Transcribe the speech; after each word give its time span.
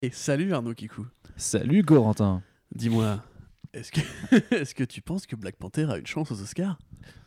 Et 0.00 0.10
salut 0.10 0.52
Arnaud 0.52 0.74
Kikou. 0.74 1.06
Salut 1.36 1.82
Corentin. 1.82 2.42
Dis-moi, 2.72 3.20
est-ce 3.74 3.90
que, 3.90 4.00
est 4.54 4.72
que 4.74 4.84
tu 4.84 5.02
penses 5.02 5.26
que 5.26 5.34
Black 5.34 5.56
Panther 5.56 5.86
a 5.90 5.98
une 5.98 6.06
chance 6.06 6.30
aux 6.30 6.40
Oscars? 6.40 6.78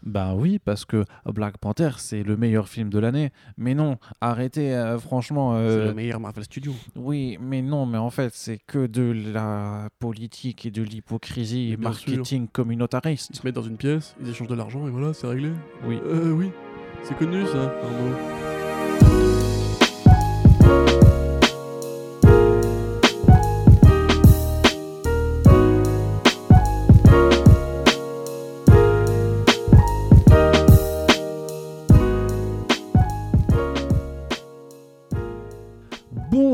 Bah 0.04 0.36
oui, 0.36 0.58
parce 0.58 0.86
que 0.86 1.04
Black 1.26 1.58
Panther, 1.58 1.90
c'est 1.98 2.24
le 2.24 2.38
meilleur 2.38 2.70
film 2.70 2.90
de 2.90 2.98
l'année. 2.98 3.32
Mais 3.58 3.74
non, 3.76 3.98
arrêtez, 4.22 4.74
euh, 4.74 4.98
franchement. 5.00 5.54
C'est 5.54 5.60
euh, 5.60 5.86
le 5.88 5.94
meilleur 5.94 6.22
Marvel 6.22 6.46
Studio. 6.46 6.74
Oui, 6.96 7.38
mais 7.42 7.62
non, 7.62 7.86
mais 7.86 7.98
en 7.98 8.10
fait, 8.10 8.34
c'est 8.34 8.58
que 8.60 8.88
de 8.88 9.12
la 9.34 9.90
politique 10.00 10.66
et 10.66 10.72
de 10.72 10.82
l'hypocrisie 10.82 11.76
marketing 11.78 12.44
Ils 12.46 12.50
communautariste. 12.52 13.36
se 13.36 13.42
mettent 13.46 13.56
dans 13.56 13.64
une 13.64 13.78
pièce, 13.78 14.16
ils 14.22 14.30
échangent 14.30 14.48
de 14.48 14.56
l'argent 14.56 14.88
et 14.88 14.92
voilà, 14.92 15.14
c'est 15.14 15.28
réglé. 15.28 15.52
Oui. 15.86 16.00
Euh, 16.06 16.32
oui. 16.32 16.52
C'est 17.04 17.18
connu 17.18 17.46
ça, 17.48 17.74
Arnaud. 17.84 18.16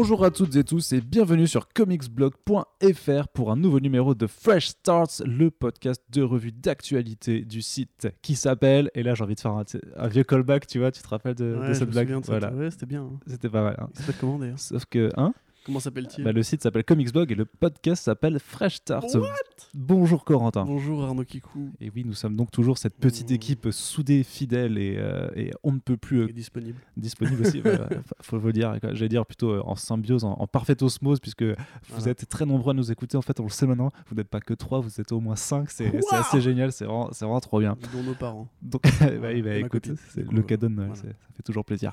Bonjour 0.10 0.24
à 0.24 0.32
toutes 0.32 0.56
et 0.56 0.64
tous 0.64 0.94
et 0.94 1.02
bienvenue 1.02 1.48
sur 1.48 1.68
comicsblog.fr 1.68 3.28
pour 3.34 3.52
un 3.52 3.58
nouveau 3.58 3.82
numéro 3.82 4.16
de 4.16 4.26
Fresh 4.26 4.68
Starts, 4.70 5.22
le 5.26 5.52
podcast 5.52 6.02
de 6.12 6.22
revue 6.22 6.54
d'actualité 6.54 7.42
du 7.44 7.62
site 7.62 8.08
qui 8.22 8.36
s'appelle, 8.36 8.90
et 8.96 9.04
là 9.04 9.16
j'ai 9.16 9.26
envie 9.26 9.36
de 9.36 9.40
faire 9.42 9.52
un, 9.52 9.66
un 9.98 10.08
vieux 10.08 10.24
callback, 10.24 10.66
tu 10.66 10.80
vois, 10.80 10.94
tu 10.94 11.02
te 11.02 11.08
rappelles 11.10 11.36
de, 11.36 11.58
Ouais, 11.60 11.74
cette 11.74 11.90
blague 11.90 12.08
de. 12.08 12.22
Voilà, 12.26 12.54
Ouais, 12.54 12.72
c'était 12.72 12.86
bien. 12.86 13.02
hein. 13.04 13.20
c'était 13.28 13.50
pas 13.50 13.62
mal. 13.62 13.76
hein. 13.82 13.90
S'appelle 13.96 14.16
comment 14.22 14.40
d'ailleurs? 14.40 14.58
Sauf 14.60 14.86
que, 14.86 15.12
hein? 15.18 15.34
Comment 15.68 15.82
s'appelle-t-il 15.82 16.24
bah, 16.24 16.32
Le 16.32 16.44
site 16.44 16.64
s'appelle 16.64 16.86
Comicsblog 16.86 17.30
et 17.30 17.36
le 17.36 17.44
podcast 17.44 18.06
s'appelle 18.06 18.40
Fresh 18.40 18.76
Starts. 18.76 19.14
What 19.16 19.28
Bonjour 19.74 20.24
Corentin. 20.24 20.64
Bonjour 20.64 21.04
Arnaud 21.04 21.26
Kikou. 21.26 21.72
Et 21.82 21.92
oui, 21.94 22.06
nous 22.06 22.14
sommes 22.14 22.38
donc 22.38 22.52
toujours 22.52 22.78
cette 22.78 22.96
petite 22.96 23.32
Mm. 23.32 23.34
équipe 23.34 23.68
soudée, 23.72 24.24
fidèle 24.24 24.78
et, 24.78 24.96
euh, 24.98 25.28
et 25.36 25.52
on 25.64 25.74
ne 25.74 25.80
peut 25.80 25.98
plus 25.98 26.22
euh, 26.22 26.30
est 26.30 26.34
disponible. 26.34 26.78
disponible 26.96 27.42
aussi. 27.46 27.60
voilà, 27.66 27.90
faut- 28.22 28.40
vous 28.40 28.48
le 28.48 28.54
dire. 28.54 28.78
J'allais 28.94 29.10
dire 29.10 29.26
plutôt 29.26 29.50
euh, 29.52 29.62
en 29.66 29.76
symbiose, 29.76 30.24
en, 30.24 30.34
en 30.40 30.48
parfaite 30.48 30.82
osmose, 30.84 31.20
puisque 31.20 31.44
vous 31.44 31.54
Voilà. 31.90 32.12
êtes 32.12 32.30
très 32.30 32.46
nombreux 32.46 32.72
à 32.72 32.74
nous 32.74 32.90
écouter. 32.90 33.18
En 33.18 33.22
fait, 33.22 33.38
on 33.42 33.44
le 33.44 33.50
sait 33.50 33.68
maintenant. 33.68 33.92
Vous 34.08 34.16
n'êtes 34.16 34.30
pas 34.30 34.40
que 34.40 34.54
trois, 34.54 34.80
vous 34.80 35.02
êtes 35.02 35.12
au 35.12 35.20
moins 35.20 35.36
cinq. 35.36 35.70
C'est 35.70 35.92
Wow 35.92 36.00
assez 36.14 36.40
génial. 36.40 36.72
C'est 36.72 36.86
vraiment, 36.86 37.40
trop 37.42 37.60
bien. 37.60 37.76
Dont 37.94 38.04
nos 38.04 38.14
parents. 38.14 38.48
Donc, 38.62 38.84
bah, 39.02 39.08
bah, 39.22 39.34
et 39.34 39.60
écoute, 39.60 39.92
c'est 40.14 40.32
le 40.32 40.42
cadeau 40.44 40.70
de 40.70 40.74
Noël, 40.76 40.92
voilà. 40.94 41.02
ça 41.02 41.08
fait 41.36 41.44
toujours 41.44 41.66
plaisir. 41.66 41.92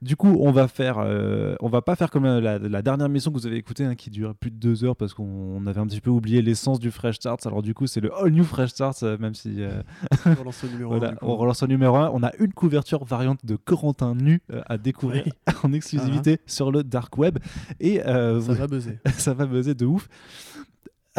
Du 0.00 0.16
coup, 0.16 0.38
on 0.40 0.52
va 0.52 0.68
faire, 0.68 0.96
euh, 1.00 1.54
on 1.60 1.68
va 1.68 1.82
pas 1.82 1.96
faire 1.96 2.10
comme 2.10 2.24
euh, 2.24 2.40
la, 2.40 2.58
la 2.58 2.80
dernière 2.82 3.09
mission 3.10 3.30
que 3.30 3.36
vous 3.36 3.46
avez 3.46 3.56
écoutée, 3.56 3.84
hein, 3.84 3.94
qui 3.94 4.10
dure 4.10 4.34
plus 4.34 4.50
de 4.50 4.56
deux 4.56 4.84
heures 4.84 4.96
parce 4.96 5.14
qu'on 5.14 5.24
on 5.24 5.66
avait 5.66 5.80
un 5.80 5.86
petit 5.86 6.00
peu 6.00 6.10
oublié 6.10 6.42
l'essence 6.42 6.78
du 6.78 6.90
Fresh 6.90 7.16
Starts. 7.16 7.46
Alors 7.46 7.62
du 7.62 7.74
coup, 7.74 7.86
c'est 7.86 8.00
le 8.00 8.12
all 8.16 8.30
new 8.32 8.44
Fresh 8.44 8.70
Starts, 8.70 9.02
euh, 9.02 9.18
même 9.18 9.34
si 9.34 9.62
euh, 9.62 9.82
On 10.26 10.34
relance 10.34 10.64
au 10.64 10.68
numéro 10.68 10.90
voilà, 10.98 11.14
on 11.22 11.36
relance 11.36 11.62
au 11.62 11.66
numéro 11.66 11.96
1. 11.96 12.10
On 12.14 12.22
a 12.22 12.32
une 12.38 12.52
couverture 12.52 13.04
variante 13.04 13.44
de 13.44 13.56
Corentin 13.56 14.14
nu 14.14 14.40
euh, 14.52 14.62
à 14.66 14.78
découvrir 14.78 15.24
Oui. 15.26 15.32
en 15.62 15.72
exclusivité 15.72 16.38
sur 16.46 16.70
le 16.72 16.82
dark 16.84 17.16
web 17.18 17.38
et 17.80 18.02
euh, 18.06 18.40
Ça 18.40 18.52
vous- 18.52 18.58
va 18.58 18.66
buzzer. 18.66 18.98
ça 19.16 19.34
va 19.34 19.46
buzzer 19.46 19.74
de 19.74 19.86
ouf. 19.86 20.08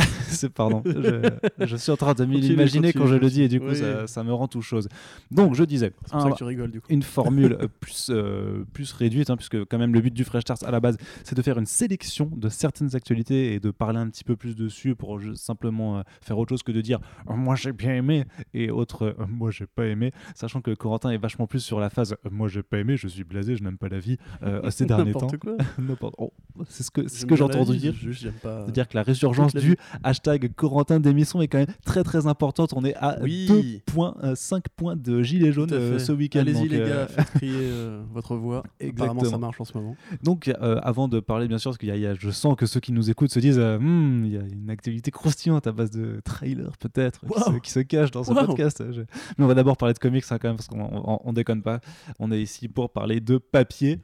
c'est 0.27 0.49
pardon, 0.49 0.81
je, 0.85 1.29
je 1.65 1.75
suis 1.75 1.91
en 1.91 1.97
train 1.97 2.13
de 2.13 2.25
m'imaginer 2.25 2.93
quand 2.93 3.07
je 3.07 3.15
le 3.15 3.29
dis 3.29 3.43
et 3.43 3.47
du 3.47 3.59
coup 3.59 3.67
Oui. 3.69 3.75
ça, 3.75 4.07
ça 4.07 4.23
me 4.23 4.33
rend 4.33 4.47
tout 4.47 4.61
chose. 4.61 4.87
Donc 5.29 5.55
je 5.55 5.63
disais, 5.63 5.93
C'est 6.05 6.11
pour 6.11 6.19
un- 6.19 6.23
ça 6.25 6.31
que 6.31 6.37
tu 6.37 6.43
rigoles 6.43 6.71
du 6.71 6.81
coup. 6.81 6.87
une 6.89 7.03
formule 7.03 7.53
euh, 7.61 7.67
plus, 7.79 8.07
euh, 8.09 8.63
plus 8.73 8.91
réduite, 8.93 9.29
hein, 9.29 9.37
puisque 9.37 9.63
quand 9.65 9.77
même 9.77 9.93
le 9.93 10.01
but 10.01 10.13
du 10.13 10.23
Fresh 10.23 10.41
Start 10.43 10.63
à 10.63 10.71
la 10.71 10.79
base, 10.79 10.97
c'est 11.23 11.35
de 11.35 11.41
faire 11.41 11.57
une 11.57 11.65
sélection 11.65 12.29
de 12.35 12.49
certaines 12.49 12.95
actualités 12.95 13.53
et 13.53 13.59
de 13.59 13.71
parler 13.71 13.99
un 13.99 14.09
petit 14.09 14.23
peu 14.23 14.35
plus 14.35 14.55
dessus 14.55 14.95
pour 14.95 15.19
simplement 15.35 15.99
euh, 15.99 16.01
faire 16.21 16.37
autre 16.37 16.49
chose 16.49 16.63
que 16.63 16.71
de 16.71 16.81
dire 16.81 16.99
moi 17.27 17.55
j'ai 17.55 17.71
bien 17.73 17.93
aimé 17.95 18.25
et 18.53 18.69
autre 18.71 19.15
euh, 19.19 19.25
moi 19.27 19.51
j'ai 19.51 19.67
pas 19.67 19.85
aimé, 19.85 20.11
sachant 20.35 20.61
que 20.61 20.71
Corentin 20.73 21.09
est 21.11 21.17
vachement 21.17 21.47
plus 21.47 21.59
sur 21.59 21.79
la 21.79 21.89
phase 21.89 22.15
moi 22.29 22.47
j'ai 22.47 22.63
pas 22.63 22.77
aimé, 22.79 22.97
je 22.97 23.07
suis 23.07 23.23
blasé, 23.23 23.55
je 23.55 23.63
n'aime 23.63 23.77
pas 23.77 23.89
la 23.89 23.99
vie 23.99 24.17
ces 24.69 24.85
derniers 24.85 25.11
temps. 25.13 25.21
N'importe 25.21 25.37
quoi. 25.37 25.57
N'importe- 25.79 26.15
oh, 26.17 26.31
c'est 26.67 26.83
ce 26.83 26.91
que, 26.91 27.07
ce 27.07 27.25
que 27.25 27.35
j'ai 27.35 27.43
entendu 27.43 27.73
vie, 27.73 27.79
dire. 27.79 27.93
Juste, 27.93 28.31
pas. 28.41 28.61
C'est-à-dire 28.63 28.87
que 28.87 28.95
la 28.95 29.03
résurgence 29.03 29.53
du 29.55 29.75
hashtag 30.03 30.53
Corentin 30.55 30.99
d'émission 30.99 31.41
est 31.41 31.47
quand 31.47 31.57
même 31.59 31.67
très 31.85 32.03
très 32.03 32.27
importante. 32.27 32.73
On 32.75 32.83
est 32.85 32.95
à 32.95 33.17
Oui. 33.21 33.81
2.5 33.93 34.61
points 34.75 34.95
de 34.95 35.21
gilets 35.23 35.51
jaunes 35.51 35.67
Tout 35.69 35.75
à 35.75 35.77
euh, 35.77 35.93
fait. 35.97 36.05
ce 36.05 36.11
week-end. 36.11 36.39
Allez-y 36.39 36.67
les 36.67 36.79
euh, 36.79 36.87
gars, 36.87 37.07
faites 37.07 37.31
crier 37.35 37.53
euh, 37.57 38.01
votre 38.13 38.35
voix. 38.35 38.63
Apparemment 38.81 39.19
ça 39.21 39.25
Exactement. 39.25 39.39
marche 39.39 39.61
en 39.61 39.65
ce 39.65 39.77
moment. 39.77 39.95
Donc, 40.23 40.47
euh, 40.47 40.79
avant 40.83 41.07
de 41.07 41.19
parler, 41.19 41.47
bien 41.47 41.57
sûr, 41.57 41.71
parce 41.71 41.77
a- 42.05 42.15
je 42.15 42.29
sens 42.29 42.55
que 42.55 42.65
ceux 42.65 42.79
qui 42.79 42.91
nous 42.91 43.09
écoutent 43.09 43.31
se 43.31 43.39
disent 43.39 43.59
euh, 43.59 43.77
Hmm, 43.79 44.25
il 44.25 44.31
y 44.33 44.37
a 44.37 44.41
une 44.41 44.69
actualité 44.69 45.11
croustillante 45.11 45.67
à 45.67 45.71
base 45.71 45.91
de 45.91 46.21
trailers, 46.23 46.77
peut-être, 46.77 47.21
qui, 47.21 47.27
Wow. 47.27 47.53
se, 47.55 47.59
qui 47.59 47.71
se 47.71 47.79
cache 47.79 48.11
dans 48.11 48.23
ce 48.23 48.31
Wow. 48.31 48.45
podcast. 48.47 48.83
Je- 48.91 49.01
Mais 49.37 49.45
on 49.45 49.47
va 49.47 49.53
d'abord 49.55 49.77
parler 49.77 49.93
de 49.93 49.99
comics, 49.99 50.23
hein, 50.29 50.37
quand 50.41 50.47
même, 50.49 50.57
parce 50.57 50.67
qu'on 50.67 50.81
on, 50.81 51.19
on 51.23 51.33
déconne 51.33 51.61
pas. 51.61 51.79
On 52.19 52.31
est 52.31 52.41
ici 52.41 52.67
pour 52.67 52.91
parler 52.91 53.19
de 53.19 53.37
papier, 53.37 53.99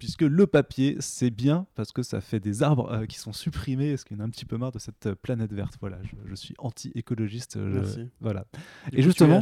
puisque 0.00 0.22
le 0.22 0.46
papier, 0.48 0.96
c'est 0.98 1.30
bien, 1.30 1.66
parce 1.76 1.92
que 1.92 2.02
ça 2.02 2.20
fait 2.20 2.40
des 2.40 2.64
arbres 2.64 2.90
euh, 2.90 3.06
qui 3.06 3.18
sont 3.18 3.32
supprimés, 3.32 3.90
parce 3.90 4.02
qu'il 4.02 4.16
y 4.16 4.20
en 4.20 4.24
a 4.24 4.26
un 4.26 4.30
petit 4.30 4.46
peu 4.46 4.56
marre 4.56 4.72
de 4.72 4.80
cette 4.80 5.06
euh, 5.06 5.14
planète 5.14 5.52
verte. 5.52 5.74
Voilà, 5.80 5.98
je, 6.02 6.16
je 6.28 6.34
suis 6.34 6.54
anti-écologiste. 6.58 7.58
je- 7.58 7.78
Merci. 7.78 8.08
Voilà. 8.20 8.46
Du 8.90 8.96
Et 8.98 9.02
coup, 9.02 9.08
justement-. 9.08 9.40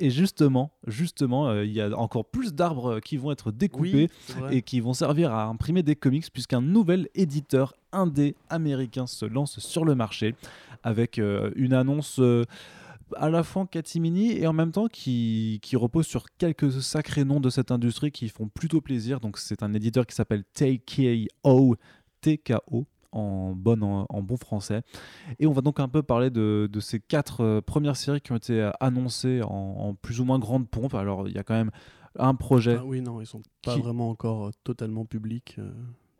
Et 0.00 0.10
justement, 0.10 0.72
justement, 0.86 1.48
euh, 1.48 1.64
il 1.64 1.72
y 1.72 1.80
a 1.80 1.96
encore 1.96 2.24
plus 2.24 2.52
d'arbres 2.54 2.94
euh, 2.94 3.00
qui 3.00 3.16
vont 3.18 3.30
être 3.30 3.52
découpés 3.52 4.08
Oui, 4.40 4.56
et 4.56 4.62
qui 4.62 4.80
vont 4.80 4.94
servir 4.94 5.32
à 5.32 5.44
imprimer 5.44 5.82
des 5.82 5.94
comics 5.94 6.24
puisqu'un 6.32 6.60
nouvel 6.62 7.08
éditeur 7.14 7.74
indé 7.92 8.34
américain 8.48 9.06
se 9.06 9.26
lance 9.26 9.58
sur 9.58 9.84
le 9.84 9.94
marché 9.94 10.34
avec 10.82 11.18
euh, 11.18 11.50
une 11.54 11.74
annonce 11.74 12.18
euh, 12.18 12.44
à 13.16 13.28
la 13.30 13.42
fois 13.42 13.66
catimini 13.66 14.32
et 14.32 14.46
en 14.46 14.52
même 14.52 14.72
temps 14.72 14.88
qui, 14.88 15.58
qui 15.62 15.76
repose 15.76 16.06
sur 16.06 16.26
quelques 16.38 16.72
sacrés 16.82 17.24
noms 17.24 17.40
de 17.40 17.50
cette 17.50 17.70
industrie 17.70 18.10
qui 18.12 18.28
font 18.28 18.48
plutôt 18.48 18.80
plaisir. 18.80 19.20
Donc 19.20 19.38
c'est 19.38 19.62
un 19.62 19.72
éditeur 19.74 20.06
qui 20.06 20.14
s'appelle 20.14 20.44
TKO, 20.54 21.76
TKO 22.20 22.86
en, 23.12 23.52
bon, 23.54 23.82
en, 23.82 24.06
en 24.08 24.22
bon 24.22 24.36
français. 24.36 24.82
Et 25.38 25.46
on 25.46 25.52
va 25.52 25.60
donc 25.60 25.80
un 25.80 25.88
peu 25.88 26.02
parler 26.02 26.30
de, 26.30 26.68
de 26.72 26.80
ces 26.80 26.98
quatre 27.00 27.42
euh, 27.42 27.60
premières 27.60 27.96
séries 27.96 28.20
qui 28.20 28.32
ont 28.32 28.36
été 28.36 28.70
annoncées 28.80 29.42
en, 29.42 29.48
en 29.50 29.94
plus 29.94 30.20
ou 30.20 30.24
moins 30.24 30.38
grande 30.38 30.68
pompe. 30.68 30.94
Alors 30.94 31.28
il 31.28 31.34
y 31.34 31.38
a 31.38 31.42
quand 31.44 31.54
même 31.54 31.70
un 32.18 32.34
projet 32.34 32.76
Ah 32.78 32.84
oui, 32.84 33.00
non, 33.00 33.20
ils 33.20 33.26
sont 33.26 33.42
pas 33.62 33.74
Qui- 33.74 33.80
vraiment 33.80 34.08
encore 34.10 34.46
euh, 34.46 34.50
totalement 34.64 35.04
publics. 35.04 35.56
euh, 35.58 35.72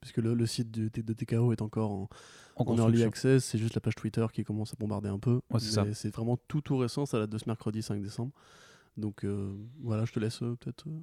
puisque 0.02 0.18
le, 0.18 0.34
le 0.34 0.46
site 0.46 0.70
de, 0.70 0.90
de 1.00 1.12
TKO 1.14 1.52
est 1.52 1.62
encore 1.62 1.90
en, 1.92 2.08
en 2.56 2.64
en 2.66 2.76
early 2.76 3.02
access. 3.04 3.42
C'est 3.44 3.56
juste 3.56 3.74
la 3.74 3.80
page 3.80 3.94
Twitter 3.94 4.26
qui 4.32 4.44
commence 4.44 4.74
à 4.74 4.76
bombarder 4.78 5.08
un 5.08 5.18
peu. 5.18 5.40
Ouais, 5.50 5.60
c'est 5.94 6.14
vraiment 6.14 6.36
tout 6.48 6.60
tout 6.60 6.76
récent. 6.76 7.06
Ça 7.06 7.18
date 7.18 7.30
de 7.30 7.38
ce 7.38 7.44
mercredi 7.46 7.82
5 7.82 8.02
décembre. 8.02 8.32
Donc 8.98 9.24
euh, 9.24 9.54
voilà, 9.80 10.04
je 10.04 10.12
te 10.12 10.20
laisse 10.20 10.42
euh, 10.42 10.54
peut-être 10.60 10.86
euh, 10.86 11.00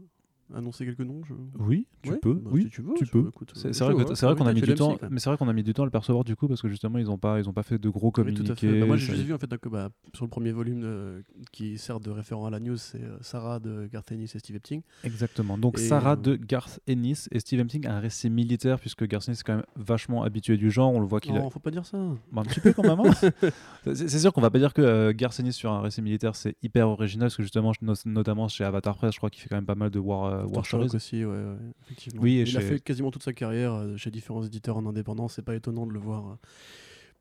annoncer 0.55 0.85
quelques 0.85 0.99
noms. 1.01 1.21
Je... 1.25 1.33
Oui, 1.59 1.87
tu 2.01 2.11
Ouais, 2.11 2.17
peux. 2.17 2.33
bah, 2.33 2.49
oui, 2.53 2.63
si 2.63 2.69
tu 2.69 2.81
veux. 2.81 2.93
tu 2.95 3.05
peux. 3.05 3.29
C'est 3.53 3.67
euh, 3.69 3.73
c'est 3.73 3.83
vrai, 3.85 4.05
c'est 4.15 4.25
vrai 4.25 4.35
qu'on 4.35 4.47
a 4.47 4.53
mis 4.53 4.61
du 4.61 4.73
temps, 4.75 4.97
mais 5.09 5.19
c'est 5.19 5.29
vrai 5.29 5.37
qu'on 5.37 5.47
a 5.47 5.53
mis 5.53 5.63
du 5.63 5.73
temps 5.73 5.83
à 5.83 5.85
le 5.85 5.91
percevoir 5.91 6.23
du 6.23 6.35
coup 6.35 6.47
parce 6.47 6.61
que 6.61 6.67
justement 6.69 6.97
ils 6.97 7.09
ont 7.09 7.17
pas, 7.17 7.39
ils 7.39 7.47
ont 7.49 7.53
pas 7.53 7.63
fait 7.63 7.77
de 7.77 7.89
gros 7.89 8.11
communiqués. 8.11 8.79
Bah, 8.79 8.85
moi, 8.87 8.97
j'ai 8.97 9.13
juste 9.13 9.25
vu 9.27 9.33
en 9.33 9.37
fait 9.37 9.55
que 9.57 9.69
bah, 9.69 9.89
sur 10.15 10.25
le 10.25 10.29
premier 10.29 10.51
volume 10.51 10.81
euh, 10.83 11.21
qui 11.51 11.77
sert 11.77 11.99
de 11.99 12.09
référent 12.09 12.45
à 12.45 12.49
la 12.49 12.59
news, 12.59 12.77
c'est 12.77 13.01
euh, 13.03 13.17
Sarah 13.21 13.59
de 13.59 13.87
Garth 13.91 14.11
Ennis 14.11 14.31
et 14.35 14.39
Steve 14.39 14.55
Epting. 14.55 14.81
Exactement. 15.03 15.57
Donc 15.57 15.77
Et, 15.77 15.81
Sarah 15.81 16.13
euh, 16.13 16.15
de 16.15 16.35
Garth 16.35 16.79
Ennis 16.87 17.27
et 17.31 17.39
Steve 17.39 17.61
Hempting 17.61 17.85
a 17.85 17.95
un 17.95 17.99
récit 17.99 18.29
militaire 18.29 18.79
puisque 18.79 19.05
Garth 19.07 19.27
Ennis 19.27 19.39
est 19.39 19.43
quand 19.43 19.55
même 19.55 19.65
vachement 19.75 20.23
habitué 20.23 20.57
du 20.57 20.71
genre. 20.71 20.91
On 20.93 20.99
le 20.99 21.05
voit 21.07 21.19
qu'il 21.19 21.35
a 21.35 21.39
Non, 21.41 21.49
faut 21.49 21.59
pas 21.59 21.71
dire 21.71 21.85
ça. 21.85 21.97
Bah, 22.31 22.41
un 22.41 22.45
petit 22.45 22.59
peu 22.59 22.73
quand 22.73 22.83
même. 22.83 22.99
hein. 22.99 23.29
c'est 23.93 24.19
sûr 24.19 24.33
qu'on 24.33 24.41
va 24.41 24.49
pas 24.49 24.59
dire 24.59 24.73
que 24.73 24.81
euh, 24.81 25.13
Garth 25.15 25.39
Ennis 25.39 25.53
sur 25.53 25.71
un 25.71 25.81
récit 25.81 26.01
militaire 26.01 26.35
c'est 26.35 26.55
hyper 26.63 26.87
original 26.89 27.27
parce 27.27 27.37
que 27.37 27.43
justement 27.43 27.71
no- 27.81 27.93
notamment 28.05 28.47
chez 28.47 28.63
Avatar 28.63 28.95
Press, 28.97 29.13
je 29.13 29.17
crois 29.17 29.29
qu'il 29.29 29.41
fait 29.41 29.49
quand 29.49 29.55
même 29.57 29.65
pas 29.65 29.75
mal 29.75 29.89
de 29.89 29.99
war, 29.99 30.25
euh, 30.39 30.47
war 30.47 30.59
Aftershock 30.59 30.87
stories. 30.87 30.95
aussi, 30.95 31.25
ouais, 31.25 31.31
ouais, 31.31 31.55
effectivement. 31.83 32.21
Oui, 32.21 32.37
et 32.37 32.41
il 32.43 32.57
a 32.57 32.61
fait 32.61 32.79
quasiment 32.79 33.11
toute 33.11 33.23
sa 33.23 33.33
carrière 33.33 33.73
euh, 33.73 33.97
chez 33.97 34.11
différents 34.11 34.43
éditeurs 34.43 34.77
en 34.77 34.85
indépendance. 34.85 35.35
C'est 35.35 35.41
pas 35.45 35.55
étonnant 35.55 35.85
de 35.85 35.93
le 35.93 35.99
voir 35.99 36.27
euh, 36.27 36.35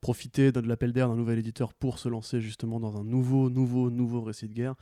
profiter 0.01 0.53
de 0.53 0.61
l'appel 0.61 0.93
d'air 0.93 1.09
d'un 1.09 1.17
nouvel 1.17 1.39
éditeur 1.39 1.75
pour 1.75 1.99
se 1.99 2.09
lancer 2.09 2.41
justement 2.41 2.81
dans 2.81 2.97
un 2.97 3.05
nouveau, 3.05 3.51
nouveau, 3.51 3.91
nouveau 3.91 4.23
récit 4.23 4.49
de 4.49 4.55
guerre. 4.55 4.75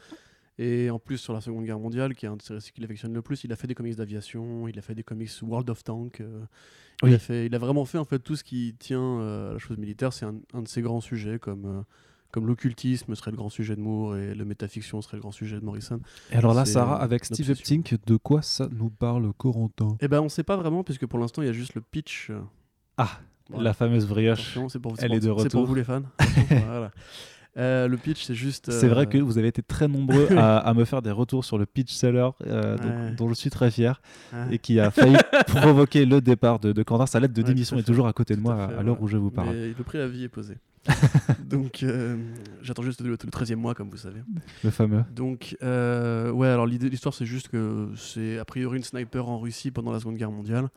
Et 0.58 0.88
en 0.88 0.98
plus, 0.98 1.18
sur 1.18 1.34
la 1.34 1.42
Seconde 1.42 1.66
Guerre 1.66 1.78
mondiale, 1.78 2.14
qui 2.14 2.24
est 2.24 2.30
un 2.30 2.36
de 2.36 2.42
ses 2.42 2.54
récits 2.54 2.72
qu'il 2.72 2.82
affectionne 2.82 3.12
le 3.12 3.20
plus, 3.20 3.44
il 3.44 3.52
a 3.52 3.56
fait 3.56 3.66
des 3.66 3.74
comics 3.74 3.94
d'aviation, 3.94 4.66
il 4.68 4.78
a 4.78 4.82
fait 4.82 4.94
des 4.94 5.02
comics 5.02 5.30
World 5.42 5.68
of 5.68 5.84
Tank. 5.84 6.22
euh, 6.22 6.44
il, 7.02 7.12
a 7.12 7.18
fait, 7.18 7.44
il 7.44 7.54
a 7.54 7.58
vraiment 7.58 7.84
fait 7.84 7.98
en 7.98 8.06
fait 8.06 8.18
tout 8.20 8.36
ce 8.36 8.42
qui 8.44 8.74
tient 8.78 9.20
euh, 9.20 9.50
à 9.50 9.52
la 9.54 9.58
chose 9.58 9.76
militaire. 9.76 10.14
C'est 10.14 10.24
un, 10.24 10.36
un 10.54 10.62
de 10.62 10.68
ses 10.68 10.80
grands 10.80 11.02
sujets, 11.02 11.38
comme, 11.38 11.66
euh, 11.66 11.82
comme 12.36 12.46
l'occultisme 12.46 13.14
serait 13.14 13.30
le 13.30 13.38
grand 13.38 13.48
sujet 13.48 13.76
de 13.76 13.80
Moore 13.80 14.18
et 14.18 14.34
le 14.34 14.44
métafiction 14.44 15.00
serait 15.00 15.16
le 15.16 15.22
grand 15.22 15.32
sujet 15.32 15.58
de 15.58 15.64
Morrison. 15.64 16.00
Et 16.30 16.36
alors 16.36 16.52
là, 16.52 16.66
Sarah, 16.66 17.00
avec 17.00 17.24
Steve. 17.24 17.50
Epting, 17.50 17.82
de 18.06 18.16
quoi 18.18 18.42
ça 18.42 18.68
nous 18.70 18.90
parle 18.90 19.32
Corentin? 19.38 19.96
Eh 20.02 20.06
ben, 20.08 20.20
on 20.20 20.28
sait 20.28 20.42
pas 20.42 20.58
vraiment, 20.58 20.84
puisque 20.84 21.06
pour 21.06 21.18
l'instant, 21.18 21.40
il 21.40 21.46
y 21.46 21.48
a 21.48 21.54
juste 21.54 21.74
le 21.74 21.80
pitch. 21.80 22.30
Ah, 22.98 23.08
voilà. 23.48 23.64
la 23.64 23.72
fameuse 23.72 24.06
brioche. 24.06 24.40
Attention, 24.40 24.68
c'est 24.68 24.80
pour, 24.80 24.92
Elle 24.98 25.06
pour- 25.08 25.16
est 25.16 25.20
de 25.20 25.34
C'est 25.44 25.50
pour 25.50 25.64
vous 25.64 25.74
les 25.74 25.84
fans. 25.84 26.02
Voilà. 26.50 26.90
Euh, 27.56 27.88
le 27.88 27.96
pitch, 27.96 28.24
c'est 28.24 28.34
juste. 28.34 28.70
C'est 28.70 28.88
vrai 28.88 29.02
euh, 29.02 29.06
que 29.06 29.18
vous 29.18 29.38
avez 29.38 29.48
été 29.48 29.62
très 29.62 29.88
nombreux 29.88 30.28
à, 30.36 30.58
à 30.58 30.74
me 30.74 30.84
faire 30.84 31.00
des 31.02 31.10
retours 31.10 31.44
sur 31.44 31.56
le 31.58 31.64
pitch 31.66 31.92
seller, 31.92 32.28
euh, 32.46 33.12
dont- 33.16 33.28
je 33.28 33.34
suis 33.34 33.50
très 33.50 33.70
fier, 33.70 34.00
ouais. 34.32 34.54
et 34.56 34.58
qui 34.58 34.78
a 34.78 34.90
failli 34.90 35.16
provoquer 35.46 36.04
le 36.04 36.20
départ 36.20 36.58
de, 36.60 36.72
de 36.72 36.82
Quentin. 36.82 37.06
Sa 37.06 37.18
lettre 37.20 37.34
de 37.34 37.42
démission 37.42 37.76
à 37.76 37.80
est 37.80 37.82
toujours 37.82 38.06
à 38.06 38.12
côté 38.12 38.34
de 38.34 38.40
à 38.40 38.42
moi 38.42 38.54
à, 38.64 38.80
à 38.80 38.82
l'heure 38.82 39.00
où 39.00 39.08
je 39.08 39.16
vous 39.16 39.30
parle. 39.30 39.48
Mais 39.54 39.68
le 39.68 39.84
préavis 39.84 40.24
est 40.24 40.28
posé. 40.28 40.58
Donc, 41.44 41.82
euh, 41.82 42.16
j'attends 42.62 42.82
juste 42.82 43.00
le, 43.00 43.10
le 43.10 43.16
13e 43.16 43.56
mois, 43.56 43.74
comme 43.74 43.90
vous 43.90 43.96
savez. 43.96 44.20
Le 44.62 44.70
fameux. 44.70 45.02
Donc, 45.14 45.56
euh, 45.62 46.30
ouais, 46.30 46.48
alors 46.48 46.66
l'histoire, 46.66 47.14
c'est 47.14 47.26
juste 47.26 47.48
que 47.48 47.88
c'est 47.96 48.38
a 48.38 48.44
priori 48.44 48.76
une 48.76 48.84
sniper 48.84 49.28
en 49.28 49.38
Russie 49.38 49.70
pendant 49.70 49.90
la 49.92 49.98
Seconde 49.98 50.16
Guerre 50.16 50.30
mondiale. 50.30 50.68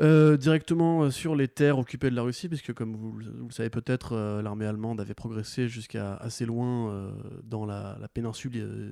Euh, 0.00 0.36
directement 0.36 1.02
euh, 1.02 1.10
sur 1.10 1.34
les 1.34 1.48
terres 1.48 1.76
occupées 1.76 2.08
de 2.08 2.14
la 2.14 2.22
Russie, 2.22 2.48
puisque 2.48 2.72
comme 2.72 2.94
vous, 2.94 3.16
le- 3.18 3.24
vous 3.40 3.48
le 3.48 3.52
savez 3.52 3.68
peut-être, 3.68 4.12
euh, 4.14 4.40
l'armée 4.42 4.64
allemande 4.64 5.00
avait 5.00 5.12
progressé 5.14 5.66
jusqu'à 5.66 6.14
assez 6.18 6.46
loin 6.46 6.88
euh, 6.92 7.10
dans 7.42 7.66
la, 7.66 7.98
la 8.00 8.06
péninsule 8.06 8.52
euh, 8.54 8.90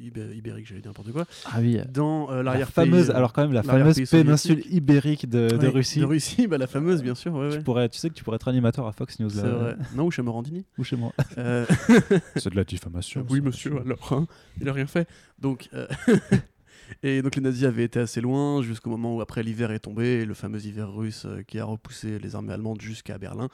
ibé- 0.00 0.34
ibérique, 0.34 0.66
j'allais 0.66 0.80
dire 0.80 0.88
n'importe 0.90 1.12
quoi, 1.12 1.26
Ah 1.44 1.58
oui. 1.60 1.78
dans 1.92 2.30
euh, 2.30 2.36
La 2.38 2.42
l'arrière 2.44 2.70
fameuse, 2.70 3.10
alors 3.10 3.34
quand 3.34 3.42
même 3.42 3.52
la 3.52 3.62
fameuse 3.62 4.00
péninsule 4.10 4.62
ibérique 4.70 5.28
de, 5.28 5.48
de 5.54 5.66
Russie. 5.66 6.00
De 6.00 6.06
Russie, 6.06 6.46
bah, 6.46 6.56
la 6.56 6.66
fameuse, 6.66 7.02
bien 7.02 7.14
sûr. 7.14 7.34
Ouais, 7.34 7.50
Tu, 7.50 7.56
ouais. 7.58 7.62
pourrais, 7.62 7.88
tu 7.90 7.98
sais 7.98 8.08
que 8.08 8.14
tu 8.14 8.24
pourrais 8.24 8.36
être 8.36 8.48
animateur 8.48 8.86
à 8.86 8.92
Fox 8.92 9.20
News 9.20 9.28
C'est 9.28 9.42
là, 9.42 9.48
vrai. 9.50 9.76
Non, 9.96 10.06
ou 10.06 10.10
chez 10.10 10.22
Morandini. 10.22 10.64
ou 10.78 10.82
chez 10.82 10.96
moi. 10.96 11.12
Euh, 11.36 11.66
C'est 12.36 12.48
de 12.48 12.56
la 12.56 12.64
diffamation. 12.64 13.26
oui, 13.28 13.42
monsieur, 13.42 13.78
alors, 13.84 14.12
hein, 14.14 14.26
il 14.62 14.66
a 14.68 14.72
rien 14.72 14.86
fait. 14.86 15.06
Donc, 15.38 15.68
euh, 15.74 15.86
et 17.02 17.22
donc 17.22 17.36
les 17.36 17.42
nazis 17.42 17.64
avaient 17.64 17.84
été 17.84 18.00
assez 18.00 18.20
loin 18.20 18.62
jusqu'au 18.62 18.90
moment 18.90 19.16
où 19.16 19.20
après 19.20 19.42
l'hiver 19.42 19.70
est 19.70 19.80
tombé, 19.80 20.24
le 20.24 20.34
fameux 20.34 20.64
hiver 20.64 20.92
russe 20.92 21.24
euh, 21.26 21.42
qui 21.42 21.58
a 21.58 21.64
repoussé 21.64 22.18
les 22.18 22.34
armées 22.34 22.52
allemandes 22.52 22.80
jusqu'à 22.80 23.18
Berlin 23.18 23.48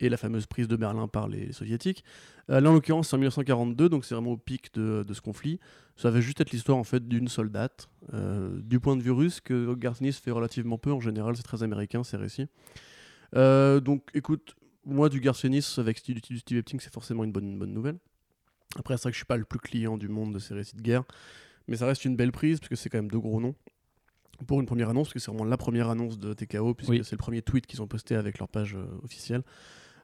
et 0.00 0.08
la 0.08 0.16
fameuse 0.16 0.46
prise 0.46 0.68
de 0.68 0.76
Berlin 0.76 1.08
par 1.08 1.28
les, 1.28 1.52
soviétiques. 1.52 2.04
Euh, 2.50 2.60
là, 2.60 2.70
en 2.70 2.74
l'occurrence, 2.74 3.08
c'est 3.08 3.16
en 3.16 3.18
1942, 3.18 3.88
donc 3.88 4.04
c'est 4.04 4.14
vraiment 4.14 4.32
au 4.32 4.36
pic 4.36 4.72
de, 4.74 5.04
ce 5.10 5.20
conflit. 5.20 5.58
Ça 5.96 6.10
va 6.10 6.20
juste 6.20 6.40
être 6.40 6.50
l'histoire 6.50 6.76
en 6.76 6.84
fait 6.84 7.06
d'une 7.08 7.28
soldate. 7.28 7.88
Euh, 8.12 8.60
du 8.60 8.80
point 8.80 8.96
de 8.96 9.02
vue 9.02 9.10
russe, 9.10 9.40
que 9.40 9.74
Gartnis 9.74 10.12
fait 10.12 10.30
relativement 10.30 10.78
peu. 10.78 10.92
En 10.92 11.00
général, 11.00 11.36
c'est 11.36 11.42
très 11.42 11.62
américain 11.62 12.04
ces 12.04 12.16
récits. 12.16 12.46
Euh, 13.34 13.80
donc, 13.80 14.08
écoute, 14.14 14.54
moi 14.84 15.08
du 15.08 15.20
Garcenis 15.20 15.74
avec 15.78 15.98
Steve, 15.98 16.20
du 16.20 16.38
Steve 16.38 16.58
Epting, 16.58 16.80
c'est 16.80 16.92
forcément 16.92 17.24
une 17.24 17.32
bonne, 17.32 17.58
bonne 17.58 17.72
nouvelle. 17.72 17.98
Après, 18.78 18.96
c'est 18.96 19.04
vrai 19.04 19.12
que 19.12 19.14
je 19.14 19.20
suis 19.20 19.26
pas 19.26 19.38
le 19.38 19.44
plus 19.44 19.58
client 19.58 19.96
du 19.96 20.08
monde 20.08 20.34
de 20.34 20.38
ces 20.38 20.54
récits 20.54 20.76
de 20.76 20.82
guerre, 20.82 21.04
mais 21.68 21.76
ça 21.76 21.86
reste 21.86 22.04
une 22.04 22.16
belle 22.16 22.32
prise 22.32 22.58
parce 22.60 22.68
que 22.68 22.76
c'est 22.76 22.88
quand 22.90 22.98
même 22.98 23.10
deux 23.10 23.18
gros 23.20 23.40
noms 23.40 23.54
pour 24.46 24.60
une 24.60 24.66
première 24.66 24.90
annonce, 24.90 25.08
parce 25.08 25.14
que 25.14 25.18
c'est 25.20 25.30
vraiment 25.30 25.44
la 25.48 25.56
première 25.56 25.88
annonce 25.88 26.18
de 26.18 26.34
TKO, 26.34 26.74
puisque 26.74 26.90
Oui. 26.90 27.00
c'est 27.04 27.12
le 27.12 27.18
premier 27.18 27.40
tweet 27.40 27.66
qu'ils 27.66 27.80
ont 27.80 27.86
posté 27.86 28.14
avec 28.16 28.38
leur 28.38 28.48
page 28.48 28.74
euh, 28.76 28.84
officielle. 29.02 29.42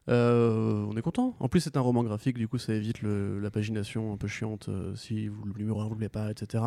Euh, 0.09 0.85
on 0.89 0.97
est 0.97 1.03
content. 1.03 1.37
En 1.39 1.49
plus, 1.49 1.61
c'est 1.61 1.77
un 1.77 1.81
roman 1.81 2.03
graphique, 2.03 2.37
du 2.39 2.49
coup, 2.49 2.59
ça 2.59 2.75
évite 2.75 3.03
le- 3.03 3.39
la 3.39 3.51
pagination 3.51 4.13
un 4.13 4.17
peu 4.17 4.27
chiante 4.29 4.69
euh, 4.69 4.95
si 4.97 5.29
vous, 5.29 5.45
le 5.45 5.53
numéro 5.59 5.81
1 5.81 5.87
vous 5.89 5.97
plaît 5.97 6.09
pas, 6.09 6.31
etc. 6.31 6.65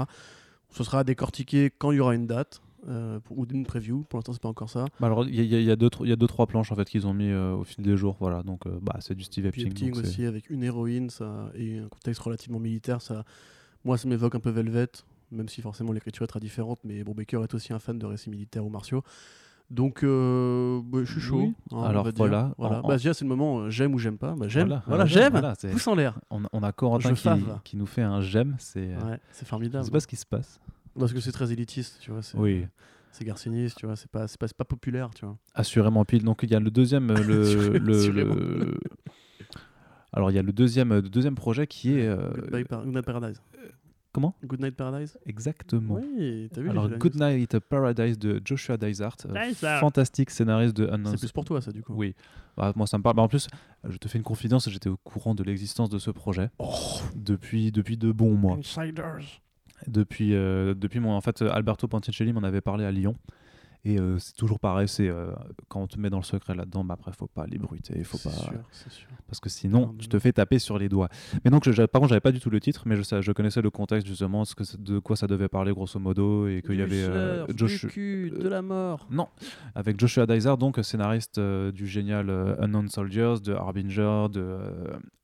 Ce 0.69 0.83
sera 0.83 1.03
décortiqué 1.03 1.69
quand 1.77 1.91
il 1.91 1.97
y 1.97 1.99
aura 1.99 2.15
une 2.15 2.27
date 2.27 2.61
euh, 2.87 3.19
pour- 3.19 3.39
ou 3.39 3.45
une 3.51 3.65
preview. 3.65 4.03
Pour 4.09 4.19
l'instant, 4.19 4.31
c'est 4.33 4.41
pas 4.41 4.47
encore 4.49 4.69
ça. 4.69 4.85
Bah 4.99 5.07
alors, 5.07 5.25
il 5.27 5.33
y, 5.33 5.55
a- 5.55 5.59
y 5.59 5.71
y 5.71 5.75
deux, 5.75 6.27
trois 6.27 6.45
planches 6.45 6.71
en 6.71 6.75
fait 6.75 6.87
qu'ils 6.87 7.07
ont 7.07 7.15
mis 7.15 7.29
euh, 7.31 7.55
au 7.55 7.63
fil 7.63 7.83
des 7.83 7.97
jours. 7.97 8.15
Voilà, 8.19 8.43
donc 8.43 8.67
euh, 8.67 8.77
bah, 8.81 8.97
c'est 8.99 9.15
du 9.15 9.23
Steve 9.23 9.47
Epting. 9.47 9.97
Aussi 9.97 10.23
avec 10.25 10.49
une 10.51 10.63
héroïne 10.63 11.09
ça, 11.09 11.49
et 11.55 11.79
un 11.79 11.87
contexte 11.87 12.21
relativement 12.21 12.59
militaire. 12.59 13.01
Ça, 13.01 13.25
moi, 13.85 13.97
ça 13.97 14.07
m'évoque 14.09 14.35
un 14.35 14.39
peu 14.41 14.49
Velvet, 14.49 14.87
même 15.31 15.47
si 15.47 15.61
forcément 15.61 15.93
l'écriture 15.93 16.23
est 16.23 16.27
très 16.27 16.39
différente. 16.41 16.79
Mais 16.83 17.03
Brubaker 17.03 17.43
est 17.43 17.53
aussi 17.53 17.71
un 17.71 17.79
fan 17.79 17.97
de 17.97 18.05
récits 18.05 18.29
militaires 18.29 18.65
ou 18.65 18.69
martiaux. 18.69 19.03
Donc, 19.71 20.03
euh, 20.03 20.79
bah, 20.83 20.99
je 21.05 21.11
suis 21.11 21.21
chaud. 21.21 21.37
Oui. 21.39 21.53
hein, 21.71 21.83
Alors, 21.83 22.07
voilà, 22.15 22.53
voilà. 22.57 22.81
en- 22.81 22.85
en- 22.85 22.87
Bah, 22.87 22.97
c'est 23.15 23.23
le 23.25 23.29
moment 23.29 23.59
euh, 23.61 23.69
j'aime 23.71 23.95
ou 23.95 23.97
j'aime 23.97 24.17
pas. 24.19 24.35
Bah, 24.35 24.47
j'aime. 24.47 24.79
Voilà, 24.85 25.05
j'aime. 25.05 25.31
voilà, 25.31 25.55
en 25.87 25.95
l'air. 25.95 26.19
On, 26.29 26.43
on 26.53 26.61
a 26.61 26.71
Corentin 26.71 27.09
Je 27.09 27.13
qui, 27.15 27.29
qui 27.63 27.77
nous 27.77 27.87
fait 27.87 28.03
un 28.03 28.21
j'aime. 28.21 28.55
C'est 28.59 28.93
euh, 28.93 29.09
Ouais, 29.11 29.19
c'est 29.31 29.45
je 29.45 29.49
formidable. 29.49 29.83
sais 29.85 29.91
pas 29.91 29.99
ce 29.99 30.07
qui 30.07 30.17
se 30.17 30.25
passe. 30.25 30.59
Parce 30.99 31.13
que 31.13 31.19
c'est 31.19 31.31
très 31.31 31.51
élitiste, 31.51 31.97
tu 31.99 32.11
vois. 32.11 32.21
C'est, 32.21 32.37
Oui, 32.37 32.67
c'est 33.11 33.25
garciniste, 33.25 33.77
tu 33.77 33.85
vois. 33.87 33.95
C'est 33.95 34.09
pas, 34.09 34.27
pas, 34.39 34.47
pas 34.55 34.65
populaire, 34.65 35.09
tu 35.15 35.25
vois. 35.25 35.35
assurément 35.55 36.05
pile. 36.05 36.23
Donc 36.23 36.41
il 36.43 36.51
y 36.51 36.55
a 36.55 36.59
le 36.59 36.69
deuxième, 36.69 37.07
le, 37.27 37.77
le- 37.79 38.09
le- 38.11 38.79
alors 40.13 40.31
il 40.31 40.35
y 40.35 40.39
a 40.39 40.41
le 40.43 40.51
deuxième, 40.53 40.93
le 40.93 41.01
deuxième 41.01 41.35
projet 41.35 41.67
qui 41.67 41.97
est 41.99 42.07
euh, 42.07 42.29
Goodbye 42.35 42.63
Par- 42.65 42.83
Goodnight 42.85 43.05
Paradise. 43.05 43.41
comment? 44.13 44.33
Good 44.45 44.61
Night 44.61 44.75
Paradise? 44.75 45.17
Exactement. 45.25 45.95
Oui, 45.95 46.49
t'as 46.53 46.61
vu 46.61 46.69
Alors 46.69 46.85
j'ai 46.85 46.91
la 46.91 46.97
Good 46.97 47.15
news. 47.15 47.27
Night 47.27 47.59
Paradise 47.59 48.17
de 48.17 48.41
Joshua 48.45 48.77
Dysart, 48.77 49.17
euh, 49.25 49.47
Dysart. 49.49 49.79
fantastique 49.81 50.29
scénariste 50.29 50.75
de 50.77 50.89
C'est 51.07 51.19
plus 51.19 51.31
pour 51.33 51.43
toi, 51.45 51.61
ça, 51.61 51.71
du 51.73 51.83
coup. 51.83 51.93
Oui, 51.95 52.15
Bah, 52.55 52.71
moi 52.77 52.87
ça 52.87 52.97
me 52.97 53.03
parle. 53.03 53.17
Bah, 53.17 53.23
en 53.23 53.27
plus, 53.27 53.47
je 53.87 53.97
te 53.97 54.07
fais 54.07 54.17
une 54.17 54.23
confidence, 54.23 54.69
j'étais 54.69 54.87
au 54.89 54.95
courant 54.97 55.35
de 55.35 55.43
l'existence 55.43 55.89
de 55.89 55.99
ce 55.99 56.11
projet 56.11 56.49
Oh. 56.59 56.73
depuis, 57.15 57.71
depuis 57.73 57.97
de 57.97 58.11
bons 58.13 58.35
mois. 58.35 58.55
Insiders. 58.57 59.41
Depuis, 59.87 60.33
euh, 60.33 60.73
depuis 60.73 61.01
mon, 61.01 61.11
en 61.11 61.19
fait, 61.21 61.41
Alberto 61.41 61.87
Ponticelli 61.89 62.31
m'en 62.31 62.43
avait 62.43 62.61
parlé 62.61 62.85
à 62.85 62.91
Lyon. 62.91 63.17
Et 63.87 63.99
euh, 63.99 64.17
c'est 64.17 64.33
toujours 64.35 64.59
pareil, 64.59 64.87
c'est 64.87 65.07
euh, 65.07 65.27
quand 65.67 65.79
on 65.79 65.85
te 65.87 65.99
met 65.99 66.09
dans 66.09 66.17
le 66.17 66.23
secret 66.23 66.55
là-dedans, 66.55 66.83
bah 66.83 66.95
après 66.95 67.11
faut 67.11 67.27
pas 67.27 67.45
l'ébruiter, 67.45 68.03
faut 68.03 68.17
C'est 68.17 68.29
pas 68.29 68.35
sûr, 68.35 68.53
c'est 68.71 68.91
sûr. 68.91 69.07
parce 69.27 69.39
que 69.39 69.47
sinon 69.47 69.79
Non, 69.81 69.95
tu 69.99 70.07
te 70.07 70.17
fais 70.17 70.33
taper 70.33 70.57
sur 70.57 70.79
les 70.79 70.89
doigts. 70.89 71.07
Mais 71.43 71.51
donc, 71.51 71.69
je, 71.69 71.83
par 71.83 72.01
contre, 72.01 72.09
j'avais 72.09 72.19
pas 72.19 72.31
du 72.31 72.39
tout 72.39 72.49
le 72.49 72.59
titre, 72.59 72.81
mais 72.87 72.95
je, 72.95 73.21
je 73.21 73.31
connaissais 73.31 73.61
le 73.61 73.69
contexte 73.69 74.07
justement, 74.07 74.43
ce 74.43 74.55
que, 74.55 74.63
de 74.77 74.97
quoi 74.97 75.15
ça 75.15 75.27
devait 75.27 75.49
parler 75.49 75.71
grosso 75.71 75.99
modo, 75.99 76.47
et 76.47 76.63
qu'il 76.65 76.77
y 76.77 76.81
avait 76.81 77.03
euh, 77.03 77.45
surf, 77.45 77.57
Josh, 77.57 77.81
du 77.85 77.91
cul, 77.91 78.31
de 78.31 78.49
la 78.49 78.63
mort. 78.63 79.05
non, 79.11 79.27
avec 79.75 79.99
Joshua 79.99 80.25
Dysart, 80.25 80.57
donc 80.57 80.79
scénariste 80.81 81.39
du 81.39 81.85
génial 81.85 82.31
Unknown 82.59 82.87
Soldiers, 82.89 83.35
de 83.43 83.53
Harbinger, 83.53 84.25
de 84.31 84.57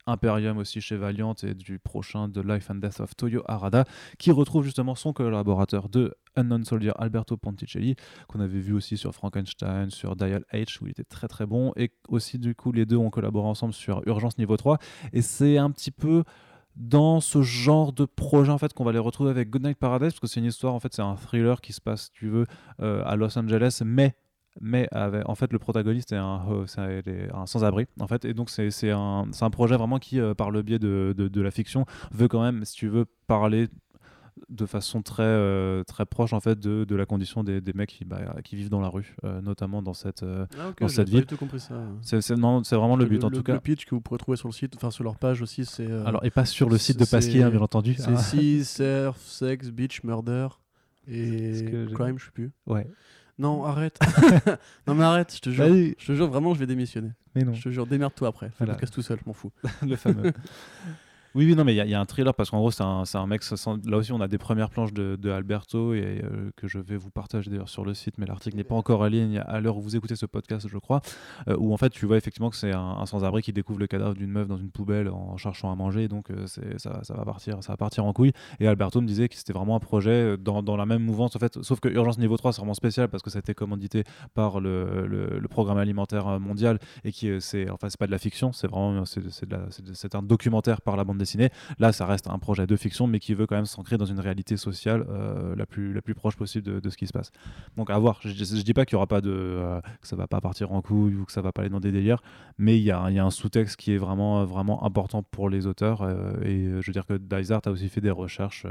Imperium 0.08 0.58
aussi 0.58 0.82
chez 0.82 0.98
Valiant 0.98 1.36
et 1.44 1.54
du 1.54 1.80
prochain 1.80 2.28
de 2.28 2.42
Life 2.42 2.70
and 2.70 2.76
Death 2.76 3.00
of 3.00 3.16
Toyo 3.16 3.44
Harada, 3.48 3.86
qui 4.18 4.32
retrouve 4.32 4.64
justement 4.64 4.96
son 4.96 5.14
collaborateur 5.14 5.90
de 5.90 6.14
Unknown 6.36 6.64
Soldier, 6.64 6.94
Alberto 6.98 7.38
Ponticelli, 7.38 7.96
qu'on 8.28 8.40
avait 8.40 8.60
vu 8.60 8.74
aussi 8.74 8.98
sur 8.98 9.14
Frankenstein, 9.14 9.90
sur 9.90 10.16
Dial 10.16 10.46
H, 10.54 10.82
où 10.82 10.88
il 10.88 10.92
était 10.92 11.04
très 11.04 11.28
très 11.28 11.46
bon, 11.46 11.74
et 11.76 11.92
aussi 12.08 12.40
du 12.40 12.56
coup 12.56 12.72
les 12.72 12.86
deux 12.86 12.98
ont 12.98 13.10
collaboré 13.10 13.48
ensemble 13.48 13.74
sur 13.74 14.02
Urgence 14.08 14.38
Niveau 14.38 14.58
3, 14.58 14.78
et 15.14 15.22
c'est 15.22 15.58
un 15.58 15.72
petit 15.72 15.92
peu 15.92 16.24
dans 16.76 17.20
ce 17.20 17.42
genre 17.42 17.92
de 17.92 18.06
projet 18.06 18.52
en 18.52 18.58
fait 18.58 18.74
qu'on 18.74 18.86
va 18.86 18.94
les 18.94 19.00
retrouver 19.00 19.30
avec 19.30 19.50
Goodnight 19.50 19.78
Paradise 19.78 20.14
parce 20.14 20.22
que 20.22 20.28
c'est 20.28 20.40
une 20.40 20.46
histoire 20.46 20.74
en 20.74 20.80
fait 20.80 20.94
c'est 20.94 21.02
un 21.02 21.16
thriller 21.16 21.60
qui 21.60 21.74
se 21.74 21.82
passe 21.82 22.12
tu 22.14 22.30
veux 22.30 22.46
euh, 22.82 23.04
à 23.06 23.18
Los 23.18 23.38
Angeles 23.38 23.82
mais 23.84 24.16
mais 24.60 24.88
avec, 24.92 25.28
en 25.30 25.36
fait 25.36 25.54
le 25.54 25.60
protagoniste 25.60 26.12
est 26.12 26.18
un, 26.18 26.42
euh, 26.50 26.66
c'est 26.66 27.30
un, 27.34 27.46
sans-abri 27.46 27.86
en 28.00 28.08
fait 28.08 28.26
et 28.26 28.34
donc 28.34 28.50
c'est 28.50 28.70
c'est 28.72 28.92
un, 28.92 29.28
c'est 29.32 29.46
un 29.46 29.50
projet 29.50 29.78
vraiment 29.78 29.98
qui 30.00 30.20
euh, 30.20 30.34
par 30.34 30.52
le 30.52 30.62
biais 30.62 30.80
de, 30.80 31.14
de, 31.18 31.28
de 31.30 31.42
la 31.42 31.52
fiction 31.52 31.86
veut 32.12 32.28
quand 32.28 32.42
même 32.42 32.66
si 32.66 32.74
tu 32.76 32.88
veux 32.90 33.06
parler 33.28 33.70
de 34.50 34.66
façon 34.66 35.02
très 35.02 35.24
euh, 35.24 35.84
très 35.84 36.06
proche 36.06 36.34
en 36.34 36.40
fait 36.40 36.58
de, 36.60 36.84
de 36.84 36.96
la 36.96 37.06
condition 37.06 37.44
des, 37.44 37.62
des 37.62 37.74
mecs 37.74 37.90
qui, 37.90 38.06
bah, 38.06 38.36
qui 38.44 38.56
vivent 38.56 38.70
dans 38.70 38.82
la 38.82 38.88
rue 38.90 39.16
euh, 39.24 39.40
notamment 39.42 39.82
dans 39.82 39.94
cette 39.94 40.24
euh, 40.24 40.46
Ah, 40.60 40.70
ok, 40.70 40.80
dans 40.80 40.88
cette 40.88 41.10
ville. 41.10 41.22
du 41.22 41.26
tout 41.28 41.38
compris 41.38 41.60
ça. 41.60 41.76
c'est 42.02 42.20
vraiment 42.76 42.96
le 42.96 43.06
but 43.06 43.24
en 43.24 43.30
tout 43.30 43.38
Le 43.38 43.44
cas 43.44 43.60
pitch 43.60 43.86
que 43.86 43.94
vous 43.94 44.02
pourrez 44.02 44.18
trouver 44.18 44.38
sur 44.38 44.48
le 44.48 44.54
site, 44.54 44.76
enfin 44.76 44.90
sur 44.90 45.04
leur 45.04 45.18
page 45.18 45.42
aussi, 45.42 45.64
c'est. 45.66 45.86
euh, 45.90 46.06
alors 46.06 46.26
et 46.26 46.32
pas 46.32 46.46
sur 46.46 46.70
le 46.70 46.78
site 46.78 46.98
de 46.98 47.06
Pasquier 47.06 47.44
hein, 47.44 47.50
bien 47.50 47.62
entendu 47.62 47.94
c'est 47.96 48.12
Ah, 48.16 48.18
si, 48.18 48.66
surf, 48.66 49.18
sex, 49.22 49.70
beach, 49.70 50.04
murder 50.04 50.48
et 51.08 51.66
crime, 51.94 52.18
je 52.18 52.26
sais 52.26 52.32
plus. 52.32 52.52
ouais 52.68 52.88
Non, 53.40 53.64
arrête. 53.66 53.98
non, 54.88 54.94
mais 54.96 55.04
arrête, 55.04 55.34
je 55.36 55.40
te 55.42 55.50
jure. 55.50 55.66
Vas-y. 55.68 55.96
Je 55.98 56.06
te 56.08 56.14
jure, 56.14 56.28
vraiment, 56.28 56.54
je 56.54 56.60
vais 56.60 56.68
démissionner. 56.68 57.12
mais 57.36 57.44
non 57.44 57.54
Je 57.54 57.64
te 57.64 57.70
jure, 57.70 57.88
démerde-toi 57.88 58.28
après. 58.28 58.48
Fais 58.50 58.54
Voilà. 58.60 58.74
le 58.74 58.78
podcast 58.78 58.94
tout 58.94 59.02
seul, 59.02 59.18
je 59.20 59.28
m'en 59.28 59.34
fous. 59.34 59.52
le 59.88 59.96
fameux. 59.96 60.32
Oui, 61.34 61.46
oui, 61.46 61.56
non, 61.56 61.64
mais 61.64 61.74
il 61.74 61.90
y, 61.90 61.94
a- 61.94 62.00
un 62.02 62.06
thriller 62.06 62.34
parce 62.34 62.50
qu'en 62.50 62.60
gros, 62.60 62.72
c'est 62.72 62.84
un, 62.84 63.28
mec. 63.28 63.42
sent- 63.44 63.70
Là 63.86 63.96
aussi, 63.98 64.12
on 64.12 64.20
a 64.20 64.28
des 64.28 64.38
premières 64.38 64.70
planches 64.70 64.92
de, 64.92 65.30
Alberto 65.30 65.94
et 65.94 66.22
euh, 66.24 66.52
que 66.58 66.68
je 66.68 66.78
vais 66.78 66.98
vous 66.98 67.10
partager 67.10 67.50
d'ailleurs 67.50 67.70
sur 67.70 67.86
le 67.86 67.94
site, 67.94 68.18
mais 68.18 68.26
l'article 68.26 68.58
n'est 68.58 68.66
pas 68.66 68.76
encore 68.76 69.00
en 69.00 69.06
ligne 69.08 69.38
à 69.48 69.62
l'heure 69.62 69.78
où 69.78 69.82
vous 69.82 69.96
écoutez 69.96 70.18
ce 70.18 70.26
podcast, 70.26 70.68
je 70.68 70.78
crois. 70.78 71.00
euh, 71.48 71.56
où 71.58 71.74
en 71.74 71.78
fait, 71.78 71.90
tu 71.90 72.06
vois 72.06 72.18
effectivement 72.18 72.50
que 72.50 72.58
c'est 72.58 72.74
un, 72.74 73.06
sans-abri 73.06 73.42
qui 73.42 73.54
découvre 73.54 73.80
le 73.80 73.88
cadavre 73.88 74.14
d'une 74.14 74.30
meuf 74.30 74.48
dans 74.50 74.58
une 74.58 74.72
poubelle 74.72 75.08
en 75.08 75.38
cherchant 75.38 75.72
à 75.72 75.76
manger, 75.76 76.10
donc 76.10 76.32
euh, 76.32 76.48
ça, 76.48 77.02
va 77.14 77.24
partir, 77.24 77.64
ça 77.64 77.72
va 77.72 77.78
partir 77.78 78.04
en 78.04 78.12
couille. 78.12 78.34
Et 78.60 78.68
Alberto 78.68 79.00
me 79.00 79.08
disait 79.08 79.30
que 79.30 79.36
c'était 79.36 79.54
vraiment 79.54 79.78
un 79.78 79.80
projet 79.80 80.36
euh, 80.36 80.38
dans, 80.38 80.76
la 80.76 80.86
même 80.86 81.02
mouvance 81.04 81.34
en 81.38 81.40
fait, 81.40 81.62
sauf 81.64 81.80
que 81.80 81.88
Urgence 81.88 82.18
Niveau 82.18 82.36
3 82.36 82.52
c'est 82.52 82.60
vraiment 82.60 82.74
spécial 82.74 83.08
parce 83.08 83.24
que 83.24 83.30
ça 83.30 83.38
a 83.38 83.40
été 83.40 83.54
commandité 83.54 84.04
par 84.34 84.60
le, 84.60 85.08
le- 85.08 85.48
programme 85.48 85.78
alimentaire 85.78 86.40
mondial 86.40 86.80
et 87.04 87.12
qui 87.12 87.30
c'est 87.42 87.70
enfin 87.70 87.90
c'est 87.90 88.00
pas 88.00 88.08
de 88.08 88.12
la 88.12 88.18
fiction, 88.18 88.52
c'est 88.54 88.68
vraiment 88.68 89.04
c'est 89.06 90.16
un 90.16 90.24
documentaire 90.24 90.82
par 90.82 90.96
la 90.98 91.04
bande 91.04 91.21
Là, 91.80 91.92
ça 91.92 92.06
reste 92.06 92.28
un 92.28 92.40
projet 92.40 92.68
de 92.68 92.76
fiction, 92.76 93.08
mais 93.08 93.20
qui 93.20 93.34
veut 93.34 93.48
quand 93.48 93.56
même 93.56 93.66
s'ancrer 93.66 93.98
dans 93.98 94.06
une 94.06 94.20
réalité 94.20 94.58
sociale 94.58 95.06
euh, 95.10 95.56
la, 95.56 95.66
plus, 95.66 96.16
proche 96.16 96.36
possible 96.36 96.82
de, 96.82 96.90
ce 96.90 96.98
qui 96.98 97.08
se 97.08 97.14
passe. 97.14 97.32
Donc 97.78 97.90
à 97.90 97.98
voir. 97.98 98.20
Je, 98.24 98.30
je 98.30 98.62
dis 98.62 98.74
pas 98.74 98.86
qu'il 98.86 98.94
y 98.94 98.98
aura 98.98 99.08
pas 99.08 99.22
de 99.22 99.32
euh, 99.32 99.82
que 100.02 100.08
ça 100.08 100.16
va 100.16 100.28
pas 100.28 100.42
partir 100.42 100.72
en 100.72 100.82
couille 100.82 101.16
ou 101.16 101.26
que 101.26 101.32
ça 101.32 101.42
va 101.42 101.52
pas 101.52 101.62
aller 101.62 101.70
dans 101.70 101.80
des 101.80 101.92
délires, 101.92 102.22
mais 102.58 102.78
il 102.78 102.84
y 102.84 102.92
a, 102.92 103.02
un 103.02 103.32
sous-texte 103.32 103.76
qui 103.78 103.94
est 103.94 103.98
vraiment 103.98 104.44
vraiment 104.46 104.84
important 104.84 105.24
pour 105.24 105.50
les 105.50 105.68
auteurs. 105.68 106.02
euh, 106.02 106.34
et 106.44 106.82
je 106.82 106.88
veux 106.88 106.94
dire 106.94 107.06
que 107.06 107.18
Dysart 107.18 107.62
a 107.66 107.72
aussi 107.72 107.90
fait 107.90 108.02
des 108.02 108.12
recherches. 108.12 108.66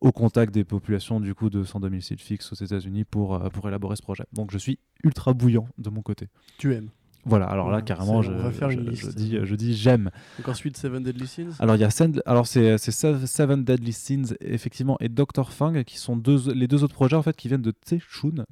au 0.00 0.12
contact 0.12 0.52
des 0.52 0.64
populations 0.64 1.20
du 1.20 1.34
coup 1.34 1.48
de 1.48 1.64
sans 1.64 1.80
domicile 1.80 2.18
fixe 2.18 2.52
aux 2.52 2.56
États-Unis 2.56 3.04
pour 3.04 3.40
élaborer 3.66 3.96
ce 3.96 4.02
projet. 4.02 4.24
Donc 4.32 4.50
je 4.50 4.58
suis 4.58 4.78
ultra 5.04 5.32
bouillant 5.32 5.68
de 5.78 5.90
mon 5.90 6.02
côté. 6.02 6.28
Tu 6.58 6.74
aimes. 6.74 6.90
Voilà, 7.28 7.46
alors 7.46 7.70
là, 7.70 7.82
carrément, 7.82 8.22
je, 8.22 8.30
dis, 9.10 9.38
je 9.42 9.54
dis 9.56 9.74
j'aime. 9.76 10.10
Donc 10.38 10.48
ensuite, 10.48 10.76
Seven 10.76 11.02
Deadly 11.02 11.26
Sins. 11.26 11.50
Alors, 11.58 11.74
il 11.74 11.80
y 11.80 11.84
a 11.84 11.90
Send- 11.90 12.22
alors 12.24 12.46
c'est 12.46 12.78
c'est 12.78 12.92
Sev- 12.92 13.26
Seven 13.26 13.64
Deadly 13.64 13.92
Sins, 13.92 14.34
effectivement, 14.40 14.96
et 15.00 15.08
Dr. 15.08 15.50
Fang, 15.50 15.82
qui 15.84 15.98
sont 15.98 16.16
deux, 16.16 16.52
les 16.52 16.68
deux 16.68 16.84
autres 16.84 16.94
projets, 16.94 17.16
en 17.16 17.22
fait, 17.22 17.36
qui 17.36 17.48
viennent 17.48 17.62
de 17.62 17.72
Tse 17.72 17.98
Chun, 18.08 18.44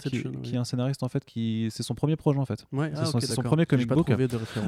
qui, 0.42 0.54
est 0.54 0.56
un 0.58 0.64
scénariste, 0.64 1.02
en 1.04 1.08
fait, 1.08 1.24
qui 1.24 1.68
c'est 1.70 1.82
son 1.84 1.94
premier 1.94 2.16
projet, 2.16 2.38
en 2.40 2.44
fait. 2.46 2.66
Ouais, 2.72 2.90
c'est 2.94 3.00
ah, 3.00 3.04
son- 3.06 3.20
c'est 3.20 3.32
son 3.34 3.42
premier 3.42 3.64
comic 3.66 3.86
pas 3.86 3.94
book. 3.94 4.12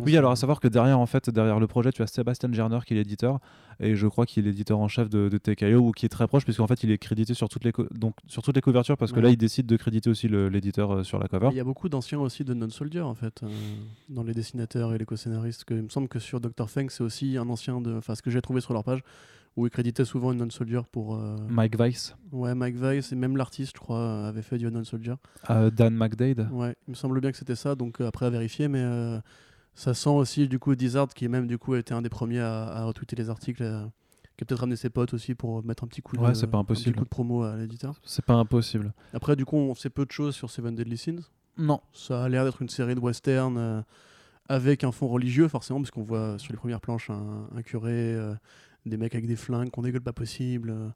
Oui, 0.04 0.16
alors 0.16 0.30
à 0.30 0.36
savoir 0.36 0.60
que 0.60 0.68
derrière, 0.68 0.98
en 1.00 1.06
fait, 1.06 1.28
derrière 1.30 1.58
le 1.58 1.66
projet, 1.66 1.90
tu 1.92 2.02
as 2.02 2.06
Sébastien 2.06 2.52
Gerner 2.52 2.78
qui 2.86 2.94
est 2.94 2.96
l'éditeur, 2.98 3.40
et 3.80 3.96
je 3.96 4.06
crois 4.06 4.24
qu'il 4.24 4.44
est 4.46 4.50
l'éditeur 4.50 4.78
en 4.78 4.88
chef 4.88 5.10
de, 5.10 5.28
de 5.28 5.38
TKO, 5.38 5.78
ou 5.80 5.90
qui 5.92 6.06
est 6.06 6.08
très 6.10 6.28
proche, 6.28 6.44
puisqu'en 6.44 6.66
fait, 6.68 6.84
il 6.84 6.90
est 6.92 6.98
crédité 6.98 7.34
sur 7.34 7.48
toutes 7.48 7.64
les, 7.64 7.72
co- 7.72 7.86
donc, 7.92 8.14
sur 8.28 8.42
toutes 8.42 8.54
les 8.54 8.62
couvertures, 8.62 8.96
parce 8.96 9.10
que 9.10 9.16
Ouais. 9.16 9.22
là, 9.24 9.30
il 9.30 9.36
décide 9.36 9.66
de 9.66 9.76
créditer 9.76 10.08
aussi 10.10 10.28
le- 10.28 10.48
l'éditeur 10.48 10.92
euh, 10.94 11.02
sur 11.02 11.18
la 11.18 11.26
cover. 11.26 11.48
Il 11.50 11.56
y 11.56 11.60
a 11.60 11.64
beaucoup 11.64 11.88
d'anciens 11.88 12.20
aussi 12.20 12.44
de 12.44 12.54
Non-Soldier 12.54 13.00
en 13.00 13.14
fait, 13.14 13.42
euh, 13.42 13.48
dans 14.08 14.22
les 14.22 14.34
dessinateurs 14.34 14.92
et 14.94 14.98
les 14.98 15.04
co-scénaristes. 15.04 15.64
que- 15.64 15.74
Il 15.74 15.82
me 15.82 15.88
semble 15.88 16.08
que 16.08 16.18
sur 16.18 16.40
Dr. 16.40 16.68
Feng, 16.70 16.88
c'est 16.90 17.02
aussi 17.02 17.36
un 17.36 17.48
ancien 17.48 17.80
de. 17.80 17.94
Enfin, 17.94 18.14
ce 18.14 18.22
que 18.22 18.30
j'ai 18.30 18.40
trouvé 18.42 18.60
sur 18.60 18.72
leur 18.74 18.84
page, 18.84 19.00
où 19.56 19.66
ils 19.66 19.70
créditaient 19.70 20.04
souvent 20.04 20.32
une 20.32 20.38
Non-Soldier 20.38 20.82
pour. 20.92 21.16
euh, 21.16 21.36
Mike 21.48 21.76
Weiss, 21.78 22.14
Ouais, 22.32 22.54
Mike 22.54 22.76
Weiss 22.76 23.12
et 23.12 23.16
même 23.16 23.36
l'artiste, 23.36 23.72
je 23.74 23.80
crois, 23.80 24.26
avait 24.28 24.42
fait 24.42 24.58
du 24.58 24.70
Non-Soldier. 24.70 25.14
euh, 25.50 25.70
Dan 25.70 25.94
McDade. 25.94 26.48
Ouais, 26.52 26.74
il 26.86 26.90
me 26.90 26.94
semble 26.96 27.20
bien 27.20 27.30
que 27.32 27.38
c'était 27.38 27.56
ça, 27.56 27.74
donc 27.74 28.00
euh, 28.00 28.06
après 28.06 28.26
à 28.26 28.30
vérifier, 28.30 28.68
mais 28.68 28.82
euh, 28.82 29.18
ça 29.74 29.94
sent 29.94 30.10
aussi 30.10 30.48
du 30.48 30.58
coup 30.58 30.74
Dizard 30.74 31.08
qui 31.08 31.28
même 31.28 31.46
du 31.46 31.58
coup 31.58 31.74
a 31.74 31.78
été 31.78 31.92
un 31.94 32.02
des 32.02 32.08
premiers 32.08 32.40
à, 32.40 32.64
à 32.64 32.84
retweeter 32.84 33.16
les 33.16 33.28
articles, 33.30 33.62
qui 34.36 34.44
a 34.44 34.44
peut-être 34.46 34.60
ramené 34.60 34.76
ses 34.76 34.90
potes 34.90 35.14
aussi 35.14 35.34
pour 35.34 35.64
mettre 35.64 35.84
un 35.84 35.86
petit 35.86 36.02
coup 36.02 36.16
de, 36.16 36.20
Ouais, 36.20 36.28
un 36.28 36.64
petit 36.64 36.92
coup 36.92 37.04
de 37.04 37.08
promo 37.08 37.42
à 37.42 37.56
l'éditeur. 37.56 37.98
C'est 38.04 38.24
pas 38.24 38.34
impossible. 38.34 38.92
Après, 39.14 39.34
du 39.36 39.46
coup, 39.46 39.56
on 39.56 39.74
sait 39.74 39.88
peu 39.90 40.04
de 40.04 40.12
choses 40.12 40.34
sur 40.34 40.50
Seven 40.50 40.74
Deadly 40.74 40.98
Sins. 40.98 41.22
Non. 41.58 41.80
Ça 41.92 42.24
a 42.24 42.28
l'air 42.28 42.44
d'être 42.44 42.62
une 42.62 42.68
série 42.68 42.94
de 42.94 43.00
western 43.00 43.56
euh, 43.56 43.82
avec 44.48 44.84
un 44.84 44.92
fond 44.92 45.08
religieux, 45.08 45.48
forcément, 45.48 45.80
parce 45.80 45.90
qu'on 45.90 46.02
voit 46.02 46.38
sur 46.38 46.52
les 46.52 46.58
premières 46.58 46.80
planches 46.80 47.10
un, 47.10 47.48
un 47.54 47.62
curé, 47.62 47.92
euh, 48.14 48.34
des 48.84 48.96
mecs 48.96 49.14
avec 49.14 49.26
des 49.26 49.36
flingues 49.36 49.70
qu'on 49.70 49.82
dégueule 49.82 50.02
pas 50.02 50.12
possible. 50.12 50.70
euh. 50.70 50.88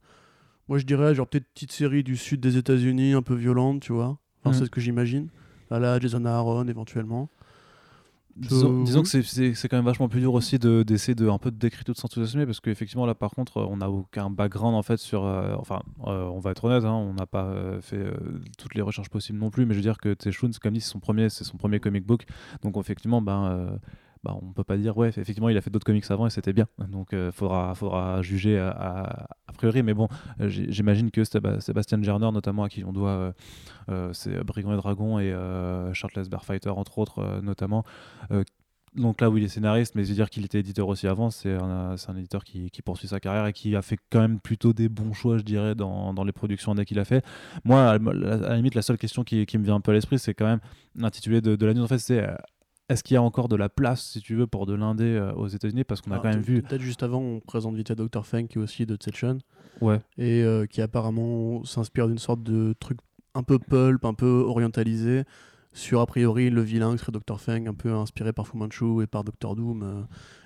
Moi, 0.69 0.79
je 0.79 0.85
dirais, 0.85 1.14
genre, 1.14 1.26
peut-être 1.26 1.47
petite 1.52 1.73
série 1.73 2.05
du 2.05 2.17
sud 2.17 2.40
des 2.40 2.57
États-Unis, 2.57 3.12
un 3.14 3.23
peu 3.23 3.35
violente, 3.35 3.81
tu 3.83 3.93
vois. 3.93 4.19
Enfin, 4.40 4.50
Mhm. 4.50 4.55
C'est 4.55 4.64
ce 4.67 4.71
que 4.71 4.81
j'imagine. 4.81 5.29
À 5.71 5.79
la 5.79 5.99
Jason 5.99 6.25
Aaron, 6.25 6.67
éventuellement. 6.69 7.29
Disons, 8.37 9.02
que 9.02 9.08
c'est- 9.54 9.68
quand 9.68 9.76
même 9.76 9.84
vachement 9.84 10.08
plus 10.08 10.20
dur 10.20 10.32
aussi 10.34 10.58
de- 10.58 10.82
d'essayer 10.82 11.14
de, 11.14 11.28
un 11.28 11.38
peu 11.38 11.50
de 11.50 11.56
décrire 11.56 11.84
tout 11.84 11.94
sans 11.94 12.08
tout 12.08 12.20
assumer 12.20 12.46
parce 12.46 12.60
qu'effectivement 12.60 13.04
là 13.06 13.14
par 13.14 13.30
contre 13.32 13.58
on 13.62 13.76
n'a 13.78 13.90
aucun 13.90 14.30
background 14.30 14.75
en 14.76 14.82
fait 14.82 14.96
sur 14.96 15.25
euh, 15.25 15.54
enfin 15.58 15.82
euh, 16.06 16.25
on 16.25 16.38
va 16.38 16.52
être 16.52 16.64
honnête 16.64 16.84
hein, 16.84 16.92
on 16.94 17.12
n'a 17.14 17.26
pas 17.26 17.44
euh, 17.44 17.80
fait 17.80 18.04
toutes 18.58 18.75
les 18.75 18.82
recherches 18.82 19.10
possibles 19.10 19.38
non 19.38 19.50
plus 19.50 19.66
mais 19.66 19.75
je 19.75 19.78
veux 19.78 19.82
dire 19.82 19.99
que 19.99 20.14
Teshun 20.14 20.50
comme 20.62 20.75
dit 20.75 20.80
c'est 20.80 20.90
son 20.90 21.00
premier 21.00 21.28
c'est 21.28 21.44
son 21.44 21.56
premier 21.58 21.80
comic 21.80 22.06
book. 22.06 22.25
Donc 22.62 22.76
effectivement 22.76 23.20
ben 23.20 23.78
bah, 24.22 24.36
on 24.40 24.52
peut 24.52 24.64
pas 24.64 24.76
dire 24.76 24.96
ouais 24.98 25.08
effectivement 25.08 25.48
il 25.48 25.56
a 25.56 25.60
fait 25.60 25.70
d'autres 25.70 25.86
comics 25.86 26.04
avant 26.10 26.26
et 26.26 26.30
c'était 26.30 26.52
bien 26.52 26.66
donc 26.88 27.14
euh, 27.14 27.32
faudra 27.32 27.74
faudra 27.74 28.20
juger 28.22 28.58
à, 28.58 29.26
a 29.46 29.52
priori 29.52 29.82
mais 29.82 29.94
bon 29.94 30.08
euh, 30.40 30.48
j'imagine 30.48 31.10
que 31.10 31.22
Séba- 31.22 31.60
Sébastien 31.60 32.02
Gerner 32.02 32.30
notamment 32.30 32.64
à 32.64 32.68
qui 32.68 32.84
on 32.84 32.92
doit 32.92 33.10
euh, 33.10 33.32
euh, 33.88 34.12
c'est 34.12 34.44
Brigand 34.44 34.74
et 34.74 34.76
Dragon 34.76 35.18
et 35.18 35.32
euh, 35.32 35.92
Shirtless 35.94 36.28
Bear 36.28 36.44
Fighter 36.44 36.70
entre 36.70 36.98
autres 36.98 37.20
euh, 37.20 37.40
notamment 37.40 37.84
euh, 38.30 38.44
donc 38.96 39.20
là 39.20 39.30
où 39.30 39.38
il 39.38 39.44
est 39.44 39.48
scénariste, 39.48 39.94
mais 39.94 40.02
je 40.02 40.08
veux 40.08 40.16
dire 40.16 40.28
qu'il 40.28 40.44
était 40.44 40.58
éditeur 40.58 40.88
aussi 40.88 41.06
avant, 41.06 41.30
c'est 41.30 41.54
un, 41.54 41.96
éditeur 42.16 42.42
qui, 42.42 42.70
poursuit 42.84 43.06
sa 43.06 43.20
carrière 43.20 43.46
et 43.46 43.52
qui 43.52 43.76
a 43.76 43.82
fait 43.82 43.98
quand 44.10 44.20
même 44.20 44.40
plutôt 44.40 44.72
des 44.72 44.88
bons 44.88 45.12
choix, 45.12 45.38
je 45.38 45.44
dirais, 45.44 45.76
dans, 45.76 46.12
dans 46.12 46.24
les 46.24 46.32
productions 46.32 46.72
indé 46.72 46.84
qu'il 46.84 46.98
a 46.98 47.04
fait. 47.04 47.24
Moi, 47.64 47.88
à, 47.88 47.98
la 47.98 48.56
limite, 48.56 48.74
la 48.74 48.82
seule 48.82 48.98
question 48.98 49.22
qui, 49.22 49.46
me 49.54 49.64
vient 49.64 49.76
un 49.76 49.80
peu 49.80 49.92
à 49.92 49.94
l'esprit, 49.94 50.18
c'est 50.18 50.34
quand 50.34 50.46
même 50.46 50.60
l'intitulé 50.96 51.40
de, 51.40 51.54
de 51.54 51.66
la 51.66 51.74
news. 51.74 51.84
En 51.84 51.88
fait, 51.88 51.98
c'est 51.98 52.26
euh, 52.26 52.34
est-ce 52.90 53.02
qu'il 53.04 53.14
y 53.14 53.16
a 53.16 53.23
encore 53.23 53.49
de 53.49 53.56
la 53.56 53.68
place, 53.68 54.02
si 54.02 54.20
tu 54.20 54.35
veux, 54.35 54.47
pour 54.47 54.66
de 54.66 54.75
l'indé 54.75 55.04
euh, 55.04 55.32
aux 55.32 55.47
États-Unis? 55.49 55.85
Parce 55.85 56.00
qu'on 56.00 56.11
a 56.11 56.14
Alors, 56.14 56.25
quand 56.25 56.28
même 56.30 56.40
vu. 56.40 56.61
Peut-être 56.62 56.82
juste 56.82 57.02
avant, 57.02 57.20
on 57.20 57.40
présente 57.40 57.75
vite 57.76 57.90
à 57.90 57.94
Dr. 57.94 58.26
Feng, 58.26 58.47
qui 58.47 58.59
est 58.59 58.61
aussi 58.61 58.85
de 58.87 58.97
Tsetchun, 58.97 59.38
Ouais. 59.80 60.00
et 60.18 60.42
euh, 60.42 60.66
qui 60.66 60.82
apparemment 60.82 61.64
s'inspire 61.64 62.09
d'une 62.09 62.18
sorte 62.18 62.42
de 62.42 62.75
truc 62.78 62.99
un 63.35 63.42
peu 63.44 63.59
pulp, 63.59 64.04
un 64.04 64.12
peu 64.14 64.26
orientalisé, 64.47 65.23
sur 65.72 66.00
a 66.00 66.06
priori 66.06 66.50
le 66.50 66.62
vilain 66.62 66.92
qui 66.92 66.98
serait 66.98 67.12
Dr. 67.12 67.40
Feng, 67.40 67.66
un 67.66 67.74
peu 67.74 67.92
inspiré 67.94 68.32
par 68.32 68.46
Fu 68.46 68.56
Manchu 68.56 69.02
et 69.02 69.06
par 69.06 69.24
Dr. 69.24 69.54
Doom, 69.54 69.82
euh, 69.82 70.02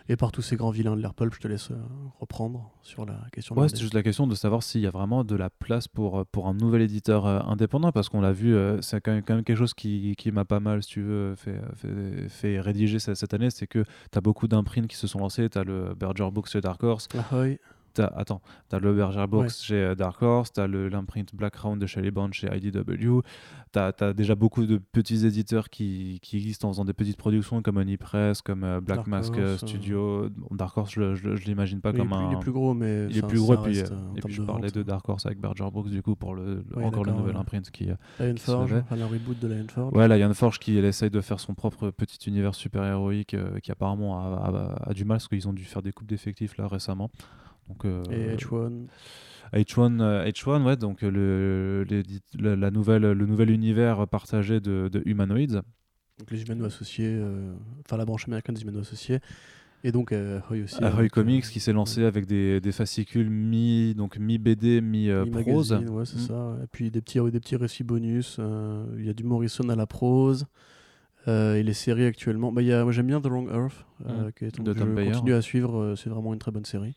et 0.08 0.16
par 0.16 0.32
tous 0.32 0.42
ces 0.42 0.56
grands 0.56 0.70
vilains 0.70 0.96
de 0.96 1.08
pulp. 1.16 1.34
Je 1.34 1.40
te 1.40 1.48
laisse 1.48 1.70
euh, 1.70 1.76
reprendre 2.20 2.70
sur 2.82 3.06
la 3.06 3.18
question. 3.32 3.56
Ouais, 3.56 3.68
c'est 3.68 3.80
juste 3.80 3.94
la 3.94 4.02
question 4.02 4.26
de 4.26 4.34
savoir 4.34 4.62
s'il 4.62 4.82
y 4.82 4.86
a 4.86 4.90
vraiment 4.90 5.24
de 5.24 5.34
la 5.34 5.50
place 5.50 5.88
pour, 5.88 6.20
euh, 6.20 6.24
pour 6.30 6.46
un 6.46 6.54
nouvel 6.54 6.82
éditeur 6.82 7.26
euh, 7.26 7.40
indépendant, 7.40 7.92
parce 7.92 8.08
qu'on 8.08 8.20
l'a 8.20 8.32
vu, 8.32 8.54
c'est 8.80 9.00
quand 9.00 9.12
même, 9.12 9.22
quand 9.22 9.34
même 9.34 9.44
quelque 9.44 9.56
chose 9.56 9.74
qui, 9.74 10.14
qui 10.16 10.30
m'a 10.30 10.44
pas 10.44 10.60
mal, 10.60 10.82
si 10.82 10.90
tu 10.90 11.02
veux, 11.02 11.34
fait, 11.36 11.60
fait, 11.76 12.28
fait 12.28 12.60
rédiger 12.60 12.98
cette, 12.98 13.16
cette 13.16 13.34
année, 13.34 13.50
c'est 13.50 13.66
que 13.66 13.84
tu 14.12 14.18
as 14.18 14.20
beaucoup 14.20 14.48
d'imprints 14.48 14.86
qui 14.86 14.96
se 14.96 15.06
sont 15.06 15.18
lancés, 15.18 15.48
tu 15.48 15.58
as 15.58 15.64
le 15.64 15.94
Berger 15.94 16.30
Books 16.30 16.48
chez 16.48 16.60
Dark 16.60 16.82
Horse, 16.82 17.08
Ahoy. 17.16 17.58
T'as, 17.94 18.06
attends, 18.16 18.42
tu 18.68 18.76
as 18.76 18.78
le 18.78 18.92
Berger 18.94 19.26
Books 19.26 19.42
Ouais. 19.44 19.48
chez 19.48 19.74
euh, 19.76 19.94
Dark 19.94 20.20
Horse, 20.22 20.52
tu 20.52 20.60
as 20.60 20.66
l'imprint 20.66 21.34
Black 21.34 21.56
Round 21.56 21.80
de 21.80 21.86
Shelley 21.86 22.10
Bond 22.10 22.30
chez 22.32 22.48
IDW, 22.54 23.20
tu 23.72 23.78
as, 23.78 24.12
déjà 24.12 24.34
beaucoup 24.34 24.66
de 24.66 24.78
petits 24.78 25.26
éditeurs 25.26 25.70
qui, 25.70 26.18
qui 26.22 26.36
existent 26.36 26.68
en 26.68 26.72
faisant 26.72 26.84
des 26.84 26.92
petites 26.92 27.16
productions 27.16 27.62
comme 27.62 27.76
Onipress, 27.78 28.42
comme 28.42 28.64
euh, 28.64 28.80
Black 28.80 28.98
Dark 28.98 29.06
Mask 29.08 29.34
Horse, 29.36 29.58
Studio, 29.66 30.28
Dark 30.50 30.76
Horse, 30.76 30.92
je, 30.92 31.00
le- 31.00 31.14
je, 31.14 31.28
le- 31.28 31.36
je 31.36 31.44
l'imagine 31.46 31.80
pas 31.80 31.90
Il 31.90 31.96
est 31.96 31.98
comme 31.98 32.08
plus- 32.08 32.16
un... 32.16 32.30
il 32.30 32.36
est 32.36 32.40
plus 32.40 32.52
gros, 32.52 32.74
mais 32.74 33.06
Il 33.10 33.18
est 33.18 33.26
plus 33.26 33.38
gros, 33.40 33.54
et 33.54 33.56
puis, 33.58 33.80
euh, 33.80 33.84
euh, 33.90 34.16
et 34.16 34.20
puis 34.20 34.34
je 34.34 34.42
de 34.42 34.46
parlais 34.46 34.68
vente. 34.68 34.74
de 34.74 34.82
Dark 34.82 35.08
Horse 35.08 35.26
avec 35.26 35.40
Berger 35.40 35.64
Brooks 35.72 35.90
du 35.90 36.02
coup 36.02 36.16
pour 36.16 36.34
le, 36.34 36.64
le- 36.68 36.76
Ouais, 36.76 36.84
encore 36.84 37.04
le 37.04 37.12
nouvel 37.12 37.34
ouais. 37.34 37.40
imprint 37.40 37.70
qui 37.70 37.90
euh, 37.90 37.94
Lionforge, 38.20 38.70
levait. 38.70 38.82
enfin, 38.82 38.96
le 38.96 39.04
reboot 39.04 39.38
de 39.38 39.48
Lionforge. 39.48 39.94
ouais 39.94 40.08
là 40.08 40.34
Forge 40.34 40.58
qui 40.58 40.76
elle 40.76 40.84
essaye 40.84 41.10
de 41.10 41.20
faire 41.20 41.38
son 41.38 41.54
propre 41.54 41.90
petit 41.90 42.28
univers 42.28 42.54
super 42.56 42.82
héroïque 42.84 43.34
euh, 43.34 43.58
qui 43.60 43.70
apparemment 43.70 44.18
a, 44.18 44.48
a- 44.84 44.90
a 44.90 44.94
du 44.94 45.04
mal 45.04 45.16
parce 45.18 45.28
qu'ils 45.28 45.46
ont 45.48 45.52
dû 45.52 45.62
faire 45.64 45.80
des 45.82 45.92
coupes 45.92 46.08
d'effectifs 46.08 46.56
là 46.56 46.66
récemment 46.66 47.10
donc 47.68 47.85
euh, 47.85 48.02
Et 48.11 48.37
H1. 48.37 48.87
H1 49.52 50.00
euh, 50.00 50.25
H1 50.26 50.62
ouais 50.64 50.76
donc 50.76 51.02
euh, 51.04 51.11
le, 51.88 52.02
la, 52.38 52.56
la 52.56 52.71
nouvelle 52.71 53.02
le 53.12 53.26
nouvel 53.26 53.50
univers 53.50 54.06
partagé 54.09 54.61
de, 54.61 54.88
de 54.92 55.02
Humanoids 55.06 55.62
Donc 56.18 56.30
les 56.30 56.42
humano 56.42 56.64
associés, 56.64 57.09
euh, 57.11 57.52
enfin 57.85 57.97
la 57.97 58.04
branche 58.04 58.26
américaine 58.26 58.54
des 58.54 58.62
humano 58.62 58.80
associés. 58.80 59.21
Et 59.87 59.92
donc 59.92 60.12
euh, 60.12 60.40
Ahoy 60.49 60.62
aussi. 60.62 60.83
Ahoy 60.83 61.04
euh, 61.04 61.09
Comics 61.09 61.44
qui 61.44 61.61
s'est 61.61 61.75
lancé 61.75 62.04
avec 62.04 62.25
des, 62.26 62.59
des 62.61 62.73
fascicules 62.73 63.28
mi 63.30 63.94
donc 63.94 64.18
mi 64.18 64.38
BD 64.38 64.80
mi 64.80 65.09
prose 65.30 65.73
Mi-magazine, 65.73 65.90
ouais, 65.90 66.06
c'est 66.06 66.16
Mm. 66.16 66.26
ça. 66.26 66.49
ouais. 66.49 66.64
Et 66.64 66.66
puis 66.73 66.90
des 66.90 67.02
petits, 67.02 67.21
des 67.30 67.38
petits 67.40 67.56
récits 67.56 67.85
bonus. 67.85 68.40
Il 68.99 69.04
y 69.04 69.11
a 69.11 69.12
du 69.12 69.25
Morrison 69.25 69.68
à 69.68 69.76
la 69.76 69.87
prose. 69.87 70.47
et 71.26 71.62
les 71.62 71.75
séries 71.75 72.06
actuellement. 72.06 72.50
Bah, 72.50 72.62
y 72.62 72.73
a, 72.73 72.83
moi 72.83 72.92
j'aime 72.92 73.06
bien 73.09 73.21
The 73.21 73.26
Wrong 73.26 73.49
Earth. 73.54 73.85
Mm. 74.00 74.30
qui 74.37 74.44
est, 74.47 74.59
De 74.61 74.73
je 74.73 74.78
Tom 74.78 74.94
Bayer. 74.94 75.12
continue 75.12 75.35
à 75.35 75.42
suivre. 75.42 75.94
c'est 75.97 76.09
vraiment 76.11 76.33
une 76.33 76.38
très 76.40 76.50
bonne 76.50 76.64
série. 76.64 76.94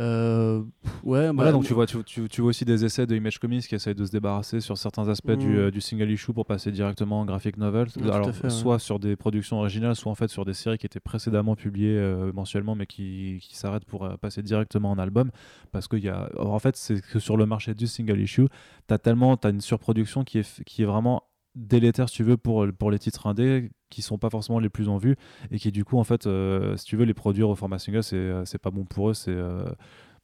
Euh, 0.00 0.58
ouais, 1.04 1.30
Voilà, 1.30 1.32
bah, 1.32 1.52
donc 1.52 1.64
tu 1.64 1.72
vois, 1.72 1.86
tu, 1.86 2.02
tu- 2.02 2.28
tu 2.28 2.40
vois 2.40 2.50
aussi 2.50 2.64
des 2.64 2.84
essais 2.84 3.06
de 3.06 3.14
Image 3.14 3.38
Comics 3.38 3.66
qui 3.68 3.74
essayent 3.76 3.94
de 3.94 4.04
se 4.04 4.10
débarrasser 4.10 4.60
sur 4.60 4.76
certains 4.76 5.08
aspects 5.08 5.30
du, 5.32 5.46
Mm. 5.50 5.56
euh, 5.56 5.70
du 5.70 5.80
single 5.80 6.10
issue 6.10 6.32
pour 6.32 6.46
passer 6.46 6.72
directement 6.72 7.20
en 7.20 7.24
graphic 7.24 7.56
novel. 7.58 7.86
Alors, 8.02 8.34
fait, 8.34 8.44
ouais. 8.44 8.50
soit 8.50 8.78
sur 8.80 8.98
des 8.98 9.14
productions 9.14 9.58
originales, 9.58 9.94
soit 9.94 10.10
en 10.10 10.16
fait 10.16 10.28
sur 10.28 10.44
des 10.44 10.52
séries 10.54 10.78
qui 10.78 10.86
étaient 10.86 10.98
précédemment 11.00 11.54
publiées 11.54 11.96
euh, 11.96 12.32
mensuellement, 12.32 12.74
mais 12.74 12.86
qui, 12.86 13.38
qui 13.40 13.56
s'arrêtent 13.56 13.84
pour 13.84 14.08
passer 14.18 14.42
directement 14.42 14.90
en 14.90 14.98
album. 14.98 15.30
Parce 15.70 15.86
qu'il 15.86 16.00
y 16.02 16.08
a. 16.08 16.28
alors, 16.38 16.54
en 16.54 16.58
fait, 16.58 16.76
c'est 16.76 17.00
que 17.00 17.18
sur 17.20 17.36
le 17.36 17.46
marché 17.46 17.72
du 17.74 17.86
single 17.86 18.20
issue, 18.20 18.48
tu 18.88 18.94
as 18.94 18.98
tellement. 18.98 19.34
As 19.44 19.50
une 19.50 19.60
surproduction 19.60 20.24
qui 20.24 20.38
est, 20.38 20.64
qui 20.64 20.82
est 20.82 20.86
vraiment 20.86 21.22
délétère 21.54 22.08
si 22.08 22.16
tu 22.16 22.24
veux 22.24 22.36
pour, 22.36 22.66
pour 22.78 22.90
les 22.90 22.98
titres 22.98 23.26
indés 23.26 23.70
qui 23.90 24.02
sont 24.02 24.18
pas 24.18 24.30
forcément 24.30 24.58
les 24.58 24.68
plus 24.68 24.88
en 24.88 24.96
vue 24.96 25.16
et 25.50 25.58
qui 25.58 25.70
du 25.70 25.84
coup 25.84 25.98
en 25.98 26.04
fait 26.04 26.26
euh, 26.26 26.76
si 26.76 26.84
tu 26.84 26.96
veux 26.96 27.04
les 27.04 27.14
produire 27.14 27.48
au 27.48 27.54
format 27.54 27.78
single 27.78 28.02
c'est 28.02 28.16
euh, 28.16 28.44
pas 28.60 28.70
bon 28.70 28.84
pour 28.84 29.10
eux 29.10 29.14
c'est 29.14 29.30
euh, 29.30 29.64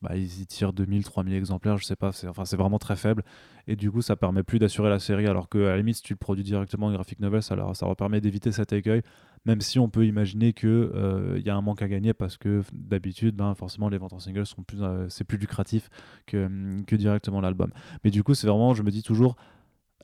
bah, 0.02 0.16
ils 0.16 0.40
y 0.40 0.46
tirent 0.46 0.72
2000, 0.72 1.04
3000 1.04 1.34
exemplaires, 1.34 1.76
je 1.76 1.84
sais 1.84 1.96
pas, 1.96 2.10
c'est 2.10 2.26
enfin, 2.26 2.46
c'est 2.46 2.56
vraiment 2.56 2.78
très 2.78 2.96
faible. 2.96 3.22
Et 3.66 3.76
du 3.76 3.90
coup, 3.90 4.00
ça 4.00 4.16
permet 4.16 4.42
plus 4.42 4.58
d'assurer 4.58 4.88
la 4.88 4.98
série, 4.98 5.26
alors 5.26 5.50
que 5.50 5.58
à 5.58 5.72
la 5.72 5.76
limite, 5.76 5.96
si 5.96 6.02
tu 6.02 6.14
le 6.14 6.18
produis 6.18 6.42
directement 6.42 6.86
en 6.86 6.92
graphic 6.92 7.20
novel, 7.20 7.42
ça 7.42 7.54
leur, 7.54 7.76
ça 7.76 7.84
leur 7.84 7.96
permet 7.96 8.22
d'éviter 8.22 8.50
cet 8.50 8.72
écueil, 8.72 9.02
même 9.44 9.60
si 9.60 9.78
on 9.78 9.90
peut 9.90 10.06
imaginer 10.06 10.54
qu'il 10.54 10.90
il 11.36 11.42
y 11.44 11.50
a 11.50 11.54
un 11.54 11.60
manque 11.60 11.82
à 11.82 11.88
gagner, 11.88 12.14
parce 12.14 12.38
que 12.38 12.62
d'habitude, 12.72 13.36
ben, 13.36 13.54
forcément, 13.54 13.90
les 13.90 13.98
ventes 13.98 14.14
en 14.14 14.20
single, 14.20 14.46
sont 14.46 14.62
plus, 14.62 14.82
euh, 14.82 15.06
c'est 15.10 15.24
plus 15.24 15.36
lucratif 15.36 15.90
que, 16.26 16.48
que 16.86 16.96
directement 16.96 17.42
l'album. 17.42 17.70
Mais 18.02 18.10
du 18.10 18.22
coup, 18.22 18.32
c'est 18.32 18.46
vraiment, 18.46 18.72
je 18.72 18.82
me 18.82 18.90
dis 18.90 19.02
toujours, 19.02 19.36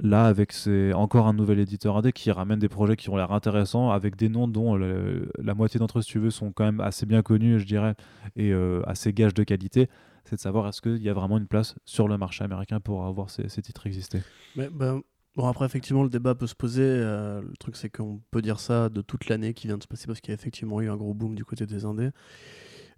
là 0.01 0.27
avec 0.27 0.53
c'est 0.53 0.93
encore 0.93 1.27
un 1.27 1.33
nouvel 1.33 1.59
éditeur 1.59 1.97
indé 1.97 2.13
qui 2.13 2.31
ramène 2.31 2.59
des 2.59 2.69
projets 2.69 2.97
qui 2.97 3.09
ont 3.11 3.17
l'air 3.17 3.33
intéressants 3.33 3.91
avec 3.91 4.17
des 4.17 4.29
noms 4.29 4.49
dont 4.49 4.77
le- 4.77 5.31
la 5.39 5.55
moitié 5.55 5.79
d'entre 5.79 5.99
eux 5.99 6.03
si 6.03 6.11
tu 6.11 6.19
veux 6.19 6.31
sont 6.31 6.53
quand 6.53 6.65
même 6.65 6.81
assez 6.81 7.07
bien 7.07 7.23
connus 7.23 7.61
je 7.61 7.67
dirais 7.67 7.95
et 8.37 8.53
euh, 8.53 8.83
assez 8.87 9.13
gages 9.13 9.35
de 9.35 9.43
qualité 9.45 9.89
c'est 10.25 10.37
de 10.37 10.41
savoir 10.41 10.67
est-ce 10.69 10.83
qu'il 10.83 11.03
y 11.03 11.09
a 11.09 11.15
vraiment 11.15 11.39
une 11.39 11.47
place 11.47 11.77
sur 11.85 12.09
le 12.09 12.19
marché 12.19 12.43
américain 12.45 12.81
pour 12.81 13.07
avoir 13.07 13.31
ces, 13.31 13.49
ces 13.49 13.63
titres 13.63 13.87
exister? 13.87 14.23
Mais, 14.57 14.69
ben, 14.71 15.03
bon, 15.37 15.47
après, 15.47 15.67
effectivement, 15.67 16.03
le 16.03 16.09
débat 16.09 16.35
peut 16.35 16.49
se 16.49 16.57
poser. 16.57 16.83
euh, 16.83 17.41
le 17.43 17.57
truc, 17.59 17.77
c'est 17.77 17.91
qu'on 17.91 18.21
peut 18.33 18.43
dire 18.43 18.59
ça 18.59 18.89
de 18.89 19.03
toute 19.03 19.29
l'année 19.29 19.55
qui 19.55 19.69
vient 19.69 19.79
de 19.79 19.83
se 19.85 19.87
passer 19.87 20.09
parce 20.09 20.21
qu'il 20.21 20.31
y 20.31 20.33
a 20.33 20.35
effectivement 20.35 20.81
eu 20.81 20.91
un 20.91 20.97
gros 20.97 21.15
boom 21.15 21.37
du 21.37 21.45
côté 21.45 21.65
des 21.65 21.85
indés. 21.85 22.11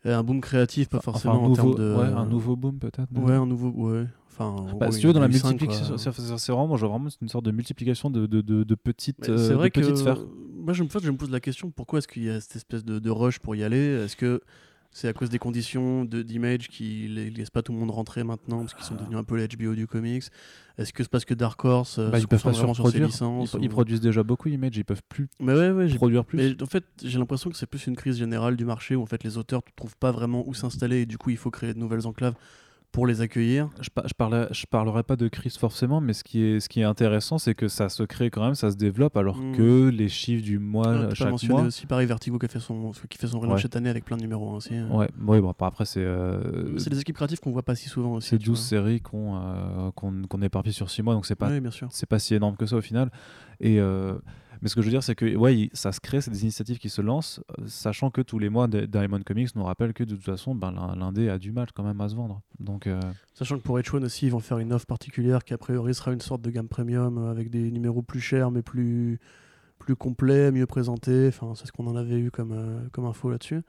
Euh, 0.06 0.16
un 0.16 0.22
boom 0.22 0.40
créatif, 0.40 0.88
pas 0.88 1.00
forcément 1.00 1.34
enfin, 1.34 1.40
un 1.40 1.44
en 1.44 1.48
nouveau, 1.50 1.74
termes 1.74 1.86
de. 1.86 1.96
ouais, 1.98 2.06
un 2.06 2.24
nouveau 2.26 2.56
boom 2.56 2.78
peut-être 2.78 3.12
Ouais, 3.14 3.34
un 3.34 3.44
nouveau. 3.46 3.70
Ouais. 3.72 4.06
Enfin, 4.38 4.72
en 4.72 4.78
Bah, 4.78 4.92
si 4.92 5.00
tu 5.00 5.06
veux, 5.08 5.12
dans 5.12 5.20
la 5.20 5.28
multiplication, 5.28 5.96
c'est 5.98 6.12
c'est- 6.12 6.38
c'est 6.38 6.52
vraiment, 6.52 6.66
vois 6.76 6.88
vraiment 6.88 7.08
une 7.20 7.28
sorte 7.28 7.44
de 7.44 7.50
multiplication 7.50 8.10
de, 8.10 8.26
de, 8.26 8.40
de, 8.40 8.62
de 8.64 8.74
petites, 8.74 9.18
Mais 9.20 9.30
euh, 9.30 9.36
C'est 9.38 9.48
de 9.50 9.54
vrai 9.56 9.70
que 9.70 9.80
petites 9.80 9.96
sphères. 9.96 10.24
moi, 10.56 10.72
je 10.72 10.82
me, 10.82 10.88
je 11.02 11.10
me 11.10 11.16
pose 11.16 11.30
la 11.30 11.40
question 11.40 11.70
pourquoi 11.70 11.98
est-ce 11.98 12.08
qu'il 12.08 12.24
y 12.24 12.30
a 12.30 12.40
cette 12.40 12.56
espèce 12.56 12.84
de, 12.84 12.98
de 12.98 13.10
rush 13.10 13.38
pour 13.40 13.56
y 13.56 13.64
aller? 13.64 13.78
Est-ce 14.04 14.16
que 14.16 14.40
c'est 14.90 15.06
à 15.08 15.12
cause 15.12 15.28
des 15.28 15.38
conditions 15.38 16.04
de- 16.04 16.22
d'image 16.22 16.68
qui 16.68 17.08
ne 17.10 17.28
laissent 17.30 17.50
pas 17.50 17.62
tout 17.62 17.72
le 17.72 17.78
monde 17.78 17.90
rentrer 17.90 18.24
maintenant 18.24 18.60
parce 18.60 18.74
qu'ils 18.74 18.84
sont 18.86 18.94
devenus 18.94 19.18
un 19.18 19.24
peu 19.24 19.36
les 19.36 19.46
HBO 19.48 19.74
du 19.74 19.86
comics? 19.86 20.24
Est-ce 20.78 20.92
que 20.92 21.02
c'est 21.02 21.10
parce 21.10 21.24
que 21.24 21.34
Dark 21.34 21.62
Horse 21.64 21.98
euh, 21.98 22.10
Bah, 22.10 22.18
se 22.18 22.24
ils 22.24 22.28
peuvent 22.28 22.42
pas 22.42 22.52
vraiment 22.52 22.74
sur 22.74 22.88
ses 22.90 23.00
licences 23.00 23.54
Ils, 23.54 23.64
ils 23.64 23.66
ou- 23.66 23.70
produisent 23.70 24.00
déjà 24.00 24.22
beaucoup 24.22 24.48
Image, 24.48 24.76
ils 24.76 24.84
peuvent 24.84 25.02
plus 25.08 25.28
Mais 25.40 25.52
ouais, 25.54 25.70
ouais, 25.72 25.88
produire 25.94 26.24
plus. 26.24 26.36
mais 26.38 26.62
en 26.62 26.66
fait, 26.66 26.84
j'ai 27.02 27.18
l'impression 27.18 27.50
que 27.50 27.56
c'est 27.56 27.66
plus 27.66 27.86
une 27.86 27.96
crise 27.96 28.16
générale 28.18 28.56
du 28.56 28.64
marché 28.64 28.94
où 28.96 29.02
en 29.02 29.06
fait 29.06 29.24
les 29.24 29.36
auteurs 29.36 29.60
ne 29.66 29.72
trouvent 29.76 29.96
pas 29.96 30.10
vraiment 30.12 30.46
où 30.48 30.54
s'installer 30.54 31.00
et 31.02 31.06
du 31.06 31.18
coup 31.18 31.30
il 31.30 31.36
faut 31.36 31.50
créer 31.50 31.74
de 31.74 31.78
nouvelles 31.78 32.06
enclaves 32.06 32.34
pour 32.90 33.06
les 33.06 33.20
accueillir. 33.20 33.68
Je, 33.80 33.90
je, 34.04 34.46
je 34.50 34.64
parlerai 34.66 35.02
pas 35.02 35.16
de 35.16 35.28
crise 35.28 35.56
forcément, 35.58 36.00
mais 36.00 36.12
ce 36.14 36.24
qui 36.24 36.42
est, 36.42 36.58
ce 36.60 36.68
qui 36.68 36.80
est 36.80 36.84
intéressant, 36.84 37.38
c'est 37.38 37.54
que 37.54 37.68
ça 37.68 37.88
se 37.90 38.02
crée 38.02 38.30
quand 38.30 38.42
même, 38.42 38.54
ça 38.54 38.70
se 38.70 38.76
développe, 38.76 39.16
alors 39.16 39.36
Mm. 39.36 39.56
que 39.56 39.88
les 39.88 40.08
chiffres 40.08 40.42
du 40.42 40.58
mois, 40.58 40.88
Ouais, 40.88 41.00
t'as 41.02 41.08
pas 41.08 41.14
chaque 41.14 41.30
mentionné 41.30 41.54
mois. 41.54 41.62
aussi 41.64 41.86
pareil 41.86 42.06
Vertigo 42.06 42.38
qui 42.38 42.46
a 42.46 42.48
fait 42.48 42.60
son 42.60 42.92
qui 43.08 43.18
fait 43.18 43.26
son 43.26 43.40
relaunch 43.40 43.56
Ouais. 43.56 43.62
cette 43.62 43.76
année 43.76 43.90
avec 43.90 44.04
plein 44.04 44.16
de 44.16 44.22
numéros 44.22 44.50
hein, 44.50 44.56
aussi. 44.56 44.74
hein. 44.74 44.88
Ouais, 44.90 45.08
ouais, 45.26 45.40
bon, 45.40 45.52
après, 45.58 45.84
c'est 45.84 46.00
euh, 46.00 46.76
C'est 46.78 46.90
des 46.90 47.00
équipes 47.00 47.16
créatives 47.16 47.40
qu'on 47.40 47.52
voit 47.52 47.62
pas 47.62 47.74
si 47.74 47.88
souvent 47.88 48.14
aussi. 48.14 48.28
c'est 48.30 48.38
tu 48.38 48.46
12 48.46 48.58
vois. 48.58 48.66
séries 48.66 49.00
qu'on 49.00 49.36
euh, 49.36 49.90
éparpille 50.42 50.72
sur 50.72 50.90
6 50.90 51.02
mois, 51.02 51.14
donc 51.14 51.26
c'est 51.26 51.34
pas, 51.36 51.50
c'est 51.90 52.08
pas 52.08 52.18
si 52.18 52.34
énorme 52.34 52.56
que 52.56 52.66
ça 52.66 52.76
au 52.76 52.80
final. 52.80 53.10
Et, 53.60 53.78
euh, 53.80 54.14
mais 54.62 54.68
ce 54.68 54.74
que 54.74 54.80
je 54.82 54.86
veux 54.86 54.90
dire, 54.90 55.02
c'est 55.02 55.14
que 55.14 55.36
ouais, 55.36 55.70
ça 55.72 55.92
se 55.92 56.00
crée, 56.00 56.20
c'est 56.20 56.30
des 56.30 56.42
initiatives 56.42 56.78
qui 56.78 56.88
se 56.88 57.00
lancent, 57.02 57.40
euh, 57.58 57.64
sachant 57.66 58.10
que 58.10 58.20
tous 58.20 58.38
les 58.38 58.48
mois, 58.48 58.66
Diamond 58.68 59.20
Comics 59.24 59.54
nous 59.56 59.64
rappelle 59.64 59.92
que 59.92 60.04
de 60.04 60.14
toute 60.14 60.24
façon, 60.24 60.54
ben, 60.54 60.72
l'in- 60.72 60.96
l'indé 60.96 61.28
a 61.28 61.38
du 61.38 61.52
mal 61.52 61.68
quand 61.74 61.82
même 61.84 62.00
à 62.00 62.08
se 62.08 62.14
vendre. 62.14 62.40
Donc, 62.58 62.86
euh, 62.86 63.00
Sachant 63.34 63.56
que 63.58 63.62
pour 63.62 63.78
H1 63.78 64.02
aussi, 64.04 64.26
ils 64.26 64.32
vont 64.32 64.40
faire 64.40 64.58
une 64.58 64.72
offre 64.72 64.86
particulière 64.86 65.44
qui 65.44 65.54
a 65.54 65.58
priori 65.58 65.94
sera 65.94 66.12
une 66.12 66.20
sorte 66.20 66.42
de 66.42 66.50
gamme 66.50 66.68
premium 66.68 67.18
euh, 67.18 67.30
avec 67.30 67.50
des 67.50 67.70
numéros 67.70 68.02
plus 68.02 68.20
chers 68.20 68.50
mais 68.50 68.62
plus, 68.62 69.18
plus 69.78 69.94
complets, 69.96 70.50
mieux 70.50 70.66
présentés. 70.66 71.28
Enfin, 71.28 71.52
c'est 71.54 71.66
ce 71.66 71.72
qu'on 71.72 71.86
en 71.86 71.96
avait 71.96 72.18
eu 72.18 72.30
comme, 72.30 72.88
comme 72.92 73.04
info 73.06 73.30
là-dessus. 73.30 73.62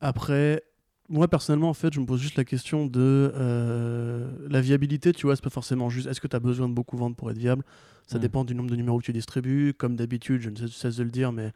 Après, 0.00 0.62
moi 1.08 1.28
personnellement, 1.28 1.68
en 1.68 1.74
fait, 1.74 1.92
je 1.92 2.00
me 2.00 2.06
pose 2.06 2.20
juste 2.20 2.36
la 2.36 2.44
question 2.44 2.86
de 2.86 3.32
euh, 3.34 4.30
la 4.48 4.60
viabilité. 4.60 5.12
Tu 5.12 5.26
vois, 5.26 5.36
c'est 5.36 5.42
pas 5.44 5.50
forcément 5.50 5.90
juste. 5.90 6.06
Est-ce 6.06 6.20
que 6.20 6.28
tu 6.28 6.36
as 6.36 6.40
besoin 6.40 6.68
de 6.68 6.74
beaucoup 6.74 6.96
vendre 6.96 7.16
pour 7.16 7.30
être 7.30 7.38
viable? 7.38 7.62
Ça 8.06 8.18
Mm. 8.18 8.20
dépend 8.20 8.44
du 8.44 8.54
nombre 8.54 8.70
de 8.70 8.76
numéros 8.76 8.98
que 8.98 9.04
tu 9.04 9.12
distribues. 9.12 9.74
Comme 9.76 9.96
d'habitude, 9.96 10.40
je 10.40 10.50
ne 10.50 10.66
cesse- 10.68 10.96
de 10.96 11.02
le 11.02 11.10
dire, 11.10 11.32
mais 11.32 11.52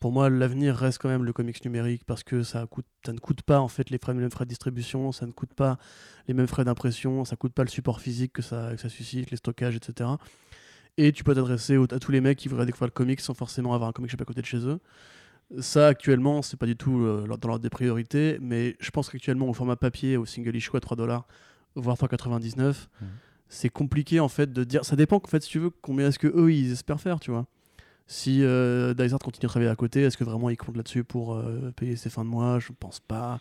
pour 0.00 0.12
moi, 0.12 0.30
l'avenir 0.30 0.76
reste 0.76 0.98
quand 1.02 1.08
même 1.08 1.24
le 1.24 1.32
comics 1.32 1.64
numérique 1.64 2.02
parce 2.06 2.22
que 2.22 2.42
ça, 2.42 2.66
coûte, 2.66 2.86
ça 3.04 3.12
ne 3.12 3.18
coûte 3.18 3.42
pas 3.42 3.60
en 3.60 3.68
fait 3.68 3.90
les, 3.90 3.98
frais, 3.98 4.14
les 4.14 4.20
mêmes 4.20 4.30
frais 4.30 4.44
de 4.44 4.48
distribution, 4.48 5.10
ça 5.12 5.26
ne 5.26 5.32
coûte 5.32 5.54
pas 5.54 5.76
les 6.28 6.34
mêmes 6.34 6.46
frais 6.46 6.64
d'impression, 6.64 7.24
ça 7.24 7.34
coûte 7.36 7.52
pas 7.52 7.64
le 7.64 7.68
support 7.68 8.00
physique 8.00 8.32
que 8.32 8.42
ça, 8.42 8.70
que 8.76 8.80
ça 8.80 8.88
suscite, 8.88 9.30
les 9.32 9.36
stockages, 9.36 9.74
etc. 9.76 10.10
Et 10.98 11.12
tu 11.12 11.22
peux 11.24 11.34
t'adresser 11.34 11.76
à 11.90 11.98
tous 11.98 12.10
les 12.12 12.20
mecs 12.20 12.38
qui 12.38 12.48
voudraient 12.48 12.66
découvrir 12.66 12.88
le 12.88 12.92
comics 12.92 13.20
sans 13.20 13.34
forcément 13.34 13.74
avoir 13.74 13.88
un 13.90 13.92
comic 13.92 14.10
shop 14.10 14.18
à 14.20 14.24
côté 14.24 14.40
de 14.40 14.46
chez 14.46 14.58
eux. 14.58 14.78
Ça, 15.60 15.86
actuellement, 15.88 16.42
c'est 16.42 16.58
pas 16.58 16.66
du 16.66 16.76
tout 16.76 17.00
euh, 17.00 17.26
dans 17.26 17.48
l'ordre 17.48 17.62
des 17.62 17.70
priorités, 17.70 18.38
mais 18.40 18.76
je 18.80 18.90
pense 18.90 19.08
qu'actuellement, 19.08 19.48
au 19.48 19.54
format 19.54 19.76
papier, 19.76 20.16
au 20.18 20.26
single 20.26 20.54
issue 20.54 20.76
à 20.76 20.80
3 20.80 20.96
dollars, 20.96 21.26
voire 21.74 21.96
3,99, 21.96 22.88
Mhm. 23.00 23.08
c'est 23.48 23.70
compliqué 23.70 24.20
en 24.20 24.28
fait 24.28 24.52
de 24.52 24.64
dire. 24.64 24.84
Ça 24.84 24.94
dépend, 24.94 25.16
en 25.16 25.26
fait, 25.28 25.42
si 25.42 25.48
tu 25.50 25.58
veux, 25.58 25.70
combien 25.70 26.08
est-ce 26.08 26.18
que 26.18 26.26
eux 26.28 26.52
ils 26.52 26.72
espèrent 26.72 27.00
faire, 27.00 27.18
tu 27.18 27.30
vois. 27.30 27.46
Si 28.10 28.42
euh, 28.42 28.94
Dysart 28.94 29.18
continue 29.18 29.46
à 29.46 29.48
travailler 29.48 29.70
à 29.70 29.76
côté, 29.76 30.02
est-ce 30.02 30.16
que 30.16 30.24
vraiment 30.24 30.48
ils 30.50 30.56
comptent 30.56 30.76
là-dessus 30.78 31.04
pour 31.04 31.34
euh, 31.34 31.70
payer 31.76 31.94
ses 31.96 32.08
fins 32.10 32.24
de 32.24 32.30
mois? 32.30 32.58
Je 32.58 32.72
pense 32.78 33.00
pas. 33.00 33.38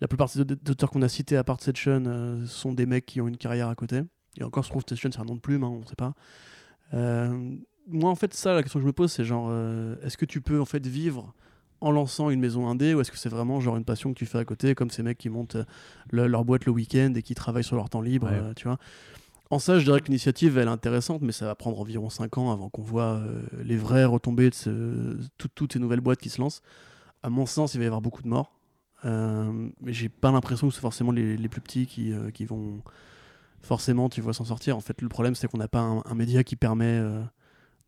La 0.00 0.08
plupart 0.08 0.28
des 0.28 0.40
aut- 0.40 0.70
auteurs 0.70 0.90
qu'on 0.90 1.02
a 1.02 1.08
cités, 1.08 1.36
à 1.36 1.44
part 1.44 1.60
Session, 1.60 2.02
euh, 2.06 2.44
sont 2.46 2.72
des 2.72 2.86
mecs 2.86 3.06
qui 3.06 3.20
ont 3.20 3.28
une 3.28 3.36
carrière 3.36 3.68
à 3.68 3.74
côté. 3.76 4.00
Et 4.38 4.42
encore, 4.44 4.62
je 4.64 4.70
trouve 4.70 4.82
que 4.84 4.90
Session, 4.90 5.10
c'est 5.12 5.20
un 5.20 5.24
nom 5.24 5.36
de 5.36 5.40
plume, 5.40 5.62
hein, 5.64 5.68
on 5.68 5.86
sait 5.86 5.94
pas. 5.96 6.14
Moi, 7.88 8.10
en 8.10 8.14
fait, 8.14 8.32
ça, 8.34 8.54
la 8.54 8.62
question 8.62 8.78
que 8.78 8.82
je 8.82 8.86
me 8.86 8.92
pose, 8.92 9.10
c'est 9.12 9.24
genre, 9.24 9.48
euh, 9.50 9.96
est-ce 10.02 10.16
que 10.16 10.24
tu 10.24 10.40
peux 10.40 10.60
en 10.60 10.64
fait 10.64 10.86
vivre 10.86 11.32
en 11.80 11.90
lançant 11.90 12.30
une 12.30 12.38
maison 12.40 12.68
indé 12.68 12.94
ou 12.94 13.00
est-ce 13.00 13.10
que 13.10 13.18
c'est 13.18 13.28
vraiment 13.28 13.58
genre 13.60 13.76
une 13.76 13.84
passion 13.84 14.12
que 14.12 14.18
tu 14.18 14.24
fais 14.26 14.38
à 14.38 14.44
côté, 14.44 14.74
comme 14.76 14.90
ces 14.90 15.02
mecs 15.02 15.18
qui 15.18 15.28
montent 15.28 15.56
euh, 15.56 15.64
le- 16.10 16.28
leur 16.28 16.44
boîte 16.44 16.64
le 16.64 16.70
week-end 16.72 17.12
et 17.16 17.22
qui 17.22 17.34
travaillent 17.34 17.64
sur 17.64 17.74
leur 17.76 17.90
temps 17.90 18.00
libre, 18.00 18.28
Ouais. 18.28 18.34
euh, 18.38 18.54
tu 18.54 18.68
vois 18.68 18.78
En 19.50 19.58
ça, 19.58 19.78
je 19.80 19.84
dirais 19.84 20.00
que 20.00 20.06
l'initiative, 20.06 20.56
elle 20.58 20.68
est 20.68 20.70
intéressante, 20.70 21.22
mais 21.22 21.32
ça 21.32 21.44
va 21.46 21.54
prendre 21.56 21.78
environ 21.80 22.08
5 22.08 22.38
ans 22.38 22.52
avant 22.52 22.70
qu'on 22.70 22.82
voit 22.82 23.14
euh, 23.16 23.42
les 23.64 23.76
vraies 23.76 24.04
retombées 24.04 24.48
de 24.48 24.54
ce- 24.54 25.18
tout- 25.36 25.48
toutes 25.54 25.72
ces 25.72 25.78
nouvelles 25.80 26.00
boîtes 26.00 26.20
qui 26.20 26.30
se 26.30 26.40
lancent. 26.40 26.62
À 27.24 27.30
mon 27.30 27.46
sens, 27.46 27.74
il 27.74 27.78
va 27.78 27.84
y 27.84 27.86
avoir 27.86 28.00
beaucoup 28.00 28.22
de 28.22 28.28
morts. 28.28 28.52
Mais 29.04 29.92
j'ai 29.92 30.08
pas 30.08 30.30
l'impression 30.30 30.68
que 30.68 30.74
c'est 30.74 30.80
forcément 30.80 31.10
les, 31.10 31.36
les 31.36 31.48
plus 31.48 31.60
petits 31.60 31.86
qui, 31.86 32.12
qui 32.32 32.44
vont 32.44 32.80
forcément, 33.60 34.08
tu 34.08 34.20
vois, 34.20 34.32
s'en 34.32 34.44
sortir. 34.44 34.76
En 34.76 34.80
fait, 34.80 35.00
le 35.02 35.08
problème, 35.08 35.34
c'est 35.34 35.48
qu'on 35.48 35.58
n'a 35.58 35.68
pas 35.68 35.80
un, 35.80 36.02
un 36.04 36.14
média 36.14 36.42
qui 36.44 36.54
permet 36.56 37.00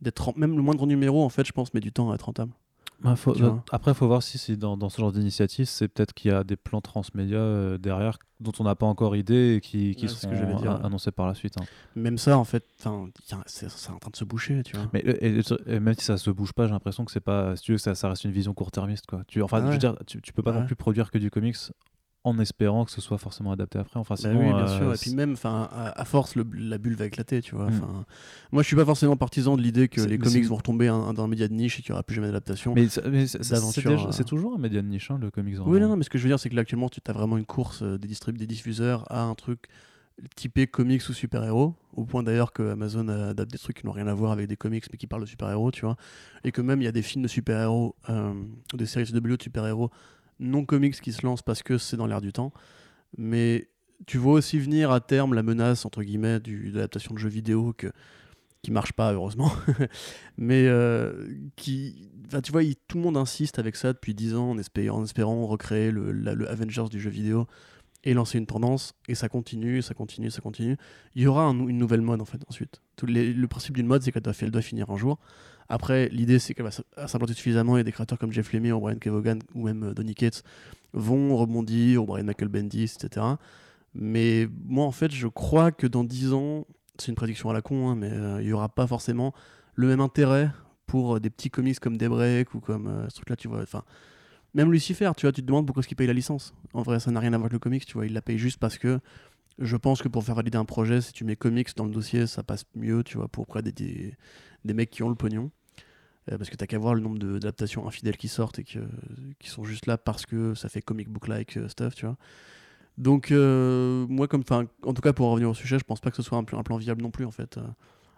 d'être 0.00 0.36
même 0.36 0.56
le 0.56 0.62
moindre 0.62 0.86
numéro, 0.86 1.22
en 1.24 1.28
fait, 1.28 1.46
je 1.46 1.52
pense, 1.52 1.72
met 1.74 1.80
du 1.80 1.92
temps 1.92 2.10
à 2.10 2.14
être 2.14 2.22
rentable. 2.26 2.52
bah, 3.00 3.16
faut- 3.16 3.32
vois. 3.32 3.62
après, 3.72 3.90
il 3.90 3.94
faut 3.94 4.06
voir 4.06 4.22
si, 4.22 4.38
si 4.38 4.56
dans, 4.56 4.76
dans 4.76 4.88
ce 4.88 4.98
genre 5.00 5.12
d'initiative, 5.12 5.66
c'est 5.66 5.88
peut-être 5.88 6.14
qu'il 6.14 6.30
y 6.30 6.34
a 6.34 6.44
des 6.44 6.56
plans 6.56 6.80
transmédia 6.80 7.36
euh, 7.38 7.76
derrière 7.78 8.18
dont 8.40 8.52
on 8.60 8.64
n'a 8.64 8.74
pas 8.74 8.86
encore 8.86 9.16
idée 9.16 9.56
et 9.56 9.60
qui, 9.60 9.94
qui 9.94 10.06
Ouais, 10.06 10.08
ce 10.10 10.26
que 10.26 10.34
dire, 10.60 10.72
ouais. 10.72 10.84
annoncés 10.84 11.10
par 11.10 11.26
la 11.26 11.34
suite. 11.34 11.56
hein. 11.58 11.64
Même 11.96 12.18
ça, 12.18 12.36
en 12.38 12.44
fait, 12.44 12.64
c'est 12.78 12.86
en 13.90 13.98
train 13.98 14.10
de 14.10 14.16
se 14.16 14.24
boucher, 14.24 14.62
tu 14.64 14.76
vois. 14.76 14.88
Mais 14.92 15.00
et- 15.00 15.38
et- 15.38 15.42
et 15.66 15.80
même 15.80 15.94
si 15.94 16.04
ça 16.04 16.16
se 16.18 16.30
bouge 16.30 16.52
pas, 16.52 16.66
j'ai 16.66 16.72
l'impression 16.72 17.04
que 17.04 17.10
c'est 17.12 17.20
pas, 17.20 17.56
si 17.56 17.62
tu 17.64 17.72
veux, 17.72 17.78
ça, 17.78 17.94
ça 17.94 18.08
reste 18.08 18.24
une 18.24 18.32
vision 18.32 18.54
court-termiste 18.54 19.06
quoi. 19.06 19.22
Tu, 19.26 19.42
enfin, 19.42 19.58
Ah 19.62 19.66
je 19.66 19.72
veux 19.72 19.78
dire, 19.78 19.96
tu, 20.06 20.20
tu 20.22 20.32
peux 20.32 20.42
pas 20.42 20.52
Ouais. 20.52 20.60
non 20.60 20.66
plus 20.66 20.76
produire 20.76 21.10
que 21.10 21.18
du 21.18 21.30
comics 21.30 21.56
en 22.26 22.38
espérant 22.38 22.84
que 22.86 22.90
ce 22.90 23.00
soit 23.02 23.18
forcément 23.18 23.52
adapté 23.52 23.78
après. 23.78 24.00
Enfin, 24.00 24.14
Bah 24.14 24.20
sinon, 24.30 24.38
oui, 24.40 24.46
bien 24.46 24.66
euh, 24.66 24.78
sûr. 24.78 24.92
Et 24.92 24.96
c'est- 24.96 25.10
puis 25.10 25.14
même, 25.14 25.32
enfin, 25.34 25.68
à, 25.70 26.00
à 26.00 26.04
force, 26.06 26.34
le- 26.36 26.46
la 26.54 26.78
bulle 26.78 26.94
va 26.96 27.04
éclater, 27.04 27.42
tu 27.42 27.54
vois. 27.54 27.70
Mm. 27.70 28.04
Moi, 28.52 28.62
je 28.62 28.66
suis 28.66 28.76
pas 28.76 28.84
forcément 28.86 29.16
partisan 29.16 29.56
de 29.58 29.62
l'idée 29.62 29.88
que 29.88 30.00
les 30.00 30.16
comics 30.18 30.44
vont 30.46 30.56
retomber 30.56 30.88
un- 30.88 31.12
dans 31.12 31.24
un 31.24 31.28
média 31.28 31.46
de 31.48 31.52
niche 31.54 31.78
et 31.78 31.82
qu'il 31.82 31.90
y 31.90 31.92
aura 31.92 32.02
plus 32.02 32.14
jamais 32.14 32.28
d'adaptation. 32.28 32.74
mais 32.74 32.88
c'est- 32.88 33.04
euh. 33.06 34.10
c'est 34.10 34.24
toujours 34.24 34.54
un 34.54 34.58
média 34.58 34.80
de 34.80 34.86
niche, 34.88 35.10
hein, 35.10 35.18
le 35.20 35.30
comics. 35.30 35.56
Oui, 35.66 35.78
non, 35.80 35.88
non, 35.88 35.96
mais 35.96 36.04
ce 36.04 36.10
que 36.10 36.16
je 36.18 36.22
veux 36.24 36.30
dire, 36.30 36.38
c'est 36.40 36.48
que 36.48 36.54
là, 36.56 36.62
actuellement, 36.62 36.88
tu 36.88 37.00
as 37.06 37.12
vraiment 37.12 37.36
une 37.36 37.44
course 37.46 37.82
euh, 37.82 37.98
des, 37.98 38.08
distrib- 38.08 38.38
des 38.38 38.46
diffuseurs 38.46 39.04
à 39.12 39.22
un 39.22 39.34
truc 39.34 39.68
typé 40.36 40.66
comics 40.68 41.02
ou 41.08 41.12
super-héros, 41.12 41.74
au 41.94 42.04
point 42.04 42.22
d'ailleurs 42.22 42.52
que 42.52 42.62
Amazon 42.70 43.08
adapte 43.08 43.50
des 43.50 43.58
trucs 43.58 43.80
qui 43.80 43.86
n'ont 43.86 43.92
rien 43.92 44.06
à 44.06 44.14
voir 44.14 44.30
avec 44.32 44.46
des 44.46 44.56
comics, 44.56 44.84
mais 44.92 44.96
qui 44.96 45.08
parlent 45.08 45.22
de 45.22 45.26
super-héros, 45.28 45.72
tu 45.72 45.84
vois. 45.84 45.96
Et 46.44 46.52
que 46.52 46.60
même, 46.62 46.80
il 46.80 46.84
y 46.84 46.88
a 46.88 46.92
des 46.92 47.02
films 47.02 47.22
de 47.24 47.28
super-héros, 47.28 47.96
euh, 48.08 48.32
des 48.74 48.86
séries 48.86 49.10
de 49.12 49.18
de 49.18 49.42
super-héros 49.42 49.90
non 50.44 50.64
comics 50.64 51.00
qui 51.00 51.12
se 51.12 51.24
lancent 51.26 51.42
parce 51.42 51.62
que 51.62 51.78
c'est 51.78 51.96
dans 51.96 52.06
l'air 52.06 52.20
du 52.20 52.32
temps. 52.32 52.52
Mais 53.16 53.68
tu 54.06 54.18
vois 54.18 54.34
aussi 54.34 54.58
venir 54.58 54.90
à 54.90 55.00
terme 55.00 55.34
la 55.34 55.42
menace, 55.42 55.84
entre 55.84 56.02
guillemets, 56.02 56.40
du, 56.40 56.70
de 56.70 56.76
l'adaptation 56.76 57.14
de 57.14 57.18
jeux 57.18 57.28
vidéo 57.28 57.72
que, 57.76 57.88
qui 58.62 58.70
marche 58.70 58.92
pas, 58.92 59.12
heureusement. 59.12 59.52
mais 60.38 60.66
euh, 60.66 61.26
qui. 61.56 62.10
Tu 62.42 62.52
vois, 62.52 62.62
tout 62.88 62.96
le 62.96 63.02
monde 63.02 63.16
insiste 63.16 63.58
avec 63.58 63.76
ça 63.76 63.92
depuis 63.92 64.14
10 64.14 64.34
ans 64.34 64.50
en 64.50 64.58
espérant, 64.58 64.98
en 64.98 65.04
espérant 65.04 65.46
recréer 65.46 65.90
le, 65.90 66.48
Avengers 66.48 66.86
du 66.90 66.98
jeu 67.00 67.10
vidéo 67.10 67.46
et 68.02 68.14
lancer 68.14 68.38
une 68.38 68.46
tendance. 68.46 68.94
Et 69.08 69.14
ça 69.14 69.28
continue, 69.28 69.82
ça 69.82 69.94
continue, 69.94 70.30
ça 70.30 70.40
continue. 70.40 70.76
Il 71.14 71.22
y 71.22 71.26
aura 71.26 71.44
un- 71.44 71.66
une 71.68 71.78
nouvelle 71.78 72.00
mode 72.00 72.20
en 72.20 72.24
fait 72.24 72.40
ensuite. 72.48 72.80
Le 73.02 73.46
principe 73.46 73.76
d'une 73.76 73.86
mode, 73.86 74.02
c'est 74.02 74.10
qu'elle 74.12 74.22
doit, 74.22 74.34
elle 74.40 74.50
doit 74.50 74.62
finir 74.62 74.90
un 74.90 74.96
jour. 74.96 75.18
Après, 75.68 76.08
l'idée, 76.10 76.38
c'est 76.38 76.54
qu'elle 76.54 76.66
va 76.66 77.06
s'implanter 77.06 77.34
suffisamment 77.34 77.78
et 77.78 77.84
des 77.84 77.92
créateurs 77.92 78.18
comme 78.18 78.32
Jeff 78.32 78.52
Lemire 78.52 78.78
ou 78.78 78.80
Brian 78.82 78.98
Kevogan 78.98 79.38
ou 79.54 79.64
même 79.64 79.84
euh, 79.84 79.94
Donny 79.94 80.14
Cates 80.14 80.42
vont 80.92 81.36
rebondir, 81.36 82.02
ou 82.02 82.06
Brian 82.06 82.24
Michael 82.24 82.48
Bendis, 82.48 82.94
etc. 83.02 83.26
Mais 83.94 84.48
moi, 84.64 84.84
en 84.84 84.90
fait, 84.92 85.12
je 85.12 85.26
crois 85.26 85.72
que 85.72 85.86
dans 85.86 86.04
10 86.04 86.32
ans, 86.32 86.66
c'est 86.98 87.08
une 87.08 87.16
prédiction 87.16 87.50
à 87.50 87.52
la 87.52 87.62
con, 87.62 87.88
hein, 87.88 87.96
mais 87.96 88.10
euh, 88.10 88.40
il 88.40 88.46
n'y 88.46 88.52
aura 88.52 88.68
pas 88.68 88.86
forcément 88.86 89.32
le 89.74 89.88
même 89.88 90.00
intérêt 90.00 90.50
pour 90.86 91.16
euh, 91.16 91.20
des 91.20 91.30
petits 91.30 91.50
comics 91.50 91.78
comme 91.80 91.96
Daybreak 91.96 92.54
ou 92.54 92.60
comme 92.60 93.06
ce 93.08 93.16
truc-là, 93.16 93.36
tu 93.36 93.48
vois. 93.48 93.62
Enfin, 93.62 93.82
même 94.52 94.70
Lucifer, 94.70 95.10
tu 95.16 95.26
vois, 95.26 95.32
tu 95.32 95.40
te 95.40 95.46
demandes 95.46 95.66
pourquoi 95.66 95.80
est-ce 95.80 95.88
qu'il 95.88 95.96
paye 95.96 96.06
la 96.06 96.12
licence. 96.12 96.54
En 96.74 96.82
vrai, 96.82 97.00
ça 97.00 97.10
n'a 97.10 97.20
rien 97.20 97.32
à 97.32 97.36
voir 97.36 97.46
avec 97.46 97.54
le 97.54 97.58
comics, 97.58 97.84
tu 97.84 97.94
vois. 97.94 98.06
Il 98.06 98.12
la 98.12 98.22
paye 98.22 98.38
juste 98.38 98.58
parce 98.58 98.78
que 98.78 99.00
je 99.58 99.76
pense 99.76 100.02
que 100.02 100.08
pour 100.08 100.24
faire 100.24 100.34
valider 100.34 100.58
un 100.58 100.64
projet, 100.64 101.00
si 101.00 101.12
tu 101.12 101.24
mets 101.24 101.36
comics 101.36 101.76
dans 101.76 101.84
le 101.84 101.90
dossier, 101.90 102.26
ça 102.26 102.42
passe 102.42 102.64
mieux, 102.74 103.02
tu 103.04 103.16
vois, 103.16 103.28
pour 103.28 103.42
auprès 103.42 103.62
des, 103.62 104.16
des 104.64 104.74
mecs 104.74 104.90
qui 104.90 105.02
ont 105.02 105.08
le 105.08 105.14
pognon. 105.14 105.50
Euh, 106.32 106.38
parce 106.38 106.48
que 106.48 106.56
t'as 106.56 106.66
qu'à 106.66 106.78
voir 106.78 106.94
le 106.94 107.00
nombre 107.00 107.18
d'adaptations 107.18 107.86
infidèles 107.86 108.16
qui 108.16 108.28
sortent 108.28 108.58
et 108.58 108.64
que, 108.64 108.78
qui 109.38 109.50
sont 109.50 109.64
juste 109.64 109.86
là 109.86 109.98
parce 109.98 110.24
que 110.24 110.54
ça 110.54 110.70
fait 110.70 110.80
comic 110.80 111.08
book-like 111.08 111.58
euh, 111.58 111.68
stuff, 111.68 111.94
tu 111.94 112.06
vois. 112.06 112.16
Donc, 112.96 113.30
euh, 113.30 114.06
moi, 114.08 114.28
comme, 114.28 114.44
en 114.50 114.94
tout 114.94 115.02
cas, 115.02 115.12
pour 115.12 115.28
revenir 115.28 115.50
au 115.50 115.54
sujet, 115.54 115.78
je 115.78 115.84
pense 115.84 116.00
pas 116.00 116.10
que 116.10 116.16
ce 116.16 116.22
soit 116.22 116.38
un, 116.38 116.44
plan- 116.44 116.76
viable 116.76 117.02
non 117.02 117.10
plus, 117.10 117.24
en 117.24 117.32
fait. 117.32 117.58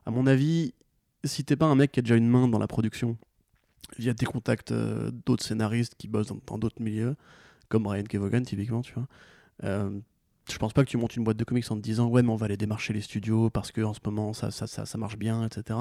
À 0.05 0.11
mon 0.11 0.27
avis, 0.27 0.75
si 1.25 1.45
t'es 1.45 1.57
pas 1.57 1.67
un 1.67 1.75
mec 1.75 1.93
qui 1.93 2.01
a 2.01 2.03
déjà 2.03 2.15
une 2.15 2.29
main 2.29 2.47
dans 2.47 2.59
la 2.59 2.67
production, 2.67 3.17
via 3.99 4.13
tes 4.13 4.27
contacts 4.27 4.75
d'autres 5.25 5.45
scénaristes 5.45 5.95
qui 5.97 6.09
bossent 6.09 6.31
dans 6.47 6.59
d'autres 6.59 6.83
milieux, 6.83 7.17
comme 7.71 7.87
Ryan 7.87 8.05
Kevogan, 8.05 8.45
typiquement, 8.45 8.83
tu 8.83 8.93
vois, 8.93 9.09
euh, 9.65 9.99
je 10.51 10.59
pense 10.59 10.73
pas 10.73 10.85
que 10.85 10.91
tu 10.91 10.97
montes 10.97 11.17
une 11.17 11.25
boîte 11.25 11.37
de 11.37 11.45
comics 11.45 11.71
en 11.71 11.77
te 11.77 11.81
disant 11.81 12.09
ouais 12.09 12.23
mais 12.23 12.31
on 12.31 12.37
va 12.37 12.47
aller 12.47 12.57
démarcher 12.57 12.93
les 12.93 13.01
studios 13.01 13.51
parce 13.51 13.73
que 13.73 13.81
en 13.81 13.95
ce 13.95 14.01
moment 14.05 14.33
ça, 14.33 14.51
ça, 14.51 14.67
ça 14.67 14.99
marche 14.99 15.17
bien 15.17 15.45
etc 15.45 15.79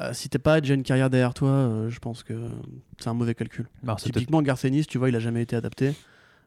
Euh, 0.00 0.12
si 0.12 0.28
t'as 0.28 0.40
pas 0.40 0.60
déjà 0.60 0.74
une 0.74 0.82
carrière 0.82 1.08
derrière 1.08 1.34
toi 1.34 1.50
euh, 1.50 1.88
je 1.88 2.00
pense 2.00 2.24
que 2.24 2.34
c'est 2.98 3.08
un 3.08 3.14
mauvais 3.14 3.34
calcul 3.36 3.66
c'est 3.80 3.86
peut-être- 3.86 4.02
typiquement 4.02 4.42
Garth 4.42 4.64
Ennis 4.64 4.86
tu 4.86 4.98
vois 4.98 5.08
il 5.08 5.14
a 5.14 5.20
jamais 5.20 5.42
été 5.42 5.54
adapté 5.54 5.94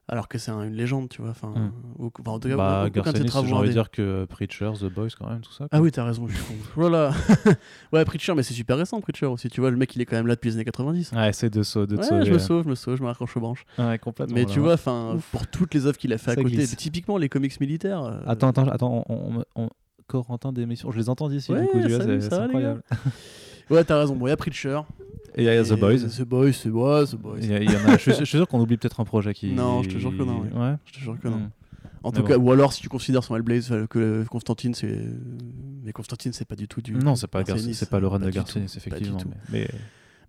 alors 0.10 0.28
que 0.28 0.38
c'est 0.38 0.52
un- 0.52 0.64
une 0.64 0.74
légende, 0.74 1.08
tu 1.08 1.22
vois. 1.22 1.30
Enfin, 1.32 1.50
Mm. 1.56 1.72
ou- 2.00 2.12
enfin, 2.20 2.32
en 2.32 2.40
tout 2.40 2.50
cas, 2.50 2.58
Bah, 2.58 2.90
Garcenis, 2.92 3.30
j'ai 3.30 3.54
envie 3.54 3.68
de 3.70 3.74
dire 3.74 3.90
que 3.92 4.26
Preacher, 4.26 4.72
The 4.78 4.86
Boys, 4.86 5.10
quand 5.18 5.30
même, 5.30 5.40
tout 5.40 5.54
ça. 5.54 5.68
Ah 5.72 5.80
oui, 5.82 5.90
t'as 5.92 6.04
raison, 6.04 6.28
je 6.28 6.36
suis. 6.36 6.44
Voilà. 6.76 7.12
ouais, 7.94 8.04
Preacher, 8.04 8.34
mais 8.36 8.44
c'est 8.44 8.54
super 8.56 8.78
récent, 8.78 9.00
Preacher 9.00 9.28
aussi. 9.28 9.48
Tu 9.48 9.62
vois, 9.62 9.72
le 9.72 9.78
mec, 9.78 9.96
il 9.96 10.02
est 10.02 10.06
quand 10.06 10.18
même 10.18 10.28
là 10.28 10.36
depuis 10.36 10.50
les 10.50 10.56
années 10.56 10.66
90. 10.66 11.14
Ouais, 11.14 11.30
essaie 11.30 11.50
de, 11.50 11.64
sau- 11.64 11.86
de 11.86 11.96
Ouais, 11.96 12.04
sauver. 12.04 12.26
je 12.26 12.34
me 12.34 12.40
sauve, 12.40 12.64
je 12.66 12.70
me 12.70 12.76
sauve, 12.76 12.98
je 12.98 13.04
me 13.04 13.08
raccroche 13.08 13.38
aux 13.38 13.40
branches. 13.40 13.64
Ouais, 13.78 13.98
complètement. 14.00 14.36
Mais 14.36 14.46
tu 14.46 14.60
vois, 14.60 14.74
enfin, 14.74 15.18
pour 15.32 15.48
toutes 15.48 15.74
les 15.76 15.86
œuvres 15.86 15.98
qu'il 15.98 16.12
a 16.12 16.18
fait 16.18 16.32
à 16.32 16.36
côté, 16.36 16.68
typiquement 16.68 17.18
les 17.18 17.30
comics 17.30 17.58
militaires. 17.62 18.04
euh, 18.04 18.20
Attends, 18.26 18.50
attends, 18.50 18.68
attends, 18.68 19.06
on, 19.08 19.38
on- 19.38 19.44
on- 19.56 19.70
Corentin 20.12 20.52
d'émission, 20.54 20.92
je 20.92 20.98
les 20.98 21.10
entends 21.10 21.30
d'ici, 21.30 21.52
Ouais, 21.52 21.62
du 21.62 21.68
coup, 21.68 21.80
c'est 22.20 22.34
incroyable. 22.34 22.84
Ouais, 23.70 23.84
t'as 23.86 24.00
raison. 24.00 24.16
Bon, 24.18 24.28
il 24.28 24.32
y 24.32 24.34
a 24.34 24.38
Preacher. 24.38 24.82
Et 25.36 25.44
il 25.44 25.46
y 25.46 25.50
a 25.50 25.64
The 25.64 25.80
Boys. 25.80 26.00
The 26.00 26.24
Boys, 26.24 26.52
c'est 26.52 26.70
ouais, 26.70 27.06
The 27.06 27.16
Boys. 27.16 27.40
Y, 27.40 27.54
a- 27.54 27.64
y 27.64 27.68
en 27.70 27.86
a, 27.88 27.92
je, 27.94 28.02
suis, 28.02 28.12
je 28.12 28.16
suis 28.26 28.26
sûr 28.38 28.46
qu'on 28.50 28.60
oublie 28.60 28.76
peut-être 28.76 29.00
un 29.00 29.06
projet 29.06 29.34
qui. 29.34 29.54
Non, 29.54 29.82
je 29.82 29.90
te 29.90 29.98
jure 29.98 30.12
que 30.12 30.24
non, 30.24 30.42
oui. 30.42 30.50
Ouais. 30.60 30.76
Je 30.88 30.92
te 30.94 31.00
jure 31.00 31.18
que 31.18 31.30
non. 31.30 31.38
Hmm. 31.38 31.50
En 32.04 32.10
Mais 32.10 32.16
tout 32.18 32.22
bon. 32.24 32.28
cas, 32.28 32.38
ou 32.38 32.52
alors 32.52 32.74
si 32.74 32.82
tu 32.82 32.90
considères 32.90 33.24
son 33.24 33.36
Hellblaze 33.38 33.72
euh, 33.72 33.88
que 33.88 34.26
Constantine, 34.30 34.74
c'est. 34.74 35.00
Mais 35.86 35.94
Constantine, 35.94 36.34
c'est 36.34 36.46
pas 36.48 36.56
du 36.58 36.68
tout 36.68 36.82
du. 36.82 36.94
Non, 36.96 37.16
c'est 37.16 37.28
pas, 37.28 37.46
c'est 37.46 37.54
le 37.54 38.08
run 38.08 38.20
de 38.20 38.26
pas 38.26 38.32
du 38.32 38.40
effectivement. 38.66 39.18
tout. 39.20 39.30
Mais, 39.52 39.60
mais- 39.60 39.68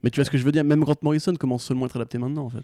Mais 0.05 0.11
tu 0.11 0.21
vois 0.21 0.25
ce 0.25 0.31
que 0.31 0.39
je 0.39 0.45
veux 0.45 0.53
dire 0.53 0.63
Même 0.63 0.85
Grant 0.85 0.95
Morrison 1.03 1.35
commence 1.35 1.65
seulement 1.65 1.85
à 1.85 1.87
être 1.87 1.97
adapté 1.97 2.19
maintenant, 2.19 2.45
en 2.45 2.51
fait. 2.51 2.63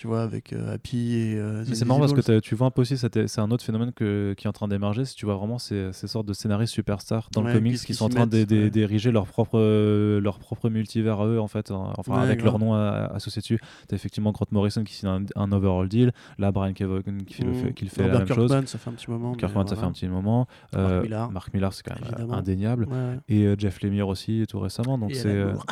Tu 0.00 0.06
vois, 0.06 0.22
avec 0.22 0.54
euh, 0.54 0.72
Happy 0.74 1.12
et. 1.14 1.36
euh, 1.36 1.62
c'est 1.74 1.84
marrant 1.84 2.00
parce 2.00 2.14
que 2.14 2.38
tu 2.40 2.54
vois 2.54 2.68
un 2.68 2.70
peu 2.70 2.80
aussi, 2.80 2.96
c'était- 2.96 3.28
c'est 3.28 3.42
un 3.42 3.50
autre 3.50 3.62
phénomène 3.62 3.92
que- 3.92 4.32
qui 4.34 4.46
est 4.46 4.48
en 4.48 4.52
train 4.52 4.66
d'émerger. 4.66 5.04
Si 5.04 5.14
tu 5.14 5.26
vois 5.26 5.34
vraiment 5.36 5.58
ces, 5.58 5.90
ces 5.92 6.06
sortes 6.06 6.24
de 6.24 6.32
scénaristes 6.32 6.72
superstars 6.72 7.28
dans 7.32 7.42
Ouais, 7.42 7.48
le 7.52 7.58
comics 7.58 7.76
qui 7.76 7.84
qui 7.84 7.94
sont 7.94 8.06
en 8.06 8.08
train 8.08 8.26
d'ériger 8.26 9.10
leur 9.12 9.26
propre, 9.26 9.58
euh, 9.58 10.18
leur 10.22 10.38
propre 10.38 10.70
multivers 10.70 11.20
à 11.20 11.26
eux, 11.26 11.38
en 11.38 11.48
fait, 11.48 11.70
hein, 11.70 11.92
enfin 11.98 12.14
Ouais, 12.14 12.22
avec 12.22 12.38
grave. 12.38 12.52
leur 12.52 12.58
nom 12.58 12.72
associé 12.72 13.40
dessus. 13.40 13.60
T'as 13.88 13.96
effectivement 13.96 14.32
Grant 14.32 14.46
Morrison 14.52 14.84
qui 14.84 14.94
signe 14.94 15.08
un, 15.10 15.24
un 15.36 15.52
overall 15.52 15.86
deal, 15.86 16.12
là 16.38 16.50
Brian 16.50 16.72
Kevogan 16.72 17.22
qui, 17.24 17.42
le 17.42 17.50
Mm. 17.50 17.54
fait, 17.56 17.72
qui 17.74 17.84
le 17.84 17.90
fait 17.90 18.02
Robert 18.04 18.20
la 18.20 18.24
même 18.24 18.34
chose. 18.34 18.48
Kirkman, 18.50 18.66
ça 18.66 18.78
fait 18.78 18.88
un 18.88 18.94
petit 18.94 19.10
moment. 19.10 19.34
Kirkman, 19.34 19.66
ça 19.66 19.74
fait 19.74 19.80
voilà. 19.80 19.88
un 19.88 19.92
petit 19.92 20.08
moment. 20.08 20.46
Mark 20.72 20.90
Euh, 20.92 21.02
Millar. 21.02 21.30
Mark 21.30 21.52
Millar, 21.52 21.74
c'est 21.74 21.82
quand 21.82 21.94
même 21.94 22.04
Évidemment. 22.08 22.34
indéniable. 22.38 22.84
Ouais. 22.90 23.18
Et 23.28 23.44
euh, 23.44 23.54
Jeff 23.58 23.82
Lemire 23.82 24.08
aussi, 24.08 24.46
tout 24.48 24.60
récemment. 24.60 24.96
Donc 24.96 25.10
Et 25.10 25.14
c'est. 25.14 25.28
Alan 25.42 25.52
Moore. 25.52 25.66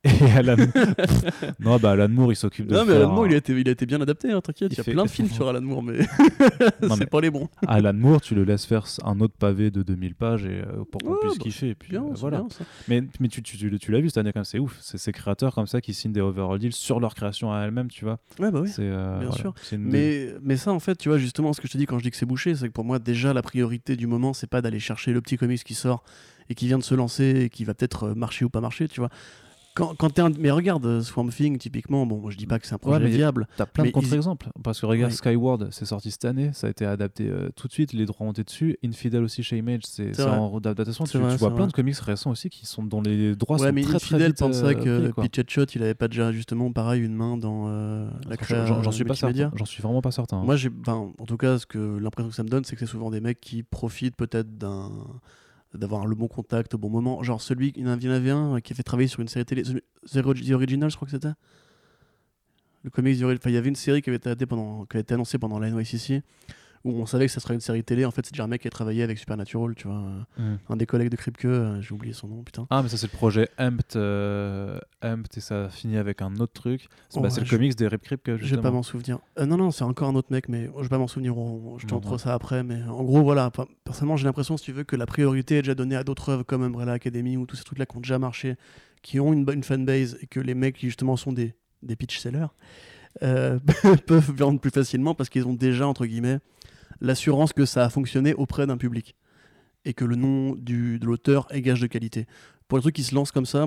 et 0.04 0.32
Alan 0.36 0.56
Pff, 0.72 1.54
Non, 1.60 1.76
bah 1.76 1.90
Alan 1.92 2.08
Moore, 2.08 2.32
il 2.32 2.36
s'occupe 2.36 2.66
de. 2.66 2.74
Non, 2.74 2.84
mais 2.86 2.94
Alan 2.94 3.12
Moore, 3.12 3.26
il 3.26 3.34
a, 3.34 3.36
été, 3.36 3.52
il 3.60 3.68
a 3.68 3.72
été 3.72 3.86
bien 3.86 4.00
adapté, 4.00 4.30
hein, 4.30 4.40
t'inquiète. 4.40 4.72
Il 4.72 4.78
y 4.78 4.80
a 4.80 4.84
fait- 4.84 4.92
plein 4.92 5.04
de 5.04 5.10
films 5.10 5.28
sur 5.28 5.48
Alan 5.48 5.60
Moore, 5.60 5.82
mais 5.82 5.98
c'est 6.96 7.10
pas 7.10 7.20
les 7.20 7.30
bons. 7.30 7.48
Alan 7.66 7.92
Moore, 7.94 8.20
tu 8.20 8.34
le 8.34 8.44
laisses 8.44 8.64
faire 8.64 8.84
un 9.04 9.20
autre 9.20 9.34
pavé 9.38 9.70
de 9.70 9.82
2000 9.82 10.14
pages 10.14 10.44
et, 10.44 10.62
euh, 10.62 10.84
pour 10.90 11.00
qu'on 11.02 11.12
Ouais, 11.12 11.16
puisse 11.20 11.38
bah, 11.38 11.44
kiffer. 11.44 11.68
Et 11.70 11.74
puis 11.74 11.90
Bien, 11.90 12.04
euh, 12.04 12.14
voilà. 12.14 12.38
bien, 12.40 12.48
ça. 12.50 12.64
Mais, 12.88 13.02
mais 13.20 13.28
tu, 13.28 13.42
tu, 13.42 13.56
tu, 13.56 13.78
tu 13.78 13.92
l'as 13.92 14.00
vu 14.00 14.08
cette 14.08 14.18
année 14.18 14.32
quand 14.32 14.40
même, 14.40 14.44
c'est 14.44 14.58
ouf. 14.58 14.76
C'est 14.80 14.98
ces 14.98 15.12
créateurs 15.12 15.54
comme 15.54 15.66
ça 15.66 15.80
qui 15.80 15.94
signent 15.94 16.12
des 16.12 16.20
overall 16.20 16.58
deals 16.58 16.72
sur 16.72 17.00
leur 17.00 17.14
création 17.14 17.52
à 17.52 17.60
elles-mêmes, 17.64 17.90
tu 17.90 18.04
vois. 18.04 18.18
Ouais, 18.38 18.50
bah 18.50 18.60
oui. 18.62 18.70
Euh, 18.78 19.18
bien 19.18 19.28
voilà. 19.28 19.40
sûr. 19.40 19.54
Des- 19.70 19.78
Mais, 19.78 20.28
mais 20.42 20.56
ça, 20.56 20.72
en 20.72 20.80
fait, 20.80 20.96
tu 20.96 21.08
vois, 21.08 21.18
justement, 21.18 21.52
ce 21.52 21.60
que 21.60 21.66
je 21.68 21.72
te 21.72 21.78
dis 21.78 21.86
quand 21.86 21.98
je 21.98 22.04
dis 22.04 22.10
que 22.10 22.16
c'est 22.16 22.26
bouché, 22.26 22.54
c'est 22.54 22.68
que 22.68 22.72
pour 22.72 22.84
moi, 22.84 22.98
déjà, 22.98 23.32
la 23.32 23.42
priorité 23.42 23.96
du 23.96 24.06
moment, 24.06 24.32
c'est 24.32 24.46
pas 24.48 24.62
d'aller 24.62 24.80
chercher 24.80 25.12
le 25.12 25.20
petit 25.20 25.36
comics 25.36 25.62
qui 25.64 25.74
sort 25.74 26.02
et 26.48 26.54
qui 26.54 26.66
vient 26.66 26.78
de 26.78 26.82
se 26.84 26.94
lancer 26.94 27.42
et 27.44 27.48
qui 27.48 27.64
va 27.64 27.74
peut-être 27.74 28.04
euh, 28.08 28.14
marcher 28.14 28.44
ou 28.44 28.50
pas 28.50 28.60
marcher, 28.60 28.88
tu 28.88 29.00
vois. 29.00 29.10
Quand, 29.74 29.94
quand 29.96 30.10
t'es 30.10 30.20
un... 30.20 30.30
Mais 30.38 30.50
regarde, 30.50 30.84
euh, 30.84 31.00
Swamp 31.00 31.28
Thing, 31.28 31.56
typiquement, 31.56 32.04
bon, 32.04 32.18
moi, 32.18 32.30
je 32.32 32.36
dis 32.36 32.46
pas 32.46 32.58
que 32.58 32.66
c'est 32.66 32.74
un 32.74 32.78
projet 32.78 32.98
mais 33.04 33.08
viable. 33.10 33.46
T'as 33.56 33.66
plein 33.66 33.84
de 33.84 33.88
ils- 33.90 33.92
contre-exemples. 33.92 34.50
Parce 34.64 34.80
que 34.80 34.86
regarde, 34.86 35.12
Ouais. 35.12 35.16
Skyward, 35.16 35.68
c'est 35.70 35.84
sorti 35.84 36.10
cette 36.10 36.24
année, 36.24 36.50
ça 36.52 36.66
a 36.66 36.70
été 36.70 36.84
adapté 36.84 37.28
euh, 37.28 37.50
tout 37.54 37.68
de 37.68 37.72
suite, 37.72 37.92
les 37.92 38.04
droits 38.04 38.26
ont 38.26 38.32
été 38.32 38.42
dessus. 38.42 38.76
Infidel 38.84 39.22
aussi 39.22 39.42
chez 39.44 39.58
Image, 39.58 39.82
c'est 39.86 40.20
en 40.20 40.56
adaptation. 40.58 41.04
Tu, 41.04 41.18
vrai, 41.18 41.32
tu 41.32 41.38
vois 41.38 41.50
plein 41.50 41.58
vrai. 41.58 41.66
de 41.68 41.72
comics 41.72 41.96
récents 41.98 42.30
aussi 42.30 42.50
qui 42.50 42.66
sont 42.66 42.82
dont 42.82 43.00
les 43.00 43.36
droits 43.36 43.58
ouais, 43.60 43.68
sont 43.68 43.72
mais 43.72 43.82
très 43.82 43.98
très 43.98 44.14
Infidel 44.16 44.26
vite 44.32 44.38
pense 44.38 44.56
ça 44.56 44.66
euh, 44.66 45.12
que. 45.12 45.20
Pitch 45.28 45.50
Shot, 45.54 45.64
il 45.76 45.82
avait 45.84 45.94
pas 45.94 46.08
déjà, 46.08 46.32
justement, 46.32 46.72
pareil, 46.72 47.02
une 47.02 47.14
main 47.14 47.36
dans 47.36 47.66
euh, 47.68 48.08
la 48.28 48.30
J'en- 48.30 48.36
créa 48.36 48.82
J'en 48.82 48.90
suis 48.90 49.04
pas 49.04 49.14
certain. 49.14 49.52
J'en 49.54 49.64
suis 49.64 49.82
vraiment 49.82 50.02
pas 50.02 50.10
certain. 50.10 50.38
hein. 50.38 50.44
Moi, 50.44 50.56
j'ai, 50.56 50.70
en 50.88 51.12
tout 51.26 51.36
cas, 51.36 51.58
ce 51.58 51.66
que 51.66 51.98
l'impression 51.98 52.28
que 52.30 52.34
ça 52.34 52.42
me 52.42 52.48
donne, 52.48 52.64
c'est 52.64 52.74
que 52.74 52.80
c'est 52.84 52.90
souvent 52.90 53.10
des 53.10 53.20
mecs 53.20 53.40
qui 53.40 53.62
profitent 53.62 54.16
peut-être 54.16 54.58
d'un 54.58 54.90
d'avoir 55.74 56.06
le 56.06 56.14
bon 56.16 56.28
contact 56.28 56.74
au 56.74 56.78
bon 56.78 56.90
moment. 56.90 57.22
Genre 57.22 57.40
celui, 57.40 57.72
il 57.76 57.82
y 57.84 57.88
en 57.88 58.10
avait 58.12 58.30
un 58.30 58.56
euh, 58.56 58.60
qui 58.60 58.72
a 58.72 58.76
fait 58.76 58.82
travailler 58.82 59.08
sur 59.08 59.20
une 59.20 59.28
série 59.28 59.44
télé, 59.44 59.62
The 59.62 60.16
Ori- 60.24 60.46
The 60.46 60.50
Original, 60.52 60.90
je 60.90 60.96
crois 60.96 61.06
que 61.06 61.12
c'était. 61.12 61.32
Le 62.82 62.90
comics, 62.90 63.22
enfin, 63.22 63.36
il 63.46 63.52
y 63.52 63.56
avait 63.56 63.68
une 63.68 63.76
série 63.76 64.00
qui 64.02 64.08
avait 64.10 64.16
été, 64.16 64.46
pendant, 64.46 64.84
qui 64.86 64.96
avait 64.96 65.02
été 65.02 65.14
annoncée 65.14 65.38
pendant 65.38 65.58
la 65.58 65.70
NYCC, 65.70 66.22
où 66.84 66.92
on 66.92 67.04
savait 67.04 67.26
que 67.26 67.32
ça 67.32 67.40
serait 67.40 67.52
une 67.54 67.60
série 67.60 67.84
télé. 67.84 68.04
En 68.06 68.10
fait, 68.10 68.24
c'est 68.24 68.32
déjà 68.32 68.44
un 68.44 68.46
mec 68.46 68.62
qui 68.62 68.68
a 68.68 68.70
travaillé 68.70 69.02
avec 69.02 69.18
Supernatural, 69.18 69.74
tu 69.74 69.86
vois. 69.86 69.98
Mm. 70.38 70.56
Un 70.70 70.76
des 70.76 70.86
collègues 70.86 71.10
de 71.10 71.16
Kripke, 71.16 71.44
euh, 71.44 71.80
j'ai 71.82 71.92
oublié 71.92 72.14
son 72.14 72.28
nom, 72.28 72.42
putain. 72.42 72.66
Ah, 72.70 72.82
mais 72.82 72.88
ça, 72.88 72.96
c'est 72.96 73.12
le 73.12 73.16
projet 73.16 73.48
Amped, 73.58 73.84
euh, 73.96 74.78
Amped 75.02 75.28
et 75.36 75.40
ça 75.40 75.68
finit 75.68 75.98
avec 75.98 76.22
un 76.22 76.34
autre 76.36 76.54
truc. 76.54 76.88
C'est 77.10 77.20
bah, 77.20 77.28
Ouais, 77.28 77.38
le 77.40 77.44
je- 77.44 77.50
comics 77.50 77.76
des 77.76 77.86
Rip 77.86 78.00
Krip 78.02 78.22
que 78.22 78.38
Je 78.38 78.54
vais 78.56 78.62
pas 78.62 78.70
m'en 78.70 78.82
souvenir. 78.82 79.18
Euh, 79.38 79.44
non, 79.44 79.58
non, 79.58 79.70
c'est 79.70 79.84
encore 79.84 80.08
un 80.08 80.14
autre 80.14 80.32
mec, 80.32 80.48
mais 80.48 80.70
je 80.78 80.82
vais 80.82 80.88
pas 80.88 80.96
m'en 80.98 81.06
souvenir. 81.08 81.36
on- 81.36 81.78
Je 81.78 81.86
te 81.86 81.92
montre 81.92 82.16
ça 82.18 82.32
après. 82.32 82.62
Mais 82.62 82.82
en 82.84 83.04
gros, 83.04 83.22
voilà. 83.22 83.50
Personnellement, 83.84 84.16
j'ai 84.16 84.24
l'impression, 84.24 84.56
si 84.56 84.64
tu 84.64 84.72
veux, 84.72 84.84
que 84.84 84.96
la 84.96 85.06
priorité 85.06 85.58
est 85.58 85.62
déjà 85.62 85.74
donnée 85.74 85.96
à 85.96 86.04
d'autres 86.04 86.30
œuvres 86.30 86.44
comme 86.44 86.62
Umbrella 86.62 86.92
Academy 86.92 87.36
ou 87.36 87.44
tous 87.44 87.56
ces 87.56 87.64
trucs-là 87.64 87.84
qui 87.84 87.96
ont 87.96 88.00
déjà 88.00 88.18
marché, 88.18 88.56
qui 89.02 89.20
ont 89.20 89.32
une 89.34 89.44
bonne 89.44 89.62
fanbase 89.62 90.16
et 90.22 90.26
que 90.26 90.40
les 90.40 90.54
mecs 90.54 90.76
qui 90.76 90.86
justement 90.86 91.16
sont 91.16 91.32
des, 91.32 91.54
des 91.82 91.96
pitch 91.96 92.18
sellers 92.18 92.46
euh, 93.22 93.58
peuvent 94.06 94.30
vendre 94.32 94.60
plus 94.60 94.70
facilement 94.70 95.14
parce 95.14 95.28
qu'ils 95.28 95.46
ont 95.46 95.54
déjà, 95.54 95.86
entre 95.86 96.06
guillemets, 96.06 96.38
l'assurance 97.00 97.52
que 97.52 97.64
ça 97.64 97.84
a 97.84 97.90
fonctionné 97.90 98.34
auprès 98.34 98.66
d'un 98.66 98.76
public 98.76 99.16
et 99.84 99.94
que 99.94 100.04
le 100.04 100.16
nom 100.16 100.54
du, 100.54 100.98
de 100.98 101.06
l'auteur 101.06 101.46
est 101.50 101.62
gage 101.62 101.80
de 101.80 101.86
qualité. 101.86 102.26
Pour 102.68 102.78
les 102.78 102.82
trucs 102.82 102.94
qui 102.96 103.02
se 103.02 103.14
lancent 103.14 103.32
comme 103.32 103.46
ça, 103.46 103.66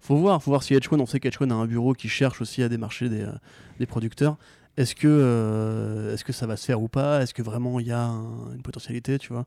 faut 0.00 0.16
voir, 0.16 0.42
faut 0.42 0.50
voir 0.52 0.62
si 0.62 0.74
H1, 0.74 1.00
on 1.00 1.06
sait 1.06 1.18
qu'H1 1.18 1.50
a 1.50 1.54
un 1.54 1.66
bureau 1.66 1.92
qui 1.94 2.08
cherche 2.08 2.40
aussi 2.40 2.62
à 2.62 2.68
démarcher 2.68 3.08
des, 3.08 3.22
euh, 3.22 3.32
des 3.78 3.86
producteurs. 3.86 4.38
Est-ce 4.76 4.94
que, 4.94 5.08
euh, 5.08 6.14
est-ce 6.14 6.24
que 6.24 6.32
ça 6.32 6.46
va 6.46 6.56
se 6.56 6.64
faire 6.64 6.80
ou 6.80 6.88
pas? 6.88 7.22
Est-ce 7.22 7.34
que 7.34 7.42
vraiment 7.42 7.80
il 7.80 7.86
y 7.86 7.92
a 7.92 8.04
un- 8.06 8.52
une 8.54 8.62
potentialité, 8.62 9.18
tu 9.18 9.32
vois? 9.32 9.44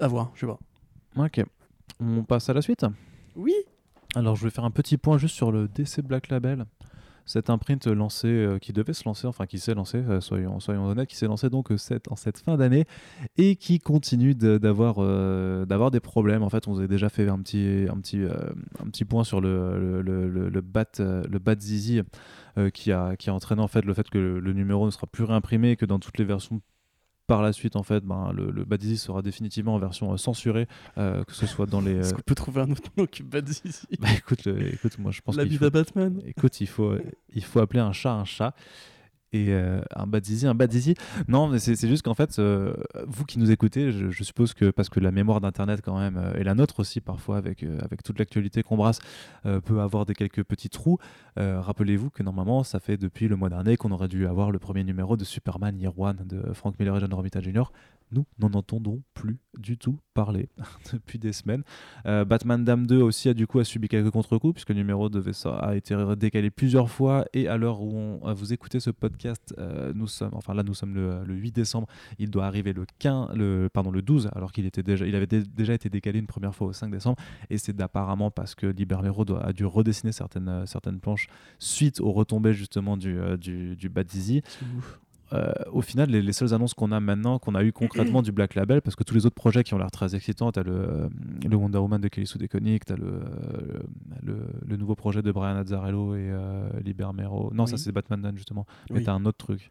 À 0.00 0.08
voir, 0.08 0.32
je 0.34 0.40
sais 0.40 0.46
pas. 0.46 0.58
Ok. 1.16 1.44
On 2.00 2.24
passe 2.24 2.48
à 2.48 2.52
la 2.52 2.62
suite. 2.62 2.84
Oui 3.36 3.54
Alors, 4.16 4.34
je 4.36 4.44
vais 4.44 4.50
faire 4.50 4.64
un 4.64 4.70
petit 4.70 4.96
point 4.96 5.18
juste 5.18 5.34
sur 5.36 5.52
le 5.52 5.68
DC 5.68 6.00
Black 6.02 6.28
Label. 6.28 6.64
Cet 7.30 7.48
imprint 7.48 7.86
lancé, 7.86 8.26
euh, 8.26 8.58
qui 8.58 8.72
devait 8.72 8.92
se 8.92 9.04
lancer, 9.04 9.28
enfin 9.28 9.46
qui 9.46 9.60
s'est 9.60 9.74
lancé, 9.74 9.98
euh, 9.98 10.20
soyons, 10.20 10.58
honnêtes, 10.68 11.08
qui 11.08 11.14
s'est 11.14 11.28
lancé 11.28 11.48
donc 11.48 11.70
euh, 11.70 11.76
en 12.10 12.16
cette 12.16 12.38
fin 12.38 12.56
d'année 12.56 12.86
et 13.36 13.54
qui 13.54 13.78
continue 13.78 14.34
d'avoir 14.34 15.90
des 15.92 16.00
problèmes. 16.00 16.42
En 16.42 16.50
fait, 16.50 16.66
on 16.66 16.72
vous 16.72 16.80
a 16.80 16.88
déjà 16.88 17.08
fait 17.08 17.28
un 17.28 17.38
petit, 17.38 17.86
point 19.04 19.22
sur 19.22 19.40
le, 19.40 20.02
le, 20.02 20.60
Bat, 20.60 21.60
Zizi 21.60 22.02
qui, 22.74 22.90
a, 22.90 23.14
entraîné 23.28 23.62
en 23.62 23.68
fait 23.68 23.84
le 23.84 23.94
fait 23.94 24.10
que 24.10 24.18
le, 24.18 24.52
numéro 24.52 24.86
ne 24.86 24.90
sera 24.90 25.06
plus 25.06 25.22
réimprimé 25.22 25.76
que 25.76 25.86
dans 25.86 26.00
toutes 26.00 26.18
les 26.18 26.24
versions 26.24 26.60
par 27.30 27.42
la 27.42 27.52
suite, 27.52 27.76
en 27.76 27.84
fait, 27.84 28.04
ben, 28.04 28.32
le, 28.34 28.50
le 28.50 28.64
Bat 28.64 28.78
Zizi 28.80 28.98
sera 28.98 29.22
définitivement 29.22 29.74
en 29.76 29.78
version 29.78 30.12
euh, 30.12 30.16
censurée, 30.16 30.66
euh, 30.98 31.22
que 31.24 31.32
ce 31.32 31.46
soit 31.46 31.66
dans 31.66 31.80
les. 31.80 31.92
Est-ce 31.94 32.12
euh, 32.12 32.16
qu'on 32.16 32.22
peut 32.22 32.34
trouver 32.34 32.60
un 32.62 32.70
autre 32.72 32.90
nom 32.96 33.06
qui 33.06 33.22
bat 33.22 33.38
ici 33.48 33.62
bah, 34.00 34.08
écoute, 34.16 34.44
le- 34.44 34.74
écoute, 34.74 34.98
moi 34.98 35.12
je 35.12 35.20
pense 35.20 35.36
La 35.36 35.44
vie 35.44 35.56
faut, 35.56 35.70
Batman 35.70 36.20
écoute, 36.26 36.60
il 36.60 36.66
faut, 36.66 36.94
il 37.34 37.44
faut 37.44 37.60
appeler 37.60 37.80
un 37.80 37.92
chat 37.92 38.12
un 38.12 38.24
chat. 38.24 38.52
Et 39.32 39.50
euh, 39.50 39.80
un 39.94 40.08
bad 40.08 40.24
zizi, 40.24 40.46
un 40.46 40.54
bad 40.54 40.72
zizi. 40.72 40.94
Non, 41.28 41.46
mais 41.46 41.60
c'est 41.60 41.88
juste 41.88 42.02
qu'en 42.02 42.14
fait, 42.14 42.38
euh, 42.38 42.74
vous 43.06 43.24
qui 43.24 43.38
nous 43.38 43.52
écoutez, 43.52 43.92
je, 43.92 44.24
suppose 44.24 44.54
que 44.54 44.70
parce 44.70 44.88
que 44.88 44.98
la 44.98 45.12
mémoire 45.12 45.40
d'Internet, 45.40 45.82
quand 45.84 45.98
même, 45.98 46.16
euh, 46.16 46.34
et 46.34 46.42
la 46.42 46.54
nôtre 46.54 46.80
aussi, 46.80 47.00
parfois, 47.00 47.36
avec, 47.36 47.62
euh, 47.62 47.78
avec 47.80 48.02
toute 48.02 48.18
l'actualité 48.18 48.62
qu'on 48.62 48.76
brasse, 48.76 48.98
peut 49.64 49.80
avoir 49.80 50.04
des 50.06 50.14
quelques 50.14 50.42
petits 50.42 50.68
trous. 50.68 50.98
Rappelez-vous 51.36 52.10
que 52.10 52.22
normalement, 52.22 52.64
ça 52.64 52.80
fait 52.80 52.96
depuis 52.96 53.28
le 53.28 53.36
mois 53.36 53.48
dernier 53.48 53.76
qu'on 53.76 53.90
aurait 53.90 54.08
dû 54.08 54.26
avoir 54.26 54.50
le 54.50 54.58
premier 54.58 54.84
numéro 54.84 55.16
de 55.16 55.24
Superman 55.24 55.78
Year 55.78 55.98
One 55.98 56.18
de 56.26 56.52
Frank 56.52 56.78
Miller 56.78 56.96
et 56.96 57.00
John 57.00 57.14
Romita 57.14 57.40
Jr. 57.40 57.64
Nous 58.12 58.24
n'en 58.40 58.52
entendons 58.58 59.02
plus 59.14 59.38
du 59.58 59.78
tout 59.78 59.98
parler 60.14 60.48
depuis 60.92 61.18
des 61.18 61.32
semaines. 61.32 61.62
Euh, 62.06 62.24
Batman 62.24 62.64
Dame 62.64 62.86
2 62.86 63.00
aussi 63.02 63.28
a 63.28 63.34
du 63.34 63.46
coup 63.46 63.58
a 63.60 63.64
subi 63.64 63.88
quelques 63.88 64.10
contre-coups 64.10 64.54
puisque 64.54 64.70
le 64.70 64.74
numéro 64.76 65.08
devait, 65.08 65.32
ça 65.32 65.56
a 65.56 65.76
été 65.76 65.94
décalé 66.16 66.50
plusieurs 66.50 66.90
fois 66.90 67.24
et 67.34 67.46
à 67.48 67.56
l'heure 67.56 67.82
où 67.82 67.96
on, 67.96 68.28
euh, 68.28 68.32
vous 68.34 68.52
écoutez 68.52 68.80
ce 68.80 68.90
podcast, 68.90 69.54
euh, 69.58 69.92
nous 69.94 70.06
sommes, 70.06 70.30
enfin 70.34 70.54
là 70.54 70.62
nous 70.62 70.74
sommes 70.74 70.94
le, 70.94 71.22
le 71.24 71.34
8 71.34 71.52
décembre, 71.52 71.86
il 72.18 72.30
doit 72.30 72.46
arriver 72.46 72.72
le 72.72 72.84
15, 72.98 73.30
le, 73.34 73.68
pardon 73.72 73.90
le 73.90 74.02
12 74.02 74.28
alors 74.34 74.52
qu'il 74.52 74.66
était 74.66 74.82
déjà, 74.82 75.06
il 75.06 75.14
avait 75.14 75.26
dé- 75.26 75.42
déjà 75.42 75.74
été 75.74 75.88
décalé 75.88 76.18
une 76.18 76.26
première 76.26 76.54
fois 76.54 76.66
au 76.68 76.72
5 76.72 76.90
décembre 76.90 77.16
et 77.48 77.58
c'est 77.58 77.80
apparemment 77.80 78.30
parce 78.30 78.54
que 78.54 78.66
Libermero 78.66 79.24
doit- 79.24 79.44
a 79.44 79.52
dû 79.52 79.64
redessiner 79.64 80.12
certaines, 80.12 80.66
certaines 80.66 81.00
planches 81.00 81.28
suite 81.58 82.00
aux 82.00 82.12
retombées 82.12 82.54
justement 82.54 82.96
du, 82.96 83.18
du, 83.38 83.76
du 83.76 83.88
Bad 83.88 84.06
Dizzy. 84.06 84.42
Euh, 85.32 85.52
au 85.72 85.80
final, 85.80 86.10
les, 86.10 86.22
les 86.22 86.32
seules 86.32 86.54
annonces 86.54 86.74
qu'on 86.74 86.90
a 86.92 86.98
maintenant, 86.98 87.38
qu'on 87.38 87.54
a 87.54 87.62
eu 87.62 87.72
concrètement 87.72 88.20
du 88.22 88.32
Black 88.32 88.54
Label, 88.56 88.82
parce 88.82 88.96
que 88.96 89.04
tous 89.04 89.14
les 89.14 89.26
autres 89.26 89.36
projets 89.36 89.62
qui 89.62 89.74
ont 89.74 89.78
l'air 89.78 89.90
très 89.90 90.14
excitants, 90.16 90.50
t'as 90.50 90.62
le, 90.64 90.72
euh, 90.72 91.08
le 91.48 91.56
Wonder 91.56 91.78
Woman 91.78 92.00
de 92.00 92.08
Kelly 92.08 92.26
Sue 92.26 92.38
DeConnick, 92.38 92.84
t'as 92.84 92.96
le, 92.96 93.04
euh, 93.06 93.78
le, 94.22 94.36
le 94.66 94.76
nouveau 94.76 94.94
projet 94.96 95.22
de 95.22 95.30
Brian 95.30 95.56
Azzarello 95.56 96.16
et 96.16 96.28
euh, 96.30 96.68
Liber 96.84 97.08
Mero. 97.14 97.50
Non, 97.54 97.66
ça 97.66 97.76
c'est 97.76 97.92
Batman 97.92 98.20
Dan 98.20 98.36
justement. 98.36 98.66
Mais 98.90 98.98
Oui. 98.98 99.04
t'as 99.04 99.12
un 99.12 99.24
autre 99.24 99.38
truc. 99.38 99.70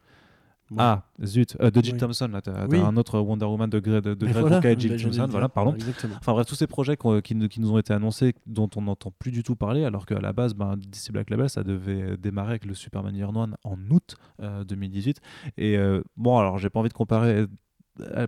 Ah, 0.78 1.04
zut, 1.24 1.58
euh, 1.62 1.72
de 1.72 1.82
Jim 1.84 1.94
Oui. 1.94 2.00
Thompson, 2.00 2.28
là, 2.28 2.42
t'as 2.42 2.68
Oui. 2.68 2.80
un 2.80 2.96
autre 2.98 3.20
Wonder 3.20 3.46
Woman 3.46 3.70
de 3.70 3.80
de 3.80 3.92
Mais 4.22 4.32
Greg 4.32 4.42
voilà, 4.42 4.56
Rucka 4.58 4.72
et 4.72 4.80
Jim 4.80 4.96
Thompson, 5.02 5.28
voilà, 5.30 5.50
pardon. 5.50 5.74
Exactement. 5.74 6.16
Enfin 6.20 6.34
bref, 6.34 6.46
tous 6.48 6.56
ces 6.56 6.68
projets 6.68 6.98
qui, 7.24 7.36
nous- 7.36 7.48
qui 7.48 7.60
nous 7.62 7.72
ont 7.72 7.78
été 7.80 7.94
annoncés, 7.94 8.36
dont 8.46 8.70
on 8.76 8.82
n'entend 8.84 9.12
plus 9.18 9.32
du 9.32 9.42
tout 9.44 9.56
parler, 9.56 9.84
alors 9.86 10.06
qu'à 10.06 10.20
la 10.20 10.34
base, 10.34 10.54
ben, 10.54 10.76
DC 10.78 11.12
Black 11.12 11.30
Label, 11.30 11.50
ça 11.50 11.64
devait 11.64 12.18
démarrer 12.18 12.52
avec 12.52 12.66
le 12.66 12.74
Superman 12.76 13.16
Year 13.16 13.36
One 13.36 13.56
en 13.64 13.78
août 13.90 14.16
euh, 14.42 14.64
2018. 14.64 15.20
Et 15.58 15.78
euh, 15.78 16.02
bon, 16.18 16.38
alors 16.38 16.58
j'ai 16.58 16.70
pas 16.70 16.80
envie 16.80 16.90
de 16.90 16.94
comparer 16.94 17.34
euh, 17.36 17.48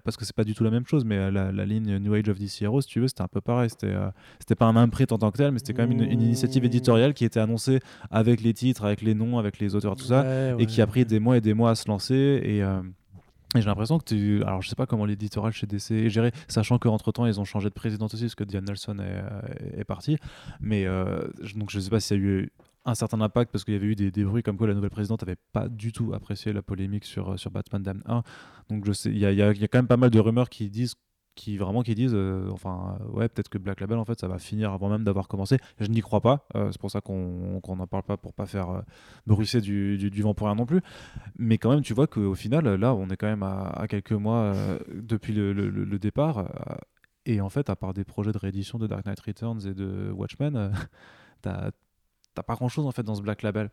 parce 0.04 0.18
que 0.18 0.26
c'est 0.26 0.36
pas 0.36 0.44
du 0.44 0.54
tout 0.54 0.64
la 0.64 0.70
même 0.70 0.86
chose, 0.86 1.06
mais 1.06 1.18
euh, 1.18 1.32
la, 1.32 1.52
la 1.52 1.66
ligne 1.66 1.98
New 1.98 2.14
Age 2.14 2.30
of 2.30 2.38
DC 2.40 2.62
Heroes, 2.62 2.82
si 2.82 2.88
tu 2.88 3.00
veux, 3.00 3.08
c'était 3.08 3.22
un 3.22 3.28
peu 3.28 3.42
pareil. 3.42 3.70
C'était 3.70 3.88
euh, 3.88 4.10
c'était 4.40 4.56
pas 4.56 4.66
un 4.66 4.76
imprint 4.76 5.12
en 5.12 5.18
tant 5.18 5.32
que 5.32 5.38
tel, 5.38 5.52
mais 5.52 5.60
c'était 5.60 5.74
quand 5.74 5.88
même 5.88 5.92
une, 5.92 6.04
une 6.04 6.22
initiative 6.22 6.66
éditoriale 6.66 7.14
qui 7.14 7.26
était 7.26 7.40
annoncée 7.40 7.80
avec 8.10 8.42
les 8.42 8.54
titres, 8.54 8.86
avec 8.86 9.02
les 9.02 9.14
noms, 9.14 9.40
avec 9.40 9.60
les 9.60 9.76
auteurs, 9.76 9.96
tout 9.96 10.06
ça 10.06 10.22
Ouais, 10.22 10.56
et 10.60 10.66
qui 10.66 10.82
a 10.82 10.88
pris 10.88 11.06
des 11.06 11.20
mois 11.20 11.38
et 11.38 11.42
des 11.42 11.54
mois 11.54 11.72
à 11.72 11.76
se 11.76 11.88
lancer 11.88 12.42
et 12.44 12.64
euh, 12.64 12.82
et 13.56 13.60
j'ai 13.62 13.68
l'impression 13.68 14.00
que 14.00 14.06
tu. 14.06 14.44
Alors, 14.44 14.62
je 14.62 14.70
sais 14.70 14.76
pas 14.76 14.86
comment 14.86 15.06
l'éditorial 15.06 15.52
chez 15.52 15.68
DC 15.68 15.92
est 15.92 16.10
géré, 16.10 16.32
sachant 16.48 16.78
qu'entre 16.78 17.12
temps, 17.12 17.26
ils 17.26 17.40
ont 17.40 17.44
changé 17.44 17.68
de 17.68 17.74
président 17.74 18.06
aussi, 18.06 18.22
parce 18.22 18.36
que 18.36 18.46
Diane 18.46 18.64
Nelson 18.66 18.98
est, 19.00 19.02
euh, 19.02 19.80
est 19.80 19.84
parti. 19.84 20.18
Mais 20.62 20.86
euh, 20.86 21.28
donc, 21.56 21.70
je 21.70 21.80
sais 21.80 21.90
pas 21.90 22.00
s'il 22.00 22.18
y 22.18 22.20
a 22.20 22.24
eu 22.24 22.52
un 22.86 22.96
certain 22.96 23.22
impact, 23.22 23.52
parce 23.52 23.64
qu'il 23.64 23.74
y 23.74 23.78
avait 23.78 23.88
eu 23.88 23.96
des, 23.96 24.24
bruits 24.24 24.44
comme 24.44 24.58
quoi 24.58 24.68
la 24.68 24.74
nouvelle 24.74 24.90
présidente 24.90 25.24
avait 25.24 25.38
pas 25.54 25.68
du 25.70 25.92
tout 25.92 26.14
apprécié 26.14 26.54
la 26.54 26.62
polémique 26.62 27.06
sur, 27.06 27.34
euh, 27.34 27.38
sur 27.38 27.52
Batman 27.52 27.84
Damned 27.84 28.04
1. 28.06 28.24
Donc, 28.70 28.86
je 28.86 28.92
sais, 28.92 29.10
il 29.10 29.18
y 29.18 29.26
a, 29.26 29.32
y 29.32 29.38
y 29.38 29.42
a 29.64 29.68
quand 29.68 29.78
même 29.78 29.88
pas 29.88 29.98
mal 29.98 30.10
de 30.10 30.20
rumeurs 30.20 30.50
qui 30.50 30.70
disent 30.70 30.96
qui 31.36 31.58
vraiment 31.58 31.82
qui 31.82 31.96
disent 31.96 32.14
euh, 32.14 32.50
enfin 32.52 32.98
euh, 33.00 33.12
ouais 33.12 33.30
peut-être 33.30 33.48
que 33.48 33.58
Black 33.58 33.80
Label 33.80 33.98
en 33.98 34.04
fait 34.06 34.20
ça 34.20 34.28
va 34.28 34.38
finir 34.38 34.74
avant 34.74 34.90
même 34.90 35.04
d'avoir 35.06 35.28
commencé 35.30 35.58
je 35.80 35.88
n'y 35.88 36.02
crois 36.02 36.20
pas 36.20 36.46
c'est 36.54 36.78
pour 36.78 36.92
ça 36.92 37.00
qu'on 37.00 37.62
qu'on 37.62 37.78
n'en 37.78 37.88
parle 37.88 38.04
pas 38.04 38.18
pour 38.18 38.34
pas 38.34 38.46
faire 38.46 38.70
euh, 38.70 38.82
bruisser 39.26 39.62
du, 39.62 39.98
du, 39.98 40.22
vent 40.22 40.34
pour 40.34 40.48
rien 40.48 40.56
non 40.56 40.66
plus 40.66 40.82
mais 41.38 41.58
quand 41.58 41.72
même 41.72 41.82
tu 41.82 41.94
vois 41.94 42.08
qu'au 42.08 42.36
final 42.36 42.76
là 42.76 42.94
on 42.94 43.08
est 43.10 43.16
quand 43.16 43.28
même 43.28 43.44
à, 43.44 43.86
quelques 43.88 44.12
mois 44.12 44.54
depuis 44.94 45.34
le, 45.34 45.54
le- 45.54 45.70
le- 45.70 46.00
départ 46.00 46.52
et 47.26 47.40
en 47.40 47.50
fait 47.50 47.70
à 47.70 47.78
part 47.78 47.94
des 47.94 48.04
projets 48.04 48.34
de 48.34 48.38
réédition 48.38 48.78
de 48.78 48.88
Dark 48.88 49.06
Knight 49.06 49.20
Returns 49.22 49.66
et 49.66 49.74
de 49.74 50.12
Watchmen 50.12 50.74
t'as 51.42 51.72
t'as 52.36 52.44
pas 52.44 52.56
grand 52.56 52.70
chose 52.70 52.86
en 52.86 52.92
fait 52.92 53.04
dans 53.04 53.16
ce 53.16 53.22
Black 53.22 53.42
Label 53.44 53.70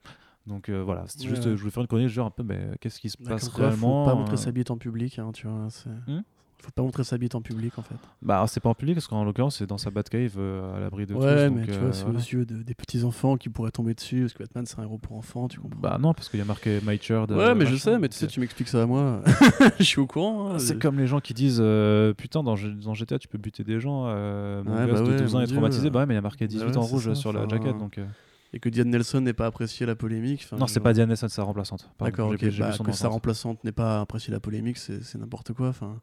donc 0.47 0.69
euh, 0.69 0.83
voilà 0.83 1.03
Ouais, 1.03 1.09
juste 1.27 1.45
ouais. 1.45 1.53
euh, 1.53 1.57
je 1.57 1.61
voulais 1.61 1.71
faire 1.71 1.83
une 1.83 1.87
chronique 1.89 2.09
genre 2.09 2.27
un 2.27 2.31
peu 2.31 2.43
mais 2.43 2.59
qu'est-ce 2.81 3.01
qui 3.01 3.11
se 3.11 3.17
Bah, 3.21 3.31
passe 3.31 3.49
quoi, 3.51 3.67
réellement 3.69 4.05
Faut 4.05 4.11
pas 4.11 4.17
montrer 4.17 4.35
euh, 4.35 4.37
sa 4.39 4.51
bite 4.53 4.71
en 4.71 4.79
public, 4.79 5.19
hein, 5.19 5.31
tu 5.33 5.47
vois. 5.47 5.69
c'est- 5.71 5.89
Hmm? 6.11 6.23
Faut 6.61 6.73
pas 6.75 6.83
montrer 6.83 7.05
sa 7.05 7.17
bite 7.19 7.37
en 7.37 7.41
public, 7.41 7.79
en 7.79 7.83
fait. 7.83 7.95
bah 8.21 8.45
c'est 8.49 8.59
pas 8.59 8.69
en 8.69 8.75
public 8.75 8.97
parce 8.97 9.07
qu'en 9.07 9.23
l'occurrence 9.23 9.59
c'est 9.59 9.67
dans 9.69 9.79
sa 9.79 9.91
Batcave 9.93 10.35
euh, 10.39 10.77
à 10.77 10.81
l'abri 10.81 11.07
de 11.07 11.15
ouais, 11.15 11.21
tous 11.49 11.55
mais 11.55 11.61
donc, 11.61 11.71
tu 11.71 11.77
euh, 11.77 11.85
vois, 11.85 11.93
c'est 11.93 12.03
voilà. 12.03 12.19
aux 12.19 12.23
yeux 12.23 12.45
de- 12.45 12.63
des 12.65 12.75
petits 12.75 13.05
enfants 13.05 13.37
qui 13.37 13.49
pourraient 13.49 13.71
tomber 13.71 13.95
dessus, 13.95 14.23
parce 14.23 14.33
que 14.33 14.39
Batman 14.43 14.67
c'est 14.67 14.77
un 14.81 14.83
héros 14.83 14.99
pour 14.99 15.17
enfants, 15.17 15.47
tu 15.47 15.61
comprends. 15.61 15.79
bah 15.79 15.99
non 16.01 16.15
parce 16.15 16.29
qu'il 16.29 16.41
y 16.41 16.43
a 16.43 16.45
marqué 16.45 16.81
My 16.85 16.99
Child 17.01 17.31
ouais, 17.31 17.39
euh, 17.39 17.55
mais 17.55 17.65
je 17.67 17.77
sais, 17.77 17.97
mais 18.01 18.09
tu 18.09 18.17
sais, 18.17 18.25
euh, 18.25 18.29
tu 18.29 18.41
m'expliques 18.41 18.67
ça 18.69 18.83
à 18.83 18.87
moi. 18.87 19.23
Je 19.79 19.85
suis 19.85 20.01
au 20.01 20.09
courant. 20.09 20.51
hein, 20.51 20.59
C'est 20.59 20.75
je- 20.75 20.79
comme 20.81 20.99
les 20.99 21.07
gens 21.07 21.21
qui 21.21 21.33
disent 21.33 21.61
euh, 21.63 22.13
Putain, 22.15 22.43
dans, 22.43 22.57
dans 22.57 22.95
GTA, 22.95 23.21
tu 23.21 23.29
peux 23.29 23.39
buter 23.39 23.63
des 23.63 23.79
gens. 23.79 24.07
euh, 24.09 24.65
mon 24.65 24.75
Ouais, 24.75 24.87
gosse 24.87 25.01
bah 25.03 25.07
de 25.07 25.13
ouais, 25.13 25.19
12 25.19 25.35
ans 25.37 25.41
est 25.41 25.47
traumatisé. 25.47 25.91
Bah 25.91 26.01
ouais, 26.01 26.07
mais 26.07 26.15
il 26.15 26.17
y 26.17 26.19
a 26.19 26.23
marqué 26.23 26.49
18 26.49 26.71
ouais, 26.71 26.77
en 26.77 26.81
rouge 26.81 27.13
sur 27.15 27.33
la 27.33 27.47
jaquette. 27.47 27.79
Donc, 27.79 27.99
euh, 27.99 28.05
Et 28.55 28.61
que 28.61 28.69
Diane 28.71 28.89
Nelson 28.89 29.21
n'ait 29.21 29.35
pas 29.35 29.47
apprécié 29.47 29.85
la 29.85 29.95
polémique. 29.95 30.41
enfin, 30.45 30.57
Non, 30.57 30.67
c'est 30.67 30.81
pas 30.81 30.93
Diane 30.95 31.09
Nelson, 31.11 31.29
sa 31.29 31.43
remplaçante. 31.43 31.91
D'accord, 32.01 32.31
j'ai- 32.31 32.35
ok. 32.37 32.41
j'ai 32.41 32.51
vu 32.51 32.59
bah, 32.61 32.73
que 32.85 32.93
sa 32.93 33.09
remplaçante 33.09 33.63
n'ait 33.65 33.73
pas 33.73 34.01
apprécié 34.01 34.33
la 34.33 34.41
polémique, 34.41 34.79
c'est 34.79 35.03
c'est 35.05 35.19
n'importe 35.19 35.53
quoi. 35.53 35.69
Enfin, 35.69 36.01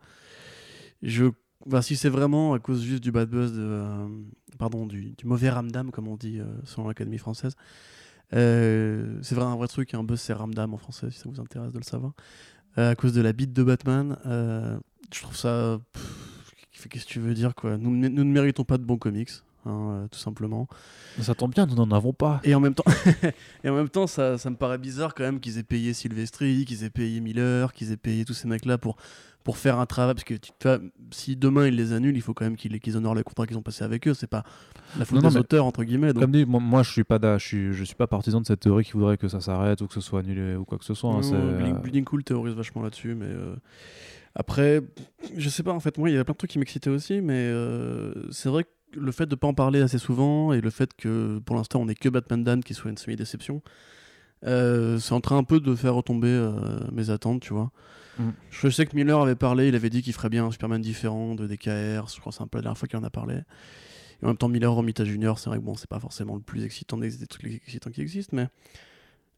je, 1.02 1.26
bah, 1.66 1.82
si 1.82 1.96
c'est 1.96 2.10
vraiment 2.10 2.54
à 2.54 2.60
cause 2.60 2.84
juste 2.84 3.02
du 3.04 3.12
bad 3.12 3.30
buzz, 3.30 3.54
de, 3.54 3.62
euh, 3.62 4.08
pardon, 4.60 4.86
du, 4.86 5.12
du 5.18 5.26
mauvais 5.26 5.50
ramdam, 5.50 5.90
comme 5.92 6.08
on 6.08 6.18
dit 6.18 6.40
euh, 6.40 6.46
selon 6.66 6.88
l'Académie 6.88 7.18
française, 7.18 7.56
euh, 8.34 9.18
c'est 9.24 9.36
vrai 9.36 9.46
un 9.46 9.56
vrai 9.56 9.68
truc. 9.68 9.94
Un 9.96 10.04
buzz, 10.04 10.20
c'est 10.22 10.34
ramdam 10.34 10.74
en 10.74 10.78
français, 10.78 11.10
si 11.12 11.20
ça 11.20 11.28
vous 11.30 11.40
intéresse 11.42 11.72
de 11.72 11.78
le 11.80 11.84
savoir. 11.84 12.14
À 12.78 12.94
cause 12.96 13.14
de 13.14 13.22
la 13.22 13.32
bite 13.34 13.54
de 13.54 13.64
Batman, 13.64 14.18
je 14.26 15.22
trouve 15.22 15.36
ça. 15.36 15.80
Qu'est-ce 16.90 17.06
que 17.06 17.10
tu 17.12 17.20
veux 17.22 17.34
dire, 17.34 17.56
quoi 17.56 17.78
nous, 17.78 17.90
nous 17.90 18.10
ne 18.10 18.32
méritons 18.32 18.66
pas 18.66 18.78
de 18.78 18.84
bons 18.84 18.98
comics. 18.98 19.30
Hein, 19.66 19.90
euh, 20.04 20.08
tout 20.10 20.20
simplement. 20.20 20.68
Ça 21.22 21.36
tombe 21.36 21.54
bien, 21.54 21.66
nous 21.66 21.76
n'en 21.76 21.90
avons 21.92 22.14
pas. 22.14 22.40
Et 22.44 22.54
en 22.56 22.60
même 22.60 22.74
temps, 22.76 22.84
et 23.64 23.70
en 23.70 23.76
même 23.76 23.90
temps 23.90 24.08
ça, 24.08 24.38
ça 24.38 24.50
me 24.50 24.56
paraît 24.56 24.78
bizarre 24.78 25.14
quand 25.16 25.24
même 25.24 25.40
qu'ils 25.40 25.58
aient 25.58 25.64
payé 25.64 25.94
Silvestri, 25.94 26.66
qu'ils 26.66 26.84
aient 26.84 26.90
payé 26.90 27.20
Miller, 27.22 27.74
qu'ils 27.74 27.92
aient 27.92 27.98
payé 27.98 28.26
tous 28.26 28.34
ces 28.34 28.48
mecs-là 28.48 28.78
pour, 28.78 28.98
pour 29.44 29.58
faire 29.58 29.80
un 29.80 29.86
travail. 29.86 30.14
Parce 30.16 30.24
que 30.26 30.34
tu 30.34 30.52
tu 30.60 30.68
vois, 30.68 30.80
si 31.12 31.36
demain 31.36 31.68
ils 31.68 31.76
les 31.76 31.94
annulent, 31.94 32.16
il 32.18 32.22
faut 32.22 32.34
quand 32.34 32.46
même 32.46 32.56
qu'ils 32.58 32.98
honorent 32.98 33.16
les 33.16 33.24
contrats 33.24 33.46
qu'ils 33.48 33.58
ont 33.58 33.62
passés 33.62 33.84
avec 33.84 34.08
eux. 34.08 34.14
C'est 34.14 34.28
pas 34.28 34.44
la 35.00 35.06
faute 35.06 35.16
Non, 35.18 35.24
non, 35.24 35.30
des 35.30 35.38
auteurs, 35.38 35.66
entre 35.66 35.84
guillemets. 35.84 36.14
donc- 36.14 36.24
Comme 36.24 36.32
dit, 36.32 36.46
moi, 36.46 36.60
moi, 36.60 36.84
je 36.84 36.92
suis 36.92 37.04
pas 37.04 37.20
d'a- 37.20 37.38
je 37.38 37.46
suis, 37.46 37.74
je 37.74 37.84
suis 37.84 37.96
pas 37.96 38.08
partisan 38.08 38.42
de 38.42 38.46
cette 38.46 38.60
théorie 38.60 38.84
qui 38.84 38.94
voudrait 38.94 39.18
que 39.18 39.28
ça 39.28 39.40
s'arrête 39.42 39.82
ou 39.82 39.88
que 39.88 39.94
ce 39.94 40.02
soit 40.02 40.20
annulé 40.20 40.56
ou 40.56 40.66
quoi 40.66 40.78
que 40.78 40.86
ce 40.86 40.94
soit. 40.94 41.12
hein, 41.12 41.22
Non, 41.22 41.56
Bleeding, 41.58 41.76
euh, 41.76 41.80
Bleeding 41.80 42.04
Cool 42.06 42.24
théorise 42.24 42.54
vachement 42.56 42.82
là-dessus, 42.82 43.16
mais 43.16 43.28
euh, 43.28 43.56
après, 44.36 44.82
je 45.38 45.48
sais 45.50 45.64
pas, 45.64 45.72
en 45.72 45.80
fait, 45.80 45.98
moi, 45.98 46.10
il 46.10 46.14
y 46.14 46.16
avait 46.16 46.24
plein 46.26 46.34
de 46.34 46.38
trucs 46.38 46.52
qui 46.52 46.60
m'excitaient 46.60 46.90
aussi, 46.90 47.22
mais 47.22 47.34
euh, 47.36 48.14
c'est 48.32 48.50
vrai 48.50 48.64
que 48.66 48.70
le 48.96 49.12
fait 49.12 49.26
de 49.26 49.36
pas 49.36 49.48
en 49.48 49.54
parler 49.54 49.82
assez 49.82 49.98
souvent 49.98 50.54
et 50.54 50.62
le 50.62 50.70
fait 50.70 50.94
que 50.96 51.40
pour 51.40 51.56
l'instant 51.56 51.82
on 51.82 51.86
n'est 51.86 51.96
que 51.96 52.10
Batman 52.10 52.44
Dan 52.44 52.64
qui 52.64 52.74
soit 52.74 52.90
une 52.90 52.98
semi-déception, 52.98 53.62
euh, 54.46 55.00
c'est 55.00 55.14
en 55.14 55.22
train 55.22 55.38
un 55.38 55.44
peu 55.44 55.60
de 55.60 55.76
faire 55.76 55.96
retomber 55.96 56.28
euh, 56.28 56.52
mes 56.92 57.10
attentes, 57.10 57.42
tu 57.42 57.54
vois. 57.54 57.72
Mm. 58.20 58.30
Je 58.52 58.70
sais 58.70 58.86
que 58.86 58.96
Miller 58.96 59.20
avait 59.20 59.36
parlé, 59.36 59.68
il 59.68 59.76
avait 59.76 59.90
dit 59.90 60.02
qu'il 60.02 60.14
ferait 60.14 60.30
bien 60.30 60.46
un 60.46 60.52
Superman 60.52 60.82
différent 60.82 61.36
de 61.36 61.48
DKR, 61.48 62.08
je 62.08 62.20
crois 62.20 62.32
que 62.32 62.38
c'est 62.38 62.44
un 62.44 62.48
peu 62.48 62.60
la 62.60 62.64
dernière 62.64 62.78
fois 62.78 62.88
qu'il 62.88 63.00
en 63.00 63.04
a 63.04 63.10
parlé. 63.10 63.36
Et 64.22 64.26
en 64.26 64.28
même 64.28 64.38
temps, 64.38 64.48
Miller 64.48 64.72
Romita 64.72 65.04
Junior, 65.04 65.40
c'est 65.40 65.50
vrai 65.50 65.60
que 65.60 65.64
bon, 65.64 65.76
c'est 65.76 65.90
pas 65.90 66.00
forcément 66.00 66.36
le 66.36 66.42
plus 66.42 66.64
excitant 66.64 66.98
des, 66.98 67.12
des 67.12 67.28
trucs 67.28 67.46
excitants 67.46 67.92
qui 67.92 68.02
existent, 68.02 68.36
mais. 68.36 68.48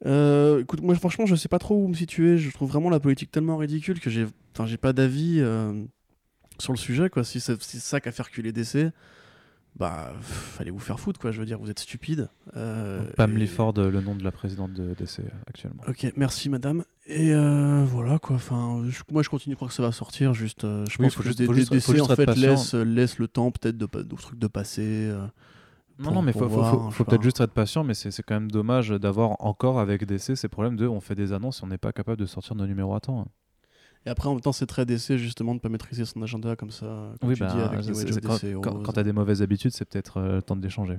Euh, 0.06 0.62
écoute, 0.62 0.84
moi 0.84 0.94
franchement, 0.94 1.26
je 1.26 1.34
sais 1.34 1.50
pas 1.50 1.58
trop 1.58 1.76
où 1.76 1.88
me 1.88 1.96
situer. 1.96 2.38
Je 2.38 2.52
trouve 2.52 2.70
vraiment 2.70 2.92
la 2.92 3.00
politique 3.00 3.32
tellement 3.32 3.58
ridicule 3.58 4.00
que 4.00 4.12
j'ai, 4.12 4.28
j'ai 4.66 4.78
pas 4.78 4.94
d'avis 4.94 5.42
sur 6.60 6.74
le 6.74 6.78
sujet, 6.78 7.10
quoi. 7.10 7.24
Si 7.24 7.40
c'est 7.40 7.62
si 7.64 7.80
c'est 7.80 7.88
ça 7.88 8.00
qu'a 8.00 8.12
fait 8.12 8.22
reculer 8.22 8.52
DC, 8.52 8.92
bah, 9.78 10.12
fallait 10.22 10.72
vous 10.72 10.80
faire 10.80 11.00
foutre, 11.00 11.20
quoi. 11.20 11.32
Je 11.32 11.40
veux 11.40 11.46
dire, 11.46 11.60
vous 11.60 11.70
êtes 11.70 11.80
stupide. 11.80 12.30
Euh, 12.56 13.04
Pam 13.16 13.32
et- 13.36 13.40
Lifford, 13.40 13.74
le 13.74 14.02
nom 14.02 14.16
de 14.16 14.24
la 14.24 14.32
présidente 14.32 14.74
de 14.74 14.94
DC 14.94 15.22
actuellement. 15.48 15.84
Ok, 15.88 16.12
merci 16.16 16.50
madame. 16.50 16.84
Et 17.06 17.34
euh, 17.34 17.86
voilà 17.86 18.20
quoi. 18.20 18.36
Enfin, 18.36 18.84
je- 18.90 19.02
moi 19.12 19.24
je 19.24 19.30
continue 19.30 19.54
de 19.54 19.58
croire 19.58 19.70
que 19.70 19.76
ça 19.76 19.84
va 19.84 19.92
sortir. 19.92 20.34
Juste, 20.34 20.64
euh, 20.66 20.84
je 20.90 20.98
Oui, 21.00 21.06
pense 21.06 21.16
que 21.16 21.24
juste- 21.24 21.38
des, 21.38 21.54
juste- 21.54 21.72
DC, 21.72 22.02
en 22.02 22.08
fait 22.08 22.26
laisse, 22.36 22.74
laisse 22.74 23.18
le 23.20 23.28
temps 23.28 23.52
peut-être 23.52 23.78
de 23.78 23.86
aux 23.86 24.18
trucs 24.18 24.40
de 24.40 24.48
passer. 24.48 24.82
euh, 25.10 25.26
Non, 26.00 26.12
non, 26.12 26.22
mais 26.22 26.32
faut, 26.34 26.40
faut- 26.42 26.48
voir, 26.48 26.94
faut- 26.94 27.04
peut-être 27.06 27.24
juste 27.24 27.40
être 27.42 27.54
patient, 27.54 27.84
mais 27.84 27.94
c'est 27.94 28.12
c'est 28.12 28.22
quand 28.24 28.36
même 28.36 28.52
dommage 28.52 28.90
d'avoir 28.90 29.36
encore 29.44 29.80
avec 29.80 30.06
DC 30.06 30.36
ces 30.36 30.48
problèmes 30.48 30.76
de 30.76 30.86
on 30.88 31.00
fait 31.00 31.16
des 31.16 31.34
annonces 31.34 31.62
et 31.62 31.64
on 31.64 31.68
n'est 31.68 31.78
pas 31.80 31.92
capable 31.92 32.18
de 32.20 32.26
sortir 32.26 32.56
nos 32.56 32.68
numéros 32.68 32.94
à 32.94 33.00
temps. 33.00 33.22
hein. 33.22 33.28
Et 34.08 34.10
après 34.10 34.30
en 34.30 34.36
même 34.36 34.42
temps 34.42 34.54
c'est 34.54 34.66
très 34.66 34.86
DC 34.86 35.18
justement 35.18 35.54
de 35.54 35.60
pas 35.60 35.68
maîtriser 35.68 36.06
son 36.06 36.22
agenda 36.22 36.56
comme 36.56 36.72
ça. 36.72 37.12
Comme 37.20 37.30
Oui, 37.30 37.36
tu 37.36 37.42
bah, 37.42 37.52
dis 37.54 37.60
avec 37.60 38.22
quand, 38.24 38.40
quand, 38.62 38.82
quand 38.82 38.94
t'as 38.94 39.04
des 39.04 39.12
mauvaises 39.12 39.42
habitudes, 39.42 39.72
c'est 39.74 39.84
peut-être 39.84 40.22
euh, 40.22 40.40
temps 40.40 40.56
de 40.56 40.64
les 40.64 40.70
changer. 40.70 40.98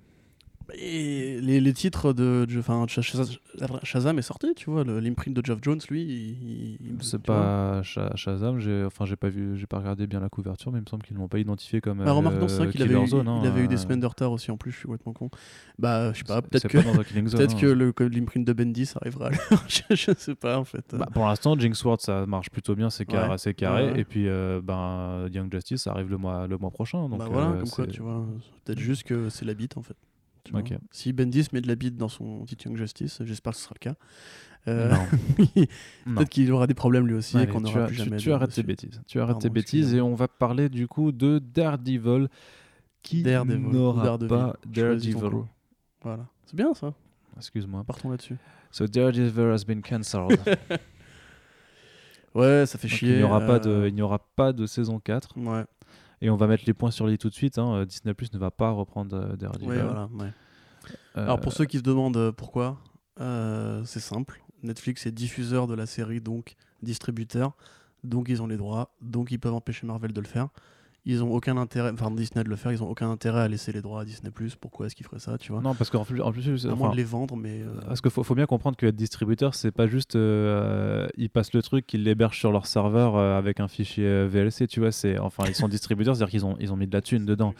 Et 0.75 1.41
les, 1.41 1.61
les 1.61 1.73
titres 1.73 2.13
de, 2.13 2.47
enfin, 2.59 2.85
Shaz- 2.89 3.01
Shaz- 3.03 3.39
Shazam 3.85 4.19
est 4.19 4.23
sorti, 4.23 4.53
tu 4.55 4.69
vois, 4.71 4.85
l'imprint 4.85 5.35
de 5.35 5.43
Geoff 5.45 5.61
Jones, 5.63 5.81
lui, 5.89 6.03
il, 6.03 6.87
il- 6.87 6.97
C'est 7.03 7.23
pas 7.23 7.83
Sha- 7.83 8.15
Shazam, 8.17 8.59
j'ai 8.59 8.85
enfin 8.85 9.07
j'ai 9.07 9.17
pas 9.17 9.31
vu, 9.31 9.57
j'ai 9.57 9.67
pas 9.67 9.79
regardé 9.79 10.07
bien 10.07 10.21
la 10.21 10.29
couverture, 10.29 10.71
mais 10.71 10.79
il 10.79 10.83
me 10.83 10.87
semble 10.87 11.05
qu'ils 11.05 11.17
l'ont 11.17 11.27
pas 11.29 11.39
identifié 11.39 11.81
comme 11.81 12.05
Bah, 12.05 12.13
remarque, 12.13 12.37
non, 12.37 12.49
c'est 12.49 12.59
vrai 12.59 12.67
euh, 12.67 12.71
qu'il 12.71 12.83
avait, 12.83 13.03
eu- 13.03 13.07
Zone, 13.07 13.29
hein, 13.29 13.41
il 13.43 13.47
avait 13.49 13.63
eu 13.63 13.69
des 13.69 13.77
euh, 13.77 13.79
semaines 13.79 14.01
de 14.01 14.07
retard 14.07 14.31
aussi 14.33 14.51
en 14.51 14.57
plus, 14.59 14.71
je 14.73 14.77
suis 14.77 14.87
complètement 14.87 15.15
con. 15.15 15.31
Bah, 15.79 16.13
je 16.13 16.19
sais 16.19 16.25
pas, 16.25 16.43
peut-être 16.43 16.69
que, 16.69 16.79
peut-être 16.79 17.55
hein. 17.55 17.59
que 17.59 17.67
le 17.67 17.95
l'imprint 18.09 18.47
de 18.47 18.53
Bendy 18.53 18.91
arrivera 19.01 19.29
à 19.29 19.31
je, 19.69 19.81
je 19.95 20.11
sais 20.19 20.35
pas 20.35 20.59
en 20.59 20.65
fait. 20.65 20.85
Bah, 20.95 21.09
pour 21.13 21.25
l'instant, 21.27 21.59
Jinx 21.59 21.83
Ward 21.85 22.01
ça 22.01 22.27
marche 22.27 22.51
plutôt 22.51 22.75
bien, 22.75 22.91
c'est 22.91 23.07
carré, 23.07 23.31
Ouais. 23.31 23.39
c'est 23.39 23.55
carré. 23.55 23.93
Ouais. 23.93 24.01
Et 24.01 24.05
puis 24.05 24.29
euh, 24.29 24.61
ben 24.63 25.29
Young 25.33 25.51
Justice 25.53 25.83
ça 25.85 25.93
arrive 25.93 26.11
le 26.11 26.19
mois 26.19 26.47
le 26.47 26.59
mois 26.59 26.71
prochain. 26.71 27.09
Donc 27.09 27.19
bah 27.21 27.27
voilà, 27.31 27.49
euh, 27.53 27.61
comme 27.61 27.71
quoi, 27.71 27.87
tu 27.87 28.03
vois, 28.03 28.27
peut-être 28.65 28.79
juste 28.81 29.05
que 29.05 29.29
c'est 29.31 29.45
la 29.45 29.55
bite 29.55 29.77
en 29.77 29.83
fait. 29.83 29.97
Tu 30.49 30.53
vois. 30.53 30.61
Ok. 30.61 30.75
Si 30.91 31.13
Bendis 31.13 31.47
met 31.53 31.61
de 31.61 31.69
la 31.69 31.75
bite 31.75 31.97
dans 31.97 32.09
son 32.09 32.45
petit 32.45 32.57
Young 32.67 32.77
Justice, 32.77 33.21
j'espère 33.25 33.53
que 33.53 33.59
ce 33.59 33.65
sera 33.65 33.75
le 33.75 33.91
cas. 33.91 33.95
Euh, 34.67 34.93
peut-être 36.17 36.29
qu'il 36.29 36.51
aura 36.53 36.67
des 36.67 36.75
problèmes 36.75 37.07
lui 37.07 37.15
aussi 37.15 37.37
et 37.37 37.41
Allez, 37.43 37.53
qu'on 37.53 37.59
tu, 37.63 37.73
n'aura 37.75 37.87
plus 37.87 37.97
tu- 37.97 38.05
jamais. 38.05 38.17
tu 38.17 38.29
de- 38.29 38.35
arrêtes 38.35 38.51
tes 38.53 38.63
bêtises. 38.63 39.01
Tu 39.07 39.19
arrêtes 39.19 39.35
Pardon, 39.35 39.41
tes 39.41 39.51
bêtises 39.51 39.95
et 39.95 40.01
on 40.01 40.15
va 40.15 40.29
parler 40.29 40.69
du 40.69 40.87
coup 40.89 41.13
de 41.13 41.39
Daredevil 41.39 42.29
qui 43.03 43.23
n'aura 43.23 44.19
pas 44.19 44.57
Daredevil. 44.67 45.17
Voilà, 46.03 46.27
c'est 46.45 46.57
bien 46.57 46.75
ça. 46.75 46.93
Excuse-moi. 47.37 47.85
Partons 47.85 48.11
là-dessus. 48.11 48.37
So 48.71 48.87
Daredevil 48.87 49.53
has 49.53 49.65
been 49.65 49.81
cancelled. 49.83 50.39
Ouais, 52.35 52.67
ça 52.67 52.79
fait 52.79 52.89
Donc, 52.89 52.97
chier. 52.99 53.13
il 53.13 53.17
n'y 53.19 53.23
aura, 53.23 53.41
pas 53.41 53.59
de- 53.59 53.71
euh, 53.71 53.89
il 53.89 53.95
n'y 53.95 54.03
aura 54.03 54.19
pas 54.19 54.53
de 54.53 54.67
saison 54.67 55.01
4. 55.01 55.31
Ouais, 55.39 55.65
Et 56.21 56.31
on 56.31 56.37
va 56.37 56.47
mettre 56.47 56.65
les 56.67 56.75
points 56.75 56.91
sur 56.91 57.07
les 57.07 57.17
tout 57.19 57.29
de 57.29 57.35
suite. 57.35 57.59
hein. 57.59 57.75
Euh, 57.75 57.85
Disney 57.85 58.15
Plus 58.15 58.33
ne 58.33 58.39
va 58.39 58.51
pas 58.51 58.71
reprendre 58.71 59.17
euh, 59.17 59.37
Daredevil. 59.37 59.69
ouais, 59.69 59.83
voilà. 59.83 60.09
ouais. 60.15 60.33
Euh, 61.17 61.25
Alors 61.25 61.41
pour 61.41 61.53
ceux 61.53 61.65
qui 61.65 61.79
se 61.79 61.83
demandent 61.83 62.33
pourquoi, 62.33 62.79
euh, 63.21 63.83
c'est 63.85 64.01
simple. 64.01 64.43
Netflix 64.63 65.07
est 65.07 65.13
diffuseur 65.13 65.67
de 65.67 65.75
la 65.75 65.87
série, 65.87 66.21
donc 66.21 66.57
distributeur. 66.83 67.53
Donc 68.05 68.29
ils 68.29 68.41
ont 68.43 68.47
les 68.47 68.57
droits, 68.57 68.95
donc 69.01 69.31
ils 69.31 69.39
peuvent 69.39 69.55
empêcher 69.55 69.87
Marvel 69.87 70.13
de 70.13 70.21
le 70.21 70.27
faire. 70.27 70.49
Ils 71.11 71.25
ont 71.25 71.33
aucun 71.33 71.57
intérêt, 71.57 71.91
enfin 71.91 72.11
Disney 72.11 72.45
de 72.45 72.51
le 72.51 72.57
faire, 72.57 72.71
ils 72.71 72.83
ont 72.83 72.89
aucun 72.91 73.11
intérêt 73.11 73.41
à 73.41 73.49
laisser 73.49 73.73
les 73.73 73.81
droits 73.81 74.03
à 74.03 74.05
Disney 74.05 74.31
Plus. 74.31 74.55
Pourquoi 74.57 74.87
est-ce 74.87 74.95
qu'ils 74.95 75.07
feraient 75.07 75.19
ça, 75.19 75.39
tu 75.39 75.53
vois? 75.53 75.63
Non, 75.63 75.75
parce 75.75 75.89
qu'en 75.89 76.05
plus, 76.05 76.21
en 76.21 76.31
plus 76.33 76.67
À 76.67 76.75
moins 76.75 76.91
de 76.91 76.97
les 76.97 77.03
vendre, 77.03 77.35
mais. 77.35 77.63
euh, 77.63 77.81
Parce 77.87 78.03
qu'il 78.03 78.11
faut, 78.11 78.23
faut 78.23 78.35
bien 78.35 78.45
comprendre 78.47 78.77
que 78.77 78.85
être 78.87 78.95
distributeur, 78.95 79.55
c'est 79.55 79.71
pas 79.73 79.87
juste 79.87 80.17
euh, 80.17 81.09
ils 81.17 81.31
passent 81.31 81.55
le 81.55 81.63
truc, 81.63 81.91
ils 81.95 82.05
l'hébergent 82.05 82.39
sur 82.39 82.53
leur 82.53 82.67
serveur 82.67 83.17
euh, 83.17 83.39
avec 83.39 83.59
un 83.59 83.69
fichier 83.69 84.27
VLC, 84.27 84.67
tu 84.69 84.81
vois. 84.81 84.93
C'est 84.93 85.19
enfin 85.19 85.45
ils 85.49 85.55
sont 85.55 85.69
distributeurs, 85.77 86.15
c'est-à-dire 86.15 86.31
qu'ils 86.31 86.45
ont 86.45 86.57
ils 86.61 86.73
ont 86.73 86.77
mis 86.77 86.87
de 86.87 86.95
la 86.95 87.01
thune 87.01 87.25
dedans. 87.25 87.55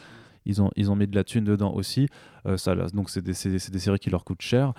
Ils 0.45 0.61
ont 0.61 0.69
ils 0.75 0.91
ont 0.91 0.95
mis 0.95 1.07
de 1.07 1.15
la 1.15 1.23
thune 1.23 1.43
dedans 1.43 1.73
aussi. 1.73 2.07
Ça, 2.55 2.75
là, 2.75 2.87
donc 2.93 3.09
c'est 3.09 3.21
des, 3.21 3.33
c'est 3.33 3.49
des- 3.49 3.79
séries 3.79 3.99
qui 3.99 4.09
leur 4.11 4.23
coûtent 4.23 4.41
cher. 4.41 4.73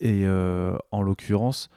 Et 0.00 0.26
en 0.90 1.02
l'occurrence, 1.02 1.68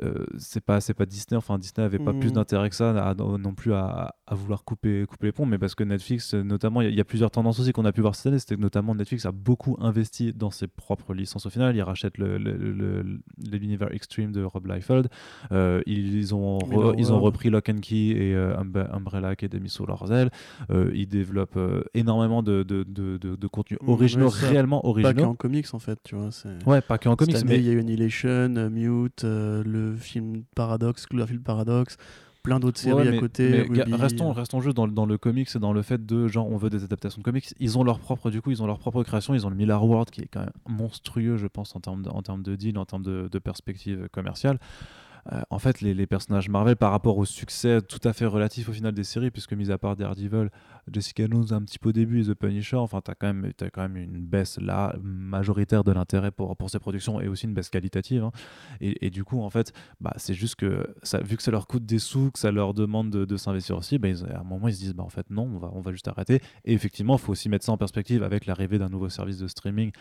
euh, 0.00 0.24
c'est 0.38 0.64
pas 0.64 0.80
c'est 0.80 0.94
pas 0.94 1.04
Disney. 1.06 1.36
Enfin 1.36 1.58
Disney 1.58 1.84
avait 1.84 1.98
pas 1.98 2.12
plus 2.14 2.32
d'intérêt 2.32 2.70
que 2.70 2.76
ça 2.76 2.90
à- 2.90 3.14
non 3.14 3.54
plus 3.54 3.74
à, 3.74 4.14
à 4.26 4.34
vouloir 4.34 4.64
couper 4.64 5.04
couper 5.06 5.26
les 5.26 5.32
ponts, 5.32 5.44
mais 5.46 5.58
parce 5.58 5.74
que 5.74 5.84
Netflix, 5.84 6.32
euh, 6.34 6.42
notamment, 6.42 6.80
il 6.80 6.84
y, 6.84 6.86
a- 6.88 6.90
il 6.90 6.96
y 6.96 7.00
a 7.00 7.04
plusieurs 7.04 7.30
tendances 7.30 7.60
aussi 7.60 7.72
qu'on 7.72 7.84
a 7.84 7.92
pu 7.92 8.00
voir 8.00 8.14
cette 8.14 8.26
année. 8.26 8.38
C'était 8.38 8.56
que 8.56 8.60
notamment 8.60 8.94
Netflix 8.94 9.26
a 9.26 9.32
beaucoup 9.32 9.76
investi 9.80 10.32
dans 10.32 10.50
ses 10.50 10.66
propres 10.66 11.12
licences 11.14 11.44
au 11.46 11.50
final. 11.50 11.76
Ils 11.76 11.82
rachètent 11.82 12.16
le- 12.18 12.38
le- 12.38 12.56
le- 12.56 12.72
le- 13.02 13.20
l'univers 13.50 13.92
Extreme 13.92 14.32
de 14.32 14.42
Rob 14.42 14.66
Liefeld. 14.66 15.08
Euh, 15.52 15.82
ils 15.86 16.34
ont 16.34 16.58
re- 16.58 16.94
ils 16.98 17.12
ont 17.12 17.20
repris 17.20 17.50
Lock 17.50 17.68
and 17.68 17.80
Key 17.82 17.96
et 18.10 18.34
euh, 18.34 18.56
Umbre- 18.56 18.88
Umbrella 18.94 19.28
Academy 19.28 19.68
sous 19.68 19.84
leurs 19.86 20.10
ailes. 20.12 20.30
Ils 20.94 21.06
développent 21.08 21.58
énormément 21.94 22.42
de, 22.42 22.62
de, 22.62 22.82
de, 22.84 23.18
de, 23.18 23.36
de 23.36 23.46
contenus 23.46 23.78
Mhm, 23.82 23.88
originaux, 23.90 24.28
réellement 24.30 24.80
Pas 24.80 24.88
originaux. 24.88 25.22
qu'en 25.24 25.34
comics 25.34 25.66
en 25.72 25.78
fait, 25.78 25.98
tu 26.02 26.14
vois. 26.14 26.30
c'est- 26.30 26.48
Ouais, 26.66 26.80
pas 26.80 26.98
que 26.98 27.08
en 27.08 27.16
comics, 27.16 27.34
année, 27.36 27.44
mais 27.46 27.58
il 27.58 27.64
y 27.66 27.68
a 27.68 27.72
eu 27.72 27.80
Annihilation, 27.80 28.48
Mute, 28.70 29.24
euh, 29.24 29.62
film 29.96 30.44
Paradox, 30.54 31.06
Cloverfield 31.06 31.42
Paradox, 31.42 31.96
plein 32.42 32.58
d'autres 32.58 32.78
séries 32.80 33.08
Ouais, 33.08 33.16
à 33.16 33.20
côté. 33.20 33.66
mais 33.70 33.96
restons, 33.96 34.32
restons 34.32 34.60
juste 34.60 34.76
dans, 34.76 34.86
le- 34.86 34.92
dans 34.92 35.06
le 35.06 35.16
comics 35.16 35.48
et 35.54 35.58
dans 35.60 35.72
le 35.72 35.82
fait 35.82 36.04
de 36.04 36.26
genre 36.26 36.50
on 36.50 36.56
veut 36.56 36.70
des 36.70 36.82
adaptations 36.82 37.20
de 37.20 37.24
comics. 37.24 37.54
Ils 37.60 37.78
ont 37.78 37.84
leur 37.84 38.00
propre 38.00 38.30
du 38.30 38.42
coup 38.42 38.50
ils 38.50 38.62
ont 38.62 38.66
leur 38.66 38.78
propre 38.80 39.02
création. 39.04 39.32
Ils 39.34 39.46
ont 39.46 39.50
le 39.50 39.56
Miller 39.56 39.84
World 39.84 40.10
qui 40.10 40.22
est 40.22 40.28
quand 40.28 40.40
même 40.40 40.50
monstrueux 40.68 41.36
je 41.36 41.46
pense 41.46 41.76
en 41.76 41.80
termes 41.80 42.02
de, 42.02 42.10
en 42.10 42.22
termes 42.22 42.42
de 42.42 42.56
deal, 42.56 42.78
en 42.78 42.84
termes 42.84 43.04
de, 43.04 43.28
de 43.30 43.38
perspective 43.38 44.08
commerciale. 44.10 44.58
Euh, 45.30 45.40
en 45.50 45.58
fait, 45.58 45.80
les, 45.80 46.06
personnages 46.06 46.48
Marvel, 46.48 46.76
par 46.76 46.90
rapport 46.90 47.16
au 47.16 47.24
succès 47.24 47.80
tout 47.80 48.00
à 48.04 48.12
fait 48.12 48.26
relatif 48.26 48.68
au 48.68 48.72
final 48.72 48.92
des 48.92 49.04
séries, 49.04 49.30
puisque 49.30 49.52
mis 49.52 49.70
à 49.70 49.78
part 49.78 49.96
Daredevil, 49.96 50.50
Jessica 50.90 51.24
Jones 51.30 51.46
un 51.52 51.62
petit 51.62 51.78
peu 51.78 51.90
au 51.90 51.92
début 51.92 52.24
The 52.24 52.34
Punisher, 52.34 52.76
enfin, 52.76 53.00
tu 53.04 53.10
as, 53.10 53.14
quand 53.14 53.28
même- 53.28 53.96
une 53.96 54.24
baisse 54.26 54.58
là 54.60 54.94
majoritaire 55.02 55.84
de 55.84 55.92
l'intérêt 55.92 56.32
pour, 56.32 56.56
pour 56.56 56.70
ces 56.70 56.78
productions 56.80 57.20
et 57.20 57.28
aussi 57.28 57.46
une 57.46 57.54
baisse 57.54 57.70
qualitative. 57.70 58.24
hein. 58.24 58.32
Et, 58.80 59.10
du 59.10 59.24
coup, 59.24 59.40
en 59.40 59.50
fait, 59.50 59.72
bah, 60.00 60.12
c'est 60.16 60.34
juste 60.34 60.56
que 60.56 60.86
ça, 61.02 61.20
vu 61.20 61.36
que 61.36 61.42
ça 61.42 61.50
leur 61.50 61.66
coûte 61.66 61.86
des 61.86 61.98
sous, 61.98 62.30
que 62.32 62.38
ça 62.38 62.50
leur 62.50 62.74
demande 62.74 63.10
de, 63.10 63.24
de 63.24 63.36
s'investir 63.36 63.76
aussi, 63.76 63.98
bah, 63.98 64.08
à 64.34 64.40
un 64.40 64.44
moment, 64.44 64.68
ils 64.68 64.74
se 64.74 64.80
disent 64.80 64.94
bah, 64.94 65.04
en 65.04 65.08
fait, 65.08 65.30
non, 65.30 65.44
on 65.44 65.58
va, 65.58 65.70
on 65.72 65.80
va 65.80 65.92
juste 65.92 66.08
arrêter. 66.08 66.40
Et 66.64 66.72
effectivement, 66.72 67.14
il 67.14 67.20
faut 67.20 67.32
aussi 67.32 67.48
mettre 67.48 67.64
ça 67.64 67.72
en 67.72 67.76
perspective 67.76 68.22
avec 68.22 68.46
l'arrivée 68.46 68.78
d'un 68.78 68.88
nouveau 68.88 69.08
service 69.08 69.38
de 69.38 69.46
streaming 69.46 69.92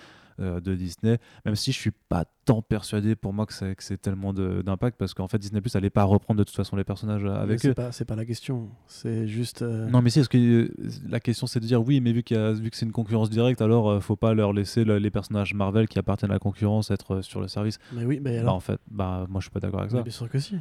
de 0.41 0.75
Disney, 0.75 1.19
même 1.45 1.55
si 1.55 1.71
je 1.71 1.77
suis 1.79 1.91
pas 2.09 2.25
tant 2.45 2.61
persuadé 2.61 3.15
pour 3.15 3.33
moi 3.33 3.45
que 3.45 3.53
c'est, 3.53 3.97
tellement 4.01 4.33
d'impact 4.33 4.97
parce 4.97 5.13
qu'en 5.13 5.27
fait 5.27 5.37
Disney 5.37 5.61
Plus 5.61 5.75
allait 5.75 5.89
pas 5.89 6.03
reprendre 6.03 6.39
de 6.39 6.43
toute 6.43 6.55
façon 6.55 6.75
les 6.75 6.83
personnages 6.83 7.23
euh, 7.23 7.35
avec 7.35 7.59
c'est 7.59 7.69
eux. 7.69 7.73
pas, 7.73 7.91
c'est 7.91 8.05
pas 8.05 8.15
la 8.15 8.25
question. 8.25 8.69
C'est 8.87 9.27
juste. 9.27 9.61
euh, 9.61 9.87
Non 9.89 10.01
mais 10.01 10.09
si, 10.09 10.19
est-ce 10.19 10.29
que 10.29 10.37
euh, 10.37 10.73
la 11.07 11.19
question 11.19 11.47
c'est 11.47 11.59
de 11.59 11.65
dire 11.65 11.81
oui, 11.85 11.99
mais 12.01 12.11
vu, 12.13 12.23
qu'il 12.23 12.37
vu 12.55 12.69
que 12.71 12.75
c'est 12.77 12.85
une 12.85 12.91
concurrence 12.91 13.29
directe, 13.29 13.61
alors 13.61 13.89
euh, 13.89 13.99
faut 13.99 14.15
pas 14.15 14.33
leur 14.33 14.53
laisser 14.53 14.83
le- 14.83 14.97
les 14.97 15.11
personnages 15.11 15.53
Marvel 15.53 15.87
qui 15.87 15.99
appartiennent 15.99 16.31
à 16.31 16.35
la 16.35 16.39
concurrence 16.39 16.91
être 16.91 17.15
euh, 17.15 17.21
sur 17.21 17.41
le 17.41 17.47
service. 17.47 17.77
Mais 17.93 18.05
oui, 18.05 18.19
mais 18.23 18.35
Bah 18.37 18.41
alors. 18.41 18.55
en 18.55 18.59
fait, 18.59 18.79
bah 18.89 19.25
moi 19.29 19.39
je 19.39 19.45
suis 19.45 19.51
pas 19.51 19.59
d'accord 19.59 19.81
avec 19.81 19.91
mais 19.91 19.99
ça. 19.99 20.03
bien 20.03 20.11
sûr 20.11 20.29
que 20.29 20.39
si. 20.39 20.55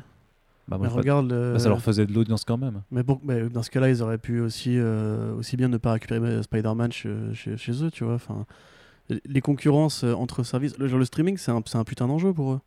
Bah, 0.68 0.78
moi, 0.78 0.86
Mais 0.86 0.92
pas- 0.92 1.00
regarde. 1.00 1.30
le- 1.32 1.52
bah, 1.54 1.58
ça 1.58 1.68
leur 1.68 1.80
faisait 1.80 2.06
de 2.06 2.12
l'audience 2.12 2.44
quand 2.44 2.56
même. 2.58 2.82
Mais, 2.92 3.02
bon, 3.02 3.18
mais 3.24 3.48
dans 3.48 3.62
ce 3.64 3.70
cas-là, 3.70 3.88
ils 3.90 4.02
auraient 4.04 4.18
pu 4.18 4.38
aussi, 4.40 4.76
euh, 4.78 5.34
aussi 5.34 5.56
bien 5.56 5.66
ne 5.66 5.78
pas 5.78 5.94
récupérer 5.94 6.40
Spider-Man 6.44 6.92
chez, 6.92 7.12
chez, 7.34 7.56
chez 7.56 7.82
eux, 7.82 7.90
tu 7.90 8.04
vois. 8.04 8.14
Enfin, 8.14 8.46
les 9.24 9.40
concurrences 9.40 10.04
euh, 10.04 10.14
entre 10.14 10.42
services, 10.42 10.78
le, 10.78 10.88
genre 10.88 10.98
le 10.98 11.04
streaming, 11.04 11.36
c'est 11.36 11.50
un, 11.50 11.62
c'est 11.66 11.78
un 11.78 11.84
putain 11.84 12.06
d'enjeu 12.06 12.32
pour 12.32 12.52
eux. 12.52 12.60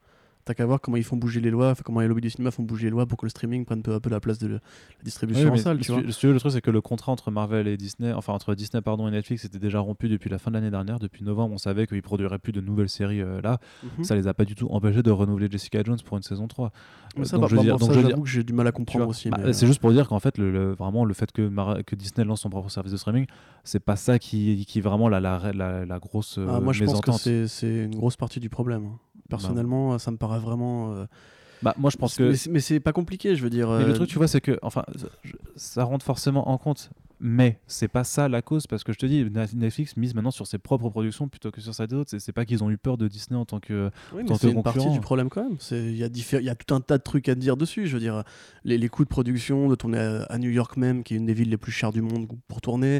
T'as 0.46 0.54
qu'à 0.54 0.66
voir 0.66 0.82
comment 0.82 0.98
ils 0.98 1.04
font 1.06 1.16
bouger 1.16 1.40
les 1.40 1.52
lois, 1.52 1.74
comment 1.86 2.02
les 2.02 2.08
lobbies 2.10 2.20
du 2.22 2.30
cinéma 2.30 2.52
font 2.52 2.64
bouger 2.64 2.86
les 2.86 2.90
lois 2.92 3.06
pour 3.06 3.18
que 3.18 3.26
le 3.26 3.30
streaming 3.30 3.64
prenne 3.64 3.82
peu 3.82 3.94
à 3.94 4.02
peu 4.02 4.10
la 4.10 4.20
place 4.20 4.40
de 4.40 4.48
le- 4.48 4.54
la 4.56 5.04
distribution 5.04 5.52
Oui, 5.54 5.60
en 5.60 5.64
salle, 5.64 5.80
tu 5.80 5.92
vois. 5.94 6.02
tu- 6.02 6.28
le 6.34 6.38
truc 6.40 6.52
c'est 6.52 6.60
que 6.62 6.70
le 6.72 6.82
contrat 6.82 7.14
entre 7.14 7.32
Marvel 7.32 7.66
et 7.68 7.78
Disney, 7.78 8.12
enfin 8.12 8.34
entre 8.34 8.54
Disney 8.54 8.82
pardon 8.82 9.08
et 9.08 9.12
Netflix, 9.12 9.46
était 9.46 9.58
déjà 9.60 9.80
rompu 9.80 10.10
depuis 10.10 10.30
la 10.30 10.38
fin 10.40 10.52
de 10.52 10.56
l'année 10.58 10.70
dernière. 10.72 11.00
Depuis 11.00 11.24
novembre, 11.24 11.54
on 11.54 11.58
savait 11.58 11.88
qu'ils 11.88 12.02
produiraient 12.02 12.40
plus 12.40 12.52
de 12.52 12.60
nouvelles 12.60 12.90
séries 12.90 13.22
euh, 13.22 13.40
là. 13.42 13.60
Mhm. 13.98 14.04
Ça 14.04 14.16
les 14.16 14.28
a 14.28 14.34
pas 14.34 14.44
du 14.44 14.54
tout 14.56 14.68
empêchés 14.70 15.02
de 15.02 15.12
renouveler 15.12 15.48
Jessica 15.50 15.82
Jones 15.82 16.00
pour 16.04 16.18
une 16.18 16.24
saison 16.24 16.48
3. 16.50 16.72
Mais 17.16 17.22
Euh, 17.22 17.26
ça, 17.26 17.38
donc 17.38 17.44
bah, 17.44 17.48
je 17.52 17.56
bah, 17.56 17.78
bon, 17.80 17.92
j'avoue 17.94 18.24
que 18.24 18.30
j'ai 18.30 18.44
du 18.44 18.52
mal 18.54 18.68
à 18.68 18.72
comprendre 18.74 19.06
vois, 19.06 19.12
aussi. 19.12 19.30
bah, 19.30 19.38
euh, 19.40 19.54
c'est 19.54 19.66
juste 19.68 19.80
pour 19.80 19.92
dire 19.94 20.10
qu'en 20.10 20.20
fait, 20.20 20.38
le, 20.38 20.52
le- 20.52 20.74
vraiment, 20.74 21.06
le 21.06 21.14
fait 21.14 21.32
que, 21.32 21.48
Mar- 21.48 21.78
que 21.86 21.96
Disney 21.96 22.26
lance 22.26 22.42
son 22.42 22.50
propre 22.50 22.70
service 22.70 22.92
de 22.92 22.98
streaming, 22.98 23.28
c'est 23.64 23.80
pas 23.80 23.96
ça 23.96 24.20
qui, 24.20 24.66
qui 24.68 24.80
est 24.80 24.82
vraiment 24.82 25.08
la, 25.08 25.22
la, 25.22 25.54
la, 25.54 25.86
la 25.86 26.00
grosse 26.00 26.38
euh, 26.38 26.48
Ah, 26.50 26.60
moi, 26.60 26.74
je 26.74 26.84
pense 26.84 27.00
que 27.00 27.12
c'est- 27.14 27.48
c'est 27.48 27.86
une 27.86 27.96
grosse 27.96 28.18
partie 28.18 28.42
du 28.42 28.50
problème. 28.50 28.90
Personnellement, 29.30 29.98
ça 30.00 30.12
me 30.12 30.18
paraît 30.18 30.40
vraiment. 30.40 30.94
euh, 30.94 31.06
Bah, 31.62 31.74
moi, 31.78 31.90
je 31.90 31.98
pense 31.98 32.16
que. 32.18 32.34
Mais 32.50 32.60
c'est- 32.60 32.80
pas 32.80 32.94
compliqué, 32.94 33.36
je 33.36 33.44
veux 33.44 33.50
dire. 33.50 33.70
Mais 33.70 33.86
le 33.86 33.92
euh, 33.92 33.94
truc, 33.94 34.10
tu 34.10 34.18
vois, 34.18 34.28
c'est 34.28 34.42
que, 34.42 34.60
enfin, 34.62 34.84
ça 35.56 35.84
rentre 35.84 36.06
forcément 36.06 36.50
en 36.50 36.58
compte. 36.58 36.90
Mais 37.26 37.58
c'est 37.68 37.88
pas 37.88 38.04
ça 38.04 38.28
la 38.28 38.42
cause, 38.42 38.68
parce 38.68 38.84
que 38.84 38.92
je 38.92 38.98
te 38.98 39.06
dis, 39.06 39.24
Netflix 39.56 39.96
mise 39.96 40.14
maintenant 40.14 40.32
sur 40.32 40.46
ses 40.46 40.58
propres 40.58 40.90
productions 40.90 41.30
plutôt 41.30 41.52
que 41.52 41.62
sur 41.62 41.74
celle 41.74 41.88
des 41.88 41.96
autres. 41.96 42.10
C'est- 42.20 42.34
pas 42.34 42.44
qu'ils 42.44 42.66
ont 42.66 42.70
eu 42.70 42.78
peur 42.78 42.98
de 42.98 43.08
Disney 43.08 43.40
en 43.40 43.46
tant 43.46 43.62
que. 43.62 43.92
Oui, 44.14 44.24
mais 44.28 44.36
c'est 44.36 44.52
une 44.52 44.62
partie 44.62 44.80
du 44.92 45.00
problème 45.00 45.30
quand 45.30 45.42
même. 45.44 45.56
C'est- 45.60 45.86
Il 45.86 45.96
y, 45.96 46.04
a 46.04 46.10
diffé- 46.10 46.40
il 46.40 46.46
y 46.46 46.50
a 46.50 46.56
tout 46.56 46.76
un 46.76 46.82
tas 46.82 46.98
de 46.98 47.04
trucs 47.04 47.30
à 47.30 47.36
dire 47.36 47.56
dessus. 47.56 47.88
Je 47.88 47.94
veux 47.94 48.02
dire, 48.02 48.24
les, 48.66 48.78
les 48.78 48.90
coûts 48.90 49.06
de 49.06 49.10
production, 49.10 49.70
de 49.70 49.76
tourner 49.76 50.00
à, 50.00 50.24
à 50.24 50.38
New 50.38 50.50
York 50.50 50.76
même, 50.76 51.02
qui 51.04 51.14
est 51.14 51.18
une 51.18 51.26
des 51.26 51.34
villes 51.34 51.50
les 51.50 51.56
plus 51.58 51.72
chères 51.72 51.94
du 51.94 52.02
monde 52.02 52.28
pour 52.50 52.60
tourner. 52.60 53.00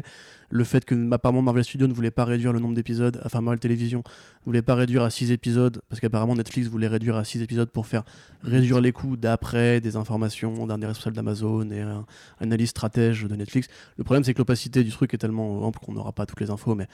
Le 0.54 0.62
fait 0.62 0.84
que 0.84 1.12
apparemment 1.12 1.42
Marvel 1.42 1.64
Studios 1.64 1.88
ne 1.88 1.92
voulait 1.92 2.12
pas 2.12 2.24
réduire 2.24 2.52
le 2.52 2.60
nombre 2.60 2.76
d'épisodes, 2.76 3.20
enfin 3.24 3.40
Marvel 3.40 3.58
Television 3.58 3.98
ne 3.98 4.44
voulait 4.46 4.62
pas 4.62 4.76
réduire 4.76 5.02
à 5.02 5.10
6 5.10 5.32
épisodes, 5.32 5.82
parce 5.88 6.00
qu'apparemment 6.00 6.36
Netflix 6.36 6.68
voulait 6.68 6.86
réduire 6.86 7.16
à 7.16 7.24
6 7.24 7.42
épisodes 7.42 7.68
pour 7.68 7.88
faire 7.88 8.04
réduire 8.44 8.80
les 8.80 8.92
coûts 8.92 9.16
d'après, 9.16 9.80
des 9.80 9.96
informations 9.96 10.64
d'un 10.68 10.78
des 10.78 10.86
responsables 10.86 11.16
d'Amazon 11.16 11.68
et 11.72 11.80
un 11.80 12.06
analyse 12.38 12.68
stratège 12.68 13.24
de 13.24 13.34
Netflix. 13.34 13.66
Le 13.98 14.04
problème, 14.04 14.22
c'est 14.22 14.32
que 14.32 14.38
l'opacité 14.38 14.84
du 14.84 14.92
truc 14.92 15.12
est 15.12 15.18
tellement 15.18 15.66
ample 15.66 15.80
qu'on 15.80 15.92
n'aura 15.92 16.12
pas 16.12 16.24
toutes 16.24 16.40
les 16.40 16.50
infos. 16.50 16.76
Mais 16.76 16.86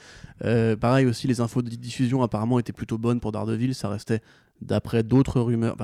euh, 0.43 0.75
pareil 0.75 1.05
aussi, 1.05 1.27
les 1.27 1.39
infos 1.39 1.61
de 1.61 1.69
diffusion 1.69 2.23
apparemment 2.23 2.57
étaient 2.57 2.73
plutôt 2.73 2.97
bonnes 2.97 3.19
pour 3.19 3.31
Daredevil. 3.31 3.75
Ça 3.75 3.89
restait, 3.89 4.21
d'après 4.63 5.03
d'autres 5.03 5.39
rumeurs, 5.39 5.77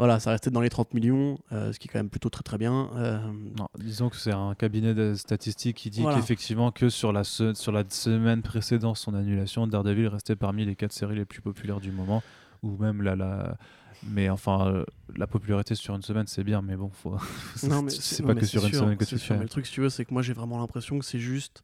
voilà, 0.00 0.18
ça 0.18 0.30
restait 0.30 0.50
dans 0.50 0.62
les 0.62 0.70
30 0.70 0.94
millions, 0.94 1.38
euh, 1.52 1.72
ce 1.72 1.78
qui 1.78 1.86
est 1.86 1.90
quand 1.92 1.98
même 1.98 2.08
plutôt 2.10 2.30
très 2.30 2.42
très 2.42 2.56
bien. 2.58 2.88
Euh, 2.96 3.18
Non, 3.58 3.68
disons 3.78 4.08
que 4.08 4.16
c'est 4.16 4.32
un 4.32 4.54
cabinet 4.54 4.94
de 4.94 5.14
statistiques 5.14 5.76
qui 5.76 5.90
dit 5.90 6.00
Voilà. 6.00 6.16
qu'effectivement, 6.18 6.72
que 6.72 6.88
sur 6.88 7.12
la, 7.12 7.22
se- 7.22 7.52
sur 7.54 7.70
la 7.70 7.84
semaine 7.88 8.40
précédant 8.42 8.94
son 8.94 9.14
annulation, 9.14 9.66
Daredevil 9.66 10.08
restait 10.08 10.36
parmi 10.36 10.64
les 10.64 10.74
quatre 10.74 10.92
séries 10.92 11.16
les 11.16 11.24
plus 11.26 11.42
populaires 11.42 11.80
du 11.80 11.92
moment. 11.92 12.22
Ou 12.62 12.76
même 12.78 13.02
la. 13.02 13.14
la... 13.14 13.56
Mais 14.02 14.30
enfin, 14.30 14.66
euh, 14.68 14.84
la 15.14 15.26
popularité 15.26 15.74
sur 15.74 15.94
une 15.94 16.00
semaine, 16.02 16.26
c'est 16.26 16.44
bien, 16.44 16.62
mais 16.62 16.76
bon, 16.76 16.88
faut... 16.90 17.18
c'est 17.56 17.68
pas 18.22 18.34
que 18.34 18.46
sur 18.46 18.64
une 18.66 18.72
semaine 18.72 18.96
que 18.96 19.04
tu 19.04 19.18
sûr. 19.18 19.28
fais. 19.28 19.36
Mais 19.36 19.42
le 19.42 19.48
truc, 19.50 19.66
si 19.66 19.72
tu 19.74 19.82
veux, 19.82 19.90
c'est 19.90 20.06
que 20.06 20.14
moi 20.14 20.22
j'ai 20.22 20.32
vraiment 20.32 20.56
l'impression 20.58 20.98
que 20.98 21.04
c'est 21.04 21.18
juste 21.18 21.62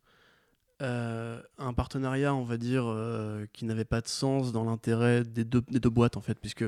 euh, 0.83 1.41
un 1.59 1.73
partenariat, 1.73 2.35
on 2.35 2.45
va 2.45 2.59
dire, 2.59 2.85
euh, 2.87 3.47
qui 3.55 3.65
n'avait 3.65 3.87
pas 3.87 4.03
de 4.03 4.09
sens 4.09 4.53
dans 4.53 4.65
l'intérêt 4.65 5.25
des 5.25 5.45
deux, 5.45 5.63
des 5.71 5.81
deux 5.81 5.89
boîtes 5.89 6.19
en 6.19 6.21
fait, 6.21 6.39
puisque 6.39 6.65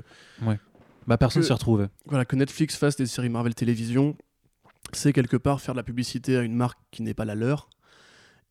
Bah, 1.09 1.17
personne 1.19 1.43
s'y 1.43 1.53
retrouvait. 1.53 1.89
voilà, 2.07 2.25
que 2.25 2.37
Netflix 2.37 2.77
fasse 2.77 2.97
des 2.97 3.07
séries 3.07 3.31
Marvel 3.31 3.55
Télévision, 3.55 4.15
c'est 4.93 5.13
quelque 5.13 5.37
part 5.37 5.61
faire 5.61 5.75
de 5.75 5.79
la 5.79 5.83
publicité 5.83 6.37
à 6.37 6.43
une 6.43 6.55
marque 6.55 6.79
qui 6.91 7.03
n'est 7.03 7.15
pas 7.15 7.25
la 7.25 7.35
leur. 7.35 7.69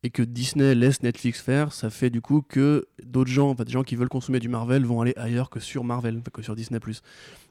Et 0.04 0.10
que 0.10 0.22
Disney 0.22 0.76
laisse 0.76 1.02
Netflix 1.02 1.40
faire, 1.40 1.72
ça 1.72 1.90
fait 1.90 2.10
du 2.10 2.20
coup 2.20 2.40
que 2.40 2.86
d'autres 3.04 3.30
gens, 3.30 3.50
enfin, 3.50 3.64
des 3.64 3.72
gens 3.72 3.82
qui 3.82 3.96
veulent 3.96 4.08
consommer 4.08 4.38
du 4.38 4.48
Marvel 4.48 4.84
vont 4.84 5.00
aller 5.00 5.12
ailleurs 5.16 5.50
que 5.50 5.58
sur 5.58 5.82
Marvel, 5.82 6.22
que 6.32 6.40
sur 6.42 6.54
Disney+. 6.54 6.78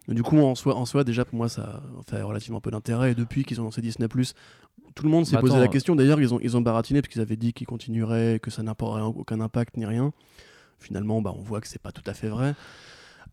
Du 0.08 0.24
coup, 0.24 0.40
en 0.40 0.56
soi, 0.56 0.76
en 0.76 0.86
soi, 0.86 1.04
déjà 1.04 1.26
pour 1.26 1.36
moi, 1.36 1.50
ça 1.50 1.84
fait 2.10 2.22
relativement 2.22 2.62
peu 2.62 2.72
d'intérêt. 2.72 3.12
Et 3.12 3.16
depuis 3.16 3.44
qu'ils 3.44 3.60
ont 3.60 3.66
lancé 3.66 3.82
Disney+, 3.82 4.08
tout 4.08 5.04
le 5.04 5.10
monde 5.10 5.26
s'est 5.26 5.36
Bah, 5.36 5.42
posé 5.42 5.56
attends, 5.56 5.62
la 5.62 5.68
question. 5.68 5.96
D'ailleurs, 5.98 6.22
ils 6.22 6.34
ont, 6.34 6.40
ils 6.42 6.56
ont 6.56 6.62
baratiné 6.62 7.02
parce 7.02 7.12
qu'ils 7.12 7.22
avaient 7.22 7.36
dit 7.36 7.52
qu'ils 7.52 7.68
continueraient, 7.68 8.40
que 8.42 8.50
ça 8.50 8.64
n'apporterait 8.64 9.02
aucun 9.02 9.42
impact 9.42 9.76
ni 9.76 9.86
rien. 9.86 10.14
Finalement, 10.80 11.22
bah, 11.22 11.34
on 11.36 11.42
voit 11.42 11.60
que 11.60 11.68
c'est 11.68 11.82
pas 11.82 11.92
tout 11.92 12.04
à 12.06 12.14
fait 12.14 12.30
vrai. 12.30 12.56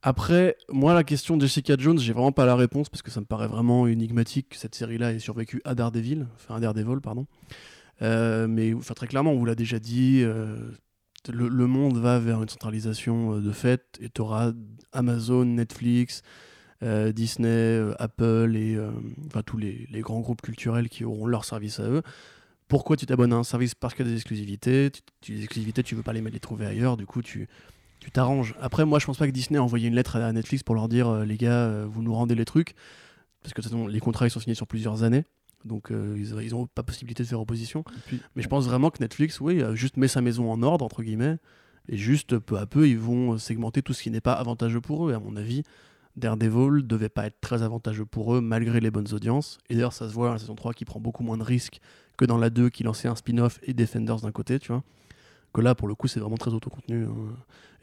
Après, 0.07 0.59
moi, 0.69 0.93
la 0.93 1.03
question 1.03 1.38
de 1.38 1.47
Jessica 1.47 1.77
Jones, 1.79 1.99
j'ai 1.99 2.12
vraiment 2.12 2.31
pas 2.31 2.45
la 2.45 2.57
réponse 2.57 2.90
parce 2.90 3.01
que 3.01 3.11
ça 3.11 3.21
me 3.21 3.25
paraît 3.25 3.49
vraiment 3.49 3.87
énigmatique 3.87 4.51
que 4.51 4.57
cette 4.57 4.75
série-là 4.75 5.14
ait 5.14 5.19
survécu 5.19 5.62
à 5.64 5.75
Daredevil, 5.75 6.27
enfin 6.35 6.57
à 6.57 6.61
Daredevil, 6.61 7.01
pardon. 7.01 7.27
Euh, 8.03 8.47
mais 8.47 8.75
enfin, 8.75 8.93
très 8.93 9.07
clairement, 9.07 9.33
on 9.33 9.38
vous 9.38 9.47
l'a 9.47 9.55
déjà 9.55 9.79
dit, 9.79 10.21
euh, 10.23 10.59
le, 11.33 11.67
monde 11.67 11.97
va 11.97 12.19
vers 12.19 12.43
une 12.43 12.51
centralisation 12.51 13.37
euh, 13.37 13.40
de 13.40 13.51
fait 13.51 13.99
et 13.99 14.11
tu 14.11 14.21
auras 14.21 14.53
Amazon, 14.93 15.47
Netflix, 15.47 16.21
Disney, 16.83 17.81
Apple 17.99 18.57
et 18.57 18.79
enfin, 19.29 19.40
tous 19.40 19.57
les, 19.57 19.88
grands 20.01 20.21
groupes 20.21 20.43
culturels 20.43 20.90
qui 20.90 21.07
auront 21.07 21.25
leur 21.25 21.47
service 21.47 21.81
à 21.81 21.85
eux. 21.85 22.03
Pourquoi 22.69 22.99
tu 22.99 23.07
t'abonnes 23.07 23.33
à 23.33 23.37
un 23.37 23.43
service? 23.43 23.75
Parce 23.75 23.95
qu'il 23.95 24.05
y 24.05 24.09
a 24.09 24.11
des 24.11 24.19
exclusivités. 24.19 24.90
Tu- 25.23 25.33
les 25.33 25.45
exclusivités, 25.45 25.83
tu 25.83 25.95
veux 25.95 26.03
pas 26.03 26.12
les, 26.12 26.21
les 26.21 26.40
trouver 26.40 26.67
ailleurs. 26.67 26.99
Du 26.99 27.07
coup, 27.07 27.23
tu 27.23 27.49
tu 28.05 28.11
t'arranges. 28.11 28.55
Après, 28.61 28.85
moi, 28.85 28.99
je 28.99 29.07
pense 29.07 29.17
pas 29.19 29.27
que 29.27 29.33
Disney 29.33 29.59
a 29.59 29.62
envoyé 29.62 29.88
une 29.88 29.95
lettre 29.95 30.17
à 30.17 30.31
Netflix 30.33 30.62
pour 30.62 30.75
leur 30.75 30.88
dire 30.88 31.09
euh, 31.09 31.25
les 31.25 31.37
gars, 31.38 31.53
euh, 31.53 31.87
vous 31.88 32.03
nous 32.03 32.12
rendez 32.14 32.35
les 32.35 32.45
trucs. 32.45 32.75
Parce 33.43 33.55
que 33.55 33.61
de 33.61 33.67
toute 33.67 33.73
façon, 33.73 33.87
les 33.87 34.01
contrats 34.01 34.27
ils 34.27 34.31
sont 34.31 34.40
signés 34.40 34.55
sur 34.55 34.67
plusieurs 34.67 35.03
années. 35.03 35.25
donc 35.64 35.90
euh, 35.90 36.17
ils 36.19 36.51
n'ont 36.51 36.67
pas 36.67 36.83
possibilité 36.83 37.23
de 37.23 37.29
faire 37.29 37.40
opposition. 37.40 37.83
Puis- 38.07 38.21
Mais 38.37 38.42
je 38.42 38.48
pense 38.48 38.67
vraiment 38.67 38.90
que 38.90 38.98
Netflix, 39.02 39.40
oui, 39.40 39.63
juste 39.75 39.96
met 39.96 40.09
sa 40.09 40.21
maison 40.21 40.50
en 40.52 40.63
ordre, 40.63 40.85
entre 40.85 41.02
guillemets, 41.02 41.38
et 41.88 41.96
juste 41.96 42.38
peu 42.38 42.59
à 42.59 42.67
peu, 42.67 42.88
ils 42.88 42.98
vont 42.98 43.37
segmenter 43.38 43.81
tout 43.83 43.92
ce 43.94 44.02
qui 44.02 44.11
n'est 44.11 44.21
pas 44.21 44.33
avantageux 44.35 44.81
pour 44.83 45.09
eux. 45.09 45.13
Et 45.13 45.15
à 45.15 45.19
mon 45.21 45.37
avis, 45.37 45.63
Daredevil 46.17 46.87
devait 46.87 47.09
pas 47.09 47.27
être 47.27 47.40
très 47.40 47.63
avantageux 47.63 48.05
pour 48.07 48.35
eux, 48.35 48.40
malgré 48.40 48.81
les 48.81 48.90
bonnes 48.90 49.13
audiences. 49.13 49.59
Et 49.69 49.75
d'ailleurs, 49.75 49.92
ça 49.92 50.09
se 50.09 50.15
voit 50.15 50.29
dans 50.29 50.35
la 50.35 50.38
saison 50.38 50.55
3 50.55 50.73
qui 50.75 50.85
prend 50.85 51.00
beaucoup 51.00 51.25
moins 51.25 51.37
de 51.38 51.42
risques 51.42 51.81
que 52.17 52.25
dans 52.25 52.38
la 52.38 52.50
2 52.50 52.69
qui 52.71 52.83
lançait 52.85 53.09
un 53.09 53.17
spin-off 53.17 53.59
et 53.65 53.75
Defenders 53.75 54.21
d'un 54.21 54.33
côté, 54.33 54.59
tu 54.59 54.69
vois. 54.73 54.83
Que 55.55 55.61
là, 55.61 55.75
pour 55.75 55.88
le 55.88 55.94
coup, 55.94 56.09
c'est 56.09 56.21
vraiment 56.21 56.37
très 56.37 56.52
autocontenu. 56.52 57.05
hein. 57.05 57.15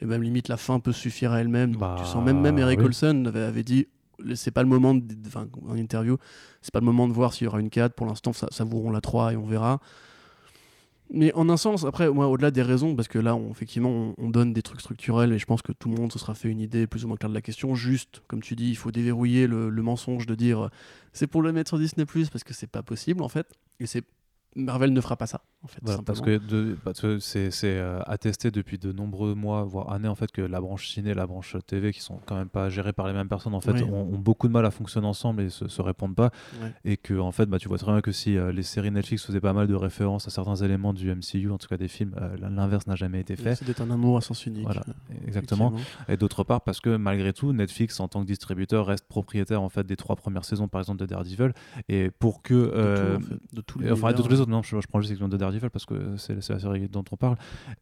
Et 0.00 0.04
même 0.06 0.22
limite, 0.22 0.48
la 0.48 0.56
fin 0.56 0.78
peut 0.80 0.92
suffire 0.92 1.32
à 1.32 1.40
elle-même. 1.40 1.74
Bah, 1.76 1.96
tu 1.98 2.04
sens 2.04 2.22
même, 2.24 2.40
même 2.40 2.58
Eric 2.58 2.78
oui. 2.80 2.86
Olsen 2.86 3.26
avait, 3.26 3.42
avait 3.42 3.62
dit 3.64 3.86
c'est 4.34 4.50
pas 4.52 4.62
le 4.62 4.68
moment, 4.68 4.94
de- 4.94 5.02
enfin, 5.26 5.46
en 5.68 5.74
interview, 5.76 6.16
c'est 6.60 6.72
pas 6.72 6.78
le 6.80 6.86
moment 6.86 7.08
de 7.08 7.12
voir 7.12 7.32
s'il 7.34 7.46
y 7.46 7.48
aura 7.48 7.60
une 7.60 7.70
4. 7.70 7.94
Pour 7.94 8.06
l'instant, 8.06 8.32
ça, 8.32 8.46
savourons 8.50 8.90
la 8.90 9.00
3 9.00 9.32
et 9.32 9.36
on 9.36 9.46
verra. 9.46 9.80
Mais 11.14 11.32
en 11.34 11.48
un 11.50 11.58
sens, 11.58 11.84
après, 11.84 12.08
moi, 12.08 12.26
au-delà 12.28 12.50
des 12.50 12.62
raisons, 12.62 12.96
parce 12.96 13.08
que 13.08 13.18
là, 13.18 13.34
on, 13.36 13.50
effectivement, 13.50 13.90
on, 13.90 14.14
on 14.16 14.30
donne 14.30 14.52
des 14.54 14.62
trucs 14.62 14.80
structurels 14.80 15.32
et 15.32 15.38
je 15.38 15.44
pense 15.44 15.60
que 15.60 15.72
tout 15.72 15.90
le 15.90 15.96
monde 15.96 16.10
se 16.10 16.18
sera 16.18 16.34
fait 16.34 16.48
une 16.48 16.60
idée 16.60 16.86
plus 16.86 17.04
ou 17.04 17.08
moins 17.08 17.16
claire 17.18 17.28
de 17.28 17.34
la 17.34 17.42
question. 17.42 17.74
Juste, 17.74 18.22
comme 18.28 18.40
tu 18.40 18.56
dis, 18.56 18.70
il 18.70 18.76
faut 18.76 18.90
déverrouiller 18.90 19.46
le, 19.46 19.68
le 19.68 19.82
mensonge 19.82 20.26
de 20.26 20.34
dire 20.34 20.70
c'est 21.12 21.26
pour 21.26 21.42
le 21.42 21.52
mettre 21.52 21.68
sur 21.68 21.78
Disney 21.78 22.06
parce 22.06 22.44
que 22.44 22.54
c'est 22.54 22.66
pas 22.70 22.82
possible 22.82 23.22
en 23.22 23.28
fait. 23.28 23.46
Et 23.78 23.86
c'est 23.86 24.04
Marvel 24.56 24.92
ne 24.92 25.00
fera 25.00 25.16
pas 25.16 25.26
ça 25.26 25.42
en 25.64 25.68
fait. 25.68 25.78
Voilà, 25.82 26.02
parce 26.02 26.20
que, 26.20 26.38
de- 26.38 26.76
parce 26.84 27.00
que 27.00 27.18
c'est 27.20 27.50
c'est, 27.52 27.76
euh, 27.78 28.00
attesté 28.06 28.50
depuis 28.50 28.78
de 28.78 28.90
nombreux 28.92 29.34
mois, 29.34 29.62
voire 29.62 29.92
années, 29.92 30.08
en 30.08 30.14
fait, 30.16 30.30
que 30.32 30.42
la 30.42 30.60
branche 30.60 30.88
ciné 30.88 31.10
et 31.10 31.14
la 31.14 31.26
branche 31.26 31.56
TV, 31.66 31.92
qui 31.92 32.00
sont 32.00 32.18
quand 32.26 32.34
même 32.36 32.48
pas 32.48 32.68
gérées 32.68 32.92
par 32.92 33.06
les 33.06 33.12
mêmes 33.12 33.28
personnes, 33.28 33.54
en 33.54 33.60
fait, 33.60 33.72
Oui. 33.72 33.82
ont, 33.84 34.12
ont 34.12 34.18
beaucoup 34.18 34.48
de 34.48 34.52
mal 34.52 34.66
à 34.66 34.70
fonctionner 34.72 35.06
ensemble 35.06 35.42
et 35.42 35.50
se, 35.50 35.68
se 35.68 35.80
répondent 35.80 36.16
pas. 36.16 36.30
Et 36.84 36.96
que, 36.96 37.14
en 37.18 37.30
fait, 37.32 37.46
bah, 37.46 37.58
tu 37.58 37.68
vois 37.68 37.78
très 37.78 37.92
bien 37.92 38.00
que 38.00 38.10
si 38.12 38.36
euh, 38.36 38.50
les 38.52 38.62
séries 38.64 38.90
Netflix 38.90 39.24
faisaient 39.24 39.40
pas 39.40 39.52
mal 39.52 39.68
de 39.68 39.74
références 39.74 40.26
à 40.26 40.30
certains 40.30 40.56
éléments 40.56 40.92
du 40.92 41.08
MCU, 41.14 41.50
en 41.50 41.58
tout 41.58 41.68
cas 41.68 41.76
des 41.76 41.88
films, 41.88 42.14
euh, 42.20 42.36
l'inverse 42.40 42.86
n'a 42.88 42.96
jamais 42.96 43.20
été 43.20 43.36
fait. 43.36 43.54
C'était 43.54 43.80
un 43.80 43.90
amour 43.90 44.16
à 44.16 44.20
sens 44.20 44.44
unique. 44.46 44.64
Voilà, 44.64 44.82
exactement. 45.26 45.72
Et 46.08 46.16
d'autre 46.16 46.42
part, 46.44 46.62
parce 46.62 46.80
que 46.80 46.96
malgré 46.96 47.32
tout, 47.32 47.52
Netflix, 47.52 48.00
en 48.00 48.08
tant 48.08 48.20
que 48.22 48.26
distributeur, 48.26 48.86
reste 48.86 49.06
propriétaire 49.06 49.62
en 49.62 49.68
fait 49.68 49.86
des 49.86 49.96
trois 49.96 50.16
premières 50.16 50.44
saisons, 50.44 50.66
par 50.68 50.80
exemple, 50.80 50.98
de 51.00 51.06
Daredevil. 51.06 51.52
Et 51.88 52.10
pour 52.10 52.42
que. 52.42 52.52
De 53.52 53.60
tout, 53.60 53.78
en 53.78 53.82
fait, 53.82 53.86
de 53.88 53.92
enfin, 53.92 54.12
tous 54.12 54.28
les 54.28 54.40
autres, 54.42 54.50
non, 54.50 54.62
je, 54.62 54.80
je 54.80 54.86
prends 54.86 55.00
juste 55.00 55.10
l'exemple 55.10 55.32
de 55.32 55.36
Daredevil 55.38 55.70
parce 55.70 55.86
que 55.86 56.16
c'est 56.18 56.34
la 56.34 56.58
série 56.58 56.88
dont 56.88 57.04
on 57.10 57.16
parle. 57.16 57.36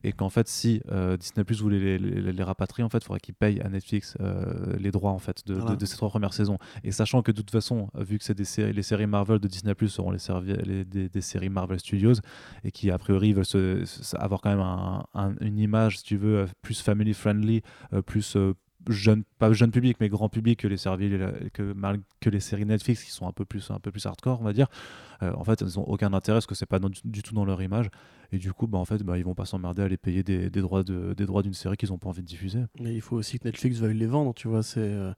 Et 0.04 0.12
qu'en 0.12 0.30
fait, 0.30 0.46
si 0.48 0.80
euh, 0.90 1.16
Disney 1.16 1.44
Plus 1.44 1.60
voulait 1.60 1.78
les, 1.78 1.98
les- 1.98 2.32
les 2.32 2.42
rapatrier, 2.42 2.84
en 2.84 2.88
fait, 2.88 2.98
il 2.98 3.04
faudrait 3.04 3.20
qu'ils 3.20 3.34
payent 3.34 3.60
à 3.60 3.68
Netflix 3.68 4.16
euh, 4.20 4.76
les 4.78 4.90
droits 4.90 5.10
en 5.12 5.18
fait, 5.18 5.46
de, 5.46 5.54
de- 5.54 5.60
Voilà. 5.60 5.76
de 5.76 5.84
ces 5.86 5.96
trois 5.96 6.08
premières 6.10 6.32
saisons. 6.34 6.58
Et 6.84 6.92
sachant 6.92 7.22
que 7.22 7.32
de 7.32 7.36
toute 7.38 7.50
façon, 7.50 7.88
vu 7.98 8.18
que 8.18 8.24
c'est 8.24 8.34
des 8.36 8.44
séries, 8.44 8.72
les 8.72 8.82
séries 8.82 9.06
Marvel 9.06 9.38
de 9.38 9.48
Disney 9.48 9.74
Plus 9.74 9.88
seront 9.88 10.10
les, 10.12 10.18
les- 10.64 10.84
des, 10.84 11.08
des 11.08 11.20
séries 11.20 11.48
Marvel 11.48 11.80
Studios 11.80 12.14
et 12.64 12.70
qui, 12.70 12.90
a 12.90 12.98
priori, 12.98 13.32
veulent 13.32 13.44
se- 13.44 13.84
se- 13.84 14.16
avoir 14.16 14.40
quand 14.40 14.50
même 14.50 14.60
un- 14.60 15.04
un- 15.14 15.34
une 15.40 15.58
image, 15.58 15.98
si 15.98 16.04
tu 16.04 16.16
veux, 16.16 16.46
plus 16.62 16.80
family 16.80 17.14
friendly, 17.14 17.62
euh, 17.92 18.02
plus. 18.02 18.36
Jeune 18.88 19.24
pas 19.38 19.52
jeune 19.52 19.70
public 19.70 19.98
mais 20.00 20.08
grand 20.08 20.28
public 20.28 20.60
que 20.60 20.68
les 20.68 20.76
séries 20.78 21.10
que, 21.52 21.74
que 22.20 22.30
les 22.30 22.40
séries 22.40 22.64
Netflix 22.64 23.04
qui 23.04 23.10
sont 23.10 23.26
un 23.28 23.32
peu 23.32 23.44
plus 23.44 23.70
un 23.70 23.78
peu 23.78 23.90
plus 23.90 24.06
hardcore 24.06 24.40
on 24.40 24.44
va 24.44 24.52
dire 24.52 24.68
euh, 25.22 25.32
en 25.34 25.44
fait, 25.44 25.60
ils 25.60 25.78
n'ont 25.78 25.84
aucun 25.84 26.12
intérêt 26.14 26.36
parce 26.36 26.46
que 26.46 26.54
c'est 26.54 26.64
pas 26.64 26.78
du 27.04 27.22
tout 27.22 27.34
dans 27.34 27.44
leur 27.44 27.60
image. 27.60 27.90
Et 28.32 28.38
du 28.38 28.54
coup, 28.54 28.66
bah, 28.66 28.78
en 28.78 28.86
fait, 28.86 29.02
bah, 29.02 29.18
ils 29.18 29.24
vont 29.24 29.34
pas 29.34 29.44
s'emmerder 29.44 29.82
à 29.82 29.84
aller 29.84 29.98
payer 29.98 30.22
des, 30.22 30.48
des 30.48 30.60
droits 30.62 30.82
de- 30.82 31.12
des 31.14 31.26
droits 31.26 31.42
d'une 31.42 31.52
série 31.52 31.76
qu'ils 31.76 31.90
n'ont 31.90 31.98
pas 31.98 32.08
envie 32.08 32.22
de 32.22 32.26
diffuser. 32.26 32.60
Mais 32.80 32.94
il 32.94 33.02
faut 33.02 33.16
aussi 33.16 33.38
que 33.38 33.44
Netflix 33.46 33.78
veuille 33.80 33.98
les 33.98 34.06
vendre, 34.06 34.32
tu 34.32 34.48
vois. 34.48 34.62
C'est, 34.62 34.80
euh, 34.80 35.12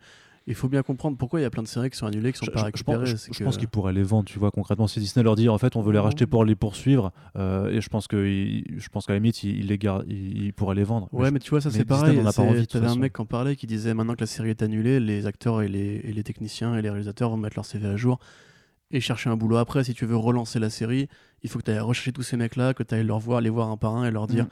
il 0.46 0.54
faut 0.54 0.68
bien 0.68 0.82
comprendre 0.82 1.16
pourquoi 1.16 1.38
il 1.40 1.42
y 1.44 1.46
a 1.46 1.50
plein 1.50 1.62
de 1.62 1.68
séries 1.68 1.90
qui 1.90 1.96
sont 1.96 2.06
annulées, 2.06 2.32
qui 2.32 2.38
sont 2.38 2.46
Je, 2.46 2.50
pas 2.50 2.60
je 2.60 2.64
récupérées. 2.66 3.06
je- 3.06 3.16
je 3.16 3.38
que- 3.38 3.44
pense 3.44 3.56
qu'ils 3.58 3.68
pourraient 3.68 3.92
les 3.92 4.02
vendre, 4.02 4.24
tu 4.24 4.38
vois, 4.38 4.50
concrètement. 4.50 4.86
Si 4.88 4.98
Disney 5.00 5.22
leur 5.22 5.36
dit, 5.36 5.48
en 5.48 5.58
fait, 5.58 5.76
on 5.76 5.82
veut 5.82 5.92
les 5.92 5.98
racheter 5.98 6.26
pour 6.26 6.44
les 6.44 6.54
poursuivre, 6.56 7.12
euh, 7.36 7.68
et 7.70 7.80
je 7.80 7.88
pense 7.88 8.06
que, 8.08 8.24
je 8.24 8.88
pense 8.88 9.06
qu'à 9.06 9.12
la 9.12 9.18
limite, 9.18 9.42
ils, 9.44 9.66
les 9.66 9.78
ils, 10.08 10.52
pourraient 10.52 10.74
les 10.74 10.84
vendre. 10.84 11.08
Ouais, 11.12 11.30
mais 11.30 11.38
tu 11.38 11.50
vois, 11.50 11.60
ça 11.60 11.70
c'est 11.70 11.84
pareil. 11.84 12.16
n'en 12.16 12.22
a 12.22 12.24
pas 12.26 12.32
c'est- 12.32 12.40
envie, 12.42 12.54
de 12.54 12.60
toute 12.60 12.70
T'avais 12.72 12.86
un 12.86 12.96
mec 12.96 13.12
qui 13.14 13.20
en 13.20 13.26
parlait 13.26 13.56
qui 13.56 13.66
disait 13.66 13.94
maintenant 13.94 14.14
que 14.14 14.20
la 14.20 14.26
série 14.26 14.50
est 14.50 14.62
annulée, 14.62 14.98
les 15.00 15.26
acteurs 15.26 15.62
et 15.62 15.68
les, 15.68 16.00
et 16.04 16.12
les 16.12 16.22
techniciens 16.24 16.76
et 16.76 16.82
les 16.82 16.90
réalisateurs 16.90 17.30
vont 17.30 17.36
mettre 17.36 17.56
leur 17.56 17.64
CV 17.64 17.86
à 17.86 17.96
jour 17.96 18.18
et 18.90 19.00
chercher 19.00 19.30
un 19.30 19.36
boulot 19.36 19.56
après. 19.56 19.84
Si 19.84 19.94
tu 19.94 20.04
veux 20.06 20.16
relancer 20.16 20.58
la 20.58 20.70
série, 20.70 21.08
il 21.42 21.48
faut 21.50 21.58
que 21.58 21.64
tu 21.64 21.70
ailles 21.70 21.78
rechercher 21.78 22.12
tous 22.12 22.22
ces 22.22 22.36
mecs-là, 22.36 22.74
que 22.74 22.82
tu 22.82 22.94
ailles 22.94 23.04
leur 23.06 23.18
voir, 23.20 23.40
les 23.40 23.48
voir 23.50 23.70
un 23.70 23.76
par 23.76 23.96
un 23.96 24.04
et 24.06 24.10
leur 24.10 24.26
dire 24.26 24.44
Mm. 24.44 24.48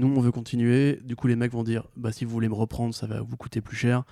nous 0.00 0.14
on 0.16 0.20
veut 0.20 0.32
continuer. 0.32 1.00
Du 1.04 1.16
coup, 1.16 1.26
les 1.26 1.36
mecs 1.36 1.52
vont 1.52 1.64
dire 1.64 1.84
bah 1.96 2.10
si 2.12 2.24
vous 2.24 2.30
voulez 2.30 2.48
me 2.48 2.54
reprendre, 2.54 2.94
ça 2.94 3.06
va 3.06 3.20
vous 3.20 3.36
coûter 3.36 3.60
plus 3.60 3.76
cher. 3.76 4.04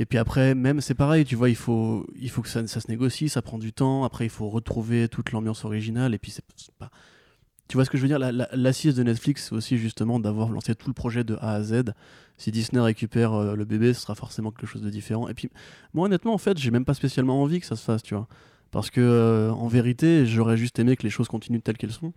Et 0.00 0.06
puis 0.06 0.16
après, 0.16 0.54
même 0.54 0.80
c'est 0.80 0.94
pareil, 0.94 1.26
tu 1.26 1.36
vois, 1.36 1.50
il 1.50 1.54
faut, 1.56 2.06
il 2.18 2.30
faut 2.30 2.40
que 2.40 2.48
ça, 2.48 2.66
se 2.66 2.88
négocie, 2.90 3.28
ça 3.28 3.42
prend 3.42 3.58
du 3.58 3.74
temps. 3.74 4.02
Après, 4.02 4.24
il 4.24 4.30
faut 4.30 4.48
retrouver 4.48 5.08
toute 5.08 5.30
l'ambiance 5.30 5.66
originale. 5.66 6.14
Et 6.14 6.18
puis, 6.18 6.30
c'est 6.30 6.42
pas. 6.78 6.90
Tu 7.68 7.76
vois 7.76 7.84
ce 7.84 7.90
que 7.90 7.98
je 7.98 8.02
veux 8.02 8.08
dire? 8.08 8.18
La- 8.18 8.32
la- 8.32 8.48
L'assise 8.54 8.94
de 8.94 9.02
Netflix, 9.02 9.48
c'est 9.50 9.54
aussi 9.54 9.76
justement 9.76 10.18
d'avoir 10.18 10.48
lancé 10.48 10.74
tout 10.74 10.88
le 10.88 10.94
projet 10.94 11.22
de 11.22 11.36
A 11.42 11.52
à 11.52 11.62
Z. 11.62 11.82
Si 12.38 12.50
Disney 12.50 12.80
récupère 12.80 13.34
euh, 13.34 13.54
le 13.54 13.64
bébé, 13.66 13.92
ce 13.92 14.00
sera 14.00 14.14
forcément 14.14 14.50
quelque 14.50 14.66
chose 14.66 14.80
de 14.80 14.88
différent. 14.88 15.28
Et 15.28 15.34
puis, 15.34 15.50
moi, 15.92 16.06
honnêtement, 16.06 16.32
en 16.32 16.38
fait, 16.38 16.56
j'ai 16.56 16.70
même 16.70 16.86
pas 16.86 16.94
spécialement 16.94 17.42
envie 17.42 17.60
que 17.60 17.66
ça 17.66 17.76
se 17.76 17.84
fasse, 17.84 18.02
tu 18.02 18.14
vois. 18.14 18.26
Parce 18.70 18.88
que, 18.88 19.02
euh, 19.02 19.50
en 19.52 19.68
vérité, 19.68 20.24
j'aurais 20.24 20.56
juste 20.56 20.78
aimé 20.78 20.96
que 20.96 21.02
les 21.02 21.10
choses 21.10 21.28
continuent 21.28 21.60
telles 21.60 21.76
qu'elles 21.76 21.92
sont. 21.92 22.14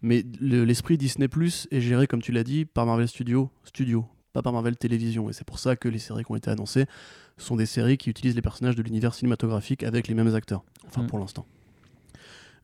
Mais 0.00 0.24
le- 0.40 0.62
l'esprit 0.64 0.96
Disney 0.96 1.26
Plus 1.26 1.66
est 1.72 1.80
géré, 1.80 2.06
comme 2.06 2.22
tu 2.22 2.30
l'as 2.30 2.44
dit, 2.44 2.66
par 2.66 2.86
Marvel 2.86 3.08
Studios, 3.08 3.50
Studio, 3.64 4.06
pas 4.36 4.42
par 4.42 4.52
Marvel 4.52 4.76
Télévision. 4.76 5.30
Et 5.30 5.32
c'est 5.32 5.46
pour 5.46 5.58
ça 5.58 5.76
que 5.76 5.88
les 5.88 5.98
séries 5.98 6.22
qui 6.24 6.30
ont 6.30 6.36
été 6.36 6.50
annoncées 6.50 6.84
sont 7.38 7.56
des 7.56 7.64
séries 7.66 7.96
qui 7.96 8.10
utilisent 8.10 8.34
les 8.36 8.42
personnages 8.42 8.76
de 8.76 8.82
l'univers 8.82 9.14
cinématographique 9.14 9.82
avec 9.82 10.08
les 10.08 10.14
mêmes 10.14 10.34
acteurs. 10.34 10.62
Enfin, 10.86 11.02
Mm. 11.02 11.06
pour 11.06 11.18
l'instant. 11.18 11.46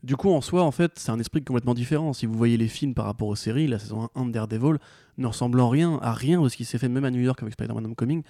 Du 0.03 0.15
coup, 0.17 0.29
en 0.31 0.41
soi, 0.41 0.63
en 0.63 0.71
fait, 0.71 0.91
c'est 0.97 1.11
un 1.11 1.19
esprit 1.19 1.41
complètement 1.43 1.73
différent. 1.73 2.13
Si 2.13 2.25
vous 2.25 2.33
voyez 2.37 2.57
les 2.57 2.67
films 2.67 2.93
par 2.93 3.05
rapport 3.05 3.27
aux 3.29 3.35
séries, 3.35 3.67
la 3.67 3.79
saison 3.79 4.09
1 4.15 4.25
de 4.27 4.31
Daredevil 4.31 4.77
ne 5.17 5.27
ressemble 5.27 5.59
en 5.61 5.69
rien 5.69 5.97
à 6.01 6.13
rien 6.13 6.41
de 6.41 6.49
ce 6.49 6.57
qui 6.57 6.65
s'est 6.65 6.77
fait 6.77 6.89
même 6.89 7.05
à 7.05 7.11
New 7.11 7.21
York 7.21 7.41
avec 7.41 7.53
Spider-Man 7.53 7.85
Homecoming 7.85 8.21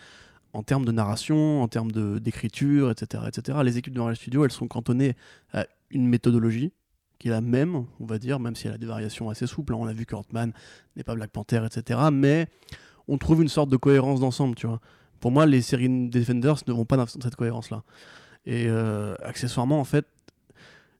en 0.53 0.61
termes 0.63 0.85
de 0.85 0.91
narration, 0.91 1.63
en 1.63 1.67
termes 1.67 1.91
d'écriture, 1.91 2.91
etc., 2.91 3.23
etc. 3.27 3.57
Les 3.63 3.77
équipes 3.79 3.93
de 3.93 3.99
Marvel 3.99 4.15
Studios, 4.15 4.45
elles 4.45 4.51
sont 4.51 4.67
cantonnées 4.67 5.15
à 5.51 5.65
une 5.89 6.07
méthodologie 6.07 6.71
qui 7.17 7.29
est 7.29 7.31
la 7.31 7.41
même, 7.41 7.85
on 7.99 8.05
va 8.05 8.19
dire, 8.19 8.39
même 8.39 8.55
si 8.55 8.67
elle 8.67 8.73
a 8.73 8.77
des 8.77 8.85
variations 8.85 9.29
assez 9.31 9.47
souples. 9.47 9.73
hein. 9.73 9.77
On 9.79 9.87
a 9.87 9.93
vu 9.93 10.05
que 10.05 10.13
Ant-Man 10.15 10.53
n'est 10.95 11.03
pas 11.03 11.15
Black 11.15 11.31
Panther, 11.31 11.61
etc. 11.65 11.99
Mais 12.11 12.47
on 13.07 13.17
trouve 13.17 13.41
une 13.41 13.49
sorte 13.49 13.69
de 13.69 13.77
cohérence 13.77 14.19
d'ensemble, 14.19 14.55
tu 14.55 14.67
vois. 14.67 14.79
Pour 15.19 15.31
moi, 15.31 15.45
les 15.45 15.61
séries 15.61 16.09
Defenders 16.09 16.57
ne 16.67 16.73
vont 16.73 16.85
pas 16.85 16.97
dans 16.97 17.07
cette 17.07 17.35
cohérence-là. 17.35 17.83
Et 18.45 18.65
euh, 18.67 19.15
accessoirement, 19.23 19.79
en 19.79 19.85
fait, 19.85 20.05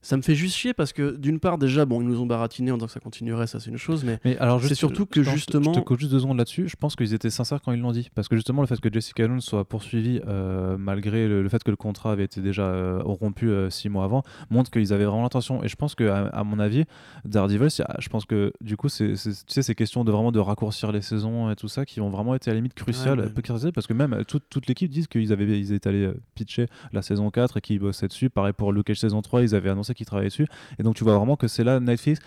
ça 0.03 0.15
me 0.17 0.21
fait 0.21 0.35
juste 0.35 0.55
chier 0.55 0.73
parce 0.75 0.93
que 0.93 1.15
d'une 1.17 1.39
part, 1.39 1.57
déjà, 1.57 1.85
bon, 1.85 2.01
ils 2.01 2.07
nous 2.07 2.21
ont 2.21 2.27
baratiné 2.27 2.69
en 2.71 2.75
disant 2.75 2.85
que 2.85 2.91
ça 2.91 2.99
continuerait, 2.99 3.47
ça 3.47 3.59
c'est 3.59 3.71
une 3.71 3.77
chose, 3.77 4.03
mais 4.03 4.19
Mais 4.23 4.37
alors, 4.37 4.61
C'est 4.61 4.75
surtout 4.75 5.05
je- 5.09 5.15
que 5.15 5.23
je- 5.23 5.31
justement- 5.31 5.73
Je 5.73 5.79
te 5.79 5.83
coach 5.83 5.99
juste 6.01 6.11
deux 6.11 6.19
secondes 6.19 6.37
là-dessus. 6.37 6.67
Je 6.69 6.75
pense 6.75 6.95
qu'ils 6.95 7.13
étaient 7.15 7.31
sincères 7.31 7.61
quand 7.61 7.71
ils 7.71 7.79
l'ont 7.79 7.91
dit. 7.91 8.09
Parce 8.13 8.27
que 8.27 8.35
justement, 8.35 8.61
le 8.61 8.67
fait 8.67 8.79
que 8.79 8.93
Jessica 8.93 9.23
Jones 9.25 9.41
soit 9.41 9.65
poursuivie, 9.65 10.21
euh, 10.27 10.77
malgré 10.77 11.27
le, 11.27 11.41
le 11.41 11.49
fait 11.49 11.63
que 11.63 11.71
le 11.71 11.77
contrat 11.77 12.11
avait 12.11 12.25
été 12.25 12.41
déjà 12.41 12.63
euh, 12.67 12.99
rompu 13.03 13.49
euh, 13.49 13.69
six 13.71 13.89
mois 13.89 14.03
avant, 14.03 14.21
montre 14.51 14.69
qu'ils 14.69 14.93
avaient 14.93 15.05
vraiment 15.05 15.23
l'intention. 15.23 15.63
Et 15.63 15.67
je 15.67 15.75
pense 15.75 15.95
que, 15.95 16.03
à, 16.03 16.27
à 16.27 16.43
mon 16.43 16.59
avis, 16.59 16.83
Daredevil, 17.25 17.71
c'est- 17.71 17.83
je 17.99 18.09
pense 18.09 18.25
que 18.25 18.51
du 18.61 18.77
coup, 18.77 18.89
c'est 18.89 19.13
tu 19.13 19.31
sais, 19.47 19.61
ces 19.63 19.75
questions 19.75 20.03
de 20.03 20.11
vraiment 20.11 20.31
de 20.31 20.39
raccourcir 20.39 20.91
les 20.91 21.01
saisons 21.01 21.49
et 21.49 21.55
tout 21.55 21.67
ça 21.69 21.85
qui 21.85 22.01
ont 22.01 22.09
vraiment 22.09 22.35
été 22.35 22.49
à 22.51 22.53
la 22.53 22.57
limite 22.57 22.73
cruciales. 22.73 23.19
Ouais, 23.19 23.71
parce 23.71 23.87
que 23.87 23.93
même 23.93 24.13
euh, 24.13 24.23
toute, 24.23 24.43
toute 24.49 24.67
l'équipe 24.67 24.89
disent 24.91 25.07
qu'ils 25.07 25.31
avaient 25.31 25.43
ils 25.59 25.71
étaient 25.73 25.89
allés 25.89 26.05
euh, 26.05 26.15
pitcher 26.35 26.67
la 26.91 27.01
saison 27.01 27.29
4 27.29 27.57
et 27.57 27.61
qu'ils 27.61 27.79
bossaient 27.79 28.07
dessus. 28.07 28.29
Pareil 28.29 28.53
pour 28.53 28.73
Luke 28.73 28.87
Cage 28.87 28.99
saison 28.99 29.21
3, 29.21 29.41
ils 29.43 29.55
avaient 29.55 29.69
annoncé 29.69 29.92
qu'ils 29.93 30.05
travaillaient 30.05 30.29
dessus. 30.29 30.47
Et 30.79 30.83
donc, 30.83 30.95
tu 30.95 31.03
vois 31.03 31.17
vraiment 31.17 31.35
que 31.35 31.47
c'est 31.47 31.63
là 31.63 31.79
Netflix 31.79 32.19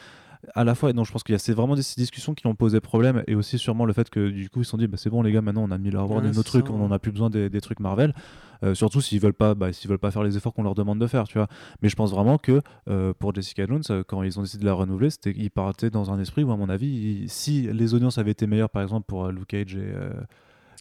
à 0.55 0.63
la 0.63 0.77
fois, 0.77 0.91
et 0.91 0.93
donc 0.93 1.07
je 1.07 1.13
pense 1.13 1.25
qu'il 1.25 1.33
y 1.33 1.37
a 1.37 1.41
c'est 1.41 1.55
vraiment 1.55 1.75
des 1.75 1.83
ces 1.83 2.01
discussions 2.01 2.33
qui 2.35 2.47
ont 2.47 2.55
posé 2.55 2.79
problème, 2.81 3.25
et 3.27 3.35
aussi 3.35 3.59
sûrement 3.59 3.85
le 3.85 3.93
fait 3.93 4.09
que 4.11 4.29
du 4.29 4.49
coup 4.49 4.61
ils 4.61 4.65
se 4.65 4.71
sont 4.71 4.77
dit 4.77 4.87
bah, 4.87 4.97
c'est 4.97 5.11
bon 5.11 5.23
les 5.23 5.33
gars, 5.33 5.41
maintenant 5.41 5.65
on 5.65 5.71
a 5.73 5.79
mis 5.79 5.91
leur 5.91 6.09
Ouais, 6.09 6.21
de 6.23 6.29
nos 6.31 6.43
trucs, 6.45 6.69
ça, 6.69 6.73
on 6.73 6.79
ouais. 6.79 6.85
en 6.87 6.93
a 6.93 6.99
plus 7.01 7.11
besoin 7.11 7.31
des, 7.31 7.49
des 7.51 7.61
trucs 7.61 7.81
Marvel. 7.81 8.15
Euh, 8.63 8.75
surtout 8.75 9.01
s'ils 9.01 9.19
veulent 9.19 9.33
pas, 9.35 9.55
bah, 9.55 9.73
s'ils 9.73 9.89
veulent 9.91 9.99
pas 9.99 10.11
faire 10.13 10.23
les 10.23 10.37
efforts 10.37 10.55
qu'on 10.55 10.63
leur 10.63 10.75
demande 10.77 11.01
de 11.01 11.07
faire, 11.09 11.25
tu 11.27 11.37
vois. 11.39 11.49
Mais 11.83 11.89
je 11.89 11.97
pense 11.97 12.13
vraiment 12.13 12.39
que 12.39 12.61
euh, 12.89 13.13
pour 13.19 13.35
Jessica 13.35 13.67
Jones, 13.67 13.83
euh, 13.91 14.05
quand 14.07 14.23
ils 14.23 14.39
ont 14.39 14.43
décidé 14.43 14.61
de 14.61 14.67
la 14.67 14.75
renouveler, 14.75 15.11
c'était 15.11 15.33
ils 15.37 15.51
partaient 15.51 15.91
dans 15.91 16.13
un 16.13 16.21
esprit 16.21 16.45
où 16.45 16.53
à 16.53 16.57
mon 16.57 16.69
avis, 16.69 16.87
ils- 17.25 17.29
si 17.31 17.63
les 17.63 17.95
audiences 17.95 18.19
avaient 18.19 18.31
été 18.31 18.47
meilleures 18.47 18.71
par 18.71 18.83
exemple 18.83 19.07
pour 19.09 19.27
Luke 19.29 19.49
Cage 19.49 19.75
et 19.75 19.93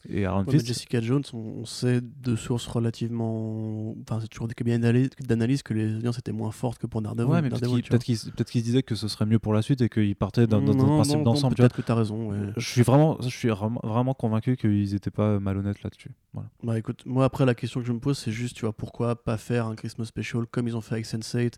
et 0.09 0.27
Ouais, 0.27 0.43
Fist, 0.49 0.65
Jessica 0.65 1.01
Jones, 1.01 1.23
on, 1.33 1.65
sait 1.65 2.01
de 2.01 2.35
sources 2.35 2.67
relativement. 2.67 3.95
Enfin, 4.01 4.19
c'est 4.21 4.27
toujours 4.27 4.47
des 4.47 4.53
cabinets 4.53 4.77
d'analyse- 4.79 5.63
que 5.63 5.73
les 5.73 5.95
audiences 5.95 6.17
étaient 6.19 6.31
moins 6.31 6.51
fortes 6.51 6.77
que 6.79 6.87
pour 6.87 7.01
Daredevil. 7.01 7.29
ouais, 7.31 7.41
mais 7.41 7.49
peut-être 7.49 8.03
qu'ils 8.03 8.17
qu'ils 8.45 8.61
se 8.61 8.65
disaient 8.65 8.83
que 8.83 8.95
ce 8.95 9.07
serait 9.07 9.25
mieux 9.25 9.39
pour 9.39 9.53
la 9.53 9.61
suite 9.61 9.81
et 9.81 9.89
qu'ils 9.89 10.15
partaient 10.15 10.47
dans, 10.47 10.61
dans- 10.61 10.73
dans 10.75 10.85
Non, 10.85 10.93
un 10.93 11.03
principe 11.03 11.23
d'ensemble. 11.23 11.55
Peut-être 11.55 11.75
que 11.75 11.81
tu 11.81 11.91
as 11.91 11.95
raison. 11.95 12.29
ouais. 12.31 12.37
Je 12.57 12.67
suis 12.69 12.81
vraiment, 12.83 13.17
je 13.21 13.29
suis 13.29 13.49
vraiment, 13.49 14.13
convaincu 14.13 14.55
qu'ils 14.57 14.93
étaient 14.95 15.11
pas 15.11 15.39
malhonnêtes 15.39 15.81
là-dessus. 15.83 16.11
Voilà. 16.33 16.49
Bah 16.63 16.77
écoute, 16.77 17.03
moi 17.05 17.25
après 17.25 17.45
la 17.45 17.55
question 17.55 17.79
que 17.79 17.87
je 17.87 17.91
me 17.93 17.99
pose, 17.99 18.17
c'est 18.17 18.31
juste, 18.31 18.55
tu 18.55 18.61
vois, 18.61 18.73
pourquoi 18.73 19.15
pas 19.23 19.37
faire 19.37 19.67
un 19.67 19.75
Christmas 19.75 20.05
special 20.05 20.45
comme 20.45 20.67
ils 20.67 20.75
ont 20.75 20.81
fait 20.81 20.95
avec 20.95 21.05
Sense8 21.05 21.53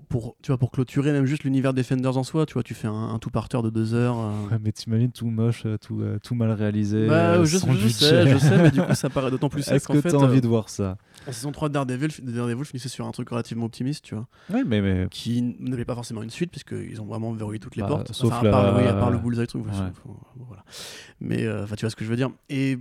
pour, 0.00 0.22
pour, 0.22 0.36
tu 0.42 0.48
vois, 0.50 0.58
pour 0.58 0.70
clôturer 0.70 1.12
même 1.12 1.26
juste 1.26 1.44
l'univers 1.44 1.74
Defenders 1.74 2.16
en 2.16 2.22
soi, 2.24 2.46
tu 2.46 2.54
vois, 2.54 2.62
tu 2.62 2.72
fais 2.74 2.88
un, 2.88 2.92
un 3.10 3.18
tout 3.18 3.28
parteur 3.30 3.62
de 3.62 3.68
deux 3.70 3.92
heures. 3.94 4.18
euh, 4.18 4.48
Ouais, 4.50 4.58
mais 4.62 4.72
t'imagines 4.72 5.12
tout 5.12 5.26
moche, 5.26 5.64
euh, 5.66 5.76
tout, 5.76 6.00
euh, 6.00 6.18
tout 6.22 6.34
mal 6.34 6.50
réalisé. 6.52 7.06
Bah, 7.08 7.34
euh, 7.34 7.44
je, 7.44 7.58
sans 7.58 7.72
je 7.72 7.78
budget. 7.78 7.88
sais, 7.90 8.26
je 8.30 8.38
sais, 8.38 8.56
mais 8.62 8.70
du 8.70 8.80
coup 8.80 8.94
ça 8.94 9.10
paraît 9.10 9.30
d'autant 9.30 9.48
plus 9.48 9.68
Est-ce 9.68 9.86
que 9.88 9.98
t'as 9.98 10.10
euh, 10.10 10.18
envie 10.18 10.40
de 10.40 10.48
voir 10.48 10.68
ça? 10.68 10.96
La 11.26 11.32
saison 11.32 11.52
3 11.52 11.68
de 11.68 11.74
Daredevil, 11.74 12.08
de 12.24 12.32
Daredevil 12.32 12.64
finissait 12.64 12.88
sur 12.88 13.06
un 13.06 13.10
truc 13.10 13.28
relativement 13.28 13.66
optimiste, 13.66 14.04
tu 14.04 14.14
vois. 14.14 14.26
Ouais, 14.50 14.64
mais, 14.64 14.80
mais 14.80 15.06
Qui 15.10 15.56
n'avait 15.60 15.84
pas 15.84 15.94
forcément 15.94 16.22
une 16.22 16.30
suite, 16.30 16.50
puisqu'ils 16.50 17.00
ont 17.00 17.06
vraiment 17.06 17.32
verrouillé 17.32 17.58
toutes 17.60 17.76
les 17.76 17.82
Bah, 17.82 17.88
portes. 17.88 18.12
sauf 18.12 18.32
Enfin, 18.32 18.48
à, 18.48 18.50
part, 18.50 18.72
la- 18.72 18.78
oui, 18.82 18.86
à 18.88 18.94
part 18.94 19.10
le 19.10 19.18
bullseye 19.18 19.46
truc. 19.46 19.66
Ouais. 19.66 19.72
sauf- 19.72 20.02
voilà. 20.46 20.64
Mais 21.20 21.44
euh, 21.44 21.64
enfin, 21.64 21.76
tu 21.76 21.84
vois 21.84 21.90
ce 21.90 21.96
que 21.96 22.04
je 22.04 22.10
veux 22.10 22.16
dire. 22.16 22.30
Et 22.48 22.78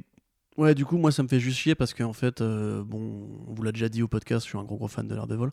ouais, 0.57 0.73
du 0.75 0.85
coup, 0.85 0.97
moi, 0.97 1.11
ça 1.11 1.23
me 1.23 1.27
fait 1.27 1.39
juste 1.39 1.57
chier 1.57 1.75
parce 1.75 1.93
qu'en 1.93 2.13
fait, 2.13 2.41
euh, 2.41 2.83
bon, 2.83 3.27
on 3.47 3.53
vous 3.53 3.63
l'a 3.63 3.71
déjà 3.71 3.89
dit 3.89 4.01
au 4.01 4.07
podcast, 4.07 4.45
je 4.45 4.49
suis 4.49 4.57
un 4.57 4.63
gros 4.63 4.77
gros 4.77 4.87
fan 4.87 5.07
de 5.07 5.13
Daredevil. 5.15 5.49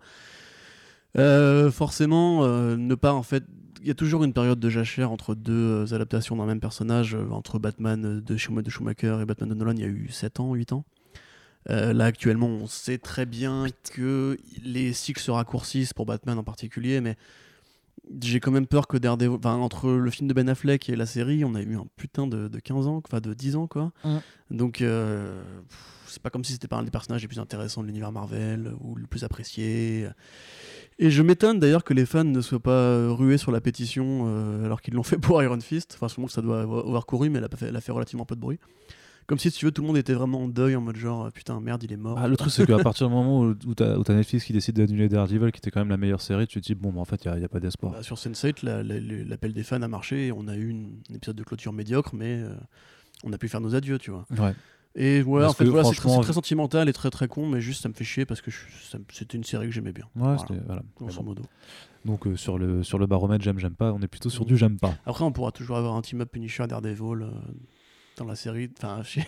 Euh, 1.17 1.71
forcément, 1.71 2.45
euh, 2.45 2.77
ne 2.77 2.95
pas 2.95 3.13
en 3.13 3.23
fait. 3.23 3.45
Il 3.81 3.87
y 3.87 3.91
a 3.91 3.95
toujours 3.95 4.25
une 4.25 4.33
période 4.33 4.59
de 4.59 4.69
jachère 4.69 5.13
entre 5.13 5.35
deux 5.37 5.53
euh, 5.53 5.95
adaptations 5.95 6.37
d'un 6.37 6.47
même 6.47 6.61
personnage. 6.61 7.17
entre 7.31 7.59
Batman 7.59 8.21
de, 8.21 8.37
Schum- 8.37 8.61
de 8.61 8.71
Schumacher 8.71 9.19
et 9.23 9.25
Batman 9.25 9.49
de 9.49 9.55
Nolan, 9.55 9.73
il 9.77 9.81
y 9.81 9.85
a 9.85 9.89
eu 9.89 10.09
7 10.11 10.41
ans, 10.41 10.53
8 10.55 10.73
ans. 10.73 10.85
Euh, 11.71 11.93
là, 11.93 12.07
actuellement, 12.07 12.47
on 12.49 12.67
sait 12.67 12.99
très 12.99 13.25
bien 13.27 13.67
que 13.93 14.37
les 14.65 14.93
cycles 14.93 15.21
se 15.21 15.31
raccourcissent 15.31 15.93
pour 15.95 16.07
Batman 16.07 16.39
en 16.39 16.45
particulier, 16.45 17.01
mais 17.01 17.17
j'ai 18.23 18.41
quand 18.41 18.51
même 18.51 18.67
peur 18.67 18.89
que 18.89 18.97
Daredevil. 18.97 19.37
Enfin, 19.37 19.55
entre 19.55 19.91
le 19.91 20.11
film 20.11 20.29
de 20.29 20.35
Ben 20.35 20.49
Affleck 20.49 20.89
et 20.89 20.97
la 20.97 21.07
série, 21.07 21.45
on 21.45 21.55
a 21.55 21.61
eu 21.63 21.77
un 21.77 21.87
putain 21.97 22.27
de, 22.27 22.49
de 22.49 22.59
15 22.59 22.87
ans, 22.89 23.03
enfin 23.07 23.21
de 23.21 23.33
10 23.35 23.57
ans, 23.57 23.67
quoi. 23.67 23.93
Mm. 24.05 24.17
Donc, 24.51 24.81
euh, 24.81 25.43
pff, 25.69 25.79
c'est 26.11 26.23
pas 26.23 26.31
comme 26.31 26.45
si 26.45 26.53
c'était 26.53 26.69
pas 26.69 26.77
un 26.77 26.83
des 26.83 26.91
personnages 26.91 27.23
les 27.23 27.29
plus 27.29 27.39
intéressants 27.39 27.83
de 27.83 27.87
l'univers 27.87 28.13
Marvel 28.13 28.73
ou 28.81 28.95
le 28.95 29.07
plus 29.07 29.25
apprécié. 29.25 30.09
Et 30.99 31.11
je 31.11 31.23
m'étonne 31.23 31.61
d'ailleurs 31.61 31.85
que 31.85 31.95
les 31.95 32.07
fans 32.07 32.25
ne 32.25 32.41
soient 32.41 32.59
pas 32.61 32.71
euh, 32.71 33.13
rués 33.13 33.39
sur 33.39 33.53
la 33.53 33.61
pétition 33.61 34.25
euh, 34.27 34.65
alors 34.65 34.81
qu'ils 34.83 34.95
l'ont 34.95 35.03
fait 35.05 35.19
pour 35.19 35.43
Iron 35.43 35.61
Fist. 35.61 35.93
Enfin, 35.95 36.09
sûrement 36.09 36.27
que 36.27 36.33
ça 36.33 36.43
doit 36.43 36.61
avoir 36.63 37.07
couru, 37.07 37.31
mais 37.31 37.39
elle 37.39 37.45
a, 37.45 37.49
fait, 37.57 37.67
elle 37.67 37.77
a 37.77 37.81
fait 37.81 37.93
relativement 37.93 38.25
peu 38.25 38.35
de 38.35 38.41
bruit. 38.41 38.59
Comme 39.27 39.39
si, 39.39 39.51
si 39.51 39.59
tu 39.59 39.67
veux, 39.67 39.73
tout 39.73 39.83
le 39.83 39.87
monde 39.87 39.99
était 39.99 40.15
vraiment 40.15 40.45
en 40.45 40.49
deuil, 40.49 40.75
en 40.75 40.81
mode 40.81 40.97
genre, 40.97 41.27
euh, 41.27 41.31
putain, 41.31 41.61
merde, 41.61 41.83
il 41.83 41.93
est 41.93 41.99
mort. 41.99 42.19
Ah, 42.19 42.27
le 42.29 42.37
truc, 42.39 42.51
c'est 42.51 42.65
qu'à 42.67 42.79
partir 42.79 43.09
du 43.09 43.15
moment 43.15 43.43
où, 43.43 43.55
où 43.67 43.75
t'as 43.75 44.15
Netflix 44.15 44.47
qui 44.47 44.55
décide 44.55 44.77
d'annuler 44.77 45.11
Daredevil, 45.11 45.53
qui 45.53 45.59
était 45.59 45.71
quand 45.71 45.81
même 45.81 45.91
la 45.91 45.99
meilleure 45.99 46.23
série, 46.23 46.47
tu 46.47 46.59
te 46.63 46.67
dis, 46.67 46.75
bon, 46.75 46.93
bah, 46.93 47.01
en 47.01 47.05
fait, 47.05 47.27
il 47.27 47.33
n'y 47.35 47.45
a, 47.45 47.49
pas 47.49 47.61
d'espoir. 47.61 47.93
Bah, 47.93 48.03
sur 48.03 48.17
Sense8, 48.17 48.65
la- 48.65 48.83
la- 48.83 48.99
l'appel 49.01 49.53
des 49.53 49.63
fans 49.65 49.83
a 49.83 49.89
marché 49.89 50.29
et 50.29 50.33
on 50.33 50.49
a 50.49 50.57
eu 50.57 50.69
une- 50.71 51.03
un 51.11 51.15
épisode 51.15 51.37
de 51.37 51.43
clôture 51.43 51.75
médiocre, 51.75 52.15
mais 52.15 52.39
euh, 52.43 52.55
on 53.23 53.31
a 53.35 53.37
pu 53.39 53.49
faire 53.49 53.61
nos 53.61 53.75
adieux, 53.75 53.99
tu 53.99 54.11
vois. 54.11 54.25
Ouais. 54.39 54.55
Et 55.01 55.23
ouais, 55.23 55.41
Parce 55.43 55.53
en 55.53 55.55
fait, 55.55 55.65
voilà, 55.67 55.89
c'est 55.89 55.95
très, 55.95 56.33
sentimental 56.33 56.89
et 56.89 56.93
très 56.93 57.09
très 57.11 57.29
con, 57.29 57.47
mais 57.47 57.61
juste 57.61 57.83
ça 57.85 57.89
me 57.89 57.95
fait 57.95 58.03
chier 58.05 58.27
parce 58.27 58.41
que 58.41 58.51
je- 58.51 58.59
c'était 59.13 59.37
une 59.39 59.45
série 59.45 59.67
que 59.67 59.73
j'aimais 59.73 59.93
bien. 59.93 60.07
Ouais, 60.17 60.35
Voilà, 60.35 60.63
voilà. 60.67 60.83
Grosso 60.99 61.23
modo. 61.23 61.43
Donc, 62.05 62.27
euh, 62.27 62.37
sur, 62.37 62.59
le, 62.59 62.83
sur 62.83 62.99
le 62.99 63.07
baromètre, 63.07 63.45
j'aime, 63.45 63.59
j'aime 63.61 63.75
pas, 63.77 63.93
on 63.93 64.01
est 64.01 64.09
plutôt 64.09 64.29
sur 64.29 64.45
du 64.45 64.57
j'aime 64.57 64.77
pas. 64.79 64.95
Après, 65.07 65.25
on 65.25 65.31
pourra 65.31 65.53
toujours 65.53 65.77
avoir 65.77 65.95
un 65.95 66.03
team-up 66.03 66.31
Punisher 66.33 66.67
Daredevil 66.67 67.23
euh, 67.23 67.31
dans 68.17 68.25
la 68.25 68.35
série. 68.35 68.71
Enfin, 68.77 69.03
chez- 69.05 69.25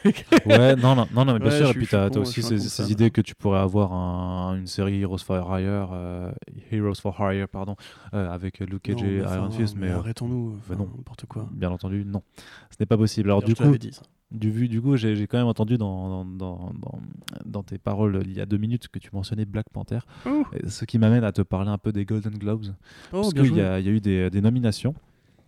Ouais, 0.46 0.74
non, 0.74 0.96
non, 0.96 1.06
non, 1.14 1.24
mais 1.34 1.38
bien 1.38 1.50
Ouais, 1.50 1.56
sûr. 1.56 1.66
je 1.66 1.70
Et 1.70 1.74
puis, 1.74 1.86
je 1.86 1.90
t'as 1.92 2.12
je 2.12 2.18
aussi 2.18 2.42
ces, 2.42 2.90
idées 2.90 3.12
que 3.12 3.20
tu 3.20 3.36
pourrais 3.36 3.60
avoir 3.60 3.92
un- 3.92 4.56
une 4.56 4.66
série 4.66 5.00
Heroes 5.00 5.18
for 5.18 5.36
Hire, 5.56 5.90
euh, 5.92 6.32
Heroes 6.72 6.94
for 6.96 7.14
Hire, 7.20 7.48
pardon, 7.48 7.76
euh, 8.14 8.28
avec 8.28 8.58
Luke 8.58 8.82
Cage 8.82 9.02
et 9.04 9.18
Iron 9.18 9.50
Fist, 9.52 9.76
mais, 9.78 9.90
arrêtons-nous. 9.90 10.56
enfin, 10.58 10.74
non. 10.74 10.88
N'importe 10.96 11.26
quoi. 11.26 11.48
bien 11.52 11.70
entendu, 11.70 12.04
non. 12.04 12.22
Ce 12.70 12.76
n'est 12.80 12.86
pas 12.86 12.96
possible. 12.96 13.28
Alors, 13.30 13.42
du 13.44 13.52
je 13.52 13.62
coup, 13.62 13.78
dit. 13.78 13.90
Du, 14.30 14.50
vu, 14.50 14.68
du 14.68 14.80
coup 14.80 14.96
j'ai 14.96 15.26
quand 15.26 15.38
même 15.38 15.46
entendu 15.46 15.76
dans, 15.76 16.24
dans, 16.24 16.24
dans, 16.24 16.72
dans, 16.78 17.00
dans 17.44 17.62
tes 17.62 17.78
paroles 17.78 18.22
il 18.24 18.32
y 18.32 18.40
a 18.40 18.46
deux 18.46 18.58
minutes 18.58 18.88
que 18.88 18.98
tu 18.98 19.10
mentionnais 19.12 19.44
Black 19.44 19.66
Panther, 19.72 20.00
Ouh. 20.26 20.46
Ce 20.68 20.84
qui 20.84 20.98
m'amène 20.98 21.24
à 21.24 21.32
te 21.32 21.42
parler 21.42 21.70
un 21.70 21.78
peu 21.78 21.92
des 21.92 22.04
Golden 22.04 22.36
Globes. 22.38 22.66
Oh, 23.12 23.22
parce 23.22 23.34
qu'il 23.34 23.56
y, 23.56 23.60
a 23.60 23.80
il 23.80 23.86
y 23.86 23.88
a 23.88 23.92
eu 23.92 24.00
des, 24.00 24.30
des 24.30 24.40
nominations. 24.40 24.94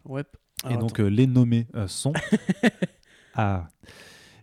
Ouais. 0.04 0.24
et 0.68 0.76
donc 0.76 1.00
euh, 1.00 1.06
les 1.08 1.26
nommés 1.26 1.66
euh, 1.74 1.86
sont. 1.86 2.12
ah. 3.34 3.68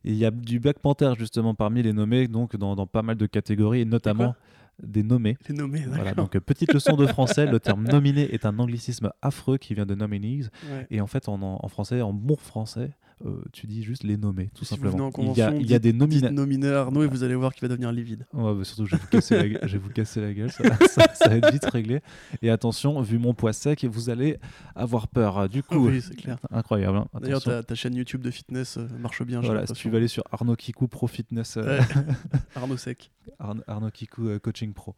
Il 0.05 0.15
y 0.15 0.25
a 0.25 0.31
du 0.31 0.59
Black 0.59 0.79
Panther 0.79 1.13
justement 1.17 1.53
parmi 1.53 1.83
les 1.83 1.91
nommés, 1.91 2.27
donc 2.27 2.55
dans, 2.55 2.87
pas 2.87 3.01
mal 3.01 3.17
de 3.17 3.25
catégories, 3.25 3.81
et 3.81 3.85
notamment 3.85 4.33
des 4.81 5.03
nommés. 5.03 5.37
les 5.49 5.53
nommés, 5.55 5.83
Voilà, 5.87 6.13
donc 6.13 6.37
euh, 6.37 6.39
petite 6.39 6.73
leçon 6.73 6.95
de 6.95 7.05
français, 7.05 7.45
le 7.45 7.59
terme 7.59 7.83
nominé 7.91 8.33
est 8.33 8.45
un 8.45 8.57
anglicisme 8.59 9.11
affreux 9.21 9.57
qui 9.57 9.73
vient 9.73 9.85
de 9.85 9.95
nominees. 9.95 10.49
Ouais. 10.71 10.87
Et 10.89 11.01
en 11.01 11.07
fait, 11.07 11.27
en, 11.27 11.41
en 11.41 11.67
français, 11.67 12.01
en 12.01 12.13
bon 12.13 12.37
français, 12.37 12.91
euh, 13.25 13.41
tu 13.51 13.67
dis 13.67 13.83
juste 13.83 14.03
les 14.03 14.15
nommés, 14.17 14.49
tout 14.55 14.63
Si 14.65 14.69
simplement. 14.75 14.95
en 14.95 14.97
il, 14.97 15.37
y 15.37 15.41
a, 15.41 15.47
convention, 15.47 15.59
il 15.59 15.69
y 15.69 15.73
a 15.75 15.79
des 15.79 15.91
Dites 15.91 15.99
nominations. 15.99 16.31
nominé 16.35 16.69
Arnaud 16.71 17.03
et 17.03 17.07
vous 17.07 17.23
allez 17.23 17.35
voir 17.35 17.53
qu'il 17.53 17.61
va 17.61 17.67
devenir 17.67 17.91
livide. 17.91 18.25
Ouais, 18.33 18.53
bah 18.55 18.63
surtout, 18.63 18.85
je 18.85 18.95
vais 18.95 19.01
vous 19.01 19.07
casser 19.09 19.35
la, 19.49 19.67
je 19.67 19.73
vais 19.73 19.77
vous 19.77 19.89
casser 19.89 20.21
la 20.21 20.33
gueule, 20.33 20.51
ça, 20.51 20.63
ça- 20.87 21.13
ça 21.13 21.29
va 21.29 21.35
être 21.37 21.51
vite 21.51 21.65
réglé. 21.65 22.01
Et 22.41 22.49
attention, 22.49 23.01
vu 23.01 23.17
mon 23.19 23.33
poids 23.33 23.53
sec, 23.53 23.83
vous 23.85 24.09
allez 24.09 24.39
avoir 24.75 25.07
peur. 25.07 25.49
Du 25.49 25.63
coup, 25.63 25.87
oui, 25.87 26.01
c'est 26.01 26.15
clair. 26.15 26.37
incroyable. 26.51 26.97
hein. 26.97 27.07
D'ailleurs, 27.21 27.41
ta, 27.43 27.61
ta 27.63 27.75
chaîne 27.75 27.95
YouTube 27.95 28.21
de 28.21 28.31
fitness 28.31 28.77
euh, 28.77 28.87
marche 28.99 29.21
bien. 29.23 29.41
Voilà, 29.41 29.65
si 29.67 29.73
tu 29.73 29.89
vas 29.89 29.97
aller 29.97 30.07
sur 30.07 30.23
Arnaud 30.31 30.55
Kikou 30.55 30.87
Pro 30.87 31.07
Fitness, 31.07 31.57
euh, 31.57 31.79
Ouais. 31.79 31.85
Arnaud 32.55 32.77
Sec. 32.77 33.11
Arn- 33.39 33.63
Arnaud 33.67 33.91
Kikou 33.91 34.39
Coaching 34.39 34.73
Pro. 34.73 34.95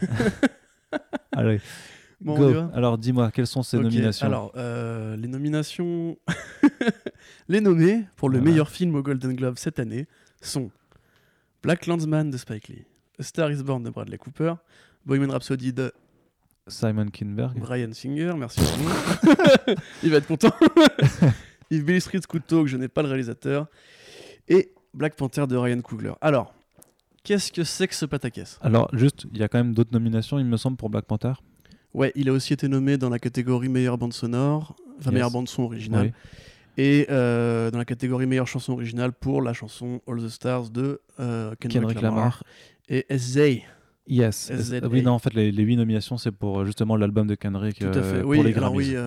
Allez, 1.32 1.60
Bon, 2.20 2.34
on 2.34 2.38
go. 2.38 2.50
y 2.50 2.52
va 2.52 2.70
Alors 2.74 2.98
dis-moi, 2.98 3.30
quelles 3.30 3.46
sont 3.46 3.62
ces 3.62 3.78
nominations 3.78 4.26
Alors, 4.26 4.52
euh, 4.56 5.16
les 5.16 5.28
nominations. 5.28 6.18
les 7.48 7.60
nommés 7.60 8.04
pour 8.16 8.28
le 8.28 8.38
Voilà. 8.38 8.50
meilleur 8.50 8.68
film 8.68 8.94
au 8.94 9.02
Golden 9.02 9.34
Globe 9.34 9.54
cette 9.56 9.78
année 9.78 10.06
sont 10.42 10.70
Black 11.62 11.86
Landsman 11.86 12.30
de 12.30 12.36
Spike 12.36 12.68
Lee, 12.68 12.84
A 13.18 13.22
Star 13.22 13.50
is 13.50 13.62
Born 13.62 13.82
de 13.82 13.90
Bradley 13.90 14.18
Cooper, 14.18 14.54
Bohemian 15.06 15.30
Rhapsody 15.32 15.72
de 15.72 15.92
Simon 16.68 17.06
Kinberg. 17.08 17.58
Brian 17.58 17.92
Singer, 17.92 18.32
merci. 18.36 18.60
Il 20.02 20.10
va 20.10 20.18
être 20.18 20.26
content. 20.26 20.52
If 21.70 21.84
Billy 21.84 22.00
Street 22.00 22.20
Coup 22.28 22.38
que 22.40 22.66
je 22.66 22.76
n'ai 22.76 22.88
pas 22.88 23.02
le 23.02 23.08
réalisateur, 23.08 23.66
et 24.48 24.72
Black 24.92 25.14
Panther 25.16 25.46
de 25.46 25.56
Ryan 25.56 25.80
Coogler. 25.80 26.12
Alors, 26.20 26.52
qu'est-ce 27.22 27.52
que 27.52 27.62
c'est 27.64 27.86
que 27.88 27.94
ce 27.94 28.06
pataquès? 28.06 28.58
Alors, 28.60 28.88
juste, 28.92 29.26
il 29.32 29.38
y 29.38 29.42
a 29.42 29.48
quand 29.48 29.58
même 29.58 29.72
d'autres 29.74 29.92
nominations, 29.92 30.38
il 30.38 30.46
me 30.46 30.56
semble, 30.56 30.76
pour 30.76 30.90
Black 30.90 31.04
Panther. 31.06 31.32
Ouais, 31.94 32.12
il 32.14 32.28
a 32.28 32.32
aussi 32.32 32.52
été 32.52 32.68
nommé 32.68 32.96
dans 32.98 33.08
la 33.10 33.18
catégorie 33.18 33.68
meilleure 33.68 33.98
bande 33.98 34.12
sonore, 34.12 34.76
enfin 34.98 35.10
Yes. 35.10 35.12
meilleure 35.14 35.30
bande 35.30 35.48
son 35.48 35.64
originale, 35.64 36.12
Oui. 36.78 36.82
et 36.84 37.06
euh, 37.10 37.70
dans 37.70 37.78
la 37.78 37.84
catégorie 37.84 38.26
meilleure 38.26 38.46
chanson 38.46 38.74
originale 38.74 39.12
pour 39.12 39.42
la 39.42 39.52
chanson 39.52 40.00
All 40.06 40.22
the 40.22 40.28
Stars 40.28 40.70
de 40.70 41.00
euh, 41.18 41.54
Kendrick, 41.58 41.80
Kendrick 41.82 42.00
Lamar, 42.00 42.16
Lamar. 42.18 42.42
et 42.88 43.06
SZA. 43.10 43.62
Yes. 44.06 44.50
SZA. 44.52 44.86
Oui, 44.88 45.02
non, 45.02 45.12
en 45.12 45.18
fait, 45.18 45.34
les, 45.34 45.50
les 45.52 45.62
huit 45.62 45.76
nominations, 45.76 46.16
c'est 46.16 46.32
pour 46.32 46.60
euh, 46.60 46.64
justement 46.64 46.96
l'album 46.96 47.26
de 47.26 47.34
Kendrick 47.34 47.78
Tout 47.78 47.86
à 47.86 47.96
euh, 47.96 48.14
fait. 48.14 48.20
pour 48.22 48.30
Oui, 48.30 48.42
les 48.42 48.54
alors 48.54 48.70
Grammys. 48.72 48.88
oui, 48.88 48.96
euh, 48.96 49.06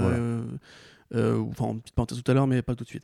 Voilà. 1.11 1.25
euh, 1.25 1.43
enfin, 1.49 1.65
en 1.65 1.75
petite 1.75 1.95
parenthèse 1.95 2.21
tout 2.23 2.31
à 2.31 2.33
l'heure, 2.33 2.47
mais 2.47 2.61
pas 2.61 2.75
tout 2.75 2.83
de 2.83 2.89
suite. 2.89 3.03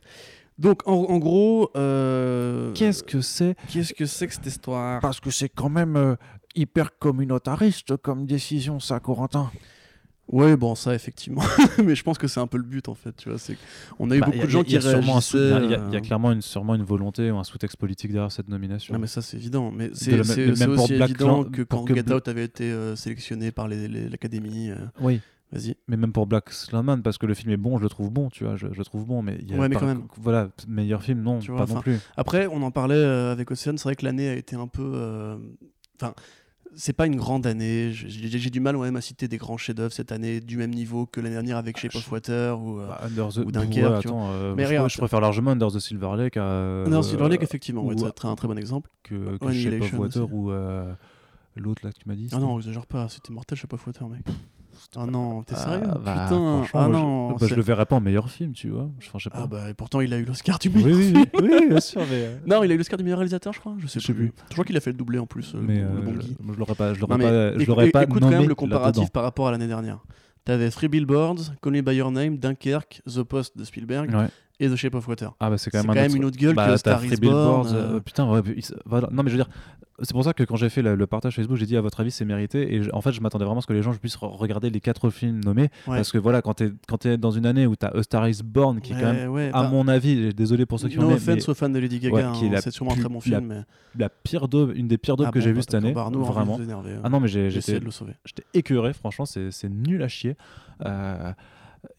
Donc, 0.58 0.86
en, 0.86 0.92
en 0.92 1.18
gros, 1.18 1.70
euh, 1.76 2.72
Qu'est-ce 2.74 3.02
que 3.02 3.20
c'est 3.22 3.54
qu'est-ce 3.68 3.94
que 3.94 4.04
c'est 4.04 4.26
que 4.26 4.34
cette 4.34 4.44
histoire? 4.46 5.00
Parce 5.00 5.20
que 5.20 5.30
c'est 5.30 5.48
quand 5.48 5.70
même 5.70 5.96
euh, 5.96 6.16
hyper 6.54 6.98
communautariste 6.98 7.96
comme 7.98 8.26
décision, 8.26 8.80
ça, 8.80 9.00
Corentin. 9.00 9.50
Ouais, 10.28 10.56
bon, 10.56 10.76
ça, 10.76 10.94
effectivement. 10.94 11.42
mais 11.84 11.96
je 11.96 12.04
pense 12.04 12.16
que 12.16 12.28
c'est 12.28 12.38
un 12.38 12.46
peu 12.46 12.56
le 12.56 12.62
but, 12.62 12.88
en 12.88 12.94
fait. 12.94 13.12
Tu 13.16 13.28
vois, 13.28 13.38
c'est 13.38 13.56
on 13.98 14.08
a 14.12 14.16
eu 14.16 14.20
Bah, 14.20 14.26
beaucoup 14.26 14.38
a- 14.42 14.44
de 14.44 14.48
gens 14.50 14.60
y 14.62 14.64
qui 14.64 14.78
réagissaient. 14.78 15.36
Il 15.64 15.70
y 15.70 15.74
a- 15.74 15.84
il 15.88 15.92
y, 15.92 15.96
a 15.96 16.00
clairement 16.00 16.30
une, 16.30 16.40
sûrement 16.40 16.76
une 16.76 16.84
volonté 16.84 17.32
ou 17.32 17.38
un 17.38 17.42
sous-texte 17.44 17.76
politique 17.78 18.12
derrière 18.12 18.30
cette 18.30 18.48
nomination. 18.48 18.94
Non 18.94 19.00
mais 19.00 19.08
ça 19.08 19.22
c'est 19.22 19.36
évident, 19.38 19.72
mais 19.72 19.90
c'est 19.92 20.20
aussi 20.68 20.94
Black 20.94 21.10
évident 21.10 21.42
que 21.44 21.62
quand 21.62 21.84
que 21.84 21.94
Get 21.96 22.12
Out 22.12 22.28
avait 22.28 22.44
été 22.44 22.70
euh, 22.70 22.94
sélectionné 22.94 23.50
par 23.50 23.66
les- 23.66 23.88
les- 23.88 24.08
l'Académie, 24.08 24.70
euh, 24.70 24.76
Oui, 25.00 25.20
vas-y. 25.50 25.74
mais 25.88 25.96
même 25.96 26.12
pour 26.12 26.28
Black 26.28 26.52
Slamman, 26.52 27.02
parce 27.02 27.18
que 27.18 27.26
le 27.26 27.34
film 27.34 27.50
est 27.50 27.56
bon, 27.56 27.78
je 27.78 27.82
le 27.82 27.88
trouve 27.88 28.10
bon, 28.12 28.28
tu 28.30 28.44
vois, 28.44 28.54
je, 28.54 28.68
je 28.72 28.78
le 28.78 28.84
trouve 28.84 29.04
bon, 29.06 29.22
mais 29.22 29.36
il 29.42 29.50
y 29.50 29.54
a 29.54 29.58
Ouais, 29.58 29.68
mais 29.68 29.74
pas- 29.74 29.80
quand 29.80 29.86
même. 29.86 30.04
Voilà, 30.16 30.48
meilleur 30.68 31.02
film, 31.02 31.22
non, 31.22 31.40
Tu 31.40 31.50
vois, 31.50 31.66
pas 31.66 31.74
non 31.74 31.80
plus. 31.80 31.98
Après, 32.16 32.46
on 32.46 32.62
en 32.62 32.70
parlait 32.70 32.94
euh, 32.94 33.32
avec 33.32 33.50
Océane, 33.50 33.78
c'est 33.78 33.84
vrai 33.84 33.96
que 33.96 34.04
l'année 34.04 34.28
a 34.28 34.34
été 34.34 34.54
un 34.54 34.68
peu... 34.68 34.92
euh, 34.94 35.36
Enfin, 36.00 36.14
c'est 36.76 36.92
pas 36.92 37.06
une 37.06 37.16
grande 37.16 37.46
année, 37.46 37.90
j'ai 37.92 38.50
du 38.50 38.60
mal 38.60 38.76
ouais, 38.76 38.86
même 38.86 38.96
à 38.96 39.00
citer 39.00 39.28
des 39.28 39.36
grands 39.36 39.56
chefs-d'œuvre 39.56 39.92
cette 39.92 40.12
année 40.12 40.40
du 40.40 40.56
même 40.56 40.70
niveau 40.70 41.06
que 41.06 41.20
l'année 41.20 41.34
dernière 41.34 41.56
avec 41.56 41.78
Shape 41.78 41.94
of 41.94 42.10
Water 42.12 42.58
ou... 42.60 42.80
euh, 42.80 42.86
Bah, 42.88 43.00
Under 43.04 43.28
the... 43.28 43.36
ou 43.38 43.50
Dunkerque, 43.52 43.90
ouais, 43.90 43.98
attends, 43.98 44.30
euh, 44.32 44.54
Mais 44.56 44.64
je, 44.64 44.68
regarde, 44.68 44.90
je 44.90 44.96
préfère 44.98 45.20
largement 45.20 45.50
Under 45.52 45.70
the 45.70 45.78
Silver 45.80 46.10
Lake 46.16 46.36
à... 46.36 46.84
non, 46.88 47.02
Silver 47.02 47.28
Lake, 47.28 47.40
euh, 47.40 47.44
effectivement, 47.44 47.82
ouais, 47.84 47.94
ou- 47.94 47.98
c'est 47.98 48.24
un 48.26 48.34
très 48.36 48.48
bon 48.48 48.56
exemple. 48.58 48.88
que, 49.02 49.36
que 49.38 49.52
Shape 49.52 49.80
of 49.82 49.92
Water 49.94 50.24
aussi. 50.24 50.32
ou 50.34 50.50
l'autre 51.56 51.84
là 51.84 51.92
que 51.92 51.98
tu 51.98 52.08
m'as 52.08 52.14
dit. 52.14 52.28
Ah 52.32 52.38
non, 52.38 52.58
exagère 52.58 52.86
pas, 52.86 53.08
c'était 53.08 53.32
mortel 53.32 53.58
Shape 53.58 53.72
of 53.72 53.86
Water, 53.86 54.08
mec. 54.08 54.22
Ah 54.96 55.06
non, 55.06 55.42
t'es 55.44 55.54
Ah, 55.56 55.60
sérieux 55.62 55.86
bah, 55.86 55.96
Putain, 55.96 56.64
ah 56.74 56.86
je- 56.86 56.90
non 56.92 57.30
bah, 57.30 57.36
je 57.40 57.46
c'est- 57.46 57.54
le 57.54 57.62
verrais 57.62 57.86
pas 57.86 57.96
en 57.96 58.00
meilleur 58.00 58.28
film, 58.28 58.52
tu 58.52 58.70
vois. 58.70 58.90
Je 58.98 59.06
sais 59.22 59.30
pas. 59.30 59.40
Ah 59.42 59.46
bah, 59.46 59.70
et 59.70 59.74
pourtant, 59.74 60.00
il 60.00 60.12
a 60.12 60.18
eu 60.18 60.24
l'Oscar 60.24 60.58
du 60.58 60.68
meilleur 60.68 60.96
oui, 60.96 61.04
film. 61.12 61.24
oui, 61.40 61.48
oui, 61.52 61.68
bien 61.68 61.80
sûr, 61.80 62.00
mais... 62.10 62.24
euh, 62.24 62.36
Non, 62.46 62.64
il 62.64 62.72
a 62.72 62.74
eu 62.74 62.78
l'Oscar 62.78 62.96
du 62.98 63.04
meilleur 63.04 63.18
réalisateur, 63.20 63.52
je 63.52 63.60
crois. 63.60 63.74
Je 63.78 63.86
sais, 63.86 64.00
Je 64.00 64.06
sais 64.06 64.12
plus. 64.14 64.30
plus. 64.32 64.44
Je 64.48 64.52
crois 64.54 64.64
qu'il 64.64 64.76
a 64.76 64.80
fait 64.80 64.90
le 64.90 64.96
doublé 64.96 65.18
en 65.20 65.26
plus. 65.26 65.54
euh, 65.54 65.60
mais 65.62 65.76
le 65.80 65.84
euh, 65.86 66.00
bon 66.04 66.12
je, 66.14 66.18
Guy. 66.18 66.36
moi, 66.42 66.54
je 66.54 66.58
l'aurais 66.58 66.74
pas, 66.74 66.92
je 66.94 67.00
l'aurais 67.00 67.18
pas, 67.18 67.58
je 67.58 67.64
l'aurais 67.66 67.90
pas 67.90 68.02
écoute 68.04 68.20
quand 68.20 68.30
même 68.30 68.48
le 68.48 68.54
comparatif 68.54 69.10
par 69.10 69.22
rapport 69.22 69.46
à 69.48 69.52
l'année 69.52 69.68
dernière. 69.68 70.00
T'avais 70.44 70.70
Three 70.70 70.88
Billboards, 70.88 71.52
Call 71.62 71.72
Me 71.74 71.82
By 71.82 71.94
Your 71.96 72.10
Name, 72.10 72.38
Dunkerque, 72.38 73.02
The 73.06 73.22
Post 73.22 73.56
de 73.58 73.62
Spielberg 73.64 74.10
Ouais. 74.12 74.26
Et 74.60 74.68
The 74.68 74.76
Shape 74.76 74.94
of 74.94 75.08
Water. 75.08 75.32
Ah 75.40 75.50
bah 75.50 75.58
c'est 75.58 75.70
quand 75.70 75.78
même, 75.78 75.86
quand 75.86 75.92
un 75.92 75.94
même 75.96 76.04
autre- 76.10 76.16
une 76.16 76.24
autre 76.26 76.36
gueule 76.38 76.54
bah, 76.54 76.68
que 76.70 76.76
Star 76.76 77.04
is 77.04 77.16
Born. 77.16 77.66
Euh, 77.66 77.96
euh, 77.96 78.00
putain, 78.00 78.30
ouais, 78.30 78.40
il- 78.56 78.62
voilà. 78.86 79.08
Non, 79.10 79.22
mais 79.24 79.30
je 79.30 79.36
veux 79.36 79.42
dire, 79.42 79.50
c'est 80.02 80.12
pour 80.12 80.22
ça 80.24 80.32
que 80.32 80.44
quand 80.44 80.56
j'ai 80.56 80.68
fait 80.68 80.82
le, 80.82 80.94
le 80.94 81.06
partage 81.06 81.34
Facebook, 81.36 81.56
j'ai 81.56 81.66
dit 81.66 81.76
à 81.76 81.80
votre 81.80 82.00
avis 82.00 82.10
c'est 82.10 82.24
mérité. 82.24 82.74
Et 82.74 82.82
je- 82.82 82.90
en 82.92 83.00
fait, 83.00 83.12
je 83.12 83.20
m'attendais 83.20 83.44
vraiment 83.44 83.58
à 83.58 83.62
ce 83.62 83.66
que 83.66 83.72
les 83.72 83.82
gens 83.82 83.92
puissent 83.94 84.16
re- 84.16 84.36
regarder 84.36 84.70
les 84.70 84.80
quatre 84.80 85.10
films 85.10 85.40
nommés. 85.44 85.70
Ouais. 85.86 85.96
Parce 85.96 86.12
que 86.12 86.18
voilà, 86.18 86.42
quand 86.42 86.54
t'es 86.54 86.70
quand 86.86 87.04
es 87.06 87.16
dans 87.18 87.30
une 87.30 87.46
année 87.46 87.66
où 87.66 87.74
t'as 87.74 87.88
A 87.88 88.02
Star 88.02 88.28
is 88.28 88.40
Born, 88.44 88.80
qui 88.80 88.92
est 88.92 88.96
quand 89.00 89.12
même, 89.12 89.30
ouais, 89.30 89.48
à 89.52 89.62
bah, 89.62 89.68
mon 89.70 89.88
avis, 89.88 90.32
désolé 90.34 90.66
pour 90.66 90.78
ceux 90.78 90.88
qui 90.88 90.98
no 90.98 91.08
ont 91.08 91.12
offense 91.14 91.48
aux 91.48 91.54
fans 91.54 91.68
de 91.68 91.78
Lady 91.78 91.98
Gaga, 91.98 92.28
hein, 92.30 92.48
la 92.52 92.60
c'est 92.60 92.70
sûrement 92.70 92.92
un 92.92 92.96
très 92.96 93.08
bon 93.08 93.14
la 93.14 93.20
film. 93.20 93.46
mais... 93.46 93.62
la 93.98 94.08
pire 94.08 94.46
daube, 94.48 94.72
une 94.76 94.88
des 94.88 94.98
pires 94.98 95.16
daubes 95.16 95.26
Ah 95.28 95.32
que 95.32 95.38
bon, 95.38 95.44
j'ai 95.44 95.50
bah, 95.50 95.56
vues 95.56 95.62
cette 95.62 95.72
d'accord, 95.82 96.06
année. 96.06 96.16
bah, 96.16 96.32
vraiment. 96.32 96.58
hein. 96.60 97.00
Ah 97.02 97.08
non, 97.08 97.18
mais 97.20 97.28
j'ai- 97.28 97.50
j'étais 97.50 97.80
de 97.80 97.84
le 97.84 97.90
sauver. 97.90 98.12
j'étais 98.24 98.44
écœuré, 98.54 98.92
franchement, 98.92 99.24
c'est 99.26 99.50
c'est 99.50 99.68
nul 99.70 100.02
à 100.02 100.08
chier. 100.08 100.36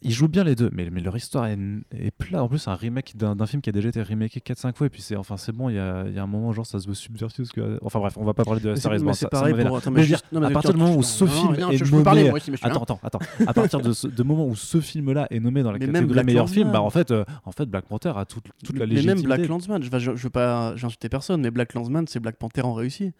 Ils 0.04 0.12
jouent 0.12 0.28
bien 0.28 0.44
les 0.44 0.54
deux, 0.56 0.70
mais, 0.74 0.90
mais 0.92 1.02
leur 1.02 1.16
histoire 1.18 1.48
est, 1.48 1.58
est 1.92 2.12
plat. 2.12 2.44
En 2.44 2.48
plus, 2.48 2.60
c'est 2.60 2.70
un 2.70 2.76
remake 2.76 3.16
d'un 3.18 3.46
film 3.48 3.62
qui 3.64 3.70
a 3.70 3.74
déjà 3.74 3.90
été 3.90 4.02
remaké 4.04 4.40
4-5 4.40 4.76
fois. 4.76 4.86
Et 4.88 4.90
puis, 4.92 5.02
c'est 5.02 5.16
enfin, 5.16 5.38
c'est 5.38 5.52
bon, 5.52 5.70
il 5.70 5.76
y 5.76 5.80
a, 5.80 6.08
y 6.08 6.20
a 6.20 6.24
un 6.24 6.28
moment, 6.28 6.52
genre, 6.54 6.66
ça 6.68 6.80
se 6.80 6.88
veut 6.88 6.94
subversif. 6.94 7.38
parce 7.38 7.50
que- 7.52 7.80
Enfin, 7.84 8.00
bref, 8.00 8.14
on 8.18 8.24
va 8.24 8.34
pas 8.36 8.44
parler 8.44 8.62
de 8.62 8.70
Mais 8.70 8.76
Star 8.76 8.92
c'est 8.98 9.04
mais 9.04 9.14
ça- 9.14 9.20
ça 9.22 9.30
pareil 9.30 9.54
vénère. 9.54 9.70
pour. 9.70 9.78
attends, 9.78 9.90
Mais 9.92 10.04
je 10.04 10.16
non, 10.32 10.40
mais 10.42 10.48
à 10.48 10.50
partir 10.52 10.74
du 10.74 10.80
moment 10.80 10.96
où 10.96 11.04
ce 11.04 11.26
film 11.26 11.56
est 11.56 11.78
nommé- 12.14 12.32
mais. 12.52 12.58
Attends, 12.62 12.84
attends, 12.84 13.00
attends. 13.04 13.20
À 13.48 13.54
partir 13.54 13.80
de 13.82 14.08
de 14.08 14.24
moment 14.24 14.46
où 14.48 14.56
ce 14.56 14.80
film-là 14.82 15.28
est 15.32 15.40
nommé 15.40 15.64
dans 15.64 15.72
la 15.72 15.80
Mais 15.80 15.86
catégorie 15.88 16.14
Black 16.14 16.26
meilleur 16.26 16.50
film, 16.50 16.72
bah 16.72 16.82
en 16.82 16.90
fait, 16.90 17.10
euh, 17.12 17.24
en 17.46 17.52
fait, 17.52 17.66
Black 17.66 17.86
Panther 17.86 18.14
a 18.16 18.26
toute, 18.26 18.46
toute 18.64 18.78
la 18.78 18.86
mais 18.86 18.94
légitimité. 18.96 19.28
même 19.28 19.38
Black 19.38 19.48
Landsman, 19.50 19.82
je, 19.84 19.90
vais- 19.90 20.00
je, 20.00 20.16
je 20.16 20.24
veux 20.24 20.30
pas 20.30 20.76
j'ai 20.76 20.86
insulté 20.86 21.10
personne, 21.10 21.42
mais 21.42 21.50
Black 21.52 21.74
Landsman, 21.74 22.06
c'est 22.08 22.20
Black 22.20 22.36
Panther 22.38 22.62
en 22.62 22.74
réussi. 22.74 23.14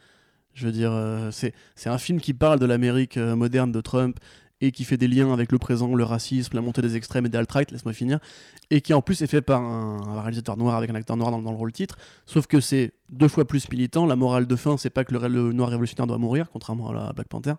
Je 0.53 0.66
veux 0.66 0.72
dire, 0.74 0.91
euh, 0.91 1.30
c'est 1.32 1.53
c'est 1.76 1.89
un 1.89 1.97
film 1.97 2.20
qui 2.20 2.34
parle 2.34 2.59
de 2.59 2.66
l'Amérique 2.66 3.18
euh, 3.18 3.36
moderne 3.36 3.72
de 3.72 3.80
Trump 3.82 4.20
et 4.62 4.72
qui 4.72 4.84
fait 4.84 4.97
des 4.97 5.07
liens 5.07 5.34
avec 5.34 5.51
le 5.51 5.57
présent, 5.57 5.93
le 5.95 6.03
racisme, 6.03 6.55
la 6.55 6.62
montée 6.62 6.82
des 6.82 6.95
extrêmes 6.95 7.26
et 7.26 7.30
des 7.30 7.38
alt-right, 7.38 7.72
laisse-moi 7.72 7.93
finir, 7.93 8.20
et 8.70 8.82
qui 8.82 8.93
en 8.93 9.01
plus 9.01 9.22
est 9.22 9.28
fait 9.28 9.41
par 9.41 9.62
un, 9.62 10.22
réalisateur 10.22 10.55
noir 10.55 10.76
avec 10.76 10.89
un 10.89 10.95
acteur 10.95 11.18
noir 11.18 11.32
dans, 11.32 11.51
le 11.51 11.57
rôle 11.57 11.72
titre, 11.72 11.97
sauf 12.26 12.47
que 12.47 12.62
c'est 12.62 12.93
deux 13.09 13.28
fois 13.28 13.45
plus 13.45 13.70
militant. 13.70 14.05
La 14.05 14.16
morale 14.16 14.47
de 14.47 14.55
fin, 14.55 14.78
c'est 14.78 14.89
pas 14.89 15.03
que 15.03 15.14
le, 15.16 15.51
noir 15.51 15.70
révolutionnaire 15.70 16.07
doit 16.07 16.18
mourir, 16.18 16.49
contrairement 16.51 16.89
à 16.89 16.93
la 16.93 17.14
Black 17.14 17.28
Panther. 17.28 17.53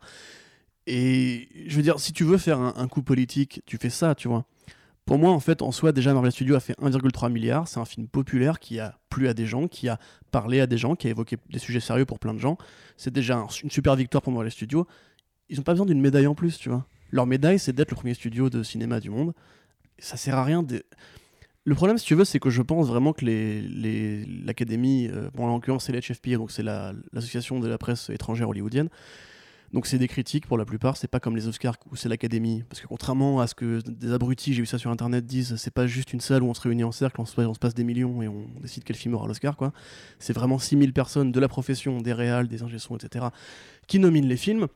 Et 0.87 1.49
je 1.67 1.77
veux 1.77 1.83
dire, 1.83 2.01
si 2.01 2.13
tu 2.13 2.25
veux 2.25 2.39
faire 2.39 2.59
un, 2.61 2.75
un 2.77 2.89
coup 2.89 3.03
politique, 3.03 3.63
tu 3.67 3.77
fais 3.77 3.91
ça, 3.91 4.15
tu 4.15 4.29
vois. 4.29 4.47
Pour 5.05 5.19
moi, 5.19 5.33
en 5.33 5.41
fait, 5.41 5.63
en 5.63 5.73
soi, 5.73 5.91
déjà, 5.93 6.15
Marvel 6.15 6.31
Studios 6.31 6.55
a 6.55 6.61
fait 6.61 6.79
1,3 6.81 7.31
milliard. 7.31 7.67
C'est 7.67 7.81
un 7.81 7.85
film 7.85 8.07
populaire 8.07 8.61
qui 8.61 8.79
a 8.79 8.99
plu 9.09 9.27
à 9.29 9.35
des 9.35 9.47
gens, 9.47 9.67
qui 9.67 9.89
a 9.89 9.99
parlé 10.31 10.61
à 10.61 10.67
des 10.67 10.79
gens, 10.79 10.95
qui 10.95 11.09
a 11.09 11.11
évoqué 11.11 11.37
des 11.51 11.59
sujets 11.59 11.81
sérieux 11.81 12.05
pour 12.05 12.21
plein 12.21 12.35
de 12.35 12.39
gens. 12.39 12.57
C'est 12.97 13.13
déjà 13.13 13.39
un- 13.39 13.49
une 13.65 13.71
super 13.71 13.97
victoire 13.97 14.23
pour 14.23 14.33
Marvel 14.33 14.53
Studios. 14.53 14.87
Ils 15.53 15.59
n'ont 15.59 15.63
pas 15.65 15.73
besoin 15.73 15.85
d'une 15.87 16.01
médaille 16.01 16.27
en 16.27 16.35
plus, 16.35 16.57
tu 16.57 16.71
vois. 16.71 16.87
Leur 17.11 17.27
médaille, 17.27 17.59
c'est 17.59 17.75
d'être 17.75 17.91
le 17.91 17.95
premier 17.97 18.15
studio 18.15 18.49
de 18.49 18.63
cinéma 18.63 19.01
du 19.01 19.11
monde. 19.11 19.35
Ça 19.99 20.17
sert 20.17 20.37
à 20.39 20.45
rien. 20.45 20.67
Le 21.65 21.75
problème, 21.75 21.99
si 21.99 22.07
tu 22.07 22.15
veux, 22.15 22.25
c'est 22.25 22.41
que 22.41 22.49
je 22.49 22.63
pense 22.63 22.89
vraiment 22.89 23.13
que 23.13 23.25
les- 23.27 23.61
les- 23.61 24.25
l'Académie, 24.25 25.09
euh, 25.13 25.29
en 25.37 25.47
l'occurrence, 25.49 25.85
c'est 25.85 25.93
l'HFPA, 25.93 26.39
donc 26.39 26.51
c'est 26.51 26.63
la- 26.63 26.95
l'association 27.13 27.61
de 27.61 27.69
la 27.69 27.77
presse 27.77 28.09
étrangère 28.09 28.49
hollywoodienne. 28.49 28.89
Donc 29.75 29.87
c'est 29.87 29.99
des 29.99 30.09
critiques 30.09 30.47
pour 30.47 30.59
la 30.59 30.65
plupart, 30.65 30.97
c'est 30.97 31.07
pas 31.09 31.21
comme 31.21 31.35
les 31.37 31.49
Oscars 31.49 31.77
où 31.91 31.97
c'est 31.97 32.09
l'Académie. 32.09 32.63
Parce 32.69 32.81
que 32.81 32.87
contrairement 32.87 33.41
à 33.41 33.47
ce 33.47 33.55
que 33.55 33.81
des 33.87 34.13
abrutis, 34.13 34.53
j'ai 34.55 34.61
vu 34.63 34.67
ça 34.67 34.77
sur 34.79 34.91
internet, 34.91 35.25
disent, 35.27 35.57
c'est 35.57 35.71
pas 35.73 35.87
juste 35.87 36.13
une 36.15 36.21
salle 36.21 36.43
où 36.43 36.47
on 36.47 36.55
se 36.55 36.61
réunit 36.63 36.85
en 36.85 36.93
cercle, 36.93 37.21
on 37.21 37.25
se, 37.27 37.59
passe 37.59 37.75
des 37.75 37.85
millions 37.85 38.23
et 38.23 38.29
on 38.29 38.47
décide 38.61 38.85
quel 38.85 38.97
film 38.97 39.15
aura 39.15 39.27
l'Oscar. 39.29 39.57
C'est 40.19 40.33
vraiment 40.35 40.59
6000 40.59 40.93
personnes 40.93 41.31
de 41.33 41.41
la 41.41 41.49
profession, 41.49 42.01
des 42.03 42.13
réals, 42.13 42.49
des 42.49 42.63
ingé-sons, 42.63 42.97
etc., 42.97 43.27
qui 43.87 43.99
nominent 43.99 44.29
les 44.29 44.37
films. 44.37 44.67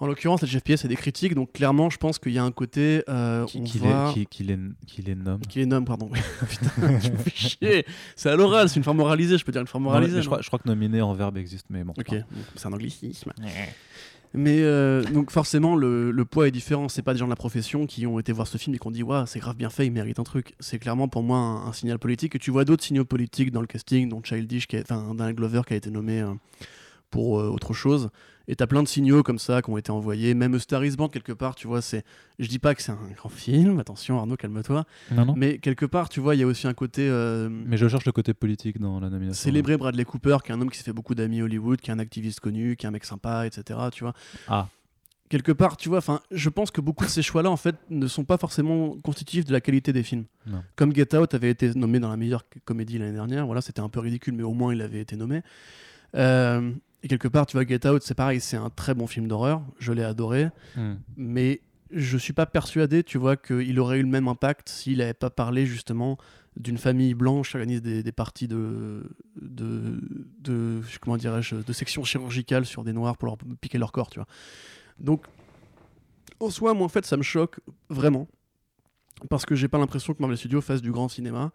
En 0.00 0.06
l'occurrence, 0.06 0.40
la 0.42 0.48
HFPA, 0.48 0.76
c'est 0.78 0.88
des 0.88 0.96
critiques, 0.96 1.34
donc 1.34 1.52
clairement, 1.52 1.90
je 1.90 1.98
pense 1.98 2.18
qu'il 2.18 2.32
y 2.32 2.38
a 2.38 2.42
un 2.42 2.50
côté. 2.52 3.04
euh, 3.08 3.44
qui, 3.44 3.58
on 3.58 3.62
qui 3.64 3.78
va- 3.78 4.08
les, 4.08 4.24
qui, 4.24 4.26
qui 4.26 4.44
les, 4.44 4.58
qui 4.86 5.02
les 5.02 5.14
nomme. 5.14 5.40
qui 5.42 5.58
les 5.58 5.66
nomme, 5.66 5.84
pardon. 5.84 6.10
Putain, 6.48 6.98
je 7.00 7.10
me 7.10 7.16
fais 7.18 7.30
chier. 7.30 7.86
C'est 8.16 8.30
à 8.30 8.36
l'oral, 8.36 8.68
c'est 8.70 8.76
une 8.76 8.84
forme 8.84 9.00
oralisée, 9.00 9.36
je 9.38 9.44
peux 9.44 9.52
dire 9.52 9.60
une 9.60 9.66
forme 9.66 9.86
oralisée. 9.86 10.22
je, 10.22 10.26
crois, 10.26 10.40
je 10.40 10.46
crois 10.48 10.58
que 10.58 10.68
nominé 10.68 11.02
en 11.02 11.12
verbe 11.14 11.36
existe, 11.36 11.66
mais 11.70 11.84
bon. 11.84 11.92
Ok, 11.98 12.14
c'est 12.56 12.66
un 12.66 12.72
anglicisme. 12.72 13.32
Mais 14.32 14.60
euh, 14.62 15.02
donc 15.02 15.32
forcément, 15.32 15.74
le, 15.74 16.12
le 16.12 16.24
poids 16.24 16.46
est 16.46 16.52
différent. 16.52 16.88
C'est 16.88 17.02
pas 17.02 17.12
des 17.14 17.18
gens 17.18 17.24
de 17.26 17.30
la 17.30 17.36
profession 17.36 17.86
qui 17.86 18.06
ont 18.06 18.18
été 18.20 18.30
voir 18.32 18.46
ce 18.46 18.58
film 18.58 18.76
et 18.76 18.78
qui 18.78 18.86
ont 18.86 18.92
dit 18.92 19.02
Waouh, 19.02 19.26
c'est 19.26 19.40
grave 19.40 19.56
bien 19.56 19.70
fait, 19.70 19.86
il 19.86 19.90
mérite 19.92 20.20
un 20.20 20.22
truc. 20.22 20.54
C'est 20.60 20.78
clairement 20.78 21.08
pour 21.08 21.24
moi 21.24 21.38
un, 21.38 21.66
un 21.66 21.72
signal 21.72 21.98
politique. 21.98 22.36
Et 22.36 22.38
tu 22.38 22.52
vois 22.52 22.64
d'autres 22.64 22.84
signaux 22.84 23.04
politiques 23.04 23.50
dans 23.50 23.60
le 23.60 23.66
casting, 23.66 24.08
dont 24.08 24.22
Childish, 24.22 24.68
qui 24.68 24.76
a- 24.76 24.82
enfin 24.88 25.32
Glover 25.32 25.62
qui 25.66 25.72
a 25.74 25.76
été 25.76 25.90
nommé 25.90 26.20
euh, 26.20 26.32
pour 27.10 27.40
euh, 27.40 27.48
autre 27.48 27.74
chose. 27.74 28.10
Et 28.50 28.56
t'as 28.56 28.66
plein 28.66 28.82
de 28.82 28.88
signaux 28.88 29.22
comme 29.22 29.38
ça 29.38 29.62
qui 29.62 29.70
ont 29.70 29.78
été 29.78 29.92
envoyés. 29.92 30.34
Même 30.34 30.58
Star 30.58 30.84
is 30.84 30.96
quelque 31.12 31.30
part, 31.30 31.54
tu 31.54 31.68
vois, 31.68 31.80
c'est. 31.80 32.04
Je 32.40 32.48
dis 32.48 32.58
pas 32.58 32.74
que 32.74 32.82
c'est 32.82 32.90
un 32.90 32.98
grand 33.14 33.28
film, 33.28 33.78
attention 33.78 34.18
Arnaud, 34.18 34.36
calme-toi. 34.36 34.84
Non, 35.12 35.24
non. 35.24 35.34
Mais 35.36 35.58
quelque 35.58 35.86
part, 35.86 36.08
tu 36.08 36.18
vois, 36.18 36.34
il 36.34 36.40
y 36.40 36.42
a 36.42 36.48
aussi 36.48 36.66
un 36.66 36.74
côté. 36.74 37.06
euh, 37.08 37.48
Mais 37.48 37.76
je 37.76 37.86
cherche 37.86 38.04
le 38.06 38.10
côté 38.10 38.34
politique 38.34 38.80
dans 38.80 38.98
la 38.98 39.08
nomination. 39.08 39.40
célébrer 39.40 39.76
Bradley 39.76 40.04
Cooper, 40.04 40.38
qui 40.44 40.50
est 40.50 40.54
un 40.56 40.60
homme 40.60 40.68
qui 40.68 40.78
s'est 40.78 40.82
fait 40.82 40.92
beaucoup 40.92 41.14
d'amis 41.14 41.40
à 41.40 41.44
Hollywood, 41.44 41.80
qui 41.80 41.92
est 41.92 41.94
un 41.94 42.00
activiste 42.00 42.40
connu, 42.40 42.74
qui 42.74 42.86
est 42.86 42.88
un 42.88 42.90
mec 42.90 43.04
sympa, 43.04 43.46
etc. 43.46 43.78
Tu 43.92 44.02
vois. 44.02 44.14
Ah. 44.48 44.66
Quelque 45.28 45.52
part, 45.52 45.76
tu 45.76 45.88
vois, 45.88 45.98
enfin, 45.98 46.18
je 46.32 46.48
pense 46.48 46.72
que 46.72 46.80
beaucoup 46.80 47.04
de 47.04 47.10
ces 47.10 47.22
choix-là, 47.22 47.52
en 47.52 47.56
fait, 47.56 47.76
ne 47.88 48.08
sont 48.08 48.24
pas 48.24 48.36
forcément 48.36 48.96
constitutifs 49.04 49.44
de 49.44 49.52
la 49.52 49.60
qualité 49.60 49.92
des 49.92 50.02
films. 50.02 50.24
Non. 50.48 50.64
Comme 50.74 50.92
Get 50.92 51.16
Out 51.16 51.34
avait 51.34 51.50
été 51.50 51.72
nommé 51.76 52.00
dans 52.00 52.08
la 52.10 52.16
meilleure 52.16 52.44
comédie 52.64 52.98
l'année 52.98 53.12
dernière, 53.12 53.46
voilà, 53.46 53.60
c'était 53.60 53.78
un 53.78 53.88
peu 53.88 54.00
ridicule, 54.00 54.34
mais 54.34 54.42
au 54.42 54.54
moins 54.54 54.74
il 54.74 54.82
avait 54.82 54.98
été 54.98 55.14
nommé. 55.14 55.42
Euh, 56.16 56.72
et 57.02 57.08
quelque 57.08 57.28
part, 57.28 57.46
tu 57.46 57.56
vois, 57.56 57.66
Get 57.66 57.86
Out, 57.88 58.02
c'est 58.02 58.14
pareil, 58.14 58.40
c'est 58.40 58.56
un 58.56 58.70
très 58.70 58.94
bon 58.94 59.06
film 59.06 59.26
d'horreur, 59.28 59.62
je 59.78 59.92
l'ai 59.92 60.04
adoré, 60.04 60.48
Hmm. 60.76 60.94
mais 61.16 61.60
je 61.92 62.16
suis 62.18 62.32
pas 62.32 62.46
persuadé, 62.46 63.02
tu 63.02 63.18
vois, 63.18 63.36
qu'il 63.36 63.78
aurait 63.80 63.98
eu 63.98 64.02
le 64.02 64.08
même 64.08 64.28
impact 64.28 64.68
s'il 64.68 64.98
n'avait 64.98 65.12
pas 65.14 65.30
parlé 65.30 65.66
justement 65.66 66.18
d'une 66.56 66.78
famille 66.78 67.14
blanche 67.14 67.50
qui 67.50 67.56
organise 67.56 67.80
des, 67.82 68.02
des 68.02 68.12
parties 68.12 68.46
de, 68.48 69.02
de, 69.40 70.00
de 70.40 70.80
comment 71.00 71.16
dirais-je, 71.16 71.56
de 71.56 71.72
sections 71.72 72.04
chirurgicales 72.04 72.66
sur 72.66 72.84
des 72.84 72.92
noirs 72.92 73.16
pour 73.16 73.26
leur 73.26 73.38
piquer 73.60 73.78
leur 73.78 73.92
corps, 73.92 74.10
tu 74.10 74.18
vois. 74.18 74.28
Donc, 74.98 75.24
en 76.38 76.50
soi, 76.50 76.74
moi, 76.74 76.84
en 76.84 76.88
fait, 76.88 77.06
ça 77.06 77.16
me 77.16 77.22
choque 77.22 77.60
vraiment 77.88 78.28
parce 79.28 79.44
que 79.46 79.54
j'ai 79.54 79.68
pas 79.68 79.78
l'impression 79.78 80.14
que 80.14 80.20
Marvel 80.20 80.38
Studios 80.38 80.60
fasse 80.60 80.82
du 80.82 80.92
grand 80.92 81.08
cinéma. 81.08 81.52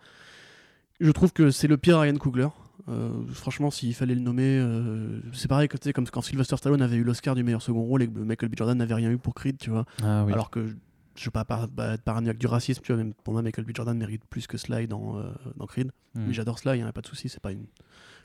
Je 0.99 1.11
trouve 1.11 1.33
que 1.33 1.49
c'est 1.51 1.67
le 1.67 1.77
pire 1.77 1.99
Ryan 1.99 2.15
Coogler. 2.17 2.47
Euh, 2.89 3.09
franchement, 3.33 3.71
s'il 3.71 3.93
fallait 3.93 4.15
le 4.15 4.21
nommer, 4.21 4.59
euh, 4.59 5.19
c'est 5.33 5.47
pareil 5.47 5.67
que, 5.67 5.91
comme 5.91 6.07
quand 6.07 6.21
Sylvester 6.21 6.57
Stallone 6.57 6.81
avait 6.81 6.97
eu 6.97 7.03
l'Oscar 7.03 7.35
du 7.35 7.43
meilleur 7.43 7.61
second 7.61 7.81
rôle 7.83 8.03
et 8.03 8.07
que 8.07 8.19
Michael 8.19 8.49
B. 8.49 8.55
Jordan 8.57 8.77
n'avait 8.77 8.93
rien 8.93 9.11
eu 9.11 9.17
pour 9.17 9.33
Creed, 9.33 9.57
tu 9.57 9.69
vois. 9.69 9.85
Ah 10.03 10.23
oui. 10.25 10.33
Alors 10.33 10.49
que 10.49 10.75
je 11.15 11.25
veux 11.25 11.31
pas 11.31 11.45
par- 11.45 11.67
bah, 11.67 11.93
être 11.93 12.01
paranoïaque 12.01 12.37
du 12.37 12.47
racisme, 12.47 12.81
tu 12.83 12.91
vois, 12.93 13.01
même 13.01 13.13
pour 13.13 13.33
moi, 13.33 13.41
Michael 13.41 13.65
B. 13.65 13.71
Jordan 13.73 13.97
mérite 13.97 14.23
plus 14.29 14.47
que 14.47 14.57
Sly 14.57 14.87
dans, 14.87 15.17
euh, 15.17 15.23
dans 15.55 15.65
Creed. 15.65 15.91
Hmm. 16.13 16.25
Mais 16.27 16.33
j'adore 16.33 16.59
Sly, 16.59 16.79
il 16.79 16.83
a 16.83 16.91
pas 16.93 17.01
de 17.01 17.07
souci, 17.07 17.29
c'est 17.29 17.39
pas 17.39 17.51
une 17.51 17.65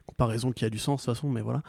comparaison 0.07 0.51
qui 0.53 0.65
a 0.65 0.71
du 0.71 0.79
sens 0.79 1.03
de 1.03 1.07
toute 1.07 1.15
façon, 1.15 1.31
mais 1.31 1.41
voilà. 1.41 1.63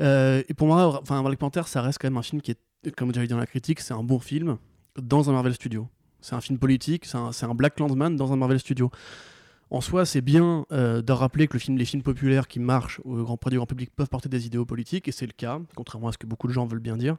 Euh, 0.00 0.42
et 0.48 0.54
pour 0.54 0.68
moi, 0.68 1.00
enfin, 1.00 1.22
Black 1.22 1.38
Panther, 1.38 1.62
ça 1.66 1.82
reste 1.82 1.98
quand 2.00 2.06
même 2.08 2.16
un 2.16 2.22
film 2.22 2.40
qui 2.40 2.52
est, 2.52 2.90
comme 2.96 3.12
j'avais 3.12 3.26
dit 3.26 3.32
dans 3.32 3.38
la 3.38 3.46
critique, 3.46 3.80
c'est 3.80 3.94
un 3.94 4.02
bon 4.04 4.18
film 4.18 4.58
dans 5.00 5.28
un 5.28 5.32
Marvel 5.32 5.54
Studio. 5.54 5.88
C'est 6.20 6.34
un 6.34 6.40
film 6.40 6.58
politique, 6.58 7.04
c'est 7.04 7.16
un, 7.16 7.30
un 7.42 7.54
Black 7.54 7.78
Landsman 7.80 8.16
dans 8.16 8.32
un 8.32 8.36
Marvel 8.36 8.58
Studio. 8.58 8.90
En 9.70 9.80
soi, 9.80 10.06
c'est 10.06 10.20
bien 10.20 10.64
euh, 10.70 11.02
de 11.02 11.12
rappeler 11.12 11.48
que 11.48 11.58
les 11.58 11.84
films 11.84 12.02
populaires 12.02 12.46
qui 12.46 12.60
marchent 12.60 13.00
au 13.04 13.16
grand 13.24 13.36
près 13.36 13.50
du 13.50 13.56
grand 13.56 13.66
public 13.66 13.90
peuvent 13.94 14.08
porter 14.08 14.28
des 14.28 14.46
idéaux 14.46 14.64
politiques, 14.64 15.08
et 15.08 15.12
c'est 15.12 15.26
le 15.26 15.32
cas, 15.32 15.58
contrairement 15.74 16.08
à 16.08 16.12
ce 16.12 16.18
que 16.18 16.26
beaucoup 16.26 16.46
de 16.46 16.52
gens 16.52 16.66
veulent 16.66 16.78
bien 16.78 16.96
dire. 16.96 17.16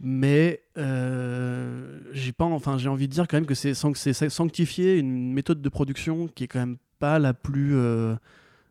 Mais 0.00 0.62
euh, 0.78 2.00
j'ai 2.12 2.32
pas, 2.32 2.44
enfin, 2.46 2.78
j'ai 2.78 2.88
envie 2.88 3.06
de 3.06 3.12
dire 3.12 3.28
quand 3.28 3.36
même 3.36 3.46
que 3.46 3.54
c'est 3.54 3.74
sanc- 3.74 3.96
c'est 3.96 4.12
sanctifier 4.30 4.98
une 4.98 5.32
méthode 5.32 5.60
de 5.62 5.68
production 5.68 6.26
qui 6.26 6.44
est 6.44 6.48
quand 6.48 6.58
même 6.58 6.76
pas 6.98 7.18
la 7.18 7.34
plus 7.34 7.76
euh, 7.76 8.14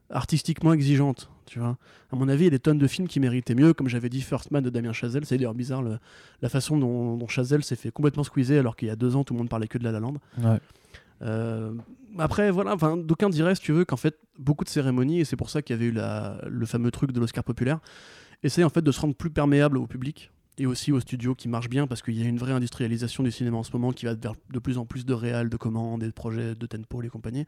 artistiquement 0.09 0.73
exigeante. 0.73 1.29
Tu 1.45 1.59
vois, 1.59 1.77
à 2.11 2.15
mon 2.15 2.27
avis, 2.29 2.43
il 2.43 2.45
y 2.45 2.47
a 2.47 2.51
des 2.51 2.59
tonnes 2.59 2.77
de 2.79 2.87
films 2.87 3.07
qui 3.07 3.19
méritaient 3.19 3.55
mieux, 3.55 3.73
comme 3.73 3.87
j'avais 3.89 4.09
dit, 4.09 4.21
First 4.21 4.51
Man 4.51 4.63
de 4.63 4.69
Damien 4.69 4.91
Chazelle. 4.93 5.25
C'est 5.25 5.37
d'ailleurs 5.37 5.53
bizarre 5.53 5.83
la 6.41 6.49
façon 6.49 6.77
dont, 6.77 7.15
dont 7.17 7.27
Chazelle 7.27 7.63
s'est 7.63 7.75
fait 7.75 7.91
complètement 7.91 8.23
squeezer 8.23 8.59
alors 8.59 8.75
qu'il 8.75 8.87
y 8.87 8.91
a 8.91 8.95
deux 8.95 9.15
ans 9.15 9.23
tout 9.23 9.33
le 9.33 9.37
monde 9.39 9.49
parlait 9.49 9.67
que 9.67 9.77
de 9.77 9.83
La 9.83 9.91
La 9.91 9.99
Land. 9.99 10.15
Euh, 11.21 11.73
après, 12.17 12.51
voilà, 12.51 12.73
enfin, 12.73 12.97
d'aucuns 12.97 13.29
diraient, 13.29 13.55
si 13.55 13.61
tu 13.61 13.71
veux, 13.71 13.85
qu'en 13.85 13.97
fait, 13.97 14.17
beaucoup 14.37 14.63
de 14.63 14.69
cérémonies, 14.69 15.21
et 15.21 15.25
c'est 15.25 15.35
pour 15.35 15.49
ça 15.49 15.61
qu'il 15.61 15.75
y 15.75 15.79
avait 15.79 15.85
eu 15.85 15.97
le 16.49 16.65
fameux 16.65 16.91
truc 16.91 17.11
de 17.11 17.19
l'Oscar 17.19 17.43
populaire, 17.43 17.79
essayent 18.43 18.63
en 18.63 18.69
fait 18.69 18.81
de 18.81 18.91
se 18.91 18.99
rendre 18.99 19.15
plus 19.15 19.29
perméable 19.29 19.77
au 19.77 19.87
public 19.87 20.31
et 20.57 20.65
aussi 20.65 20.91
aux 20.91 20.99
studios 20.99 21.35
qui 21.35 21.47
marchent 21.47 21.69
bien 21.69 21.87
parce 21.87 22.01
qu'il 22.01 22.19
y 22.19 22.23
a 22.23 22.27
une 22.27 22.37
vraie 22.37 22.51
industrialisation 22.51 23.23
du 23.23 23.31
cinéma 23.31 23.57
en 23.57 23.63
ce 23.63 23.71
moment 23.71 23.91
qui 23.91 24.05
va 24.05 24.15
vers 24.15 24.33
de 24.51 24.59
plus 24.59 24.77
en 24.77 24.85
plus 24.85 25.05
de 25.05 25.13
réals, 25.13 25.49
de 25.49 25.57
commandes 25.57 26.03
et 26.03 26.07
de 26.07 26.11
projets 26.11 26.55
de 26.55 26.65
Tenpo 26.65 27.01
et 27.01 27.09
compagnie. 27.09 27.45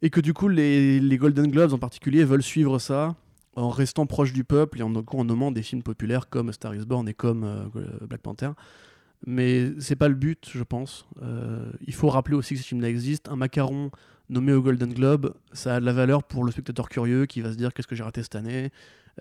Et 0.00 0.10
que 0.10 0.20
du 0.20 0.32
coup, 0.32 0.48
les, 0.48 1.00
Golden 1.18 1.50
Globes 1.50 1.72
en 1.72 1.78
particulier 1.78 2.24
veulent 2.24 2.42
suivre 2.42 2.78
ça 2.78 3.16
en 3.56 3.70
restant 3.70 4.06
proches 4.06 4.32
du 4.32 4.44
peuple 4.44 4.80
et 4.80 4.82
en, 4.82 4.94
en 4.94 5.24
nommant 5.24 5.50
des 5.50 5.62
films 5.62 5.82
populaires 5.82 6.28
comme 6.28 6.52
Star 6.52 6.74
is 6.74 6.86
Born 6.86 7.08
et 7.08 7.14
comme 7.14 7.44
euh, 7.44 8.06
Black 8.06 8.22
Panther. 8.22 8.50
Mais 9.26 9.72
c'est 9.80 9.96
pas 9.96 10.08
le 10.08 10.14
but, 10.14 10.48
je 10.52 10.62
pense. 10.62 11.06
Euh, 11.22 11.70
il 11.86 11.94
faut 11.94 12.08
rappeler 12.08 12.36
aussi 12.36 12.54
que 12.54 12.60
ce 12.60 12.66
film-là 12.66 12.88
existe. 12.88 13.28
Un 13.28 13.36
macaron 13.36 13.90
nommé 14.30 14.52
au 14.52 14.62
Golden 14.62 14.92
Globe, 14.92 15.34
ça 15.52 15.76
a 15.76 15.80
de 15.80 15.86
la 15.86 15.92
valeur 15.92 16.22
pour 16.22 16.44
le 16.44 16.52
spectateur 16.52 16.88
curieux 16.88 17.26
qui 17.26 17.40
va 17.40 17.50
se 17.50 17.56
dire 17.56 17.72
qu'est-ce 17.72 17.86
que 17.86 17.96
j'ai 17.96 18.02
raté 18.02 18.22
cette 18.22 18.34
année 18.34 18.70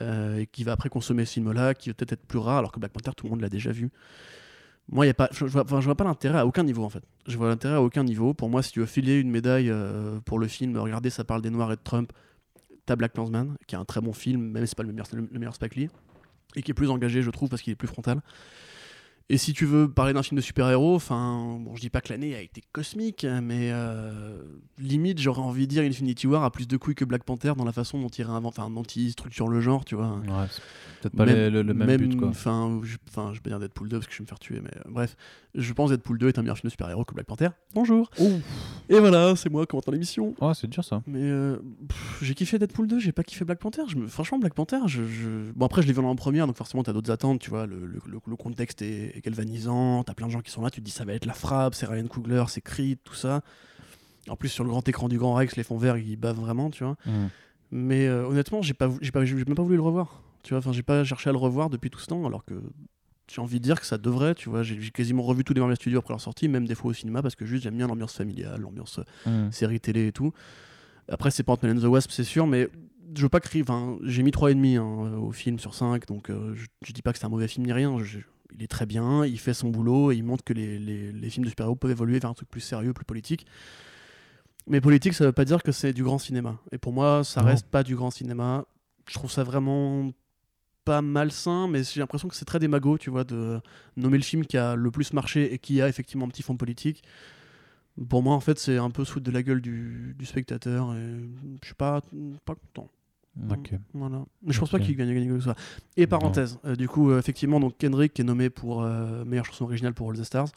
euh, 0.02 0.40
et 0.40 0.48
qui 0.48 0.64
va 0.64 0.74
après 0.74 0.90
consommer 0.90 1.26
ce 1.26 1.34
film-là, 1.34 1.74
qui 1.74 1.90
va 1.90 1.94
peut-être 1.94 2.14
être 2.14 2.26
plus 2.26 2.40
rare, 2.40 2.58
alors 2.58 2.72
que 2.72 2.80
Black 2.80 2.92
Panther, 2.92 3.12
tout 3.16 3.26
le 3.26 3.32
monde 3.32 3.42
l'a 3.42 3.50
déjà 3.50 3.72
vu. 3.72 3.90
Moi, 4.90 5.06
y 5.06 5.10
a 5.10 5.14
pas, 5.14 5.30
je, 5.32 5.48
je 5.48 5.60
vois 5.60 5.96
pas 5.96 6.04
l'intérêt 6.04 6.40
à 6.40 6.46
aucun 6.46 6.64
niveau 6.64 6.84
en 6.84 6.90
fait. 6.90 7.04
Je 7.26 7.38
vois 7.38 7.50
l'intérêt 7.50 7.76
à 7.76 7.82
aucun 7.82 8.04
niveau. 8.04 8.34
Pour 8.34 8.50
moi, 8.50 8.62
si 8.64 8.72
tu 8.72 8.80
veux 8.80 8.86
filer 8.86 9.20
une 9.20 9.30
médaille 9.30 9.70
euh, 9.70 10.20
pour 10.22 10.40
le 10.40 10.48
film, 10.48 10.78
regardez, 10.78 11.10
ça 11.10 11.24
parle 11.24 11.42
des 11.42 11.50
Noirs 11.50 11.72
et 11.72 11.76
de 11.76 11.82
Trump, 11.84 12.12
t'as 12.86 12.96
Black 12.96 13.14
Klansman, 13.14 13.58
qui 13.66 13.76
est 13.76 13.78
un 13.78 13.86
très 13.86 14.02
bon 14.02 14.14
film, 14.14 14.52
même 14.52 14.66
si 14.66 14.70
c'est 14.70 14.78
pas 14.78 14.84
le 14.84 14.94
meilleur, 14.94 15.08
le 15.14 15.40
meilleur 15.40 15.56
Spike 15.56 15.76
Lee, 15.76 15.90
et 16.56 16.62
qui 16.62 16.72
est 16.72 16.74
plus 16.74 16.90
engagé, 16.90 17.22
je 17.22 17.32
trouve, 17.32 17.50
parce 17.50 17.62
qu'il 17.62 17.74
est 17.74 17.78
plus 17.78 17.88
frontal. 17.88 18.22
Et 19.30 19.38
si 19.38 19.52
tu 19.52 19.66
veux 19.66 19.92
parler 19.92 20.14
d'un 20.14 20.24
film 20.24 20.38
de 20.38 20.42
super-héros, 20.42 20.96
enfin, 20.96 21.58
bon, 21.60 21.76
je 21.76 21.82
dis 21.82 21.90
pas 21.90 22.00
que 22.00 22.14
l'année 22.14 22.34
a 22.34 22.40
été 22.42 22.64
cosmique, 22.72 23.26
mais 23.44 23.72
euh, 23.74 24.38
limite, 24.78 25.20
j'aurais 25.20 25.42
envie 25.42 25.68
de 25.68 25.72
dire 25.72 25.84
Infinity 25.84 26.28
War 26.28 26.46
a 26.46 26.50
plus 26.52 26.66
de 26.66 26.78
couilles 26.78 26.96
que 26.96 27.04
Black 27.04 27.26
Panther 27.26 27.52
dans 27.58 27.66
la 27.66 27.74
façon 27.74 28.00
dont 28.00 28.08
il 28.08 28.24
réinvente, 28.24 28.58
enfin, 28.58 28.70
dont 28.70 28.84
il 28.84 29.12
structure 29.12 29.50
le 29.50 29.60
genre, 29.60 29.84
tu 29.84 29.96
vois. 29.96 30.12
Ouais, 30.20 30.46
peut-être 31.02 31.14
pas 31.18 31.26
les- 31.26 31.50
le, 31.50 31.62
le 31.62 31.74
même, 31.74 31.98
but, 31.98 32.16
quoi. 32.18 32.30
Enfin, 32.30 32.80
je, 32.84 32.96
enfin, 33.10 33.32
je 33.34 33.40
vais 33.40 33.42
pas 33.42 33.50
dire 33.50 33.60
Deadpool 33.60 33.90
2 33.90 33.98
parce 33.98 34.08
que 34.08 34.14
je 34.14 34.20
vais 34.20 34.24
me 34.24 34.28
faire 34.30 34.40
tuer, 34.40 34.62
mais 34.64 34.72
euh, 34.78 34.90
bref, 34.90 35.18
je 35.56 35.74
pense 35.74 35.90
Deadpool 35.90 36.18
2 36.20 36.30
est 36.30 36.40
un 36.40 36.42
meilleur 36.44 36.58
film 36.58 36.68
de 36.70 36.72
super-héros 36.72 37.04
que 37.04 37.14
Black 37.14 37.28
Panther. 37.28 37.50
Bonjour. 37.74 38.10
Et 38.88 38.98
voilà, 39.00 39.36
c'est 39.36 39.50
moi 39.50 39.66
commentant 39.66 39.92
l'émission. 39.92 40.36
Ouais, 40.40 40.54
c'est 40.56 40.68
dur 40.68 40.86
ça. 40.86 41.04
Mais 41.06 41.20
euh, 41.24 41.58
j'ai 42.22 42.34
kiffé 42.34 42.58
Deadpool 42.60 42.88
2, 42.88 43.00
j'ai 43.00 43.12
pas 43.12 43.24
kiffé 43.24 43.44
Black 43.44 43.60
Panther. 43.60 43.82
Je 43.90 43.98
me... 43.98 44.08
Franchement, 44.08 44.40
Black 44.40 44.54
Panther, 44.54 44.78
je, 44.86 45.04
je- 45.06 45.52
bon 45.54 45.66
après 45.66 45.82
je 45.82 45.88
l'ai 45.88 45.94
vu 45.94 46.00
en 46.00 46.16
première, 46.16 46.48
donc 46.48 46.56
forcément 46.56 46.84
t'as 46.84 46.94
d'autres 46.94 47.12
attentes, 47.12 47.42
tu 47.42 47.50
vois. 47.50 47.66
Le- 47.66 47.86
le 48.26 48.36
contexte 48.38 48.82
est, 48.82 49.17
est 49.18 49.22
galvanisant, 49.26 50.04
t'as 50.04 50.14
plein 50.14 50.28
de 50.28 50.32
gens 50.32 50.42
qui 50.42 50.52
sont 50.52 50.62
là, 50.62 50.70
tu 50.70 50.80
te 50.82 50.86
dis 50.86 50.92
ça 50.92 51.06
va 51.06 51.14
être 51.14 51.26
la 51.26 51.34
frappe, 51.34 51.76
c'est 51.76 51.86
Ryan 51.86 52.08
Coogler, 52.08 52.44
c'est 52.48 52.62
Creed, 52.62 53.00
tout 53.04 53.14
ça. 53.16 53.42
En 54.30 54.36
plus 54.36 54.50
sur 54.50 54.64
le 54.64 54.70
grand 54.70 54.88
écran 54.90 55.08
du 55.08 55.18
Grand 55.18 55.34
Rex, 55.36 55.56
les 55.56 55.64
fonds 55.64 55.78
verts 55.78 55.98
ils 55.98 56.18
bavent 56.18 56.40
vraiment, 56.40 56.70
tu 56.70 56.84
vois. 56.84 56.96
Mhm. 57.06 57.30
Mais 57.72 58.08
euh, 58.08 58.26
honnêtement, 58.28 58.62
j'ai 58.62 58.74
pas, 58.74 58.88
vou- 58.88 59.00
j'ai 59.02 59.12
pas, 59.12 59.24
j'ai 59.26 59.36
même 59.36 59.56
pas 59.56 59.64
voulu 59.64 59.76
le 59.76 59.82
revoir. 59.82 60.22
Tu 60.44 60.54
vois, 60.54 60.60
enfin, 60.60 60.72
j'ai 60.72 60.84
pas 60.84 61.04
cherché 61.04 61.30
à 61.30 61.34
le 61.34 61.38
revoir 61.40 61.70
depuis 61.70 61.90
tout 61.90 62.00
ce 62.00 62.08
temps, 62.08 62.26
alors 62.26 62.46
que 62.46 62.54
j'ai 63.30 63.42
envie 63.42 63.60
de 63.60 63.64
dire 63.64 63.80
que 63.80 63.86
ça 63.86 63.98
devrait. 63.98 64.36
Tu 64.36 64.50
vois, 64.50 64.64
j'ai 64.64 64.78
quasiment 64.92 65.24
revu 65.24 65.44
tous 65.44 65.54
les 65.54 65.60
Marvel 65.60 65.76
Studios 65.76 66.00
après 66.00 66.14
leur 66.14 66.22
sortie, 66.22 66.48
même 66.48 66.66
des 66.66 66.76
fois 66.76 66.92
au 66.92 66.94
cinéma, 66.94 67.22
parce 67.22 67.36
que 67.36 67.46
juste 67.46 67.64
j'aime 67.64 67.76
bien 67.76 67.88
l'ambiance 67.88 68.14
familiale, 68.16 68.62
l'ambiance 68.62 69.00
euh, 69.28 69.30
Mhm. 69.46 69.52
série 69.52 69.80
télé 69.80 70.08
et 70.08 70.12
tout. 70.14 70.32
Après, 71.10 71.32
c'est 71.32 71.44
pas 71.44 71.54
Ant-Man 71.54 71.78
and 71.78 71.82
the 71.82 71.86
Wasp, 71.86 72.12
c'est 72.12 72.24
sûr, 72.24 72.48
mais 72.48 72.70
je 73.16 73.22
veux 73.22 73.30
pas 73.30 73.40
crier. 73.40 73.64
Enfin, 73.64 73.98
j'ai 74.04 74.24
mis 74.24 74.32
3,5 74.32 74.78
hein, 74.78 75.18
au 75.18 75.32
film 75.32 75.58
sur 75.60 75.74
5, 75.74 76.06
donc 76.08 76.30
euh, 76.30 76.54
je, 76.56 76.66
je 76.86 76.92
dis 76.94 77.02
pas 77.02 77.14
que 77.14 77.20
c'est 77.20 77.26
un 77.26 77.30
mauvais 77.30 77.48
film 77.48 77.66
ni 77.66 77.72
rien. 77.74 77.98
je- 78.04 78.20
il 78.56 78.64
est 78.64 78.68
très 78.68 78.86
bien, 78.86 79.26
il 79.26 79.40
fait 79.40 79.54
son 79.54 79.70
boulot 79.70 80.12
et 80.12 80.16
il 80.16 80.24
montre 80.24 80.44
que 80.44 80.54
les, 80.54 80.80
les- 80.80 81.12
les 81.12 81.30
films 81.30 81.44
de 81.46 81.50
super-héros 81.50 81.76
peuvent 81.76 81.92
évoluer 81.92 82.20
vers 82.20 82.30
un 82.30 82.34
truc 82.34 82.50
plus 82.50 82.62
sérieux, 82.62 82.94
plus 82.94 83.06
politique. 83.06 83.46
Mais 84.68 84.82
politique, 84.82 85.14
ça 85.14 85.26
veut 85.26 85.32
pas 85.32 85.46
dire 85.46 85.64
que 85.64 85.72
c'est 85.72 85.94
du 85.94 86.04
grand 86.04 86.18
cinéma. 86.20 86.58
Et 86.72 86.78
pour 86.78 86.92
moi, 86.94 87.24
ça 87.24 87.42
Non. 87.42 87.48
reste 87.48 87.68
pas 87.68 87.84
du 87.84 87.96
grand 87.96 88.12
cinéma. 88.12 88.66
Je 89.08 89.14
trouve 89.14 89.32
ça 89.32 89.44
vraiment 89.44 90.12
pas 90.84 91.02
malsain, 91.02 91.68
mais 91.68 91.84
j'ai 91.84 92.00
l'impression 92.00 92.28
que 92.28 92.36
c'est 92.36 92.46
très 92.46 92.60
démago, 92.60 92.98
tu 92.98 93.10
vois, 93.10 93.24
de 93.24 93.60
nommer 93.96 94.18
le 94.18 94.24
film 94.24 94.46
qui 94.46 94.58
a 94.58 94.76
le 94.76 94.92
plus 94.92 95.14
marché 95.14 95.54
et 95.54 95.60
qui 95.60 95.82
a 95.82 95.88
effectivement 95.90 96.26
un 96.26 96.30
petit 96.30 96.44
fond 96.44 96.58
politique. 96.58 97.04
Pour 98.10 98.22
moi, 98.24 98.36
en 98.36 98.40
fait, 98.40 98.60
c'est 98.60 98.78
un 98.78 98.90
peu 98.92 99.04
foutre 99.04 99.26
de 99.26 99.32
la 99.32 99.42
gueule 99.44 99.62
du, 99.62 100.16
du 100.18 100.26
spectateur 100.26 100.94
et 100.94 101.20
je 101.62 101.66
suis 101.66 101.76
pas, 101.76 102.02
pas 102.46 102.56
content. 102.56 102.90
Voilà. 103.94 104.24
Mais 104.44 104.54
je 104.54 104.60
pense 104.60 104.70
pas 104.70 104.80
qu'il 104.80 104.96
gagne, 104.96 105.14
gagne 105.14 105.40
que. 105.40 105.50
Et 105.96 106.08
parenthèse, 106.08 106.60
euh, 106.66 106.76
du 106.76 106.88
coup, 106.88 107.12
euh, 107.12 107.20
effectivement, 107.20 107.60
donc 107.60 107.78
Kendrick 107.78 108.14
qui 108.14 108.22
est 108.22 108.26
nommé 108.26 108.50
pour 108.50 108.84
euh, 108.84 109.24
meilleure 109.26 109.46
chanson 109.46 109.66
originale 109.66 109.94
pour 109.94 110.10
All 110.10 110.18
the 110.18 110.24
Stars. 110.24 110.50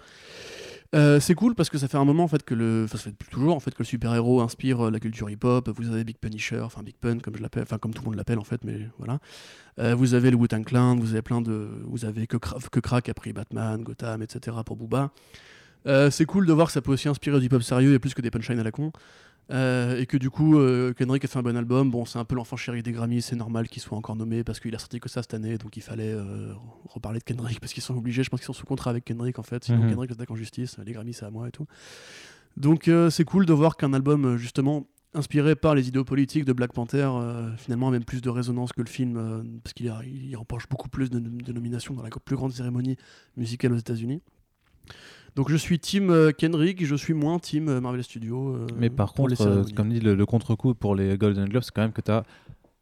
C'est 0.92 1.34
cool 1.34 1.54
parce 1.54 1.70
que 1.70 1.78
ça 1.78 1.86
fait 1.86 1.98
un 1.98 2.04
moment 2.04 2.24
en 2.24 2.28
fait 2.28 2.42
que 2.42 2.52
le, 2.52 2.82
enfin 2.84 2.98
ça 2.98 3.04
fait 3.04 3.10
depuis 3.10 3.28
toujours 3.28 3.54
en 3.54 3.60
fait 3.60 3.70
que 3.70 3.78
le 3.78 3.84
super 3.84 4.12
héros 4.12 4.40
inspire 4.40 4.90
la 4.90 4.98
culture 4.98 5.30
hip 5.30 5.44
hop. 5.44 5.68
Vous 5.68 5.88
avez 5.92 6.02
Big 6.02 6.16
Punisher, 6.18 6.60
enfin 6.60 6.82
Big 6.82 6.96
Pun 6.96 7.18
comme 7.20 7.36
je 7.36 7.42
l'appelle, 7.42 7.62
enfin 7.62 7.78
comme 7.78 7.94
tout 7.94 8.02
le 8.02 8.06
monde 8.06 8.16
l'appelle 8.16 8.40
en 8.40 8.44
fait, 8.44 8.64
mais 8.64 8.88
voilà. 8.98 9.20
Vous 9.94 10.14
avez 10.14 10.32
le 10.32 10.36
Wu-Tang 10.36 10.64
Clan, 10.64 10.96
vous 10.96 11.12
avez 11.12 11.22
plein 11.22 11.42
de, 11.42 11.68
vous 11.84 12.04
avez 12.04 12.26
que, 12.26 12.36
que 12.36 12.80
Crack 12.80 13.08
a 13.08 13.14
pris 13.14 13.32
Batman, 13.32 13.80
Gotham, 13.82 14.20
etc. 14.22 14.56
pour 14.66 14.76
Booba. 14.76 15.12
C'est 15.86 16.26
cool 16.26 16.44
de 16.44 16.52
voir 16.52 16.66
que 16.66 16.72
ça 16.72 16.82
peut 16.82 16.92
aussi 16.92 17.08
inspirer 17.08 17.38
du 17.38 17.46
hip-hop 17.46 17.62
sérieux 17.62 17.94
et 17.94 18.00
plus 18.00 18.12
que 18.12 18.20
des 18.20 18.32
punchlines 18.32 18.58
à 18.58 18.64
la 18.64 18.72
con. 18.72 18.90
Euh, 19.50 19.98
et 19.98 20.06
que 20.06 20.16
du 20.16 20.30
coup, 20.30 20.58
euh, 20.58 20.92
Kendrick 20.94 21.24
a 21.24 21.28
fait 21.28 21.38
un 21.38 21.42
bon 21.42 21.56
album. 21.56 21.90
Bon, 21.90 22.04
c'est 22.04 22.18
un 22.18 22.24
peu 22.24 22.34
l'enfant 22.36 22.56
chéri 22.56 22.82
des 22.82 22.92
Grammys, 22.92 23.22
c'est 23.22 23.36
normal 23.36 23.68
qu'il 23.68 23.82
soit 23.82 23.98
encore 23.98 24.16
nommé 24.16 24.44
parce 24.44 24.60
qu'il 24.60 24.74
a 24.74 24.78
sorti 24.78 25.00
que 25.00 25.08
ça 25.08 25.22
cette 25.22 25.34
année, 25.34 25.58
donc 25.58 25.76
il 25.76 25.82
fallait 25.82 26.12
euh, 26.12 26.52
reparler 26.88 27.18
de 27.18 27.24
Kendrick 27.24 27.58
parce 27.60 27.72
qu'ils 27.72 27.82
sont 27.82 27.96
obligés. 27.96 28.22
Je 28.22 28.30
pense 28.30 28.40
qu'ils 28.40 28.46
sont 28.46 28.52
sous 28.52 28.66
contrat 28.66 28.90
avec 28.90 29.04
Kendrick 29.04 29.38
en 29.38 29.42
fait. 29.42 29.64
Sinon, 29.64 29.78
Mhm. 29.78 29.90
Kendrick 29.90 30.10
attaque 30.12 30.30
en 30.30 30.36
justice. 30.36 30.76
Les 30.84 30.92
Grammys, 30.92 31.14
c'est 31.14 31.24
à 31.26 31.30
moi 31.30 31.48
et 31.48 31.50
tout. 31.50 31.66
Donc, 32.56 32.90
c'est 33.10 33.24
cool 33.24 33.46
de 33.46 33.52
voir 33.52 33.76
qu'un 33.76 33.92
album, 33.92 34.36
justement, 34.36 34.86
inspiré 35.14 35.56
par 35.56 35.74
les 35.74 35.88
idéaux 35.88 36.04
politiques 36.04 36.44
de 36.44 36.52
Black 36.52 36.72
Panther, 36.72 37.08
euh, 37.12 37.56
finalement, 37.56 37.88
a 37.88 37.90
même 37.90 38.04
plus 38.04 38.20
de 38.20 38.28
résonance 38.28 38.72
que 38.72 38.80
le 38.80 38.88
film 38.88 39.16
euh, 39.16 39.42
parce 39.64 39.72
qu'il 39.74 39.92
il 40.06 40.36
remporte 40.36 40.70
beaucoup 40.70 40.88
plus 40.88 41.10
de, 41.10 41.18
de 41.18 41.52
nominations 41.52 41.94
dans 41.94 42.02
la 42.02 42.10
plus 42.10 42.36
grande 42.36 42.52
cérémonie 42.52 42.96
musicale 43.36 43.72
aux 43.72 43.76
États-Unis. 43.78 44.22
Donc 45.36 45.50
je 45.50 45.56
suis 45.56 45.78
team 45.78 46.10
euh, 46.10 46.32
Kendrick, 46.32 46.84
je 46.84 46.94
suis 46.94 47.14
moins 47.14 47.38
team 47.38 47.68
euh, 47.68 47.80
Marvel 47.80 48.02
Studios. 48.02 48.54
euh, 48.54 48.66
Mais 48.76 48.90
par 48.90 49.12
contre, 49.12 49.72
comme 49.74 49.90
dit, 49.90 50.00
le, 50.00 50.14
le 50.14 50.26
contre-coup 50.26 50.74
pour 50.74 50.94
les 50.94 51.16
Golden 51.16 51.48
Globes, 51.48 51.62
c'est 51.62 51.72
quand 51.74 51.82
même 51.82 51.92
que 51.92 52.00
tu 52.02 52.10
as 52.10 52.24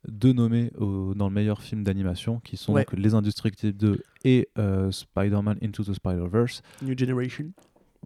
deux 0.08 0.32
nommés 0.32 0.70
au- 0.78 1.12
dans 1.14 1.28
le 1.28 1.34
meilleur 1.34 1.60
film 1.62 1.82
d'animation, 1.84 2.40
qui 2.44 2.56
sont 2.56 2.72
Ouais. 2.72 2.84
donc 2.88 2.98
Les 2.98 3.14
Indestructibles 3.14 3.76
2 3.76 4.02
et 4.24 4.48
euh, 4.58 4.90
Spider-Man 4.90 5.58
Into 5.62 5.84
the 5.84 5.92
Spider-Verse. 5.92 6.62
New 6.82 6.96
Generation. 6.96 7.46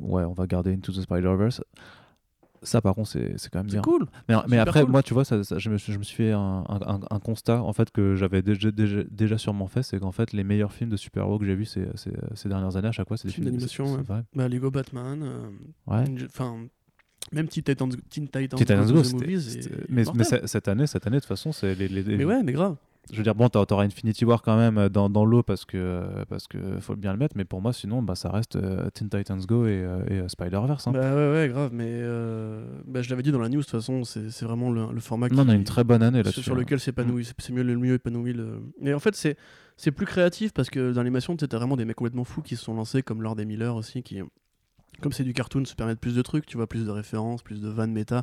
Ouais, 0.00 0.24
on 0.24 0.32
va 0.32 0.46
garder 0.46 0.72
Into 0.72 0.90
the 0.92 1.02
Spider-Verse. 1.02 1.62
Ça, 2.62 2.80
par 2.80 2.94
contre, 2.94 3.10
c'est 3.10 3.34
quand 3.50 3.58
même 3.58 3.68
C'est 3.68 3.76
bien. 3.76 3.82
cool. 3.82 4.06
Mais, 4.48 4.58
après, 4.58 4.82
cool. 4.82 4.90
moi, 4.92 5.02
tu 5.02 5.14
vois, 5.14 5.24
ça, 5.24 5.42
ça- 5.42 5.58
je, 5.58 5.68
me, 5.68 5.78
suis- 5.78 5.92
je 5.92 5.98
me 5.98 6.04
suis 6.04 6.16
fait 6.16 6.30
un, 6.32 6.64
un- 6.68 7.18
constat 7.18 7.60
en 7.62 7.72
fait 7.72 7.90
que 7.90 8.14
j'avais 8.14 8.40
déjà, 8.42 8.70
déjà, 8.70 9.02
déjà 9.10 9.36
sûrement 9.38 9.66
fait, 9.66 9.82
c'est 9.82 9.98
qu'en 9.98 10.12
fait, 10.12 10.32
les 10.32 10.44
meilleurs 10.44 10.72
films 10.72 10.90
de 10.90 10.96
super-héros 10.96 11.38
que 11.38 11.44
j'ai 11.44 11.54
vus 11.56 11.64
ces, 11.64 11.86
ces, 11.96 12.12
ces 12.34 12.48
dernières 12.48 12.76
années, 12.76 12.88
à 12.88 12.92
chaque 12.92 13.08
fois, 13.08 13.16
c'est 13.16 13.28
des 13.28 13.34
Films 13.34 13.46
d'animation, 13.46 13.86
c'est- 13.86 14.12
ouais. 14.12 14.20
Bah, 14.34 14.48
Lego 14.48 14.70
Batman. 14.70 15.22
euh, 15.22 15.48
Ouais. 15.86 16.04
Enfin, 16.26 16.56
même 17.32 17.48
Teen 17.48 17.62
Titans, 17.64 17.88
Teen 18.10 18.26
Titans, 18.26 18.48
Teen 18.48 18.58
Titans 18.58 18.86
Go, 18.86 18.92
Go, 18.94 19.00
The 19.00 19.04
c'était- 19.04 19.16
Movies 19.24 19.40
c'était- 19.40 19.74
est 19.74 19.86
mais, 19.88 20.04
cette 20.46 20.68
année, 20.68 20.86
cette 20.86 21.06
année, 21.06 21.16
de 21.16 21.20
toute 21.20 21.28
façon, 21.28 21.52
c'est 21.52 21.74
les, 21.74 21.88
les- 21.88 22.16
Mais 22.16 22.24
ouais, 22.24 22.42
mais 22.42 22.52
grave. 22.52 22.76
Je 23.10 23.16
veux 23.16 23.24
dire, 23.24 23.34
bon, 23.34 23.48
t'auras 23.48 23.82
Infinity 23.84 24.24
War 24.24 24.42
quand 24.42 24.56
même 24.56 24.78
euh, 24.78 24.88
dans, 24.88 25.10
dans 25.10 25.24
l'eau 25.24 25.42
parce 25.42 25.64
que, 25.64 25.76
euh, 25.76 26.24
parce 26.28 26.46
que 26.46 26.78
faut 26.80 26.94
bien 26.94 27.12
le 27.12 27.18
mettre, 27.18 27.36
mais 27.36 27.44
pour 27.44 27.60
moi, 27.60 27.72
sinon, 27.72 28.00
bah, 28.00 28.14
ça 28.14 28.30
reste 28.30 28.54
euh, 28.56 28.88
Teen 28.90 29.10
Titans 29.10 29.40
Go 29.40 29.66
et, 29.66 29.82
euh, 29.82 30.24
et, 30.24 30.28
Spider-Verse. 30.28 30.86
hein. 30.86 30.92
Bah 30.92 31.14
ouais, 31.14 31.32
ouais, 31.32 31.48
grave. 31.48 31.70
Mais 31.72 31.88
euh, 31.88 32.64
bah, 32.86 33.02
je 33.02 33.10
l'avais 33.10 33.22
dit 33.24 33.32
dans 33.32 33.40
la 33.40 33.48
news, 33.48 33.58
de 33.58 33.64
toute 33.64 33.72
façon, 33.72 34.04
c'est 34.04 34.42
vraiment 34.42 34.70
le, 34.70 34.92
le 34.92 35.00
format 35.00 35.28
non, 35.28 35.42
on 35.42 35.48
a 35.48 35.52
qui- 35.52 35.56
une 35.58 35.64
très 35.64 35.82
bonne 35.84 36.02
année 36.02 36.18
sur, 36.18 36.24
là-dessus. 36.26 36.42
sur 36.42 36.54
hein. 36.54 36.58
lequel 36.58 36.78
s'épanouit, 36.80 37.24
c'est 37.24 37.34
c'est 37.38 37.52
mieux 37.52 37.64
le 37.64 37.76
mieux 37.76 37.94
épanoui. 37.94 38.34
Le... 38.34 38.62
Et 38.82 38.94
en 38.94 39.00
fait, 39.00 39.16
c'est 39.16 39.36
c'est 39.76 39.90
plus 39.90 40.06
créatif 40.06 40.52
parce 40.52 40.70
que 40.70 40.92
dans 40.92 41.00
l'animation, 41.00 41.36
t'as 41.36 41.56
vraiment 41.56 41.76
des 41.76 41.84
mecs 41.84 41.96
complètement 41.96 42.24
fous 42.24 42.40
qui 42.42 42.54
se 42.56 42.64
sont 42.64 42.74
lancés, 42.74 43.02
comme 43.02 43.20
Lord 43.22 43.38
et 43.40 43.44
Miller 43.44 43.74
aussi, 43.74 44.04
qui, 44.04 44.20
comme 45.00 45.12
c'est 45.12 45.24
du 45.24 45.32
cartoon, 45.32 45.64
se 45.64 45.74
permettent 45.74 46.00
plus 46.00 46.14
de 46.14 46.22
trucs, 46.22 46.46
tu 46.46 46.56
vois, 46.56 46.68
plus 46.68 46.86
de 46.86 46.90
références, 46.90 47.42
plus 47.42 47.60
de 47.60 47.68
vannes 47.68 47.92
méta. 47.92 48.22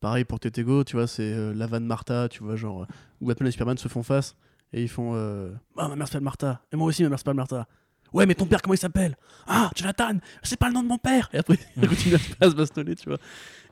Pareil 0.00 0.24
pour 0.24 0.38
Tetego, 0.38 0.84
tu 0.84 0.96
vois, 0.96 1.06
c'est 1.06 1.22
euh, 1.32 1.52
la 1.54 1.66
vanne 1.66 1.84
Martha, 1.84 2.28
tu 2.28 2.42
vois, 2.44 2.54
genre, 2.56 2.82
euh, 2.82 2.86
où 3.20 3.26
Batman 3.26 3.48
et 3.48 3.52
Superman 3.52 3.78
se 3.78 3.88
font 3.88 4.02
face 4.02 4.36
et 4.72 4.82
ils 4.82 4.88
font 4.88 5.12
euh, 5.14 5.50
Ah, 5.76 5.88
ma 5.88 5.96
mère 5.96 6.06
s'appelle 6.06 6.22
Martha, 6.22 6.62
et 6.72 6.76
moi 6.76 6.86
aussi, 6.86 7.02
ma 7.02 7.08
mère 7.08 7.18
s'appelle 7.18 7.34
Martha. 7.34 7.66
Ouais, 8.14 8.24
mais 8.24 8.34
ton 8.34 8.46
père, 8.46 8.62
comment 8.62 8.72
il 8.72 8.78
s'appelle? 8.78 9.18
Ah, 9.46 9.70
Jonathan, 9.76 10.12
c'est 10.42 10.58
pas 10.58 10.68
le 10.68 10.72
nom 10.74 10.82
de 10.82 10.88
mon 10.88 10.96
père 10.96 11.28
Et 11.34 11.36
après, 11.38 11.58
il 11.76 11.86
continue 11.88 12.14
à 12.40 12.48
se 12.48 12.54
bastonner, 12.54 12.94
tu 12.94 13.06
vois. 13.10 13.18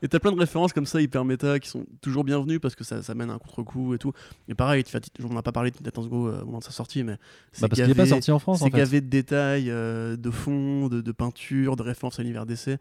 Et 0.03 0.07
t'as 0.07 0.19
plein 0.19 0.31
de 0.31 0.37
références 0.39 0.73
comme 0.73 0.85
ça, 0.85 1.01
hyper 1.01 1.25
méta, 1.25 1.59
qui 1.59 1.67
sont 1.69 1.87
toujours 2.01 2.23
bienvenues 2.23 2.59
parce 2.59 2.75
que 2.75 2.83
ça, 2.83 3.01
ça 3.01 3.15
mène 3.15 3.31
à 3.31 3.33
un 3.33 3.37
contre-coup 3.39 3.95
et 3.95 3.97
tout. 3.97 4.11
Et 4.47 4.53
pareil, 4.53 4.83
tu 4.83 4.95
on 5.23 5.33
n'a 5.33 5.41
pas 5.41 5.51
parlé 5.51 5.71
de 5.71 5.77
Titans 5.77 6.07
Go 6.07 6.27
euh, 6.27 6.41
au 6.43 6.45
moment 6.45 6.59
de 6.59 6.63
sa 6.63 6.69
sortie, 6.71 7.03
mais 7.03 7.15
c'est 7.51 7.61
Bah, 7.63 7.69
parce 7.69 7.79
n'est 7.81 7.95
pas 7.95 8.03
gavé- 8.03 8.09
sorti 8.09 8.31
en 8.31 8.37
France. 8.37 8.61
en 8.61 8.65
c'est 8.65 8.71
fait. 8.71 8.77
gavé 8.77 9.01
de 9.01 9.07
détails, 9.09 9.71
euh, 9.71 10.15
de 10.17 10.29
fond, 10.29 10.87
de, 10.87 11.01
de 11.01 11.11
peinture, 11.11 11.75
de 11.75 11.81
références 11.81 12.19
à 12.19 12.21
l'univers 12.21 12.45
d'essai. 12.45 12.77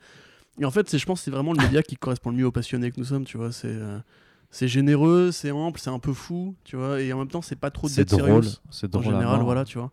Et 0.60 0.64
en 0.64 0.70
fait, 0.70 0.88
c'est- 0.88 0.98
je 0.98 1.06
pense 1.06 1.20
que 1.20 1.24
c'est 1.24 1.30
vraiment 1.30 1.52
le 1.52 1.62
média 1.62 1.82
qui 1.82 1.96
correspond 1.96 2.30
le 2.30 2.36
mieux 2.36 2.46
aux 2.46 2.52
passionnés 2.52 2.90
que 2.90 2.98
nous 2.98 3.04
sommes, 3.06 3.24
tu 3.24 3.36
vois. 3.36 3.52
C'est 3.52 3.68
euh, 3.68 3.98
c'est 4.50 4.68
généreux, 4.68 5.30
c'est 5.32 5.50
ample, 5.50 5.78
c'est 5.80 5.90
un 5.90 5.98
peu 5.98 6.12
fou, 6.12 6.54
tu 6.64 6.76
vois. 6.76 7.00
Et 7.02 7.12
en 7.12 7.18
même 7.18 7.28
temps, 7.28 7.42
c'est 7.42 7.56
pas 7.56 7.70
trop 7.70 7.88
C'est 7.88 8.04
drôle. 8.08 8.44
serious, 8.44 8.56
C'est 8.70 8.86
En 8.94 9.00
drôle. 9.00 9.14
à 9.14 9.18
général, 9.18 9.40
voilà, 9.42 9.64
tu 9.64 9.78
vois. 9.78 9.90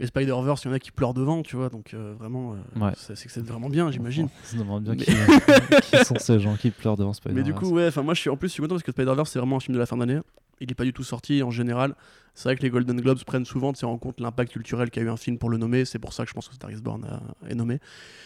Et 0.00 0.06
Spider-Verse, 0.06 0.62
il 0.64 0.68
y 0.68 0.70
en 0.70 0.74
a 0.74 0.78
qui 0.78 0.92
pleurent 0.92 1.14
devant, 1.14 1.42
tu 1.42 1.56
vois. 1.56 1.68
Donc 1.70 1.92
euh, 1.94 2.14
vraiment, 2.16 2.52
euh, 2.54 2.80
Ouais. 2.84 2.92
c'est 2.96 3.16
c'est 3.16 3.26
que 3.26 3.32
c'est 3.32 3.44
vraiment 3.44 3.68
bien, 3.68 3.90
j'imagine. 3.90 4.28
Se 4.44 4.56
demande 4.56 4.84
bien 4.84 4.94
Mais- 4.94 5.04
qui, 5.04 5.10
qui 5.98 6.04
sont 6.04 6.18
ces 6.20 6.38
gens 6.38 6.54
qui 6.54 6.70
pleurent 6.70 6.96
devant 6.96 7.12
Spider-Man. 7.12 7.42
Mais 7.44 7.52
du 7.52 7.52
coup, 7.58 7.70
ouais, 7.74 7.88
enfin 7.88 8.02
moi 8.02 8.14
je 8.14 8.20
suis 8.20 8.30
en 8.30 8.36
plus 8.36 8.46
je 8.48 8.52
suis 8.52 8.62
content 8.62 8.76
parce 8.76 8.84
que 8.84 8.92
Spider-Verse 8.92 9.30
c'est 9.32 9.40
vraiment 9.40 9.56
un 9.56 9.60
film 9.60 9.74
de 9.74 9.80
la 9.80 9.86
fin 9.86 9.96
d'année. 9.96 10.20
Il 10.60 10.70
est 10.70 10.74
pas 10.74 10.84
du 10.84 10.92
tout 10.92 11.04
sorti 11.04 11.42
en 11.42 11.50
général. 11.50 11.94
C'est 12.34 12.48
vrai 12.48 12.56
que 12.56 12.62
les 12.62 12.70
Golden 12.70 13.00
Globes 13.00 13.22
prennent 13.24 13.44
souvent 13.44 13.72
en 13.82 13.98
compte 13.98 14.20
l'impact 14.20 14.52
culturel 14.52 14.90
qu'a 14.90 15.00
eu 15.00 15.08
un 15.08 15.16
film 15.16 15.38
pour 15.38 15.50
le 15.50 15.56
nommer. 15.58 15.84
C'est 15.84 15.98
pour 15.98 16.12
ça 16.12 16.22
que 16.22 16.28
je 16.28 16.34
pense 16.34 16.48
que 16.48 16.54
Star 16.54 16.70
is 16.70 16.80
Born 16.80 17.04
a- 17.04 17.20
est 17.50 17.54
nommé. 17.56 17.80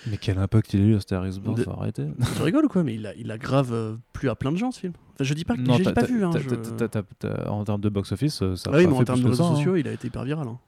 Mais 0.06 0.18
quel 0.18 0.36
impact 0.38 0.74
il 0.74 0.80
a 0.82 0.84
eu 0.84 0.94
à 0.96 1.00
Star 1.00 1.26
is 1.26 1.40
Born, 1.40 1.56
De- 1.56 1.62
faut 1.62 1.70
arrêter. 1.70 2.06
tu 2.36 2.42
rigoles 2.42 2.66
ou 2.66 2.68
quoi 2.68 2.82
Mais 2.84 2.94
il 2.94 3.06
a, 3.06 3.14
il 3.14 3.30
a 3.30 3.38
grave 3.38 3.72
euh, 3.72 3.96
plu 4.12 4.28
à 4.28 4.34
plein 4.34 4.52
de 4.52 4.58
gens 4.58 4.70
ce 4.70 4.80
film. 4.80 4.92
Enfin, 5.14 5.24
je 5.24 5.32
dis 5.34 5.44
pas 5.46 5.56
que 5.56 5.62
Non, 5.62 5.78
pas 5.78 6.04
vu. 6.04 6.24
Hein, 6.24 6.30
je- 6.38 6.54
t'as- 6.54 6.88
t'as- 6.88 7.50
En 7.50 7.64
termes 7.64 7.80
de 7.80 7.88
box-office, 7.88 8.42
euh, 8.42 8.54
ça 8.56 8.68
a 8.70 8.74
Ah 8.74 8.78
oui, 8.78 8.84
pas 8.84 8.90
mais 8.90 8.96
en 8.98 9.04
termes 9.04 9.20
de 9.22 9.28
réseaux 9.28 9.44
hein. 9.44 9.54
sociaux, 9.56 9.76
il 9.76 9.88
a 9.88 9.92
été 9.92 10.08
hyper 10.08 10.24
viral. 10.24 10.46
hein. 10.48 10.58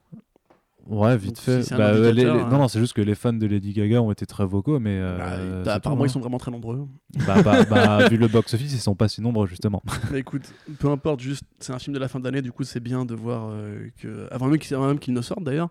Ouais, 0.87 1.17
vite 1.17 1.35
Donc, 1.35 1.39
fait. 1.39 1.63
si 1.63 1.73
Bah, 1.73 1.93
les- 1.93 2.07
indicateur, 2.09 2.35
les- 2.35 2.41
hein. 2.43 2.49
Non, 2.51 2.57
non, 2.59 2.67
c'est 2.67 2.79
juste 2.79 2.93
que 2.93 3.01
les 3.01 3.15
fans 3.15 3.33
de 3.33 3.45
Lady 3.47 3.73
Gaga 3.73 4.01
ont 4.01 4.11
été 4.11 4.25
très 4.25 4.45
vocaux, 4.45 4.79
mais. 4.79 4.99
euh, 5.01 5.17
Bah, 5.17 5.63
tout, 5.63 5.69
apparemment, 5.71 6.03
hein. 6.03 6.07
ils 6.07 6.09
sont 6.11 6.19
vraiment 6.19 6.37
très 6.37 6.51
nombreux. 6.51 6.87
bah, 7.25 7.41
bah, 7.43 7.63
bah, 7.65 8.07
vu 8.09 8.17
le 8.17 8.27
box-office, 8.27 8.71
ils 8.73 8.77
sont 8.79 8.95
pas 8.95 9.07
si 9.07 9.21
nombreux, 9.21 9.47
justement. 9.47 9.81
Écoute, 10.15 10.43
peu 10.79 10.89
importe, 10.89 11.19
juste 11.21 11.43
c'est 11.59 11.73
un 11.73 11.79
film 11.79 11.93
de 11.95 11.99
la 11.99 12.07
fin 12.07 12.19
d'année, 12.19 12.41
du 12.41 12.51
coup 12.51 12.63
c'est 12.63 12.79
bien 12.79 13.03
de 13.05 13.15
voir 13.15 13.47
euh, 13.49 13.87
que 14.01 14.27
avant 14.31 14.47
même 14.47 14.59
qu'il 14.59 14.77
qu'il 14.99 15.13
ne 15.13 15.21
sorte 15.21 15.43
d'ailleurs, 15.43 15.69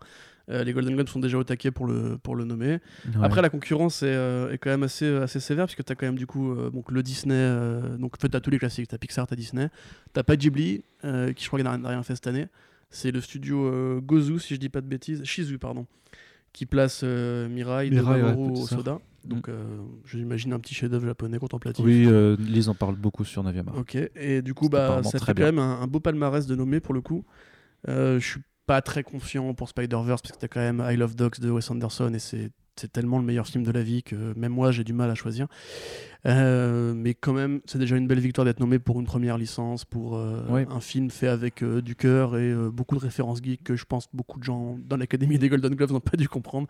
Euh, 0.50 0.62
les 0.62 0.74
Golden 0.74 0.94
Globes 0.94 1.08
sont 1.08 1.20
déjà 1.20 1.38
au 1.38 1.44
taquet 1.44 1.70
pour 1.70 1.86
le, 1.86 2.18
pour 2.18 2.36
le 2.36 2.44
nommer. 2.44 2.72
Ouais. 2.72 3.22
Après, 3.22 3.40
la 3.40 3.48
concurrence 3.48 4.02
est, 4.02 4.08
euh, 4.14 4.52
est 4.52 4.58
quand 4.58 4.68
même 4.68 4.82
assez, 4.82 5.08
assez 5.16 5.40
sévère, 5.40 5.64
puisque 5.64 5.82
tu 5.86 5.90
as 5.90 5.94
quand 5.94 6.04
même 6.04 6.18
du 6.18 6.26
coup 6.26 6.52
euh, 6.52 6.68
donc, 6.68 6.90
le 6.90 7.02
Disney. 7.02 7.34
euh, 7.34 7.96
donc, 7.96 8.12
en 8.18 8.20
fait, 8.20 8.28
tu 8.28 8.36
as 8.36 8.40
tous 8.42 8.50
les 8.50 8.58
classiques. 8.58 8.86
Tu 8.86 8.94
as 8.94 8.98
Pixar, 8.98 9.26
tu 9.26 9.32
as 9.32 9.36
Disney. 9.38 9.70
Tu 10.14 10.22
pas 10.22 10.36
Ghibli, 10.36 10.84
euh, 11.06 11.32
qui 11.32 11.44
je 11.44 11.48
crois 11.48 11.58
qu'il 11.60 11.66
n'a 11.80 11.88
rien 11.88 12.02
fait 12.02 12.14
cette 12.14 12.26
année. 12.26 12.48
C'est 12.94 13.10
le 13.10 13.20
studio 13.20 13.66
euh, 13.66 14.00
Gozu, 14.00 14.38
si 14.38 14.54
je 14.54 14.60
dis 14.60 14.68
pas 14.68 14.80
de 14.80 14.86
bêtises. 14.86 15.24
Shizu, 15.24 15.58
pardon. 15.58 15.86
Qui 16.52 16.64
place 16.64 17.00
euh, 17.02 17.48
Mirai, 17.48 17.90
Mirai, 17.90 18.22
ouais, 18.22 18.34
au 18.34 18.66
soda. 18.66 19.00
Donc, 19.24 19.48
euh, 19.48 19.64
j'imagine 20.04 20.52
un 20.52 20.60
petit 20.60 20.74
chef-d'œuvre 20.74 21.06
japonais 21.06 21.38
contemplatif. 21.38 21.84
Oui, 21.84 22.04
euh, 22.06 22.36
Lise 22.38 22.68
en 22.68 22.74
parle 22.74 22.94
beaucoup 22.94 23.24
sur 23.24 23.42
Naviama. 23.42 23.72
Ok, 23.76 23.96
et 24.14 24.42
du 24.42 24.54
coup, 24.54 24.68
bah, 24.68 25.02
ça 25.02 25.18
fait 25.18 25.34
quand 25.34 25.42
même 25.42 25.58
un, 25.58 25.80
un 25.80 25.86
beau 25.88 25.98
palmarès 25.98 26.46
de 26.46 26.54
nommer 26.54 26.78
pour 26.78 26.94
le 26.94 27.00
coup. 27.00 27.24
Euh, 27.88 28.20
je 28.20 28.26
suis 28.28 28.40
pas 28.66 28.80
très 28.80 29.02
confiant 29.02 29.52
pour 29.54 29.68
Spider-Verse 29.68 30.22
parce 30.22 30.32
que 30.32 30.38
t'as 30.38 30.48
quand 30.48 30.60
même 30.60 30.82
I 30.88 30.96
Love 30.96 31.16
Dogs 31.16 31.40
de 31.40 31.50
Wes 31.50 31.68
Anderson 31.70 32.12
et 32.14 32.18
c'est 32.18 32.50
c'est 32.76 32.92
tellement 32.92 33.18
le 33.18 33.24
meilleur 33.24 33.46
film 33.46 33.64
de 33.64 33.70
la 33.70 33.82
vie 33.82 34.02
que 34.02 34.36
même 34.36 34.52
moi 34.52 34.72
j'ai 34.72 34.84
du 34.84 34.92
mal 34.92 35.10
à 35.10 35.14
choisir. 35.14 35.46
Euh, 36.26 36.94
mais 36.94 37.14
quand 37.14 37.32
même, 37.32 37.60
c'est 37.66 37.78
déjà 37.78 37.96
une 37.96 38.06
belle 38.06 38.20
victoire 38.20 38.44
d'être 38.44 38.60
nommé 38.60 38.78
pour 38.78 38.98
une 38.98 39.06
première 39.06 39.36
licence, 39.36 39.84
pour 39.84 40.16
euh, 40.16 40.64
un 40.70 40.80
film 40.80 41.10
fait 41.10 41.28
avec 41.28 41.62
euh, 41.62 41.82
du 41.82 41.96
cœur 41.96 42.36
et 42.36 42.54
beaucoup 42.70 42.94
de 42.94 43.00
références 43.00 43.42
geeks 43.42 43.62
que 43.62 43.76
je 43.76 43.84
pense 43.84 44.08
beaucoup 44.12 44.38
de 44.38 44.44
gens 44.44 44.78
dans 44.86 44.96
l'Académie 44.96 45.38
des 45.38 45.48
Golden 45.48 45.74
Globes 45.74 45.92
n'ont 45.92 46.00
pas 46.00 46.16
dû 46.16 46.28
comprendre. 46.28 46.66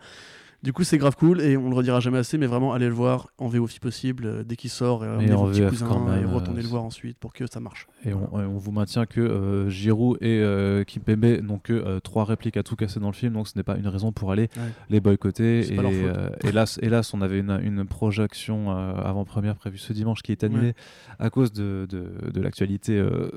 Du 0.63 0.73
coup, 0.73 0.83
c'est 0.83 0.97
grave 0.97 1.15
cool 1.15 1.41
et 1.41 1.57
on 1.57 1.69
le 1.69 1.75
redira 1.75 1.99
jamais 1.99 2.17
assez, 2.17 2.37
mais 2.39 2.47
vraiment 2.47 2.73
allez 2.73 2.87
le 2.87 2.93
voir 2.93 3.27
en 3.37 3.47
VO 3.47 3.67
si 3.67 3.79
possible 3.79 4.25
euh, 4.25 4.43
dès 4.43 4.55
qu'il 4.55 4.69
sort 4.71 5.05
et, 5.05 5.25
Et 5.27 5.31
en 5.33 5.45
VF 5.45 5.69
cousins 5.69 5.87
quand 5.87 5.99
même, 5.99 6.23
et 6.23 6.25
euh, 6.25 6.33
retournez 6.33 6.61
le 6.63 6.67
voir 6.67 6.83
ensuite 6.83 7.17
pour 7.19 7.33
que 7.33 7.45
ça 7.51 7.59
marche. 7.59 7.87
Et 8.03 8.13
on, 8.13 8.57
vous 8.57 8.71
maintient 8.71 9.05
que 9.05 9.21
euh, 9.21 9.69
Giroud 9.69 10.17
et 10.21 10.39
euh, 10.39 10.83
Kimpembe 10.83 11.41
n'ont 11.43 11.59
que 11.59 11.73
euh, 11.73 11.99
trois 11.99 12.25
répliques 12.25 12.57
à 12.57 12.63
tout 12.63 12.75
casser 12.75 12.99
dans 12.99 13.07
le 13.07 13.13
film, 13.13 13.33
donc 13.33 13.47
ce 13.47 13.53
n'est 13.57 13.63
pas 13.63 13.77
une 13.77 13.87
raison 13.87 14.11
pour 14.11 14.31
aller 14.31 14.49
Ouais. 14.57 14.63
les 14.89 14.99
boycotter. 14.99 15.71
Et 15.73 15.77
euh, 15.79 16.29
hélas, 16.43 16.79
hélas, 16.81 17.13
on 17.13 17.21
avait 17.21 17.39
une, 17.39 17.59
une 17.63 17.85
projection 17.85 18.71
euh, 18.71 18.93
avant-première 19.03 19.55
prévue 19.57 19.77
ce 19.77 19.91
dimanche 19.93 20.21
qui 20.23 20.31
est 20.31 20.43
annulée 20.43 20.73
à 21.19 21.29
cause 21.29 21.51
de, 21.51 21.85
de, 21.89 22.31
de 22.31 22.41
l'actualité 22.41 22.97
euh, 22.97 23.29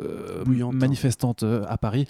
manifestante 0.72 1.42
euh, 1.42 1.64
à 1.68 1.76
Paris. 1.78 2.06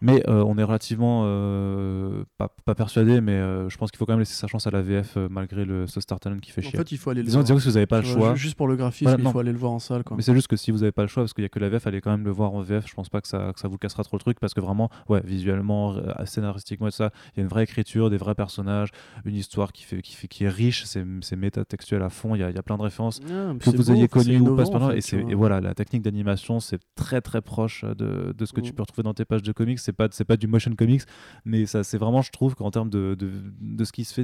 Mais 0.00 0.22
euh, 0.28 0.42
on 0.46 0.58
est 0.58 0.62
relativement 0.64 1.22
euh, 1.26 2.24
pas, 2.38 2.54
pas 2.64 2.74
persuadé, 2.74 3.20
mais 3.20 3.32
euh, 3.32 3.68
je 3.68 3.76
pense 3.78 3.90
qu'il 3.90 3.98
faut 3.98 4.06
quand 4.06 4.12
même 4.12 4.20
laisser 4.20 4.31
sa 4.32 4.46
chance 4.46 4.66
à 4.66 4.70
la 4.70 4.82
VF 4.82 5.16
euh, 5.16 5.28
malgré 5.30 5.64
le 5.64 5.86
ce 5.86 6.00
Star 6.00 6.18
Talent 6.20 6.38
qui 6.38 6.50
fait 6.50 6.64
En 6.66 6.70
chier. 6.70 6.78
fait, 6.78 6.92
il 6.92 6.98
faut 6.98 7.10
aller 7.10 7.20
le 7.20 7.26
disons, 7.26 7.40
voir. 7.42 7.54
que 7.56 7.62
si 7.62 7.68
vous 7.68 7.74
n'avez 7.74 7.86
pas 7.86 8.00
le 8.00 8.06
choix. 8.06 8.34
ju- 8.34 8.42
Juste 8.42 8.56
pour 8.56 8.68
le 8.68 8.76
graphisme, 8.76 9.10
Voilà, 9.10 9.22
il 9.24 9.30
faut 9.32 9.38
aller 9.38 9.52
le 9.52 9.58
voir 9.58 9.72
en 9.72 9.78
salle. 9.78 10.04
Quoi. 10.04 10.16
Mais 10.16 10.22
c'est 10.22 10.34
juste 10.34 10.48
que 10.48 10.56
si 10.56 10.70
vous 10.70 10.78
n'avez 10.78 10.92
pas 10.92 11.02
le 11.02 11.08
choix, 11.08 11.22
parce 11.22 11.32
qu'il 11.34 11.42
n'y 11.42 11.46
a 11.46 11.48
que 11.48 11.58
la 11.58 11.68
VF, 11.68 11.86
allez 11.86 12.00
quand 12.00 12.10
même 12.10 12.24
le 12.24 12.30
voir 12.30 12.52
en 12.54 12.60
VF. 12.62 12.86
Je 12.88 12.94
pense 12.94 13.08
pas 13.08 13.20
que 13.20 13.28
ça, 13.28 13.52
que 13.54 13.60
ça 13.60 13.68
vous 13.68 13.78
cassera 13.78 14.02
trop 14.04 14.16
le 14.16 14.20
truc, 14.22 14.40
parce 14.40 14.54
que 14.54 14.60
vraiment, 14.60 14.90
ouais, 15.08 15.20
visuellement, 15.24 15.94
euh, 15.94 16.12
scénaristiquement 16.24 16.88
et 16.88 16.90
tout 16.90 16.96
ça, 16.96 17.10
il 17.34 17.38
y 17.38 17.40
a 17.40 17.42
une 17.42 17.48
vraie 17.48 17.64
écriture, 17.64 18.10
des 18.10 18.16
vrais 18.16 18.34
personnages, 18.34 18.90
une 19.24 19.34
histoire 19.36 19.72
qui, 19.72 19.84
fait, 19.84 20.02
qui, 20.02 20.14
fait, 20.16 20.28
qui 20.28 20.44
est 20.44 20.48
riche, 20.48 20.84
c'est 20.84 21.04
c'est 21.20 21.36
métatextuel 21.36 22.02
à 22.02 22.08
fond, 22.10 22.34
il 22.34 22.40
y 22.40 22.42
a, 22.42 22.50
il 22.50 22.56
y 22.56 22.58
a 22.58 22.62
plein 22.62 22.76
de 22.76 22.82
références 22.82 23.20
Ah, 23.24 23.52
que 23.58 23.70
vous 23.70 23.84
beau, 23.84 23.92
ayez 23.92 24.04
enfin, 24.04 24.20
c'est 24.22 24.24
connu 24.36 24.40
ou 24.40 24.56
pas 24.56 24.64
en 24.68 24.90
fait, 24.90 25.00
c'est- 25.00 25.16
et 25.28 25.34
voilà, 25.34 25.60
la 25.60 25.74
technique 25.74 26.02
d'animation, 26.02 26.60
c'est 26.60 26.80
très 26.94 27.20
très 27.20 27.40
proche 27.42 27.84
de, 27.84 28.32
de 28.36 28.44
ce 28.44 28.52
que 28.52 28.60
tu 28.60 28.70
Mm. 28.72 28.74
peux 28.74 28.82
retrouver 28.82 29.02
dans 29.02 29.14
tes 29.14 29.24
pages 29.24 29.42
de 29.42 29.52
comics. 29.52 29.78
C'est 29.78 29.92
pas, 29.92 30.08
c'est 30.10 30.24
pas 30.24 30.36
du 30.36 30.46
motion 30.46 30.72
comics, 30.74 31.02
mais 31.44 31.66
ça, 31.66 31.82
c'est 31.84 31.98
vraiment, 31.98 32.22
je 32.22 32.30
trouve, 32.30 32.54
qu'en 32.54 32.70
termes 32.70 32.90
de, 32.90 33.14
de, 33.18 33.30
de 33.60 33.84
ce 33.84 33.92
qui 33.92 34.04
se 34.04 34.14
fait 34.14 34.21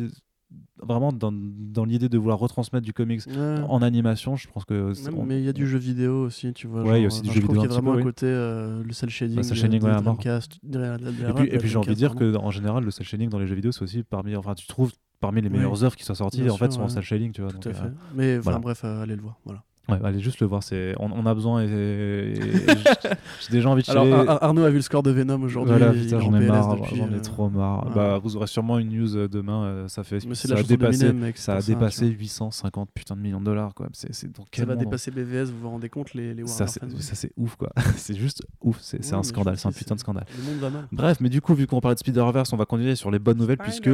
vraiment 0.82 1.12
dans, 1.12 1.30
dans 1.32 1.84
l'idée 1.84 2.08
de 2.08 2.16
vouloir 2.16 2.38
retransmettre 2.38 2.84
du 2.84 2.92
comics 2.94 3.20
Ouais. 3.26 3.56
en 3.68 3.82
animation, 3.82 4.36
je 4.36 4.48
pense 4.48 4.64
que. 4.64 4.92
on- 5.14 5.24
mais 5.24 5.40
il 5.40 5.44
y 5.44 5.48
a 5.48 5.52
du 5.52 5.66
jeu 5.66 5.78
vidéo 5.78 6.24
aussi, 6.24 6.52
tu 6.54 6.66
vois. 6.66 6.82
Ouais, 6.82 7.00
il 7.00 7.02
y 7.02 7.04
a 7.04 7.08
aussi 7.08 7.20
du 7.22 7.28
jeu 7.28 7.40
vidéo 7.40 7.48
qu'il 7.60 7.62
y 7.62 7.64
a 7.66 7.68
vraiment 7.68 7.92
peu, 7.94 8.00
un 8.00 8.02
côté 8.02 8.26
euh, 8.26 8.82
le 8.82 8.92
cel 8.92 9.10
shading. 9.10 9.36
Bah, 9.36 9.42
cel 9.42 9.56
shading, 9.56 9.80
de 9.80 9.84
ouais, 9.84 9.90
à 9.90 9.94
mort. 10.00 10.14
Dreamcast, 10.14 10.58
de 10.62 10.78
la- 10.78 10.96
de 10.96 11.04
la- 11.04 11.12
de 11.12 11.22
la 11.22 11.44
Et 11.54 11.58
puis, 11.58 11.68
j'ai 11.68 11.76
envie 11.76 11.88
de 11.88 11.94
dire 11.94 12.14
que 12.14 12.36
en 12.36 12.50
général, 12.50 12.84
le 12.84 12.90
cel 12.90 13.04
shading 13.06 13.28
dans 13.28 13.38
les 13.38 13.46
jeux 13.46 13.54
vidéo, 13.56 13.72
c'est 13.72 13.82
aussi 13.82 14.02
parmi. 14.04 14.34
Enfin, 14.36 14.54
tu 14.54 14.66
trouves 14.66 14.92
parmi 15.20 15.42
les 15.42 15.48
meilleures 15.50 15.82
œuvres 15.84 15.96
qui 15.96 16.04
sont 16.04 16.14
sorties, 16.14 16.48
en 16.48 16.56
fait, 16.56 16.72
sont 16.72 16.82
en 16.82 16.88
cel 16.88 17.02
shading, 17.02 17.32
tu 17.32 17.42
vois. 17.42 17.50
Tout 17.50 17.58
donc, 17.58 17.66
à 17.66 17.70
euh, 17.70 17.74
fait. 17.74 17.92
Mais 18.14 18.32
enfin, 18.38 18.42
voilà. 18.44 18.58
bref, 18.60 18.84
allez 18.84 19.16
le 19.16 19.22
voir. 19.22 19.38
Voilà. 19.44 19.62
Ouais, 19.88 19.98
allez 20.04 20.20
juste 20.20 20.40
le 20.40 20.46
voir. 20.46 20.62
C'est, 20.62 20.94
on, 20.98 21.10
on 21.12 21.26
a 21.26 21.34
besoin. 21.34 21.62
Et, 21.62 22.34
j'ai 23.40 23.50
déjà 23.50 23.68
envie 23.70 23.82
de 23.82 23.90
Alors. 23.90 24.06
Ar- 24.28 24.42
Arnaud 24.44 24.64
a 24.64 24.70
vu 24.70 24.76
le 24.76 24.82
score 24.82 25.02
de 25.02 25.10
Venom 25.10 25.42
aujourd'hui. 25.42 25.74
Voilà, 25.76 25.92
j'en 25.94 26.34
ai 26.34 26.46
marre, 26.46 26.76
j'en 26.94 27.10
ai 27.10 27.14
euh, 27.14 27.20
trop 27.20 27.48
marre. 27.48 27.90
Bah, 27.94 28.18
vous 28.22 28.36
aurez 28.36 28.46
sûrement 28.46 28.78
une 28.78 28.90
news 28.90 29.16
euh, 29.16 29.28
demain. 29.28 29.64
euh, 29.64 29.88
ça 29.88 30.04
fait, 30.04 30.20
ça 30.20 30.54
a 30.56 30.62
dépassé, 30.62 30.98
d'Eminem, 31.06 31.18
mec, 31.18 31.36
c'est 31.36 31.44
ça 31.44 31.52
a 31.52 31.56
pour 31.56 31.64
ça, 31.64 31.72
dépassé 31.72 32.00
tu 32.06 32.12
vois. 32.12 32.18
850 32.20 32.90
putain 32.94 33.16
de 33.16 33.20
millions 33.20 33.40
de 33.40 33.44
dollars, 33.44 33.74
quoi. 33.74 33.88
C'est, 33.92 34.14
c'est 34.14 34.30
dans 34.32 34.44
Ça 34.54 34.64
va 34.64 34.76
dépasser 34.76 35.10
BVS, 35.10 35.46
vous 35.50 35.60
vous 35.62 35.70
rendez 35.70 35.88
compte, 35.88 36.14
les, 36.14 36.34
les 36.34 36.46
Ça, 36.46 36.66
c'est, 36.66 37.32
ouf, 37.36 37.56
quoi. 37.56 37.70
c'est 37.96 38.16
juste 38.16 38.42
ouf. 38.62 38.78
C'est, 38.80 38.98
Ouais, 39.08 39.14
un 39.14 39.22
scandale. 39.22 39.56
C'est 39.56 39.68
un 39.68 39.72
putain 39.72 39.94
de 39.94 40.00
scandale. 40.00 40.26
Le 40.36 40.44
monde 40.44 40.60
va 40.60 40.70
mal. 40.70 40.88
Bref, 40.92 41.18
mais 41.20 41.28
du 41.28 41.40
coup, 41.40 41.54
vu 41.54 41.66
qu'on 41.66 41.80
parlait 41.80 41.94
de 41.94 42.00
Spider-Verse, 42.00 42.52
on 42.52 42.56
va 42.56 42.64
continuer 42.66 42.94
sur 42.94 43.10
les 43.10 43.18
bonnes 43.18 43.38
nouvelles, 43.38 43.58
puisque 43.58 43.88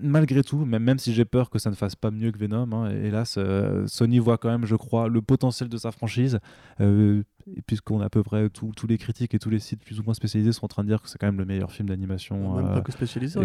malgré 0.00 0.42
tout, 0.42 0.64
même, 0.64 0.98
si 0.98 1.12
j'ai 1.12 1.24
peur 1.24 1.50
que 1.50 1.58
ça 1.58 1.70
ne 1.70 1.74
fasse 1.74 1.94
pas 1.96 2.10
mieux 2.10 2.30
que 2.32 2.38
Venom, 2.38 2.68
hein, 2.72 2.90
hélas, 2.90 3.38
Sony 3.86 4.18
voit 4.18 4.38
quand 4.38 4.48
même, 4.48 4.64
je 4.64 4.74
crois, 4.76 4.85
le 4.92 5.20
potentiel 5.22 5.68
de 5.68 5.76
sa 5.76 5.90
franchise, 5.92 6.38
euh, 6.80 7.22
puisqu'on 7.66 8.00
a 8.00 8.06
à 8.06 8.10
peu 8.10 8.22
près 8.22 8.48
tous 8.50 8.72
tous 8.76 8.86
les 8.86 8.98
critiques 8.98 9.34
et 9.34 9.38
tous 9.38 9.50
les 9.50 9.58
sites 9.60 9.82
plus 9.84 10.00
ou 10.00 10.02
moins 10.02 10.14
spécialisés 10.14 10.52
sont 10.52 10.64
en 10.64 10.68
train 10.68 10.82
de 10.82 10.88
dire 10.88 11.00
que 11.02 11.08
c'est 11.08 11.18
quand 11.18 11.26
même 11.26 11.38
le 11.38 11.44
meilleur 11.44 11.70
film 11.72 11.88
d'animation. 11.88 12.56
Même 12.56 12.66
euh, 12.66 12.74
pas 12.74 12.80
que 12.80 12.92
spécialisé, 12.92 13.38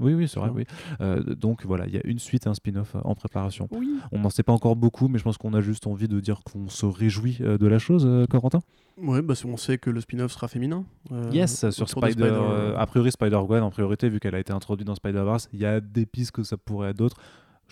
Oui, 0.00 0.14
oui, 0.14 0.26
c'est 0.26 0.40
vrai, 0.40 0.48
oui. 0.54 0.64
Euh, 1.02 1.22
donc 1.34 1.66
voilà, 1.66 1.86
il 1.86 1.92
y 1.94 1.98
a 1.98 2.00
une 2.04 2.18
suite 2.18 2.46
et 2.46 2.48
un 2.48 2.54
spin-off 2.54 2.96
en 3.04 3.14
préparation. 3.14 3.68
Oui. 3.72 3.98
On 4.10 4.20
n'en 4.20 4.30
sait 4.30 4.42
pas 4.42 4.52
encore 4.54 4.74
beaucoup, 4.74 5.06
mais 5.08 5.18
je 5.18 5.24
pense 5.24 5.36
qu'on 5.36 5.52
a 5.52 5.60
juste 5.60 5.86
envie 5.86 6.08
de 6.08 6.18
dire 6.18 6.40
qu'on 6.44 6.68
se 6.70 6.86
réjouit 6.86 7.38
euh, 7.42 7.58
de 7.58 7.66
la 7.66 7.78
chose, 7.78 8.04
euh, 8.06 8.24
Corentin. 8.26 8.60
Ouais, 8.96 9.20
bah, 9.20 9.34
c'est- 9.34 9.44
on 9.46 9.56
sait 9.58 9.76
que 9.76 9.90
le 9.90 10.00
spin-off 10.00 10.32
sera 10.32 10.48
féminin. 10.48 10.84
euh, 11.12 11.28
Yes, 11.30 11.68
sur 11.70 11.88
Spider. 11.90 12.22
euh, 12.24 12.74
a 12.76 12.86
priori, 12.86 13.10
Spider-Gwen, 13.12 13.62
en 13.62 13.70
priorité, 13.70 14.08
vu 14.08 14.18
qu'elle 14.18 14.34
a 14.34 14.38
été 14.40 14.52
introduite 14.52 14.86
dans 14.86 14.94
Spider-Verse, 14.94 15.48
il 15.52 15.60
y 15.60 15.66
a 15.66 15.80
des 15.80 16.06
pistes 16.06 16.30
que 16.30 16.42
ça 16.42 16.56
pourrait 16.56 16.90
être 16.90 16.96
d'autres. 16.96 17.16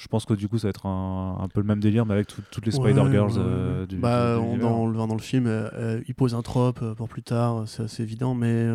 Je 0.00 0.08
pense 0.08 0.24
que 0.24 0.32
du 0.32 0.48
coup, 0.48 0.56
ça 0.56 0.68
va 0.68 0.70
être 0.70 0.86
un, 0.86 1.36
un 1.40 1.48
peu 1.48 1.60
le 1.60 1.66
même 1.66 1.80
délire, 1.80 2.06
mais 2.06 2.14
avec 2.14 2.26
tout- 2.26 2.40
toutes 2.50 2.64
les 2.64 2.74
Ouais, 2.78 2.90
Spider-Girls 2.92 3.34
euh, 3.36 3.84
du. 3.86 3.98
Bah, 3.98 4.36
du- 4.36 4.40
on- 4.40 4.56
dans, 4.56 4.86
le- 4.86 4.96
dans 4.96 5.14
le 5.14 5.20
film, 5.20 5.46
euh, 5.46 5.68
euh, 5.74 6.02
il 6.08 6.14
pose 6.14 6.34
un 6.34 6.40
trope 6.42 6.82
pour 6.94 7.08
plus 7.08 7.22
tard, 7.22 7.64
c'est 7.68 7.82
assez 7.82 8.02
évident, 8.02 8.34
mais 8.34 8.66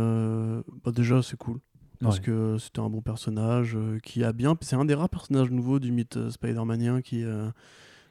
bah, 0.84 0.92
déjà, 0.92 1.22
c'est 1.24 1.38
cool. 1.38 1.60
Parce 2.00 2.18
Ouais. 2.18 2.24
que 2.24 2.58
c'était 2.60 2.82
un 2.82 2.90
bon 2.90 3.02
personnage 3.02 3.76
qui 4.04 4.24
a 4.24 4.34
bien. 4.34 4.56
C'est 4.62 4.76
un 4.76 4.86
des 4.86 4.94
rares 4.94 5.10
personnages 5.10 5.50
nouveaux 5.50 5.80
du 5.80 5.92
mythe 5.92 6.30
Spider-Manien 6.30 7.02
qui. 7.02 7.24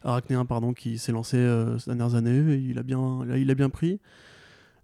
arachnéen, 0.02 0.44
pardon, 0.44 0.72
qui 0.72 0.98
s'est 0.98 1.12
lancé 1.12 1.36
ces 1.78 1.86
dernières 1.90 2.14
années. 2.14 2.56
il, 2.56 2.78
a 2.78 2.82
bien, 2.82 3.20
il 3.36 3.50
a 3.50 3.54
bien 3.54 3.70
pris. 3.70 4.00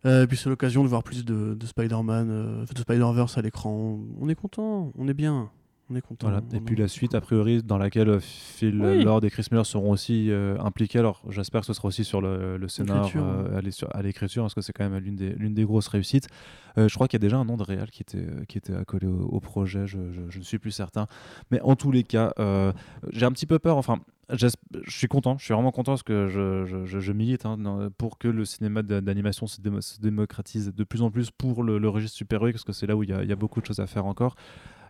Euh, 0.06 0.24
et 0.24 0.26
puis 0.26 0.36
c'est 0.38 0.48
l'occasion 0.48 0.82
de 0.82 0.88
voir 0.88 1.02
plus 1.02 1.24
de, 1.26 1.52
de 1.54 1.66
Spider-Man, 1.66 2.28
euh, 2.30 2.64
de 2.64 2.78
Spider-Verse 2.78 3.36
à 3.36 3.42
l'écran. 3.42 3.98
On 4.18 4.28
est 4.30 4.34
content, 4.34 4.92
on 4.96 5.08
est 5.08 5.14
bien. 5.14 5.50
On 5.92 5.96
est 5.96 6.00
content. 6.00 6.28
Voilà. 6.28 6.40
Et 6.52 6.60
puis 6.60 6.76
la 6.76 6.86
suite, 6.86 7.16
a 7.16 7.20
priori, 7.20 7.62
dans 7.64 7.76
laquelle 7.76 8.08
euh, 8.08 8.20
Phil 8.20 8.80
Oui. 8.80 9.02
Lord 9.02 9.24
et 9.24 9.30
Chris 9.30 9.46
Miller 9.50 9.66
seront 9.66 9.90
aussi 9.90 10.30
euh, 10.30 10.56
impliqués. 10.60 11.00
Alors, 11.00 11.20
j'espère 11.28 11.62
que 11.62 11.66
ce 11.66 11.72
sera 11.72 11.88
aussi 11.88 12.04
sur 12.04 12.20
le, 12.20 12.56
le 12.58 12.68
scénar, 12.68 13.10
euh, 13.16 13.60
à 13.92 14.02
l'écriture, 14.02 14.44
parce 14.44 14.54
que 14.54 14.60
c'est 14.60 14.72
quand 14.72 14.88
même 14.88 15.02
l'une 15.02 15.16
des, 15.16 15.30
l'une 15.30 15.52
des 15.54 15.64
grosses 15.64 15.88
réussites. 15.88 16.28
Euh, 16.78 16.88
je 16.88 16.94
crois 16.94 17.08
qu'il 17.08 17.16
y 17.20 17.22
a 17.22 17.26
déjà 17.26 17.38
un 17.38 17.44
nom 17.44 17.56
de 17.56 17.64
réal 17.64 17.90
qui 17.90 18.02
était, 18.02 18.24
qui 18.48 18.56
était 18.58 18.74
accolé 18.74 19.08
au, 19.08 19.22
au 19.22 19.40
projet, 19.40 19.88
je, 19.88 19.98
je- 20.12 20.30
je 20.30 20.38
ne 20.38 20.44
suis 20.44 20.60
plus 20.60 20.70
certain. 20.70 21.08
Mais 21.50 21.60
en 21.62 21.74
tous 21.74 21.90
les 21.90 22.04
cas, 22.04 22.32
j'ai 23.12 23.26
un 23.26 23.32
petit 23.32 23.46
peu 23.46 23.58
peur. 23.58 23.76
Enfin, 23.76 23.98
je 24.32 24.46
suis 24.86 25.08
content, 25.08 25.38
je 25.38 25.44
suis 25.44 25.54
vraiment 25.54 25.72
content 25.72 25.90
parce 25.90 26.04
que 26.04 26.28
je, 26.28 26.64
je- 26.66 26.84
je- 26.86 27.00
je 27.00 27.12
milite 27.12 27.46
hein, 27.46 27.58
pour 27.98 28.16
que 28.16 28.28
le 28.28 28.44
cinéma 28.44 28.82
d'a- 28.84 29.00
d'animation 29.00 29.48
se, 29.48 29.60
démo- 29.60 29.80
se 29.80 29.98
démocratise 30.00 30.72
de 30.72 30.84
plus 30.84 31.02
en 31.02 31.10
plus 31.10 31.32
pour 31.32 31.64
le, 31.64 31.78
le 31.78 31.88
registre 31.88 32.16
super-héroïque, 32.16 32.54
parce 32.54 32.64
que 32.64 32.72
c'est 32.72 32.86
là 32.86 32.94
où 32.94 33.02
il 33.02 33.10
y, 33.10 33.12
a- 33.12 33.24
il 33.24 33.28
y 33.28 33.32
a 33.32 33.36
beaucoup 33.36 33.60
de 33.60 33.66
choses 33.66 33.80
à 33.80 33.88
faire 33.88 34.06
encore. 34.06 34.36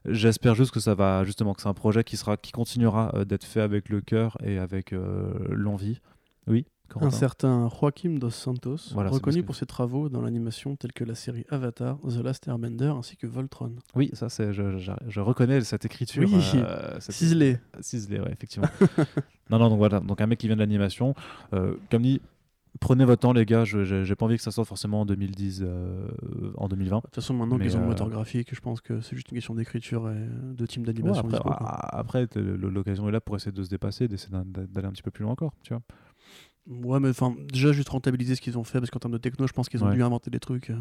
J'espère 0.07 0.55
juste 0.55 0.71
que 0.73 0.81
ça 0.81 0.95
va 0.95 1.25
justement 1.25 1.53
que 1.55 1.61
c'est 1.63 1.69
un 1.69 1.75
projet 1.75 2.05
qui 2.05 2.17
sera 2.17 2.37
qui 2.37 2.53
continuera 2.53 3.13
euh, 3.15 3.25
d'être 3.25 3.45
fait 3.45 3.61
avec 3.61 3.89
le 3.89 4.01
cœur 4.01 4.37
et 4.43 4.59
avec 4.59 4.93
euh, 4.93 5.33
l'envie. 5.51 6.01
Oui. 6.47 6.65
Corentin 6.89 7.07
Un 7.07 7.11
certain 7.19 7.69
Joaquim 7.69 8.19
Dos 8.19 8.31
Santos, 8.31 8.77
Voilà, 8.95 9.11
reconnu 9.11 9.45
pour 9.45 9.55
ses 9.55 9.65
travaux 9.67 10.09
dans 10.09 10.21
l'animation 10.23 10.75
tels 10.75 10.93
que 10.93 11.05
la 11.05 11.15
série 11.15 11.45
Avatar, 11.49 11.99
The 12.01 12.17
Last 12.25 12.49
Airbender 12.49 12.87
ainsi 12.99 13.17
que 13.17 13.29
Voltron. 13.29 13.77
Oui, 13.95 14.11
ça 14.15 14.29
c'est 14.29 14.53
je, 14.53 14.77
je- 14.79 14.91
je 15.07 15.21
reconnais 15.21 15.61
cette 15.61 15.85
écriture. 15.85 16.25
Oui. 16.29 16.43
euh, 16.57 16.97
cette- 16.99 17.15
Ciselé. 17.15 17.59
Ciselé, 17.81 18.19
ouais, 18.19 18.33
effectivement. 18.33 18.67
non, 19.51 19.59
non, 19.61 19.69
donc 19.69 19.79
voilà, 19.79 20.01
donc 20.01 20.21
un 20.21 20.27
mec 20.27 20.41
qui 20.41 20.49
vient 20.49 20.57
de 20.57 20.61
l'animation. 20.61 21.15
Euh, 21.53 21.77
comme 21.93 22.03
dit, 22.03 22.21
prenez 22.81 23.05
votre 23.05 23.21
temps, 23.21 23.33
les 23.33 23.47
gars. 23.47 23.65
Je 23.65 23.85
j'ai 23.85 24.05
j'ai 24.05 24.17
pas 24.17 24.25
envie 24.27 24.37
que 24.37 24.43
ça 24.43 24.51
sorte 24.51 24.69
forcément 24.69 25.03
en 25.03 25.07
2010, 25.07 25.63
euh, 25.65 26.09
en 26.57 26.69
2020. 26.69 26.97
De 26.97 27.03
toute 27.03 27.15
façon, 27.15 27.35
maintenant 27.35 27.59
qu'ils 27.59 27.77
ont 27.77 27.81
le 27.81 27.85
euh, 27.85 27.89
moteur 27.89 28.09
graphique, 28.09 28.55
je 28.55 28.61
pense 28.61 28.81
que 28.81 29.01
c'est 29.01 29.15
juste 29.15 29.31
une 29.31 29.37
question 29.37 29.55
d'écriture 29.55 30.11
et 30.11 30.27
de 30.55 30.67
team 30.67 30.83
Ouais, 30.83 30.93
d'animation. 30.93 31.29
après, 31.61 32.27
l'occasion 32.35 33.09
est 33.09 33.13
là 33.13 33.21
pour 33.21 33.37
essayer 33.37 33.53
de 33.53 33.63
se 33.63 33.71
dépasser, 33.71 34.09
d'essayer 34.09 34.33
d'aller 34.45 34.87
un 34.89 34.93
petit 34.93 35.03
peu 35.03 35.11
plus 35.11 35.23
loin 35.23 35.33
encore, 35.33 35.53
tu 35.63 35.73
vois. 35.73 35.83
Ouais, 36.69 37.01
mais 37.01 37.09
enfin, 37.09 37.35
déjà 37.53 37.73
juste 37.73 37.89
rentabiliser 37.89 38.35
ce 38.37 38.41
qu'ils 38.41 38.57
ont 38.59 38.65
fait, 38.65 38.79
parce 38.79 38.91
qu'en 38.91 38.99
termes 39.01 39.15
de 39.15 39.19
techno, 39.19 39.47
je 39.47 39.53
pense 39.53 39.69
qu'ils 39.69 39.83
ont 39.83 39.89
Ouais. 39.89 39.95
dû 39.95 40.03
inventer 40.03 40.31
des 40.31 40.39
trucs 40.41 40.71
euh, 40.71 40.77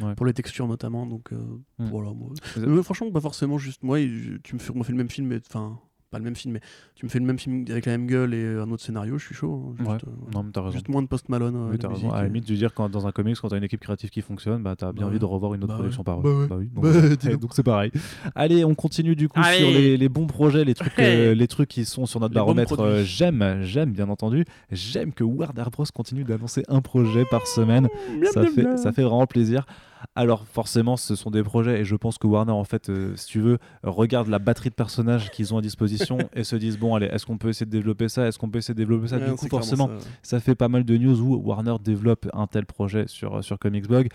Ouais. 0.00 0.14
pour 0.14 0.26
les 0.26 0.34
textures 0.34 0.68
notamment. 0.68 1.06
Donc 1.06 1.32
euh, 1.32 1.36
Mm. 1.78 1.86
voilà. 1.86 2.12
moi. 2.12 2.30
Mais- 2.58 2.82
franchement, 2.82 3.10
pas 3.10 3.20
forcément 3.20 3.58
juste 3.58 3.82
moi. 3.82 3.98
tu 3.98 4.54
me 4.54 4.58
fais, 4.60 4.72
on 4.74 4.78
me 4.78 4.84
fait 4.84 4.92
le 4.92 4.98
même 4.98 5.10
film, 5.10 5.26
mais 5.28 5.40
enfin 5.48 5.78
pas 6.12 6.18
le 6.18 6.24
même 6.24 6.36
film, 6.36 6.54
mais 6.54 6.60
tu 6.94 7.04
me 7.04 7.10
fais 7.10 7.18
le 7.18 7.24
même 7.24 7.38
film 7.38 7.64
avec 7.68 7.86
la 7.86 7.92
même 7.98 8.06
gueule 8.06 8.34
et 8.34 8.46
un 8.46 8.70
autre 8.70 8.82
scénario, 8.84 9.18
je 9.18 9.24
suis 9.26 9.34
chaud. 9.34 9.70
hein, 9.70 9.74
juste, 9.78 9.90
Ouais. 9.90 9.96
euh, 10.06 10.32
Non, 10.34 10.42
mais 10.44 10.52
t'as 10.52 10.60
raison. 10.60 10.72
juste 10.72 10.88
moins 10.88 11.02
de 11.02 11.08
Post 11.08 11.28
Malone. 11.28 11.56
euh, 11.56 11.68
Oui, 11.72 11.78
t'as 11.78 11.88
raison. 11.88 12.10
À 12.12 12.18
la 12.18 12.22
et- 12.24 12.26
limite, 12.28 12.46
je 12.46 12.52
veux 12.52 12.58
dire, 12.58 12.72
quand, 12.74 12.88
dans 12.88 13.06
un 13.06 13.10
comics, 13.12 13.36
quand 13.40 13.48
t'as 13.48 13.56
une 13.58 13.64
équipe 13.64 13.80
créative 13.80 14.10
qui 14.10 14.20
fonctionne, 14.22 14.62
bah, 14.62 14.74
t'as 14.76 14.92
bien 14.92 15.00
Bah 15.02 15.06
envie 15.08 15.14
ouais. 15.16 15.18
de 15.20 15.24
revoir 15.24 15.54
une 15.54 15.64
autre 15.64 15.72
Bah 15.72 15.78
production 15.78 16.02
ouais. 16.02 16.04
par 16.04 16.20
eux. 16.20 16.22
Bah 16.22 16.30
ouais. 16.30 16.46
Bah 16.46 16.56
oui, 16.60 16.68
donc, 16.72 16.84
Bah, 16.84 16.90
euh, 16.90 17.36
c'est 17.52 17.62
pareil. 17.64 17.90
Allez, 18.34 18.64
on 18.64 18.74
continue 18.74 19.16
du 19.16 19.28
coup 19.28 19.40
Allez. 19.42 19.58
sur 19.58 19.68
les, 19.70 19.96
les 19.96 20.08
bons 20.08 20.26
projets, 20.26 20.64
les 20.64 20.74
trucs, 20.74 20.98
euh, 20.98 21.34
les 21.34 21.48
trucs 21.48 21.68
qui 21.70 21.84
sont 21.84 22.06
sur 22.06 22.20
notre 22.20 22.34
Les 22.34 22.40
baromètre. 22.40 22.78
euh, 22.80 23.02
j'aime, 23.04 23.58
j'aime 23.62 23.92
bien 23.92 24.08
entendu. 24.08 24.44
J'aime 24.70 25.12
que 25.12 25.24
Warner 25.24 25.64
Bros 25.72 25.84
continue 25.94 26.24
d'annoncer 26.24 26.62
un 26.68 26.80
projet 26.82 27.24
par 27.30 27.46
semaine. 27.46 27.88
ça, 28.32 28.44
fait, 28.46 28.76
ça 28.76 28.92
fait 28.92 29.02
vraiment 29.02 29.26
plaisir. 29.26 29.64
Alors 30.14 30.46
forcément, 30.46 30.96
ce 30.96 31.14
sont 31.14 31.30
des 31.30 31.42
projets 31.42 31.80
et 31.80 31.84
je 31.84 31.96
pense 31.96 32.18
que 32.18 32.26
Warner, 32.26 32.52
en 32.52 32.64
fait, 32.64 32.88
euh, 32.88 33.14
si 33.16 33.26
tu 33.26 33.40
veux, 33.40 33.58
regarde 33.82 34.28
la 34.28 34.38
batterie 34.38 34.70
de 34.70 34.74
personnages 34.74 35.30
qu'ils 35.30 35.54
ont 35.54 35.58
à 35.58 35.62
disposition 35.62 36.18
et 36.34 36.44
se 36.44 36.56
disent 36.56 36.78
bon, 36.78 36.94
allez, 36.94 37.06
est-ce 37.06 37.26
qu'on 37.26 37.38
peut 37.38 37.48
essayer 37.48 37.66
de 37.66 37.70
développer 37.70 38.08
ça? 38.08 38.26
Est-ce 38.26 38.38
qu'on 38.38 38.48
peut 38.50 38.58
essayer 38.58 38.74
de 38.74 38.78
développer 38.80 39.08
ça? 39.08 39.18
Ouais, 39.18 39.26
Du 39.28 39.34
coup, 39.34 39.48
forcément, 39.48 39.86
ça, 39.88 39.92
ouais. 39.94 40.00
ça 40.22 40.40
fait 40.40 40.54
pas 40.54 40.68
mal 40.68 40.84
de 40.84 40.96
news 40.96 41.20
où 41.20 41.36
Warner 41.36 41.76
développe 41.82 42.28
un 42.32 42.46
tel 42.46 42.66
projet 42.66 43.04
sur, 43.06 43.42
sur 43.44 43.58
Comicsblog. 43.58 44.08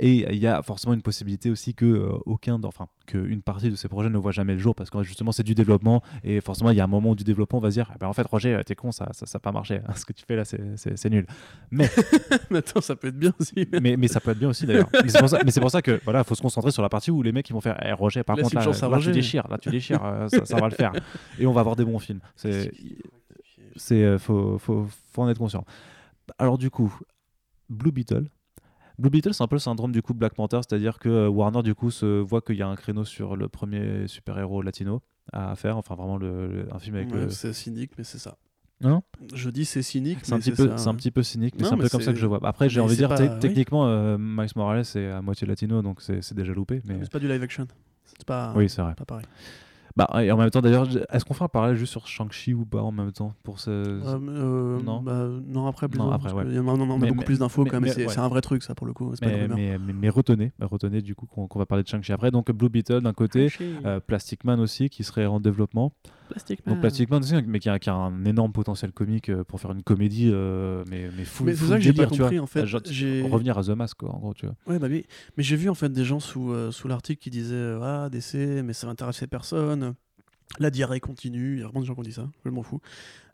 Et 0.00 0.32
il 0.32 0.38
y 0.38 0.46
a 0.46 0.62
forcément 0.62 0.94
une 0.94 1.02
possibilité 1.02 1.50
aussi 1.50 1.74
que 1.74 1.84
euh, 1.84 2.12
aucun, 2.24 2.62
enfin, 2.62 2.86
qu'une 3.06 3.42
partie 3.42 3.68
de 3.70 3.74
ces 3.74 3.88
projets 3.88 4.08
ne 4.10 4.18
voit 4.18 4.30
jamais 4.32 4.52
le 4.52 4.58
jour 4.60 4.74
parce 4.74 4.90
que 4.90 5.02
justement 5.02 5.32
c'est 5.32 5.42
du 5.42 5.54
développement 5.56 6.02
et 6.22 6.40
forcément 6.40 6.70
il 6.70 6.76
y 6.76 6.80
a 6.80 6.84
un 6.84 6.88
moment 6.88 7.10
où 7.10 7.14
du 7.16 7.24
développement 7.24 7.58
on 7.58 7.62
va 7.62 7.70
se 7.70 7.74
dire 7.74 7.90
Ah 7.92 7.96
ben, 7.98 8.06
en 8.06 8.12
fait 8.12 8.22
Roger 8.26 8.54
euh, 8.54 8.62
t'es 8.62 8.74
con 8.76 8.92
ça 8.92 9.08
ça 9.12 9.26
ça 9.26 9.38
a 9.38 9.40
pas 9.40 9.50
marché 9.50 9.80
ce 9.96 10.04
que 10.04 10.12
tu 10.12 10.24
fais 10.24 10.36
là 10.36 10.44
c'est- 10.44 11.08
nul 11.10 11.26
mais 11.72 11.88
attends, 12.58 12.80
ça 12.80 12.94
peut 12.96 13.08
être 13.08 13.18
bien 13.18 13.32
aussi. 13.40 13.54
mais, 13.82 13.96
mais 13.96 14.08
ça 14.08 14.20
peut 14.20 14.30
être 14.30 14.38
bien 14.38 14.48
aussi 14.48 14.66
d'ailleurs. 14.66 14.88
mais 14.92 15.08
c'est 15.50 15.60
pour 15.60 15.70
ça, 15.70 15.80
pour 15.80 15.82
que 15.82 16.00
voilà, 16.04 16.22
faut 16.24 16.34
se 16.34 16.42
concentrer 16.42 16.70
sur 16.70 16.82
la 16.82 16.88
partie 16.88 17.10
où 17.10 17.22
les 17.22 17.32
mecs 17.32 17.48
ils 17.50 17.52
vont 17.52 17.60
faire 17.60 17.78
Eh, 17.84 17.92
Roger, 17.92 18.22
par 18.22 18.36
contre 18.36 18.54
là, 18.54 18.98
tu 19.00 19.10
déchires, 19.12 19.48
là 19.48 19.58
tu 19.58 19.70
déchires, 19.70 20.04
euh, 20.04 20.28
ça, 20.28 20.44
ça 20.44 20.56
va 20.60 20.68
le 20.68 20.74
faire. 20.74 20.92
Et 21.38 21.46
on 21.46 21.52
va 21.52 21.60
avoir 21.60 21.76
des 21.76 21.84
bons 21.84 21.98
films. 21.98 22.20
C'est, 22.36 22.70
c'est, 23.76 24.02
euh, 24.02 24.18
faut, 24.18 24.58
faut, 24.58 24.86
faut 25.12 25.22
en 25.22 25.28
être 25.28 25.38
conscient. 25.38 25.64
Alors 26.38 26.58
du 26.58 26.70
coup, 26.70 26.92
Blue 27.68 27.92
Beetle. 27.92 28.28
Blue 28.98 29.10
Beetle, 29.10 29.32
c'est 29.34 29.42
un 29.42 29.46
peu 29.48 29.56
le 29.56 29.60
syndrome 29.60 29.92
du 29.92 30.02
coup 30.02 30.14
Black 30.14 30.34
Panther, 30.34 30.58
c'est-à-dire 30.68 30.98
que 30.98 31.08
euh, 31.08 31.28
Warner 31.28 31.62
du 31.62 31.74
coup 31.74 31.90
se 31.90 32.20
voit 32.20 32.40
qu'il 32.40 32.56
y 32.56 32.62
a 32.62 32.68
un 32.68 32.76
créneau 32.76 33.04
sur 33.04 33.36
le 33.36 33.48
premier 33.48 34.08
super-héros 34.08 34.62
latino 34.62 35.02
à 35.32 35.54
faire, 35.56 35.76
enfin 35.76 35.94
vraiment 35.94 36.16
le, 36.16 36.48
le- 36.48 36.74
un 36.74 36.78
film 36.78 36.96
avec 36.96 37.10
Ouais, 37.12 37.20
le. 37.24 37.30
C'est 37.30 37.52
cynique, 37.52 37.92
mais 37.98 38.04
c'est 38.04 38.18
ça. 38.18 38.36
Non 38.80 39.02
Je 39.34 39.50
dis 39.50 39.64
c'est 39.64 39.82
cynique, 39.82 40.18
C'est 40.22 40.32
un 40.32 40.38
petit 40.38 40.52
peu, 40.52 40.68
ça. 40.68 40.76
c'est 40.78 40.88
un 40.88 40.94
petit 40.94 41.10
peu 41.10 41.22
cynique, 41.22 41.54
mais 41.58 41.64
c'est 41.64 41.72
un 41.74 41.78
peu 41.78 41.88
comme 41.88 42.00
ça 42.00 42.12
que 42.12 42.18
je 42.18 42.26
vois. 42.26 42.38
Après, 42.44 42.68
j'ai 42.68 42.80
envie 42.80 42.96
de 42.96 43.06
dire, 43.06 43.38
techniquement, 43.40 43.86
euh, 43.88 44.16
Miles 44.18 44.50
Morales 44.56 44.84
est 44.94 45.06
à 45.10 45.20
moitié 45.20 45.46
latino, 45.46 45.82
donc 45.82 46.00
c'est 46.00 46.34
déjà 46.34 46.52
loupé. 46.52 46.80
Mais 46.84 46.94
Mais 46.94 47.00
c'est 47.04 47.10
pas 47.12 47.18
du 47.18 47.28
live 47.28 47.42
action. 47.42 47.66
C'est 48.04 48.24
pas, 48.24 48.52
oui, 48.56 48.68
c'est 48.68 48.80
vrai. 48.82 48.94
pas 48.94 49.04
pareil. 49.04 49.26
Bah, 49.98 50.24
et 50.24 50.30
en 50.30 50.36
même 50.36 50.48
temps, 50.50 50.60
d'ailleurs, 50.60 50.86
est-ce 51.12 51.24
qu'on 51.24 51.34
fera 51.34 51.46
un 51.46 51.48
parallèle 51.48 51.76
juste 51.76 51.90
sur 51.90 52.06
Shang-Chi 52.06 52.54
ou 52.54 52.64
pas 52.64 52.80
en 52.82 52.92
même 52.92 53.10
temps 53.10 53.34
pour 53.42 53.58
ce... 53.58 53.68
Euh, 53.70 54.00
euh, 54.28 54.80
Non. 54.84 55.02
bah, 55.02 55.26
non, 55.44 55.66
après, 55.66 55.88
plutôt, 55.88 56.04
Non, 56.04 56.12
après, 56.12 56.30
parce 56.30 56.38
ouais. 56.38 56.44
que 56.44 56.54
y 56.54 56.58
en 56.60 56.68
a- 56.68 56.76
non, 56.76 56.86
non, 56.86 56.94
on 56.94 57.02
a 57.02 57.06
beaucoup 57.06 57.18
mais- 57.18 57.24
plus 57.24 57.40
d'infos 57.40 57.64
quand 57.64 57.80
même. 57.80 57.90
C'est 57.90 58.06
ouais. 58.06 58.18
un 58.18 58.28
vrai 58.28 58.40
truc, 58.40 58.62
ça, 58.62 58.76
pour 58.76 58.86
le 58.86 58.92
coup. 58.92 59.12
Mais, 59.20 59.42
rumeur. 59.42 59.56
mais, 59.56 59.76
mais, 59.76 59.92
mais 59.92 60.08
retenez, 60.08 60.52
retenez 60.60 61.02
du 61.02 61.16
coup 61.16 61.26
qu'on 61.26 61.48
qu'on 61.48 61.58
va 61.58 61.66
parler 61.66 61.82
de 61.82 61.88
Shang-Chi 61.88 62.12
après. 62.12 62.30
Donc 62.30 62.48
Blue 62.52 62.68
Beetle 62.68 63.00
d'un 63.00 63.12
côté, 63.12 63.48
euh, 63.84 63.98
Plastic 63.98 64.44
Man 64.44 64.60
aussi 64.60 64.88
qui 64.88 65.02
serait 65.02 65.26
en 65.26 65.40
développement. 65.40 65.92
Plastic 66.28 66.58
Donc 66.66 66.74
Man. 66.74 66.80
Plastic 66.80 67.10
Man 67.10 67.22
mais 67.46 67.58
qui 67.58 67.68
a, 67.68 67.78
qui 67.78 67.90
a 67.90 67.94
un 67.94 68.24
énorme 68.24 68.52
potentiel 68.52 68.92
comique 68.92 69.28
euh, 69.28 69.44
pour 69.44 69.60
faire 69.60 69.72
une 69.72 69.82
comédie, 69.82 70.30
euh, 70.32 70.84
mais, 70.90 71.08
mais 71.16 71.24
full 71.24 71.46
Mais 71.46 71.54
c'est 71.56 71.66
ça 71.66 71.74
que 71.76 71.80
j'ai 71.80 71.92
pas 71.92 72.06
vois. 72.06 72.16
compris, 72.18 72.38
en 72.38 72.46
fait. 72.46 72.66
Genre, 72.66 72.80
J'ai- 72.84 73.22
revenir 73.28 73.58
à 73.58 73.62
The 73.64 73.70
Mask, 73.70 73.96
quoi, 73.98 74.14
en 74.14 74.18
gros, 74.18 74.34
tu 74.34 74.46
vois. 74.46 74.54
Ouais, 74.66 74.78
bah 74.78 74.86
oui. 74.90 75.04
Mais 75.36 75.42
j'ai 75.42 75.56
vu 75.56 75.68
en 75.68 75.74
fait 75.74 75.92
des 75.92 76.04
gens 76.04 76.20
sous, 76.20 76.52
euh, 76.52 76.70
sous 76.70 76.86
l'article 76.88 77.20
qui 77.22 77.30
disaient 77.30 77.54
euh, 77.54 77.80
Ah, 77.82 78.08
DC, 78.10 78.34
mais 78.64 78.72
ça 78.72 78.86
va 78.86 78.92
intéresser 78.92 79.26
personne. 79.26 79.94
La 80.58 80.70
diarrhée 80.70 81.00
continue. 81.00 81.54
Il 81.56 81.58
y 81.58 81.62
a 81.62 81.64
vraiment 81.64 81.80
des 81.80 81.86
gens 81.86 81.94
qui 81.94 82.00
ont 82.00 82.04
dit 82.04 82.12
ça. 82.12 82.28
Je 82.44 82.50
m'en 82.50 82.62
fous. 82.62 82.80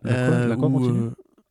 La 0.02 0.12
quoi, 0.14 0.20
Euh, 0.34 0.48
la 0.48 0.56
quoi 0.56 0.68
continue? 0.70 0.98
euh, 1.04 1.10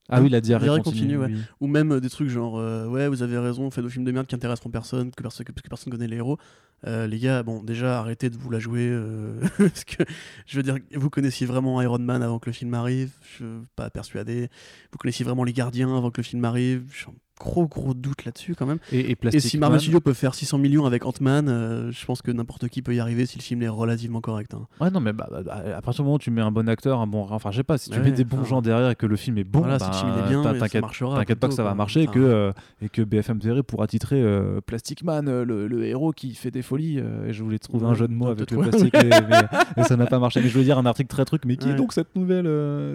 Ah 0.10 0.22
oui, 0.22 0.30
la 0.30 0.41
diarrhée, 0.41 0.66
diarrhée 0.66 0.82
continue. 0.82 1.18
continue, 1.18 1.18
ouais. 1.18 1.39
oui. 1.39 1.41
Ou 1.62 1.68
même 1.68 1.93
euh, 1.93 1.99
des 2.01 2.10
trucs 2.10 2.28
genre 2.28 2.60
euh, 2.60 2.88
ouais 2.88 3.08
vous 3.08 3.24
avez 3.24 3.38
raison 3.38 3.72
faites 3.72 3.84
des 3.84 3.89
films 3.89 4.04
de 4.04 4.12
merde 4.12 4.28
qui 4.28 4.36
intéresseront 4.36 4.70
personne 4.70 5.12
que 5.12 5.22
personne 5.22 5.45
que, 5.45 5.51
parce 5.54 5.62
que 5.64 5.70
personne 5.70 5.93
connaît 5.93 6.08
les 6.08 6.18
héros 6.18 6.38
Euh, 6.86 7.08
les 7.08 7.18
gars 7.18 7.43
bon 7.43 7.64
déjà 7.64 7.99
arrêtez 7.99 8.30
de 8.30 8.36
vous 8.36 8.49
la 8.51 8.60
jouer 8.60 8.91
parce 9.58 9.86
que 9.86 10.04
je 10.45 10.58
veux 10.58 10.64
dire 10.64 10.78
vous 10.93 11.10
connaissiez 11.10 11.47
vraiment 11.47 11.82
Iron 11.82 11.99
Man 11.99 12.22
avant 12.22 12.39
que 12.39 12.49
le 12.49 12.54
film 12.54 12.74
arrive 12.74 13.12
je 13.22 13.36
suis 13.36 13.45
pas 13.78 13.89
persuadé 13.89 14.49
vous 14.91 14.97
connaissiez 14.97 15.24
vraiment 15.24 15.45
les 15.45 15.54
gardiens 15.54 15.95
avant 15.95 16.12
que 16.12 16.20
le 16.20 16.26
film 16.26 16.43
arrive 16.43 16.84
j'ai 16.93 17.06
un 17.08 17.14
gros 17.43 17.67
gros 17.67 17.93
doute 17.93 18.23
là-dessus 18.25 18.55
quand 18.55 18.65
même 18.65 18.79
Et, 18.91 19.11
et 19.11 19.17
et 19.33 19.39
si 19.39 19.57
Marvel 19.57 19.79
Studios 19.79 19.99
peut 19.99 20.13
faire 20.13 20.33
600 20.33 20.57
millions 20.57 20.85
avec 20.85 21.05
Ant-Man 21.05 21.47
euh, 21.49 21.91
je 21.91 22.05
pense 22.05 22.21
que 22.21 22.31
n'importe 22.31 22.69
qui 22.69 22.81
peut 22.81 22.95
y 22.95 22.99
arriver 22.99 23.25
si 23.25 23.37
le 23.37 23.43
film 23.43 23.61
est 23.63 23.67
relativement 23.67 24.21
correct 24.21 24.53
hein. 24.53 24.65
Ouais, 24.79 24.89
non, 24.89 24.99
mais 24.99 25.13
bah, 25.13 25.27
bah, 25.31 25.41
bah, 25.43 25.63
à 25.77 25.81
partir 25.81 26.03
du 26.03 26.05
moment 26.05 26.15
où 26.15 26.19
tu 26.19 26.31
mets 26.31 26.41
un 26.41 26.51
bon 26.51 26.67
acteur, 26.69 26.99
un 27.01 27.07
bon. 27.07 27.27
Enfin, 27.29 27.51
je 27.51 27.57
sais 27.57 27.63
pas, 27.63 27.77
si 27.77 27.89
tu 27.89 27.97
Ouais, 27.97 28.03
mets 28.05 28.11
des 28.11 28.23
bons 28.23 28.39
enfin, 28.39 28.47
gens 28.49 28.61
derrière 28.61 28.89
et 28.91 28.95
que 28.95 29.05
le 29.05 29.15
film 29.15 29.37
est 29.37 29.43
bon, 29.43 29.59
voilà 29.59 29.79
si 29.79 29.85
bah, 29.85 29.91
le 29.93 29.97
film 29.99 30.11
il 30.15 30.19
est 30.25 30.29
bien 30.29 30.53
et 30.53 30.57
t'inquiète 30.59 30.81
marchera 30.81 31.17
t'inquiète 31.17 31.39
pas 31.39 31.47
que 31.47 31.53
ça 31.53 31.63
va 31.63 31.73
marcher 31.75 32.01
et 32.01 32.07
Enfin, 32.07 32.13
que, 32.13 32.19
euh, 32.19 32.51
et 32.81 32.89
que 32.89 33.01
BFM 33.01 33.39
TV 33.39 33.63
pourra 33.63 33.87
titrer 33.87 34.21
euh, 34.21 34.61
Plastic 34.61 35.03
Man, 35.03 35.27
euh, 35.27 35.43
le, 35.45 35.67
le 35.67 35.85
héros 35.85 36.11
qui 36.11 36.33
fait 36.35 36.51
des 36.51 36.61
folies. 36.61 36.97
et 36.99 37.33
je 37.33 37.43
voulais 37.43 37.59
trouver 37.59 37.85
un 37.85 37.93
jeu 37.93 38.07
de 38.07 38.13
mots 38.13 38.27
avec 38.27 38.49
le 38.51 38.57
plastique, 38.61 38.93
et, 38.95 39.09
mais, 39.29 39.41
et 39.77 39.83
ça 39.83 39.95
n'a 39.97 40.05
pas 40.05 40.19
marché. 40.19 40.41
Mais 40.41 40.47
je 40.47 40.53
voulais 40.53 40.65
dire 40.65 40.77
un 40.77 40.85
article 40.85 41.09
très 41.09 41.25
truc, 41.25 41.43
mais 41.45 41.57
qui 41.57 41.69
est 41.69 41.75
donc 41.75 41.93
cette 41.93 42.15
nouvelle, 42.15 42.45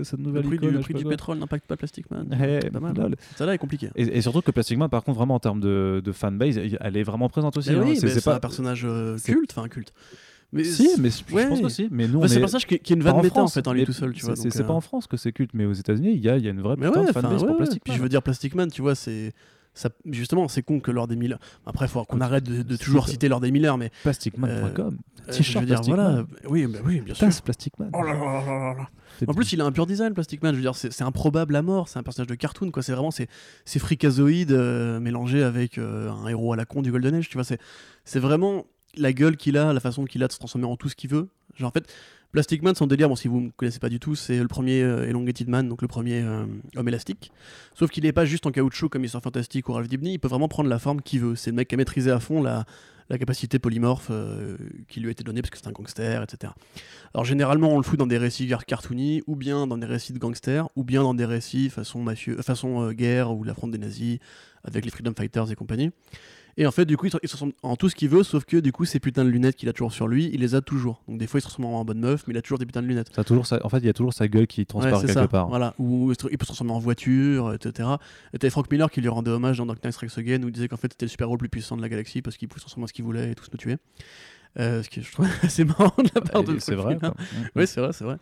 cette 0.05 0.19
le 0.19 0.25
nouvelle 0.25 0.45
le 0.73 0.81
prix 0.81 0.95
du 0.95 1.05
pétrole 1.05 1.39
n'impacte 1.39 1.67
pas 1.67 1.77
Plastic 1.77 2.11
Man 2.11 2.27
Eh, 2.41 2.61
lol. 2.97 3.17
ça 3.37 3.47
là 3.47 3.55
est 3.55 3.59
compliqué 3.59 3.91
Et, 3.97 4.19
et 4.19 4.21
que 4.45 4.51
Plastic 4.51 4.79
Man, 4.79 4.89
par 4.89 5.05
contre, 5.05 5.19
vraiment 5.19 5.35
en 5.35 5.41
termes 5.41 5.61
de, 5.61 6.01
de 6.05 6.13
fanbase, 6.13 6.59
elle 6.81 6.97
est 6.97 7.03
vraiment 7.03 7.29
présente 7.29 7.57
aussi. 7.57 7.71
Hein. 7.71 7.83
oui, 7.85 7.97
C'est- 7.97 8.25
pas 8.25 8.35
un 8.37 8.41
personnage 8.41 8.83
euh, 8.85 9.17
culte, 9.19 9.53
enfin 9.57 9.69
culte. 9.69 9.93
Mais 10.53 10.65
Si, 10.65 10.89
mais 10.99 11.11
je 11.11 11.47
pense 11.49 11.61
aussi. 11.63 11.89
Mais 11.91 12.09
nous, 12.09 12.21
Bah, 12.21 12.29
c'est 12.29 12.35
est 12.35 12.37
un 12.39 12.41
personnage 12.41 12.67
qui, 12.67 12.79
qui 12.79 12.93
est 12.95 12.97
une 12.97 13.03
vanne 13.03 13.17
méta 13.17 13.27
en 13.27 13.31
France, 13.41 13.55
fait 13.55 13.69
en 13.69 13.73
lui 13.75 13.85
tout 13.85 13.93
seul, 13.93 14.13
tu 14.15 14.21
c'est- 14.21 14.27
vois. 14.27 14.37
C'est 14.37 14.51
c'est 14.51 14.63
pas 14.65 14.73
euh, 14.73 14.77
en 14.77 14.81
France 14.81 15.07
que 15.07 15.17
c'est 15.19 15.31
culte, 15.33 15.51
mais 15.53 15.67
aux 15.67 15.75
États-Unis, 15.75 16.13
il 16.15 16.25
y 16.25 16.29
a, 16.31 16.39
y 16.39 16.47
a 16.49 16.51
une 16.51 16.63
vraie 16.63 16.77
Mais 16.79 16.87
putain 16.87 17.01
ouais, 17.01 17.07
de 17.09 17.13
fanbase 17.13 17.43
ouais, 17.43 17.49
pour. 17.49 17.57
Plastic 17.59 17.85
Puis 17.85 17.91
Man. 17.93 17.99
je 17.99 18.03
veux 18.03 18.09
dire, 18.09 18.23
Plastic 18.23 18.55
Man, 18.55 18.71
tu 18.71 18.81
vois, 18.81 18.95
c'est. 18.95 19.33
Ça, 19.79 19.91
justement, 20.07 20.49
c'est 20.49 20.63
con 20.63 20.81
que 20.81 20.91
Lord 20.91 21.07
des 21.07 21.15
Miller. 21.15 21.39
Après, 21.65 21.87
il 21.87 21.89
faut 21.89 22.05
qu'on 22.05 22.21
arrête 22.21 22.43
de, 22.45 22.77
toujours 22.77 23.07
ça. 23.07 23.13
citer 23.13 23.29
Lord 23.29 23.41
des 23.41 23.53
Miller, 23.53 23.79
mais. 23.79 23.91
Plasticman.com. 24.03 24.99
euh, 25.29 25.33
T-shirt 25.33 25.45
je 25.47 25.59
veux 25.61 25.67
dire, 25.67 25.83
voilà. 25.83 26.25
Oui, 26.49 26.67
bah 26.67 26.81
oui, 26.85 27.01
bien 27.01 27.15
sûr. 27.15 27.27
Tasse 27.27 27.41
Plastic 27.41 27.79
Man. 27.79 27.91
Oh 27.93 28.03
là 28.03 28.13
là 28.15 28.19
là 28.19 28.45
là 28.45 28.75
là. 28.75 28.89
C'est- 29.19 29.29
En 29.29 29.35
plus, 29.35 29.53
il 29.53 29.61
a 29.61 29.65
un 29.65 29.71
pur 29.71 29.87
design, 29.87 30.15
Plastic 30.15 30.43
Man. 30.43 30.53
Je 30.53 30.57
veux 30.57 30.63
dire, 30.63 30.75
c'est 30.75 31.03
improbable 31.03 31.55
à 31.55 31.63
mort. 31.63 31.89
C'est 31.89 31.99
un 31.99 32.03
personnage 32.03 32.27
de 32.27 32.35
cartoon, 32.35 32.73
quoi. 32.73 32.83
C'est 32.83 32.93
vraiment 32.93 33.11
c'est 33.13 33.79
fricazoïde 33.79 34.51
euh, 34.53 34.99
mélangé 34.99 35.43
avec 35.45 35.79
euh, 35.79 36.11
un 36.11 36.27
héros 36.27 36.53
à 36.53 36.57
la 36.57 36.65
con 36.65 36.83
du 36.83 36.91
Golden 36.91 37.15
Age. 37.15 37.29
Tu 37.29 37.35
vois, 37.35 37.45
c'est 37.45 37.61
c'est 38.05 38.19
vraiment 38.21 38.65
la 38.97 39.13
gueule 39.13 39.37
qu'il 39.37 39.57
a, 39.59 39.73
la 39.73 39.81
façon 39.81 40.05
qu'il 40.07 40.23
a 40.25 40.27
de 40.27 40.33
se 40.33 40.39
transformer 40.39 40.67
en 40.67 40.77
tout 40.77 40.89
ce 40.89 40.97
qu'il 40.97 41.11
veut. 41.11 41.29
Genre 41.55 41.69
en 41.69 41.73
fait, 41.73 41.87
Plastic 42.33 42.63
Man, 42.63 42.75
son 42.75 42.87
délire, 42.87 43.09
bon, 43.09 43.17
si 43.17 43.27
vous 43.27 43.41
ne 43.41 43.51
connaissez 43.51 43.79
pas 43.79 43.89
du 43.89 43.99
tout, 43.99 44.15
c'est 44.15 44.39
le 44.39 44.49
premier 44.49 44.83
euh, 44.83 45.09
Elongated 45.09 45.49
Man, 45.49 45.67
donc 45.67 45.81
le 45.81 45.89
premier 45.89 46.21
euh, 46.23 46.45
homme 46.77 46.89
élastique. 46.89 47.33
Sauf 47.75 47.91
qu'il 47.91 48.05
n'est 48.05 48.13
pas 48.13 48.27
juste 48.27 48.45
en 48.45 48.51
caoutchouc 48.51 48.91
comme 48.91 49.01
Mister 49.01 49.19
Fantastic 49.23 49.67
ou 49.69 49.73
Ralph 49.73 49.89
Dibny, 49.89 50.13
il 50.13 50.19
peut 50.19 50.29
vraiment 50.29 50.49
prendre 50.49 50.69
la 50.69 50.79
forme 50.79 51.01
qu'il 51.01 51.21
veut. 51.21 51.37
C'est 51.37 51.51
le 51.51 51.57
mec 51.57 51.69
qui 51.69 51.75
a 51.75 51.79
maîtrisé 51.79 52.11
à 52.11 52.21
fond 52.21 52.43
la, 52.43 52.67
capacité 53.19 53.59
polymorphe 53.59 54.09
euh, 54.11 54.59
qui 54.89 55.01
lui 55.01 55.09
a 55.09 55.11
été 55.11 55.25
donnée 55.25 55.41
parce 55.41 55.51
que 55.51 55.57
c'est 55.57 55.69
un 55.69 55.73
gangster, 55.73 56.23
etc. 56.23 56.53
Alors 57.15 57.25
généralement, 57.25 57.71
on 57.71 57.79
le 57.79 57.83
fout 57.83 57.99
dans 57.99 58.07
des 58.07 58.19
récits 58.19 58.53
cartoony, 58.67 59.23
ou 59.27 59.35
bien 59.35 59.67
dans 59.67 59.79
des 59.79 59.87
récits 59.87 60.13
de 60.13 60.19
gangsters, 60.19 60.69
ou 60.77 60.85
bien 60.85 61.03
dans 61.03 61.15
des 61.15 61.25
récits 61.25 61.71
façon, 61.71 62.05
façon 62.43 62.93
guerre 62.93 63.33
ou 63.33 63.43
l'affront 63.43 63.69
des 63.69 63.79
nazis 63.79 64.19
avec 64.65 64.85
les 64.85 64.91
Freedom 64.91 65.15
Fighters 65.17 65.51
et 65.51 65.55
compagnie. 65.55 65.93
Et 66.61 66.67
en 66.67 66.73
fait, 66.73 66.85
du 66.85 66.97
coup, 66.97 67.07
il 67.07 67.13
se, 67.13 67.17
il 67.23 67.29
se 67.29 67.37
ressemble 67.37 67.53
en 67.63 67.77
tout 67.77 67.89
ce 67.89 67.95
qu'il 67.95 68.09
veut, 68.09 68.25
sauf 68.25 68.45
que 68.45 68.57
du 68.57 68.73
coup, 68.73 68.85
ces 68.85 68.99
putains 68.99 69.25
de 69.25 69.31
lunettes 69.31 69.55
qu'il 69.55 69.69
a 69.69 69.73
toujours 69.73 69.93
sur 69.93 70.09
lui, 70.09 70.29
il 70.35 70.41
les 70.41 70.57
a 70.57 70.61
toujours. 70.61 71.05
Donc 71.07 71.19
des 71.19 71.29
fois, 71.29 71.39
il 71.39 71.41
se 71.41 71.47
ressemble 71.47 71.69
en 71.69 71.85
bonne 71.85 72.01
meuf, 72.01 72.25
mais 72.27 72.35
il 72.35 72.37
a 72.37 72.43
toujours 72.43 72.59
des 72.59 72.67
putains 72.67 72.83
de 72.83 72.89
lunettes. 72.89 73.11
Ça 73.15 73.23
toujours 73.23 73.47
En 73.63 73.69
fait, 73.69 73.79
il 73.79 73.87
y 73.87 73.89
a 73.89 73.93
toujours 73.93 74.13
sa 74.13 74.27
gueule 74.27 74.49
qui 74.49 74.67
transparaît 74.67 75.07
quelque 75.07 75.13
ça, 75.13 75.29
part. 75.29 75.49
Voilà. 75.49 75.75
Ou 75.79 76.13
il 76.13 76.17
peut 76.17 76.45
se 76.45 76.49
transformer 76.49 76.73
en 76.73 76.81
voiture, 76.81 77.55
etc. 77.55 77.89
Et 78.35 78.39
t'avais 78.39 78.51
Frank 78.51 78.69
Miller 78.73 78.91
qui 78.91 79.01
lui 79.01 79.09
rendait 79.09 79.31
hommage 79.31 79.59
dans 79.59 79.67
Dark 79.67 79.83
Knight 79.85 79.95
Strikes 79.95 80.19
Again, 80.19 80.43
où 80.43 80.49
il 80.49 80.53
disait 80.53 80.67
qu'en 80.67 80.77
fait 80.77 80.93
c'était 80.93 81.07
le 81.07 81.11
super-héros 81.11 81.37
le 81.37 81.39
plus 81.39 81.49
puissant 81.49 81.77
de 81.77 81.83
la 81.83 81.89
galaxie 81.89 82.23
parce 82.23 82.37
qu'il 82.37 82.49
pouvait 82.49 82.59
se 82.59 82.65
transformer 82.65 82.85
en 82.85 82.87
ce 82.89 82.93
qu'il 82.93 83.05
voulait 83.05 83.31
et 83.31 83.35
tous 83.37 83.47
nous 83.53 83.59
tuer. 83.59 83.77
Euh, 84.59 84.83
ce 84.83 84.91
que 84.91 85.01
je 85.01 85.13
trouve 85.13 85.29
assez 85.43 85.65
marrant 85.65 85.95
de 85.99 86.11
la 86.13 86.21
part 86.21 86.43
de 86.43 86.57
Et 86.57 86.61
C'est 86.61 86.75
vrai. 86.75 86.99
Oui, 87.55 87.69
c'est 87.69 87.81
vrai, 87.81 87.93
c'est 87.93 88.05
vrai. 88.05 88.17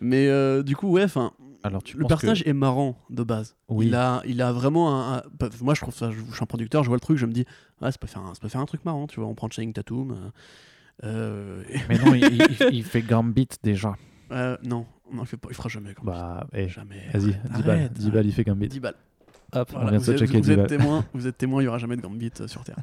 Mais 0.00 0.28
euh, 0.28 0.62
du 0.62 0.74
coup, 0.76 0.88
ouais, 0.88 1.04
enfin, 1.04 1.32
Alors, 1.62 1.82
tu 1.82 1.96
le 1.96 2.04
personnage 2.06 2.42
que... 2.44 2.48
est 2.48 2.52
marrant 2.52 2.96
de 3.10 3.22
base. 3.22 3.56
Oui. 3.68 3.86
Il, 3.86 3.94
a, 3.94 4.22
il 4.26 4.42
a 4.42 4.52
vraiment 4.52 5.12
un, 5.12 5.16
un- 5.18 5.22
Moi, 5.60 5.74
je 5.74 5.80
trouve 5.80 5.94
ça. 5.94 6.10
Je, 6.10 6.16
je 6.18 6.34
suis 6.34 6.42
un 6.42 6.46
producteur, 6.46 6.82
je 6.82 6.88
vois 6.88 6.96
le 6.96 7.00
truc, 7.00 7.16
je 7.18 7.26
me 7.26 7.32
dis, 7.32 7.44
ouais, 7.80 7.90
ça 7.92 7.98
peut 7.98 8.06
faire 8.06 8.22
un, 8.22 8.34
ça 8.34 8.40
peut 8.40 8.48
faire 8.48 8.60
un 8.60 8.66
truc 8.66 8.84
marrant, 8.84 9.06
tu 9.06 9.20
vois. 9.20 9.28
On 9.28 9.34
prend 9.34 9.48
Channing 9.50 9.72
Tatum. 9.72 10.12
euh, 10.12 10.30
euh, 11.04 11.62
Mais 11.88 11.98
non, 11.98 12.14
il, 12.14 12.24
il- 12.24 12.68
il 12.72 12.84
fait 12.84 13.02
Gambit 13.02 13.48
déjà. 13.62 13.94
euh, 14.32 14.56
non, 14.64 14.86
non, 15.12 15.22
il, 15.22 15.26
fait 15.26 15.36
pas, 15.36 15.48
il 15.50 15.54
fera 15.54 15.68
jamais 15.68 15.94
comme 15.94 16.06
Bah, 16.06 16.46
eh, 16.52 16.68
Jamais. 16.68 17.08
vas-y, 17.12 17.34
Arrête, 17.34 17.42
10 17.56 17.62
balles. 17.62 17.70
arrête, 17.78 17.92
10 17.92 18.10
balles, 18.10 18.26
il 18.26 18.32
fait 18.32 18.44
Gambit. 18.44 18.68
10 18.68 18.80
balles. 18.80 18.94
Hop, 19.52 19.68
Voilà, 19.70 19.86
on 19.86 19.90
vient 19.90 19.98
vous 19.98 20.10
êtes, 20.10 20.22
vous 20.30 20.40
10 20.40 20.50
êtes 20.50 20.66
témoin, 20.68 21.04
vous 21.14 21.26
êtes 21.28 21.38
témoin, 21.38 21.60
il 21.62 21.64
n'y 21.64 21.68
aura 21.68 21.78
jamais 21.78 21.96
de 21.96 22.00
Gambit 22.02 22.32
sur 22.46 22.64
Terre. 22.64 22.76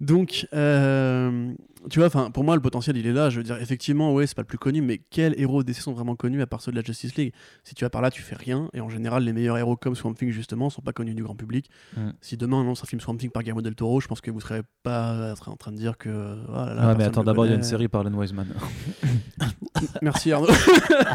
Donc, 0.00 0.46
euh, 0.54 1.52
tu 1.88 1.98
vois, 1.98 2.06
enfin, 2.06 2.30
pour 2.30 2.44
moi, 2.44 2.54
le 2.54 2.60
potentiel, 2.60 2.96
il 2.96 3.06
est 3.06 3.12
là. 3.12 3.30
Je 3.30 3.38
veux 3.38 3.42
dire, 3.42 3.56
effectivement, 3.60 4.12
ouais, 4.14 4.26
c'est 4.26 4.34
pas 4.34 4.42
le 4.42 4.46
plus 4.46 4.58
connu, 4.58 4.82
mais 4.82 4.98
quels 5.10 5.38
héros 5.40 5.62
DC 5.62 5.76
sont 5.76 5.92
vraiment 5.92 6.16
connus 6.16 6.42
à 6.42 6.46
part 6.46 6.60
ceux 6.60 6.72
de 6.72 6.76
la 6.76 6.82
Justice 6.82 7.14
League? 7.16 7.32
Si 7.64 7.74
tu 7.74 7.84
vas 7.84 7.90
par 7.90 8.02
là, 8.02 8.10
tu 8.10 8.22
fais 8.22 8.34
rien. 8.34 8.68
Et 8.72 8.80
en 8.80 8.88
général, 8.88 9.24
les 9.24 9.32
meilleurs 9.32 9.58
héros 9.58 9.76
comme 9.76 9.94
Swamp 9.94 10.14
Thing, 10.14 10.30
justement, 10.30 10.70
sont 10.70 10.82
pas 10.82 10.92
connus 10.92 11.14
du 11.14 11.22
grand 11.22 11.34
public. 11.34 11.70
Mm. 11.96 12.10
Si 12.20 12.36
demain 12.36 12.58
on 12.58 12.64
lance 12.64 12.82
un 12.82 12.86
film 12.86 13.00
Swamp 13.00 13.16
Thing 13.16 13.30
par 13.30 13.42
Guillermo 13.42 13.62
del 13.62 13.74
Toro, 13.74 14.00
je 14.00 14.08
pense 14.08 14.20
que 14.20 14.30
vous 14.30 14.40
serez 14.40 14.62
pas 14.82 15.34
en 15.46 15.56
train 15.56 15.72
de 15.72 15.76
dire 15.76 15.96
que. 15.96 16.08
oh 16.48 16.52
là 16.52 16.74
là, 16.74 16.82
Ah, 16.90 16.94
mais 16.96 17.04
attends, 17.04 17.24
d'abord, 17.24 17.46
il 17.46 17.50
y 17.50 17.52
a 17.52 17.56
une 17.56 17.62
série 17.62 17.88
par 17.88 18.04
Len 18.04 18.14
Wiseman. 18.14 18.46
Merci 20.02 20.32
Arnaud. 20.32 20.48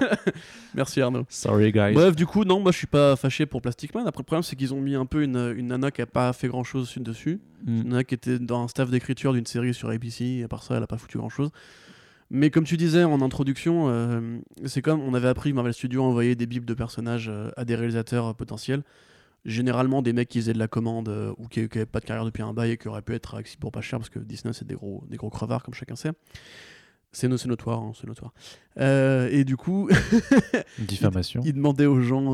Merci 0.76 1.02
Arnaud. 1.02 1.26
Sorry, 1.30 1.72
guys. 1.72 1.94
Bref, 1.94 2.16
du 2.16 2.26
coup, 2.26 2.44
non, 2.44 2.60
moi 2.60 2.72
je 2.72 2.78
suis 2.78 2.88
pas 2.88 3.16
fâché 3.16 3.46
pour 3.46 3.62
Plastic 3.62 3.94
Man. 3.94 4.08
Après, 4.08 4.22
le 4.22 4.26
problème, 4.26 4.44
c'est 4.44 4.56
qu'ils 4.56 4.74
ont 4.74 4.82
mis 4.82 4.96
un 4.96 5.06
peu 5.06 5.24
une, 5.24 5.54
une 5.58 5.68
nana 5.68 5.92
qui 5.92 6.02
a 6.02 6.06
pas 6.06 6.32
fait 6.34 6.48
grand 6.48 6.64
chose 6.64 6.94
dessus. 6.98 7.40
Mm. 7.66 7.82
Une 7.82 7.90
nana 7.90 8.04
qui 8.04 8.16
était 8.16 8.40
dans 8.40 8.64
un 8.64 8.68
staff 8.76 8.90
d'écriture 8.92 9.32
d'une 9.32 9.46
série 9.46 9.74
sur 9.74 9.90
ABC, 9.90 10.44
à 10.44 10.50
part 10.50 10.62
ça, 10.62 10.76
elle 10.76 10.84
a 10.84 10.88
pas 10.88 10.98
foutu 10.98 11.18
grand 11.18 11.30
chose. 11.30 11.50
Mais 12.30 12.50
comme 12.50 12.66
tu 12.66 12.76
disais 12.76 13.06
en 13.06 13.22
introduction, 13.22 13.86
euh, 13.88 14.40
c'est 14.66 14.82
comme 14.82 15.00
on 15.00 15.14
avait 15.14 15.30
appris 15.30 15.54
Marvel 15.54 15.74
Studios 15.74 16.04
envoyait 16.04 16.36
des 16.36 16.46
bibles 16.46 16.66
de 16.66 16.74
personnages 16.74 17.30
euh, 17.30 17.52
à 17.56 17.64
des 17.64 17.76
réalisateurs 17.76 18.26
euh, 18.28 18.34
potentiels. 18.34 18.84
Généralement, 19.46 20.02
des 20.02 20.12
mecs 20.12 20.28
qui 20.28 20.40
faisaient 20.40 20.52
de 20.54 20.60
la 20.60 20.68
commande 20.68 21.08
ou 21.38 21.48
qui 21.48 21.62
n'avaient 21.62 21.86
pas 21.86 22.02
de 22.02 22.06
carrière 22.06 22.26
depuis 22.26 22.44
un 22.44 22.52
bail 22.52 22.72
et 22.72 22.78
qui 22.78 22.90
auraient 22.90 23.04
pu 23.04 23.14
être 23.14 23.36
accessibles 23.36 23.62
pour 23.62 23.72
pas 23.72 23.80
cher 23.82 24.00
parce 24.00 24.10
que 24.10 24.20
Disney, 24.20 24.54
c'est 24.54 24.68
des 24.68 24.74
gros, 24.76 25.06
des 25.08 25.16
gros 25.18 25.30
crevards, 25.30 25.64
comme 25.64 25.76
chacun 25.76 25.96
sait. 25.96 26.12
C'est 27.14 27.30
no- 27.30 27.38
notoire, 27.46 27.80
hein, 27.80 27.92
c'est 27.96 28.08
notoire. 28.08 28.34
Euh, 28.80 29.30
et 29.32 29.46
du 29.46 29.56
coup, 29.56 29.88
Diffamation. 30.80 31.42
il 31.46 31.54
demandait 31.54 31.86
aux 31.86 32.02
gens 32.02 32.34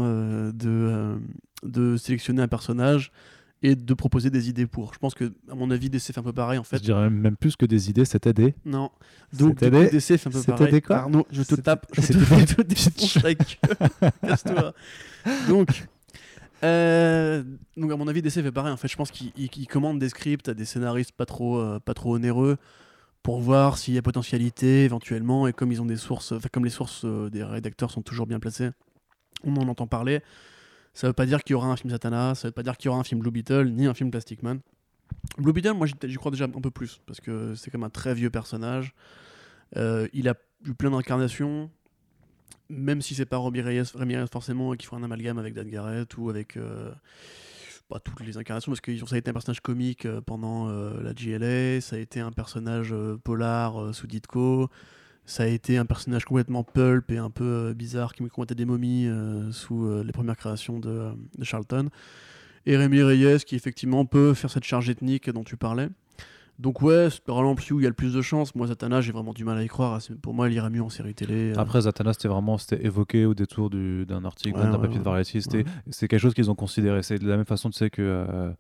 de, 0.54 1.20
de 1.64 1.98
sélectionner 1.98 2.42
un 2.42 2.48
personnage 2.48 3.12
et 3.64 3.76
de 3.76 3.94
proposer 3.94 4.30
des 4.30 4.50
idées 4.50 4.66
pour. 4.66 4.94
Je 4.94 5.00
pense 5.00 5.14
que, 5.14 5.34
à 5.50 5.56
mon 5.56 5.70
avis, 5.72 5.90
DC 5.90 6.02
fait 6.02 6.18
un 6.18 6.24
peu 6.24 6.34
pareil 6.34 6.58
en 6.58 6.64
Je 6.64 6.70
fait. 6.70 6.80
dirais 6.80 7.10
même 7.10 7.36
plus 7.36 7.56
que 7.56 7.66
des 7.66 7.90
idées, 7.90 8.06
c'était 8.06 8.34
des. 8.34 8.56
Non. 8.66 8.90
Donc, 9.34 9.64
du 9.64 9.70
coup, 9.70 9.78
DC 9.92 10.02
fait 10.18 10.28
un 10.28 10.32
peu 10.32 10.42
pareil. 10.44 10.82
quoi 10.82 10.96
Arnaud, 10.98 11.28
je 11.32 11.44
te 11.44 11.56
tape. 11.56 11.86
Je 11.94 12.02
te, 12.02 12.14
je 12.14 12.56
te 12.56 12.62
défonce 12.64 13.16
la 13.24 13.34
gueule. 13.36 14.12
Casse-toi. 14.28 14.74
Donc. 15.48 15.86
euh, 16.64 17.44
donc 17.78 17.92
à 17.92 17.96
mon 17.96 18.08
avis 18.08 18.22
DC 18.22 18.34
fait 18.34 18.52
pareil 18.52 18.72
en 18.72 18.78
fait 18.78 18.88
je 18.88 18.96
pense 18.96 19.10
qu'il 19.10 19.32
il- 19.36 19.50
il 19.58 19.68
commande 19.68 19.98
des 19.98 20.10
scripts 20.10 20.48
à 20.48 20.54
des 20.54 20.66
scénaristes 20.66 21.12
pas 21.12 21.26
trop 21.26 21.58
euh, 21.58 21.80
pas 21.80 21.96
trop 21.96 22.14
onéreux 22.16 22.58
pour 23.24 23.42
voir 23.42 23.80
s'il 23.80 23.96
y 23.96 23.98
a 23.98 24.04
potentialité 24.04 24.84
éventuellement 24.84 25.48
et 25.48 25.54
comme 25.54 25.72
ils 25.72 25.82
ont 25.82 25.86
des 25.88 25.98
sources 25.98 26.34
enfin 26.34 26.50
comme 26.52 26.64
les 26.64 26.70
sources 26.72 27.02
euh, 27.04 27.30
des 27.32 27.44
rédacteurs 27.44 27.90
sont 27.90 28.04
toujours 28.04 28.28
bien 28.28 28.40
placées 28.40 28.70
on 29.44 29.56
en 29.56 29.68
entend 29.70 29.88
parler 29.88 30.22
ça 30.94 31.08
veut 31.08 31.14
pas 31.14 31.26
dire 31.26 31.44
qu'il 31.44 31.54
y 31.54 31.56
aura 31.56 31.68
un 31.68 31.76
film 31.76 31.92
Satana 31.92 32.36
ça 32.36 32.48
veut 32.48 32.52
pas 32.52 32.64
dire 32.64 32.78
qu'il 32.78 32.88
y 32.88 32.90
aura 32.90 33.00
un 33.00 33.04
film 33.04 33.22
Blue 33.22 33.32
Beetle 33.32 33.70
ni 33.70 33.88
un 33.88 33.94
film 33.94 34.12
Plastic 34.12 34.44
Man. 34.44 34.60
Blue 35.38 35.54
Beetle 35.54 35.74
moi 35.74 35.88
j'y 35.88 36.16
crois 36.16 36.32
déjà 36.32 36.46
un 36.46 36.62
peu 36.62 36.72
plus 36.72 37.02
parce 37.06 37.22
que 37.22 37.56
c'est 37.56 37.72
comme 37.72 37.84
un 37.84 37.90
très 37.90 38.14
vieux 38.14 38.30
personnage. 38.30 38.94
Euh, 39.78 40.08
il 40.14 40.28
a 40.28 40.36
eu 40.66 40.74
plein 40.74 40.92
d'incarnations 40.92 41.70
même 42.70 43.02
si 43.02 43.16
c'est 43.16 43.26
pas 43.26 43.38
Robbie 43.38 43.62
Reyes, 43.62 43.84
forcément 44.32 44.74
et 44.74 44.78
qu'il 44.78 44.88
faut 44.88 44.96
un 44.96 45.04
amalgame 45.04 45.38
avec 45.38 45.54
Dan 45.54 45.70
Garrett 45.70 46.18
ou 46.18 46.30
avec 46.30 46.56
euh, 46.56 46.92
toutes 48.06 48.22
les 48.22 48.38
incarnations 48.38 48.72
parce 48.72 48.80
que 48.80 48.98
ça 49.06 49.16
a 49.16 49.18
été 49.18 49.30
un 49.30 49.34
personnage 49.34 49.60
comique 49.60 50.06
euh, 50.06 50.22
pendant 50.22 50.70
la 50.70 51.14
GLA, 51.14 51.82
ça 51.82 51.98
a 51.98 52.00
été 52.00 52.22
un 52.22 52.32
personnage 52.32 52.94
polar 53.24 53.94
sous 53.94 54.08
Ditko, 54.08 54.70
ça 55.26 55.44
a 55.44 55.46
été 55.48 55.78
un 55.78 55.86
personnage 55.86 56.26
complètement 56.26 56.64
pulp 56.64 57.12
et 57.12 57.18
un 57.18 57.30
peu 57.30 57.44
euh, 57.70 57.74
bizarre 57.74 58.14
qui 58.14 58.24
me 58.24 58.30
combattait 58.30 58.56
des 58.56 58.66
momies 58.66 59.08
euh, 59.08 59.52
sous 59.52 59.86
euh, 59.86 60.04
les 60.04 60.12
premières 60.12 60.36
créations 60.38 60.80
de, 60.80 61.12
de 61.38 61.44
Charlton. 61.44 61.90
Et 62.66 62.78
Rémi 62.78 63.02
Reyes 63.02 63.40
qui 63.46 63.56
effectivement 63.56 64.06
peut 64.06 64.34
faire 64.34 64.50
cette 64.52 64.64
charge 64.66 64.90
ethnique 64.90 65.30
dont 65.30 65.44
tu 65.44 65.58
parlais. 65.58 65.90
Donc 66.60 66.82
ouais, 66.84 67.08
c'est 67.10 67.24
probablement 67.24 67.56
celui 67.58 67.74
où 67.74 67.80
il 67.80 67.84
y 67.84 67.86
a 67.88 67.90
le 67.90 67.96
plus 67.96 68.14
de 68.14 68.22
chance. 68.22 68.54
Moi, 68.54 68.68
Zatanna, 68.68 69.02
j'ai 69.02 69.12
vraiment 69.12 69.34
du 69.34 69.44
mal 69.44 69.58
à 69.58 69.64
y 69.64 69.68
croire. 69.68 70.00
Pour 70.22 70.36
moi, 70.36 70.48
il 70.48 70.54
irait 70.54 70.70
mieux 70.70 70.84
en 70.84 70.90
série 70.90 71.16
télé. 71.16 71.54
Après, 71.58 71.82
Zatanna, 71.82 72.14
c'était 72.14 72.28
vraiment 72.28 72.60
c'était 72.60 72.86
évoqué 72.86 73.26
au 73.26 73.34
détour 73.34 73.72
du- 73.72 74.06
d'un 74.06 74.24
article, 74.26 74.60
Ouais, 74.60 74.66
d'un 74.66 74.74
ouais, 74.74 74.82
papier 74.82 75.00
de. 75.00 75.04
Variety. 75.04 75.42
C'était 75.42 75.64
quelque 76.08 76.20
chose 76.20 76.36
qu'ils 76.36 76.52
ont 76.52 76.56
considéré. 76.56 77.02
C'est 77.02 77.18
de 77.18 77.28
la 77.28 77.38
même 77.38 77.46
façon, 77.48 77.70
tu 77.72 77.78
sais, 77.80 77.90
que. 77.90 78.02
euh, 78.04 78.52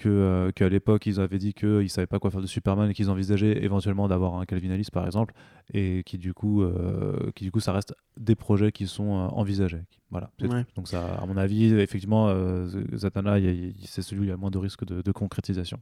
que, 0.00 0.08
euh, 0.08 0.50
qu'à 0.50 0.68
l'époque 0.68 1.06
ils 1.06 1.20
avaient 1.20 1.38
dit 1.38 1.54
qu'ils 1.54 1.88
savaient 1.90 2.06
pas 2.08 2.18
quoi 2.18 2.30
faire 2.32 2.40
de 2.40 2.46
Superman 2.48 2.90
et 2.90 2.94
qu'ils 2.94 3.10
envisageaient 3.10 3.62
éventuellement 3.64 4.08
d'avoir 4.08 4.34
un 4.34 4.44
Calvin 4.46 4.70
Ellis 4.72 4.88
par 4.92 5.06
exemple 5.06 5.34
et 5.72 6.02
qui 6.04 6.18
du 6.18 6.34
coup 6.34 6.62
euh, 6.62 7.30
qui 7.36 7.44
du 7.44 7.52
coup 7.52 7.60
ça 7.60 7.72
reste 7.72 7.94
des 8.16 8.34
projets 8.34 8.72
qui 8.72 8.86
sont 8.88 9.12
euh, 9.14 9.28
envisagés 9.28 9.82
voilà 10.10 10.30
Ouais. 10.42 10.64
donc 10.74 10.88
ça 10.88 11.14
à 11.22 11.26
mon 11.26 11.36
avis 11.36 11.72
effectivement 11.74 12.26
euh, 12.28 12.66
Zatanna 12.96 13.36
c'est 13.84 14.02
celui 14.02 14.20
où 14.22 14.24
il 14.24 14.28
y 14.30 14.32
a 14.32 14.36
moins 14.36 14.50
de 14.50 14.58
risque 14.58 14.84
de, 14.84 15.02
de 15.02 15.12
concrétisation 15.12 15.78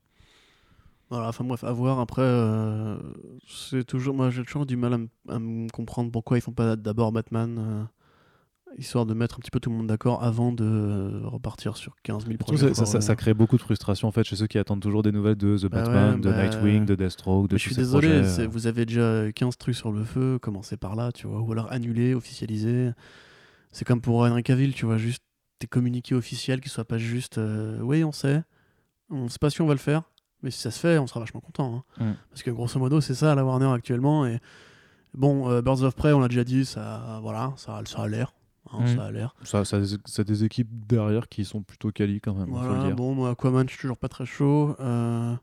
Voilà, 1.10 1.28
enfin 1.28 1.42
bref, 1.44 1.64
à 1.64 1.72
voir. 1.72 2.00
Après, 2.00 2.20
euh, 2.20 2.98
c'est 3.48 3.84
toujours, 3.84 4.14
moi 4.14 4.28
j'ai 4.28 4.44
toujours 4.44 4.66
du 4.66 4.76
mal 4.76 4.92
à, 5.28 5.34
à 5.34 5.38
me 5.38 5.70
comprendre 5.70 6.10
pourquoi 6.12 6.36
ils 6.36 6.42
font 6.42 6.52
pas 6.52 6.76
d'abord 6.76 7.12
Batman, 7.12 7.88
histoire 8.76 9.06
de 9.06 9.14
mettre 9.14 9.36
un 9.36 9.38
petit 9.40 9.50
peu 9.50 9.58
tout 9.60 9.70
le 9.70 9.76
monde 9.76 9.86
d'accord 9.86 10.22
avant 10.22 10.52
de 10.52 10.64
euh, 10.64 11.20
repartir 11.24 11.76
sur 11.76 11.96
15 12.02 12.24
000 12.26 12.32
Je 12.32 12.36
trouve 12.38 12.58
projets. 12.58 12.74
ça, 12.74 12.84
ça- 12.84 12.92
ça- 12.92 13.00
ça 13.00 13.16
crée 13.16 13.34
beaucoup 13.34 13.56
de 13.56 13.62
frustration 13.62 14.06
en 14.08 14.12
fait 14.12 14.24
chez 14.24 14.36
ceux 14.36 14.46
qui 14.46 14.58
attendent 14.58 14.80
toujours 14.82 15.02
des 15.02 15.10
nouvelles 15.12 15.36
de 15.36 15.56
The 15.58 15.66
Bah 15.66 15.82
Batman, 15.82 16.14
ouais, 16.14 16.20
de 16.20 16.30
bah, 16.30 16.42
Nightwing, 16.44 16.84
de 16.84 16.94
Deathstroke, 16.94 17.48
de 17.48 17.56
je 17.56 17.62
suis 17.62 17.74
désolé, 17.74 18.08
euh. 18.08 18.46
vous 18.50 18.66
avez 18.66 18.84
déjà 18.86 19.32
15 19.32 19.56
trucs 19.58 19.74
sur 19.74 19.90
le 19.90 20.04
feu, 20.04 20.38
commencez 20.40 20.76
par 20.76 20.94
là, 20.96 21.10
tu 21.12 21.26
vois, 21.26 21.40
ou 21.40 21.50
alors 21.52 21.72
annuler, 21.72 22.14
officialiser. 22.14 22.90
C'est 23.72 23.84
comme 23.86 24.00
pour 24.00 24.20
Henry 24.20 24.42
Cavill, 24.42 24.72
tu 24.74 24.86
vois, 24.86 24.96
juste 24.98 25.22
des 25.60 25.66
communiqués 25.66 26.14
officiels 26.14 26.60
qui 26.60 26.68
soient 26.68 26.84
pas 26.84 26.98
juste 26.98 27.38
euh, 27.38 27.80
oui, 27.80 28.04
on 28.04 28.12
sait, 28.12 28.42
on 29.10 29.28
sait 29.28 29.38
pas 29.40 29.50
si 29.50 29.60
on 29.60 29.66
va 29.66 29.74
le 29.74 29.78
faire, 29.80 30.02
mais 30.42 30.50
si 30.50 30.60
ça 30.60 30.70
se 30.70 30.78
fait, 30.78 30.98
on 30.98 31.06
sera 31.06 31.20
vachement 31.20 31.40
content. 31.40 31.84
hein. 31.98 32.04
Mm. 32.04 32.14
Parce 32.30 32.42
que 32.44 32.50
grosso 32.50 32.78
modo, 32.78 33.00
c'est 33.00 33.14
ça 33.14 33.34
la 33.34 33.44
Warner 33.44 33.66
actuellement. 33.72 34.24
Et 34.26 34.38
bon, 35.14 35.50
euh, 35.50 35.62
Birds 35.62 35.82
of 35.82 35.94
Prey, 35.96 36.12
on 36.12 36.20
l'a 36.20 36.28
déjà 36.28 36.44
dit, 36.44 36.64
ça, 36.64 37.18
voilà, 37.22 37.52
ça, 37.56 37.80
ça 37.86 38.02
a 38.02 38.08
l'air. 38.08 38.32
Hein, 38.72 38.84
Mm. 38.84 38.96
Ça 38.96 39.04
a 39.04 39.10
l'air. 39.12 39.34
ça, 39.42 39.64
ça, 39.64 39.78
ça 40.04 40.22
a 40.22 40.24
des 40.24 40.44
équipes 40.44 40.68
derrière 40.86 41.28
qui 41.28 41.44
sont 41.44 41.62
plutôt 41.62 41.90
quali 41.92 42.20
quand 42.20 42.34
même 42.34 42.46
faut 42.46 42.52
le 42.54 42.58
Voilà, 42.60 42.84
dire. 42.86 42.96
bon, 42.96 43.14
moi, 43.14 43.30
Aquaman, 43.30 43.66
je 43.68 43.72
suis 43.74 43.80
toujours 43.82 43.98
pas 43.98 44.08
très 44.08 44.26
chaud. 44.26 44.76
Euh, 44.80 45.34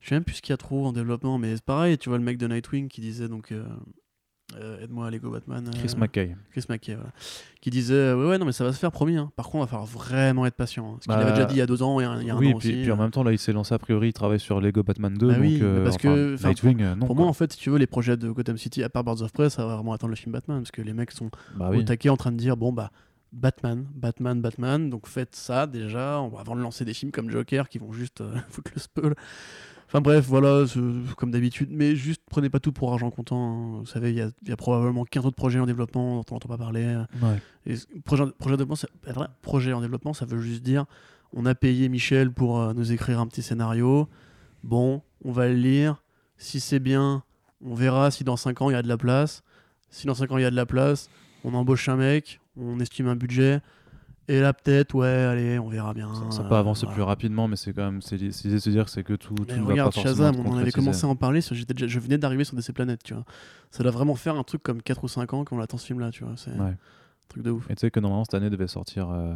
je 0.00 0.08
sais 0.08 0.14
même 0.14 0.24
plus 0.24 0.36
ce 0.36 0.42
qu'il 0.42 0.52
y 0.52 0.54
a 0.54 0.56
trop 0.56 0.86
en 0.86 0.92
développement, 0.92 1.38
mais 1.38 1.54
c'est 1.56 1.64
pareil, 1.64 1.98
tu 1.98 2.08
vois, 2.08 2.18
le 2.18 2.24
mec 2.24 2.38
de 2.38 2.46
Nightwing 2.48 2.88
qui 2.88 3.00
disait 3.00 3.28
donc. 3.28 3.52
euh, 3.52 3.64
euh, 4.58 4.82
Aide-moi 4.82 5.06
à 5.06 5.10
Lego 5.10 5.30
Batman. 5.30 5.66
euh, 5.68 5.78
Chris 5.78 5.94
McKay 5.96 6.34
Chris 6.50 6.64
McKay, 6.68 6.94
voilà. 6.94 7.10
Qui 7.60 7.70
disait 7.70 7.94
euh, 7.94 8.16
Ouais, 8.16 8.30
ouais, 8.30 8.38
non, 8.38 8.44
mais 8.46 8.52
ça 8.52 8.64
va 8.64 8.72
se 8.72 8.78
faire, 8.78 8.90
promis. 8.90 9.16
hein. 9.16 9.30
Par 9.36 9.46
contre, 9.46 9.58
il 9.58 9.60
va 9.60 9.66
falloir 9.66 9.86
vraiment 9.86 10.46
être 10.46 10.54
patient. 10.56 10.92
hein. 10.94 10.96
Ce 11.00 11.04
qu'il 11.06 11.14
Bah, 11.14 11.20
avait 11.20 11.30
déjà 11.32 11.44
dit 11.44 11.54
il 11.54 11.58
y 11.58 11.62
a 11.62 11.66
deux 11.66 11.82
ans 11.82 12.00
et 12.00 12.04
un- 12.04 12.20
il 12.20 12.26
y 12.26 12.30
a 12.30 12.34
un 12.34 12.38
oui 12.38 12.52
an 12.52 12.58
puis, 12.58 12.70
aussi. 12.70 12.82
puis 12.82 12.90
en 12.90 12.98
euh. 12.98 13.02
même 13.02 13.10
temps 13.10 13.22
là 13.22 13.32
il 13.32 13.38
s'est 13.38 13.52
lancé 13.52 13.74
a 13.74 13.78
priori 13.78 14.08
il 14.08 14.12
travaille 14.12 14.40
sur 14.40 14.60
Lego 14.60 14.82
Batman 14.82 15.14
2 15.14 15.26
Bah 15.28 15.34
donc 15.34 15.42
oui, 15.42 15.60
parce 15.84 15.96
enfin, 15.96 16.08
que, 16.08 16.46
Nightwing 16.48 16.78
non 16.94 16.96
Pour 17.06 17.08
quoi. 17.08 17.16
moi, 17.16 17.26
en 17.26 17.32
fait, 17.32 17.52
si 17.52 17.58
tu 17.58 17.70
veux, 17.70 17.78
les 17.78 17.86
projets 17.86 18.16
de 18.16 18.30
Gotham 18.30 18.56
City, 18.56 18.82
à 18.82 18.88
part 18.88 19.04
Birds 19.04 19.22
of 19.22 19.32
Prey, 19.32 19.50
ça 19.50 19.64
va 19.66 19.76
vraiment 19.76 19.92
attendre 19.92 20.10
le 20.10 20.16
film 20.16 20.32
Batman. 20.32 20.58
Parce 20.58 20.70
que 20.70 20.82
les 20.82 20.92
mecs 20.92 21.10
sont 21.12 21.30
bah 21.56 21.68
au 21.70 21.74
oui 21.74 21.84
taquet 21.84 22.08
en 22.08 22.16
train 22.16 22.32
de 22.32 22.36
dire 22.36 22.56
Bon, 22.56 22.72
bah, 22.72 22.90
Batman, 23.32 23.86
Batman, 23.94 24.40
Batman. 24.40 24.90
Donc 24.90 25.06
faites 25.06 25.36
ça 25.36 25.66
déjà, 25.68 26.20
on 26.20 26.28
va- 26.28 26.40
avant 26.40 26.56
de 26.56 26.60
lancer 26.62 26.84
des 26.84 26.94
films 26.94 27.12
comme 27.12 27.30
Joker 27.30 27.68
qui 27.68 27.78
vont 27.78 27.92
juste 27.92 28.22
foutre 28.48 28.72
le 28.74 28.80
spell. 28.80 29.14
Enfin 29.92 30.00
bref, 30.00 30.24
voilà, 30.28 30.66
comme 31.16 31.32
d'habitude. 31.32 31.68
Mais 31.72 31.96
juste 31.96 32.22
prenez 32.30 32.48
pas 32.48 32.60
tout 32.60 32.70
pour 32.70 32.92
argent 32.92 33.10
comptant. 33.10 33.38
hein. 33.76 33.78
Vous 33.80 33.86
savez, 33.86 34.10
il 34.10 34.16
y, 34.16 34.20
a- 34.22 34.30
il 34.42 34.48
y 34.48 34.52
a 34.52 34.56
probablement 34.56 35.04
15 35.04 35.26
autres 35.26 35.34
projets 35.36 35.58
en 35.58 35.66
développement 35.66 36.14
dont 36.16 36.24
on 36.30 36.34
n'entend 36.34 36.48
pas 36.48 36.58
parler. 36.58 36.84
Ouais. 37.20 37.38
Et 37.66 37.74
ce- 37.76 37.86
projet, 38.04 38.24
projet, 38.38 38.54
en 38.54 38.56
développement, 38.58 38.76
ça, 38.76 38.86
voilà, 39.12 39.30
projet 39.42 39.72
en 39.72 39.80
développement, 39.80 40.12
ça 40.14 40.26
veut 40.26 40.40
juste 40.40 40.62
dire 40.62 40.84
on 41.32 41.44
a 41.46 41.54
payé 41.54 41.88
Michel 41.88 42.30
pour 42.32 42.60
euh, 42.60 42.72
nous 42.72 42.92
écrire 42.92 43.18
un 43.20 43.26
petit 43.26 43.42
scénario. 43.42 44.08
Bon, 44.62 45.02
on 45.24 45.32
va 45.32 45.48
le 45.48 45.54
lire. 45.54 46.02
Si 46.38 46.60
c'est 46.60 46.78
bien, 46.80 47.22
on 47.64 47.74
verra 47.74 48.10
si 48.12 48.22
dans 48.24 48.36
5 48.36 48.62
ans 48.62 48.70
il 48.70 48.74
y 48.74 48.76
a 48.76 48.82
de 48.82 48.88
la 48.88 48.96
place. 48.96 49.42
Si 49.90 50.06
dans 50.06 50.14
5 50.14 50.30
ans 50.32 50.38
il 50.38 50.42
y 50.42 50.46
a 50.46 50.50
de 50.50 50.56
la 50.56 50.66
place, 50.66 51.08
on 51.44 51.52
embauche 51.54 51.88
un 51.88 51.96
mec, 51.96 52.40
on 52.56 52.78
estime 52.80 53.08
un 53.08 53.16
budget. 53.16 53.60
Et 54.30 54.40
là, 54.40 54.52
peut-être, 54.52 54.94
ouais, 54.94 55.08
allez, 55.08 55.58
on 55.58 55.68
verra 55.68 55.92
bien. 55.92 56.14
ça, 56.14 56.30
ça 56.30 56.42
euh, 56.44 56.48
peut 56.48 56.54
avancer 56.54 56.82
voilà. 56.82 56.94
plus 56.94 57.02
rapidement 57.02 57.48
mais 57.48 57.56
c'est 57.56 57.72
quand 57.72 57.82
même 57.90 58.00
c'est 58.00 58.16
l'idée 58.16 58.28
de 58.28 58.58
se 58.58 58.70
dire 58.70 58.88
c'est 58.88 59.02
que 59.02 59.14
tout, 59.14 59.34
ne 59.34 59.54
va 59.56 59.64
regarde, 59.64 59.92
pas 59.92 60.00
Shazam, 60.02 60.36
on 60.38 60.52
en 60.52 60.56
avait 60.58 60.70
commencé 60.70 61.04
à 61.04 61.08
en 61.08 61.16
parler. 61.16 61.40
déjà- 61.40 61.86
je 61.88 61.98
venais 61.98 62.16
d'arriver 62.16 62.44
sur 62.44 62.54
DC 62.56 62.72
Planète, 62.72 63.02
tu 63.02 63.14
vois. 63.14 63.24
Ça 63.72 63.82
doit 63.82 63.90
vraiment 63.92 64.14
faire 64.14 64.36
un 64.36 64.44
truc 64.44 64.62
comme 64.62 64.82
4 64.82 65.02
ou 65.02 65.08
5 65.08 65.32
ans 65.34 65.44
qu'on 65.44 65.60
attend 65.60 65.78
ce 65.78 65.86
film-là, 65.86 66.10
tu 66.12 66.22
vois. 66.24 66.34
C'est 66.36 66.52
un 66.52 66.64
Ouais. 66.64 66.76
truc 67.28 67.42
de 67.42 67.50
ouf. 67.50 67.68
et 67.70 67.74
tu 67.74 67.80
sais 67.80 67.90
que 67.90 67.98
normalement 67.98 68.24
cette 68.24 68.34
année 68.34 68.50
devait 68.50 68.68
sortir 68.68 69.10
euh, 69.10 69.34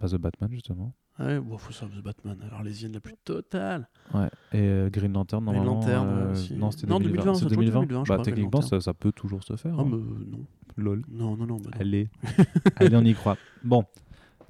The 0.00 0.16
Batman 0.16 0.50
justement 0.50 0.92
Ouais, 1.20 1.38
bon, 1.38 1.56
faut 1.58 1.72
ça, 1.72 1.86
Batman. 2.02 2.36
Alors, 2.48 2.62
les 2.62 2.88
la 2.88 3.00
plus 3.00 3.14
totale. 3.24 3.88
Ouais. 4.12 4.26
Et 4.52 4.60
euh, 4.60 4.90
Green 4.90 5.12
Lantern, 5.12 5.44
Green 5.44 5.54
normalement. 5.56 5.80
Lantern, 5.80 6.08
euh, 6.08 6.32
aussi. 6.32 6.54
non, 6.54 6.72
c'était 6.72 6.88
Non, 6.88 6.98
2020. 6.98 7.22
2020, 7.22 7.34
C'est 7.34 7.40
ça 7.40 7.46
a 7.46 7.48
toujours 7.48 7.62
été 7.62 7.70
2020. 7.70 7.80
2020, 7.86 8.04
je 8.04 8.08
bah, 8.08 8.14
crois, 8.14 8.16
Green 8.16 8.34
techniquement, 8.34 8.60
ça, 8.62 8.80
ça 8.80 8.94
peut 8.94 9.12
toujours 9.12 9.44
se 9.44 9.54
faire. 9.56 9.74
Ah, 9.78 9.82
hein. 9.82 9.88
mais 9.88 9.96
non. 9.96 10.44
Lol. 10.76 11.02
Non, 11.08 11.36
non, 11.36 11.46
non. 11.46 11.56
bah 11.58 11.70
non. 11.72 11.80
Allez. 11.80 12.08
Allez, 12.76 12.96
on 12.96 13.04
y 13.04 13.14
croit. 13.14 13.36
Bon, 13.62 13.84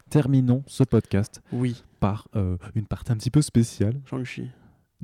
terminons 0.08 0.62
ce 0.66 0.84
podcast 0.84 1.42
Oui, 1.52 1.82
par 2.00 2.28
euh, 2.34 2.56
une 2.74 2.86
partie 2.86 3.12
un 3.12 3.16
petit 3.16 3.30
peu 3.30 3.42
spéciale. 3.42 4.00
Shang-Chi. 4.06 4.48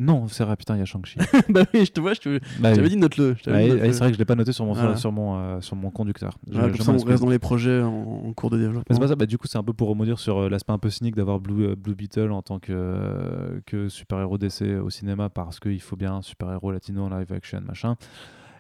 Non, 0.03 0.27
c'est 0.29 0.45
vrai, 0.45 0.57
putain, 0.57 0.77
il 0.77 0.79
y 0.79 0.83
a 0.83 0.87
Shang-Chi. 0.87 1.19
bah 1.51 1.65
oui, 1.75 1.85
je 1.85 1.93
te 1.93 2.01
vois, 2.01 2.15
je 2.15 2.21
te- 2.21 2.39
Bah 2.59 2.71
t'avais 2.75 2.81
oui. 2.83 2.89
dit 2.89 2.97
note-le. 2.97 3.37
c'est 3.43 3.51
vrai 3.51 4.09
que 4.09 4.15
je 4.15 4.19
l'ai 4.19 4.25
pas 4.25 4.35
noté 4.35 4.51
sur 4.53 4.65
mon, 4.65 4.73
Voilà. 4.73 4.97
sur 4.97 5.13
mon, 5.13 5.37
euh, 5.39 5.61
sur 5.61 5.77
mon 5.77 5.91
conducteur. 5.91 6.39
Je- 6.49 6.55
Voilà, 6.55 6.69
comme 6.73 6.81
ça, 6.81 6.93
on 6.93 7.05
reste 7.05 7.23
dans 7.23 7.29
les 7.29 7.39
projets 7.39 7.83
en, 7.83 7.89
en 8.27 8.33
cours 8.33 8.49
de 8.49 8.57
développement. 8.59 8.85
c'est 8.91 8.99
pas 8.99 9.09
ça, 9.09 9.15
bah, 9.15 9.27
du 9.27 9.37
coup, 9.37 9.47
c'est 9.47 9.59
un 9.59 9.63
peu 9.63 9.75
pour 9.75 9.89
rebondir 9.89 10.19
sur 10.19 10.39
euh, 10.39 10.49
l'aspect 10.49 10.73
un 10.73 10.79
peu 10.79 10.89
cynique 10.89 11.17
d'avoir 11.17 11.39
Blue, 11.39 11.67
euh, 11.67 11.77
Blue 11.77 11.95
Beetle 11.95 12.33
en 12.33 12.41
tant 12.41 12.59
que, 12.59 12.73
euh, 12.73 13.61
que 13.67 13.91
super-héros 13.91 14.39
d'essai 14.39 14.77
au 14.77 14.89
cinéma 14.89 15.29
parce 15.29 15.61
qu'il 15.61 15.81
faut 15.83 15.97
bien 15.97 16.15
un 16.15 16.23
super-héros 16.23 16.73
latino 16.73 17.05
en 17.05 17.11
live 17.19 17.31
action, 17.33 17.61
machin. 17.69 17.97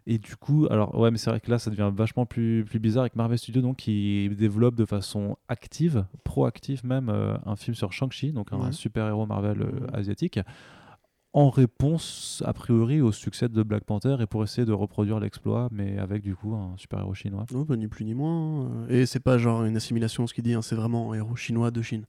Et 0.06 0.18
du 0.18 0.36
coup, 0.36 0.66
alors 0.70 0.98
ouais, 0.98 1.10
mais 1.10 1.18
c'est 1.18 1.30
vrai 1.30 1.40
que 1.40 1.50
là, 1.50 1.58
ça 1.58 1.70
devient 1.70 1.90
vachement 1.94 2.26
plus, 2.26 2.64
plus 2.64 2.78
bizarre 2.80 3.02
avec 3.02 3.16
Marvel 3.16 3.38
Studios, 3.38 3.62
donc 3.62 3.76
qui 3.76 4.28
développe 4.30 4.74
de 4.74 4.84
façon 4.84 5.36
active, 5.48 6.04
proactive 6.24 6.84
même, 6.84 7.10
un 7.46 7.56
film 7.56 7.74
sur 7.74 7.92
Shang-Chi, 7.92 8.32
donc 8.32 8.52
un 8.52 8.58
Ouais. 8.58 8.72
super-héros 8.72 9.26
Marvel 9.26 9.64
asiatique, 9.92 10.38
en 11.32 11.48
réponse 11.50 12.42
a 12.44 12.52
priori 12.52 13.00
au 13.00 13.12
succès 13.12 13.48
de 13.48 13.62
Black 13.62 13.84
Panther 13.84 14.16
et 14.20 14.26
pour 14.26 14.42
essayer 14.42 14.64
de 14.66 14.72
reproduire 14.72 15.20
l'exploit, 15.20 15.68
mais 15.70 15.96
avec 15.98 16.22
du 16.22 16.34
coup 16.34 16.54
un 16.54 16.74
super-héros 16.76 17.14
chinois. 17.14 17.46
Non, 17.52 17.62
bah, 17.62 17.76
ni 17.76 17.86
plus 17.86 18.04
ni 18.04 18.14
moins. 18.14 18.64
hein. 18.66 18.86
Et 18.88 19.06
c'est 19.06 19.20
pas 19.20 19.38
genre 19.38 19.64
une 19.64 19.76
assimilation, 19.76 20.26
ce 20.26 20.34
qu'il 20.34 20.42
dit, 20.44 20.54
hein, 20.54 20.62
c'est 20.62 20.74
vraiment 20.74 21.12
un 21.12 21.14
héros 21.14 21.36
chinois 21.36 21.70
de 21.70 21.82
Chine. 21.82 22.04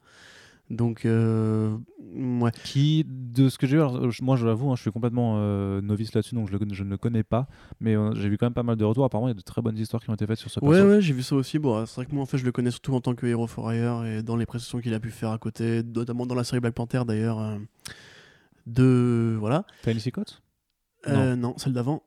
Donc, 0.72 1.06
euh, 1.06 1.76
ouais. 2.15 2.52
qui, 2.64 3.06
de 3.06 3.49
ce 3.49 3.57
que 3.57 3.68
j'ai 3.68 3.76
vu, 3.76 3.81
alors, 3.81 3.99
moi 4.22 4.38
je 4.38 4.45
l'avoue, 4.45 4.72
hein, 4.72 4.76
je 4.77 4.81
suis 4.81 4.91
complètement 4.91 5.34
euh, 5.38 5.81
novice 5.81 6.14
là-dessus, 6.14 6.34
donc 6.34 6.49
je, 6.49 6.57
le- 6.57 6.73
je 6.73 6.84
ne 6.85 6.89
le 6.91 6.98
connais 6.98 7.23
pas, 7.23 7.48
mais 7.81 7.93
euh, 7.95 8.14
j'ai 8.15 8.30
vu 8.30 8.38
quand 8.38 8.45
même 8.45 8.53
pas 8.53 8.64
mal 8.64 8.77
de 8.77 8.85
retours. 8.85 9.03
Apparemment, 9.03 9.27
il 9.27 9.31
y 9.31 9.35
a 9.35 9.38
de 9.38 9.41
très 9.41 9.61
bonnes 9.61 9.77
histoires 9.77 10.02
qui 10.02 10.10
ont 10.10 10.14
été 10.14 10.26
faites 10.26 10.38
sur 10.39 10.49
ce 10.49 10.61
Ouais, 10.61 10.69
perso. 10.77 10.88
ouais, 10.88 11.02
j'ai 11.02 11.14
vu 11.14 11.23
ça 11.23 11.35
aussi. 11.35 11.60
Bon, 11.60 11.85
c'est 11.85 11.95
vrai 11.95 12.06
que 12.06 12.14
moi, 12.15 12.23
en 12.23 12.26
fait, 12.26 12.38
je 12.38 12.45
le 12.45 12.53
connais 12.53 12.72
surtout 12.72 12.93
en 12.95 13.02
tant 13.02 13.14
que 13.15 13.26
héros 13.27 13.48
for 13.48 13.73
hire 13.73 14.06
et 14.06 14.23
dans 14.23 14.38
les 14.38 14.45
prestations 14.45 14.80
qu'il 14.80 14.93
a 14.93 14.99
pu 15.02 15.11
faire 15.11 15.31
à 15.31 15.38
côté, 15.38 15.84
notamment 15.84 16.26
dans 16.26 16.35
la 16.35 16.45
série 16.45 16.61
Black 16.61 16.73
Panther 16.73 17.02
d'ailleurs. 17.06 17.39
De. 18.65 19.35
Voilà. 19.39 19.65
Tennessee 19.83 20.11
Coates 20.11 20.41
Euh, 21.07 21.35
non, 21.35 21.55
celle 21.57 21.73
d'avant. 21.73 22.03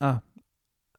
Ah. 0.00 0.20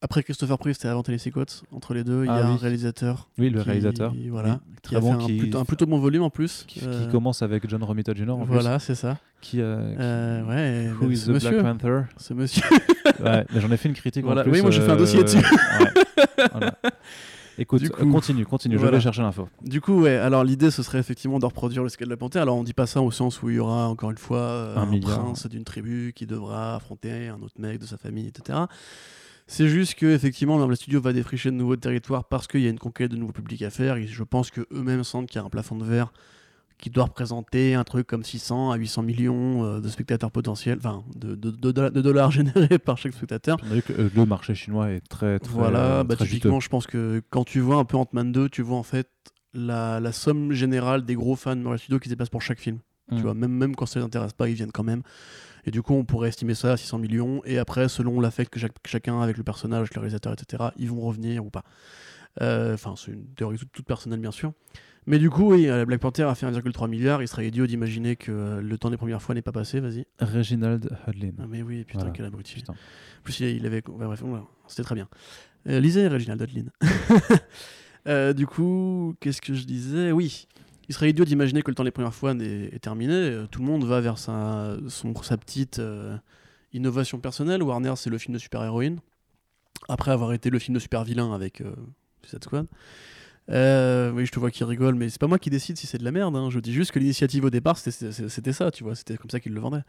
Après 0.02 0.22
Christopher 0.22 0.58
Priest 0.58 0.84
et 0.84 0.88
avant 0.88 1.02
Tennessee 1.02 1.32
Coates, 1.32 1.62
entre 1.72 1.94
les 1.94 2.04
deux, 2.04 2.22
il 2.24 2.26
y 2.26 2.30
Ah 2.30 2.34
a 2.36 2.46
un 2.46 2.56
réalisateur. 2.56 3.30
Oui, 3.38 3.48
le 3.48 3.60
qui- 3.60 3.66
réalisateur. 3.66 4.14
Voilà. 4.30 4.60
Oui, 4.68 4.76
qui 4.82 4.94
a 4.94 5.00
fait 5.00 5.08
un, 5.10 5.16
qui- 5.18 5.38
plutôt, 5.38 5.58
un 5.58 5.64
plutôt 5.64 5.86
bon 5.86 5.98
volume 5.98 6.22
en 6.22 6.30
plus. 6.30 6.64
Qui, 6.68 6.80
qui 6.80 6.86
Euh, 6.86 7.10
commence 7.10 7.40
avec 7.42 7.68
John 7.68 7.82
Romita 7.82 8.12
Jr. 8.14 8.30
en 8.30 8.44
Voilà, 8.44 8.78
c'est 8.78 8.94
ça. 8.94 9.14
plus, 9.40 9.40
qui, 9.40 9.60
euh, 9.62 9.90
qui- 9.92 9.96
Euh, 10.00 10.44
ouais, 10.44 10.92
Who 11.00 11.10
is 11.10 11.16
ce 11.16 11.26
the 11.26 11.34
monsieur. 11.34 11.50
Black 11.62 11.78
Panther? 11.78 12.02
Ce 12.18 12.34
monsieur. 12.34 12.62
Ouais, 13.20 13.46
mais 13.52 13.60
j'en 13.60 13.70
ai 13.72 13.76
fait 13.78 13.88
une 13.88 13.94
critique 13.94 14.24
Voilà. 14.24 14.42
en 14.42 14.44
plus. 14.44 14.52
Oui, 14.52 14.60
moi, 14.62 14.70
j'ai 14.70 14.82
fait 14.82 14.92
un 14.92 14.96
dossier 14.96 15.22
dessus. 15.24 15.38
ouais. 15.38 16.46
Voilà. 16.52 16.78
Écoute, 17.58 17.82
Du 17.82 17.90
coup, 17.90 18.10
continue, 18.10 18.44
continue, 18.44 18.78
je 18.78 18.86
vais 18.86 19.00
chercher 19.00 19.22
l'info. 19.22 19.48
Du 19.62 19.80
coup, 19.80 20.02
ouais, 20.02 20.16
alors 20.16 20.44
l'idée 20.44 20.70
ce 20.70 20.82
serait 20.82 20.98
effectivement 20.98 21.38
de 21.38 21.46
reproduire 21.46 21.82
le 21.82 21.88
scale 21.88 22.08
de 22.08 22.12
la 22.12 22.16
panthère. 22.16 22.42
Alors 22.42 22.56
on 22.56 22.64
dit 22.64 22.74
pas 22.74 22.86
ça 22.86 23.00
au 23.00 23.10
sens 23.10 23.42
où 23.42 23.50
il 23.50 23.56
y 23.56 23.58
aura 23.58 23.88
encore 23.88 24.10
une 24.10 24.18
fois 24.18 24.38
euh, 24.38 24.76
Un 24.76 24.92
un, 24.92 25.00
prince 25.00 25.46
d'une 25.46 25.64
tribu 25.64 26.12
qui 26.14 26.26
devra 26.26 26.76
affronter 26.76 27.28
un 27.28 27.40
autre 27.40 27.54
mec 27.58 27.78
de 27.78 27.86
sa 27.86 27.96
famille, 27.96 28.26
etc. 28.26 28.58
C'est 29.46 29.68
juste 29.68 29.94
que 29.94 30.06
effectivement 30.06 30.58
Marvel 30.58 30.76
Studios 30.76 31.00
va 31.00 31.12
défricher 31.12 31.50
de 31.50 31.56
nouveaux 31.56 31.76
territoires 31.76 32.24
parce 32.24 32.46
qu'il 32.46 32.60
y 32.62 32.66
a 32.66 32.70
une 32.70 32.78
conquête 32.78 33.10
de 33.10 33.16
nouveaux 33.16 33.32
publics 33.32 33.62
à 33.62 33.70
faire. 33.70 33.96
Et 33.96 34.06
je 34.06 34.22
pense 34.24 34.50
que 34.50 34.62
eux-mêmes 34.72 35.04
sentent 35.04 35.28
qu'il 35.28 35.40
y 35.40 35.42
a 35.42 35.46
un 35.46 35.50
plafond 35.50 35.76
de 35.76 35.84
verre 35.84 36.12
qui 36.78 36.90
doit 36.90 37.04
représenter 37.04 37.74
un 37.74 37.84
truc 37.84 38.06
comme 38.06 38.22
600 38.22 38.70
à 38.70 38.76
800 38.76 39.02
millions 39.02 39.64
euh, 39.64 39.80
de 39.80 39.88
spectateurs 39.88 40.30
potentiels, 40.30 40.76
enfin 40.78 41.04
de, 41.14 41.34
de- 41.34 41.50
de 41.50 41.70
dollars- 41.72 41.90
de 41.90 42.00
dollars 42.02 42.30
générés 42.32 42.78
par 42.78 42.98
chaque 42.98 43.14
spectateur. 43.14 43.56
On 43.66 43.70
a 43.70 43.74
vu 43.76 43.82
que 43.82 43.92
euh, 43.94 44.10
le 44.14 44.26
marché 44.26 44.54
chinois 44.54 44.90
est 44.90 45.00
très, 45.08 45.38
très, 45.38 45.52
Voilà, 45.52 46.04
bah, 46.04 46.16
très 46.16 46.26
typiquement, 46.26 46.60
je 46.60 46.68
pense 46.68 46.86
que 46.86 47.22
quand 47.30 47.44
tu 47.44 47.60
vois 47.60 47.76
un 47.76 47.84
peu 47.84 47.96
Ant-Man 47.96 48.30
2, 48.32 48.48
tu 48.50 48.62
vois 48.62 48.76
en 48.76 48.82
fait 48.82 49.08
la, 49.54 50.00
la 50.00 50.12
somme 50.12 50.52
générale 50.52 51.04
des 51.06 51.14
gros 51.14 51.34
fans 51.36 51.56
de 51.56 51.62
Marvel 51.62 51.78
Studios 51.78 51.98
qui 51.98 52.08
se 52.08 52.12
déplacent 52.12 52.28
pour 52.28 52.42
chaque 52.42 52.60
film. 52.60 52.78
Mm. 53.10 53.16
Tu 53.16 53.22
vois, 53.22 53.34
même, 53.34 53.52
même 53.52 53.74
quand 53.74 53.86
ça 53.86 54.00
les 54.00 54.04
intéresse 54.04 54.32
pas, 54.34 54.48
ils 54.48 54.54
viennent 54.54 54.72
quand 54.72 54.82
même. 54.84 55.02
Et 55.64 55.70
du 55.70 55.80
coup, 55.82 55.94
on 55.94 56.04
pourrait 56.04 56.28
estimer 56.28 56.54
ça 56.54 56.72
à 56.72 56.76
600 56.76 56.98
millions. 56.98 57.40
Et 57.44 57.56
après, 57.58 57.88
selon 57.88 58.20
l'affect 58.20 58.52
que 58.52 58.60
chaque- 58.60 58.76
chacun 58.84 59.18
a 59.20 59.24
avec 59.24 59.36
le 59.38 59.42
personnage, 59.44 59.88
le 59.94 60.00
réalisateur, 60.00 60.32
etc., 60.34 60.64
ils 60.76 60.90
vont 60.90 61.00
revenir 61.00 61.44
ou 61.44 61.50
pas. 61.50 61.62
Euh, 62.42 62.74
Enfin, 62.74 62.94
c'est 62.96 63.12
une 63.12 63.26
théorie 63.34 63.56
toute, 63.58 63.72
toute 63.72 63.86
personnelle, 63.86 64.20
bien 64.20 64.30
sûr. 64.30 64.52
Mais 65.08 65.18
du 65.18 65.30
coup, 65.30 65.52
oui, 65.52 65.68
euh, 65.68 65.84
Black 65.84 66.00
Panther 66.00 66.24
a 66.24 66.34
fait 66.34 66.46
1,3 66.46 66.88
milliard. 66.88 67.22
Il 67.22 67.28
serait 67.28 67.46
idiot 67.46 67.66
d'imaginer 67.66 68.16
que 68.16 68.58
le 68.60 68.78
temps 68.78 68.90
des 68.90 68.96
premières 68.96 69.22
fois 69.22 69.34
n'est 69.36 69.42
pas 69.42 69.52
passé. 69.52 69.78
Vas-y. 69.80 70.04
Reginald 70.20 70.90
Hudlin. 71.06 71.30
Ah, 71.38 71.44
mais 71.48 71.62
oui, 71.62 71.84
putain, 71.84 72.00
Voilà. 72.00 72.12
quel 72.12 72.24
abruti. 72.26 72.54
Putain. 72.54 72.72
En 72.72 73.22
plus, 73.22 73.38
il, 73.40 73.64
avait. 73.66 73.82
ouais, 73.88 74.06
bref, 74.06 74.22
c'était 74.66 74.82
très 74.82 74.94
bien. 74.96 75.08
Euh, 75.68 75.78
lisez 75.80 76.08
Reginald 76.08 76.40
Hudlin. 76.42 76.70
Euh, 78.08 78.32
du 78.32 78.46
coup, 78.46 79.16
qu'est-ce 79.18 79.40
que 79.42 79.52
je 79.52 79.64
disais? 79.64 80.12
Oui, 80.12 80.46
il 80.88 80.94
serait 80.94 81.10
idiot 81.10 81.24
d'imaginer 81.24 81.62
que 81.62 81.72
le 81.72 81.74
temps 81.74 81.82
des 81.82 81.90
premières 81.90 82.14
fois 82.14 82.34
n'est- 82.34 82.66
est 82.66 82.78
terminé. 82.78 83.12
Euh, 83.14 83.46
Tout 83.48 83.58
le 83.58 83.66
monde 83.66 83.82
va 83.82 84.00
vers 84.00 84.16
sa, 84.16 84.76
son, 84.86 85.12
sa 85.24 85.36
petite 85.36 85.80
euh, 85.80 86.16
innovation 86.72 87.18
personnelle. 87.18 87.64
Warner, 87.64 87.94
c'est 87.96 88.08
le 88.08 88.18
film 88.18 88.34
de 88.34 88.38
super-héroïne. 88.38 89.00
Après 89.88 90.12
avoir 90.12 90.32
été 90.34 90.50
le 90.50 90.60
film 90.60 90.76
de 90.76 90.78
super-vilain 90.78 91.32
avec 91.34 91.64
Suicide 92.22 92.44
Squad. 92.44 92.66
Euh, 93.50 94.10
oui, 94.12 94.26
je 94.26 94.32
te 94.32 94.38
vois 94.40 94.50
qui 94.50 94.64
rigole, 94.64 94.94
mais 94.96 95.08
c'est 95.08 95.20
pas 95.20 95.28
moi 95.28 95.38
qui 95.38 95.50
décide 95.50 95.76
si 95.76 95.86
c'est 95.86 95.98
de 95.98 96.04
la 96.04 96.10
merde. 96.12 96.34
hein. 96.36 96.48
Je 96.50 96.58
dis 96.58 96.72
juste 96.72 96.90
que 96.92 96.98
l'initiative 96.98 97.44
au 97.44 97.50
départ, 97.50 97.78
c'était 97.78 98.52
ça, 98.52 98.70
tu 98.70 98.84
vois. 98.84 98.94
C'était 98.94 99.16
comme 99.16 99.30
ça 99.30 99.40
qu'ils 99.40 99.52
le 99.54 99.60
vendaient. 99.60 99.84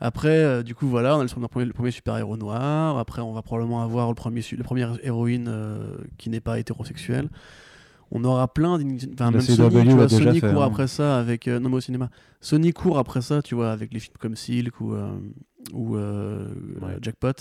Après, 0.00 0.28
euh, 0.30 0.62
du 0.62 0.74
coup, 0.74 0.88
voilà, 0.88 1.16
on 1.16 1.20
a 1.20 1.24
le 1.24 1.48
premier, 1.48 1.72
premier 1.72 1.90
super-héros 1.90 2.36
noir. 2.38 2.98
Après, 2.98 3.20
on 3.20 3.32
va 3.32 3.42
probablement 3.42 3.82
avoir 3.82 4.08
le 4.08 4.14
premier, 4.14 4.40
la 4.56 4.64
première 4.64 4.98
héroïne 5.04 5.46
euh, 5.48 5.96
qui 6.16 6.30
n'est 6.30 6.40
pas 6.40 6.58
hétérosexuelle. 6.58 7.28
On 8.10 8.24
aura 8.24 8.52
plein 8.52 8.78
d'initiatives. 8.78 9.14
Enfin, 9.20 9.30
même 9.30 9.40
Sony, 9.40 9.86
tu 9.86 9.94
vois, 9.94 10.08
Sony 10.08 10.40
fait, 10.40 10.50
court 10.52 10.62
hein. 10.62 10.66
après 10.66 10.88
ça 10.88 11.18
avec. 11.18 11.46
non, 11.46 11.68
mais 11.68 11.76
au 11.76 11.80
cinéma. 11.80 12.10
Sony 12.40 12.72
court 12.72 12.98
après 12.98 13.20
ça, 13.20 13.40
tu 13.42 13.54
vois, 13.54 13.70
avec 13.70 13.92
les 13.92 14.00
films 14.00 14.16
comme 14.18 14.34
Silk 14.34 14.80
ou, 14.80 14.94
ou 15.72 15.96
Ouais. 15.96 16.96
Jackpot. 17.02 17.32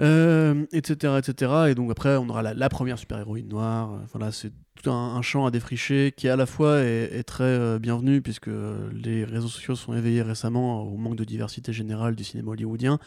Euh, 0.00 0.66
etc, 0.72 1.14
etc. 1.18 1.52
Et 1.70 1.74
donc 1.74 1.90
après, 1.90 2.16
on 2.16 2.28
aura 2.28 2.42
la, 2.42 2.52
la 2.54 2.68
première 2.68 2.98
super-héroïne 2.98 3.48
noire. 3.48 3.92
Euh, 3.94 3.98
Voilà, 4.12 4.30
c'est 4.32 4.52
tout 4.82 4.90
un, 4.90 5.14
un 5.16 5.22
champ 5.22 5.46
à 5.46 5.50
défricher 5.50 6.12
qui 6.14 6.28
à 6.28 6.36
la 6.36 6.44
fois 6.44 6.80
est, 6.80 7.10
est 7.18 7.22
très 7.22 7.44
euh, 7.44 7.78
bienvenu 7.78 8.20
puisque 8.20 8.50
les 8.92 9.24
réseaux 9.24 9.48
sociaux 9.48 9.74
sont 9.74 9.94
éveillés 9.94 10.20
récemment 10.22 10.82
au 10.82 10.96
manque 10.98 11.16
de 11.16 11.24
diversité 11.24 11.72
générale 11.72 12.14
du 12.14 12.24
cinéma 12.24 12.50
hollywoodien, 12.50 12.98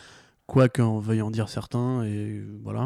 quoi 0.48 0.68
qu'en 0.68 0.98
veuille 1.00 1.22
en 1.22 1.30
dire 1.30 1.48
certains. 1.48 2.04
Et 2.06 2.42
voilà, 2.64 2.86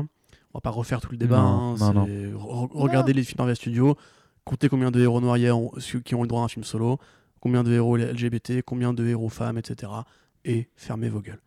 on 0.53 0.57
va 0.57 0.61
pas 0.61 0.69
refaire 0.69 0.99
tout 0.99 1.11
le 1.11 1.17
débat. 1.17 1.37
Non, 1.37 1.75
hein, 1.75 1.75
non, 1.79 1.93
non. 1.93 2.05
c'est- 2.05 2.31
re- 2.33 2.69
regardez 2.73 3.13
les 3.13 3.23
films 3.23 3.37
Marvel 3.37 3.55
Studios, 3.55 3.95
comptez 4.43 4.67
combien 4.67 4.91
de 4.91 4.99
héros 4.99 5.21
noirs 5.21 5.37
il 5.37 5.43
y 5.43 5.47
a 5.47 5.55
qui 6.03 6.13
ont 6.15 6.19
eu 6.19 6.21
le 6.23 6.27
droit 6.27 6.41
à 6.41 6.45
un 6.45 6.49
film 6.49 6.65
solo, 6.65 6.97
combien 7.39 7.63
de 7.63 7.71
héros 7.71 7.95
LGBT, 7.95 8.61
combien 8.65 8.91
de 8.93 9.05
héros 9.07 9.29
femmes, 9.29 9.57
etc. 9.57 9.91
Et 10.43 10.67
fermez 10.75 11.07
vos 11.07 11.21
gueules. 11.21 11.41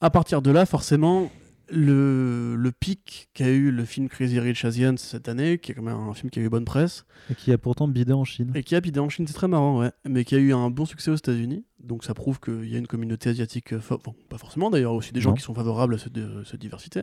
À 0.00 0.10
partir 0.10 0.40
de 0.40 0.52
là, 0.52 0.66
forcément, 0.66 1.30
le, 1.74 2.54
le 2.56 2.72
pic 2.72 3.28
qu'a 3.34 3.48
eu 3.50 3.70
le 3.70 3.84
film 3.84 4.08
Crazy 4.08 4.38
Rich 4.40 4.64
Asians 4.64 4.96
cette 4.96 5.28
année, 5.28 5.58
qui 5.58 5.72
est 5.72 5.74
quand 5.74 5.82
même 5.82 5.96
un 5.96 6.14
film 6.14 6.30
qui 6.30 6.38
a 6.38 6.42
eu 6.42 6.48
bonne 6.48 6.64
presse, 6.64 7.04
Et 7.30 7.34
qui 7.34 7.52
a 7.52 7.58
pourtant 7.58 7.88
bidé 7.88 8.12
en 8.12 8.24
Chine. 8.24 8.52
et 8.54 8.62
qui 8.62 8.74
a 8.76 8.80
bidé 8.80 9.00
en 9.00 9.08
Chine, 9.08 9.26
c'est 9.26 9.34
très 9.34 9.48
marrant, 9.48 9.80
ouais, 9.80 9.90
mais 10.08 10.24
qui 10.24 10.34
a 10.34 10.38
eu 10.38 10.52
un 10.54 10.70
bon 10.70 10.84
succès 10.86 11.10
aux 11.10 11.16
États-Unis. 11.16 11.64
Donc 11.80 12.04
ça 12.04 12.14
prouve 12.14 12.40
qu'il 12.40 12.68
y 12.70 12.76
a 12.76 12.78
une 12.78 12.86
communauté 12.86 13.28
asiatique, 13.30 13.72
euh, 13.74 13.80
bon, 14.04 14.14
pas 14.28 14.38
forcément 14.38 14.70
d'ailleurs, 14.70 14.94
aussi 14.94 15.12
des 15.12 15.20
gens 15.20 15.30
Non. 15.30 15.36
qui 15.36 15.42
sont 15.42 15.54
favorables 15.54 15.94
à 15.94 15.98
cette, 15.98 16.16
euh, 16.16 16.42
cette 16.44 16.60
diversité. 16.60 17.02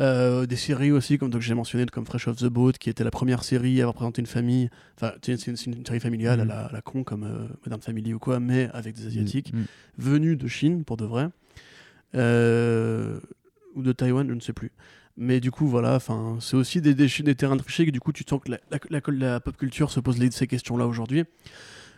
Euh, 0.00 0.44
des 0.46 0.56
séries 0.56 0.90
aussi, 0.90 1.18
comme 1.18 1.30
j'ai 1.40 1.54
mentionné, 1.54 1.86
comme 1.86 2.04
Fresh 2.04 2.26
Off 2.26 2.36
the 2.38 2.46
Boat, 2.46 2.72
qui 2.72 2.90
était 2.90 3.04
la 3.04 3.12
première 3.12 3.44
série 3.44 3.78
à 3.80 3.84
avoir 3.84 3.94
présenté 3.94 4.20
une 4.20 4.26
famille, 4.26 4.68
enfin 4.96 5.12
c'est 5.22 5.46
une, 5.46 5.56
série 5.56 6.00
familiale 6.00 6.40
à, 6.40 6.44
Mhm. 6.44 6.48
la, 6.48 6.64
à 6.66 6.72
la 6.72 6.82
con 6.82 7.04
comme 7.04 7.22
euh, 7.22 7.46
Modern 7.64 7.80
Family 7.80 8.12
ou 8.12 8.18
quoi, 8.18 8.40
mais 8.40 8.68
avec 8.72 8.96
des 8.96 9.06
asiatiques 9.06 9.52
Mm. 9.52 9.62
venus 9.98 10.36
de 10.36 10.48
Chine 10.48 10.84
pour 10.84 10.96
de 10.96 11.04
vrai, 11.04 11.28
Euh, 12.16 13.18
ou 13.74 13.82
de 13.82 13.92
Taïwan, 13.92 14.28
je 14.28 14.34
ne 14.34 14.40
sais 14.40 14.52
plus. 14.52 14.72
Mais 15.16 15.40
du 15.40 15.50
coup, 15.50 15.68
voilà, 15.68 15.98
c'est 16.40 16.56
aussi 16.56 16.80
des, 16.80 16.94
des, 16.94 17.06
des 17.06 17.34
terrains 17.34 17.56
de 17.56 17.62
fricher 17.62 17.86
que 17.86 17.90
du 17.90 18.00
coup, 18.00 18.12
tu 18.12 18.24
sens 18.28 18.40
que 18.42 18.50
la, 19.10 19.40
pop 19.40 19.56
culture 19.56 19.90
se 19.90 20.00
pose 20.00 20.18
ces 20.30 20.46
questions-là 20.46 20.86
aujourd'hui. 20.86 21.24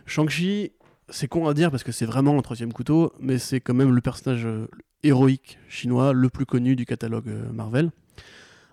Shang-Chi, 0.05 0.71
c'est 1.09 1.27
con 1.27 1.47
à 1.47 1.53
dire 1.53 1.71
parce 1.71 1.83
que 1.83 1.91
c'est 1.91 2.05
vraiment 2.05 2.35
le 2.35 2.41
troisième 2.41 2.71
couteau, 2.71 3.13
mais 3.19 3.39
c'est 3.39 3.59
quand 3.59 3.73
même 3.73 3.93
le 3.93 4.01
personnage 4.01 4.45
euh, 4.45 4.67
héroïque 5.03 5.57
chinois 5.67 6.13
le 6.13 6.29
plus 6.29 6.45
connu 6.45 6.75
du 6.75 6.85
catalogue 6.85 7.29
euh, 7.29 7.51
Marvel. 7.51 7.91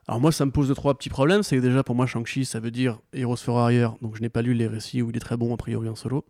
Alors 0.06 0.20
moi, 0.20 0.30
ça 0.30 0.44
me 0.44 0.50
pose 0.50 0.68
deux, 0.68 0.74
trois 0.74 0.94
petits 0.94 1.08
problèmes. 1.08 1.42
C'est 1.42 1.56
que 1.56 1.62
déjà, 1.62 1.82
pour 1.82 1.94
moi, 1.94 2.06
Shang-Chi, 2.06 2.44
ça 2.44 2.60
veut 2.60 2.70
dire 2.70 2.98
Heroes 3.14 3.36
for 3.36 3.70
Hire, 3.70 3.94
donc 4.02 4.16
je 4.16 4.20
n'ai 4.20 4.28
pas 4.28 4.42
lu 4.42 4.52
les 4.52 4.66
récits 4.66 5.00
où 5.00 5.08
il 5.08 5.16
est 5.16 5.20
très 5.20 5.38
bon, 5.38 5.54
a 5.54 5.56
priori, 5.56 5.88
en 5.88 5.94
solo. 5.94 6.26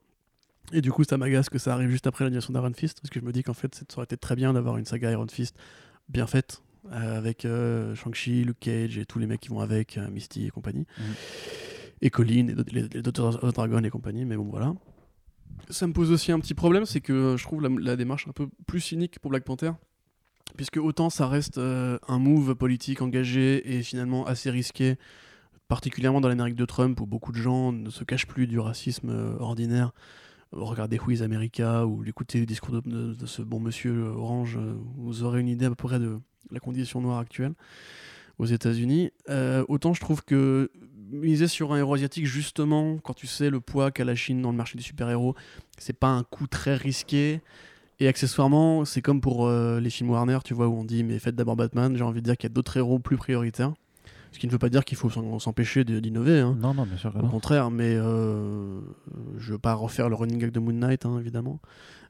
Et 0.73 0.81
du 0.81 0.93
coup, 0.93 1.05
ça 1.05 1.19
m'agace 1.19 1.51
que 1.51 1.59
ça 1.59 1.75
arrive 1.75 1.91
juste 1.91 2.07
après 2.07 2.25
l'annulation 2.25 2.53
d'Iron 2.53 2.73
Fist, 2.75 3.01
parce 3.01 3.11
que 3.11 3.19
je 3.19 3.25
me 3.25 3.33
dis 3.33 3.43
qu'en 3.43 3.55
fait, 3.55 3.75
ça 3.75 3.85
aurait 3.97 4.05
été 4.05 4.17
très 4.17 4.37
bien 4.37 4.53
d'avoir 4.53 4.79
une 4.79 4.85
saga 4.85 5.11
Iron 5.11 5.27
Fist 5.29 5.57
bien 6.09 6.27
faite, 6.27 6.63
euh, 6.93 7.19
avec 7.19 7.45
euh, 7.45 7.95
Shang-Chi, 7.95 8.45
Luke 8.45 8.61
Cage 8.61 8.99
et 8.99 9.07
tous 9.07 9.19
les 9.19 9.27
mecs 9.27 9.41
qui 9.41 9.49
vont 9.49 9.61
avec, 9.61 9.97
euh, 9.99 10.11
Misty 10.11 10.47
et 10.47 10.51
compagnie. 10.51 10.87
Mhm. 10.99 11.15
Et 12.03 12.11
Colin, 12.11 12.49
et 12.49 12.55
les, 12.73 12.89
les 12.89 13.03
Dr. 13.03 13.53
Dragon 13.53 13.83
et 13.83 13.91
compagnie, 13.91 14.25
mais 14.25 14.37
bon, 14.37 14.45
voilà. 14.45 14.75
Ça 15.71 15.87
me 15.87 15.93
pose 15.93 16.11
aussi 16.11 16.33
un 16.33 16.41
petit 16.41 16.55
problème, 16.55 16.85
c'est 16.85 17.01
que 17.01 17.37
je 17.39 17.45
trouve 17.45 17.63
la, 17.63 17.69
la 17.69 17.97
démarche 17.97 18.29
un 18.29 18.33
peu 18.33 18.49
plus 18.67 18.81
cynique 18.81 19.19
pour 19.21 19.31
Black 19.31 19.45
Panther, 19.45 19.73
puisque 20.57 20.77
autant 20.77 21.09
ça 21.09 21.27
reste 21.27 21.59
euh, 21.59 21.99
un 22.09 22.19
move 22.19 22.55
politique 22.55 23.01
engagé 23.01 23.77
et 23.77 23.83
finalement 23.83 24.27
assez 24.27 24.51
risqué, 24.51 24.97
particulièrement 25.69 26.21
dans 26.21 26.29
l'Amérique 26.29 26.57
de 26.57 26.67
Trump, 26.67 27.01
où 27.01 27.07
beaucoup 27.07 27.33
de 27.33 27.39
gens 27.39 27.73
ne 27.73 27.89
se 27.89 28.05
cachent 28.05 28.27
plus 28.27 28.47
du 28.47 28.59
racisme 28.59 29.37
ordinaire, 29.39 29.93
regardez 30.57 30.99
Who 30.99 31.11
is 31.11 31.23
America 31.23 31.87
ou 31.87 32.05
écoutez 32.05 32.41
le 32.41 32.47
discours 32.47 32.83
de, 32.83 33.27
ce 33.27 33.43
bon 33.43 33.61
monsieur 33.61 34.03
Orange, 34.03 34.57
euh, 34.57 34.75
vous 34.97 35.23
aurez 35.23 35.41
une 35.41 35.49
idée 35.49 35.67
à 35.67 35.71
peu 35.71 35.75
près 35.75 35.99
de 35.99 36.19
la 36.51 36.61
condition 36.61 37.01
noire 37.01 37.19
actuelle 37.19 37.55
aux 38.39 38.47
États-Unis. 38.47 39.11
Euh, 39.31 39.65
autant 39.69 39.95
je 39.95 40.01
trouve 40.01 40.23
que 40.25 40.71
miser 41.11 41.49
sur 41.49 41.73
un 41.73 41.79
héros 41.79 41.95
asiatique, 41.95 42.27
justement, 42.27 42.99
quand 42.99 43.15
tu 43.15 43.27
sais 43.27 43.51
le 43.51 43.61
poids 43.61 43.91
qu'a 43.91 44.05
la 44.05 44.15
Chine 44.15 44.43
dans 44.43 44.51
le 44.51 44.57
marché 44.57 44.77
des 44.77 44.83
super-héros, 44.83 45.35
c'est 45.79 45.99
pas 45.99 46.09
un 46.09 46.23
coup 46.23 46.47
très 46.47 46.75
risqué. 46.75 47.41
Et 48.01 48.09
accessoirement, 48.09 48.85
c'est 48.85 49.03
comme 49.03 49.21
pour 49.21 49.47
euh, 49.47 49.79
les 49.79 49.91
films 49.91 50.11
Warner, 50.11 50.39
tu 50.45 50.53
vois, 50.53 50.67
où 50.67 50.75
on 50.75 50.85
dit 50.85 51.05
mais 51.05 51.19
faites 51.21 51.37
d'abord 51.37 51.55
Batman. 51.55 51.97
J'ai 51.97 52.03
envie 52.03 52.21
de 52.21 52.25
dire 52.25 52.37
qu'il 52.37 52.49
y 52.49 52.53
a 52.53 52.55
d'autres 52.55 52.77
héros 52.77 52.99
plus 52.99 53.17
prioritaires. 53.17 53.73
Ce 54.35 54.39
qui 54.41 54.49
ne 54.49 54.53
veut 54.53 54.59
pas 54.59 54.69
dire 54.69 54.85
qu'il 54.85 54.99
faut 54.99 55.09
s'empêcher 55.39 55.85
d'innover. 55.85 56.41
hein. 56.41 56.57
Non, 56.61 56.75
non, 56.75 56.83
bien 56.87 56.97
sûr 56.97 57.15
Au 57.15 57.23
non. 57.23 57.29
contraire, 57.29 57.71
mais 57.71 57.95
euh, 57.95 58.81
je 59.39 59.53
veux 59.53 59.59
pas 59.61 59.75
refaire 59.75 60.09
le 60.09 60.17
running 60.17 60.39
gag 60.41 60.51
de 60.51 60.59
Moon 60.59 60.73
Knight, 60.73 61.07
hein, 61.07 61.21
évidemment. 61.21 61.61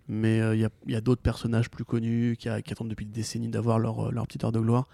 Mais 0.09 0.41
euh, 0.41 0.55
il 0.55 0.61
y 0.63 0.65
a, 0.65 0.71
il 0.87 0.93
y 0.93 0.97
a 0.97 1.03
d'autres 1.03 1.21
personnages 1.21 1.69
plus 1.71 1.85
connus 1.85 2.37
qui, 2.39 2.49
a- 2.49 2.63
qui 2.63 2.73
attendent 2.73 2.89
depuis 2.89 3.05
des 3.05 3.13
décennies 3.13 3.49
d'avoir 3.51 3.79
leur, 3.79 4.07
euh, 4.09 4.11
leur 4.11 4.27
petite 4.27 4.43
heure 4.43 4.53
de 4.53 4.59
gloire. 4.61 4.89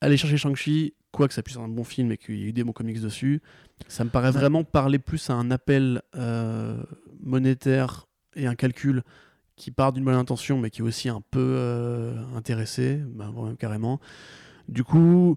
Aller 0.00 0.16
chercher 0.16 0.38
Shang-Chi, 0.38 0.94
quoi 1.12 1.28
que 1.28 1.34
ça 1.34 1.42
puisse 1.42 1.56
être 1.58 1.62
un 1.62 1.68
bon 1.68 1.84
film 1.84 2.10
et 2.12 2.16
qu'il 2.16 2.36
y 2.38 2.44
ait 2.44 2.48
eu 2.48 2.52
des 2.54 2.64
bons 2.64 2.72
comics 2.72 2.98
dessus, 2.98 3.42
ça 3.86 4.02
me 4.04 4.08
paraît 4.10 4.30
vraiment 4.30 4.64
parler 4.64 4.98
plus 4.98 5.28
à 5.28 5.34
un 5.34 5.50
appel 5.50 6.00
euh, 6.16 6.82
monétaire 7.22 8.06
et 8.36 8.46
un 8.46 8.54
calcul 8.54 9.02
qui 9.56 9.70
part 9.70 9.92
d'une 9.92 10.04
bonne 10.04 10.14
intention, 10.14 10.58
mais 10.58 10.70
qui 10.70 10.80
est 10.80 10.84
aussi 10.84 11.08
un 11.10 11.20
peu 11.30 12.14
intéressé, 12.34 13.00
bah, 13.14 13.30
même 13.36 13.56
carrément. 13.58 14.00
Du 14.68 14.82
coup, 14.82 15.36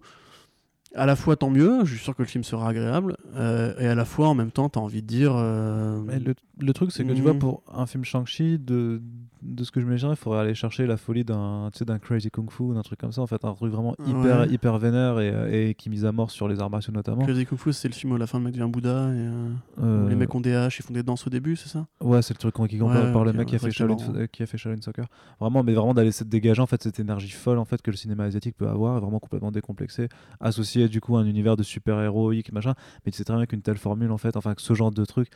à 0.95 1.05
la 1.05 1.15
fois 1.15 1.35
tant 1.35 1.49
mieux, 1.49 1.85
je 1.85 1.93
suis 1.95 2.03
sûr 2.03 2.15
que 2.15 2.21
le 2.21 2.27
film 2.27 2.43
sera 2.43 2.69
agréable, 2.69 3.17
euh, 3.35 3.73
et 3.79 3.87
à 3.87 3.95
la 3.95 4.05
fois 4.05 4.27
en 4.29 4.33
même 4.35 4.51
temps, 4.51 4.69
tu 4.69 4.79
as 4.79 4.81
envie 4.81 5.01
de 5.01 5.07
dire. 5.07 5.33
euh, 5.35 6.01
Mais 6.05 6.19
le, 6.19 6.33
le 6.59 6.73
truc, 6.73 6.91
c'est 6.91 7.03
que 7.05 7.11
tu 7.13 7.21
vois, 7.21 7.33
Mhm. 7.33 7.39
pour 7.39 7.63
un 7.71 7.85
film 7.85 8.03
Shang-Chi, 8.05 8.57
de, 8.59 9.01
de 9.47 9.63
ce 9.63 9.71
que 9.71 9.79
je 9.79 9.85
m'imaginerais, 9.85 10.13
il 10.13 10.17
faudrait 10.17 10.39
aller 10.41 10.53
chercher 10.53 10.85
la 10.85 10.97
folie 10.97 11.23
d'un 11.23 11.69
d'un 11.81 11.99
crazy 11.99 12.29
kung 12.29 12.51
fu, 12.51 12.73
d'un 12.73 12.81
truc 12.81 12.99
comme 12.99 13.11
ça, 13.11 13.21
en 13.21 13.27
fait, 13.27 13.43
un 13.45 13.53
truc 13.53 13.71
vraiment 13.71 13.95
hyper, 14.05 14.39
Ouais. 14.41 14.49
hyper 14.49 14.77
vénère 14.77 15.19
et, 15.19 15.29
euh, 15.33 15.69
et 15.69 15.73
qui 15.73 15.89
mise 15.89 16.05
à 16.05 16.11
mort 16.11 16.31
sur 16.31 16.47
les 16.47 16.59
arts 16.59 16.69
martiaux 16.69 16.91
notamment. 16.93 17.23
Crazy 17.23 17.45
Kung 17.45 17.57
Fu, 17.57 17.71
c'est 17.73 17.87
le 17.87 17.93
film 17.93 18.11
où 18.11 18.15
à 18.15 18.17
la 18.19 18.27
fin 18.27 18.37
le 18.39 18.43
mec 18.45 18.53
devient 18.53 18.69
Bouddha, 18.69 18.89
et 18.89 19.17
euh, 19.17 19.49
où 19.77 19.81
Euh, 19.83 20.09
les 20.09 20.15
mecs 20.15 20.33
ont 20.35 20.41
des 20.41 20.53
haches, 20.53 20.79
ils 20.79 20.83
font 20.83 20.93
des 20.93 21.03
danses 21.03 21.25
au 21.25 21.29
début, 21.29 21.55
c'est 21.55 21.69
ça? 21.69 21.87
Ouais, 22.01 22.21
c'est 22.21 22.33
le 22.33 22.39
truc 22.39 22.55
qui 22.69 22.77
compare 22.77 23.05
Ouais, 23.05 23.11
par 23.11 23.23
le 23.23 23.33
mec 23.33 23.47
qui, 23.47 23.55
a 23.55 23.59
fait 23.59 23.67
c'est 23.67 23.73
Shaolin, 23.73 23.97
c'est 23.97 24.29
qui 24.31 24.43
a 24.43 24.45
fait 24.45 24.57
Shaolin 24.57 24.81
Soccer. 24.81 25.05
Vraiment, 25.39 25.63
mais 25.63 25.73
vraiment 25.73 25.93
d'aller 25.93 26.11
se 26.11 26.23
dégager 26.23 26.61
en 26.61 26.65
fait 26.67 26.83
cette 26.83 26.99
énergie 26.99 27.29
folle 27.29 27.57
en 27.59 27.65
fait 27.65 27.81
que 27.81 27.89
le 27.91 27.97
cinéma 27.97 28.23
asiatique 28.25 28.55
peut 28.57 28.67
avoir, 28.67 28.99
vraiment 28.99 29.19
complètement 29.19 29.51
décomplexé, 29.51 30.09
associé 30.41 30.89
du 30.89 30.99
coup 31.01 31.15
à 31.17 31.21
un 31.21 31.25
univers 31.25 31.55
de 31.55 31.63
super 31.63 32.01
héroïque 32.01 32.51
machin. 32.51 32.73
Mais 33.05 33.11
tu 33.11 33.17
sais 33.17 33.23
très 33.23 33.35
bien 33.35 33.45
qu'une 33.45 33.61
telle 33.61 33.77
formule 33.77 34.11
en 34.11 34.17
fait, 34.17 34.35
enfin 34.35 34.53
que 34.55 34.61
ce 34.61 34.73
genre 34.73 34.91
de 34.91 35.05
truc, 35.05 35.29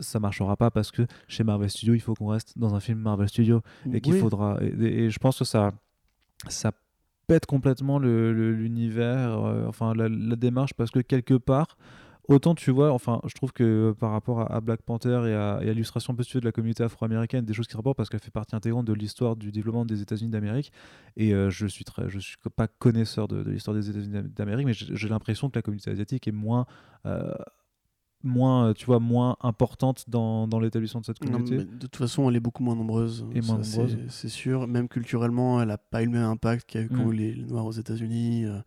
ça 0.00 0.20
marchera 0.20 0.56
pas 0.56 0.70
parce 0.70 0.90
que 0.90 1.06
chez 1.28 1.44
Marvel 1.44 1.70
Studios, 1.70 1.94
il 1.94 2.00
faut 2.00 2.14
qu'on 2.14 2.28
reste 2.28 2.58
dans 2.58 2.74
un 2.74 2.80
film 2.80 2.98
Marvel 3.00 3.28
Studios 3.28 3.60
et 3.92 4.00
qu'il 4.00 4.14
Oui. 4.14 4.20
faudra. 4.20 4.58
Et, 4.62 4.66
et- 4.66 5.04
et 5.04 5.10
je 5.10 5.18
pense 5.18 5.38
que 5.38 5.44
ça, 5.44 5.72
ça 6.48 6.72
pète 7.26 7.46
complètement 7.46 7.98
le- 7.98 8.32
le- 8.32 8.52
l'univers, 8.52 9.44
euh, 9.44 9.66
enfin 9.66 9.94
la, 9.94 10.08
la 10.08 10.36
démarche, 10.36 10.74
parce 10.74 10.90
que 10.90 10.98
quelque 11.00 11.34
part, 11.34 11.76
autant 12.28 12.54
tu 12.54 12.70
vois, 12.70 12.92
enfin, 12.92 13.20
je 13.26 13.34
trouve 13.34 13.52
que 13.52 13.92
par 13.98 14.10
rapport 14.12 14.40
à, 14.40 14.52
à 14.54 14.60
Black 14.60 14.82
Panther 14.82 15.22
et 15.26 15.34
à, 15.34 15.54
à 15.56 15.62
l'illustration 15.64 16.12
veux, 16.14 16.40
de 16.40 16.44
la 16.44 16.52
communauté 16.52 16.82
afro-américaine, 16.84 17.44
des 17.44 17.52
choses 17.54 17.66
qui 17.66 17.76
rapportent 17.76 17.96
parce 17.96 18.08
qu'elle 18.08 18.20
fait 18.20 18.30
partie 18.30 18.54
intégrante 18.54 18.84
de 18.86 18.92
l'histoire 18.92 19.34
du 19.36 19.50
développement 19.52 19.84
des 19.84 20.00
États-Unis 20.02 20.30
d'Amérique. 20.30 20.72
Et 21.16 21.34
euh, 21.34 21.50
je 21.50 21.66
suis 21.66 21.84
très, 21.84 22.08
je 22.08 22.18
suis 22.20 22.36
pas 22.56 22.68
connaisseur 22.68 23.26
de, 23.28 23.42
de 23.42 23.50
l'histoire 23.50 23.76
des 23.76 23.90
États-Unis 23.90 24.22
d'Amérique, 24.36 24.66
mais 24.66 24.72
j'ai 24.74 24.94
j'ai 24.96 25.08
l'impression 25.08 25.50
que 25.50 25.56
la 25.58 25.62
communauté 25.62 25.90
asiatique 25.90 26.26
est 26.28 26.32
moins 26.32 26.66
euh, 27.06 27.32
moins, 28.22 28.68
euh, 28.68 28.72
tu 28.74 28.84
vois, 28.86 29.00
moins 29.00 29.36
importante 29.40 30.04
dans, 30.08 30.46
dans 30.46 30.60
l'établissement 30.60 31.00
de 31.00 31.06
cette 31.06 31.18
communauté. 31.18 31.56
de 31.58 31.64
toute 31.86 31.96
façon, 31.96 32.28
elle 32.28 32.36
est 32.36 32.40
beaucoup 32.40 32.62
moins 32.62 32.76
nombreuse. 32.76 33.24
Et 33.34 33.40
moins 33.40 33.62
ça, 33.62 33.78
nombreuse. 33.78 33.98
c'est- 34.08 34.28
sûr. 34.28 34.66
Même 34.66 34.88
culturellement, 34.88 35.60
elle 35.62 35.68
n'a 35.68 35.78
pas 35.78 36.02
eu 36.02 36.06
le 36.06 36.12
même 36.12 36.24
impact 36.24 36.68
qu'il 36.68 36.80
y 36.80 36.84
a 36.84 36.86
eu 36.86 36.90
quand 36.90 37.10
les 37.10 37.34
Noirs 37.36 37.66
aux 37.66 37.72
États-Unis. 37.72 38.44
euh. 38.44 38.58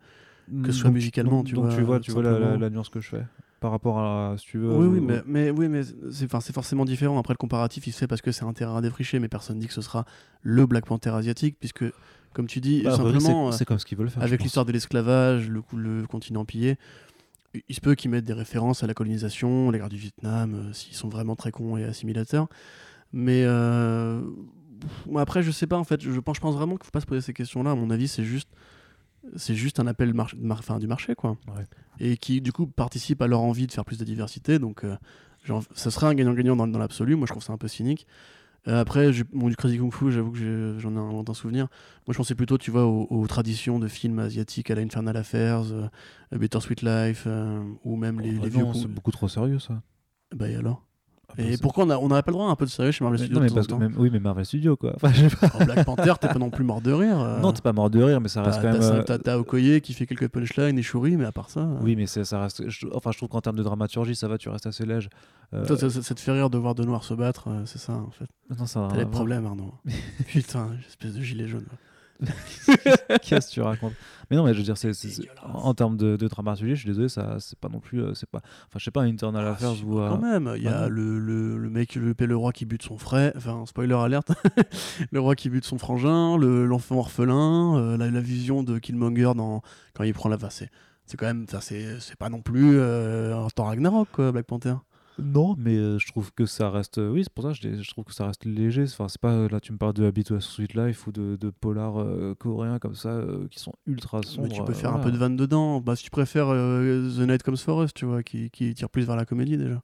que 0.62 0.74
ce 0.74 0.80
soit 0.80 0.92
musicalement, 0.92 1.42
tu 1.44 1.54
donc 1.56 1.66
vois, 1.68 1.76
tu 1.76 1.82
vois, 1.84 2.00
tu 2.02 2.12
vois 2.12 2.22
la, 2.22 2.32
simplement. 2.32 2.52
la- 2.52 2.58
la 2.58 2.70
nuance 2.70 2.90
que 2.90 3.00
je 3.00 3.08
fais 3.08 3.24
par 3.62 3.72
rapport 3.72 3.98
à, 4.00 4.36
si 4.38 4.46
tu 4.46 4.58
veux. 4.58 4.76
Oui, 4.76 4.88
oui, 4.88 5.00
mais, 5.00 5.22
mais, 5.26 5.52
oui, 5.52 5.70
mais 5.70 5.84
c'est 6.12 6.26
enfin, 6.26 6.42
c'est 6.42 6.52
forcément 6.52 6.84
différent. 6.84 7.18
Après, 7.18 7.34
le 7.34 7.38
comparatif, 7.38 7.88
il 7.88 7.94
se 7.94 8.00
fait 8.00 8.08
parce 8.08 8.22
que 8.22 8.34
c'est 8.34 8.44
un 8.44 8.52
terrain 8.52 8.76
à 8.78 8.82
défricher, 8.82 9.20
mais 9.20 9.30
personne 9.30 9.58
dit 9.58 9.68
que 9.68 9.74
ce 9.74 9.82
sera 9.82 10.04
le 10.42 10.66
Black 10.66 10.86
Panther 10.86 11.12
asiatique, 11.12 11.56
puisque, 11.62 11.86
comme 12.34 12.48
tu 12.48 12.60
dis, 12.60 12.82
Bah, 12.82 12.98
simplement, 12.98 13.52
c'est- 13.54 13.60
c'est 13.60 13.66
comme 13.66 13.80
ce 13.80 13.86
qu'ils 13.86 13.98
veulent 13.98 14.10
faire. 14.10 14.22
avec 14.22 14.44
l'histoire 14.44 14.66
de 14.66 14.74
l'esclavage, 14.74 15.50
le 15.50 16.06
continent 16.08 16.44
pillé, 16.44 16.78
il 17.68 17.76
se 17.76 17.82
peut 17.82 17.96
qu'ils 17.96 18.12
mettent 18.12 18.26
des 18.26 18.34
références 18.34 18.84
à 18.84 18.88
la 18.88 18.94
colonisation, 18.94 19.70
les 19.72 19.80
guerres 19.80 19.90
du 19.90 19.98
Vietnam, 19.98 20.54
euh, 20.56 20.74
s'ils 20.74 20.96
sont 20.96 21.10
vraiment 21.10 21.36
très 21.36 21.52
cons 21.52 21.78
et 21.78 21.84
assimilateurs. 21.84 22.48
Mais 23.12 23.44
euh, 23.46 24.22
après, 25.16 25.44
je 25.44 25.52
sais 25.52 25.68
pas, 25.68 25.78
en 25.78 25.84
fait, 25.84 26.02
je 26.02 26.20
pense, 26.20 26.38
je 26.38 26.42
pense 26.42 26.56
vraiment 26.56 26.76
qu'il 26.78 26.86
faut 26.86 26.92
pas 26.92 27.02
se 27.02 27.06
poser 27.06 27.22
ces 27.22 27.34
questions-là. 27.34 27.72
À 27.72 27.76
mon 27.76 27.90
avis, 27.90 28.08
c'est 28.08 28.24
juste, 28.24 28.50
c'est 29.36 29.56
juste 29.56 29.80
un 29.80 29.88
appel 29.88 30.14
mar- 30.14 30.34
mar- 30.38 30.60
enfin, 30.60 30.80
du 30.80 30.88
marché, 30.88 31.16
quoi. 31.16 31.38
Ouais. 31.48 31.66
Et 32.00 32.18
qui, 32.18 32.42
du 32.42 32.52
coup, 32.52 32.66
participe 32.66 33.22
à 33.22 33.28
leur 33.28 33.42
envie 33.42 33.68
de 33.68 33.72
faire 33.72 33.86
plus 33.86 33.98
de 34.00 34.06
diversité. 34.06 34.58
Donc, 34.58 34.84
euh, 34.84 34.98
genre, 35.44 35.64
ça 35.76 35.92
serait 35.92 36.08
un 36.08 36.16
gagnant-gagnant 36.16 36.56
dans, 36.56 36.68
dans 36.68 36.80
l'absolu. 36.80 37.16
Moi, 37.16 37.28
je 37.28 37.34
trouve 37.34 37.44
ça 37.44 37.54
un 37.54 37.58
peu 37.58 37.68
cynique. 37.68 38.08
Euh, 38.68 38.80
après, 38.80 39.12
bon, 39.34 39.50
du 39.50 39.56
Crazy 39.58 39.78
Kung 39.78 39.92
Fu, 39.94 40.12
j'avoue 40.12 40.32
que 40.32 40.78
j'en 40.80 40.94
ai 40.96 40.98
un 41.00 41.10
lointain 41.12 41.34
souvenir. 41.34 41.68
Moi, 42.08 42.14
je 42.14 42.18
pensais 42.18 42.36
plutôt, 42.36 42.58
tu 42.58 42.72
vois, 42.72 42.86
aux, 42.86 43.08
aux 43.10 43.28
traditions 43.28 43.78
de 43.80 43.88
films 43.90 44.20
asiatiques 44.20 44.72
à 44.72 44.76
la 44.76 44.82
Infernal 44.82 45.18
Affairs, 45.18 45.64
euh, 45.74 45.88
Better 46.32 46.62
Sweet 46.62 46.82
Life, 46.82 47.24
euh, 47.28 47.62
ou 47.84 47.98
même 47.98 48.22
les, 48.22 48.32
Oh, 48.32 48.42
bah 48.42 48.46
les 48.46 48.52
non, 48.52 48.72
Kung- 48.72 48.82
c'est 48.82 48.88
beaucoup 48.88 49.12
trop 49.12 49.28
sérieux 49.28 49.60
ça. 49.60 49.82
Bah, 50.36 50.50
et 50.50 50.56
alors? 50.56 50.82
bah, 50.82 50.88
Et 51.38 51.54
c'est- 51.54 51.62
pourquoi 51.62 51.86
on 51.86 51.90
a- 51.90 51.98
on 51.98 52.10
pas 52.10 52.24
le 52.28 52.32
droit 52.34 52.48
à 52.48 52.52
un 52.52 52.56
peu 52.56 52.66
de 52.66 52.70
sérieux 52.70 52.92
chez 52.92 53.04
Marvel 53.04 53.20
mais, 53.20 53.26
Studios 53.26 53.40
non, 53.40 53.46
mais 53.48 53.52
parce 53.54 53.66
en 53.72 53.78
que 53.78 53.84
même, 53.84 53.96
oui, 53.98 54.10
mais 54.12 54.20
Marvel 54.20 54.46
Studios 54.46 54.76
quoi. 54.76 54.94
Enfin. 54.96 55.12
Alors, 55.42 55.66
Black 55.66 55.86
Panther, 55.86 56.14
t'es 56.22 56.28
pas 56.28 56.38
non 56.38 56.50
plus 56.52 56.64
mort 56.64 56.80
de 56.82 56.92
rire. 56.92 57.20
euh, 57.20 57.40
Non, 57.40 57.52
t'es 57.54 57.62
pas 57.62 57.74
mort 57.74 57.90
de 57.90 58.04
rire, 58.04 58.22
mais 58.22 58.28
ça 58.28 58.44
reste 58.44 58.62
quand 58.62 58.72
même. 58.72 59.04
t'as- 59.04 59.14
euh, 59.14 59.18
T'as 59.18 59.38
Okoye 59.38 59.82
qui 59.82 59.94
fait 59.94 60.06
quelques 60.06 60.28
punchlines 60.28 60.78
et 60.78 60.84
Shuri, 60.84 61.18
mais 61.18 61.26
à 61.26 61.32
part 61.32 61.50
ça. 61.50 61.62
euh, 61.62 61.78
Oui, 61.82 61.96
mais 61.96 62.06
ça 62.06 62.40
reste. 62.40 62.70
je- 62.70 62.86
enfin, 62.94 63.12
je 63.12 63.18
trouve 63.18 63.30
qu'en 63.30 63.42
termes 63.42 63.56
de 63.58 63.64
dramaturgie, 63.64 64.16
ça 64.16 64.28
va, 64.28 64.38
tu 64.38 64.50
restes 64.50 64.68
assez 64.68 64.86
léger. 64.86 65.10
Euh, 65.54 65.66
Toi, 65.66 65.78
ça, 65.78 65.90
ça- 65.90 66.02
ça 66.04 66.14
te 66.14 66.20
fait 66.20 66.32
rire 66.32 66.50
de 66.52 66.58
voir 66.60 66.76
deux 66.76 66.86
noirs 66.86 67.04
se 67.04 67.14
battre, 67.16 67.48
euh, 67.48 67.62
c'est 67.66 67.80
ça 67.80 67.94
en 67.94 68.12
fait. 68.12 68.26
non, 68.58 68.66
ça 68.68 68.88
T'as 68.92 68.98
des 68.98 69.06
problèmes, 69.06 69.46
Arnaud. 69.46 69.74
Putain, 70.28 70.70
espèce 70.88 71.14
de 71.16 71.22
gilet 71.22 71.48
jaune. 71.48 71.66
Qu'est-ce 73.22 73.50
que 73.50 73.54
tu 73.54 73.62
racontes? 73.62 73.94
Mais 74.30 74.38
non, 74.38 74.46
mais 74.46 74.54
je 74.54 74.60
veux 74.60 74.64
dire, 74.64 74.78
c'est, 74.78 74.92
en, 75.44 75.74
termes 75.74 75.98
de, 75.98 76.16
de 76.16 76.28
dramaturgie, 76.28 76.76
je 76.76 76.80
suis 76.82 76.90
désolé, 76.90 77.10
ça, 77.10 77.38
c'est 77.40 77.58
pas 77.60 77.70
non 77.70 77.80
plus, 77.80 78.02
euh, 78.02 78.14
c'est 78.14 78.30
pas, 78.30 78.40
enfin, 78.68 78.78
je 78.80 78.84
sais 78.86 78.92
pas, 78.92 79.02
un 79.02 79.08
Internal 79.08 79.46
Ah, 79.46 79.52
Affairs 79.52 79.86
ou 79.86 80.00
euh, 80.00 80.10
Quand 80.10 80.18
même, 80.20 80.54
il 80.56 80.64
y 80.64 80.68
a 80.68 80.84
Ah, 80.84 80.90
le, 80.90 81.20
le, 81.20 81.58
le 81.58 81.70
mec, 81.70 81.96
le, 81.96 82.16
le 82.18 82.38
roi 82.38 82.54
qui 82.54 82.66
bute 82.66 82.84
son 82.84 82.98
frère, 82.98 83.34
enfin, 83.36 83.66
spoiler 83.66 83.96
alerte, 83.96 84.32
le 85.12 85.20
roi 85.20 85.36
qui 85.36 85.50
bute 85.50 85.66
son 85.66 85.78
frangin, 85.78 86.38
le- 86.38 86.66
l'enfant 86.66 86.98
orphelin, 86.98 87.76
euh, 87.78 87.98
la, 87.98 88.10
la 88.10 88.22
vision 88.22 88.64
de 88.64 88.80
Killmonger 88.80 89.34
dans, 89.36 89.62
quand 89.94 90.04
il 90.04 90.14
prend 90.14 90.30
la. 90.30 90.38
Enfin, 90.38 90.50
c'est, 90.50 90.70
c'est 91.06 91.18
quand 91.18 91.26
même. 91.26 91.46
C'est, 91.60 92.00
c'est 92.00 92.16
pas 92.18 92.30
non 92.30 92.42
plus 92.42 92.78
euh, 92.78 93.36
en 93.36 93.50
temps 93.50 93.66
Ragnarok, 93.66 94.08
quoi, 94.12 94.32
Black 94.32 94.46
Panther. 94.46 94.76
Non, 95.20 95.56
mais 95.58 95.76
euh, 95.76 96.00
je 96.00 96.08
trouve 96.08 96.32
que 96.34 96.46
ça 96.46 96.70
reste. 96.70 96.98
euh, 96.98 97.12
oui, 97.12 97.24
c'est 97.24 97.34
pour 97.34 97.44
ça 97.44 97.54
que 97.54 97.82
je, 97.82 97.90
trouve 97.90 98.04
que 98.06 98.14
ça 98.14 98.26
reste 98.26 98.46
léger. 98.46 98.84
Enfin, 98.84 99.08
c'est 99.08 99.22
pas 99.22 99.32
euh, 99.34 99.50
là, 99.50 99.60
tu 99.60 99.72
me 99.72 99.78
parles 99.78 99.94
de 99.94 100.06
Habit 100.06 100.24
to 100.26 100.36
a 100.36 100.42
Sweet 100.42 100.74
Life 100.74 101.08
ou 101.08 101.12
de, 101.12 101.36
de 101.36 101.50
polars 101.50 102.00
euh, 102.00 102.36
coréens 102.38 102.80
comme 102.80 102.96
ça 102.96 103.22
qui 103.52 103.60
sont 103.60 103.74
ultra 103.86 104.22
sombres. 104.24 104.48
Mais 104.48 104.56
tu 104.56 104.64
peux 104.64 104.74
faire 104.74 104.94
un 104.94 105.00
peu 105.00 105.12
de 105.12 105.18
vanne 105.18 105.36
dedans. 105.36 105.82
Bah, 105.82 105.96
si 105.96 106.04
tu 106.04 106.10
préfères 106.10 106.48
The 106.48 107.20
Night 107.28 107.44
Comes 107.44 107.58
For 107.58 107.84
Us, 107.84 107.94
tu 107.94 108.06
vois, 108.06 108.24
qui, 108.24 108.50
qui 108.50 108.74
tire 108.74 108.90
plus 108.90 109.06
vers 109.06 109.16
la 109.16 109.26
comédie 109.26 109.58
déjà. 109.58 109.82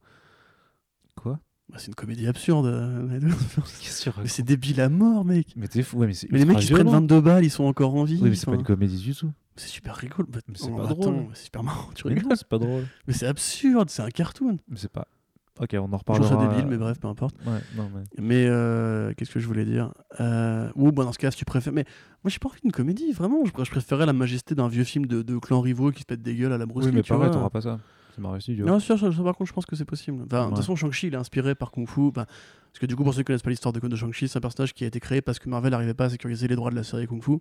Quoi? 1.15 1.39
Bah, 1.69 1.77
c'est 1.77 1.87
une 1.87 1.95
comédie 1.95 2.27
absurde. 2.27 2.65
mais 3.07 4.27
c'est 4.27 4.43
débile 4.43 4.81
à 4.81 4.89
mort, 4.89 5.23
mec. 5.25 5.53
Mais 5.55 5.67
t'es 5.67 5.83
fou, 5.83 5.97
ouais, 5.99 6.07
mais 6.07 6.39
les 6.39 6.45
mecs 6.45 6.57
qui 6.57 6.65
se 6.67 6.73
prennent 6.73 6.87
violent. 6.87 7.01
22 7.01 7.21
balles, 7.21 7.45
ils 7.45 7.51
sont 7.51 7.65
encore 7.65 7.93
en 7.93 8.03
vie. 8.03 8.19
Oui, 8.21 8.29
mais 8.29 8.35
c'est 8.35 8.47
pas 8.47 8.55
une 8.55 8.63
comédie 8.63 8.97
du 8.97 9.13
tout. 9.13 9.31
C'est 9.55 9.67
super 9.67 9.95
rigolo. 9.95 10.27
Bah, 10.31 10.39
Mais 10.47 10.55
c'est 10.57 10.71
oh, 10.71 10.77
pas 10.77 10.87
drôle. 10.87 11.27
C'est 11.33 11.43
super 11.45 11.63
marrant, 11.63 11.89
tu 11.93 12.07
Mais 12.07 12.15
rigoles. 12.15 12.37
c'est 12.37 12.47
pas 12.47 12.57
drôle. 12.57 12.87
Mais 13.07 13.13
c'est 13.13 13.27
absurde, 13.27 13.89
c'est 13.89 14.01
un 14.01 14.09
cartoon. 14.09 14.57
Mais 14.67 14.77
c'est 14.77 14.91
pas. 14.91 15.07
Ok, 15.59 15.69
on 15.73 15.79
en 15.83 15.87
Je 15.91 15.95
reparlera. 15.97 16.29
trouve 16.29 16.41
ça 16.41 16.47
débile, 16.47 16.67
mais 16.69 16.77
bref, 16.77 16.99
peu 16.99 17.07
importe. 17.07 17.35
Ouais, 17.45 17.59
non, 17.75 17.89
mais. 17.93 18.03
Mais 18.17 18.45
euh, 18.47 19.13
qu'est-ce 19.17 19.31
que 19.31 19.39
je 19.39 19.47
voulais 19.47 19.65
dire 19.65 19.93
euh, 20.21 20.69
Ou 20.75 20.91
bon, 20.91 21.03
dans 21.03 21.11
ce 21.11 21.17
cas, 21.19 21.31
si 21.31 21.37
tu 21.37 21.45
préfères. 21.45 21.73
Mais 21.73 21.83
moi, 22.23 22.29
j'ai 22.31 22.39
pas 22.39 22.47
envie 22.49 22.61
d'une 22.61 22.71
comédie, 22.71 23.11
vraiment. 23.11 23.43
Je, 23.45 23.51
pr- 23.51 23.65
je 23.65 23.71
préférais 23.71 24.05
la 24.05 24.13
majesté 24.13 24.55
d'un 24.55 24.69
vieux 24.69 24.85
film 24.85 25.05
de, 25.05 25.21
de 25.21 25.37
clans 25.37 25.59
rivaux 25.61 25.91
qui 25.91 26.01
se 26.01 26.05
pètent 26.05 26.21
des 26.21 26.35
gueules 26.35 26.53
à 26.53 26.57
la 26.57 26.65
Bruce 26.65 26.85
Oui, 26.85 26.91
mais 26.93 27.01
tu 27.03 27.11
pareil, 27.11 27.29
t'auras 27.31 27.49
pas 27.49 27.61
ça. 27.61 27.79
C'est 28.19 28.23
Marvel 28.23 28.41
Studios. 28.41 28.65
Non, 28.65 28.79
sûr, 28.79 28.99
ça, 28.99 29.11
ça, 29.11 29.23
par 29.23 29.35
contre, 29.37 29.47
je 29.47 29.53
pense 29.53 29.65
que 29.65 29.75
c'est 29.75 29.85
possible. 29.85 30.23
Enfin, 30.25 30.45
De 30.45 30.49
toute 30.49 30.57
façon, 30.57 30.75
Shang-Chi, 30.75 31.07
il 31.07 31.13
est 31.13 31.17
inspiré 31.17 31.55
par 31.55 31.71
Kung 31.71 31.87
Fu. 31.87 32.11
ben, 32.11 32.25
parce 32.25 32.79
que 32.81 32.85
du 32.85 32.95
coup, 32.95 33.03
pour 33.03 33.13
ceux 33.13 33.21
qui 33.21 33.25
connaissent 33.25 33.41
pas 33.41 33.49
l'histoire 33.49 33.73
de, 33.73 33.79
de 33.79 33.95
Shang-Chi, 33.95 34.27
c'est 34.27 34.37
un 34.37 34.41
personnage 34.41 34.73
qui 34.73 34.83
a 34.83 34.87
été 34.87 34.99
créé 34.99 35.21
parce 35.21 35.39
que 35.39 35.49
Marvel 35.49 35.71
n'arrivait 35.71 35.93
pas 35.93 36.05
à 36.05 36.09
sécuriser 36.09 36.47
les 36.47 36.55
droits 36.55 36.69
de 36.69 36.75
la 36.75 36.83
série 36.83 37.07
Kung 37.07 37.23
Fu. 37.23 37.37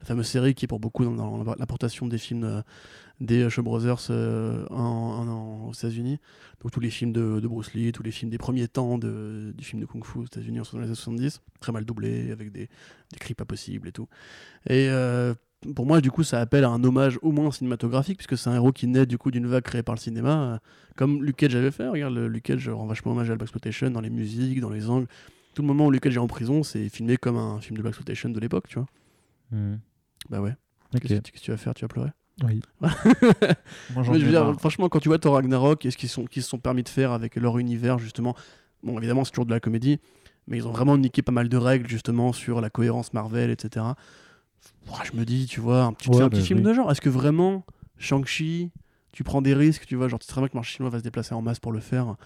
La 0.00 0.06
fameuse 0.06 0.26
série 0.26 0.54
qui 0.54 0.64
est 0.64 0.68
pour 0.68 0.80
beaucoup 0.80 1.04
dans, 1.04 1.12
dans 1.14 1.54
l'importation 1.58 2.06
des 2.06 2.16
films 2.16 2.44
euh, 2.44 2.62
des 3.20 3.50
Shaw 3.50 3.62
Brothers 3.62 4.06
euh, 4.08 4.64
en, 4.70 4.76
en- 4.76 5.28
en- 5.28 5.68
aux 5.68 5.72
États-Unis. 5.74 6.18
Donc 6.62 6.72
tous 6.72 6.80
les 6.80 6.88
films 6.88 7.12
de, 7.12 7.40
de 7.40 7.46
Bruce 7.48 7.74
Lee, 7.74 7.92
tous 7.92 8.02
les 8.02 8.10
films 8.10 8.30
des 8.30 8.38
premiers 8.38 8.68
temps 8.68 8.96
de- 8.96 9.52
du 9.54 9.64
film 9.64 9.82
de 9.82 9.86
Kung 9.86 10.02
Fu 10.04 10.20
aux 10.20 10.24
États-Unis 10.24 10.60
en- 10.60 10.62
dans 10.72 10.78
les 10.78 10.86
années 10.86 10.94
70, 10.94 11.42
très 11.60 11.72
mal 11.72 11.84
doublés, 11.84 12.30
avec 12.30 12.50
des, 12.50 12.68
des 13.12 13.18
cris 13.18 13.34
pas 13.34 13.44
possibles 13.44 13.88
et 13.88 13.92
tout. 13.92 14.08
Et 14.70 14.88
euh, 14.88 15.34
pour 15.74 15.84
moi, 15.86 16.00
du 16.00 16.10
coup, 16.10 16.22
ça 16.24 16.40
appelle 16.40 16.64
à 16.64 16.68
un 16.70 16.82
hommage 16.84 17.18
au 17.22 17.32
moins 17.32 17.50
cinématographique, 17.50 18.16
puisque 18.18 18.38
c'est 18.38 18.48
un 18.50 18.54
héros 18.54 18.72
qui 18.72 18.86
naît 18.86 19.06
du 19.06 19.18
coup 19.18 19.30
d'une 19.30 19.46
vague 19.46 19.62
créée 19.62 19.82
par 19.82 19.94
le 19.94 20.00
cinéma, 20.00 20.42
euh, 20.54 20.58
comme 20.96 21.22
Luke 21.22 21.36
Cage 21.36 21.54
avait 21.54 21.70
fait. 21.70 21.88
Regarde, 21.88 22.14
le- 22.14 22.28
Luke 22.28 22.44
Cage 22.44 22.68
rend 22.68 22.86
vachement 22.86 23.12
hommage 23.12 23.28
à 23.28 23.32
la 23.32 23.36
Black 23.36 23.46
Exploitation 23.48 23.90
dans 23.90 24.00
les 24.00 24.10
musiques, 24.10 24.60
dans 24.60 24.70
les 24.70 24.88
angles. 24.88 25.06
Tout 25.54 25.62
le 25.62 25.68
moment 25.68 25.86
où 25.86 25.90
Luke 25.90 26.02
Cage 26.02 26.16
est 26.16 26.20
en 26.20 26.26
prison, 26.28 26.62
c'est 26.62 26.88
filmé 26.88 27.16
comme 27.16 27.36
un 27.36 27.60
film 27.60 27.76
de 27.76 27.82
Black 27.82 27.90
Exploitation 27.92 28.30
de 28.30 28.40
l'époque, 28.40 28.68
tu 28.68 28.78
vois. 28.78 28.86
Hmm. 29.52 29.76
Bah 30.30 30.40
ouais. 30.40 30.54
Ok. 30.94 31.02
Qu'est-ce 31.02 31.20
que 31.32 31.38
tu- 31.38 31.50
vas 31.50 31.56
faire? 31.56 31.74
Tu 31.74 31.84
vas 31.84 31.88
pleurer? 31.88 32.10
Oui. 32.42 32.62
Moi, 32.80 34.02
je 34.04 34.10
veux 34.12 34.30
dire, 34.30 34.54
franchement, 34.58 34.88
quand 34.88 35.00
tu 35.00 35.08
vois 35.08 35.18
Thor 35.18 35.34
Ragnarok 35.34 35.84
et 35.84 35.90
ce 35.90 35.96
qu'ils 35.96 36.08
sont, 36.08 36.24
qu'ils 36.24 36.42
se 36.42 36.48
sont 36.48 36.58
permis 36.58 36.82
de 36.82 36.88
faire 36.88 37.12
avec 37.12 37.36
leur 37.36 37.58
univers, 37.58 37.98
justement, 37.98 38.34
bon, 38.82 38.96
évidemment, 38.98 39.24
c'est 39.24 39.32
toujours 39.32 39.46
de 39.46 39.50
la 39.52 39.60
comédie, 39.60 39.98
mais 40.46 40.56
ils 40.56 40.66
ont 40.66 40.72
vraiment 40.72 40.96
niqué 40.96 41.20
pas 41.22 41.32
mal 41.32 41.48
de 41.48 41.56
règles, 41.56 41.86
justement, 41.88 42.32
sur 42.32 42.60
la 42.60 42.70
cohérence 42.70 43.12
Marvel, 43.12 43.50
etc. 43.50 43.84
Je 45.04 45.16
me 45.16 45.24
dis, 45.24 45.46
tu 45.46 45.60
vois, 45.60 45.82
un 45.84 45.92
petit, 45.92 46.04
tu 46.08 46.10
Ouais, 46.10 46.16
fais 46.18 46.22
un 46.24 46.28
bah 46.28 46.36
petit 46.36 46.46
film 46.46 46.60
oui. 46.60 46.64
de 46.64 46.74
genre. 46.74 46.90
Est-ce 46.90 47.00
que 47.00 47.08
vraiment, 47.08 47.64
Shang-Chi, 47.98 48.70
tu 49.12 49.24
prends 49.24 49.40
des 49.42 49.54
risques, 49.54 49.86
tu 49.86 49.96
vois, 49.96 50.08
genre, 50.08 50.18
tu 50.18 50.26
sais 50.26 50.32
très 50.32 50.40
bien 50.40 50.48
que 50.48 50.54
le 50.54 50.58
marché 50.58 50.76
chinois 50.76 50.90
va 50.90 50.98
se 50.98 51.04
déplacer 51.04 51.34
en 51.34 51.42
masse 51.42 51.60
pour 51.60 51.72
le 51.72 51.80
faire, 51.80 52.16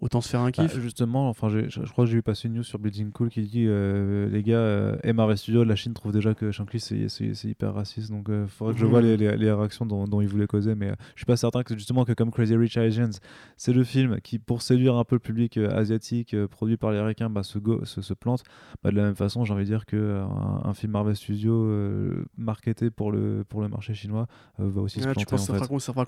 autant 0.00 0.20
se 0.20 0.28
faire 0.30 0.40
un 0.40 0.46
Bah, 0.46 0.66
kiff. 0.66 0.78
justement, 0.80 1.28
enfin, 1.28 1.48
je, 1.48 1.68
je 1.68 1.80
crois 1.92 2.04
que 2.04 2.10
j'ai 2.10 2.16
vu 2.16 2.22
passer 2.22 2.48
une 2.48 2.54
news 2.54 2.62
sur 2.62 2.78
Bleeding 2.78 3.10
Cool 3.12 3.28
qui 3.28 3.42
dit 3.42 3.66
euh, 3.66 4.28
les 4.30 4.42
gars, 4.42 4.56
euh, 4.56 4.96
et 5.04 5.12
Marvel 5.12 5.36
Studios, 5.36 5.64
la 5.64 5.76
Chine 5.76 5.92
trouve 5.94 6.12
déjà 6.12 6.34
que 6.34 6.50
Shang-Chi 6.50 6.80
c'est- 6.80 7.44
hyper 7.48 7.74
raciste, 7.74 8.10
donc 8.10 8.26
il 8.28 8.46
faudrait 8.48 8.74
que 8.74 8.80
je 8.80 8.84
Mhm. 8.86 8.90
vois 8.90 9.02
les, 9.02 9.16
les- 9.16 9.36
les 9.36 9.52
réactions 9.52 9.84
dont, 9.86 10.04
dont 10.06 10.20
ils 10.20 10.28
voulaient 10.28 10.46
causer, 10.46 10.74
mais 10.74 10.90
euh, 10.90 10.94
je 11.14 11.20
suis 11.20 11.26
pas 11.26 11.36
certain 11.36 11.62
que 11.62 11.74
justement 11.76 12.04
que 12.04 12.12
comme 12.12 12.30
Crazy 12.30 12.56
Rich 12.56 12.76
Asians, 12.78 13.10
c'est 13.56 13.72
le 13.72 13.84
film 13.84 14.20
qui, 14.22 14.38
pour 14.38 14.62
séduire 14.62 14.96
un 14.96 15.04
peu 15.04 15.16
le 15.16 15.20
public 15.20 15.56
euh, 15.58 15.70
asiatique, 15.76 16.34
euh, 16.34 16.48
produit 16.48 16.76
par 16.76 16.90
les 16.92 16.98
Américains, 16.98 17.28
bah, 17.30 17.42
se, 17.42 17.58
go- 17.58 17.84
se, 17.84 18.00
se 18.02 18.14
plante. 18.14 18.42
Bah, 18.82 18.90
de 18.90 18.96
la 18.96 19.02
même 19.02 19.16
façon, 19.16 19.44
j'ai 19.44 19.52
envie 19.52 19.64
de 19.64 19.68
dire 19.68 19.86
que 19.86 19.96
euh, 19.96 20.24
un, 20.24 20.62
un 20.64 20.74
film 20.74 20.92
Marvel 20.92 21.14
Studios 21.16 21.64
euh, 21.64 22.24
marketé 22.38 22.90
pour 22.90 23.12
le, 23.12 23.44
pour 23.48 23.60
le 23.60 23.68
marché 23.68 23.94
chinois 23.94 24.26
euh, 24.60 24.68
va 24.70 24.80
aussi 24.80 25.00
se 25.00 25.06
Ouais, 25.06 25.14
tu 25.14 25.26
planter 25.26 25.30
penses 25.32 25.42
en 25.42 25.44
que 25.44 25.46
ça 25.46 25.52
fait. 25.54 25.58
fera, 25.58 25.68
quoi, 25.68 25.80
ça 25.80 25.92
fera 25.92 26.06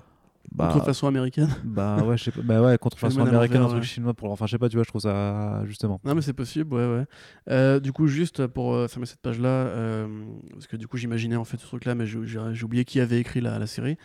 Bah, 0.51 0.69
contrefaçon 0.71 1.07
américaine 1.07 1.49
bah 1.63 2.03
ouais, 2.03 2.17
je 2.17 2.25
sais 2.25 2.31
pas. 2.31 2.41
Bah 2.41 2.61
ouais, 2.61 2.77
contrefaçon 2.77 3.25
américaine, 3.25 3.61
un 3.61 3.67
truc 3.67 3.81
ouais. 3.81 3.87
chinois 3.87 4.13
pour. 4.13 4.29
Enfin, 4.31 4.45
je 4.45 4.51
sais 4.51 4.59
pas, 4.59 4.69
tu 4.69 4.75
vois, 4.75 4.83
je 4.83 4.89
trouve 4.89 5.01
ça 5.01 5.63
justement. 5.65 5.99
Non 6.03 6.13
mais 6.15 6.21
c'est 6.21 6.33
possible, 6.33 6.73
ouais 6.75 6.85
ouais. 6.85 7.05
Euh, 7.49 7.79
du 7.79 7.91
coup 7.91 8.07
juste 8.07 8.45
pour 8.47 8.73
euh, 8.73 8.87
fermer 8.87 9.05
cette 9.05 9.21
page 9.21 9.39
là, 9.39 10.05
parce 10.51 10.67
que 10.67 10.75
du 10.77 10.87
coup 10.87 10.97
j'imaginais 10.97 11.35
en 11.37 11.45
fait 11.45 11.57
ce 11.57 11.65
truc 11.65 11.85
là, 11.85 11.95
mais 11.95 12.05
j'ai 12.05 12.63
oublié 12.63 12.85
qui 12.85 12.99
avait 12.99 13.19
écrit 13.19 13.41
la, 13.41 13.57
la 13.59 13.67
série, 13.67 13.97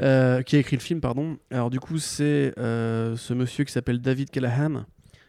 Euh, 0.00 0.42
qui 0.42 0.54
a 0.54 0.60
écrit 0.60 0.76
le 0.76 0.80
film 0.80 1.00
pardon. 1.00 1.38
Alors 1.50 1.70
du 1.70 1.80
coup 1.80 1.98
c'est 1.98 2.54
euh, 2.56 3.16
ce 3.16 3.34
monsieur 3.34 3.64
qui 3.64 3.72
s'appelle 3.72 4.00
David 4.00 4.30
Callahan, 4.30 4.84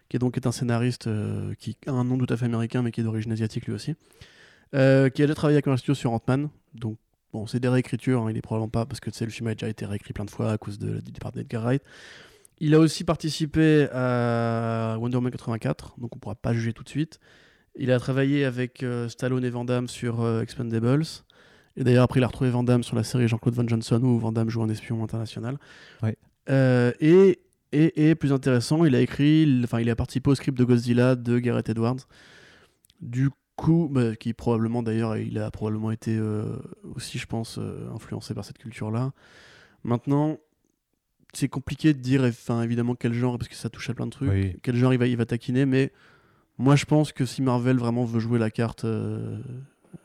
qui 0.09 0.15
est 0.15 0.19
donc 0.19 0.37
est 0.37 0.45
un 0.45 0.51
scénariste 0.51 1.07
euh, 1.07 1.55
qui 1.57 1.75
a 1.87 1.91
un 1.91 2.03
nom 2.03 2.19
tout 2.19 2.31
à 2.31 2.37
fait 2.37 2.45
américain 2.45 2.83
mais 2.83 2.91
qui 2.91 3.01
est 3.01 3.03
d'origine 3.03 3.31
asiatique 3.31 3.65
lui 3.65 3.73
aussi, 3.73 3.95
euh, 4.75 5.09
qui 5.09 5.23
a 5.23 5.25
déjà 5.25 5.33
travaillé 5.33 5.55
avec 5.55 5.67
un 5.67 5.75
studio 5.75 5.95
sur 5.95 6.11
Ant-Man, 6.11 6.49
donc 6.75 6.97
bon 7.33 7.47
c'est 7.47 7.59
des 7.59 7.67
réécritures, 7.67 8.21
hein, 8.23 8.31
il 8.31 8.37
est 8.37 8.41
probablement 8.41 8.69
pas 8.69 8.85
parce 8.85 8.99
que 8.99 9.09
le 9.23 9.29
film 9.31 9.47
a 9.47 9.53
déjà 9.53 9.67
été 9.69 9.85
réécrit 9.85 10.13
plein 10.13 10.25
de 10.25 10.31
fois 10.31 10.51
à 10.51 10.57
cause 10.57 10.79
de- 10.79 10.99
du 11.01 11.11
départ 11.11 11.31
d'Edgar 11.31 11.63
Wright. 11.63 11.83
Il 12.59 12.75
a 12.75 12.79
aussi 12.79 13.03
participé 13.05 13.87
à 13.93 14.97
Wonder 14.99 15.15
Woman 15.17 15.31
84, 15.31 15.95
donc 15.97 16.15
on 16.15 16.19
pourra 16.19 16.35
pas 16.35 16.53
juger 16.53 16.73
tout 16.73 16.83
de 16.83 16.89
suite. 16.89 17.19
Il 17.75 17.91
a 17.91 17.99
travaillé 17.99 18.43
avec 18.43 18.83
euh, 18.83 19.07
Stallone 19.07 19.45
et 19.45 19.49
Van 19.49 19.63
Damme 19.63 19.87
sur 19.87 20.19
euh, 20.21 20.41
Expendables. 20.41 21.03
Et 21.77 21.83
d'ailleurs, 21.85 22.03
après, 22.03 22.19
il 22.19 22.23
a 22.23 22.27
retrouvé 22.27 22.49
Van 22.49 22.63
Damme 22.63 22.83
sur 22.83 22.97
la 22.97 23.03
série 23.03 23.29
Jean-Claude 23.29 23.55
Van 23.55 23.65
Johnson 23.65 24.01
où 24.03 24.19
Van 24.19 24.33
Damme 24.33 24.49
joue 24.49 24.61
un 24.61 24.67
espion 24.67 25.01
international. 25.01 25.57
Ouais. 26.03 26.17
Euh, 26.49 26.91
et, 26.99 27.39
et, 27.71 28.09
et 28.09 28.15
plus 28.15 28.33
intéressant, 28.33 28.83
il 28.83 28.93
a 28.95 28.99
écrit, 28.99 29.61
enfin, 29.63 29.79
il 29.79 29.89
a 29.89 29.95
participé 29.95 30.29
au 30.31 30.35
script 30.35 30.57
de 30.57 30.65
Godzilla 30.65 31.15
de 31.15 31.39
Gareth 31.39 31.69
Edwards. 31.69 32.07
Du 32.99 33.29
coup, 33.59 33.89
bah, 33.91 34.15
qui 34.15 34.33
probablement 34.33 34.81
d'ailleurs, 34.81 35.17
il 35.17 35.37
a 35.37 35.51
probablement 35.51 35.91
été 35.91 36.15
euh, 36.17 36.55
aussi, 36.95 37.17
je 37.19 37.25
pense, 37.27 37.57
euh, 37.57 37.89
influencé 37.93 38.33
par 38.33 38.45
cette 38.45 38.57
culture-là. 38.57 39.11
Maintenant, 39.83 40.37
c'est 41.33 41.49
compliqué 41.49 41.93
de 41.93 41.99
dire, 41.99 42.23
enfin, 42.23 42.61
évidemment, 42.63 42.95
quel 42.95 43.13
genre, 43.13 43.37
parce 43.37 43.49
que 43.49 43.55
ça 43.55 43.69
touche 43.69 43.89
à 43.89 43.93
plein 43.93 44.05
de 44.05 44.11
trucs, 44.11 44.29
Oui. 44.29 44.55
quel 44.63 44.75
genre 44.75 44.93
il 44.93 44.99
va, 44.99 45.07
il 45.07 45.17
va 45.17 45.25
taquiner, 45.25 45.65
mais 45.65 45.91
moi, 46.57 46.75
je 46.75 46.85
pense 46.85 47.11
que 47.11 47.25
si 47.25 47.41
Marvel 47.41 47.77
vraiment 47.77 48.05
veut 48.05 48.19
jouer 48.19 48.39
la 48.39 48.49
carte 48.49 48.85
euh, 48.85 49.37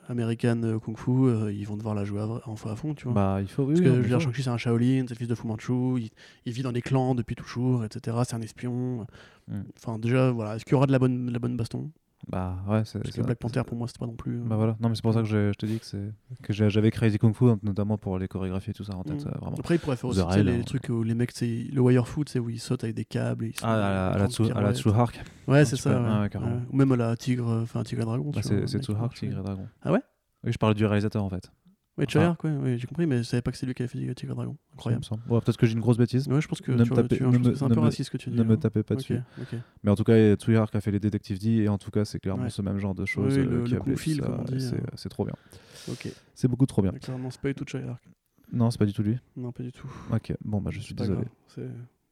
américaine 0.08 0.78
Kung 0.80 0.96
Fu, 0.98 1.10
euh, 1.10 1.52
ils 1.52 1.66
vont 1.66 1.76
devoir 1.76 1.94
la 1.94 2.04
jouer 2.04 2.20
à, 2.20 2.26
en 2.48 2.54
à 2.54 2.76
fond, 2.76 2.94
tu 2.94 3.04
vois. 3.04 3.14
Bah, 3.14 3.38
il 3.40 3.48
faut. 3.48 3.64
Oui, 3.64 3.74
Parce 3.74 3.96
oui, 3.96 4.02
que 4.02 4.08
sûr. 4.08 4.20
Shang-Chi, 4.20 4.42
c'est 4.42 4.50
un 4.50 4.58
Shaolin, 4.58 5.04
c'est 5.08 5.14
le 5.14 5.18
fils 5.18 5.28
de 5.28 5.34
Fu 5.34 5.46
Manchu, 5.46 5.72
il, 6.00 6.10
il 6.44 6.52
vit 6.52 6.62
dans 6.62 6.72
des 6.72 6.82
clans 6.82 7.14
depuis 7.14 7.34
toujours, 7.36 7.84
etc. 7.84 8.16
C'est 8.26 8.34
un 8.34 8.42
espion. 8.42 9.06
Mm. 9.48 9.62
Enfin, 9.76 9.98
déjà, 9.98 10.30
voilà. 10.30 10.56
Est-ce 10.56 10.64
qu'il 10.64 10.72
y 10.72 10.76
aura 10.76 10.86
de 10.86 10.92
la 10.92 10.98
bonne, 10.98 11.26
de 11.26 11.32
la 11.32 11.38
bonne 11.38 11.56
baston? 11.56 11.90
Bah, 12.28 12.56
ouais, 12.68 12.82
c'est. 12.84 12.98
Parce 13.00 13.14
que 13.14 13.20
Black 13.22 13.38
Panther, 13.38 13.62
pour 13.66 13.76
moi, 13.76 13.86
c'était 13.86 13.98
pas 13.98 14.06
non 14.06 14.14
plus. 14.16 14.38
euh, 14.40 14.44
Bah 14.44 14.56
voilà, 14.56 14.76
non 14.80 14.88
mais 14.88 14.94
c'est 14.94 15.02
pour 15.02 15.12
ça 15.12 15.20
que 15.20 15.26
je, 15.26 15.52
je 15.52 15.56
te 15.58 15.66
dis 15.66 15.78
que 15.78 15.84
c'est 15.84 16.12
que 16.42 16.52
j'avais 16.52 16.90
Crazy 16.90 17.18
Kung 17.18 17.34
Fu 17.34 17.44
notamment 17.62 17.98
pour 17.98 18.18
les 18.18 18.28
chorégraphies 18.28 18.70
et 18.70 18.74
tout 18.74 18.84
ça 18.84 18.96
en 18.96 19.02
tête 19.04 19.24
Mm. 19.24 19.28
euh, 19.28 19.38
vraiment. 19.40 19.56
Après, 19.58 19.74
il 19.74 19.78
pourrait 19.78 19.96
faire 19.96 20.10
aussi 20.10 20.20
Rail, 20.22 20.42
les, 20.44 20.52
hein. 20.52 20.56
les 20.58 20.64
trucs 20.64 20.88
où 20.88 21.02
les 21.02 21.14
mecs, 21.14 21.32
c'est 21.32 21.46
le 21.72 21.80
wire 21.80 22.08
foot, 22.08 22.28
c'est 22.28 22.38
où 22.38 22.48
ils 22.50 22.58
sautent 22.60 22.84
avec 22.84 22.96
des 22.96 23.04
câbles. 23.04 23.44
Et 23.44 23.48
ils 23.48 23.54
Ah 23.62 24.10
à 24.12 24.18
la, 24.18 24.26
Tsu- 24.28 24.50
à 24.52 24.60
la. 24.62 24.72
Ouais, 25.46 25.64
c'est 25.64 25.76
ça. 25.76 26.00
ouais. 26.00 26.06
Ah 26.08 26.22
ouais, 26.22 26.28
carrément. 26.30 26.56
Ouais. 26.56 26.62
Ou 26.72 26.76
même 26.76 26.92
à 26.92 26.96
la 26.96 27.16
tigre, 27.16 27.48
euh, 27.50 27.62
enfin 27.62 27.82
tigre 27.82 28.02
et 28.02 28.04
dragon. 28.06 28.30
Bah, 28.34 28.40
c'est 28.42 28.56
vois, 28.56 28.66
c'est 28.66 28.72
le 28.74 28.78
mec 28.78 28.82
True 28.84 28.94
qui 28.94 28.98
Hark, 28.98 29.00
marche, 29.02 29.20
Tigre 29.20 29.38
et 29.38 29.42
Dragon. 29.42 29.66
Ah 29.82 29.92
ouais 29.92 30.00
Oui, 30.44 30.52
je 30.52 30.58
parlais 30.58 30.74
du 30.74 30.86
réalisateur 30.86 31.22
en 31.22 31.28
fait. 31.30 31.50
Enfin- 31.96 32.06
Treyarch, 32.06 32.44
ouais, 32.44 32.50
ouais, 32.56 32.78
j'ai 32.78 32.86
compris, 32.88 33.06
mais 33.06 33.18
je 33.18 33.22
savais 33.22 33.40
pas 33.40 33.52
que 33.52 33.56
c'est 33.56 33.66
lui 33.66 33.74
qui 33.74 33.82
avait 33.82 33.88
fait 33.88 34.14
Tigre 34.14 34.32
et 34.32 34.34
dragon. 34.34 34.56
Incroyable. 34.74 35.04
me. 35.28 35.32
Ouais, 35.34 35.40
peut-être 35.40 35.56
que 35.56 35.66
j'ai 35.66 35.74
une 35.74 35.80
grosse 35.80 35.96
bêtise. 35.96 36.26
Ouais, 36.26 36.40
je 36.40 36.48
pense 36.48 36.60
que 36.60 36.72
Ne 36.72 36.78
me 36.78 36.82
tu, 36.84 36.90
tapez- 36.90 37.16
tu- 37.18 37.22
ne 37.22 37.30
je 37.30 37.36
pense 37.36 37.46
me- 37.46 37.50
que 37.52 37.56
c'est 37.58 37.64
un 37.64 37.68
peu 37.68 37.74
me- 37.76 37.80
raciste 37.80 38.06
ce 38.06 38.10
que 38.10 38.16
tu 38.16 38.30
dis. 38.30 38.36
Ne 38.36 38.42
me 38.42 38.54
hein. 38.54 38.56
tapez 38.56 38.82
pas 38.82 38.96
dessus. 38.96 39.20
Mais 39.84 39.90
en 39.90 39.94
tout 39.94 40.02
cas, 40.04 40.36
True 40.36 40.56
Hark 40.56 40.74
a 40.74 40.80
fait 40.80 40.90
les 40.90 40.98
Detective 40.98 41.38
D 41.38 41.50
et 41.62 41.68
en 41.68 41.78
tout 41.78 41.90
cas, 41.92 42.04
c'est 42.04 42.18
clairement 42.18 42.44
Ouais. 42.44 42.50
ce 42.50 42.62
même 42.62 42.78
genre 42.78 42.94
de 42.96 43.04
choses 43.04 43.34
Oui, 43.38 43.44
euh, 43.44 43.58
le- 43.58 43.62
qui 43.64 43.70
le 43.72 43.76
a 43.76 43.80
coup 43.80 43.96
fil, 43.96 44.16
ça, 44.16 44.22
comme 44.22 44.40
on 44.40 44.44
et 44.44 44.56
dit, 44.56 44.60
C'est 44.60 44.74
euh. 44.74 44.80
c'est 44.96 45.08
trop 45.08 45.24
bien. 45.24 45.34
Ok. 45.88 46.08
C'est 46.34 46.48
beaucoup 46.48 46.66
trop 46.66 46.82
bien. 46.82 46.90
Clairement, 46.92 47.30
c'est 47.30 47.40
pas 47.40 47.48
du 47.48 47.54
tout 47.54 47.64
Treyarch. 47.64 48.00
Non, 48.52 48.70
c'est 48.72 48.78
pas 48.78 48.86
du 48.86 48.92
tout 48.92 49.02
lui. 49.02 49.16
Non, 49.36 49.52
pas 49.52 49.62
du 49.62 49.70
tout. 49.72 49.88
Ok, 50.12 50.32
bon 50.44 50.60
bah 50.60 50.70
je 50.72 50.80
suis 50.80 50.94
désolé. 50.94 51.24
c'est- 51.48 51.62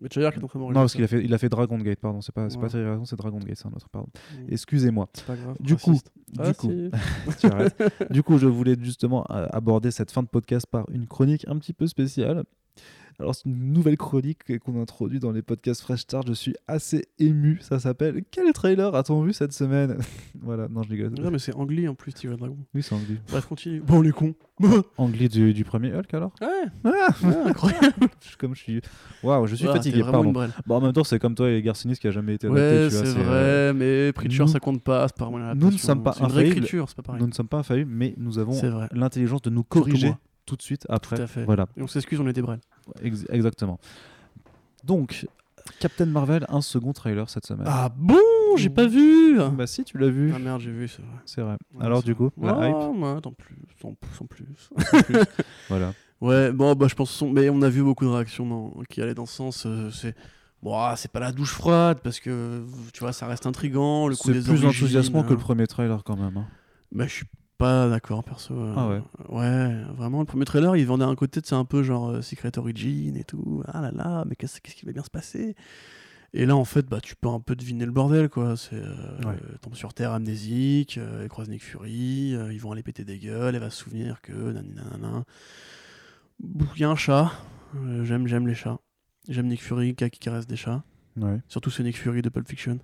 Mais 0.02 0.08
est 0.24 0.36
Non, 0.72 0.72
parce 0.72 0.94
qu'il 0.94 1.04
a 1.04 1.06
fait, 1.06 1.24
il 1.24 1.32
a 1.32 1.38
fait 1.38 1.48
Dragon 1.48 1.78
Gate, 1.78 2.00
pardon. 2.00 2.20
C'est 2.20 2.34
pas, 2.34 2.50
c'est 2.50 2.58
pas 2.58 2.64
Ouais. 2.64 2.70
True 2.70 2.86
Hark, 2.86 3.00
c'est 3.04 3.16
Dragon 3.16 3.38
Gate, 3.38 3.56
c'est 3.56 3.66
un 3.66 3.72
autre, 3.72 3.88
pardon. 3.88 4.08
Mm. 4.36 4.52
Excusez-moi. 4.52 5.08
C'est 5.14 5.26
pas 5.26 5.36
grave. 5.36 5.56
Du 5.60 5.76
coup, 5.76 5.92
du 5.92 6.40
Ah, 6.40 6.52
coup, 6.54 6.70
si. 6.70 6.90
du 8.10 8.22
coup, 8.22 8.38
je 8.38 8.46
voulais 8.46 8.76
justement 8.80 9.24
euh, 9.30 9.46
aborder 9.52 9.90
cette 9.90 10.10
fin 10.10 10.22
de 10.22 10.28
podcast 10.28 10.66
par 10.66 10.86
une 10.90 11.06
chronique 11.06 11.46
un 11.48 11.56
petit 11.58 11.72
peu 11.72 11.86
spéciale. 11.86 12.44
Alors, 13.18 13.34
c'est 13.34 13.44
une 13.48 13.72
nouvelle 13.72 13.96
chronique 13.96 14.58
qu'on 14.60 14.80
introduit 14.80 15.18
dans 15.20 15.30
les 15.32 15.42
podcasts 15.42 15.80
Fresh 15.82 16.00
Start. 16.00 16.26
Je 16.26 16.32
suis 16.32 16.54
assez 16.66 17.04
ému. 17.18 17.58
Ça 17.60 17.78
s'appelle 17.78 18.22
Quel 18.30 18.52
trailer 18.52 18.94
a-t-on 18.94 19.22
vu 19.22 19.32
cette 19.32 19.52
semaine? 19.52 19.98
Voilà, 20.44 20.66
non, 20.68 20.82
je 20.82 20.88
rigole. 20.90 21.10
Non, 21.20 21.30
mais 21.30 21.38
c'est 21.38 21.54
Angly 21.54 21.86
en 21.86 21.94
plus, 21.94 22.12
et 22.24 22.26
dragon. 22.28 22.58
Oui, 22.74 22.82
c'est 22.82 22.94
Angli. 22.96 23.18
Bref, 23.30 23.46
continue. 23.46 23.80
Bon, 23.80 24.00
les 24.00 24.10
cons. 24.10 24.34
ouais, 24.58 24.68
Angli 24.98 25.28
du, 25.28 25.54
du 25.54 25.62
premier 25.64 25.92
Hulk 25.94 26.12
alors? 26.14 26.32
Ouais, 26.40 26.90
incroyable. 27.46 27.94
Je- 28.28 28.36
Comme 28.36 28.54
je 28.56 28.60
suis. 28.62 28.80
Waouh, 29.22 29.46
je 29.46 29.54
suis 29.54 29.66
Voilà, 29.66 29.80
fatigué, 29.80 30.02
pardon. 30.02 30.32
Bon, 30.66 30.74
en 30.76 30.80
même 30.80 30.92
temps, 30.92 31.04
c'est 31.04 31.20
comme 31.20 31.36
toi 31.36 31.48
et 31.50 31.62
Garcinis 31.62 31.94
qui 31.96 32.08
a 32.08 32.10
jamais 32.10 32.34
été 32.34 32.48
adapté. 32.48 32.62
Ouais, 32.84 32.90
c'est 32.90 33.18
euh, 33.18 33.22
vrai, 33.22 33.72
mais 33.72 34.12
Preacher, 34.12 34.42
nous- 34.42 34.48
ça 34.48 34.58
compte 34.58 34.82
pas, 34.82 35.06
c'est 35.06 35.16
pas 35.16 35.26
vraiment 35.26 35.52
une 35.52 35.58
nous 35.58 35.70
ne 35.70 35.76
sommes 35.76 36.02
pas 36.02 36.16
infaillibles. 36.20 36.66
Nous 37.20 37.26
ne 37.28 37.32
sommes 37.32 37.48
pas 37.48 37.58
infaillibles, 37.58 37.92
mais 37.94 38.14
nous 38.16 38.38
avons 38.38 38.58
l'intelligence 38.92 39.42
de 39.42 39.50
nous 39.50 39.62
corriger. 39.64 40.14
Tout 40.46 40.56
de 40.56 40.62
suite 40.62 40.86
après. 40.88 41.16
Tout 41.16 41.22
à 41.22 41.26
fait. 41.26 41.44
Voilà. 41.44 41.66
Et 41.76 41.82
on 41.82 41.86
s'excuse, 41.86 42.20
on 42.20 42.26
est 42.28 42.32
des 42.32 42.42
brels. 42.42 42.60
Ex- 43.02 43.26
exactement. 43.30 43.78
Donc, 44.84 45.26
Captain 45.78 46.06
Marvel, 46.06 46.44
un 46.48 46.60
second 46.60 46.92
trailer 46.92 47.28
cette 47.30 47.46
semaine. 47.46 47.66
Ah 47.68 47.90
bon? 47.96 48.18
J'ai 48.56 48.68
pas 48.70 48.86
vu 48.86 49.38
Bah 49.56 49.66
si, 49.66 49.84
tu 49.84 49.96
l'as 49.98 50.10
vu. 50.10 50.32
Ah 50.34 50.38
merde, 50.38 50.60
j'ai 50.60 50.72
vu, 50.72 50.88
c'est 50.88 51.00
vrai. 51.02 51.10
C'est 51.24 51.40
vrai. 51.40 51.56
Ouais, 51.74 51.84
Alors 51.86 52.02
du 52.02 52.12
vrai. 52.12 52.28
coup, 52.30 52.42
la 52.44 52.68
hype, 52.68 52.76
ouais, 53.02 53.20
tant 53.22 53.32
plus, 53.32 53.56
sans, 53.80 53.94
sans 54.18 54.26
plus. 54.26 54.44
sans 54.90 55.02
plus. 55.04 55.16
voilà. 55.68 55.94
Ouais, 56.20 56.52
bon, 56.52 56.74
bah 56.74 56.86
je 56.88 56.94
pense, 56.94 57.10
son- 57.10 57.30
mais 57.30 57.48
on 57.48 57.62
a 57.62 57.68
vu 57.68 57.82
beaucoup 57.82 58.04
de 58.04 58.10
réactions 58.10 58.72
qui 58.90 59.00
allaient 59.00 59.14
dans 59.14 59.26
ce 59.26 59.34
sens. 59.36 59.64
euh, 59.66 59.90
c'est 59.90 60.14
bon, 60.62 60.74
ah, 60.76 60.94
c'est 60.96 61.10
pas 61.10 61.20
la 61.20 61.32
douche 61.32 61.52
froide 61.54 62.00
parce 62.04 62.20
que 62.20 62.64
tu 62.92 63.00
vois, 63.00 63.12
ça 63.12 63.26
reste 63.26 63.46
intrigant. 63.46 64.06
Le 64.08 64.16
coup 64.16 64.28
C'est 64.32 64.34
des 64.34 64.42
plus 64.42 64.66
enthousiasmant 64.66 65.22
que 65.22 65.30
le 65.30 65.34
hein. 65.36 65.38
premier 65.38 65.66
trailer 65.66 66.04
quand 66.04 66.16
même. 66.16 66.36
hein. 66.36 66.46
Bah, 66.92 67.06
je 67.06 67.12
suis 67.14 67.26
pas 67.62 67.88
d'accord, 67.88 68.24
perso. 68.24 68.54
euh, 68.54 68.74
Ah 68.76 68.88
ouais. 68.88 69.02
Ouais, 69.28 69.82
vraiment, 69.96 70.20
le 70.20 70.26
premier 70.26 70.44
trailer, 70.44 70.76
il 70.76 70.86
vendait 70.86 71.04
un 71.04 71.14
côté, 71.14 71.40
c'est 71.44 71.54
un 71.54 71.64
peu 71.64 71.82
genre 71.82 72.10
euh, 72.10 72.22
Secret 72.22 72.58
Origin 72.58 73.16
et 73.16 73.24
tout. 73.24 73.62
Ah 73.66 73.80
là 73.80 73.90
là, 73.92 74.24
mais 74.28 74.36
qu'est-ce 74.36 74.60
qui 74.60 74.84
va 74.86 74.92
bien 74.92 75.02
se 75.04 75.10
passer? 75.10 75.54
Et 76.34 76.46
là, 76.46 76.56
en 76.56 76.64
fait, 76.64 76.86
bah, 76.86 77.00
tu 77.02 77.14
peux 77.14 77.28
un 77.28 77.40
peu 77.40 77.54
deviner 77.54 77.84
le 77.84 77.92
bordel, 77.92 78.28
quoi. 78.30 78.56
C'est 78.56 78.76
euh, 78.76 79.18
Ouais. 79.26 79.36
tombe 79.60 79.74
sur 79.74 79.92
Terre 79.92 80.12
amnésique, 80.12 80.96
euh, 80.98 81.28
croise 81.28 81.48
Nick 81.50 81.62
Fury, 81.62 82.34
euh, 82.34 82.52
ils 82.52 82.58
vont 82.60 82.72
aller 82.72 82.82
péter 82.82 83.04
des 83.04 83.18
gueules, 83.18 83.54
elle 83.54 83.60
va 83.60 83.68
se 83.70 83.76
souvenir 83.84 84.20
que 84.22 84.32
nanana. 84.32 85.24
Il 86.42 86.80
y 86.80 86.84
a 86.84 86.90
un 86.90 86.96
chat, 86.96 87.30
j'aime 88.02 88.26
j'aime 88.26 88.46
les 88.46 88.54
chats. 88.54 88.78
J'aime 89.28 89.46
Nick 89.46 89.62
Fury 89.62 89.94
qui, 89.94 90.08
qui 90.10 90.18
caresse 90.18 90.46
des 90.46 90.56
chats. 90.56 90.82
Ouais. 91.16 91.38
Surtout 91.46 91.70
ce 91.70 91.82
Nick 91.82 91.96
Fury 91.98 92.22
de 92.22 92.28
Pulp 92.28 92.48
Fiction. 92.48 92.78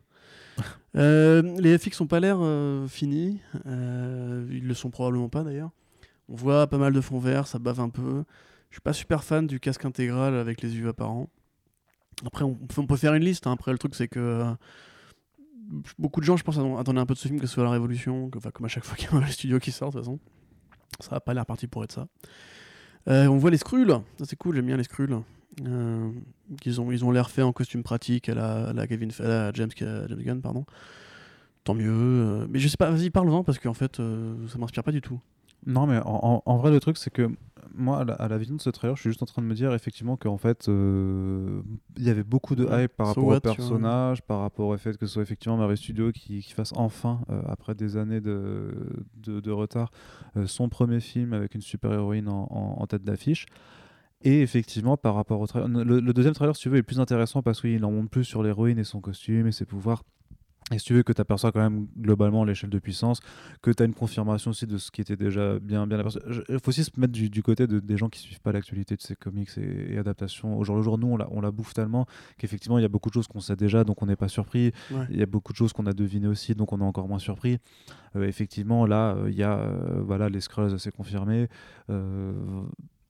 Euh, 0.96 1.42
les 1.60 1.76
FX 1.78 2.00
ont 2.00 2.06
pas 2.06 2.18
l'air 2.20 2.38
euh, 2.40 2.88
finis. 2.88 3.40
Euh, 3.66 4.46
ils 4.50 4.66
le 4.66 4.74
sont 4.74 4.90
probablement 4.90 5.28
pas 5.28 5.44
d'ailleurs. 5.44 5.70
On 6.28 6.34
voit 6.34 6.66
pas 6.66 6.78
mal 6.78 6.92
de 6.92 7.00
fonds 7.00 7.18
verts, 7.18 7.46
ça 7.46 7.58
bave 7.58 7.80
un 7.80 7.88
peu. 7.88 8.24
Je 8.70 8.76
suis 8.76 8.80
pas 8.82 8.92
super 8.92 9.24
fan 9.24 9.46
du 9.46 9.60
casque 9.60 9.84
intégral 9.84 10.34
avec 10.34 10.60
les 10.62 10.76
yeux 10.76 10.88
apparents. 10.88 11.28
Après, 12.26 12.44
on 12.44 12.54
peut, 12.54 12.96
faire 12.96 13.14
une 13.14 13.24
liste. 13.24 13.46
hein. 13.46 13.52
Après, 13.52 13.70
le 13.72 13.78
truc, 13.78 13.94
c'est 13.94 14.08
que 14.08 14.44
beaucoup 15.98 16.20
de 16.20 16.24
gens, 16.26 16.36
je 16.36 16.42
pense, 16.44 16.58
attendaient 16.58 17.00
un 17.00 17.06
peu 17.06 17.14
de 17.14 17.18
ce 17.18 17.28
film 17.28 17.40
que 17.40 17.46
ce 17.46 17.54
soit 17.54 17.64
la 17.64 17.70
révolution, 17.70 18.28
que- 18.30 18.38
comme 18.50 18.66
à 18.66 18.68
chaque 18.68 18.84
fois 18.84 18.96
qu'il 18.96 19.10
y 19.10 19.14
a 19.14 19.16
un 19.16 19.26
studio 19.26 19.58
qui 19.58 19.72
sort, 19.72 19.90
de 19.90 19.98
toute 19.98 20.04
façon. 20.04 20.18
Ça 21.00 21.16
a 21.16 21.20
pas 21.20 21.32
l'air 21.34 21.46
parti 21.46 21.66
pour 21.66 21.84
être 21.84 21.92
ça. 21.92 22.08
Euh, 23.08 23.26
on 23.26 23.38
voit 23.38 23.50
les 23.50 23.56
Skrulls, 23.56 24.00
ça 24.18 24.24
c'est 24.24 24.36
cool, 24.36 24.56
j'aime 24.56 24.66
bien 24.66 24.76
les 24.76 24.84
Skrulls. 24.84 25.18
Euh, 25.66 26.10
ils 26.64 26.80
ont 26.80 26.92
ils 26.92 27.04
ont 27.04 27.10
l'air 27.10 27.30
fait 27.30 27.42
en 27.42 27.52
costume 27.52 27.82
pratique 27.82 28.28
à 28.28 28.34
la, 28.34 28.72
la 28.72 28.86
James, 28.86 29.10
à 29.20 29.50
James 29.52 29.70
Gunn, 29.78 30.40
pardon. 30.40 30.64
Tant 31.64 31.74
mieux. 31.74 31.90
euh, 31.90 32.46
mais 32.48 32.58
je 32.58 32.68
sais 32.68 32.76
pas, 32.76 32.90
vas-y 32.90 33.10
parle-en 33.10 33.44
parce 33.44 33.58
qu'en 33.58 33.74
fait 33.74 33.98
euh, 33.98 34.34
ça 34.48 34.58
m'inspire 34.58 34.84
pas 34.84 34.92
du 34.92 35.00
tout. 35.00 35.20
Non, 35.66 35.86
mais 35.86 35.98
en, 36.04 36.56
vrai, 36.56 36.70
le 36.70 36.80
truc, 36.80 36.96
c'est 36.96 37.10
que 37.12 37.28
moi, 37.74 38.00
à 38.00 38.04
la, 38.04 38.14
à 38.14 38.28
la 38.28 38.38
vision 38.38 38.56
de 38.56 38.60
ce 38.60 38.70
trailer, 38.70 38.96
je 38.96 39.02
suis 39.02 39.10
juste 39.10 39.22
en 39.22 39.26
train 39.26 39.42
de 39.42 39.46
me 39.46 39.54
dire 39.54 39.72
effectivement 39.74 40.16
qu'en 40.16 40.38
fait, 40.38 40.68
euh, 40.68 41.60
il 41.96 42.04
y 42.04 42.10
avait 42.10 42.22
beaucoup 42.24 42.54
de 42.56 42.64
hype 42.64 42.92
par 42.96 43.06
So 43.08 43.10
rapport 43.10 43.24
what, 43.24 43.36
au 43.36 43.40
personnage, 43.40 44.22
par 44.22 44.40
rapport 44.40 44.68
au 44.68 44.76
fait 44.78 44.96
que 44.96 45.06
ce 45.06 45.12
soit 45.14 45.22
effectivement 45.22 45.56
Marvel 45.58 45.76
Studios 45.76 46.12
qui, 46.12 46.40
qui 46.40 46.52
fasse 46.52 46.72
enfin, 46.74 47.20
euh, 47.30 47.42
après 47.46 47.74
des 47.74 47.96
années 47.96 48.20
de, 48.20 48.70
de, 49.16 49.40
de 49.40 49.50
retard, 49.50 49.90
euh, 50.36 50.46
son 50.46 50.68
premier 50.68 51.00
film 51.00 51.32
avec 51.34 51.54
une 51.54 51.60
super-héroïne 51.60 52.28
en, 52.28 52.48
en- 52.50 52.80
en 52.82 52.86
tête 52.86 53.04
d'affiche. 53.04 53.46
Et 54.22 54.40
effectivement, 54.40 54.96
par 54.96 55.14
rapport 55.14 55.40
au 55.40 55.46
trailer, 55.46 55.68
le, 55.68 56.00
le 56.00 56.12
deuxième 56.12 56.34
trailer, 56.34 56.56
si 56.56 56.62
tu 56.62 56.68
veux, 56.70 56.78
est 56.78 56.82
plus 56.82 56.98
intéressant 56.98 57.42
parce 57.42 57.60
qu'il 57.60 57.84
en 57.84 57.92
montre 57.92 58.10
plus 58.10 58.24
sur 58.24 58.42
l'héroïne 58.42 58.78
et 58.78 58.84
son 58.84 59.00
costume 59.00 59.46
et 59.46 59.52
ses 59.52 59.64
pouvoirs. 59.66 60.02
Et 60.70 60.78
si 60.78 60.84
tu 60.84 60.94
veux 60.94 61.02
que 61.02 61.14
tu 61.14 61.20
aperçois 61.20 61.50
quand 61.50 61.60
même 61.60 61.86
globalement 61.98 62.44
l'échelle 62.44 62.68
de 62.68 62.78
puissance, 62.78 63.20
que 63.62 63.70
tu 63.70 63.82
as 63.82 63.86
une 63.86 63.94
confirmation 63.94 64.50
aussi 64.50 64.66
de 64.66 64.76
ce 64.76 64.90
qui 64.90 65.00
était 65.00 65.16
déjà 65.16 65.58
bien, 65.58 65.86
bien 65.86 65.98
aperçu. 65.98 66.18
Il 66.48 66.58
faut 66.58 66.68
aussi 66.68 66.84
se 66.84 66.90
mettre 66.98 67.12
du, 67.12 67.30
du 67.30 67.42
côté 67.42 67.66
de, 67.66 67.80
des 67.80 67.96
gens 67.96 68.10
qui 68.10 68.20
suivent 68.20 68.40
pas 68.40 68.52
l'actualité 68.52 68.94
de 68.94 69.00
ces 69.00 69.16
comics 69.16 69.48
et, 69.56 69.94
et 69.94 69.98
adaptations. 69.98 70.58
Au 70.58 70.64
jour 70.64 70.76
le 70.76 70.82
jour, 70.82 70.98
nous, 70.98 71.08
on 71.08 71.16
la, 71.16 71.26
on 71.30 71.40
la 71.40 71.50
bouffe 71.50 71.72
tellement 71.72 72.06
qu'effectivement, 72.36 72.78
il 72.78 72.82
y 72.82 72.84
a 72.84 72.88
beaucoup 72.88 73.08
de 73.08 73.14
choses 73.14 73.28
qu'on 73.28 73.40
sait 73.40 73.56
déjà, 73.56 73.84
donc 73.84 74.02
on 74.02 74.06
n'est 74.06 74.16
pas 74.16 74.28
surpris. 74.28 74.72
Ouais. 74.90 75.06
Il 75.10 75.18
y 75.18 75.22
a 75.22 75.26
beaucoup 75.26 75.52
de 75.52 75.56
choses 75.56 75.72
qu'on 75.72 75.86
a 75.86 75.92
devinées 75.94 76.28
aussi, 76.28 76.54
donc 76.54 76.72
on 76.72 76.80
est 76.80 76.84
encore 76.84 77.08
moins 77.08 77.18
surpris. 77.18 77.58
Euh, 78.16 78.26
effectivement, 78.26 78.84
là, 78.84 79.14
euh, 79.14 79.30
il 79.30 79.36
y 79.36 79.42
a 79.42 79.58
euh, 79.58 80.02
voilà, 80.04 80.28
les 80.28 80.40
Skrulls, 80.40 80.78
c'est 80.78 80.94
confirmé. 80.94 81.48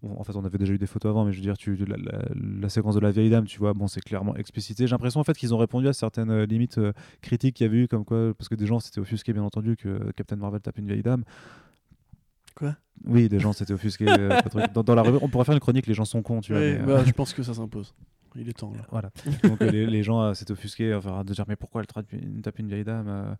Euh, 0.05 0.09
en 0.17 0.23
fait, 0.25 0.37
on 0.37 0.45
avait 0.45 0.59
déjà 0.59 0.73
eu 0.73 0.79
des 0.79 0.87
photos 0.87 1.11
avant, 1.11 1.25
mais 1.25 1.33
je 1.33 1.39
veux 1.39 1.43
dire, 1.43 1.57
tu, 1.59 1.75
la, 1.85 1.97
la- 1.97 2.23
la 2.61 2.69
séquence 2.69 2.95
de 2.95 3.01
la 3.01 3.11
vieille 3.11 3.31
dame, 3.31 3.47
tu 3.47 3.59
vois, 3.59 3.75
bon, 3.75 3.89
c'est 3.89 4.01
clairement 4.01 4.37
explicité. 4.37 4.87
J'ai 4.87 4.93
l'impression 4.93 5.21
en 5.21 5.25
fait 5.25 5.37
qu'ils 5.37 5.55
ont 5.55 5.59
répondu 5.59 5.89
à 5.89 5.93
certaines 5.93 6.31
euh, 6.31 6.47
limites 6.47 6.79
euh, 6.79 6.93
critiques 7.21 7.57
qu'il 7.57 7.67
y 7.67 7.69
avait 7.69 7.79
eu, 7.83 7.89
comme 7.89 8.05
quoi, 8.05 8.33
parce 8.39 8.49
que 8.49 8.55
des 8.55 8.67
gens 8.67 8.79
s'étaient 8.81 9.01
offusqués, 9.01 9.33
bien 9.33 9.43
entendu, 9.43 9.77
que 9.77 10.13
Captain 10.13 10.37
Marvel 10.37 10.61
tape 10.61 10.79
une 10.79 10.87
vieille 10.87 11.03
dame. 11.03 11.25
Quoi? 12.55 12.77
Oui, 13.07 13.29
des 13.29 13.39
gens 13.39 13.53
s'étaient 13.53 13.73
offusqués. 13.75 14.09
euh, 14.09 14.39
dans, 14.75 14.83
dans 14.83 14.95
la 14.95 15.03
revue, 15.03 15.19
on 15.23 15.29
pourrait 15.29 15.45
faire 15.45 15.55
une 15.55 15.61
chronique, 15.61 15.87
les 15.87 15.95
gens 15.95 16.05
sont 16.05 16.23
cons, 16.23 16.41
tu 16.41 16.53
vois. 16.53 16.61
Mais, 16.61 16.79
euh, 16.81 16.85
bah, 16.87 17.05
je 17.05 17.13
pense 17.13 17.33
que 17.33 17.43
ça 17.43 17.55
s'impose. 17.55 17.95
Il 18.37 18.49
est 18.49 18.53
temps 18.53 18.73
là. 18.73 18.83
voilà. 18.91 19.11
Donc 19.43 19.61
euh, 19.63 19.71
les, 19.71 19.87
les 19.87 20.03
gens 20.03 20.21
euh, 20.23 20.35
s'étaient 20.35 20.53
offusqués, 20.53 20.95
enfin, 20.95 21.25
de 21.25 21.33
dire 21.33 21.45
mais 21.49 21.57
pourquoi 21.57 21.81
elle 21.81 21.87
tape 21.89 22.13
une, 22.13 22.41
tape 22.43 22.59
une 22.59 22.69
vieille 22.69 22.85
dame 22.85 23.09
euh, 23.09 23.23
euh, 23.23 23.35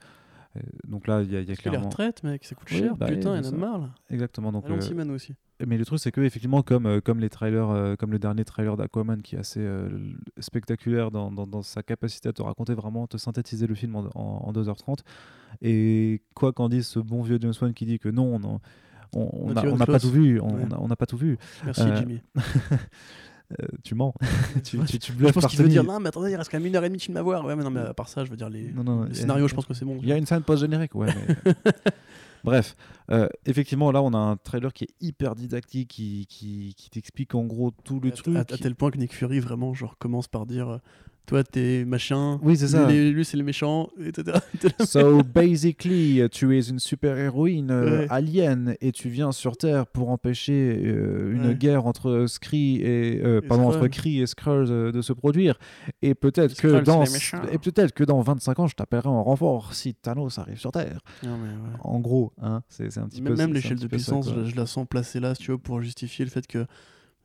Donc 0.87 1.07
là, 1.07 1.23
il 1.23 1.33
y 1.33 1.37
a, 1.37 1.41
y 1.41 1.43
a 1.43 1.45
que 1.45 1.51
les 1.51 1.57
clairement. 1.57 1.87
retraites, 1.87 2.23
mec, 2.23 2.45
ça 2.45 2.55
coûte 2.55 2.69
Oui, 2.71 2.79
cher. 2.79 2.97
bah 2.97 3.07
Putain, 3.07 3.37
il 3.39 3.45
y 3.45 3.49
en 3.49 3.53
a 3.53 3.57
marre 3.57 3.79
là. 3.79 3.91
Exactement. 4.11 4.53
Donc, 4.53 4.69
euh, 4.69 4.77
aussi. 4.79 5.35
mais 5.67 5.77
le 5.79 5.85
truc, 5.85 5.99
c'est 5.99 6.13
que 6.13 6.21
effectivement, 6.21 6.63
comme, 6.63 6.87
euh, 6.87 7.01
comme 7.01 7.19
les 7.21 7.29
trailers, 7.29 7.69
euh, 7.71 7.97
comme 7.97 8.11
le 8.13 8.19
dernier 8.19 8.45
trailer 8.45 8.77
d'Aquaman, 8.77 9.23
qui 9.23 9.37
est 9.37 9.39
assez 9.39 9.61
euh, 9.61 9.89
spectaculaire 10.39 11.11
dans, 11.11 11.31
dans- 11.31 11.47
dans 11.47 11.63
sa 11.63 11.83
capacité 11.83 12.29
à 12.29 12.33
te 12.33 12.43
raconter 12.43 12.75
vraiment, 12.75 13.07
te 13.07 13.17
synthétiser 13.17 13.67
le 13.67 13.75
film 13.75 13.97
en, 13.97 14.05
en- 14.15 14.49
en 14.49 14.53
2h30. 14.53 14.99
Et 15.63 16.23
quoi 16.35 16.53
qu'en 16.53 16.69
dise 16.69 16.87
ce 16.87 16.99
bon 16.99 17.23
vieux 17.23 17.39
James 17.41 17.55
Wan 17.61 17.73
qui 17.75 17.87
dit 17.87 17.99
que 17.99 18.09
non, 18.09 18.39
on 18.43 18.61
on- 19.15 19.55
pas 19.87 19.99
tout 19.99 20.11
vu, 20.11 20.39
on 20.41 20.55
Ouais. 20.55 20.89
n'a 20.89 20.97
pas 20.97 21.07
tout 21.07 21.17
vu. 21.17 21.39
Merci 21.65 21.81
euh, 21.83 21.97
Jimmy. 21.97 22.21
Euh, 23.61 23.67
tu 23.83 23.95
mens, 23.95 24.13
tu, 24.65 24.79
tu, 24.85 24.99
tu 24.99 25.13
Je 25.19 25.25
pense 25.29 25.43
par 25.43 25.51
qu'il 25.51 25.61
veut 25.63 25.69
dire 25.69 25.83
non, 25.85 26.01
mais 26.01 26.09
attendez, 26.09 26.31
il 26.31 26.37
reste 26.37 26.51
quand 26.51 26.59
même 26.59 26.67
une 26.67 26.77
heure 26.77 26.85
et 26.85 26.89
demie 26.89 26.99
de 26.99 27.03
film 27.03 27.17
à 27.17 27.23
voir. 27.23 27.45
Ouais, 27.47 27.57
mais 27.57 27.65
non, 27.65 27.71
mais 27.71 27.81
à 27.81 27.95
part 27.95 28.09
ça, 28.09 28.25
je 28.25 28.31
veux 28.31 28.37
dire, 28.37 28.51
les, 28.51 28.73
Non, 28.73 28.85
non, 28.85 29.03
les 29.05 29.09
il 29.11 29.15
y 29.15 29.19
a- 29.19 29.21
scénarios, 29.23 29.49
je 29.49 29.55
pense 29.55 29.65
que 29.67 29.73
c'est 29.75 29.85
bon. 29.87 29.99
Il 30.03 30.09
y 30.09 30.13
a 30.13 30.17
une 30.17 30.27
scène 30.27 30.43
post-générique, 30.43 30.95
ouais. 30.95 31.09
mais- 31.45 31.55
Bref, 32.45 32.77
euh, 33.11 33.27
effectivement, 33.47 33.91
là, 33.91 34.01
on 34.03 34.13
a 34.15 34.19
un 34.19 34.37
trailer 34.37 34.73
qui 34.73 34.85
est 34.85 34.95
hyper 35.01 35.35
didactique, 35.35 35.89
qui, 35.89 36.27
qui, 36.29 36.75
qui 36.77 36.89
t'explique 36.91 37.35
en 37.35 37.45
gros 37.45 37.73
tout 37.85 37.99
le 38.01 38.11
à, 38.11 38.13
truc. 38.13 38.37
à- 38.37 38.41
à 38.41 38.45
tel 38.45 38.75
point 38.77 38.91
que 38.91 38.99
Nick 38.99 39.13
Fury 39.15 39.41
vraiment 39.41 39.75
genre 39.75 39.99
commence 39.99 40.29
par 40.29 40.47
dire 40.47 40.69
euh, 40.69 40.79
toi 41.29 41.45
t'es 41.45 41.85
machin 41.87 42.41
Oui, 42.43 42.57
c'est 42.57 42.67
ça. 42.69 42.89
lui, 42.91 43.11
lui, 43.13 43.25
c'est 43.25 43.37
le 43.37 43.45
méchant 43.45 43.89
etc 44.05 44.39
So 44.85 45.23
basically, 45.23 46.23
tu 46.31 46.57
es 46.59 46.69
une 46.69 46.79
super 46.81 47.17
héroïne 47.19 47.71
euh, 47.71 47.99
Ouais. 48.01 48.07
alien 48.11 48.75
et 48.81 48.91
tu 48.93 49.09
viens 49.09 49.31
sur 49.33 49.57
Terre 49.57 49.87
pour 49.87 50.11
empêcher 50.11 50.81
euh, 50.85 51.33
une 51.35 51.47
Ouais. 51.49 51.55
guerre 51.55 51.87
entre 51.87 52.25
Skri 52.27 52.77
et, 52.83 53.21
euh, 53.25 53.41
Et 53.43 53.47
pardon 53.47 53.65
entre 53.69 53.75
Skrull. 53.77 53.91
Kree 53.91 54.21
et 54.21 54.27
Skrulls 54.27 54.67
euh, 54.71 54.91
de 54.93 55.03
se 55.03 55.13
produire. 55.13 55.59
Et 56.03 56.15
peut-être 56.15 56.55
que 56.61 56.81
dans 56.83 57.05
et 57.53 57.59
peut-être 57.59 57.93
que 57.93 58.05
dans 58.05 58.21
25 58.21 58.59
ans, 58.59 58.67
je 58.67 58.75
t'appellerai 58.75 59.09
en 59.09 59.23
renfort 59.23 59.75
si 59.75 59.95
Thanos 59.95 60.39
arrive 60.39 60.59
sur 60.59 60.73
Terre. 60.73 61.01
Non, 61.23 61.37
mais 61.39 61.49
ouais. 61.51 61.77
En 61.81 62.01
gros, 62.01 62.33
hein, 62.43 62.63
c'est 62.69 62.91
c'est 62.91 63.01
un 63.01 63.09
petit 63.09 63.21
même, 63.23 63.35
peu 63.35 63.39
même 63.39 63.53
l'échelle 63.53 63.77
de 63.77 63.83
ça, 63.83 63.89
puissance 63.89 64.31
je, 64.35 64.45
je 64.51 64.57
la 64.57 64.67
sens 64.67 64.87
placée 64.89 65.21
là 65.21 65.35
si 65.35 65.43
tu 65.43 65.51
veux 65.51 65.59
pour 65.59 65.81
justifier 65.83 66.25
le 66.25 66.31
fait 66.31 66.47
que 66.47 66.67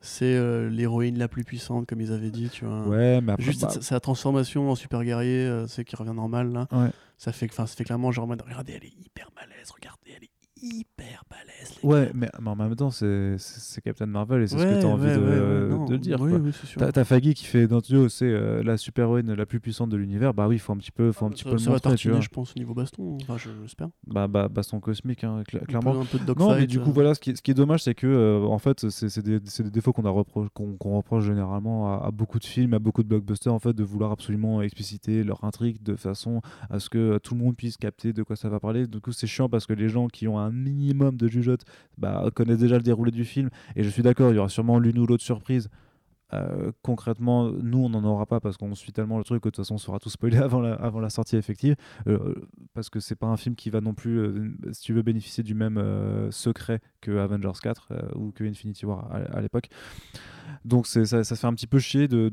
c'est 0.04 0.34
euh, 0.34 0.68
l'héroïne 0.68 1.18
la 1.18 1.28
plus 1.28 1.44
puissante 1.44 1.86
comme 1.86 2.00
ils 2.00 2.12
avaient 2.12 2.30
dit 2.30 2.50
tu 2.50 2.64
vois 2.66 2.86
Ouais, 2.86 3.20
mais 3.22 3.32
après, 3.32 3.44
juste 3.44 3.62
bah, 3.62 3.70
sa, 3.70 3.80
sa 3.80 4.00
transformation 4.00 4.70
en 4.70 4.74
super 4.74 5.02
guerrier 5.02 5.46
euh, 5.46 5.66
c'est 5.66 5.84
qui 5.84 5.96
revient 5.96 6.12
normal 6.14 6.52
là 6.52 6.68
ouais. 6.72 6.90
ça 7.16 7.32
fait 7.32 7.50
ça 7.50 7.66
fait 7.66 7.84
clairement 7.84 8.12
genre 8.12 8.28
regardez 8.28 8.74
elle 8.74 8.84
est 8.84 8.94
hyper 9.00 9.30
balèze 9.34 9.70
regardez 9.70 10.12
elle 10.16 10.24
est 10.24 10.30
hyper 10.64 11.24
balèze 11.30 11.76
les 11.82 11.88
Ouais, 11.88 12.10
mais, 12.14 12.28
mais 12.40 12.48
en 12.50 12.56
même 12.56 12.74
temps, 12.74 12.90
c'est 12.90 13.36
Captain 13.84 14.06
Marvel 14.06 14.42
et 14.42 14.46
c'est 14.46 14.58
ce 14.58 14.64
que 14.64 14.80
tu 14.80 14.86
as 14.86 14.88
envie 14.88 15.04
ouais, 15.06 15.14
de, 15.16 15.20
ouais, 15.20 15.28
ouais, 15.28 15.68
non, 15.76 15.84
de 15.84 15.92
le 15.92 15.98
dire. 15.98 16.20
oui, 16.20 16.32
oui. 16.34 16.52
T'as 16.92 17.04
Faggy 17.04 17.34
qui 17.34 17.44
fait 17.44 17.66
dans 17.66 17.76
le 17.76 17.82
duo, 17.82 18.08
c'est 18.08 18.24
euh, 18.26 18.62
la 18.62 18.76
super-héroïne 18.76 19.32
la 19.34 19.46
plus 19.46 19.60
puissante 19.60 19.90
de 19.90 19.96
l'univers. 19.96 20.32
Bah 20.34 20.48
oui, 20.48 20.56
il 20.56 20.58
faut 20.58 20.72
un 20.72 20.76
petit 20.76 20.90
peu, 20.92 21.12
faut 21.12 21.26
un 21.26 21.30
petit 21.30 21.42
ça, 21.44 21.50
peu 21.50 21.54
le 21.56 21.58
ça 21.58 21.66
va 21.66 21.72
montrer, 21.72 21.80
tu 21.80 21.88
tartiner, 21.90 22.12
vois. 22.14 22.20
je 22.22 22.28
pense 22.28 22.52
au 22.56 22.58
niveau 22.58 22.74
baston 22.74 23.18
enfin 23.22 23.36
je- 23.36 23.50
j'espère 23.62 23.88
Bah, 24.06 24.26
bah, 24.28 24.48
baston 24.48 24.80
cosmique, 24.80 25.24
hein, 25.24 25.38
Un 25.40 25.42
clairement. 25.42 26.00
un 26.00 26.04
peu 26.04 26.18
de 26.18 26.34
Non, 26.38 26.54
mais 26.54 26.66
du 26.66 26.80
coup, 26.80 26.90
euh. 26.90 26.92
voilà, 26.94 27.14
ce 27.14 27.20
qui 27.20 27.30
est, 27.30 27.36
ce 27.36 27.42
qui 27.42 27.50
est 27.50 27.54
dommage, 27.54 27.82
c'est 27.82 27.94
que, 27.94 28.06
euh, 28.06 28.40
en 28.44 28.58
fait, 28.58 28.88
c'est 28.90 29.22
des, 29.22 29.40
défauts 29.70 29.92
qu'on 29.92 30.04
a 30.04 30.10
repro- 30.10 30.48
qu'on 30.50 30.96
reproche 30.96 31.24
généralement 31.24 31.92
à, 32.00 32.06
à 32.06 32.10
beaucoup 32.10 32.38
de 32.38 32.44
films, 32.44 32.74
à 32.74 32.78
beaucoup 32.78 33.02
de 33.02 33.08
blockbusters, 33.08 33.52
en 33.52 33.58
fait, 33.58 33.72
de 33.74 33.84
vouloir 33.84 34.12
absolument 34.12 34.62
expliciter 34.62 35.24
leur 35.24 35.44
intrigue 35.44 35.82
de 35.82 35.96
façon 35.96 36.40
à 36.70 36.78
ce 36.78 36.88
que 36.88 36.98
euh, 36.98 37.18
tout 37.18 37.34
le 37.34 37.40
monde 37.40 37.56
puisse 37.56 37.76
capter 37.76 38.12
de 38.12 38.22
quoi 38.22 38.36
ça 38.36 38.48
va 38.48 38.60
parler. 38.60 38.86
Du 38.86 39.00
coup, 39.00 39.12
c'est 39.12 39.26
chiant 39.26 39.48
parce 39.48 39.66
que 39.66 39.72
les 39.72 39.88
gens 39.88 40.08
qui 40.08 40.28
ont 40.28 40.38
un 40.38 40.53
minimum 40.54 41.16
de 41.16 41.28
jugeote 41.28 41.64
bah, 41.98 42.30
connaissent 42.34 42.58
déjà 42.58 42.76
le 42.76 42.82
déroulé 42.82 43.10
du 43.10 43.24
film. 43.24 43.50
Et 43.76 43.82
je 43.84 43.88
suis 43.88 44.02
d'accord, 44.02 44.30
il 44.32 44.36
y 44.36 44.38
aura 44.38 44.48
sûrement 44.48 44.78
l'une 44.78 44.98
ou 44.98 45.06
l'autre 45.06 45.24
surprise. 45.24 45.68
Euh, 46.32 46.72
concrètement, 46.82 47.50
nous, 47.50 47.78
on 47.78 47.90
n'en 47.90 48.04
aura 48.04 48.26
pas 48.26 48.40
parce 48.40 48.56
qu'on 48.56 48.74
suit 48.74 48.92
tellement 48.92 49.18
le 49.18 49.24
truc 49.24 49.42
que 49.42 49.48
de 49.48 49.50
toute 49.50 49.64
façon, 49.64 49.74
on 49.74 49.78
sera 49.78 49.98
tout 49.98 50.10
spoilé 50.10 50.36
avant 50.38 50.60
la, 50.60 51.10
sortie 51.10 51.36
effective. 51.36 51.76
Euh, 52.06 52.34
parce 52.72 52.90
que 52.90 53.00
c'est 53.00 53.16
pas 53.16 53.26
un 53.26 53.36
film 53.36 53.54
qui 53.54 53.70
va 53.70 53.80
non 53.80 53.94
plus, 53.94 54.18
euh, 54.18 54.56
si 54.72 54.82
tu 54.82 54.92
veux, 54.92 55.02
bénéficier 55.02 55.42
du 55.42 55.54
même 55.54 55.82
secret 56.30 56.80
que 57.00 57.18
Avengers 57.18 57.58
4 57.62 57.88
euh, 57.90 58.08
ou 58.16 58.32
que 58.32 58.44
Infinity 58.44 58.86
War 58.86 59.10
à, 59.12 59.16
à 59.36 59.40
l'époque. 59.40 59.68
Donc 60.64 60.86
ça, 60.86 61.04
ça 61.04 61.24
se 61.24 61.34
fait 61.34 61.46
un 61.46 61.54
petit 61.54 61.66
peu 61.66 61.78
chier. 61.78 62.08
De, 62.08 62.30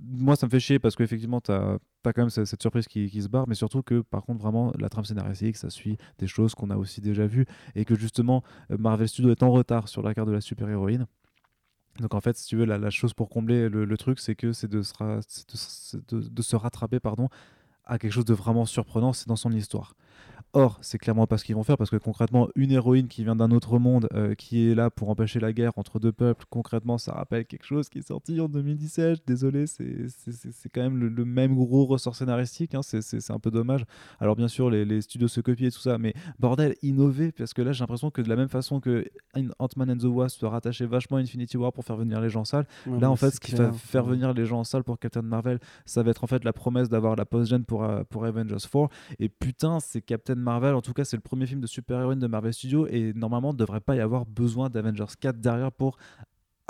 Moi, 0.00 0.36
ça 0.36 0.46
me 0.46 0.50
fait 0.50 0.60
chier 0.60 0.78
parce 0.78 0.96
qu'effectivement, 0.96 1.40
tu 1.40 1.52
as, 1.52 1.78
quand 2.04 2.18
même 2.18 2.30
cette, 2.30 2.60
surprise 2.60 2.86
qui, 2.88 3.08
qui 3.10 3.22
se 3.22 3.28
barre, 3.28 3.46
mais 3.48 3.54
surtout 3.54 3.82
que, 3.82 4.00
par 4.00 4.22
contre, 4.22 4.40
vraiment, 4.40 4.72
la 4.78 4.88
trame 4.88 5.04
scénaristique, 5.04 5.56
ça 5.56 5.70
suit 5.70 5.96
des 6.18 6.26
choses 6.26 6.54
qu'on 6.54 6.70
a 6.70 6.76
aussi 6.76 7.00
déjà 7.00 7.26
vues 7.26 7.46
et 7.74 7.84
que 7.84 7.94
justement, 7.94 8.42
Marvel 8.70 9.08
Studios 9.08 9.30
est 9.30 9.42
en 9.42 9.50
retard 9.50 9.88
sur 9.88 10.02
la 10.02 10.14
carte 10.14 10.28
de 10.28 10.32
la 10.32 10.40
super-héroïne. 10.40 11.06
Donc 12.00 12.14
en 12.14 12.20
fait, 12.20 12.36
si 12.36 12.46
tu 12.46 12.56
veux, 12.56 12.64
la, 12.64 12.90
chose 12.90 13.12
pour 13.12 13.28
combler 13.28 13.68
le, 13.68 13.96
truc, 13.98 14.18
c'est 14.18 14.34
que 14.34 14.52
c'est 14.52 14.68
de 14.68 14.82
se 14.82 16.56
rattraper 16.56 17.00
pardon, 17.00 17.28
à 17.84 17.98
quelque 17.98 18.12
chose 18.12 18.24
de 18.24 18.34
vraiment 18.34 18.64
surprenant, 18.64 19.12
c'est 19.12 19.28
dans 19.28 19.36
son 19.36 19.52
histoire. 19.52 19.94
Or, 20.54 20.78
c'est 20.82 20.98
clairement 20.98 21.26
pas 21.26 21.38
ce 21.38 21.44
qu'ils 21.44 21.54
vont 21.54 21.62
faire 21.62 21.78
parce 21.78 21.88
que 21.88 21.96
concrètement, 21.96 22.48
une 22.56 22.72
héroïne 22.72 23.08
qui 23.08 23.24
vient 23.24 23.36
d'un 23.36 23.50
autre 23.52 23.78
monde, 23.78 24.06
euh, 24.12 24.34
qui 24.34 24.68
est 24.70 24.74
là 24.74 24.90
pour 24.90 25.08
empêcher 25.08 25.40
la 25.40 25.52
guerre 25.54 25.72
entre 25.76 25.98
deux 25.98 26.12
peuples, 26.12 26.44
concrètement, 26.50 26.98
ça 26.98 27.12
rappelle 27.12 27.46
quelque 27.46 27.64
chose 27.64 27.88
qui 27.88 28.00
est 28.00 28.06
sorti 28.08 28.38
en 28.38 28.48
2017. 28.48 29.22
Désolé, 29.26 29.66
c'est 29.66 30.68
quand 30.72 30.82
même 30.82 30.98
le, 30.98 31.08
le 31.08 31.24
même 31.24 31.54
gros 31.54 31.86
ressort 31.86 32.16
scénaristique. 32.16 32.74
hein, 32.74 32.82
c'est- 32.82 33.30
un 33.30 33.38
peu 33.38 33.50
dommage. 33.50 33.84
Alors, 34.20 34.36
bien 34.36 34.48
sûr, 34.48 34.68
les, 34.68 34.84
les 34.84 35.00
studios 35.00 35.28
se 35.28 35.40
copient 35.40 35.68
et 35.68 35.70
tout 35.70 35.78
ça, 35.80 35.96
mais 35.96 36.12
bordel, 36.38 36.74
innover 36.82 37.32
parce 37.32 37.54
que 37.54 37.62
là, 37.62 37.72
j'ai 37.72 37.80
l'impression 37.80 38.10
que 38.10 38.20
de 38.20 38.28
la 38.28 38.36
même 38.36 38.48
façon 38.48 38.80
que 38.80 39.06
Ant-Man 39.58 39.90
and 39.90 39.96
the 39.98 40.04
Wasp 40.04 40.38
se 40.40 40.46
rattachait 40.46 40.86
vachement 40.86 41.16
à 41.16 41.20
Infinity 41.20 41.56
War 41.56 41.72
pour 41.72 41.84
faire 41.84 41.96
venir 41.96 42.20
les 42.20 42.28
gens 42.28 42.40
en 42.40 42.44
salle, 42.44 42.66
Ouais, 42.86 42.98
Là, 43.00 43.10
en 43.10 43.16
fait, 43.16 43.30
ce 43.30 43.40
qui 43.40 43.52
va 43.58 43.72
faire 43.72 44.04
venir 44.04 44.34
les 44.34 44.44
gens 44.44 44.58
en 44.60 44.64
salle 44.64 44.84
pour 44.84 44.98
Captain 44.98 45.22
Marvel, 45.22 45.60
ça 45.86 46.02
va 46.02 46.10
être 46.10 46.24
en 46.24 46.26
fait 46.26 46.44
la 46.44 46.52
promesse 46.52 46.88
d'avoir 46.88 47.16
la 47.16 47.24
post-gen 47.24 47.64
pour, 47.64 47.84
euh, 47.84 48.02
pour 48.10 48.24
Avengers 48.24 48.56
4. 48.70 48.88
Et 49.18 49.28
putain, 49.28 49.80
c'est 49.80 50.02
Captain 50.02 50.34
Marvel. 50.42 50.74
En 50.74 50.82
tout 50.82 50.92
cas, 50.92 51.04
c'est 51.04 51.16
le 51.16 51.22
premier 51.22 51.46
film 51.46 51.60
de 51.60 51.66
super-héroïne 51.66 52.18
de 52.18 52.26
Marvel 52.26 52.52
Studios. 52.52 52.86
Et 52.88 53.12
normalement, 53.14 53.50
il 53.50 53.54
ne 53.54 53.58
devrait 53.58 53.80
pas 53.80 53.96
y 53.96 54.00
avoir 54.00 54.26
besoin 54.26 54.68
d'Avengers 54.68 55.04
4 55.18 55.40
derrière 55.40 55.72
pour 55.72 55.96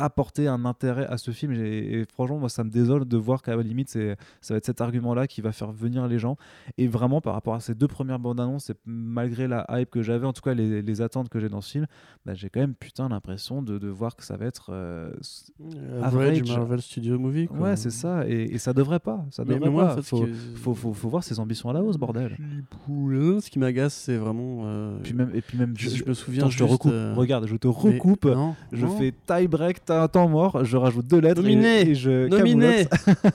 apporter 0.05 0.49
un 0.49 0.65
intérêt 0.65 1.07
à 1.07 1.16
ce 1.19 1.31
film. 1.31 1.53
Et, 1.53 2.01
et 2.01 2.05
franchement, 2.12 2.39
moi, 2.39 2.49
ça 2.49 2.65
me 2.65 2.70
désole 2.70 3.05
de 3.07 3.16
voir 3.16 3.43
qu'à 3.43 3.57
la 3.57 3.62
limite, 3.62 3.89
c'est, 3.89 4.16
ça 4.41 4.55
va 4.55 4.59
être 4.59 4.66
cet 4.66 4.81
argument-là 4.81 5.27
qui 5.27 5.41
va 5.41 5.53
faire 5.53 5.73
venir 5.73 6.07
les 6.09 6.19
gens. 6.19 6.37
Et 6.79 6.89
vraiment, 6.89 7.20
par 7.20 7.35
rapport 7.35 7.55
à 7.55 7.61
ces 7.61 7.74
deux 7.74 7.89
premières 7.89 8.19
bandes 8.19 8.41
annonces, 8.41 8.70
et 8.70 8.74
malgré 8.87 9.49
la 9.49 9.66
hype 9.70 9.91
que 9.91 10.03
j'avais, 10.03 10.27
en 10.27 10.33
tout 10.33 10.43
cas 10.43 10.55
les, 10.55 10.83
les 10.83 11.01
attentes 11.03 11.29
que 11.29 11.39
j'ai 11.41 11.49
dans 11.49 11.61
ce 11.61 11.70
film, 11.73 11.87
bah, 12.27 12.35
j'ai 12.35 12.49
quand 12.51 12.61
même 12.61 12.74
putain 12.74 13.09
l'impression 13.09 13.62
de, 13.62 13.79
de 13.79 13.89
voir 13.89 14.16
que 14.16 14.24
ça 14.24 14.37
va 14.37 14.47
être. 14.47 14.70
euh, 14.73 15.11
Average 16.03 16.39
Average. 16.39 16.57
Marvel 16.57 16.83
Studio 16.83 17.19
Movie. 17.19 17.47
quoi. 17.47 17.59
ouais, 17.59 17.77
c'est 17.77 17.91
ça. 17.91 18.27
Et, 18.29 18.55
et 18.55 18.59
ça 18.59 18.73
devrait 18.73 19.01
pas. 19.01 19.24
Ça 19.31 19.45
Mais, 19.45 19.55
devrait 19.55 19.69
mais 19.69 19.73
moi, 19.73 19.85
pas. 19.87 19.93
en 19.93 19.97
fait, 19.97 20.03
faut, 20.03 20.24
qui- 20.24 20.33
faut, 20.57 20.74
faut, 20.74 20.93
faut 20.93 21.09
voir 21.09 21.24
ses 21.24 21.39
ambitions 21.41 21.69
à 21.70 21.73
la 21.73 21.83
hausse, 21.83 21.97
bordel. 21.97 22.37
Ce 22.89 23.51
qui 23.51 23.59
m'agace, 23.59 23.95
c'est 23.95 24.16
vraiment. 24.16 24.62
euh, 24.65 24.99
Puis 25.03 25.15
même, 25.15 25.31
et 25.35 25.41
puis 25.43 25.59
même, 25.59 25.74
je, 25.77 25.89
je- 25.91 25.97
je 25.97 26.05
me 26.05 26.15
souviens 26.15 26.43
Attends, 26.43 26.51
je 26.51 26.59
te 26.59 26.62
recoupe. 26.65 26.93
euh, 26.93 27.15
Regarde, 27.15 27.47
je 27.47 27.57
te 27.57 27.66
mais- 27.66 27.73
recoupe. 27.95 28.24
non, 28.27 28.55
Je 28.73 28.87
non. 28.87 28.97
fais 28.97 29.12
tie 29.27 29.49
break, 29.49 29.85
t'as 29.93 30.02
un 30.02 30.09
temps 30.09 30.28
mort, 30.28 30.64
je 30.64 30.77
rajoute 30.77 31.06
deux 31.06 31.20
lettres 31.20 31.40
et- 31.40 31.44
Nominé 31.44 31.90
et, 31.90 31.94
je 31.94 32.28
Nominé. 32.28 32.86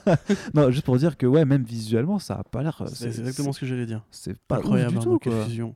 Non, 0.54 0.70
juste 0.70 0.84
pour 0.84 0.96
dire 0.96 1.16
que 1.16 1.26
ouais, 1.26 1.44
même 1.44 1.62
visuellement, 1.62 2.18
ça 2.18 2.34
a 2.34 2.42
pas 2.44 2.62
l'air. 2.62 2.82
C'est 2.88 3.12
c'est 3.12 3.20
exactement 3.20 3.52
ce 3.52 3.60
que 3.60 3.66
j'allais 3.66 3.86
dire. 3.86 4.02
C'est 4.10 4.36
pas 4.36 4.56
Incroyable, 4.58 4.92
du 4.92 4.98
Arnaud, 4.98 5.18
tout. 5.18 5.30
Quoi. 5.30 5.44
fusion. 5.44 5.74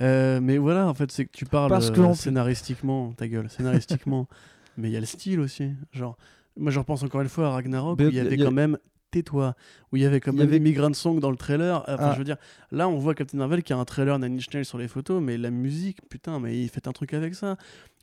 Euh, 0.00 0.40
mais 0.42 0.58
voilà, 0.58 0.88
en 0.88 0.94
fait, 0.94 1.10
c'est 1.12 1.24
que 1.26 1.30
tu 1.32 1.44
parles 1.44 1.70
Parce 1.70 1.90
que 1.90 2.00
euh, 2.00 2.04
en- 2.04 2.14
scénaristiquement, 2.14 3.12
ta 3.12 3.28
gueule, 3.28 3.48
scénaristiquement. 3.50 4.26
mais 4.78 4.88
il 4.88 4.92
y 4.92 4.96
a 4.96 5.00
le 5.00 5.06
style 5.06 5.40
aussi. 5.40 5.70
Genre, 5.92 6.16
moi, 6.58 6.70
je 6.70 6.78
repense 6.78 7.02
encore 7.02 7.20
une 7.20 7.28
fois 7.28 7.46
à 7.48 7.50
Ragnarok, 7.50 7.98
Mais 7.98 8.06
où 8.06 8.08
il 8.10 8.14
y 8.16 8.20
avait 8.20 8.34
il 8.34 8.38
y 8.40 8.42
a- 8.42 8.46
quand 8.46 8.52
même 8.52 8.78
tais-toi, 9.14 9.54
où 9.92 9.96
il 9.96 10.02
y 10.02 10.06
avait 10.06 10.18
y 10.18 10.30
même 10.30 10.40
avait- 10.40 10.56
Immigrant 10.58 10.92
Song 10.92 11.20
dans 11.20 11.30
le 11.30 11.36
trailer. 11.36 11.80
Enfin, 11.88 11.96
Ah. 11.98 12.12
je 12.12 12.18
veux 12.18 12.24
dire, 12.24 12.36
là, 12.72 12.88
on 12.88 12.98
voit 12.98 13.14
Captain 13.14 13.38
Marvel 13.38 13.62
qui 13.62 13.72
a 13.72 13.76
un 13.78 13.84
trailer 13.84 14.18
Nine 14.18 14.34
Inch 14.36 14.52
Nails 14.52 14.64
sur 14.64 14.78
les 14.78 14.88
photos, 14.88 15.22
mais 15.22 15.36
la 15.38 15.50
musique, 15.50 15.98
putain, 16.08 16.40
mais 16.40 16.60
il 16.60 16.68
fait 16.68 16.86
un 16.88 16.92
truc 16.92 17.14
avec 17.14 17.34
ça. 17.34 17.56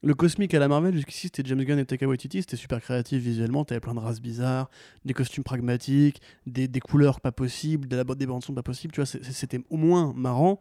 Le 0.03 0.15
cosmique 0.15 0.53
à 0.55 0.59
la 0.59 0.67
Marvel, 0.67 0.95
jusqu'ici, 0.95 1.27
c'était 1.27 1.43
James 1.47 1.63
Gunn 1.63 1.77
et 1.77 1.85
Taika 1.85 2.07
Waititi, 2.07 2.39
c'était 2.41 2.57
super 2.57 2.81
créatif 2.81 3.21
visuellement, 3.21 3.63
t'avais 3.65 3.79
plein 3.81 3.93
de 3.93 3.99
races 3.99 4.19
bizarres, 4.21 4.69
des 5.05 5.13
costumes 5.13 5.43
pragmatiques, 5.43 6.21
des, 6.47 6.67
des 6.67 6.79
couleurs 6.79 7.21
pas 7.21 7.31
possibles, 7.31 7.87
de 7.87 7.95
la, 7.97 8.03
des 8.03 8.25
bandes 8.25 8.43
son 8.43 8.53
pas 8.55 8.63
possibles, 8.63 8.93
tu 8.93 9.01
vois, 9.01 9.05
c'était 9.05 9.59
au 9.69 9.77
moins 9.77 10.11
marrant, 10.15 10.59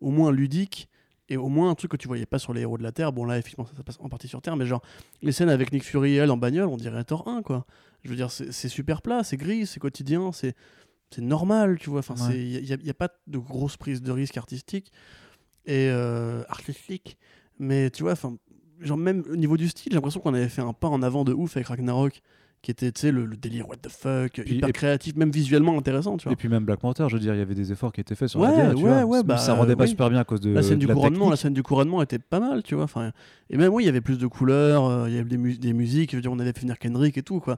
au 0.00 0.10
moins 0.10 0.32
ludique, 0.32 0.88
et 1.28 1.36
au 1.36 1.48
moins 1.48 1.70
un 1.70 1.76
truc 1.76 1.92
que 1.92 1.96
tu 1.96 2.08
voyais 2.08 2.26
pas 2.26 2.40
sur 2.40 2.52
les 2.52 2.62
héros 2.62 2.76
de 2.76 2.82
la 2.82 2.90
Terre. 2.90 3.12
Bon, 3.12 3.24
là, 3.24 3.38
effectivement, 3.38 3.64
ça 3.64 3.76
se 3.76 3.82
passe 3.82 3.98
en 4.00 4.08
partie 4.08 4.26
sur 4.26 4.42
Terre, 4.42 4.56
mais 4.56 4.66
genre, 4.66 4.82
les 5.22 5.30
scènes 5.30 5.48
avec 5.50 5.70
Nick 5.72 5.84
Fury 5.84 6.14
et 6.14 6.16
elle 6.16 6.32
en 6.32 6.36
bagnole, 6.36 6.66
on 6.66 6.76
dirait 6.76 7.04
Thor 7.04 7.28
1, 7.28 7.42
quoi. 7.42 7.66
Je 8.04 8.10
veux 8.10 8.16
dire, 8.16 8.30
c'est 8.30 8.68
super 8.68 9.02
plat, 9.02 9.22
c'est 9.24 9.36
gris, 9.36 9.66
c'est 9.66 9.80
quotidien, 9.80 10.30
c'est 10.32 10.54
normal, 11.18 11.78
tu 11.78 11.90
vois. 11.90 12.00
Enfin, 12.00 12.14
Ouais. 12.28 12.38
il 12.38 12.78
n'y 12.82 12.90
a, 12.90 12.94
pas 12.94 13.08
de 13.26 13.38
grosse 13.38 13.76
prise 13.76 14.00
de 14.02 14.12
risque 14.12 14.36
artistique 14.36 14.92
et 15.66 15.88
euh, 15.90 16.42
artistique. 16.48 17.18
Mais 17.58 17.90
tu 17.90 18.02
vois, 18.04 18.12
enfin, 18.12 18.36
genre 18.80 18.96
même 18.96 19.22
au 19.30 19.36
niveau 19.36 19.56
du 19.56 19.68
style, 19.68 19.90
j'ai 19.92 19.96
l'impression 19.96 20.20
qu'on 20.20 20.34
avait 20.34 20.48
fait 20.48 20.62
un 20.62 20.72
pas 20.72 20.88
en 20.88 21.02
avant 21.02 21.24
de 21.24 21.32
ouf 21.32 21.56
avec 21.56 21.68
Ragnarok, 21.68 22.22
qui 22.62 22.70
était, 22.70 22.92
tu 22.92 23.00
sais, 23.00 23.10
le, 23.10 23.24
le 23.24 23.36
délire 23.36 23.68
what 23.68 23.76
the 23.76 23.88
fuck, 23.88 24.32
Puis- 24.32 24.56
hyper 24.56 24.72
créatif, 24.72 25.16
même 25.16 25.30
visuellement 25.30 25.76
intéressant, 25.78 26.16
tu 26.18 26.24
vois. 26.24 26.32
Et 26.34 26.36
puis 26.36 26.48
même 26.48 26.64
Black 26.64 26.78
Panther, 26.80 27.06
je 27.08 27.14
veux 27.14 27.20
dire, 27.20 27.34
il 27.34 27.38
y 27.38 27.42
avait 27.42 27.54
des 27.54 27.72
efforts 27.72 27.90
qui 27.92 28.02
étaient 28.02 28.14
faits 28.14 28.28
sur 28.28 28.40
Ouais, 28.40 28.48
la 28.54 28.68
DA, 28.68 28.74
tu 28.74 28.82
ouais, 28.82 29.02
vois. 29.02 29.04
ouais, 29.04 29.22
bah, 29.22 29.38
ça 29.38 29.54
rendait 29.54 29.76
pas 29.76 29.84
oui. 29.84 29.90
super 29.90 30.10
bien 30.10 30.20
à 30.20 30.24
cause 30.24 30.40
de 30.42 30.50
la 30.52 30.62
scène 30.62 30.74
de 30.74 30.80
du 30.80 30.86
la 30.86 30.92
couronnement, 30.94 31.30
la 31.30 31.36
scène 31.36 31.54
du 31.54 31.62
couronnement 31.62 32.02
était 32.02 32.18
pas 32.18 32.38
mal, 32.38 32.62
tu 32.62 32.74
vois. 32.74 32.84
Enfin, 32.84 33.12
et 33.48 33.56
même 33.56 33.72
oui, 33.72 33.84
il 33.84 33.86
y 33.86 33.88
avait 33.88 34.02
plus 34.02 34.18
de 34.18 34.26
couleurs, 34.26 34.84
euh, 34.84 35.08
il 35.08 35.14
y 35.14 35.18
avait 35.18 35.28
des, 35.28 35.38
mu- 35.38 35.56
des 35.58 35.72
musiques. 35.72 36.10
Je 36.12 36.16
veux 36.16 36.22
dire, 36.22 36.32
on 36.32 36.38
avait 36.38 36.52
fait 36.52 36.60
venir 36.60 36.78
Kendrick 36.78 37.16
et 37.16 37.22
tout, 37.22 37.40
quoi. 37.40 37.56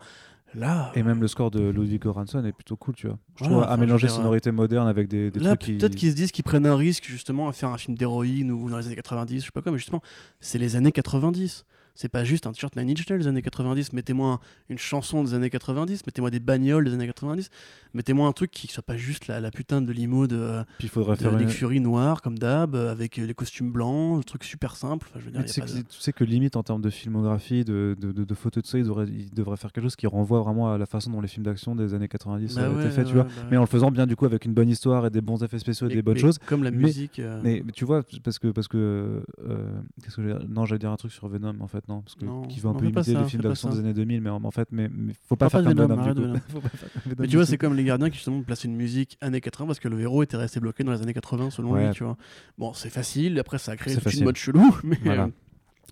Là, 0.55 0.93
Et 0.95 1.03
même 1.03 1.21
le 1.21 1.29
score 1.29 1.51
de 1.51 1.61
Ludwig 1.71 2.03
Göransson 2.03 2.45
est 2.45 2.53
plutôt 2.53 2.77
cool, 2.77 2.95
tu 2.95 3.07
vois. 3.07 3.19
Je 3.37 3.45
Voilà, 3.45 3.53
trouve 3.55 3.65
enfin, 3.65 3.73
à 3.73 3.77
mélanger 3.79 4.07
dire, 4.07 4.17
sonorité 4.17 4.53
moderne 4.53 4.87
avec 4.89 5.09
des, 5.09 5.31
des 5.31 5.41
Là, 5.41 5.51
trucs 5.51 5.61
qui... 5.61 5.73
peut-être 5.79 5.95
qu'ils 5.95 6.11
se 6.11 6.17
disent 6.17 6.31
qu'ils 6.33 6.45
prennent 6.45 6.67
un 6.67 6.77
risque 6.77 7.05
justement 7.05 7.49
à 7.49 7.53
faire 7.53 7.71
un 7.71 7.79
film 7.79 7.97
d'héroïne 7.97 8.51
ou 8.51 8.69
dans 8.69 8.77
les 8.79 8.87
années 8.87 8.97
90, 8.97 9.41
je 9.41 9.45
sais 9.47 9.51
pas 9.51 9.63
quoi, 9.63 9.73
mais 9.73 9.79
justement, 9.79 10.03
c'est 10.41 10.59
les 10.59 10.77
années 10.77 10.93
90. 10.93 11.65
C'est 11.95 12.09
pas 12.09 12.25
juste 12.25 12.47
un 12.47 12.53
t-shirt 12.53 12.75
Nine 12.77 12.91
Inch 12.91 13.09
Nails 13.09 13.19
des 13.21 13.27
années 13.27 13.43
90. 13.43 13.93
Mettez-moi 13.93 14.33
un- 14.35 14.41
une 14.71 14.79
chanson 14.79 15.23
des 15.25 15.35
années 15.35 15.51
90, 15.51 16.07
mettez-moi 16.07 16.31
des 16.31 16.41
bagnoles 16.41 16.85
des 16.87 16.95
années 16.95 17.07
90, 17.07 17.51
mettez-moi 17.95 18.27
un 18.27 18.33
truc 18.33 18.51
qui 18.51 18.67
soit 18.69 18.83
pas 18.83 18.97
juste 18.97 19.27
la, 19.27 19.41
la 19.41 19.51
putain 19.51 19.83
de 19.83 19.93
limo 19.93 20.27
de, 20.27 20.63
Puis 20.79 20.89
de 20.95 21.15
faire 21.15 21.33
Nick 21.33 21.43
une... 21.43 21.49
Fury 21.51 21.81
noir 21.81 22.23
comme 22.23 22.39
d'hab, 22.39 22.75
avec 22.77 23.17
les 23.19 23.35
costumes 23.35 23.71
blancs, 23.71 24.19
un 24.19 24.23
truc 24.23 24.45
super 24.45 24.77
simple. 24.77 25.07
Enfin, 25.11 25.21
je 25.21 25.27
veux 25.27 25.31
dire, 25.33 25.41
Mais 25.43 25.47
y 25.49 25.53
tu, 25.53 25.61
a 25.61 25.67
sais 25.67 25.73
que, 25.75 25.79
de- 25.85 25.89
tu 25.89 26.01
sais 26.01 26.13
que 26.13 26.25
limite 26.25 26.57
en 26.57 26.63
termes 26.63 26.81
de 26.81 26.91
filmographie, 26.91 27.65
de, 27.65 27.95
de, 28.01 28.35
photos 28.35 28.63
de 28.63 28.69
ça, 28.69 28.79
ils 28.79 28.85
devraient, 28.85 29.07
ils 29.09 29.31
devraient 29.35 29.57
faire 29.59 29.71
quelque 29.73 29.85
chose 29.85 29.97
qui 29.97 30.07
renvoie 30.07 30.41
vraiment 30.41 30.73
à 30.73 30.79
la 30.79 30.87
façon 30.87 31.11
dont 31.11 31.21
les 31.21 31.29
films 31.29 31.45
d'action 31.45 31.77
des 31.77 31.93
années 31.95 32.09
90 32.09 32.55
Bah 32.55 32.71
ont 32.71 32.75
ouais, 32.77 32.83
été 32.87 32.91
faits, 32.91 33.07
tu 33.07 33.13
vois. 33.15 33.25
bah. 33.25 33.31
Mais 33.51 33.57
en 33.59 33.61
le 33.61 33.67
faisant 33.67 33.91
bien 33.91 34.07
du 34.07 34.17
coup 34.17 34.25
avec 34.25 34.45
une 34.47 34.55
bonne 34.55 34.69
histoire 34.71 35.05
et 35.07 35.11
des 35.11 35.21
bons 35.21 35.43
effets 35.45 35.59
spéciaux 35.59 35.89
et 35.89 35.95
des 35.95 36.03
bonnes 36.03 36.17
choses. 36.17 36.39
Comme 36.47 36.63
la 36.65 36.71
mais- 36.71 36.79
musique. 36.79 37.19
euh, 37.19 37.41
Mais, 37.45 37.63
mais 37.65 37.73
tu 37.73 37.85
vois, 37.85 38.03
parce 38.25 38.39
que 38.39 38.49
parce 38.49 38.69
que 38.69 39.23
euh, 39.47 39.81
qu'est-ce 40.03 40.17
que 40.17 40.47
non, 40.47 40.65
j'allais 40.65 40.79
dire 40.79 40.91
un 40.91 40.97
truc 40.97 41.13
sur 41.13 41.29
Venom 41.29 41.55
en 41.61 41.67
fait 41.67 41.82
non, 41.89 42.03
parce 42.03 42.15
que 42.15 42.25
Non, 42.25 42.43
qui 42.43 42.61
veut 42.61 42.69
un 42.69 42.75
peu 42.75 42.85
imiter 42.87 43.15
les 43.15 43.25
films 43.25 43.43
d'action 43.43 43.69
des 43.71 43.79
années 43.81 43.93
2000, 43.95 44.21
mais 44.21 44.31
en, 44.31 44.43
en 44.45 44.51
fait, 44.51 44.69
mais, 44.71 44.89
mais 44.93 45.13
faut 45.29 45.37
pas 45.37 45.49
faire 45.49 45.63
pas 45.65 45.69
comme 45.75 45.79
Venom, 45.79 46.03
Venom, 46.03 46.15
du 46.15 46.41
coup. 46.41 46.61
Venom 47.05 47.17
Mais 47.19 47.27
tu 47.27 47.37
vois, 47.37 47.47
c'est 47.47 47.59
comme 47.59 47.75
les 47.75 47.85
gardiens 47.85 48.09
qui 48.11 48.17
justement 48.17 48.43
placent 48.43 48.65
une 48.65 48.77
musique 48.77 49.19
années 49.21 49.41
80 49.41 49.67
parce 49.67 49.81
que 49.81 49.89
le 49.89 50.01
héros 50.01 50.23
était 50.23 50.37
resté 50.37 50.61
bloqué 50.61 50.85
dans 50.85 50.93
les 50.93 51.03
années 51.03 51.15
80 51.15 51.51
selon 51.51 51.73
Ouais. 51.73 51.87
lui, 51.89 51.95
tu 51.95 52.05
vois. 52.05 52.17
Bon, 52.59 52.73
c'est 52.73 52.91
facile, 52.91 53.39
après 53.39 53.59
ça 53.59 53.73
a 53.73 53.77
créé 53.77 53.95
une 54.17 54.25
mode 54.25 54.37
chelou, 54.37 54.77
mais, 54.85 54.99
Voilà. 55.05 55.25
euh, 55.25 55.29